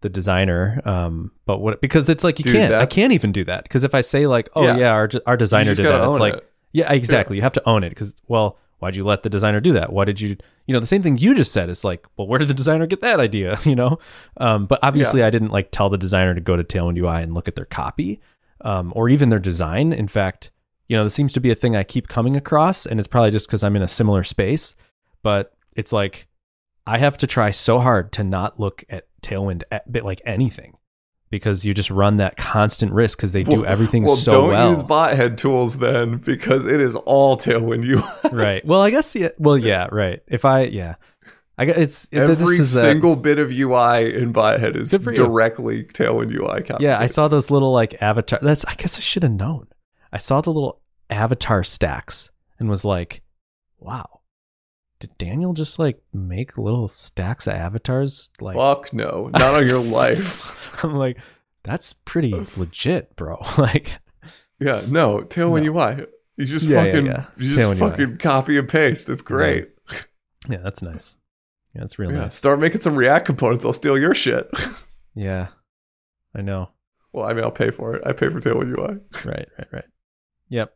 the 0.01 0.09
designer. 0.09 0.81
Um, 0.85 1.31
but 1.45 1.59
what 1.59 1.79
because 1.81 2.09
it's 2.09 2.23
like 2.23 2.39
you 2.39 2.43
Dude, 2.43 2.53
can't, 2.55 2.73
I 2.73 2.85
can't 2.85 3.13
even 3.13 3.31
do 3.31 3.43
that 3.45 3.63
because 3.63 3.83
if 3.83 3.95
I 3.95 4.01
say 4.01 4.27
like, 4.27 4.49
"Oh 4.53 4.63
Yeah. 4.63 4.77
yeah, 4.77 4.89
our 4.91 5.09
our 5.25 5.37
designer 5.37 5.73
did 5.73 5.85
that," 5.85 6.07
it's 6.07 6.19
like, 6.19 6.33
it. 6.35 6.51
yeah, 6.73 6.91
exactly. 6.91 7.37
You 7.37 7.41
have 7.43 7.53
to 7.53 7.67
own 7.67 7.83
it 7.85 7.89
because, 7.89 8.15
well, 8.27 8.59
why'd 8.79 8.95
you 8.95 9.03
let 9.03 9.23
the 9.23 9.29
designer 9.29 9.59
do 9.59 9.73
that? 9.73 9.91
Why 9.91 10.05
did 10.05 10.21
you, 10.21 10.37
you 10.65 10.73
know, 10.73 10.79
the 10.79 10.87
same 10.87 11.01
thing 11.01 11.17
you 11.17 11.33
just 11.33 11.51
said 11.51 11.69
is 11.69 11.83
like, 11.83 12.05
well, 12.15 12.27
where 12.27 12.39
did 12.39 12.47
the 12.47 12.53
designer 12.53 12.85
get 12.85 13.01
that 13.01 13.19
idea? 13.19 13.57
You 13.65 13.75
know, 13.75 13.99
um, 14.37 14.65
but 14.65 14.79
obviously 14.81 15.23
I 15.23 15.29
didn't 15.29 15.51
like 15.51 15.71
tell 15.71 15.89
the 15.89 15.97
designer 15.97 16.33
to 16.33 16.41
go 16.41 16.55
to 16.55 16.63
Tailwind 16.63 16.97
UI 16.97 17.21
and 17.21 17.33
look 17.33 17.47
at 17.47 17.55
their 17.55 17.65
copy, 17.65 18.21
um, 18.61 18.93
or 18.95 19.09
even 19.09 19.29
their 19.29 19.39
design. 19.39 19.91
In 19.91 20.07
fact, 20.07 20.51
you 20.87 20.95
know, 20.95 21.03
this 21.03 21.13
seems 21.13 21.33
to 21.33 21.41
be 21.41 21.51
a 21.51 21.55
thing 21.55 21.75
I 21.75 21.83
keep 21.83 22.07
coming 22.07 22.37
across, 22.37 22.85
and 22.85 22.99
it's 22.99 23.07
probably 23.07 23.31
just 23.31 23.47
because 23.47 23.63
I'm 23.63 23.75
in 23.75 23.81
a 23.81 23.87
similar 23.87 24.23
space. 24.23 24.73
But 25.21 25.53
it's 25.75 25.91
like 25.91 26.27
I 26.85 26.97
have 26.97 27.17
to 27.17 27.27
try 27.27 27.51
so 27.51 27.79
hard 27.79 28.13
to 28.13 28.23
not 28.23 28.59
look 28.59 28.85
at 28.89 29.07
Tailwind 29.21 29.63
at 29.69 29.91
bit 29.91 30.05
like 30.05 30.21
anything 30.25 30.76
because 31.29 31.65
you 31.65 31.73
just 31.73 31.89
run 31.89 32.17
that 32.17 32.37
constant 32.37 32.91
risk 32.93 33.17
because 33.17 33.31
they 33.33 33.43
do 33.43 33.61
Well- 33.61 33.65
everything 33.65 34.03
well, 34.03 34.15
so 34.15 34.31
don't 34.31 34.51
well. 34.51 34.69
use 34.69 34.83
bot 34.83 35.13
head 35.15 35.37
tools 35.37 35.79
then 35.79 36.17
because 36.17 36.65
it 36.65 36.79
is 36.79 36.95
all 36.95 37.35
Tailwind 37.37 37.85
UI. 37.85 38.31
right. 38.31 38.65
Well, 38.65 38.81
I 38.81 38.89
guess 38.89 39.15
yeah. 39.15 39.29
Well, 39.37 39.57
yeah. 39.57 39.87
Right. 39.91 40.21
If 40.27 40.45
I 40.45 40.63
yeah, 40.63 40.95
I 41.57 41.65
guess 41.65 41.77
it's 41.77 42.07
it- 42.11 42.19
Every 42.19 42.35
this 42.35 42.59
is 42.59 42.75
a- 42.75 42.79
single 42.81 43.15
bit 43.15 43.39
of 43.39 43.51
UI 43.51 44.13
in 44.15 44.31
bot 44.31 44.59
head 44.59 44.75
is 44.75 44.91
Good 44.91 45.03
for 45.03 45.11
you. 45.11 45.15
directly 45.17 45.83
Tailwind 45.83 46.31
UI. 46.33 46.63
yeah. 46.79 46.99
I 46.99 47.07
saw 47.07 47.27
those 47.27 47.51
little 47.51 47.73
like 47.73 48.01
avatar. 48.01 48.39
That's 48.41 48.63
I 48.65 48.75
guess 48.75 48.97
I 48.97 49.01
should 49.01 49.23
have 49.23 49.31
known. 49.33 49.67
I 50.13 50.17
saw 50.17 50.39
the 50.41 50.51
little 50.53 50.79
avatar 51.09 51.63
stacks 51.63 52.29
and 52.59 52.69
was 52.69 52.85
like, 52.85 53.21
wow. 53.79 54.16
Did 54.99 55.15
Daniel 55.19 55.53
just 55.53 55.77
like 55.77 56.01
make 56.13 56.57
little 56.57 56.87
stacks 56.87 57.45
of 57.47 57.53
avatars? 57.53 58.29
Like, 58.41 58.55
Fuck 58.55 58.93
no, 58.93 59.29
not 59.33 59.55
on 59.55 59.67
your 59.67 59.79
life. 59.83 60.79
I'm 60.83 60.95
like, 60.95 61.17
that's 61.63 61.93
pretty 62.05 62.33
legit, 62.57 63.15
bro. 63.15 63.37
like, 63.57 63.93
Yeah, 64.59 64.81
no, 64.87 65.19
Tailwind 65.19 65.65
No. 65.65 65.73
UI. 65.79 66.05
You 66.37 66.45
just 66.45 66.67
Yeah, 66.67 66.83
yeah, 66.83 66.85
fucking, 66.91 67.05
yeah. 67.05 67.25
you 67.37 67.55
just 67.55 67.59
Tailwind 67.59 67.81
UI. 67.81 67.89
fucking 67.91 68.17
copy 68.17 68.57
and 68.57 68.67
paste. 68.67 69.09
It's 69.09 69.21
great. 69.21 69.69
yeah, 70.49 70.57
that's 70.63 70.81
nice. 70.81 71.15
Yeah, 71.75 71.81
that's 71.81 71.99
real 71.99 72.11
Yeah, 72.11 72.19
nice. 72.21 72.35
start 72.35 72.59
making 72.59 72.81
some 72.81 72.95
React 72.95 73.25
components. 73.25 73.65
I'll 73.65 73.73
steal 73.73 73.97
your 73.99 74.13
shit. 74.15 74.49
Yeah, 75.13 75.47
I 76.35 76.41
know. 76.41 76.69
well, 77.11 77.25
I 77.25 77.33
mean, 77.33 77.43
I'll 77.43 77.51
pay 77.51 77.69
for 77.71 77.95
it. 77.95 78.03
I 78.05 78.13
pay 78.13 78.29
for 78.29 78.39
Tailwind 78.39 78.75
UI. 78.77 78.97
right, 79.25 79.47
right, 79.57 79.67
right. 79.71 79.85
Yep. 80.49 80.73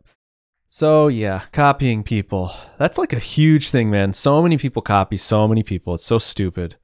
So 0.74 1.10
yeah, 1.10 1.42
copying 1.52 2.02
people. 2.02 2.54
That's 2.80 2.98
like 2.98 3.12
a 3.12 3.20
huge 3.20 3.72
thing, 3.72 3.92
man. 3.92 4.14
So 4.14 4.42
many 4.42 4.58
people 4.58 4.82
copy 4.82 5.18
so 5.18 5.46
many 5.46 5.64
people. 5.64 5.96
It's 5.96 6.06
so 6.06 6.18
stupid. 6.18 6.78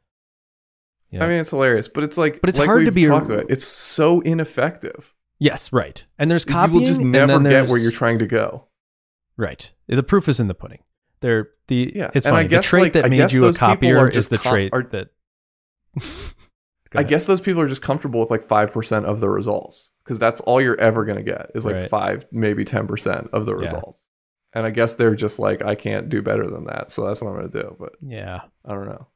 Yeah. 1.09 1.23
I 1.23 1.29
mean, 1.29 1.39
it's 1.39 1.51
hilarious, 1.51 1.87
but 1.87 2.03
it's 2.03 2.17
like, 2.17 2.41
But 2.41 2.49
it's 2.49 2.59
like 2.59 2.65
hard 2.67 2.85
to 2.85 2.91
be 2.91 3.05
a- 3.05 3.07
talked 3.07 3.29
about. 3.29 3.45
It's 3.49 3.65
so 3.65 4.19
ineffective. 4.19 5.15
yes, 5.39 5.71
right. 5.71 6.03
And 6.19 6.29
there's 6.29 6.45
you 6.45 6.51
copying. 6.51 6.81
will 6.81 6.85
just 6.85 6.99
never 6.99 7.39
get 7.39 7.69
where 7.69 7.77
you're 7.79 7.93
trying 7.93 8.19
to 8.19 8.27
go. 8.27 8.65
Right. 9.37 9.71
The 9.87 10.03
proof 10.03 10.27
is 10.27 10.41
in 10.41 10.49
the 10.49 10.53
pudding. 10.53 10.79
They're 11.21 11.51
the 11.69 11.93
Yeah, 11.95 12.11
it's 12.13 12.25
and 12.25 12.35
I 12.35 12.43
guess, 12.43 12.65
the 12.65 12.69
trait 12.69 12.83
like, 12.83 12.93
that 12.93 13.05
I 13.05 13.07
made 13.07 13.31
you 13.31 13.45
a 13.45 13.53
copier 13.53 14.09
is 14.09 14.27
the 14.27 14.37
co- 14.37 14.49
trait 14.51 14.73
are- 14.73 14.83
that 14.91 15.11
I 16.95 17.03
guess 17.03 17.25
those 17.25 17.41
people 17.41 17.61
are 17.61 17.67
just 17.67 17.81
comfortable 17.81 18.19
with 18.19 18.31
like 18.31 18.43
five 18.43 18.71
percent 18.71 19.05
of 19.05 19.19
the 19.19 19.29
results 19.29 19.91
because 20.03 20.19
that's 20.19 20.39
all 20.41 20.61
you're 20.61 20.79
ever 20.79 21.05
gonna 21.05 21.23
get 21.23 21.51
is 21.55 21.65
like 21.65 21.75
Right. 21.75 21.89
five, 21.89 22.25
maybe 22.31 22.63
ten 22.65 22.87
percent 22.87 23.29
of 23.33 23.45
the 23.45 23.53
Yeah. 23.55 23.61
results. 23.61 24.09
And 24.53 24.65
I 24.65 24.69
guess 24.71 24.95
they're 24.95 25.15
just 25.15 25.37
like, 25.39 25.61
I 25.63 25.75
can't 25.75 26.09
do 26.09 26.21
better 26.21 26.49
than 26.49 26.65
that, 26.65 26.89
so 26.91 27.05
that's 27.05 27.21
what 27.21 27.29
I'm 27.29 27.35
gonna 27.35 27.49
do. 27.49 27.75
But 27.79 27.93
Yeah. 28.01 28.41
I 28.65 28.73
don't 28.73 28.87
know. 28.87 29.07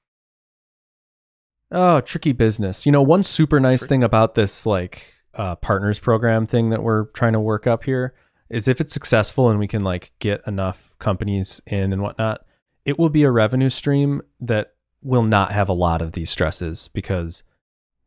Oh, 1.72 2.02
tricky 2.02 2.34
business. 2.34 2.86
You 2.86 2.92
know, 2.92 3.02
one 3.02 3.24
super 3.24 3.60
nice 3.60 3.80
Tricky. 3.80 3.90
thing 3.90 4.04
about 4.04 4.36
this 4.36 4.66
like 4.66 5.14
uh, 5.34 5.56
partners 5.56 6.00
program 6.00 6.46
thing 6.46 6.70
that 6.72 6.84
we're 6.84 7.06
trying 7.12 7.34
to 7.34 7.40
work 7.40 7.66
up 7.66 7.86
here 7.86 8.14
is 8.50 8.68
if 8.68 8.82
it's 8.82 8.92
successful 8.92 9.50
and 9.50 9.58
we 9.58 9.68
can 9.68 9.82
like 9.82 10.12
get 10.20 10.42
enough 10.46 10.94
companies 11.00 11.62
in 11.66 11.94
and 11.94 12.02
whatnot, 12.02 12.42
it 12.84 13.00
will 13.00 13.08
be 13.10 13.24
a 13.24 13.32
revenue 13.32 13.70
stream 13.70 14.22
that 14.42 14.74
will 15.02 15.24
not 15.24 15.54
have 15.54 15.70
a 15.70 15.74
lot 15.74 16.02
of 16.02 16.12
these 16.12 16.30
stresses 16.30 16.90
because 16.90 17.44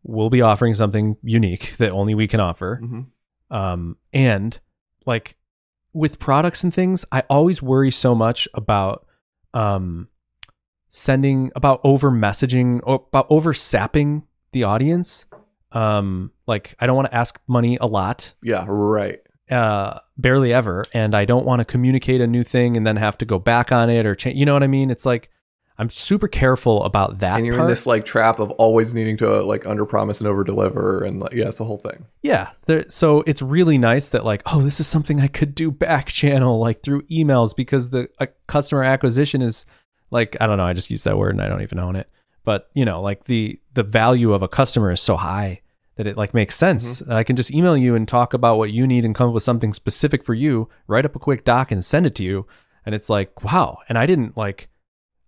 we'll 0.04 0.30
be 0.30 0.40
offering 0.42 0.74
something 0.74 1.16
unique 1.22 1.74
that 1.78 1.90
only 1.90 2.14
we 2.14 2.28
can 2.28 2.40
offer. 2.40 2.76
hmm 2.80 3.00
um, 3.50 3.96
and 4.12 4.58
like 5.04 5.36
with 5.92 6.18
products 6.18 6.64
and 6.64 6.72
things 6.72 7.04
i 7.12 7.20
always 7.28 7.60
worry 7.62 7.90
so 7.90 8.14
much 8.14 8.48
about 8.54 9.06
um, 9.52 10.08
sending 10.88 11.50
about 11.54 11.80
over 11.84 12.10
messaging 12.10 12.80
or 12.84 13.04
about 13.08 13.26
over 13.30 13.52
sapping 13.52 14.22
the 14.52 14.64
audience. 14.64 15.24
Um, 15.72 16.30
like 16.46 16.74
i 16.78 16.86
don't 16.86 16.96
want 16.96 17.10
to 17.10 17.14
ask 17.16 17.38
money 17.48 17.76
a 17.80 17.86
lot. 17.86 18.32
Yeah, 18.42 18.64
right. 18.68 19.20
uh, 19.50 19.98
barely 20.16 20.52
ever. 20.52 20.84
And 20.94 21.14
i 21.14 21.24
don't 21.24 21.44
want 21.44 21.60
to 21.60 21.64
communicate 21.64 22.20
a 22.20 22.26
new 22.26 22.44
thing 22.44 22.76
and 22.76 22.86
then 22.86 22.96
have 22.96 23.18
to 23.18 23.24
go 23.24 23.38
back 23.38 23.72
on 23.72 23.90
it 23.90 24.06
or 24.06 24.14
change 24.14 24.38
you 24.38 24.46
know 24.46 24.52
what 24.54 24.62
i 24.62 24.68
mean? 24.68 24.90
It's 24.90 25.04
like 25.06 25.30
i'm 25.78 25.90
super 25.90 26.28
careful 26.28 26.84
about 26.84 27.18
that 27.18 27.36
and 27.36 27.46
you're 27.46 27.58
in 27.58 27.66
this 27.66 27.86
like 27.86 28.04
trap 28.04 28.38
of 28.38 28.50
always 28.52 28.94
needing 28.94 29.16
to 29.16 29.40
uh, 29.40 29.42
like 29.42 29.66
under 29.66 29.84
promise 29.84 30.20
and 30.20 30.28
over 30.28 30.44
deliver, 30.44 31.04
and 31.04 31.20
like 31.20 31.32
yeah, 31.32 31.48
it's 31.48 31.60
a 31.60 31.64
whole 31.64 31.78
thing. 31.78 32.06
Yeah. 32.22 32.50
There, 32.66 32.88
so 32.88 33.22
it's 33.22 33.42
really 33.42 33.78
nice 33.78 34.08
that 34.10 34.24
like, 34.24 34.42
oh, 34.46 34.62
this 34.62 34.80
is 34.80 34.86
something 34.86 35.20
I 35.20 35.28
could 35.28 35.54
do 35.54 35.70
back 35.70 36.06
channel, 36.08 36.58
like 36.58 36.82
through 36.82 37.02
emails, 37.02 37.54
because 37.56 37.90
the 37.90 38.08
uh, 38.18 38.26
customer 38.46 38.84
acquisition 38.84 39.42
is 39.42 39.66
like, 40.10 40.36
I 40.40 40.46
don't 40.46 40.58
know, 40.58 40.64
I 40.64 40.72
just 40.72 40.90
use 40.90 41.04
that 41.04 41.18
word 41.18 41.34
and 41.34 41.42
I 41.42 41.48
don't 41.48 41.62
even 41.62 41.78
own 41.78 41.96
it. 41.96 42.08
But 42.44 42.70
you 42.74 42.84
know, 42.84 43.00
like 43.00 43.24
the 43.24 43.58
the 43.74 43.82
value 43.82 44.32
of 44.32 44.42
a 44.42 44.48
customer 44.48 44.90
is 44.90 45.00
so 45.00 45.16
high 45.16 45.60
that 45.96 46.06
it 46.06 46.16
like 46.16 46.34
makes 46.34 46.56
sense. 46.56 47.02
I 47.08 47.22
can 47.22 47.36
just 47.36 47.52
email 47.52 47.76
you 47.76 47.94
and 47.94 48.06
talk 48.06 48.34
about 48.34 48.58
what 48.58 48.72
you 48.72 48.86
need 48.86 49.04
and 49.04 49.14
come 49.14 49.28
up 49.28 49.34
with 49.34 49.44
something 49.44 49.72
specific 49.72 50.24
for 50.24 50.34
you, 50.34 50.68
write 50.88 51.04
up 51.04 51.14
a 51.14 51.20
quick 51.20 51.44
doc 51.44 51.70
and 51.70 51.84
send 51.84 52.04
it 52.04 52.16
to 52.16 52.24
you. 52.24 52.46
And 52.84 52.96
it's 52.96 53.08
like, 53.08 53.44
wow. 53.44 53.78
And 53.88 53.96
I 53.96 54.04
didn't 54.04 54.36
like, 54.36 54.68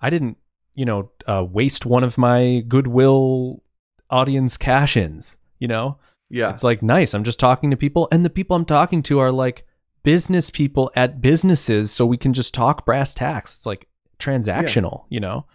I 0.01 0.11
didn't, 0.11 0.37
you 0.75 0.85
know, 0.85 1.11
uh, 1.27 1.45
waste 1.45 1.87
one 1.87 2.05
of 2.05 2.19
my 2.19 2.63
goodwill 2.69 3.63
audience 4.11 4.57
cash 4.57 4.97
ins, 4.97 5.37
you 5.59 5.69
know? 5.69 5.99
Yeah, 6.29 6.51
It's 6.51 6.65
like 6.65 6.83
nice. 6.83 7.15
I'm 7.15 7.25
just 7.25 7.39
talking 7.39 7.71
to 7.71 7.77
people, 7.77 8.09
and 8.11 8.25
the 8.25 8.31
people 8.31 8.57
I'm 8.57 8.65
talking 8.65 9.03
to 9.05 9.21
are 9.21 9.31
like 9.33 9.65
business 10.03 10.51
people 10.51 10.91
at 10.97 11.21
businesses, 11.21 11.93
so 11.93 12.05
we 12.05 12.17
can 12.17 12.33
just 12.33 12.53
talk 12.53 12.85
brass 12.85 13.15
tacks. 13.15 13.57
It's 13.57 13.67
like 13.67 13.87
transactional, 14.19 15.05
you 15.09 15.21
know. 15.21 15.47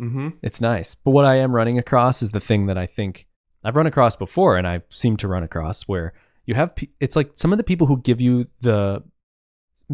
mm-hmm. 0.00 0.28
It's 0.42 0.60
nice. 0.60 0.94
But 0.96 1.12
what 1.12 1.24
I 1.24 1.36
am 1.36 1.54
running 1.54 1.78
across 1.78 2.22
is 2.22 2.32
the 2.32 2.40
thing 2.40 2.66
that 2.66 2.76
I 2.78 2.86
think 2.86 3.26
I've 3.62 3.76
run 3.76 3.86
across 3.86 4.16
before, 4.16 4.56
and 4.56 4.66
I 4.66 4.82
seem 4.90 5.16
to 5.18 5.28
run 5.28 5.42
across 5.44 5.82
where 5.82 6.12
you 6.44 6.54
have. 6.54 6.74
pe- 6.74 6.88
It's 7.00 7.14
like 7.16 7.30
some 7.34 7.52
of 7.52 7.58
the 7.58 7.64
people 7.64 7.86
who 7.86 8.00
give 8.00 8.20
you 8.20 8.46
the 8.62 9.02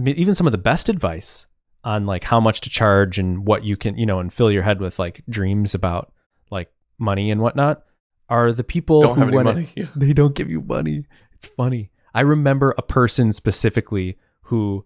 even 0.06 0.34
some 0.34 0.46
of 0.46 0.52
the 0.52 0.58
best 0.58 0.88
advice 0.88 1.46
on 1.84 2.06
like 2.06 2.24
how 2.24 2.40
much 2.40 2.60
to 2.62 2.70
charge 2.70 3.18
and 3.18 3.46
what 3.46 3.64
you 3.64 3.76
can, 3.76 3.96
you 3.98 4.06
know, 4.06 4.20
and 4.20 4.32
fill 4.32 4.50
your 4.50 4.62
head 4.62 4.80
with 4.80 4.98
like 4.98 5.22
dreams 5.28 5.74
about 5.74 6.12
like 6.50 6.70
money 6.98 7.30
and 7.30 7.40
whatnot 7.40 7.82
are 8.28 8.52
the 8.52 8.64
people 8.64 9.00
don't 9.00 9.14
who 9.14 9.20
have 9.20 9.28
any 9.28 9.36
when 9.36 9.46
it- 9.46 9.54
money. 9.54 9.68
Yeah. 9.76 9.86
they 9.96 10.12
don't 10.12 10.34
give 10.34 10.50
you 10.50 10.60
money. 10.60 11.04
It's 11.34 11.46
funny. 11.46 11.90
I 12.14 12.20
remember 12.20 12.74
a 12.76 12.82
person 12.82 13.32
specifically 13.32 14.18
who 14.42 14.84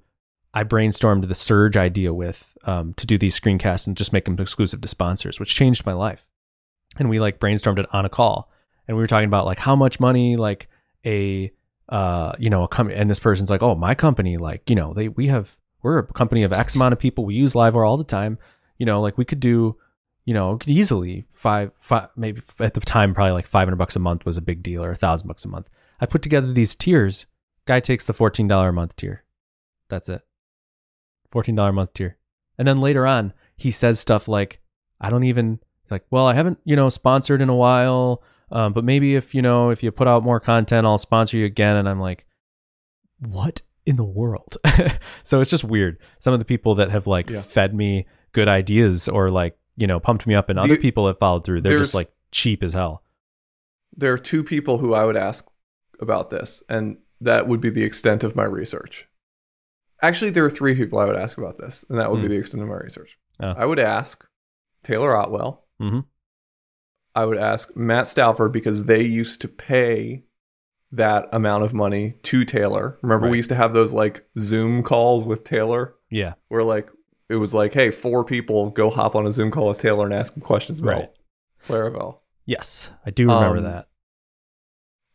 I 0.55 0.64
brainstormed 0.64 1.28
the 1.28 1.35
Surge 1.35 1.77
idea 1.77 2.14
with 2.14 2.56
um, 2.64 2.94
to 2.94 3.06
do 3.06 3.18
these 3.18 3.39
screencasts 3.39 3.86
and 3.86 3.97
just 3.97 4.12
make 4.12 4.24
them 4.24 4.39
exclusive 4.39 4.81
to 4.81 4.89
sponsors, 4.89 5.39
which 5.39 5.55
changed 5.55 5.85
my 5.85 5.93
life. 5.93 6.27
And 6.98 7.10
we 7.10 7.20
like 7.20 7.40
brainstormed 7.40 7.78
it 7.78 7.86
on 7.93 8.06
a 8.06 8.09
call, 8.09 8.51
and 8.89 8.97
we 8.97 9.02
were 9.02 9.06
talking 9.06 9.27
about 9.27 9.44
like 9.44 9.59
how 9.59 9.77
much 9.77 10.01
money 10.01 10.36
like 10.36 10.68
a 11.05 11.52
uh 11.90 12.32
you 12.39 12.48
know 12.48 12.64
a 12.64 12.68
company 12.68 12.98
and 12.98 13.10
this 13.10 13.20
person's 13.20 13.51
like 13.51 13.62
oh 13.62 13.74
my 13.77 13.94
company 13.94 14.39
like 14.39 14.68
you 14.68 14.74
know 14.74 14.93
they 14.93 15.09
we 15.09 15.28
have 15.28 15.56
we're 15.87 15.99
a 15.99 16.07
company 16.07 16.43
of 16.43 16.53
X 16.53 16.75
amount 16.75 16.93
of 16.93 16.99
people. 16.99 17.25
We 17.25 17.37
use 17.37 17.53
LiveWire 17.53 17.87
all 17.87 17.97
the 17.97 18.03
time. 18.03 18.39
You 18.77 18.87
know 18.87 19.01
like 19.01 19.17
we 19.17 19.25
could 19.25 19.39
do 19.39 19.77
you 20.25 20.35
know 20.35 20.57
could 20.57 20.69
easily 20.69 21.27
five 21.31 21.71
five 21.79 22.09
maybe 22.17 22.43
at 22.59 22.75
the 22.75 22.81
time 22.81 23.15
probably 23.15 23.31
like 23.31 23.47
500 23.47 23.77
bucks 23.77 23.95
a 23.95 24.01
month 24.01 24.27
was 24.27 24.37
a 24.37 24.43
big 24.43 24.65
deal 24.65 24.83
or 24.83 24.91
a 24.91 24.97
thousand 24.97 25.29
bucks 25.29 25.45
a 25.45 25.49
month. 25.49 25.69
I 26.01 26.07
put 26.07 26.23
together 26.23 26.53
these 26.53 26.75
tiers. 26.75 27.27
Guy 27.67 27.81
takes 27.81 28.05
the 28.05 28.13
$14 28.13 28.69
a 28.69 28.73
month 28.73 28.97
tier. 28.97 29.25
That's 29.89 30.09
it. 30.09 30.23
$14 31.33 31.69
a 31.69 31.73
month 31.73 31.95
tier. 31.95 32.19
And 32.59 32.67
then 32.67 32.81
later 32.81 33.07
on 33.07 33.33
he 33.57 33.71
says 33.71 34.01
stuff 34.01 34.27
like 34.27 34.61
I 35.01 35.09
don't 35.09 35.25
even 35.25 35.61
like 35.89 36.05
well 36.11 36.27
I 36.27 36.35
haven't 36.35 36.59
you 36.65 36.75
know 36.75 36.89
sponsored 36.89 37.41
in 37.41 37.49
a 37.49 37.55
while 37.55 38.25
um, 38.51 38.73
but 38.73 38.83
maybe 38.83 39.15
if 39.15 39.37
you 39.37 39.41
know 39.41 39.71
if 39.71 39.85
you 39.85 39.93
put 39.93 40.09
out 40.09 40.25
more 40.25 40.41
content 40.41 40.85
I'll 40.85 40.99
sponsor 40.99 41.37
you 41.37 41.47
again. 41.47 41.77
And 41.77 41.89
I'm 41.89 42.01
like 42.01 42.27
what 43.21 43.63
in 43.87 43.97
the 43.97 44.05
world 44.05 44.57
so 45.23 45.41
it's 45.41 45.51
just 45.51 45.65
weird 45.65 45.97
some 46.19 46.33
of 46.35 46.39
the 46.41 46.45
people 46.45 46.75
that 46.75 46.91
have 46.91 47.07
like 47.07 47.31
Yeah. 47.31 47.41
fed 47.41 47.73
me 47.75 48.07
good 48.33 48.49
ideas 48.49 49.09
or 49.09 49.31
like 49.31 49.57
you 49.77 49.87
know 49.87 50.01
pumped 50.01 50.27
me 50.27 50.35
up 50.35 50.49
and 50.49 50.59
Do 50.59 50.65
other 50.65 50.77
people 50.77 51.07
have 51.07 51.19
followed 51.19 51.45
through 51.45 51.61
they're 51.63 51.79
just 51.79 51.95
like 51.95 52.11
cheap 52.33 52.63
as 52.63 52.73
hell 52.75 53.03
There 53.97 54.13
are 54.13 54.19
two 54.19 54.43
people 54.45 54.79
who 54.79 54.93
I 54.93 55.05
would 55.05 55.17
ask 55.17 55.49
about 56.01 56.29
this, 56.29 56.63
and 56.69 56.99
that 57.23 57.49
would 57.49 57.63
be 57.63 57.71
the 57.71 57.85
extent 57.85 58.23
of 58.25 58.37
my 58.37 58.45
research. 58.45 59.09
Actually, 60.03 60.31
there 60.33 60.45
are 60.45 60.51
three 60.51 60.75
people 60.75 60.99
I 60.99 61.07
would 61.07 61.17
ask 61.17 61.39
about 61.39 61.57
this, 61.57 61.87
and 61.89 61.99
that 61.99 62.11
would 62.11 62.21
be 62.21 62.27
Hmm. 62.27 62.33
the 62.35 62.39
extent 62.39 62.63
of 62.63 62.69
my 62.69 62.75
research. 62.77 63.19
Oh. 63.41 63.55
I 63.57 63.65
would 63.65 63.79
ask 63.79 64.23
Taylor 64.83 65.17
Otwell. 65.17 65.65
Mhm. 65.81 66.05
I 67.15 67.25
would 67.25 67.39
ask 67.39 67.75
Matt 67.75 68.07
Stauffer 68.07 68.51
because 68.51 68.85
they 68.85 69.01
used 69.03 69.41
to 69.41 69.49
pay 69.49 70.25
that 70.97 71.28
amount 71.32 71.64
of 71.64 71.73
money 71.74 72.14
to 72.24 72.44
Taylor. 72.44 72.98
Remember, 73.02 73.24
Right. 73.27 73.31
we 73.32 73.36
used 73.39 73.48
to 73.51 73.55
have 73.55 73.73
those 73.73 73.93
like 73.94 74.24
Zoom 74.39 74.82
calls 74.82 75.24
with 75.24 75.44
Taylor 75.44 75.94
yeah 76.10 76.35
where 76.48 76.62
like 76.62 76.90
it 77.28 77.36
was 77.36 77.52
like, 77.55 77.73
hey, 77.74 77.90
four 77.90 78.24
people 78.24 78.70
go 78.70 78.89
hop 78.90 79.14
on 79.16 79.27
a 79.27 79.32
Zoom 79.32 79.51
call 79.51 79.68
with 79.68 79.78
Taylor 79.78 80.05
and 80.05 80.14
ask 80.14 80.36
him 80.36 80.43
questions 80.43 80.78
about 80.81 80.90
Right. 80.94 81.10
Laravel. 81.68 82.18
yes 82.44 82.90
I 83.05 83.10
do 83.10 83.27
remember 83.28 83.59
Um, 83.59 83.64
that 83.64 83.89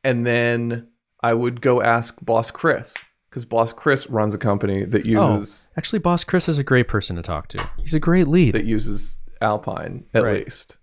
And 0.03 0.25
then 0.25 0.87
I 1.23 1.33
would 1.33 1.61
go 1.61 1.81
ask 1.81 2.17
Boss 2.23 2.51
Chris 2.51 2.95
because 3.29 3.45
Boss 3.45 3.71
Chris 3.73 4.09
runs 4.09 4.33
a 4.33 4.37
company 4.39 4.83
that 4.83 5.07
Oh. 5.07 5.35
uses 5.37 5.69
actually 5.77 5.99
boss 5.99 6.23
Chris 6.23 6.49
is 6.49 6.57
a 6.57 6.63
great 6.63 6.87
person 6.87 7.15
to 7.15 7.21
talk 7.21 7.47
to 7.49 7.69
he's 7.77 7.93
a 7.93 7.99
great 7.99 8.27
lead 8.27 8.53
that 8.55 8.65
uses 8.65 9.19
Alpine 9.39 10.05
at 10.13 10.23
Right. 10.23 10.43
least 10.45 10.77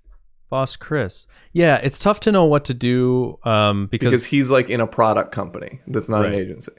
boss 0.50 0.76
Chris 0.76 1.26
yeah 1.52 1.76
it's 1.76 1.98
tough 1.98 2.20
to 2.20 2.32
know 2.32 2.44
what 2.44 2.64
to 2.64 2.74
do 2.74 3.38
um 3.44 3.86
because, 3.86 4.06
because 4.10 4.26
he's 4.26 4.50
like 4.50 4.70
in 4.70 4.80
a 4.80 4.86
product 4.86 5.32
company 5.32 5.80
that's 5.86 6.08
not 6.08 6.24
an 6.24 6.34
agency. 6.34 6.72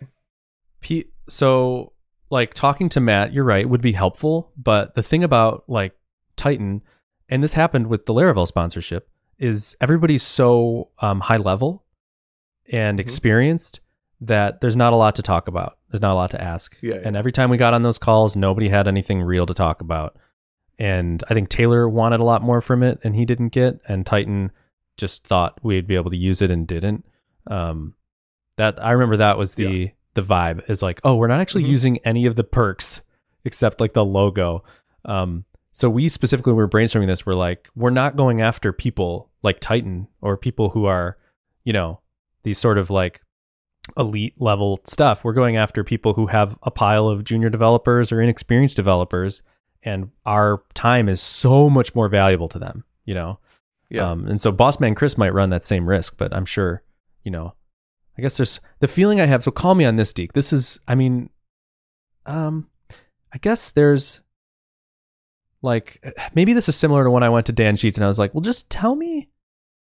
P- 0.82 1.10
so 1.28 1.94
like 2.32 2.54
talking 2.54 2.90
to 2.90 3.00
Matt, 3.00 3.34
you're 3.34 3.44
right, 3.44 3.68
would 3.68 3.82
be 3.82 3.92
helpful. 3.94 4.52
But 4.56 4.94
the 4.96 5.04
thing 5.04 5.24
about 5.24 5.64
like 5.68 5.94
Tighten, 6.38 6.82
and 7.28 7.42
this 7.44 7.54
happened 7.54 7.88
with 7.88 8.06
the 8.06 8.14
Laravel 8.14 8.48
sponsorship, 8.48 9.10
is 9.40 9.76
everybody's 9.82 10.24
so 10.24 10.90
um, 11.00 11.22
high 11.22 11.38
level 11.38 11.84
and 12.72 12.98
Mhm. 12.98 13.02
experienced 13.02 13.80
that 14.22 14.62
there's 14.62 14.76
not 14.76 14.94
a 14.94 14.96
lot 14.96 15.16
to 15.16 15.22
talk 15.24 15.48
about. 15.48 15.78
There's 15.90 16.02
not 16.02 16.14
a 16.14 16.16
lot 16.16 16.32
to 16.32 16.42
ask. 16.42 16.76
Yeah, 16.82 16.96
yeah. 16.96 17.02
And 17.04 17.18
every 17.18 17.32
time 17.32 17.50
we 17.50 17.58
got 17.58 17.74
on 17.74 17.84
those 17.84 17.98
calls, 17.98 18.36
nobody 18.36 18.70
had 18.70 18.88
anything 18.88 19.22
real 19.22 19.46
to 19.46 19.54
talk 19.54 19.82
about. 19.82 20.16
And 20.80 21.24
I 21.30 21.34
think 21.34 21.50
Taylor 21.50 21.88
wanted 21.90 22.22
a 22.22 22.24
lot 22.24 22.42
more 22.42 22.62
from 22.62 22.82
it 22.84 23.00
and 23.04 23.14
he 23.16 23.26
didn't 23.26 23.50
get. 23.50 23.80
And 23.88 24.06
Tighten 24.06 24.52
just 24.98 25.26
thought 25.28 25.60
we'd 25.62 25.86
be 25.88 25.96
able 25.96 26.10
to 26.12 26.18
use 26.18 26.42
it 26.42 26.50
and 26.50 26.66
didn't. 26.66 27.06
Um, 27.48 27.94
that 28.56 28.84
I 28.84 28.92
remember 28.92 29.18
that 29.18 29.38
was 29.38 29.56
the 29.56 29.92
the 30.16 30.22
vibe 30.24 30.70
is 30.70 30.82
like, 30.82 31.00
oh, 31.04 31.16
we're 31.16 31.28
not 31.28 31.40
actually 31.40 31.64
Mhm. 31.66 31.70
using 31.70 31.98
any 32.00 32.26
of 32.26 32.36
the 32.36 32.44
perks 32.44 33.02
except 33.46 33.80
like 33.80 33.94
the 33.94 34.04
logo. 34.04 34.64
Um, 35.06 35.46
so 35.72 35.90
we 35.90 36.10
specifically 36.10 36.54
were 36.54 36.68
brainstorming 36.68 37.08
this. 37.08 37.26
We're 37.26 37.36
like, 37.36 37.70
we're 37.76 37.90
not 37.92 38.16
going 38.18 38.42
after 38.42 38.74
people 38.74 39.30
like 39.44 39.60
Tighten 39.60 40.08
or 40.22 40.36
people 40.36 40.70
who 40.72 40.86
are, 40.86 41.18
you 41.64 41.72
know, 41.74 42.00
these 42.44 42.58
sort 42.58 42.78
of 42.78 42.90
like 42.90 43.22
elite 43.98 44.34
level 44.40 44.82
stuff. 44.86 45.24
We're 45.24 45.34
going 45.34 45.56
after 45.58 45.84
people 45.84 46.14
who 46.14 46.28
have 46.28 46.58
a 46.64 46.72
pile 46.72 47.08
of 47.08 47.24
junior 47.24 47.50
developers 47.50 48.12
or 48.12 48.22
inexperienced 48.22 48.76
developers, 48.76 49.42
and 49.84 50.10
our 50.26 50.64
time 50.74 51.08
is 51.10 51.22
so 51.22 51.70
much 51.70 51.96
more 51.96 52.10
valuable 52.10 52.50
to 52.50 52.60
them. 52.60 52.84
You 53.06 53.16
know, 53.16 53.40
Yeah. 53.90 54.12
um, 54.12 54.28
and 54.28 54.40
so 54.40 54.52
Bossman 54.52 54.96
Chris 54.96 55.18
might 55.18 55.34
run 55.34 55.50
that 55.50 55.66
same 55.66 55.88
risk, 55.90 56.16
but 56.18 56.34
I'm 56.34 56.46
sure, 56.46 56.84
you 57.24 57.32
know, 57.32 57.54
I 58.18 58.22
guess 58.22 58.38
there's 58.38 58.60
the 58.80 58.88
feeling 58.88 59.20
I 59.22 59.26
have. 59.26 59.44
So 59.44 59.52
call 59.52 59.76
me 59.76 59.86
on 59.86 59.96
this, 59.96 60.14
Deke. 60.14 60.34
This 60.34 60.52
is, 60.54 60.80
I 60.88 60.96
mean, 60.96 61.30
um, 62.26 62.68
I 63.34 63.38
guess 63.40 63.72
there's 63.72 64.22
like 65.62 66.04
maybe 66.36 66.54
this 66.54 66.70
is 66.70 66.76
similar 66.76 67.04
to 67.04 67.12
when 67.12 67.24
I 67.24 67.30
went 67.30 67.46
to 67.48 67.52
Dan 67.52 67.76
Sheets 67.76 67.98
and 67.98 68.06
I 68.06 68.08
was 68.08 68.20
like, 68.20 68.34
well, 68.34 68.42
just 68.42 68.70
tell 68.70 68.96
me 68.96 69.30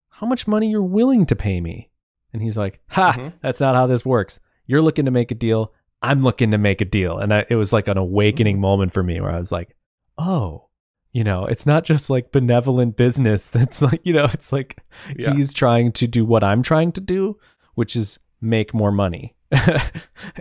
how 0.09 0.27
much 0.27 0.47
money 0.47 0.69
you're 0.69 0.81
willing 0.83 1.25
to 1.27 1.35
pay 1.35 1.61
me. 1.61 1.89
And 2.33 2.41
he's 2.41 2.57
like, 2.57 2.79
ha, 2.89 3.13
Mhm. 3.17 3.33
that's 3.41 3.59
not 3.59 3.75
how 3.75 3.87
this 3.87 4.05
works. 4.05 4.39
You're 4.67 4.81
looking 4.81 5.05
to 5.05 5.11
make 5.11 5.31
a 5.31 5.35
deal. 5.35 5.73
I'm 6.01 6.21
looking 6.21 6.51
to 6.51 6.57
make 6.57 6.81
a 6.81 6.85
deal. 6.85 7.17
And 7.17 7.33
I, 7.33 7.45
it 7.49 7.55
was 7.55 7.73
like 7.73 7.87
an 7.87 7.97
awakening 7.97 8.55
Mm-hmm. 8.55 8.61
moment 8.61 8.93
for 8.93 9.03
me 9.03 9.19
where 9.21 9.31
I 9.31 9.39
was 9.39 9.51
like, 9.51 9.75
oh, 10.19 10.67
you 11.13 11.23
know, 11.23 11.45
it's 11.45 11.65
not 11.65 11.83
just 11.83 12.09
like 12.09 12.31
benevolent 12.31 12.95
business 12.97 13.47
that's 13.55 13.81
like, 13.81 14.01
you 14.03 14.13
know, 14.13 14.25
it's 14.25 14.51
like 14.51 14.77
Yeah. 15.17 15.33
he's 15.33 15.53
trying 15.53 15.91
to 15.93 16.07
do 16.07 16.23
what 16.25 16.43
I'm 16.43 16.61
trying 16.61 16.91
to 16.93 17.01
do, 17.01 17.37
which 17.75 17.95
is 17.95 18.19
make 18.41 18.73
more 18.73 18.91
money 18.91 19.35
and, 19.51 19.81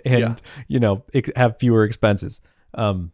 Yeah. 0.05 0.36
you 0.68 0.78
know, 0.80 1.05
have 1.36 1.59
fewer 1.59 1.84
expenses. 1.84 2.40
Um, 2.74 3.12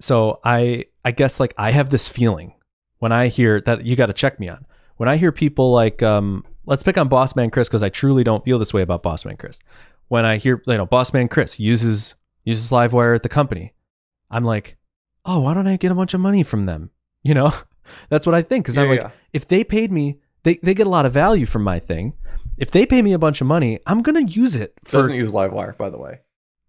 so 0.00 0.40
I, 0.44 0.84
I 1.04 1.12
guess 1.12 1.40
like 1.40 1.54
I 1.56 1.70
have 1.70 1.90
this 1.90 2.08
feeling 2.08 2.52
when 2.98 3.12
I 3.12 3.28
hear 3.28 3.60
that 3.62 3.84
you 3.86 3.96
got 3.96 4.06
to 4.06 4.12
check 4.12 4.38
me 4.38 4.48
on 4.48 4.66
when 4.96 5.08
I 5.08 5.16
hear 5.16 5.32
people 5.32 5.72
like, 5.72 6.02
um, 6.02 6.44
let's 6.66 6.82
pick 6.82 6.98
on 6.98 7.08
Boss 7.08 7.36
Man 7.36 7.50
Chris 7.50 7.68
because 7.68 7.82
I 7.82 7.88
truly 7.88 8.24
don't 8.24 8.44
feel 8.44 8.58
this 8.58 8.74
way 8.74 8.82
about 8.82 9.02
Boss 9.02 9.24
Man 9.24 9.36
Chris. 9.36 9.58
When 10.08 10.24
I 10.24 10.36
hear, 10.38 10.62
you 10.66 10.76
know, 10.76 10.86
Boss 10.86 11.12
Man 11.12 11.28
Chris 11.28 11.58
uses 11.60 12.14
uses 12.44 12.70
Livewire 12.70 13.14
at 13.16 13.22
the 13.22 13.28
company, 13.28 13.72
I'm 14.30 14.44
like, 14.44 14.75
oh, 15.26 15.40
why 15.40 15.52
don't 15.54 15.66
I 15.66 15.76
get 15.76 15.92
a 15.92 15.94
bunch 15.94 16.14
of 16.14 16.20
money 16.20 16.42
from 16.42 16.64
them? 16.64 16.90
You 17.22 17.34
know, 17.34 17.52
that's 18.08 18.24
what 18.26 18.34
I 18.34 18.42
think 18.42 18.64
because 18.64 18.78
I'm 18.78 18.88
like, 18.88 19.00
yeah. 19.00 19.10
if 19.32 19.46
they 19.46 19.64
paid 19.64 19.92
me, 19.92 20.20
they 20.44 20.54
they 20.62 20.72
get 20.74 20.86
a 20.86 20.90
lot 20.90 21.04
of 21.06 21.12
value 21.12 21.46
from 21.46 21.62
my 21.62 21.78
thing. 21.80 22.14
If 22.56 22.70
they 22.70 22.86
pay 22.86 23.02
me 23.02 23.12
a 23.12 23.18
bunch 23.18 23.40
of 23.42 23.46
money, 23.46 23.80
I'm 23.86 24.00
gonna 24.02 24.22
use 24.22 24.56
it 24.56 24.74
for 24.84 24.98
Doesn't 24.98 25.14
use 25.14 25.32
Livewire, 25.32 25.76
by 25.76 25.90
the 25.90 25.98
way. 25.98 26.20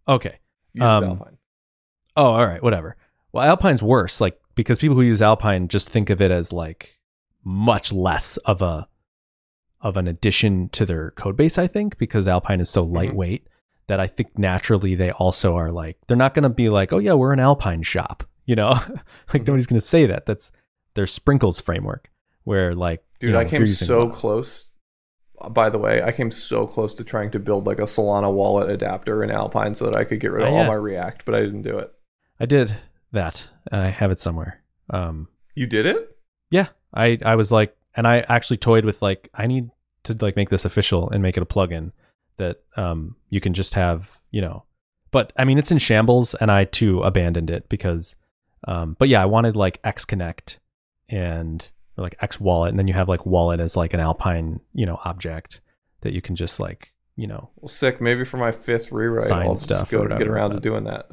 okay. 0.07 0.39
Uses 0.73 0.89
Um, 0.89 1.03
Alpine. 1.05 1.38
Oh, 2.17 2.25
all 2.25 2.45
right, 2.45 2.61
whatever. 2.61 2.97
Well, 3.31 3.47
Alpine's 3.47 3.81
worse, 3.81 4.19
like 4.19 4.39
because 4.55 4.77
people 4.79 4.95
who 4.95 5.01
use 5.03 5.21
Alpine 5.21 5.67
just 5.67 5.89
think 5.89 6.09
of 6.09 6.21
it 6.21 6.31
as 6.31 6.51
like 6.51 6.99
much 7.43 7.93
less 7.93 8.38
of 8.38 8.61
a 8.61 8.88
of 9.81 9.95
an 9.95 10.07
addition 10.07 10.69
to 10.69 10.85
their 10.85 11.11
code 11.11 11.38
base. 11.38 11.57
I 11.57 11.67
think 11.67 11.97
because 11.97 12.27
Alpine 12.27 12.59
is 12.59 12.69
so 12.69 12.84
lightweight 12.84 13.47
that 13.88 13.99
I 13.99 14.07
think 14.07 14.38
naturally 14.38 14.95
they 14.95 15.11
also 15.11 15.55
are 15.55 15.71
like 15.71 15.97
they're 16.07 16.17
not 16.17 16.34
going 16.34 16.43
to 16.43 16.49
be 16.49 16.69
like, 16.69 16.91
oh 16.91 16.97
yeah, 16.97 17.13
we're 17.13 17.34
an 17.34 17.39
Alpine 17.39 17.84
shop, 17.84 18.23
you 18.48 18.56
know, 18.56 18.69
like 19.34 19.44
Mhm. 19.44 19.48
nobody's 19.48 19.68
going 19.68 19.80
to 19.80 19.86
say 19.86 20.07
that. 20.07 20.26
That's 20.26 20.52
their 20.95 21.06
Sprinkles 21.06 21.61
framework, 21.61 22.10
where 22.44 22.74
like 22.74 23.03
Dude, 23.19 23.28
you 23.30 23.34
know, 23.34 23.40
I 23.41 23.45
came 23.45 23.65
so 23.68 24.10
close. 24.10 24.65
By 25.52 25.69
the 25.69 25.78
way, 25.78 26.02
I 26.02 26.11
came 26.11 26.32
so 26.32 26.65
close 26.65 26.95
to 26.95 27.03
trying 27.03 27.30
to 27.32 27.40
build 27.40 27.68
like 27.68 27.78
a 27.78 27.84
Solana 27.84 28.34
wallet 28.34 28.72
adapter 28.72 29.24
in 29.24 29.30
Alpine 29.30 29.76
so 29.76 29.86
that 29.86 29.95
I 29.95 30.03
could 30.03 30.19
get 30.19 30.32
rid 30.32 30.41
of 30.48 30.49
Oh, 30.49 30.56
all 30.56 30.61
yeah. 30.64 30.68
my 30.68 30.74
React, 30.74 31.26
but 31.26 31.36
I 31.36 31.41
didn't 31.41 31.61
do 31.61 31.78
it. 31.78 31.94
I 32.40 32.45
did 32.48 32.76
that. 33.11 33.48
and 33.72 33.82
I 33.82 33.90
have 33.90 34.10
it 34.11 34.19
somewhere. 34.19 34.61
Um, 34.90 35.28
You 35.53 35.68
did 35.68 35.86
it? 35.86 36.18
Yeah, 36.49 36.69
I 36.94 37.19
I 37.24 37.36
was 37.36 37.52
like, 37.52 37.76
and 37.95 38.07
I 38.07 38.22
actually 38.22 38.57
toyed 38.57 38.86
with 38.86 39.02
like, 39.03 39.30
I 39.36 39.45
need 39.45 39.69
to 40.06 40.18
like 40.22 40.36
make 40.36 40.49
this 40.49 40.65
official 40.65 41.10
and 41.11 41.22
make 41.22 41.38
it 41.38 41.44
a 41.44 41.45
plugin 41.45 41.91
that 42.38 42.61
um 42.78 43.15
you 43.30 43.40
can 43.41 43.53
just 43.53 43.74
have, 43.76 44.18
you 44.32 44.41
know. 44.41 44.64
But 45.11 45.34
I 45.38 45.44
mean, 45.45 45.57
it's 45.60 45.72
in 45.72 45.78
shambles, 45.78 46.34
and 46.36 46.49
I 46.52 46.65
too 46.65 47.02
abandoned 47.03 47.49
it 47.49 47.69
because, 47.69 48.15
um, 48.65 48.95
but 48.97 49.09
yeah, 49.09 49.21
I 49.21 49.25
wanted 49.25 49.55
like 49.55 49.79
X 49.84 50.05
Connect 50.05 50.59
and 51.09 51.69
or 51.97 52.03
like 52.03 52.15
X 52.21 52.39
Wallet, 52.39 52.69
and 52.69 52.79
then 52.79 52.88
you 52.88 52.93
have 52.93 53.09
like 53.09 53.25
Wallet 53.25 53.59
as 53.59 53.75
like 53.75 53.93
an 53.93 53.99
Alpine, 53.99 54.59
you 54.73 54.85
know, 54.85 54.99
object 55.05 55.61
that 56.01 56.13
you 56.13 56.21
can 56.21 56.35
just 56.35 56.59
like, 56.59 56.93
you 57.15 57.27
know, 57.27 57.49
Well, 57.57 57.69
sick. 57.69 57.99
Maybe 58.01 58.23
for 58.23 58.38
my 58.38 58.51
fifth 58.51 58.91
rewrite, 58.91 59.31
I'll 59.31 59.55
stuff 59.55 59.79
just 59.79 59.91
go 59.91 60.05
to 60.07 60.17
get 60.17 60.27
around 60.27 60.51
to 60.51 60.59
doing 60.59 60.84
that. 60.85 61.07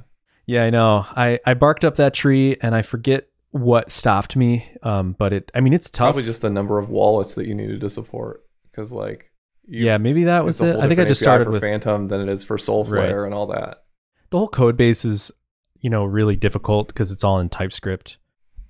Yeah, 0.46 0.64
I 0.64 0.70
know. 0.70 1.06
I 1.08 1.40
I 1.46 1.54
barked 1.54 1.84
up 1.84 1.96
that 1.96 2.14
tree, 2.14 2.56
and 2.60 2.74
I 2.74 2.82
forget 2.82 3.28
what 3.50 3.90
stopped 3.90 4.36
me. 4.36 4.68
Um, 4.82 5.14
but 5.18 5.32
it, 5.32 5.50
I 5.54 5.60
mean, 5.60 5.72
it's 5.72 5.90
tough. 5.90 6.06
Probably 6.06 6.24
just 6.24 6.42
the 6.42 6.50
number 6.50 6.78
of 6.78 6.90
wallets 6.90 7.34
that 7.36 7.46
you 7.46 7.54
needed 7.54 7.80
to 7.80 7.88
support, 7.88 8.44
because 8.70 8.92
like, 8.92 9.30
you, 9.66 9.86
yeah, 9.86 9.96
maybe 9.96 10.24
that 10.24 10.44
was 10.44 10.60
it. 10.60 10.76
I 10.76 10.86
think 10.88 11.00
I 11.00 11.04
just 11.04 11.22
API 11.22 11.24
started 11.24 11.44
for 11.44 11.50
with 11.52 11.62
Phantom 11.62 12.08
than 12.08 12.20
it 12.20 12.28
is 12.28 12.44
for 12.44 12.58
Solflare 12.58 13.24
and 13.24 13.32
all 13.32 13.46
that. 13.46 13.84
the 14.28 14.38
whole 14.38 14.48
code 14.48 14.76
base 14.76 15.04
is 15.06 15.32
you 15.84 15.90
know 15.90 16.04
really 16.04 16.34
difficult 16.34 16.86
because 16.88 17.12
it's 17.12 17.22
all 17.22 17.38
in 17.40 17.48
TypeScript, 17.50 18.16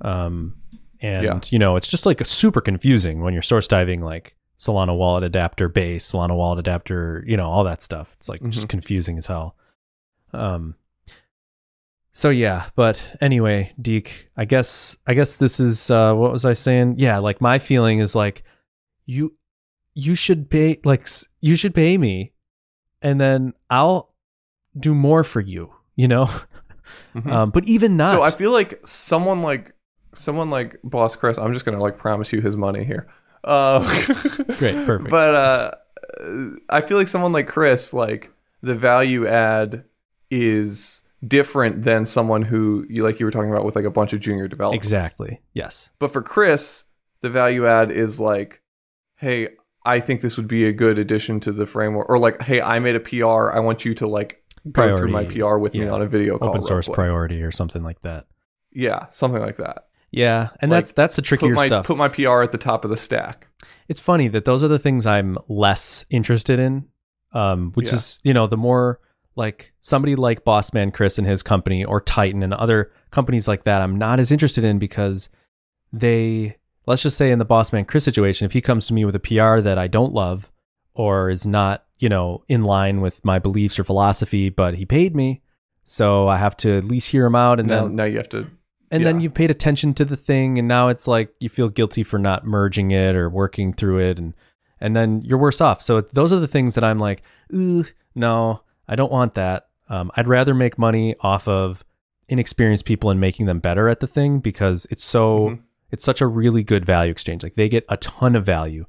um, 0.01 0.57
and 1.01 1.25
Yeah. 1.25 1.41
you 1.51 1.59
know 1.59 1.77
it's 1.77 1.89
just 1.89 2.05
like 2.07 2.25
super 2.27 2.61
confusing 2.61 3.21
when 3.23 3.33
you're 3.33 3.43
source 3.43 3.69
diving 3.69 4.01
like 4.03 4.37
Solana 4.59 4.97
wallet 4.97 5.23
adapter 5.25 5.69
base, 5.69 6.11
Solana 6.11 6.37
wallet 6.37 6.59
adapter, 6.59 7.25
you 7.27 7.37
know 7.37 7.49
all 7.49 7.65
that 7.65 7.81
stuff. 7.83 8.15
It's 8.19 8.29
like 8.29 8.43
just 8.51 8.67
Mhm. 8.67 8.71
confusing 8.71 9.17
as 9.19 9.27
hell. 9.29 9.55
Um. 10.33 10.75
So 12.17 12.31
yeah, 12.31 12.71
but 12.77 13.03
anyway, 13.21 13.73
Deek, 13.81 14.29
I 14.37 14.45
guess 14.45 14.97
I 15.07 15.15
guess 15.15 15.37
this 15.37 15.59
is 15.59 15.91
uh, 15.91 16.15
what 16.15 16.33
was 16.33 16.45
I 16.45 16.53
saying? 16.53 16.97
Yeah, 16.99 17.19
like 17.19 17.41
my 17.41 17.59
feeling 17.59 17.99
is 18.01 18.15
like 18.15 18.45
you 19.07 19.35
you 19.95 20.15
should 20.15 20.49
pay 20.51 20.79
like 20.85 21.09
you 21.41 21.57
should 21.57 21.75
pay 21.75 21.97
me, 21.99 22.33
and 23.03 23.21
then 23.21 23.53
I'll 23.71 24.15
do 24.79 24.95
more 24.95 25.25
for 25.25 25.41
you. 25.41 25.73
You 25.97 26.07
know, 26.09 26.29
Mhm. 27.15 27.31
um, 27.33 27.51
but 27.51 27.65
even 27.67 27.97
not. 27.97 28.11
So 28.11 28.23
I 28.23 28.31
feel 28.31 28.51
like 28.53 28.81
someone 28.87 29.43
like 29.43 29.75
someone 30.15 30.51
like 30.51 30.79
Boss 30.85 31.17
Chris. 31.17 31.39
I'm 31.39 31.53
just 31.53 31.65
gonna 31.65 31.81
like 31.81 31.99
promise 31.99 32.33
you 32.33 32.41
his 32.41 32.57
money 32.57 32.85
here. 32.85 33.07
Uh, 33.43 33.81
Great, 34.59 34.87
perfect. 34.87 35.11
But 35.11 35.35
uh, 35.35 35.71
I 36.71 36.81
feel 36.81 36.97
like 36.97 37.09
someone 37.09 37.33
like 37.33 37.49
Chris, 37.49 37.93
like 37.93 38.31
the 38.63 38.75
value 38.75 39.27
add 39.27 39.85
is 40.31 41.03
different 41.27 41.83
than 41.83 42.05
someone 42.07 42.43
who 42.43 42.85
you 42.89 43.03
like 43.03 43.19
you 43.21 43.27
were 43.27 43.33
talking 43.33 43.51
about 43.51 43.65
with 43.65 43.77
like 43.77 43.85
a 43.85 43.91
bunch 43.91 44.13
of 44.13 44.21
junior 44.21 44.47
developers. 44.49 44.77
exactly. 44.77 45.41
Yes. 45.55 45.91
But 45.99 46.11
for 46.13 46.23
Chris, 46.23 46.87
the 47.23 47.31
value 47.31 47.67
add 47.67 47.91
is 47.91 48.21
like, 48.21 48.61
hey, 49.17 49.49
I 49.87 50.01
think 50.01 50.21
this 50.21 50.37
would 50.37 50.49
be 50.49 50.67
a 50.67 50.73
good 50.73 50.99
addition 50.99 51.41
to 51.41 51.53
the 51.53 51.67
framework, 51.67 52.09
or 52.09 52.19
like, 52.19 52.43
hey, 52.43 52.61
I 52.61 52.79
made 52.79 52.97
a 52.97 53.01
PR. 53.01 53.51
I 53.51 53.61
want 53.61 53.85
you 53.85 53.95
to 53.97 54.07
like 54.07 54.43
go 54.71 54.97
through 54.99 55.11
my 55.11 55.25
PR 55.25 55.57
with 55.57 55.75
me 55.75 55.87
on 55.87 56.03
a 56.03 56.07
video 56.07 56.39
call. 56.39 56.49
Open 56.51 56.63
source 56.63 56.89
priority 56.89 57.43
or 57.43 57.53
something 57.53 57.83
like 57.83 58.01
that. 58.03 58.27
Yeah, 58.73 59.07
something 59.11 59.41
like 59.43 59.57
that. 59.57 59.87
Yeah, 60.11 60.51
and 60.61 60.71
Like, 60.71 60.85
that's 60.85 60.93
that's 60.93 61.17
the 61.17 61.23
Put 61.23 61.27
trickier 61.29 61.55
my 61.55 61.67
stuff. 61.67 61.87
put 61.87 61.97
my 61.97 62.09
PR 62.09 62.43
at 62.43 62.53
the 62.53 62.59
top 62.59 62.85
of 62.85 62.91
the 62.91 62.97
stack. 62.97 63.49
it's 63.89 64.01
funny 64.01 64.29
that 64.29 64.45
those 64.45 64.63
are 64.63 64.69
the 64.69 64.79
things 64.79 65.07
I'm 65.07 65.37
less 65.49 66.07
interested 66.11 66.59
in. 66.59 66.87
Um, 67.33 67.73
which 67.73 67.89
Yeah. 67.89 67.95
is 67.97 68.21
you 68.23 68.33
know 68.33 68.47
the 68.47 68.57
more 68.57 69.01
like 69.37 69.73
somebody 69.81 70.15
like 70.15 70.45
Bossman 70.45 70.95
Chris 70.95 71.19
and 71.19 71.27
his 71.27 71.43
company 71.43 71.85
or 71.85 72.01
Tighten 72.01 72.45
and 72.45 72.55
other 72.55 72.93
companies 73.11 73.49
like 73.49 73.65
that, 73.65 73.83
I'm 73.83 73.97
not 73.97 74.21
as 74.21 74.31
interested 74.31 74.63
in 74.65 74.79
because 74.79 75.29
they 75.93 76.57
let's 76.87 77.03
just 77.03 77.17
say 77.17 77.31
in 77.31 77.39
the 77.39 77.47
Bossman 77.47 77.87
Chris 77.89 78.05
situation, 78.05 78.47
if 78.47 78.53
he 78.53 78.61
comes 78.61 78.87
to 78.87 78.95
me 78.95 79.05
with 79.05 79.15
a 79.17 79.21
PR 79.21 79.61
that 79.61 79.79
I 79.79 79.89
don't 79.89 80.13
love 80.13 80.51
or 80.95 81.31
is 81.31 81.47
not 81.47 81.85
you 81.99 82.09
know 82.09 82.43
in 82.49 82.63
line 82.65 83.01
with 83.01 83.25
my 83.25 83.39
beliefs 83.39 83.79
or 83.79 83.85
philosophy, 83.85 84.49
but 84.51 84.75
he 84.75 84.85
paid 84.87 85.15
me, 85.15 85.43
so 85.85 86.29
I 86.29 86.39
have 86.39 86.57
to 86.59 86.79
at 86.79 86.85
least 86.85 87.09
hear 87.09 87.27
him 87.27 87.35
out 87.37 87.61
and 87.61 87.69
now, 87.69 87.85
then 87.85 87.97
now 87.97 88.05
you 88.05 88.17
have 88.19 88.29
to. 88.31 88.51
and 88.91 89.05
then 89.07 89.21
you've 89.21 89.35
paid 89.35 89.51
attention 89.51 89.95
to 89.95 90.05
the 90.05 90.17
thing 90.17 90.59
and 90.59 90.69
now 90.69 90.89
it's 90.89 91.07
like 91.09 91.35
you 91.41 91.49
feel 91.49 91.69
guilty 91.69 92.03
for 92.03 92.19
not 92.19 92.47
merging 92.47 92.91
it 92.91 93.15
or 93.17 93.29
working 93.31 93.73
through 93.73 93.99
it 93.99 94.19
and 94.19 94.35
and 94.81 94.95
then 94.95 95.23
you're 95.23 95.39
worse 95.39 95.61
off. 95.61 95.83
So 95.83 96.01
those 96.01 96.33
are 96.33 96.41
the 96.41 96.49
things 96.49 96.75
that 96.75 96.85
i'm 96.85 96.99
like 96.99 97.23
no 98.15 98.61
i 98.89 98.95
don't 98.97 99.13
want 99.13 99.35
that. 99.35 99.69
Um, 99.89 100.11
i'd 100.17 100.29
rather 100.29 100.55
make 100.55 100.79
money 100.79 101.15
off 101.21 101.47
of 101.49 101.83
inexperienced 102.29 102.85
people 102.87 103.11
and 103.11 103.21
making 103.21 103.47
them 103.47 103.59
better 103.61 103.89
at 103.89 104.01
the 104.01 104.07
thing 104.07 104.39
because 104.41 104.87
it's 104.91 105.05
so 105.05 105.49
Mhm. 105.51 105.59
it's 105.91 106.05
such 106.05 106.21
a 106.21 106.27
really 106.27 106.63
good 106.63 106.85
value 106.85 107.11
exchange. 107.13 107.43
Like 107.43 107.55
they 107.55 107.69
get 107.69 107.85
a 107.89 107.97
ton 107.97 108.35
of 108.37 108.45
value 108.45 108.87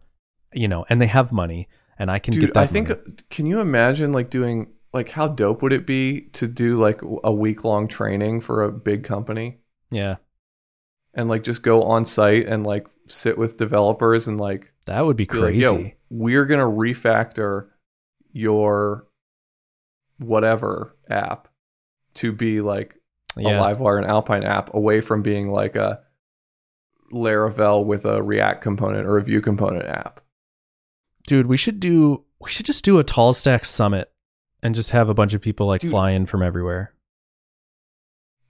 you 0.53 0.67
know 0.67 0.85
and 0.89 1.01
they 1.01 1.07
have 1.07 1.31
money 1.31 1.67
and 1.97 2.11
i 2.11 2.19
can 2.19 2.33
Dude, 2.33 2.41
get 2.45 2.53
that 2.53 2.59
I 2.63 2.67
think. 2.67 2.89
money. 2.89 3.01
Can 3.29 3.45
you 3.45 3.59
imagine 3.59 4.11
like 4.11 4.29
doing 4.29 4.67
like 4.93 5.09
how 5.09 5.27
dope 5.27 5.61
would 5.61 5.73
it 5.73 5.85
be 5.85 6.21
to 6.33 6.47
do 6.47 6.79
like 6.79 7.01
a 7.23 7.31
week 7.31 7.63
long 7.63 7.87
training 7.87 8.41
for 8.41 8.63
a 8.63 8.71
big 8.71 9.03
company 9.03 9.59
yeah 9.91 10.15
and 11.13 11.29
like 11.29 11.43
just 11.43 11.63
go 11.63 11.83
on 11.83 12.05
site 12.05 12.47
and 12.47 12.65
like 12.65 12.87
sit 13.07 13.37
with 13.37 13.57
developers 13.57 14.27
and 14.27 14.39
like 14.39 14.73
that 14.85 15.05
would 15.05 15.17
be 15.17 15.25
be 15.25 15.33
like, 15.33 15.41
crazy 15.41 15.59
yo, 15.61 15.91
we're 16.09 16.45
gonna 16.45 16.63
refactor 16.63 17.67
your 18.31 19.07
whatever 20.17 20.95
app 21.09 21.47
to 22.13 22.31
be 22.31 22.61
like 22.61 22.95
yeah 23.37 23.59
a 23.59 23.75
Livewire 23.75 23.97
and 23.97 24.07
Alpine 24.07 24.43
app 24.43 24.73
away 24.73 25.01
from 25.01 25.21
being 25.21 25.49
like 25.51 25.75
a 25.75 26.01
Laravel 27.11 27.85
with 27.85 28.05
a 28.05 28.21
React 28.21 28.61
component 28.61 29.05
or 29.07 29.17
a 29.17 29.23
Vue 29.23 29.41
component 29.41 29.85
app. 29.85 30.21
Dude 31.25 31.47
we 31.47 31.57
should 31.57 31.79
do 31.79 32.23
we 32.39 32.49
should 32.49 32.65
just 32.65 32.83
do 32.83 32.99
a 32.99 33.03
tall 33.03 33.33
stack 33.33 33.65
summit 33.65 34.11
and 34.63 34.75
just 34.75 34.91
have 34.91 35.09
a 35.09 35.13
bunch 35.13 35.33
of 35.33 35.41
people 35.41 35.67
like 35.67 35.81
Dude. 35.81 35.91
fly 35.91 36.11
in 36.11 36.25
from 36.25 36.41
everywhere 36.41 36.93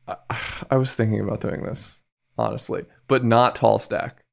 I, 0.08 0.16
I 0.72 0.78
was 0.78 0.96
thinking 0.96 1.20
about 1.20 1.42
doing 1.42 1.64
this 1.64 2.04
honestly, 2.38 2.86
but 3.08 3.24
not 3.24 3.56
tall 3.56 3.80
stack. 3.80 4.24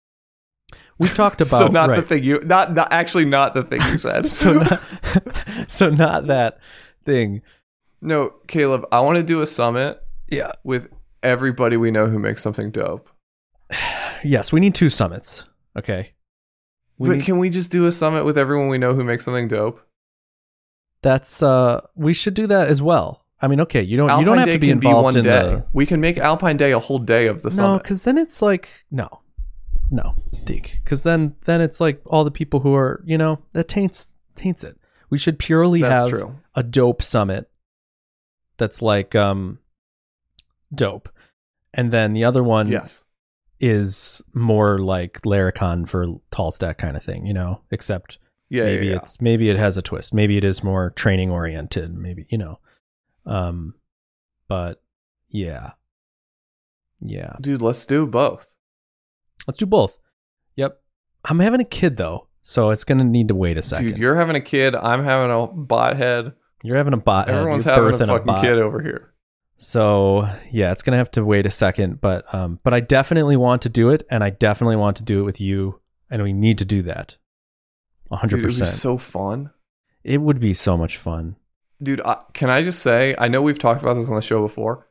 we've 0.98 1.14
talked 1.14 1.36
about 1.40 1.46
so 1.46 1.66
not 1.68 1.88
the 1.88 2.02
thing 2.02 2.22
you 2.22 2.40
not, 2.40 2.74
not 2.74 2.92
actually 2.92 3.24
not 3.24 3.54
the 3.54 3.62
thing 3.62 3.80
you 3.90 3.98
said. 3.98 4.30
so 4.30 4.54
not, 4.54 4.82
so 5.68 5.90
not 5.90 6.26
that 6.26 6.58
thing 7.04 7.42
no, 8.04 8.34
Caleb, 8.48 8.84
I 8.90 8.98
want 8.98 9.16
to 9.16 9.22
do 9.22 9.40
a 9.42 9.46
summit 9.46 10.02
yeah 10.28 10.52
with 10.64 10.88
everybody 11.22 11.76
we 11.76 11.90
know 11.90 12.06
who 12.06 12.18
makes 12.18 12.42
something 12.42 12.70
dope. 12.70 13.08
yes 14.24 14.52
we 14.52 14.60
need 14.60 14.74
two 14.74 14.90
summits 14.90 15.44
okay 15.76 16.12
We 16.98 17.08
but 17.08 17.16
need- 17.18 17.24
can 17.24 17.38
we 17.38 17.50
just 17.50 17.70
do 17.72 17.86
a 17.86 17.92
summit 17.92 18.24
with 18.24 18.36
everyone 18.38 18.68
we 18.68 18.78
know 18.78 18.94
who 18.94 19.04
makes 19.04 19.24
something 19.24 19.48
dope? 19.48 19.80
that's 21.02 21.42
uh 21.42 21.80
we 21.96 22.12
should 22.14 22.34
do 22.34 22.46
that 22.46 22.68
as 22.68 22.80
well. 22.80 23.24
I 23.40 23.48
mean, 23.48 23.60
okay, 23.62 23.82
you 23.82 23.96
don't 23.96 24.08
Alpine 24.08 24.20
you 24.20 24.26
don't 24.26 24.38
have 24.38 24.46
Day 24.46 24.52
to 24.52 24.58
be 24.60 24.68
can 24.68 24.78
be 24.78 24.86
involved 24.86 25.02
one 25.04 25.16
in 25.16 25.24
day. 25.24 25.30
the 25.50 25.64
We 25.72 25.84
can 25.84 26.00
make 26.00 26.16
Alpine 26.16 26.56
Day 26.56 26.70
a 26.70 26.78
whole 26.78 27.00
day 27.00 27.26
of 27.26 27.42
the 27.42 27.50
summit. 27.50 27.66
No, 27.68 27.72
summit. 27.74 27.84
cuz 27.86 28.02
then 28.04 28.18
it's 28.18 28.40
like 28.40 28.84
no. 28.90 29.08
No, 29.90 30.14
Deke. 30.44 30.80
Cuz 30.84 31.02
then 31.02 31.34
then 31.44 31.60
it's 31.60 31.80
like 31.80 32.00
all 32.06 32.22
the 32.24 32.30
people 32.30 32.60
who 32.60 32.72
are, 32.74 33.02
you 33.04 33.18
know, 33.18 33.40
that 33.52 33.66
taints 33.68 34.12
taints 34.36 34.62
it. 34.62 34.78
We 35.10 35.18
should 35.18 35.38
purely 35.40 35.80
That's 35.82 36.02
have 36.02 36.10
true. 36.10 36.36
a 36.54 36.62
dope 36.62 37.02
summit 37.02 37.50
that's 38.58 38.80
like 38.80 39.16
um 39.16 39.58
dope. 40.72 41.08
And 41.74 41.90
then 41.90 42.12
the 42.12 42.24
other 42.24 42.44
one 42.44 42.68
Yes. 42.68 43.04
Is 43.62 44.20
more 44.34 44.80
like 44.80 45.20
Laracon 45.22 45.88
for 45.88 46.06
tall 46.32 46.50
stack 46.50 46.76
kind 46.78 46.96
of 46.96 47.02
thing, 47.04 47.24
you 47.24 47.32
know, 47.32 47.60
except 47.70 48.18
Yeah, 48.50 48.64
maybe 48.64 48.86
yeah, 48.86 48.92
yeah. 48.92 48.98
it's 48.98 49.20
maybe 49.20 49.48
it 49.48 49.56
has 49.56 49.78
a 49.78 49.82
twist. 49.82 50.12
Maybe 50.12 50.36
it 50.36 50.44
is 50.44 50.62
more 50.64 50.90
training 50.90 51.30
oriented, 51.30 51.94
maybe, 51.96 52.26
you 52.28 52.36
know. 52.38 52.58
Um 53.24 53.74
but 54.48 54.82
yeah. 55.30 55.70
Yeah. 57.00 57.34
Dude, 57.40 57.62
let's 57.62 57.86
do 57.86 58.06
both. 58.06 58.54
Let's 59.46 59.58
do 59.58 59.66
both. 59.66 59.96
Yep. 60.56 60.80
I'm 61.24 61.38
having 61.38 61.60
a 61.60 61.64
kid 61.64 61.96
though, 61.96 62.26
so 62.42 62.70
it's 62.70 62.84
going 62.84 62.98
to 62.98 63.04
need 63.04 63.28
to 63.28 63.34
wait 63.34 63.56
a 63.58 63.62
second. 63.62 63.84
Dude, 63.86 63.98
you're 63.98 64.14
having 64.16 64.36
a 64.36 64.40
kid. 64.40 64.74
I'm 64.74 65.02
having 65.04 65.30
a 65.34 65.46
bot 65.46 65.96
head. 65.96 66.32
You're 66.64 66.76
having 66.76 66.92
a 66.92 66.98
bot. 66.98 67.28
head. 67.28 67.36
Everyone's 67.36 67.64
having 67.64 67.94
a 67.94 67.98
fucking 67.98 68.26
bot. 68.26 68.40
kid 68.42 68.58
over 68.58 68.82
here. 68.82 69.11
So 69.62 70.28
yeah, 70.50 70.72
it's 70.72 70.82
gonna 70.82 70.96
have 70.96 71.12
to 71.12 71.24
wait 71.24 71.46
a 71.46 71.50
second, 71.50 72.00
but 72.00 72.32
um, 72.34 72.58
but 72.64 72.74
I 72.74 72.80
definitely 72.80 73.36
want 73.36 73.62
to 73.62 73.68
do 73.68 73.90
it, 73.90 74.04
and 74.10 74.24
I 74.24 74.30
definitely 74.30 74.74
want 74.74 74.96
to 74.96 75.04
do 75.04 75.20
it 75.20 75.22
with 75.22 75.40
you, 75.40 75.80
and 76.10 76.20
we 76.20 76.32
need 76.32 76.58
to 76.58 76.64
do 76.64 76.82
that. 76.82 77.16
Hundred 78.10 78.38
it 78.38 78.42
would 78.42 78.48
be 78.48 78.58
percent. 78.58 78.70
so 78.70 78.98
fun. 78.98 79.50
It 80.02 80.20
would 80.20 80.40
be 80.40 80.52
so 80.52 80.76
much 80.76 80.96
fun. 80.96 81.36
Dude, 81.80 82.00
I, 82.00 82.18
can 82.34 82.50
I 82.50 82.62
just 82.62 82.82
say, 82.82 83.14
I 83.16 83.28
know 83.28 83.40
we've 83.40 83.58
talked 83.58 83.82
about 83.82 83.94
this 83.94 84.08
on 84.08 84.16
the 84.16 84.20
show 84.20 84.42
before. 84.42 84.88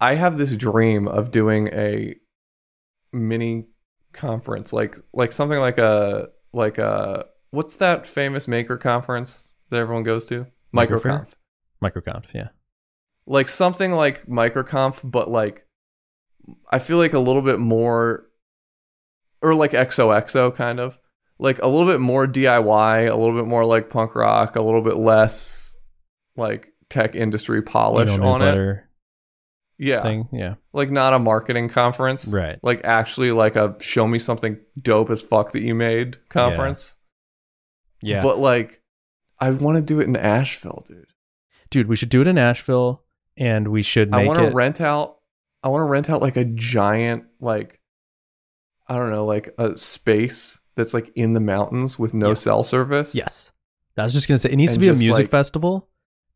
I 0.00 0.14
have 0.14 0.36
this 0.36 0.56
dream 0.56 1.08
of 1.08 1.32
doing 1.32 1.68
a 1.72 2.14
mini 3.12 3.66
conference, 4.12 4.72
like 4.72 4.96
like 5.12 5.32
something 5.32 5.58
like 5.58 5.78
a 5.78 6.28
like 6.52 6.78
a 6.78 7.26
what's 7.50 7.76
that 7.76 8.06
famous 8.06 8.46
maker 8.46 8.76
conference 8.76 9.56
that 9.70 9.80
everyone 9.80 10.04
goes 10.04 10.24
to? 10.26 10.46
MicroConf. 10.72 11.30
Microconf, 11.82 12.26
yeah. 12.32 12.48
Like 13.30 13.48
something 13.48 13.92
like 13.92 14.26
MicroConf, 14.26 15.08
but 15.08 15.30
like 15.30 15.66
I 16.70 16.78
feel 16.78 16.96
like 16.96 17.12
a 17.12 17.18
little 17.18 17.42
bit 17.42 17.58
more 17.58 18.26
or 19.42 19.54
like 19.54 19.72
XOXO 19.72 20.54
kind 20.54 20.80
of. 20.80 20.98
Like 21.38 21.60
a 21.62 21.68
little 21.68 21.86
bit 21.86 22.00
more 22.00 22.26
DIY, 22.26 23.08
a 23.08 23.14
little 23.14 23.34
bit 23.34 23.46
more 23.46 23.64
like 23.64 23.90
punk 23.90 24.16
rock, 24.16 24.56
a 24.56 24.62
little 24.62 24.82
bit 24.82 24.96
less 24.96 25.78
like 26.36 26.72
tech 26.88 27.14
industry 27.14 27.62
polish 27.62 28.10
Email 28.12 28.28
on 28.32 28.42
it. 28.42 28.78
Yeah. 29.78 30.02
thing, 30.02 30.28
yeah. 30.32 30.54
Like 30.72 30.90
not 30.90 31.12
a 31.12 31.20
marketing 31.20 31.68
conference. 31.68 32.32
Right. 32.34 32.58
Like 32.62 32.80
actually 32.82 33.30
like 33.30 33.54
a 33.54 33.76
show 33.80 34.08
me 34.08 34.18
something 34.18 34.58
dope 34.80 35.10
as 35.10 35.22
fuck 35.22 35.52
that 35.52 35.62
you 35.62 35.74
made 35.74 36.16
conference. 36.28 36.96
Yeah, 38.02 38.20
But 38.20 38.38
like 38.40 38.82
I 39.38 39.50
want 39.50 39.76
to 39.76 39.82
do 39.82 40.00
it 40.00 40.08
in 40.08 40.16
Asheville, 40.16 40.84
dude. 40.88 41.06
dude, 41.70 41.86
we 41.88 41.94
should 41.94 42.08
do 42.08 42.20
it 42.20 42.26
in 42.26 42.38
Asheville, 42.38 43.04
and 43.38 43.68
we 43.68 43.82
should 43.82 44.12
I 44.14 44.24
want 44.24 44.38
to 44.40 44.46
it. 44.48 44.54
rent 44.54 44.80
out 44.80 45.16
I 45.62 45.68
want 45.68 45.80
to 45.80 45.84
rent 45.86 46.10
out 46.10 46.20
like 46.22 46.36
a 46.36 46.44
giant 46.44 47.24
like 47.40 47.80
I 48.88 48.96
don't 48.96 49.10
know, 49.10 49.26
like 49.26 49.54
a 49.58 49.76
space 49.76 50.60
that's 50.74 50.94
like 50.94 51.10
in 51.14 51.32
the 51.34 51.40
mountains 51.40 51.98
with 51.98 52.14
no 52.14 52.28
Yeah. 52.28 52.34
cell 52.34 52.62
service. 52.62 53.14
yes, 53.14 53.52
I 53.96 54.02
was 54.02 54.12
just 54.12 54.28
gonna 54.28 54.38
say 54.38 54.50
it 54.50 54.56
needs 54.56 54.72
And 54.72 54.80
to 54.82 54.86
be 54.86 54.92
a 54.92 54.98
music 54.98 55.24
like- 55.24 55.30
festival, 55.30 55.88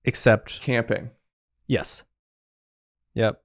except 0.04 0.60
Camping. 0.60 1.10
yes, 1.66 2.02
yep. 3.14 3.42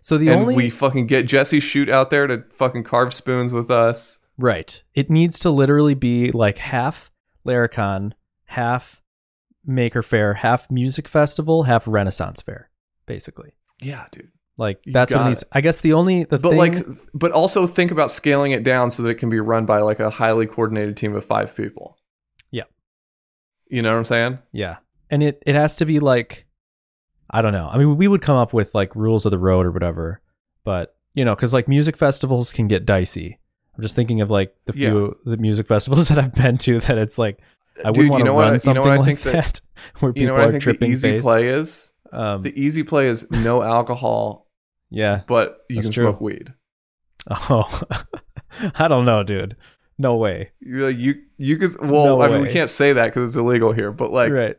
So 0.00 0.18
the 0.18 0.28
and 0.28 0.40
only 0.42 0.54
we 0.56 0.70
fucking 0.70 1.06
get 1.06 1.26
Jesse 1.26 1.60
shoot 1.60 1.88
out 1.88 2.10
there 2.10 2.26
to 2.26 2.44
fucking 2.52 2.84
carve 2.84 3.12
spoons 3.12 3.52
with 3.52 3.70
us. 3.70 4.20
Right. 4.38 4.82
It 4.94 5.10
needs 5.10 5.38
to 5.40 5.50
literally 5.50 5.94
be 5.94 6.30
like 6.30 6.58
half 6.58 7.10
Laracon, 7.46 8.12
half 8.44 9.02
Maker 9.66 10.02
Faire, 10.02 10.34
half 10.34 10.70
Music 10.70 11.08
Festival, 11.08 11.64
half 11.64 11.86
Renaissance 11.86 12.42
Fair, 12.42 12.70
basically. 13.06 13.52
Yeah, 13.80 14.06
dude. 14.10 14.30
Like 14.58 14.80
You 14.84 14.92
that's 14.92 15.12
what 15.12 15.18
got 15.18 15.28
needs. 15.28 15.44
I 15.52 15.60
guess 15.60 15.82
the 15.82 15.92
only 15.92 16.24
the 16.24 16.38
But 16.38 16.50
thing, 16.50 16.58
like 16.58 16.74
but 17.12 17.32
also 17.32 17.66
think 17.66 17.90
about 17.90 18.10
scaling 18.10 18.52
it 18.52 18.64
down 18.64 18.90
so 18.90 19.02
that 19.02 19.10
it 19.10 19.16
can 19.16 19.28
be 19.28 19.38
run 19.38 19.66
by 19.66 19.80
like 19.80 20.00
a 20.00 20.08
highly 20.08 20.46
coordinated 20.46 20.96
team 20.96 21.14
of 21.14 21.24
5 21.24 21.54
people. 21.54 21.98
Yeah. 22.50 22.62
You 23.68 23.82
know 23.82 23.90
what 23.92 23.98
I'm 23.98 24.04
saying? 24.04 24.38
yeah, 24.52 24.76
and 25.10 25.22
it 25.22 25.42
it 25.46 25.54
has 25.54 25.76
to 25.76 25.84
be 25.84 25.98
like, 26.00 26.46
I 27.30 27.42
don't 27.42 27.52
know. 27.52 27.68
I 27.70 27.76
mean, 27.76 27.96
we 27.98 28.08
would 28.08 28.22
come 28.22 28.36
up 28.36 28.54
with 28.54 28.74
like 28.74 28.96
rules 28.96 29.26
of 29.26 29.30
the 29.30 29.38
road 29.38 29.66
or 29.66 29.72
whatever, 29.72 30.22
but 30.64 30.96
you 31.12 31.24
know, 31.24 31.34
because 31.34 31.52
like 31.52 31.68
music 31.68 31.96
festivals 31.96 32.50
can 32.52 32.66
get 32.66 32.86
dicey. 32.86 33.38
I'm 33.76 33.82
just 33.82 33.94
thinking 33.94 34.22
of 34.22 34.30
like 34.30 34.54
the 34.64 34.72
few 34.72 35.18
the 35.26 35.36
music 35.36 35.66
festivals 35.66 36.08
that 36.08 36.18
I've 36.18 36.34
been 36.34 36.56
to 36.58 36.80
that 36.80 36.96
it's 36.96 37.18
like 37.18 37.40
I 37.84 37.90
Dude, 37.92 38.04
you 38.06 38.18
to 38.18 38.24
know 38.24 38.34
what 38.34 38.46
I- 38.46 38.58
you 38.64 38.74
know 38.74 38.80
what 38.80 38.90
I 38.92 38.96
like 38.96 39.06
think 39.06 39.20
that- 39.22 39.32
that, 39.32 39.60
where 40.00 40.12
people 40.12 40.20
You 40.22 40.26
know 40.28 40.32
what 40.34 40.42
I 40.42 40.46
are 40.56 40.60
think 40.60 40.80
the 40.80 40.86
easy 40.86 41.20
play 41.20 41.48
is? 41.48 41.92
Um, 42.12 42.42
The 42.42 42.58
easy 42.60 42.82
play 42.82 43.08
is 43.08 43.30
no 43.30 43.62
alcohol, 43.76 44.46
yeah. 44.90 45.22
but 45.26 45.58
you 45.68 45.82
can 45.82 45.90
true. 45.92 46.04
smoke 46.04 46.20
weed. 46.20 46.52
Oh, 47.30 47.82
I 48.76 48.88
don't 48.88 49.04
know, 49.04 49.22
dude. 49.22 49.56
No 49.98 50.16
way. 50.16 50.50
Like 50.66 50.96
you 50.98 51.14
you 51.38 51.56
could 51.56 51.74
well, 51.80 52.04
No 52.18 52.22
I 52.22 52.28
mean 52.28 52.42
we 52.42 52.50
can't 52.52 52.70
say 52.70 52.92
that 52.94 53.12
cuz 53.14 53.30
it's 53.30 53.36
illegal 53.36 53.72
here, 53.72 53.92
but 53.92 54.10
like 54.12 54.30
right. 54.32 54.56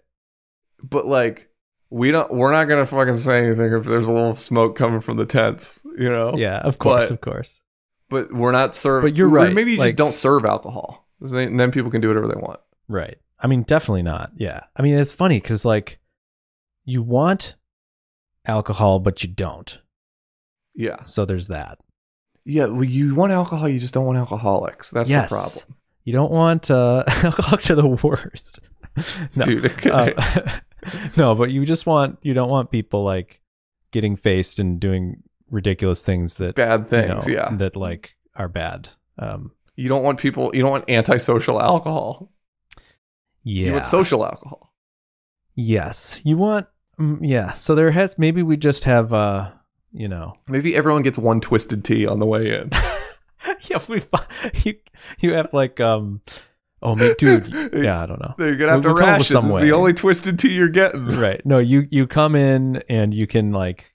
but 0.83 1.05
like 1.05 1.49
we 1.89 2.11
don't 2.11 2.31
we're 2.33 2.51
not 2.51 2.65
going 2.65 2.83
to 2.83 2.85
fucking 2.85 3.15
say 3.15 3.43
anything 3.45 3.71
if 3.71 3.85
there's 3.85 4.05
a 4.07 4.11
little 4.11 4.35
smoke 4.35 4.75
coming 4.75 4.99
from 4.99 5.17
the 5.17 5.25
tents, 5.25 5.85
you 5.97 6.09
know? 6.09 6.33
Yeah, 6.35 6.57
of 6.59 6.77
course, 6.79 7.05
But- 7.05 7.11
of 7.11 7.21
course. 7.21 7.61
But 8.09 8.33
we're 8.33 8.51
not 8.51 8.73
serving 8.75 9.11
But 9.11 9.17
you're 9.17 9.27
right, 9.29 9.53
Maybe 9.53 9.71
you 9.73 9.77
like- 9.77 9.87
just 9.89 9.97
don't 9.97 10.13
serve 10.13 10.43
alcohol. 10.45 11.07
And 11.21 11.59
then 11.59 11.71
people 11.71 11.91
can 11.91 11.99
do 12.01 12.07
whatever 12.09 12.27
they 12.27 12.35
want. 12.39 12.59
Right. 12.87 13.17
I 13.39 13.47
mean, 13.47 13.63
definitely 13.63 14.03
not. 14.03 14.31
Yeah. 14.37 14.61
I 14.75 14.81
mean, 14.81 14.97
it's 14.97 15.11
funny 15.11 15.39
because 15.39 15.65
like 15.65 15.99
you 16.85 17.01
want 17.03 17.55
alcohol, 18.45 18.99
but 18.99 19.23
you 19.23 19.29
don't. 19.29 19.79
Yeah. 20.73 21.01
So 21.03 21.25
there's 21.25 21.47
that. 21.47 21.79
Yeah, 22.45 22.67
you 22.81 23.13
want 23.13 23.33
alcohol, 23.33 23.67
you 23.67 23.77
just 23.79 23.93
don't 23.93 24.05
want 24.05 24.17
alcoholics. 24.17 24.89
That's 24.91 25.09
Yes. 25.09 25.29
the 25.29 25.35
problem. 25.35 25.75
You 26.05 26.13
don't 26.13 26.31
want 26.31 26.71
uh, 26.71 27.03
alcoholics 27.23 27.69
are 27.69 27.75
the 27.75 27.87
worst. 27.87 28.59
no. 29.35 29.45
Dude, 29.45 29.65
okay. 29.65 29.89
Um, 30.13 30.13
no, 31.17 31.35
but 31.35 31.51
you 31.51 31.65
just 31.65 31.85
want 31.85 32.17
you 32.21 32.33
don't 32.33 32.49
want 32.49 32.71
people 32.71 33.03
like 33.03 33.41
getting 33.91 34.15
faced 34.15 34.59
and 34.59 34.79
doing 34.79 35.21
ridiculous 35.51 36.05
things 36.05 36.35
that 36.35 36.55
bad 36.55 36.81
you 36.81 36.85
things, 36.87 37.27
know, 37.27 37.33
yeah. 37.33 37.49
that 37.57 37.75
like 37.75 38.15
are 38.35 38.47
bad. 38.47 38.89
Um, 39.19 39.51
You 39.75 39.89
don't 39.89 40.03
want 40.03 40.19
people, 40.19 40.51
you 40.53 40.61
don't 40.61 40.71
want 40.71 40.89
antisocial 40.89 41.61
alcohol. 41.61 42.31
Yeah. 43.47 43.65
You 43.67 43.71
want 43.73 43.83
social 43.85 44.25
alcohol. 44.25 44.73
Yes, 45.55 46.21
you 46.23 46.37
want. 46.37 46.67
Mm, 46.99 47.19
yeah. 47.21 47.53
So 47.53 47.75
there 47.75 47.91
has 47.91 48.17
maybe 48.17 48.43
we 48.43 48.57
just 48.57 48.83
have 48.83 49.13
uh, 49.13 49.51
you 49.93 50.07
know, 50.07 50.35
Maybe 50.47 50.75
everyone 50.75 51.01
gets 51.03 51.17
one 51.17 51.41
twisted 51.41 51.83
tea 51.83 52.05
on 52.05 52.19
the 52.19 52.25
way 52.25 52.53
in. 52.59 52.69
yeah, 53.69 53.79
we 53.89 54.01
you 54.63 54.75
you 55.19 55.33
have 55.33 55.53
like 55.53 55.79
um, 55.79 56.21
oh 56.81 56.95
me, 56.95 57.13
dude, 57.17 57.47
yeah, 57.73 58.01
I 58.03 58.05
don't 58.05 58.19
know. 58.21 58.35
You're 58.37 58.55
gonna 58.57 58.71
have 58.73 58.83
We'll- 58.85 58.95
to 58.95 59.01
we'll 59.01 59.03
come 59.03 59.09
up 59.09 59.19
with 59.19 59.29
ration. 59.29 59.33
some 59.35 59.45
This 59.45 59.55
is 59.55 59.61
the 59.61 59.71
only 59.71 59.93
twisted 59.93 60.37
tea 60.39 60.53
you're 60.53 60.69
getting. 60.69 61.05
Right? 61.17 61.43
No, 61.45 61.59
you 61.59 61.87
you 61.89 62.05
come 62.07 62.35
in 62.35 62.83
and 62.89 63.13
you 63.13 63.25
can 63.27 63.51
like 63.51 63.93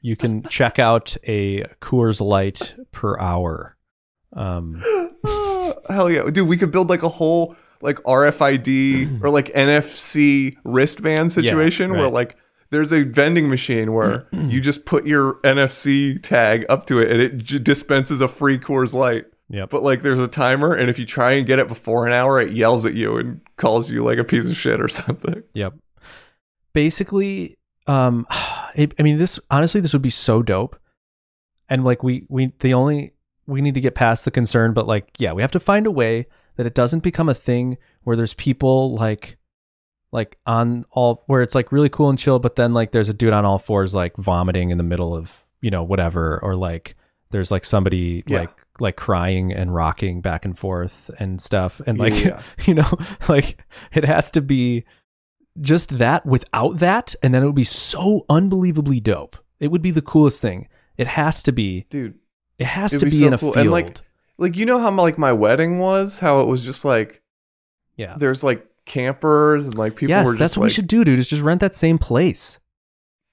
you 0.00 0.16
can 0.16 0.42
check 0.44 0.78
out 0.78 1.16
a 1.26 1.64
Coors 1.80 2.20
Light 2.20 2.74
per 2.92 3.18
hour. 3.18 3.76
Um, 4.32 4.76
Hell 5.88 6.10
yeah, 6.10 6.30
dude! 6.30 6.48
We 6.48 6.56
could 6.56 6.70
build 6.70 6.88
like 6.88 7.02
a 7.02 7.08
whole 7.08 7.56
like 7.82 7.96
RFID 7.98 9.22
or 9.22 9.30
like 9.30 9.46
NFC 9.54 10.56
wristband 10.64 11.32
situation 11.32 11.92
where 11.92 12.04
right. 12.04 12.12
like 12.12 12.36
there's 12.70 12.92
a 12.92 13.04
vending 13.04 13.48
machine 13.48 13.92
where 13.92 14.26
you 14.32 14.60
just 14.60 14.86
put 14.86 15.06
your 15.06 15.34
NFC 15.42 16.20
tag 16.22 16.64
up 16.68 16.86
to 16.86 17.00
it 17.00 17.10
and 17.10 17.20
it 17.20 17.38
j- 17.38 17.58
dispenses 17.58 18.20
a 18.20 18.28
free 18.28 18.58
Coors 18.58 18.94
Light. 18.94 19.26
yep. 19.48 19.70
But 19.70 19.82
like 19.82 20.02
there's 20.02 20.20
a 20.20 20.28
timer, 20.28 20.74
and 20.74 20.88
if 20.88 20.98
you 20.98 21.06
try 21.06 21.32
and 21.32 21.46
get 21.46 21.58
it 21.58 21.68
before 21.68 22.06
an 22.06 22.12
hour, 22.12 22.40
it 22.40 22.52
yells 22.52 22.86
at 22.86 22.94
you 22.94 23.16
and 23.16 23.40
calls 23.56 23.90
you 23.90 24.04
like 24.04 24.18
a 24.18 24.24
piece 24.24 24.48
of 24.48 24.56
shit 24.56 24.80
or 24.80 24.88
something. 24.88 25.42
Yep. 25.54 25.74
Basically, 26.72 27.56
um, 27.86 28.26
it, 28.74 28.94
I 28.98 29.02
mean, 29.02 29.16
this 29.16 29.38
honestly, 29.50 29.80
this 29.80 29.92
would 29.92 30.02
be 30.02 30.10
so 30.10 30.42
dope, 30.42 30.78
and 31.68 31.84
like 31.84 32.02
we 32.02 32.24
we 32.28 32.52
the 32.60 32.74
only 32.74 33.14
we 33.46 33.60
need 33.60 33.74
to 33.74 33.80
get 33.80 33.96
past 33.96 34.24
the 34.24 34.30
concern, 34.30 34.72
but 34.72 34.86
like 34.86 35.08
yeah, 35.18 35.32
we 35.32 35.42
have 35.42 35.52
to 35.52 35.60
find 35.60 35.86
a 35.86 35.90
way 35.90 36.26
that 36.56 36.66
it 36.66 36.74
doesn't 36.74 37.02
become 37.02 37.28
a 37.28 37.34
thing 37.34 37.78
where 38.02 38.16
there's 38.16 38.34
people 38.34 38.94
like 38.94 39.36
like 40.12 40.38
on 40.46 40.84
all 40.90 41.22
where 41.26 41.42
it's 41.42 41.54
like 41.54 41.70
really 41.72 41.88
cool 41.88 42.10
and 42.10 42.18
chill, 42.18 42.38
but 42.38 42.56
then 42.56 42.72
like 42.74 42.92
there's 42.92 43.08
a 43.08 43.14
dude 43.14 43.32
on 43.32 43.44
all 43.44 43.58
fours 43.58 43.94
like 43.94 44.16
vomiting 44.16 44.70
in 44.70 44.78
the 44.78 44.84
middle 44.84 45.14
of 45.14 45.46
you 45.60 45.70
know 45.70 45.82
whatever, 45.82 46.38
or 46.42 46.56
like 46.56 46.96
There's 47.30 47.50
like 47.52 47.64
somebody 47.64 48.24
Yeah. 48.26 48.40
like 48.40 48.66
like 48.80 48.96
crying 48.96 49.52
and 49.52 49.72
rocking 49.74 50.20
back 50.20 50.44
and 50.44 50.58
forth 50.58 51.10
and 51.18 51.40
stuff. 51.40 51.80
And 51.86 51.98
like 51.98 52.24
Yeah. 52.24 52.42
you 52.66 52.74
know, 52.74 52.90
like 53.28 53.64
it 53.92 54.04
has 54.04 54.30
to 54.32 54.40
be 54.40 54.84
just 55.60 55.98
that 55.98 56.24
without 56.26 56.78
that, 56.78 57.14
and 57.22 57.32
then 57.34 57.42
it 57.42 57.46
would 57.46 57.54
be 57.54 57.64
so 57.64 58.24
unbelievably 58.28 59.00
dope. 59.00 59.36
It 59.60 59.68
would 59.68 59.82
be 59.82 59.90
the 59.90 60.02
coolest 60.02 60.40
thing. 60.40 60.68
It 60.96 61.06
has 61.06 61.42
to 61.44 61.52
be. 61.52 61.86
dude. 61.90 62.18
It 62.58 62.66
has 62.66 62.90
to 62.92 62.98
be 62.98 63.06
be, 63.06 63.10
so 63.20 63.26
in 63.26 63.32
a 63.34 63.38
cool. 63.38 63.52
field. 63.52 63.62
And, 63.64 63.70
like, 63.70 64.00
Like 64.40 64.56
you 64.56 64.64
know 64.64 64.78
how 64.78 64.90
like 64.90 65.18
my 65.18 65.32
wedding 65.32 65.78
was, 65.78 66.18
how 66.18 66.40
it 66.40 66.46
was 66.46 66.64
just 66.64 66.82
like 66.84 67.22
yeah. 67.96 68.16
there's 68.16 68.42
like 68.42 68.66
campers 68.86 69.66
and 69.66 69.76
like 69.76 69.94
people 69.94 70.10
yes, 70.10 70.24
were 70.24 70.32
just 70.32 70.38
that's 70.38 70.56
what 70.56 70.62
like, 70.62 70.70
we 70.70 70.74
should 70.74 70.88
do, 70.88 71.04
dude. 71.04 71.18
Is 71.18 71.28
just 71.28 71.42
rent 71.42 71.60
that 71.60 71.74
same 71.74 71.98
place. 71.98 72.58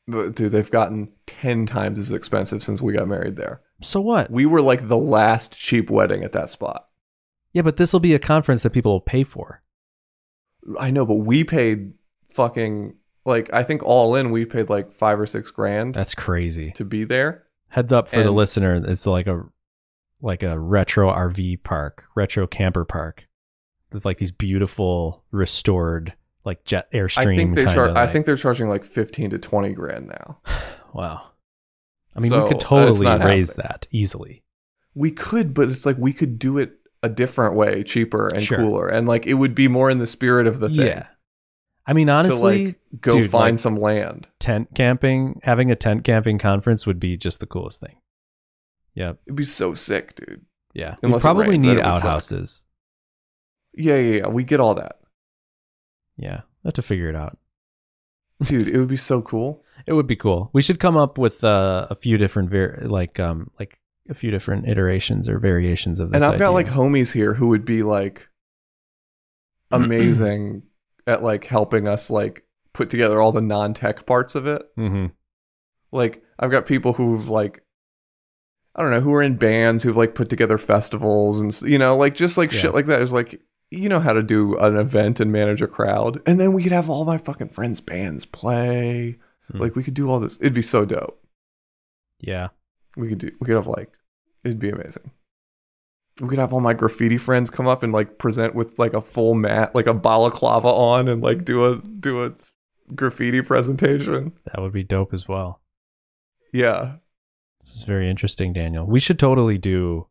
But, 0.06 0.36
dude, 0.36 0.52
they've 0.52 0.70
gotten 0.70 1.14
ten 1.26 1.66
times 1.66 1.98
as 1.98 2.12
expensive 2.12 2.62
since 2.62 2.82
we 2.82 2.92
got 2.92 3.08
married 3.08 3.38
there. 3.38 3.62
So 3.82 4.02
what? 4.02 4.30
We 4.30 4.46
were 4.46 4.62
like 4.62 4.90
the 4.90 4.98
last 4.98 5.58
cheap 5.58 5.90
wedding 5.90 6.26
at 6.26 6.34
that 6.34 6.50
spot. 6.50 6.90
Yeah, 7.54 7.62
but 7.62 7.78
this 7.78 7.94
will 7.94 8.02
be 8.02 8.14
a 8.14 8.20
conference 8.20 8.64
that 8.64 8.72
people 8.72 8.92
will 8.92 9.02
pay 9.02 9.24
for. 9.24 9.64
I 10.78 10.92
know, 10.92 11.06
but 11.06 11.16
we 11.16 11.46
paid 11.46 11.94
fucking 12.32 12.96
like 13.26 13.50
I 13.54 13.64
think 13.64 13.82
all 13.82 14.16
in 14.16 14.32
we 14.32 14.44
paid 14.44 14.70
like 14.70 14.92
five 14.92 15.22
or 15.22 15.26
six 15.26 15.52
grand 15.52 15.94
That's 15.94 16.14
crazy. 16.14 16.72
to 16.72 16.84
be 16.84 17.06
there. 17.06 17.46
Heads 17.70 17.94
up 17.94 18.10
for 18.10 18.22
the 18.22 18.32
listener, 18.32 18.76
it's 18.76 19.06
like 19.08 19.28
a 19.28 19.46
like 20.22 20.44
a 20.44 20.58
retro 20.60 21.10
RV 21.12 21.64
park, 21.64 22.06
retro 22.16 22.48
camper 22.48 22.86
park. 22.86 23.28
With 23.94 24.04
like 24.04 24.18
these 24.18 24.32
beautiful 24.34 25.24
restored 25.32 26.14
like 26.44 26.66
jet 26.66 26.92
airstream. 26.92 27.34
I 27.34 27.36
think 27.38 27.56
kind 27.56 27.80
of 27.92 27.96
i 27.98 28.06
think 28.06 28.26
they're 28.26 28.36
charging 28.36 28.68
like 28.68 28.84
fifteen 28.84 29.30
to 29.30 29.38
twenty 29.40 29.74
grand 29.74 30.08
now. 30.08 30.40
Wow. 30.94 31.32
I 32.16 32.22
mean, 32.22 32.30
So, 32.30 32.44
we 32.44 32.48
could 32.50 32.58
uh, 32.58 32.68
totally 32.68 33.06
not 33.06 33.24
raise 33.24 33.52
happening. 33.56 33.68
that 33.70 33.88
easily. 33.92 34.44
We 34.96 35.12
could, 35.12 35.54
but 35.54 35.68
it's 35.70 35.86
like 35.86 35.98
we 36.00 36.12
could 36.12 36.40
do 36.40 36.58
it 36.58 36.74
a 37.04 37.10
different 37.10 37.54
way, 37.56 37.84
cheaper 37.84 38.28
and 38.30 38.42
Sure. 38.42 38.58
cooler, 38.58 38.88
and 38.88 39.08
like 39.08 39.28
it 39.28 39.36
would 39.36 39.54
be 39.54 39.68
more 39.68 39.92
in 39.92 40.00
the 40.00 40.08
spirit 40.08 40.48
of 40.48 40.60
the 40.60 40.70
thing. 40.70 40.88
Yeah. 40.88 41.06
I 41.86 41.94
mean, 41.94 42.10
honestly, 42.10 42.60
to 42.60 42.68
like 42.70 42.80
go 43.02 43.12
dude, 43.22 43.30
find 43.30 43.54
like- 43.54 43.60
some 43.60 43.76
land. 43.76 44.28
tent 44.40 44.70
camping, 44.74 45.40
having 45.44 45.70
a 45.72 45.76
tent 45.76 46.04
camping 46.04 46.40
conference 46.40 46.88
would 46.88 47.00
be 47.00 47.16
just 47.16 47.40
the 47.40 47.46
coolest 47.46 47.80
thing. 47.82 47.97
Yeah. 48.98 49.14
It'd 49.28 49.36
be 49.36 49.44
so 49.44 49.74
sick, 49.76 50.16
dude. 50.16 50.44
Yeah. 50.74 50.96
we 51.02 51.08
Unless 51.08 51.22
it 51.22 51.26
probably 51.28 51.50
rained, 51.50 51.62
need 51.64 51.70
then 51.78 51.78
it 51.80 51.86
would 51.86 51.96
suck. 51.98 52.06
outhouses. 52.06 52.64
Yeah, 53.76 53.98
yeah, 53.98 54.16
yeah. 54.22 54.28
We 54.28 54.44
get 54.44 54.60
all 54.60 54.74
that, 54.76 54.96
Yeah. 56.18 56.42
I 56.66 56.68
have 56.70 56.74
to 56.74 56.82
figure 56.82 57.08
it 57.10 57.16
out. 57.16 57.38
dude. 58.42 58.68
It 58.68 58.80
would 58.80 58.88
be 58.88 58.98
so 58.98 59.22
cool. 59.22 59.64
It 59.86 59.94
would 59.94 60.08
be 60.08 60.16
cool. 60.16 60.50
We 60.52 60.62
should 60.64 60.80
come 60.80 60.98
up 60.98 61.18
with 61.20 61.44
uh, 61.44 61.86
a 61.92 61.96
few 61.96 62.18
different 62.18 62.50
var- 62.50 62.80
like 62.86 63.20
um 63.20 63.52
like 63.60 63.80
a 64.10 64.14
few 64.16 64.32
different 64.32 64.68
iterations 64.68 65.30
or 65.30 65.38
variations 65.38 66.00
of 66.00 66.10
this. 66.10 66.16
and 66.16 66.26
I've 66.26 66.40
got 66.40 66.54
like 66.54 66.68
homies 66.68 67.14
here 67.14 67.34
who 67.36 67.50
would 67.50 67.66
be 67.66 67.84
like 67.84 68.28
amazing 69.72 70.64
at 71.06 71.24
like 71.24 71.46
helping 71.46 71.88
us 71.88 72.10
like 72.10 72.46
put 72.74 72.90
together 72.90 73.22
all 73.22 73.32
the 73.32 73.42
non-tech 73.42 74.06
parts 74.06 74.36
of 74.36 74.48
it. 74.48 74.64
Mhm. 74.78 75.12
Like 75.92 76.24
I've 76.40 76.52
got 76.52 76.66
people 76.66 76.94
who've 76.94 77.30
like 77.30 77.64
I 78.78 78.84
don't 78.84 78.92
know, 78.92 79.02
who 79.02 79.14
are 79.14 79.24
in 79.24 79.38
bands 79.38 79.82
who've 79.84 79.98
like 79.98 80.14
put 80.16 80.30
together 80.30 80.58
festivals 80.58 81.40
and 81.42 81.62
you 81.64 81.78
know, 81.80 81.98
like 81.98 82.14
just 82.16 82.38
like 82.38 82.52
Yeah. 82.54 82.60
shit 82.60 82.74
like 82.74 82.86
that. 82.88 83.00
It 83.00 83.04
was 83.04 83.14
like 83.14 83.42
you 83.72 83.90
know 83.90 84.00
how 84.00 84.14
to 84.14 84.24
do 84.24 84.56
an 84.60 84.78
event 84.78 85.20
and 85.20 85.32
manage 85.32 85.62
a 85.62 85.68
crowd. 85.68 86.22
And 86.26 86.40
then 86.40 86.54
we 86.54 86.64
could 86.64 86.72
have 86.72 86.90
all 86.90 87.04
my 87.04 87.18
fucking 87.18 87.50
friends' 87.50 87.82
bands 87.82 88.26
play. 88.26 89.18
Hmm. 89.52 89.58
Like 89.60 89.76
we 89.76 89.84
could 89.84 89.94
do 89.94 90.10
all 90.10 90.20
this. 90.20 90.38
It'd 90.40 90.54
be 90.54 90.62
so 90.62 90.86
dope. 90.86 91.22
Yeah. 92.20 92.50
We 92.96 93.10
could 93.10 93.18
do 93.20 93.32
we 93.40 93.46
could 93.46 93.56
have 93.56 93.68
like 93.68 93.98
it'd 94.44 94.60
be 94.60 94.70
amazing. 94.70 95.12
We 96.22 96.30
could 96.30 96.40
have 96.40 96.52
all 96.54 96.62
my 96.62 96.74
graffiti 96.74 97.18
friends 97.18 97.50
come 97.52 97.68
up 97.68 97.84
and 97.84 97.94
like 97.94 98.18
present 98.18 98.56
with 98.56 98.80
like 98.80 98.94
a 98.94 99.02
full 99.02 99.34
mat, 99.36 99.76
like 99.76 99.86
a 99.88 99.94
balaclava 99.94 100.68
on 100.68 101.08
and 101.08 101.22
like 101.22 101.46
do 101.46 101.64
a 101.66 101.78
do 101.78 102.24
a 102.26 102.34
graffiti 102.96 103.42
presentation. 103.42 104.34
That 104.46 104.62
would 104.62 104.72
be 104.74 104.84
dope 104.84 105.14
as 105.14 105.28
well. 105.28 105.62
Yeah. 106.54 106.96
This 107.68 107.78
is 107.78 107.84
very 107.84 108.10
interesting, 108.10 108.54
Daniel. 108.54 108.86
We 108.86 109.00
should 109.00 109.20
totally 109.20 109.58
do 109.58 110.08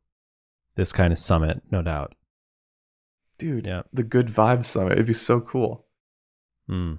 this 0.77 0.93
kind 0.93 1.13
of 1.13 1.19
summit, 1.19 1.63
no 1.71 1.83
doubt. 1.83 2.15
Dude, 3.39 3.67
Yeah. 3.67 3.83
the 3.93 4.03
Good 4.03 4.29
Vibes 4.29 4.67
Summit. 4.67 4.93
It'd 4.93 5.07
be 5.07 5.13
so 5.15 5.41
cool. 5.41 5.87
Hmm. 6.69 6.95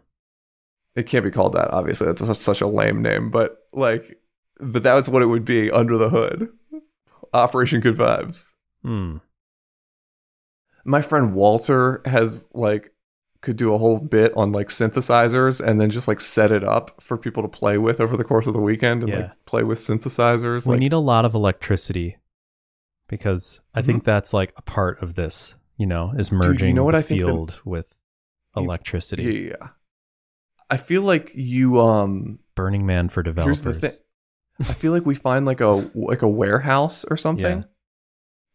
It 0.95 1.03
can't 1.03 1.23
be 1.23 1.31
called 1.31 1.53
that, 1.53 1.69
obviously. 1.71 2.07
That's 2.07 2.25
such- 2.25 2.37
such 2.37 2.61
a 2.61 2.67
lame 2.67 3.01
name, 3.01 3.29
but 3.29 3.67
like, 3.71 4.19
but 4.59 4.83
that 4.83 4.95
was 4.95 5.09
what 5.09 5.21
it 5.21 5.27
would 5.27 5.45
be 5.45 5.69
under 5.71 5.97
the 5.97 6.09
hood. 6.09 6.49
Operation 7.33 7.81
Good 7.81 7.95
Vibes. 7.95 8.53
Hmm. 8.81 9.17
My 10.85 11.01
friend 11.01 11.33
Walter 11.35 12.01
has 12.05 12.47
like 12.53 12.93
could 13.41 13.55
do 13.55 13.73
a 13.73 13.77
whole 13.77 13.99
bit 13.99 14.33
on 14.35 14.51
like 14.51 14.67
synthesizers 14.69 15.65
and 15.65 15.79
then 15.79 15.89
just 15.91 16.07
like 16.07 16.19
set 16.19 16.51
it 16.51 16.63
up 16.63 17.01
for 17.01 17.17
people 17.17 17.43
to 17.43 17.49
play 17.49 17.77
with 17.77 18.01
over 18.01 18.17
the 18.17 18.23
course 18.23 18.47
of 18.47 18.53
the 18.53 18.59
weekend 18.59 19.03
and 19.03 19.11
Yeah. 19.13 19.19
like 19.19 19.45
play 19.45 19.63
with 19.63 19.77
synthesizers. 19.77 20.65
we 20.67 20.71
like, 20.73 20.79
need 20.79 20.93
a 20.93 20.99
lot 20.99 21.23
of 21.25 21.33
electricity 21.35 22.17
because 23.07 23.59
I 23.73 23.81
Mhm. 23.81 23.85
think 23.85 24.03
that's 24.03 24.33
like 24.33 24.53
a 24.57 24.61
part 24.61 25.01
of 25.01 25.15
this, 25.15 25.55
you 25.77 25.85
know, 25.85 26.13
is 26.17 26.31
merging 26.31 26.69
you 26.69 26.73
know 26.73 26.83
what 26.83 26.91
the 26.93 26.97
I 26.97 27.01
think 27.01 27.21
the- 27.21 27.27
field 27.27 27.61
with 27.63 27.95
You- 28.55 28.63
electricity. 28.63 29.23
yeah, 29.23 29.55
yeah. 29.61 29.67
I 30.69 30.77
feel 30.77 31.01
like 31.03 31.31
you 31.33 31.79
um 31.79 32.39
Burning 32.55 32.85
Man 32.85 33.07
for 33.09 33.21
developers. 33.23 33.63
Here's 33.63 33.79
the 33.81 33.89
thing. 33.89 33.97
I 34.59 34.73
feel 34.73 34.91
like 34.91 35.05
we 35.05 35.13
find 35.15 35.45
like 35.45 35.61
a 35.61 35.89
like 35.93 36.23
a 36.23 36.27
warehouse 36.27 37.05
or 37.05 37.15
something. 37.25 37.59
Yeah. 37.59 37.63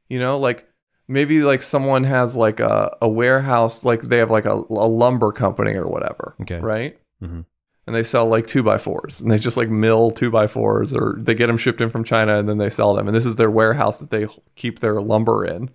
You 0.08 0.18
know, 0.18 0.38
like 0.38 0.66
maybe 1.12 1.42
like 1.42 1.62
someone 1.62 2.04
has 2.04 2.36
like 2.36 2.58
a, 2.60 2.96
a 3.02 3.08
warehouse, 3.08 3.84
like 3.84 4.00
they 4.02 4.18
have 4.18 4.30
like 4.30 4.46
a, 4.46 4.54
a 4.54 4.88
lumber 4.88 5.30
company 5.32 5.72
or 5.74 5.86
whatever. 5.86 6.34
Okay. 6.42 6.58
Right. 6.58 6.98
Mhm. 7.22 7.44
And 7.86 7.96
they 7.96 8.02
sell 8.04 8.26
like 8.26 8.46
two 8.46 8.62
by 8.62 8.78
fours, 8.78 9.20
and 9.20 9.30
they 9.30 9.38
just 9.38 9.56
like 9.56 9.68
mill 9.68 10.10
two 10.12 10.30
by 10.30 10.46
fours, 10.46 10.94
or 10.94 11.16
they 11.18 11.34
get 11.34 11.48
them 11.48 11.56
shipped 11.58 11.80
in 11.80 11.90
from 11.90 12.04
China, 12.04 12.38
and 12.38 12.48
then 12.48 12.58
they 12.58 12.70
sell 12.70 12.94
them. 12.94 13.08
And 13.08 13.16
this 13.16 13.26
is 13.26 13.36
their 13.36 13.50
warehouse 13.50 13.98
that 13.98 14.10
they 14.10 14.26
keep 14.54 14.78
their 14.78 15.00
lumber 15.00 15.44
in. 15.44 15.68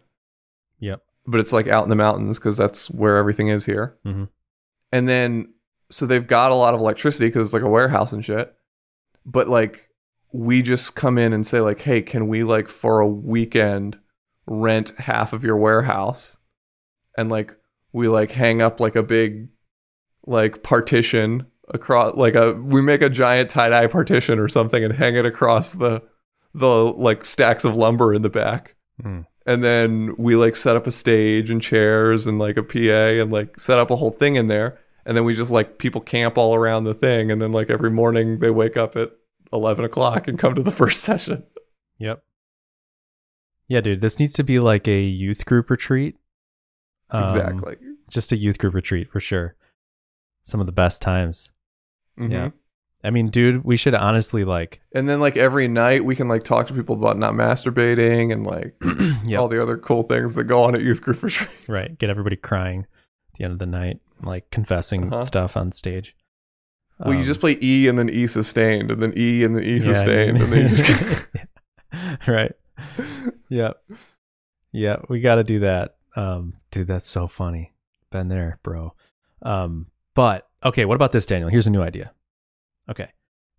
Yep. 0.80 1.02
But 1.26 1.40
it's 1.42 1.52
like 1.54 1.68
out 1.68 1.84
in 1.84 1.90
the 1.90 1.96
mountains 1.96 2.40
because 2.40 2.56
that's 2.58 2.90
where 2.90 3.18
everything 3.18 3.50
is 3.50 3.66
here. 3.66 3.98
Mhm. 4.06 4.30
And 4.92 5.08
then 5.10 5.54
so 5.90 6.06
they've 6.06 6.26
got 6.28 6.52
a 6.52 6.56
lot 6.56 6.74
of 6.74 6.80
electricity 6.80 7.28
because 7.28 7.48
it's 7.48 7.54
like 7.54 7.64
a 7.64 7.70
warehouse 7.70 8.14
and 8.14 8.24
shit. 8.24 8.54
But 9.26 9.48
like 9.50 9.90
we 10.32 10.62
just 10.62 10.96
come 10.96 11.18
in 11.18 11.34
and 11.34 11.46
say 11.46 11.60
like, 11.62 11.82
hey, 11.82 12.02
can 12.02 12.28
we 12.28 12.44
like 12.44 12.70
for 12.70 13.00
a 13.02 13.08
weekend 13.08 13.98
rent 14.48 14.94
half 14.98 15.34
of 15.34 15.44
your 15.44 15.58
warehouse? 15.58 16.38
And 17.18 17.30
like 17.30 17.56
we 17.94 18.08
like 18.08 18.32
hang 18.32 18.62
up 18.62 18.80
like 18.80 18.96
a 18.96 19.04
big 19.04 19.50
like 20.26 20.64
partition 20.64 21.46
across 21.70 22.16
like 22.16 22.36
a 22.36 22.54
we 22.54 22.82
make 22.82 23.02
a 23.02 23.10
giant 23.10 23.50
tie-dye 23.50 23.88
partition 23.88 24.40
or 24.40 24.48
something 24.48 24.84
and 24.84 24.94
hang 24.94 25.16
it 25.16 25.26
across 25.26 25.74
the 25.74 26.02
the 26.54 26.68
like 26.68 27.24
stacks 27.26 27.66
of 27.66 27.76
lumber 27.76 28.14
in 28.14 28.22
the 28.22 28.30
back 28.30 28.76
Hmm. 29.02 29.22
and 29.46 29.64
then 29.64 30.16
we 30.18 30.36
like 30.36 30.56
set 30.56 30.76
up 30.76 30.88
a 30.88 30.92
stage 30.92 31.52
and 31.52 31.62
chairs 31.62 32.26
and 32.26 32.40
like 32.40 32.58
a 32.58 32.64
PA 32.64 33.22
and 33.22 33.32
like 33.32 33.60
set 33.60 33.78
up 33.78 33.92
a 33.92 33.96
whole 33.96 34.10
thing 34.12 34.36
in 34.36 34.48
there. 34.48 34.80
And 35.06 35.16
then 35.16 35.24
we 35.24 35.36
just 35.36 35.52
like 35.52 35.78
people 35.78 36.02
camp 36.02 36.38
all 36.38 36.56
around 36.56 36.84
the 36.84 36.94
thing. 36.94 37.32
And 37.32 37.42
then 37.42 37.52
like 37.52 37.70
every 37.70 37.92
morning 37.92 38.40
they 38.40 38.50
wake 38.50 38.76
up 38.76 38.96
at 38.98 39.12
11 39.54 39.86
o'clock 39.86 40.28
and 40.28 40.38
come 40.40 40.56
to 40.56 40.64
the 40.64 40.72
first 40.82 41.02
session. 41.02 41.44
Yep. 42.00 42.24
Yeah, 43.68 43.82
dude, 43.82 44.02
this 44.02 44.20
needs 44.20 44.34
to 44.34 44.44
be 44.44 44.60
like 44.60 44.88
a 44.88 45.02
youth 45.02 45.46
group 45.46 45.70
retreat. 45.70 46.16
Um, 47.10 47.24
exactly. 47.24 47.76
Just 48.10 48.32
a 48.32 48.38
youth 48.38 48.58
group 48.58 48.74
retreat 48.74 49.10
for 49.12 49.20
sure. 49.20 49.56
Some 50.46 50.60
of 50.60 50.66
the 50.66 50.72
best 50.72 51.02
times. 51.02 51.52
Mhm. 52.20 52.32
Yeah. 52.32 52.50
I 53.04 53.10
mean, 53.12 53.28
dude, 53.30 53.64
we 53.64 53.78
should 53.78 53.94
honestly 53.94 54.44
like 54.44 54.82
And 54.94 55.08
then 55.08 55.20
like 55.20 55.38
every 55.38 55.68
night 55.68 56.04
we 56.04 56.16
can 56.16 56.28
like 56.28 56.44
talk 56.44 56.68
to 56.68 56.74
people 56.74 56.96
about 56.96 57.18
not 57.18 57.34
masturbating 57.34 58.34
and 58.34 58.46
like 58.46 58.76
yeah, 59.26 59.38
all 59.38 59.48
the 59.48 59.62
other 59.62 59.78
cool 59.78 60.04
things 60.04 60.36
that 60.36 60.46
go 60.46 60.64
on 60.64 60.74
at 60.76 60.82
youth 60.82 61.02
group 61.02 61.22
retreats. 61.24 61.52
right, 61.70 61.98
get 62.00 62.10
everybody 62.10 62.36
crying 62.36 62.82
at 63.34 63.38
the 63.38 63.44
end 63.44 63.54
of 63.54 63.60
the 63.60 63.66
night, 63.68 64.00
like 64.24 64.50
confessing 64.50 65.12
Uh-huh. 65.14 65.22
stuff 65.22 65.56
on 65.56 65.72
stage. 65.72 66.16
Well, 67.00 67.14
you 67.14 67.20
Um, 67.20 67.26
just 67.26 67.40
play 67.40 67.58
E 67.62 67.88
and 67.88 68.00
then 68.00 68.10
E 68.10 68.26
sustained 68.26 68.90
and 68.90 69.02
then 69.02 69.14
E 69.16 69.44
and 69.44 69.56
then 69.56 69.64
E 69.64 69.74
yeah, 69.74 69.80
sustained. 69.80 70.38
and 70.42 70.52
then 70.52 70.62
you 70.64 70.68
just 70.68 71.28
right. 72.28 72.52
Yep. 73.50 73.82
Yeah, 74.74 74.98
we 75.08 75.22
got 75.22 75.36
to 75.36 75.44
do 75.44 75.60
that. 75.60 75.96
Um, 76.16 76.54
dude, 76.72 76.88
that's 76.88 77.08
so 77.08 77.28
funny. 77.28 77.74
Been 78.12 78.28
there, 78.28 78.60
bro. 78.62 78.94
Um, 79.42 79.88
but 80.16 80.48
okay, 80.66 80.84
what 80.86 80.96
about 80.96 81.12
this, 81.14 81.26
Daniel? 81.26 81.50
Here's 81.50 81.68
a 81.68 81.70
new 81.70 81.82
idea. 81.82 82.12
Okay, 82.90 83.10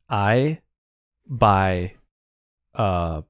I 0.09 0.61
buy 1.27 1.95
uh 2.75 3.23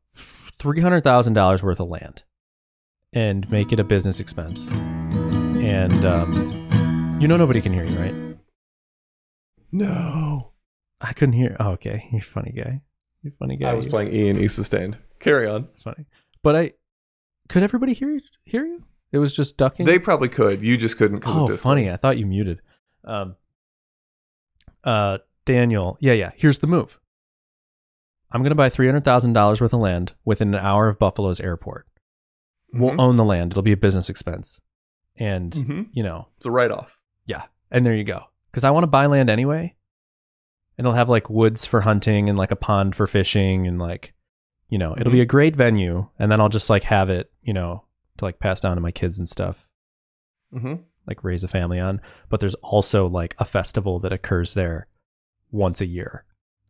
three 0.58 0.80
hundred 0.80 1.04
thousand 1.04 1.34
dollars 1.34 1.62
worth 1.62 1.80
of 1.80 1.88
land 1.88 2.22
and 3.12 3.48
make 3.50 3.72
it 3.72 3.80
a 3.80 3.84
business 3.84 4.18
expense, 4.20 4.66
and 4.68 6.04
um, 6.04 7.18
you 7.20 7.28
know 7.28 7.36
nobody 7.36 7.60
can 7.60 7.72
hear 7.72 7.84
you, 7.84 7.96
right? 7.98 8.14
no. 9.72 10.52
I 11.00 11.12
couldn't 11.12 11.34
hear. 11.34 11.56
Oh, 11.60 11.70
okay, 11.70 12.08
you're 12.10 12.20
a 12.20 12.24
funny 12.24 12.50
guy. 12.50 12.80
You're 13.22 13.32
a 13.32 13.36
funny 13.36 13.56
guy. 13.56 13.70
I 13.70 13.74
was 13.74 13.86
playing 13.86 14.12
E 14.12 14.28
and 14.28 14.38
E 14.40 14.48
sustained. 14.48 14.98
Carry 15.20 15.46
on. 15.48 15.68
It's 15.74 15.82
funny. 15.82 16.06
But 16.42 16.56
I 16.56 16.72
could 17.48 17.62
everybody 17.62 17.92
hear 17.94 18.10
you, 18.10 18.20
hear 18.44 18.64
you? 18.66 18.84
It 19.12 19.18
was 19.18 19.34
just 19.34 19.56
ducking. 19.56 19.86
They 19.86 19.98
probably 19.98 20.28
could. 20.28 20.62
You 20.62 20.76
just 20.76 20.98
couldn't. 20.98 21.22
oh, 21.26 21.54
funny. 21.56 21.90
I 21.90 21.96
thought 21.96 22.18
you 22.18 22.26
muted. 22.26 22.60
Um. 23.04 23.36
Uh, 24.84 25.18
Daniel. 25.44 25.96
Yeah, 26.00 26.12
yeah. 26.12 26.30
Here's 26.36 26.58
the 26.58 26.66
move. 26.66 26.98
I'm 28.30 28.42
gonna 28.42 28.54
buy 28.54 28.68
three 28.68 28.86
hundred 28.86 29.04
thousand 29.04 29.32
dollars 29.32 29.60
worth 29.60 29.72
of 29.72 29.80
land 29.80 30.12
within 30.24 30.54
an 30.54 30.60
hour 30.60 30.88
of 30.88 30.98
Buffalo's 30.98 31.40
airport. 31.40 31.86
We'll 32.72 32.92
Mhm. 32.92 33.00
own 33.00 33.16
the 33.16 33.24
land. 33.24 33.52
It'll 33.52 33.62
be 33.62 33.72
a 33.72 33.76
business 33.78 34.10
expense, 34.10 34.60
and 35.16 35.52
Mhm. 35.52 35.88
you 35.92 36.02
know, 36.02 36.28
It's 36.36 36.44
a 36.46 36.50
write 36.50 36.70
off. 36.70 36.98
yeah. 37.24 37.44
And 37.70 37.84
there 37.86 37.94
you 37.94 38.04
go. 38.04 38.24
Because 38.50 38.64
I 38.64 38.70
want 38.70 38.82
to 38.84 38.88
buy 38.88 39.06
land 39.06 39.30
anyway, 39.30 39.74
and 40.76 40.86
it'll 40.86 40.96
have 40.96 41.08
like 41.08 41.30
woods 41.30 41.64
for 41.64 41.80
hunting 41.82 42.28
and 42.28 42.36
like 42.36 42.50
a 42.50 42.56
pond 42.56 42.94
for 42.94 43.06
fishing 43.06 43.66
and 43.66 43.78
like, 43.78 44.12
you 44.68 44.78
know, 44.78 44.94
it'll 44.98 45.12
be 45.12 45.20
a 45.20 45.26
great 45.26 45.56
venue. 45.56 46.08
And 46.18 46.30
then 46.30 46.40
I'll 46.40 46.48
just 46.48 46.70
like 46.70 46.84
have 46.84 47.10
it, 47.10 47.30
you 47.42 47.52
know, 47.52 47.84
to 48.18 48.24
like 48.24 48.38
pass 48.38 48.60
down 48.60 48.76
to 48.76 48.80
my 48.82 48.90
kids 48.90 49.18
and 49.18 49.28
stuff. 49.28 49.66
Mm-hmm. 50.54 50.76
like 51.06 51.22
raise 51.24 51.44
a 51.44 51.48
family 51.48 51.78
on. 51.78 52.00
But 52.30 52.40
there's 52.40 52.54
also 52.54 53.06
like 53.06 53.34
a 53.38 53.44
festival 53.44 53.98
that 54.00 54.14
occurs 54.14 54.54
there 54.54 54.86
once 55.50 55.82
a 55.82 55.86
year, 55.86 56.24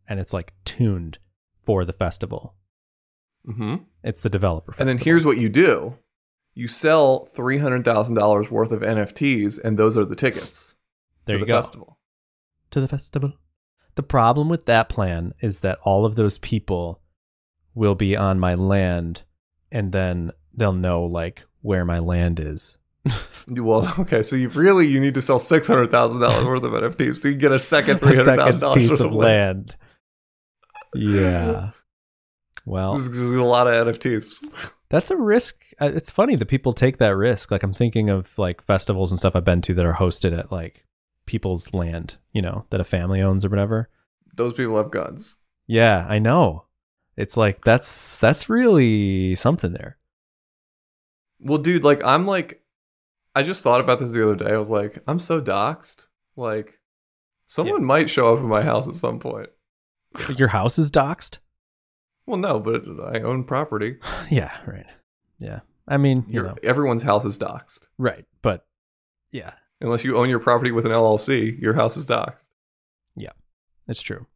and 0.07 0.19
it's 0.19 0.33
like 0.33 0.53
tuned 0.65 1.17
for 1.61 1.85
the 1.85 1.93
festival. 1.93 2.55
Mm-hmm. 3.47 3.83
It's 4.03 4.21
the 4.21 4.29
developer. 4.29 4.75
And 4.77 4.89
then 4.89 4.97
here's 4.97 5.25
what 5.25 5.37
you 5.37 5.47
do: 5.47 5.95
you 6.53 6.67
sell 6.67 7.25
three 7.25 7.57
hundred 7.57 7.85
thousand 7.85 8.15
dollars 8.15 8.51
worth 8.51 8.73
of 8.73 8.81
NFTs, 8.81 9.63
and 9.63 9.79
those 9.79 9.97
are 9.97 10.03
the 10.05 10.15
tickets 10.15 10.75
there 11.25 11.37
to 11.37 11.45
the 11.45 11.47
go 11.47 11.57
festival. 11.57 11.97
to 12.71 12.81
the 12.81 12.87
festival. 12.89 13.33
The 13.95 14.03
problem 14.03 14.49
with 14.49 14.65
that 14.65 14.89
plan 14.89 15.33
is 15.39 15.59
that 15.59 15.79
all 15.83 16.05
of 16.05 16.17
those 16.17 16.37
people 16.37 17.01
will 17.79 17.95
be 17.95 18.15
on 18.15 18.39
my 18.39 18.53
land, 18.55 19.23
and 19.71 19.91
then 19.91 20.31
they'll 20.53 20.73
know 20.73 21.05
like 21.05 21.45
where 21.61 21.85
my 21.85 21.99
land 21.99 22.39
is. 22.39 22.77
Well, 23.51 23.91
okay, 23.99 24.21
so 24.21 24.35
you 24.35 24.49
really 24.49 24.85
you 24.85 24.99
need 24.99 25.15
to 25.15 25.23
sell 25.23 25.39
six 25.39 25.65
hundred 25.67 25.89
thousand 25.89 26.21
dollars 26.21 26.45
worth 26.45 26.63
of 26.63 26.71
NFTs 26.73 27.15
so 27.21 27.29
you 27.29 27.33
can 27.33 27.39
get 27.41 27.51
a 27.51 27.57
second 27.57 27.97
three 27.99 28.15
hundred 28.15 28.35
thousand 28.35 28.61
dollars 28.61 28.87
worth 28.91 28.99
of 28.99 29.05
of 29.07 29.11
land. 29.13 29.75
land. 30.93 31.13
Yeah. 31.13 31.71
Well, 32.65 32.93
This 32.93 33.07
is 33.07 33.31
a 33.31 33.43
lot 33.43 33.65
of 33.67 33.87
NFTs. 33.87 34.43
That's 34.89 35.09
a 35.09 35.15
risk. 35.17 35.63
Uh, 35.81 35.91
It's 35.95 36.11
funny 36.11 36.35
that 36.35 36.45
people 36.47 36.73
take 36.73 36.97
that 36.97 37.15
risk. 37.15 37.49
Like 37.49 37.63
I'm 37.63 37.73
thinking 37.73 38.09
of 38.11 38.37
like 38.37 38.61
festivals 38.61 39.11
and 39.11 39.17
stuff 39.17 39.35
I've 39.35 39.45
been 39.45 39.61
to 39.63 39.73
that 39.73 39.85
are 39.85 39.93
hosted 39.95 40.37
at 40.37 40.51
like 40.51 40.85
people's 41.25 41.73
land, 41.73 42.17
you 42.33 42.41
know, 42.43 42.65
that 42.69 42.81
a 42.81 42.83
family 42.83 43.21
owns 43.21 43.45
or 43.45 43.49
whatever. 43.49 43.89
Those 44.35 44.53
people 44.53 44.77
have 44.77 44.91
guns. 44.91 45.37
Yeah, 45.65 46.05
I 46.07 46.19
know. 46.19 46.65
It's 47.19 47.37
like 47.37 47.63
that's 47.63 48.19
that's 48.19 48.49
really 48.49 49.35
something 49.35 49.73
there. 49.73 49.97
Well, 51.39 51.57
dude, 51.57 51.83
like 51.83 52.03
I'm 52.03 52.25
like, 52.25 52.61
I 53.35 53.43
just 53.43 53.63
thought 53.63 53.81
about 53.81 53.99
this 53.99 54.11
the 54.11 54.23
other 54.23 54.35
day. 54.35 54.51
I 54.53 54.57
was 54.57 54.69
like, 54.69 55.03
I'm 55.07 55.19
so 55.19 55.41
doxxed. 55.41 56.07
Like, 56.35 56.79
someone 57.45 57.83
might 57.83 58.09
show 58.09 58.33
up 58.33 58.39
at 58.39 58.45
my 58.45 58.61
house 58.61 58.87
at 58.87 58.95
some 58.95 59.19
point. 59.19 59.49
Your 60.37 60.47
house 60.47 60.79
is 60.79 60.89
doxxed? 60.89 61.39
Well, 62.25 62.37
no, 62.37 62.59
but 62.59 62.85
I 63.13 63.19
own 63.19 63.43
property. 63.43 63.97
yeah, 64.29 64.57
right. 64.65 64.85
Yeah. 65.39 65.59
I 65.87 65.97
mean, 65.97 66.25
you 66.27 66.41
know, 66.41 66.55
everyone's 66.63 67.03
house 67.03 67.25
is 67.25 67.37
doxxed. 67.37 67.87
right, 67.97 68.25
but 68.41 68.65
yeah, 69.31 69.53
Unless 69.81 70.03
you 70.03 70.17
own 70.17 70.29
your 70.29 70.39
property 70.39 70.71
with 70.71 70.85
an 70.85 70.91
LLC, 70.91 71.59
your 71.59 71.73
house 71.73 71.95
is 71.95 72.05
doxxed. 72.05 72.49
Yeah, 73.15 73.31
it's 73.87 74.01
true. 74.01 74.27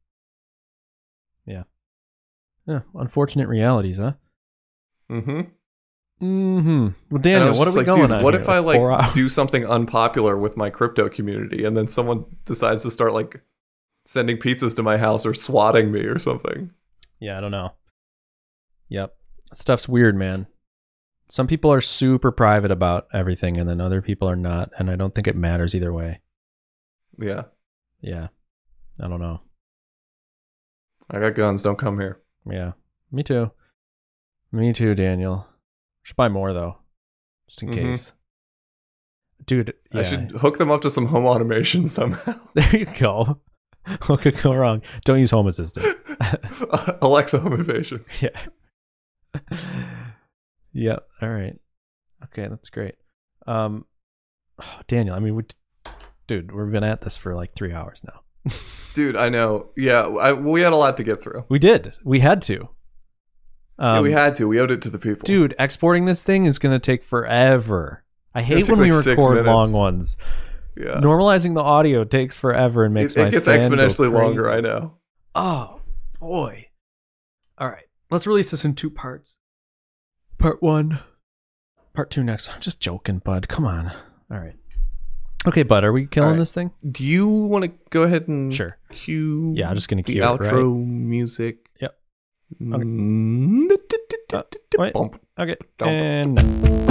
Yeah. 2.66 2.82
Unfortunate 2.95 3.48
realities, 3.48 3.98
huh? 3.98 4.14
Mm-hmm. 5.11 5.42
Mm-hmm. 6.25 6.88
Well, 7.09 7.22
Daniel, 7.22 7.53
what 7.58 7.67
are 7.67 7.72
we 7.72 7.77
like, 7.77 7.85
going 7.85 8.01
dude, 8.01 8.11
on 8.11 8.24
what 8.24 8.33
here? 8.33 8.42
if 8.42 8.48
I 8.48 8.59
like 8.59 9.14
do 9.14 9.27
something 9.27 9.66
unpopular 9.66 10.38
with 10.38 10.56
my 10.56 10.69
crypto 10.69 11.09
community, 11.09 11.66
and 11.66 11.75
then 11.75 11.88
someone 11.88 12.24
decides 12.45 12.83
to 12.83 12.92
start 12.92 13.11
like 13.14 13.42
sending 14.06 14.38
pizzas 14.38 14.75
to 14.77 14.83
my 14.83 14.98
house 14.98 15.25
or 15.25 15.33
swatting 15.33 15.92
me 15.92 16.01
or 16.01 16.17
something? 16.19 16.72
Yeah, 17.19 17.38
I 17.38 17.42
don't 17.42 17.51
know. 17.51 17.74
Yep. 18.90 19.14
Stuff's 19.53 19.88
weird, 19.90 20.16
man. 20.16 20.48
Some 21.30 21.48
people 21.48 21.74
are 21.74 21.82
super 21.82 22.32
private 22.32 22.72
about 22.72 23.08
everything 23.14 23.58
and 23.58 23.67
then 23.67 23.82
other 23.82 24.01
people 24.01 24.30
are 24.30 24.35
not, 24.35 24.72
and 24.77 24.90
I 24.90 24.95
don't 24.95 25.14
think 25.16 25.27
it 25.27 25.35
matters 25.35 25.74
either 25.75 25.92
way. 25.92 26.22
Yeah, 27.19 27.43
Yeah. 28.01 28.27
I 29.01 29.08
don't 29.08 29.19
know. 29.22 29.42
I 31.09 31.19
got 31.19 31.35
guns. 31.35 31.64
Don't 31.64 31.77
come 31.80 32.00
here. 32.00 32.19
Yeah. 32.50 32.72
Me 33.12 33.24
too. 33.24 33.52
Me 34.52 34.74
too, 34.74 34.96
Daniel. 34.96 35.48
Should 36.04 36.16
buy 36.18 36.30
more 36.30 36.54
though. 36.54 36.78
Just 37.48 37.64
in 37.64 37.70
Mhm. 37.70 37.74
case. 37.74 38.14
Dude, 39.46 39.74
yeah. 39.92 40.00
I 40.00 40.04
should 40.04 40.32
hook 40.32 40.58
them 40.58 40.72
up 40.72 40.82
to 40.82 40.90
some 40.90 41.08
home 41.08 41.26
automation 41.26 41.86
somehow. 41.98 42.40
There 42.56 42.76
you 42.78 42.86
go. 42.86 43.40
What 44.08 44.22
could 44.22 44.42
go 44.42 44.54
wrong? 44.54 44.82
Don't 45.04 45.20
use 45.20 45.32
Home 45.32 45.48
Assistant. 45.48 45.86
Alexa 47.02 47.40
home 47.40 47.54
invasion. 47.54 48.06
yeah. 48.22 48.30
yeah. 50.72 51.00
All 51.22 51.30
right. 51.30 51.60
Okay, 52.26 52.48
that's 52.48 52.70
great. 52.70 52.96
Um, 53.46 53.86
Daniel, 54.88 55.16
I 55.16 55.20
mean, 55.20 55.36
we, 55.36 55.44
dude, 56.28 56.52
we've 56.54 56.72
been 56.72 56.84
at 56.86 57.02
this 57.02 57.18
for 57.18 57.36
like 57.36 57.56
three 57.56 57.74
hours 57.74 58.02
now. 58.06 58.22
Dude, 58.94 59.16
I 59.16 59.30
know. 59.30 59.70
Yeah, 59.76 60.02
I, 60.02 60.34
we 60.34 60.62
had 60.62 60.74
a 60.74 60.78
lot 60.78 60.98
to 60.98 61.04
get 61.04 61.22
through. 61.24 61.46
We 61.50 61.60
did. 61.60 61.94
We 62.04 62.20
had 62.20 62.42
to. 62.44 62.70
Um, 63.80 63.96
yeah, 63.96 64.02
we 64.02 64.12
had 64.12 64.36
to. 64.36 64.48
We 64.48 64.60
owed 64.60 64.70
it 64.72 64.82
to 64.84 64.90
the 64.90 65.00
people. 65.00 65.26
dude, 65.26 65.56
exporting 65.58 66.06
this 66.06 66.24
thing 66.24 66.46
is 66.46 66.60
gonna 66.60 66.80
take 66.80 67.04
forever. 67.04 68.04
I 68.36 68.42
hate 68.44 68.70
when 68.70 68.80
we 68.80 68.92
like, 68.92 69.04
six 69.04 69.20
record 69.20 69.46
long 69.46 69.72
ones. 69.74 70.16
yeah. 70.78 70.96
Normalizing 71.02 71.54
the 71.56 71.62
audio 71.62 72.04
takes 72.04 72.38
forever 72.38 72.86
and 72.86 72.94
makes 72.94 73.16
it, 73.16 73.20
my 73.20 73.28
it 73.28 73.32
gets 73.32 73.48
exponentially 73.48 74.12
longer. 74.12 74.50
I 74.52 74.62
know. 74.62 74.98
Oh 75.34 75.82
boy. 76.20 76.68
All 77.58 77.70
right. 77.70 77.86
Let's 78.12 78.28
release 78.28 78.52
this 78.52 78.64
in 78.66 78.76
two 78.76 78.92
parts. 78.92 79.38
Part 80.38 80.62
one. 80.62 81.00
Part 81.94 82.12
two 82.12 82.24
next. 82.24 82.50
I'm 82.54 82.62
just 82.62 82.80
joking, 82.80 83.20
bud. 83.20 83.48
Come 83.48 83.66
on. 83.66 83.92
All 84.32 84.40
right. 84.40 84.56
Okay, 85.46 85.64
bud, 85.64 85.84
are 85.84 85.92
we 85.92 86.08
killing 86.08 86.32
right. 86.32 86.40
this 86.40 86.54
thing? 86.54 86.72
Do 86.90 87.04
you 87.04 87.28
want 87.28 87.66
to 87.66 87.72
go 87.90 88.04
ahead 88.04 88.28
and 88.30 88.54
Sure. 88.54 88.78
cue 88.92 89.54
Yeah, 89.56 89.70
I'm 89.70 89.76
just 89.76 89.90
gonna 89.90 90.02
the 90.02 90.14
cue 90.14 90.24
it, 90.24 90.26
right? 90.26 90.40
outro 90.40 90.86
music? 90.86 91.70
Yep. 91.82 91.98
Mm. 92.62 93.72
Uh, 94.34 94.44
wait. 94.80 94.94
Bump. 94.94 95.20
Okay. 95.38 95.56
Dump. 95.78 95.92
And 95.92 96.83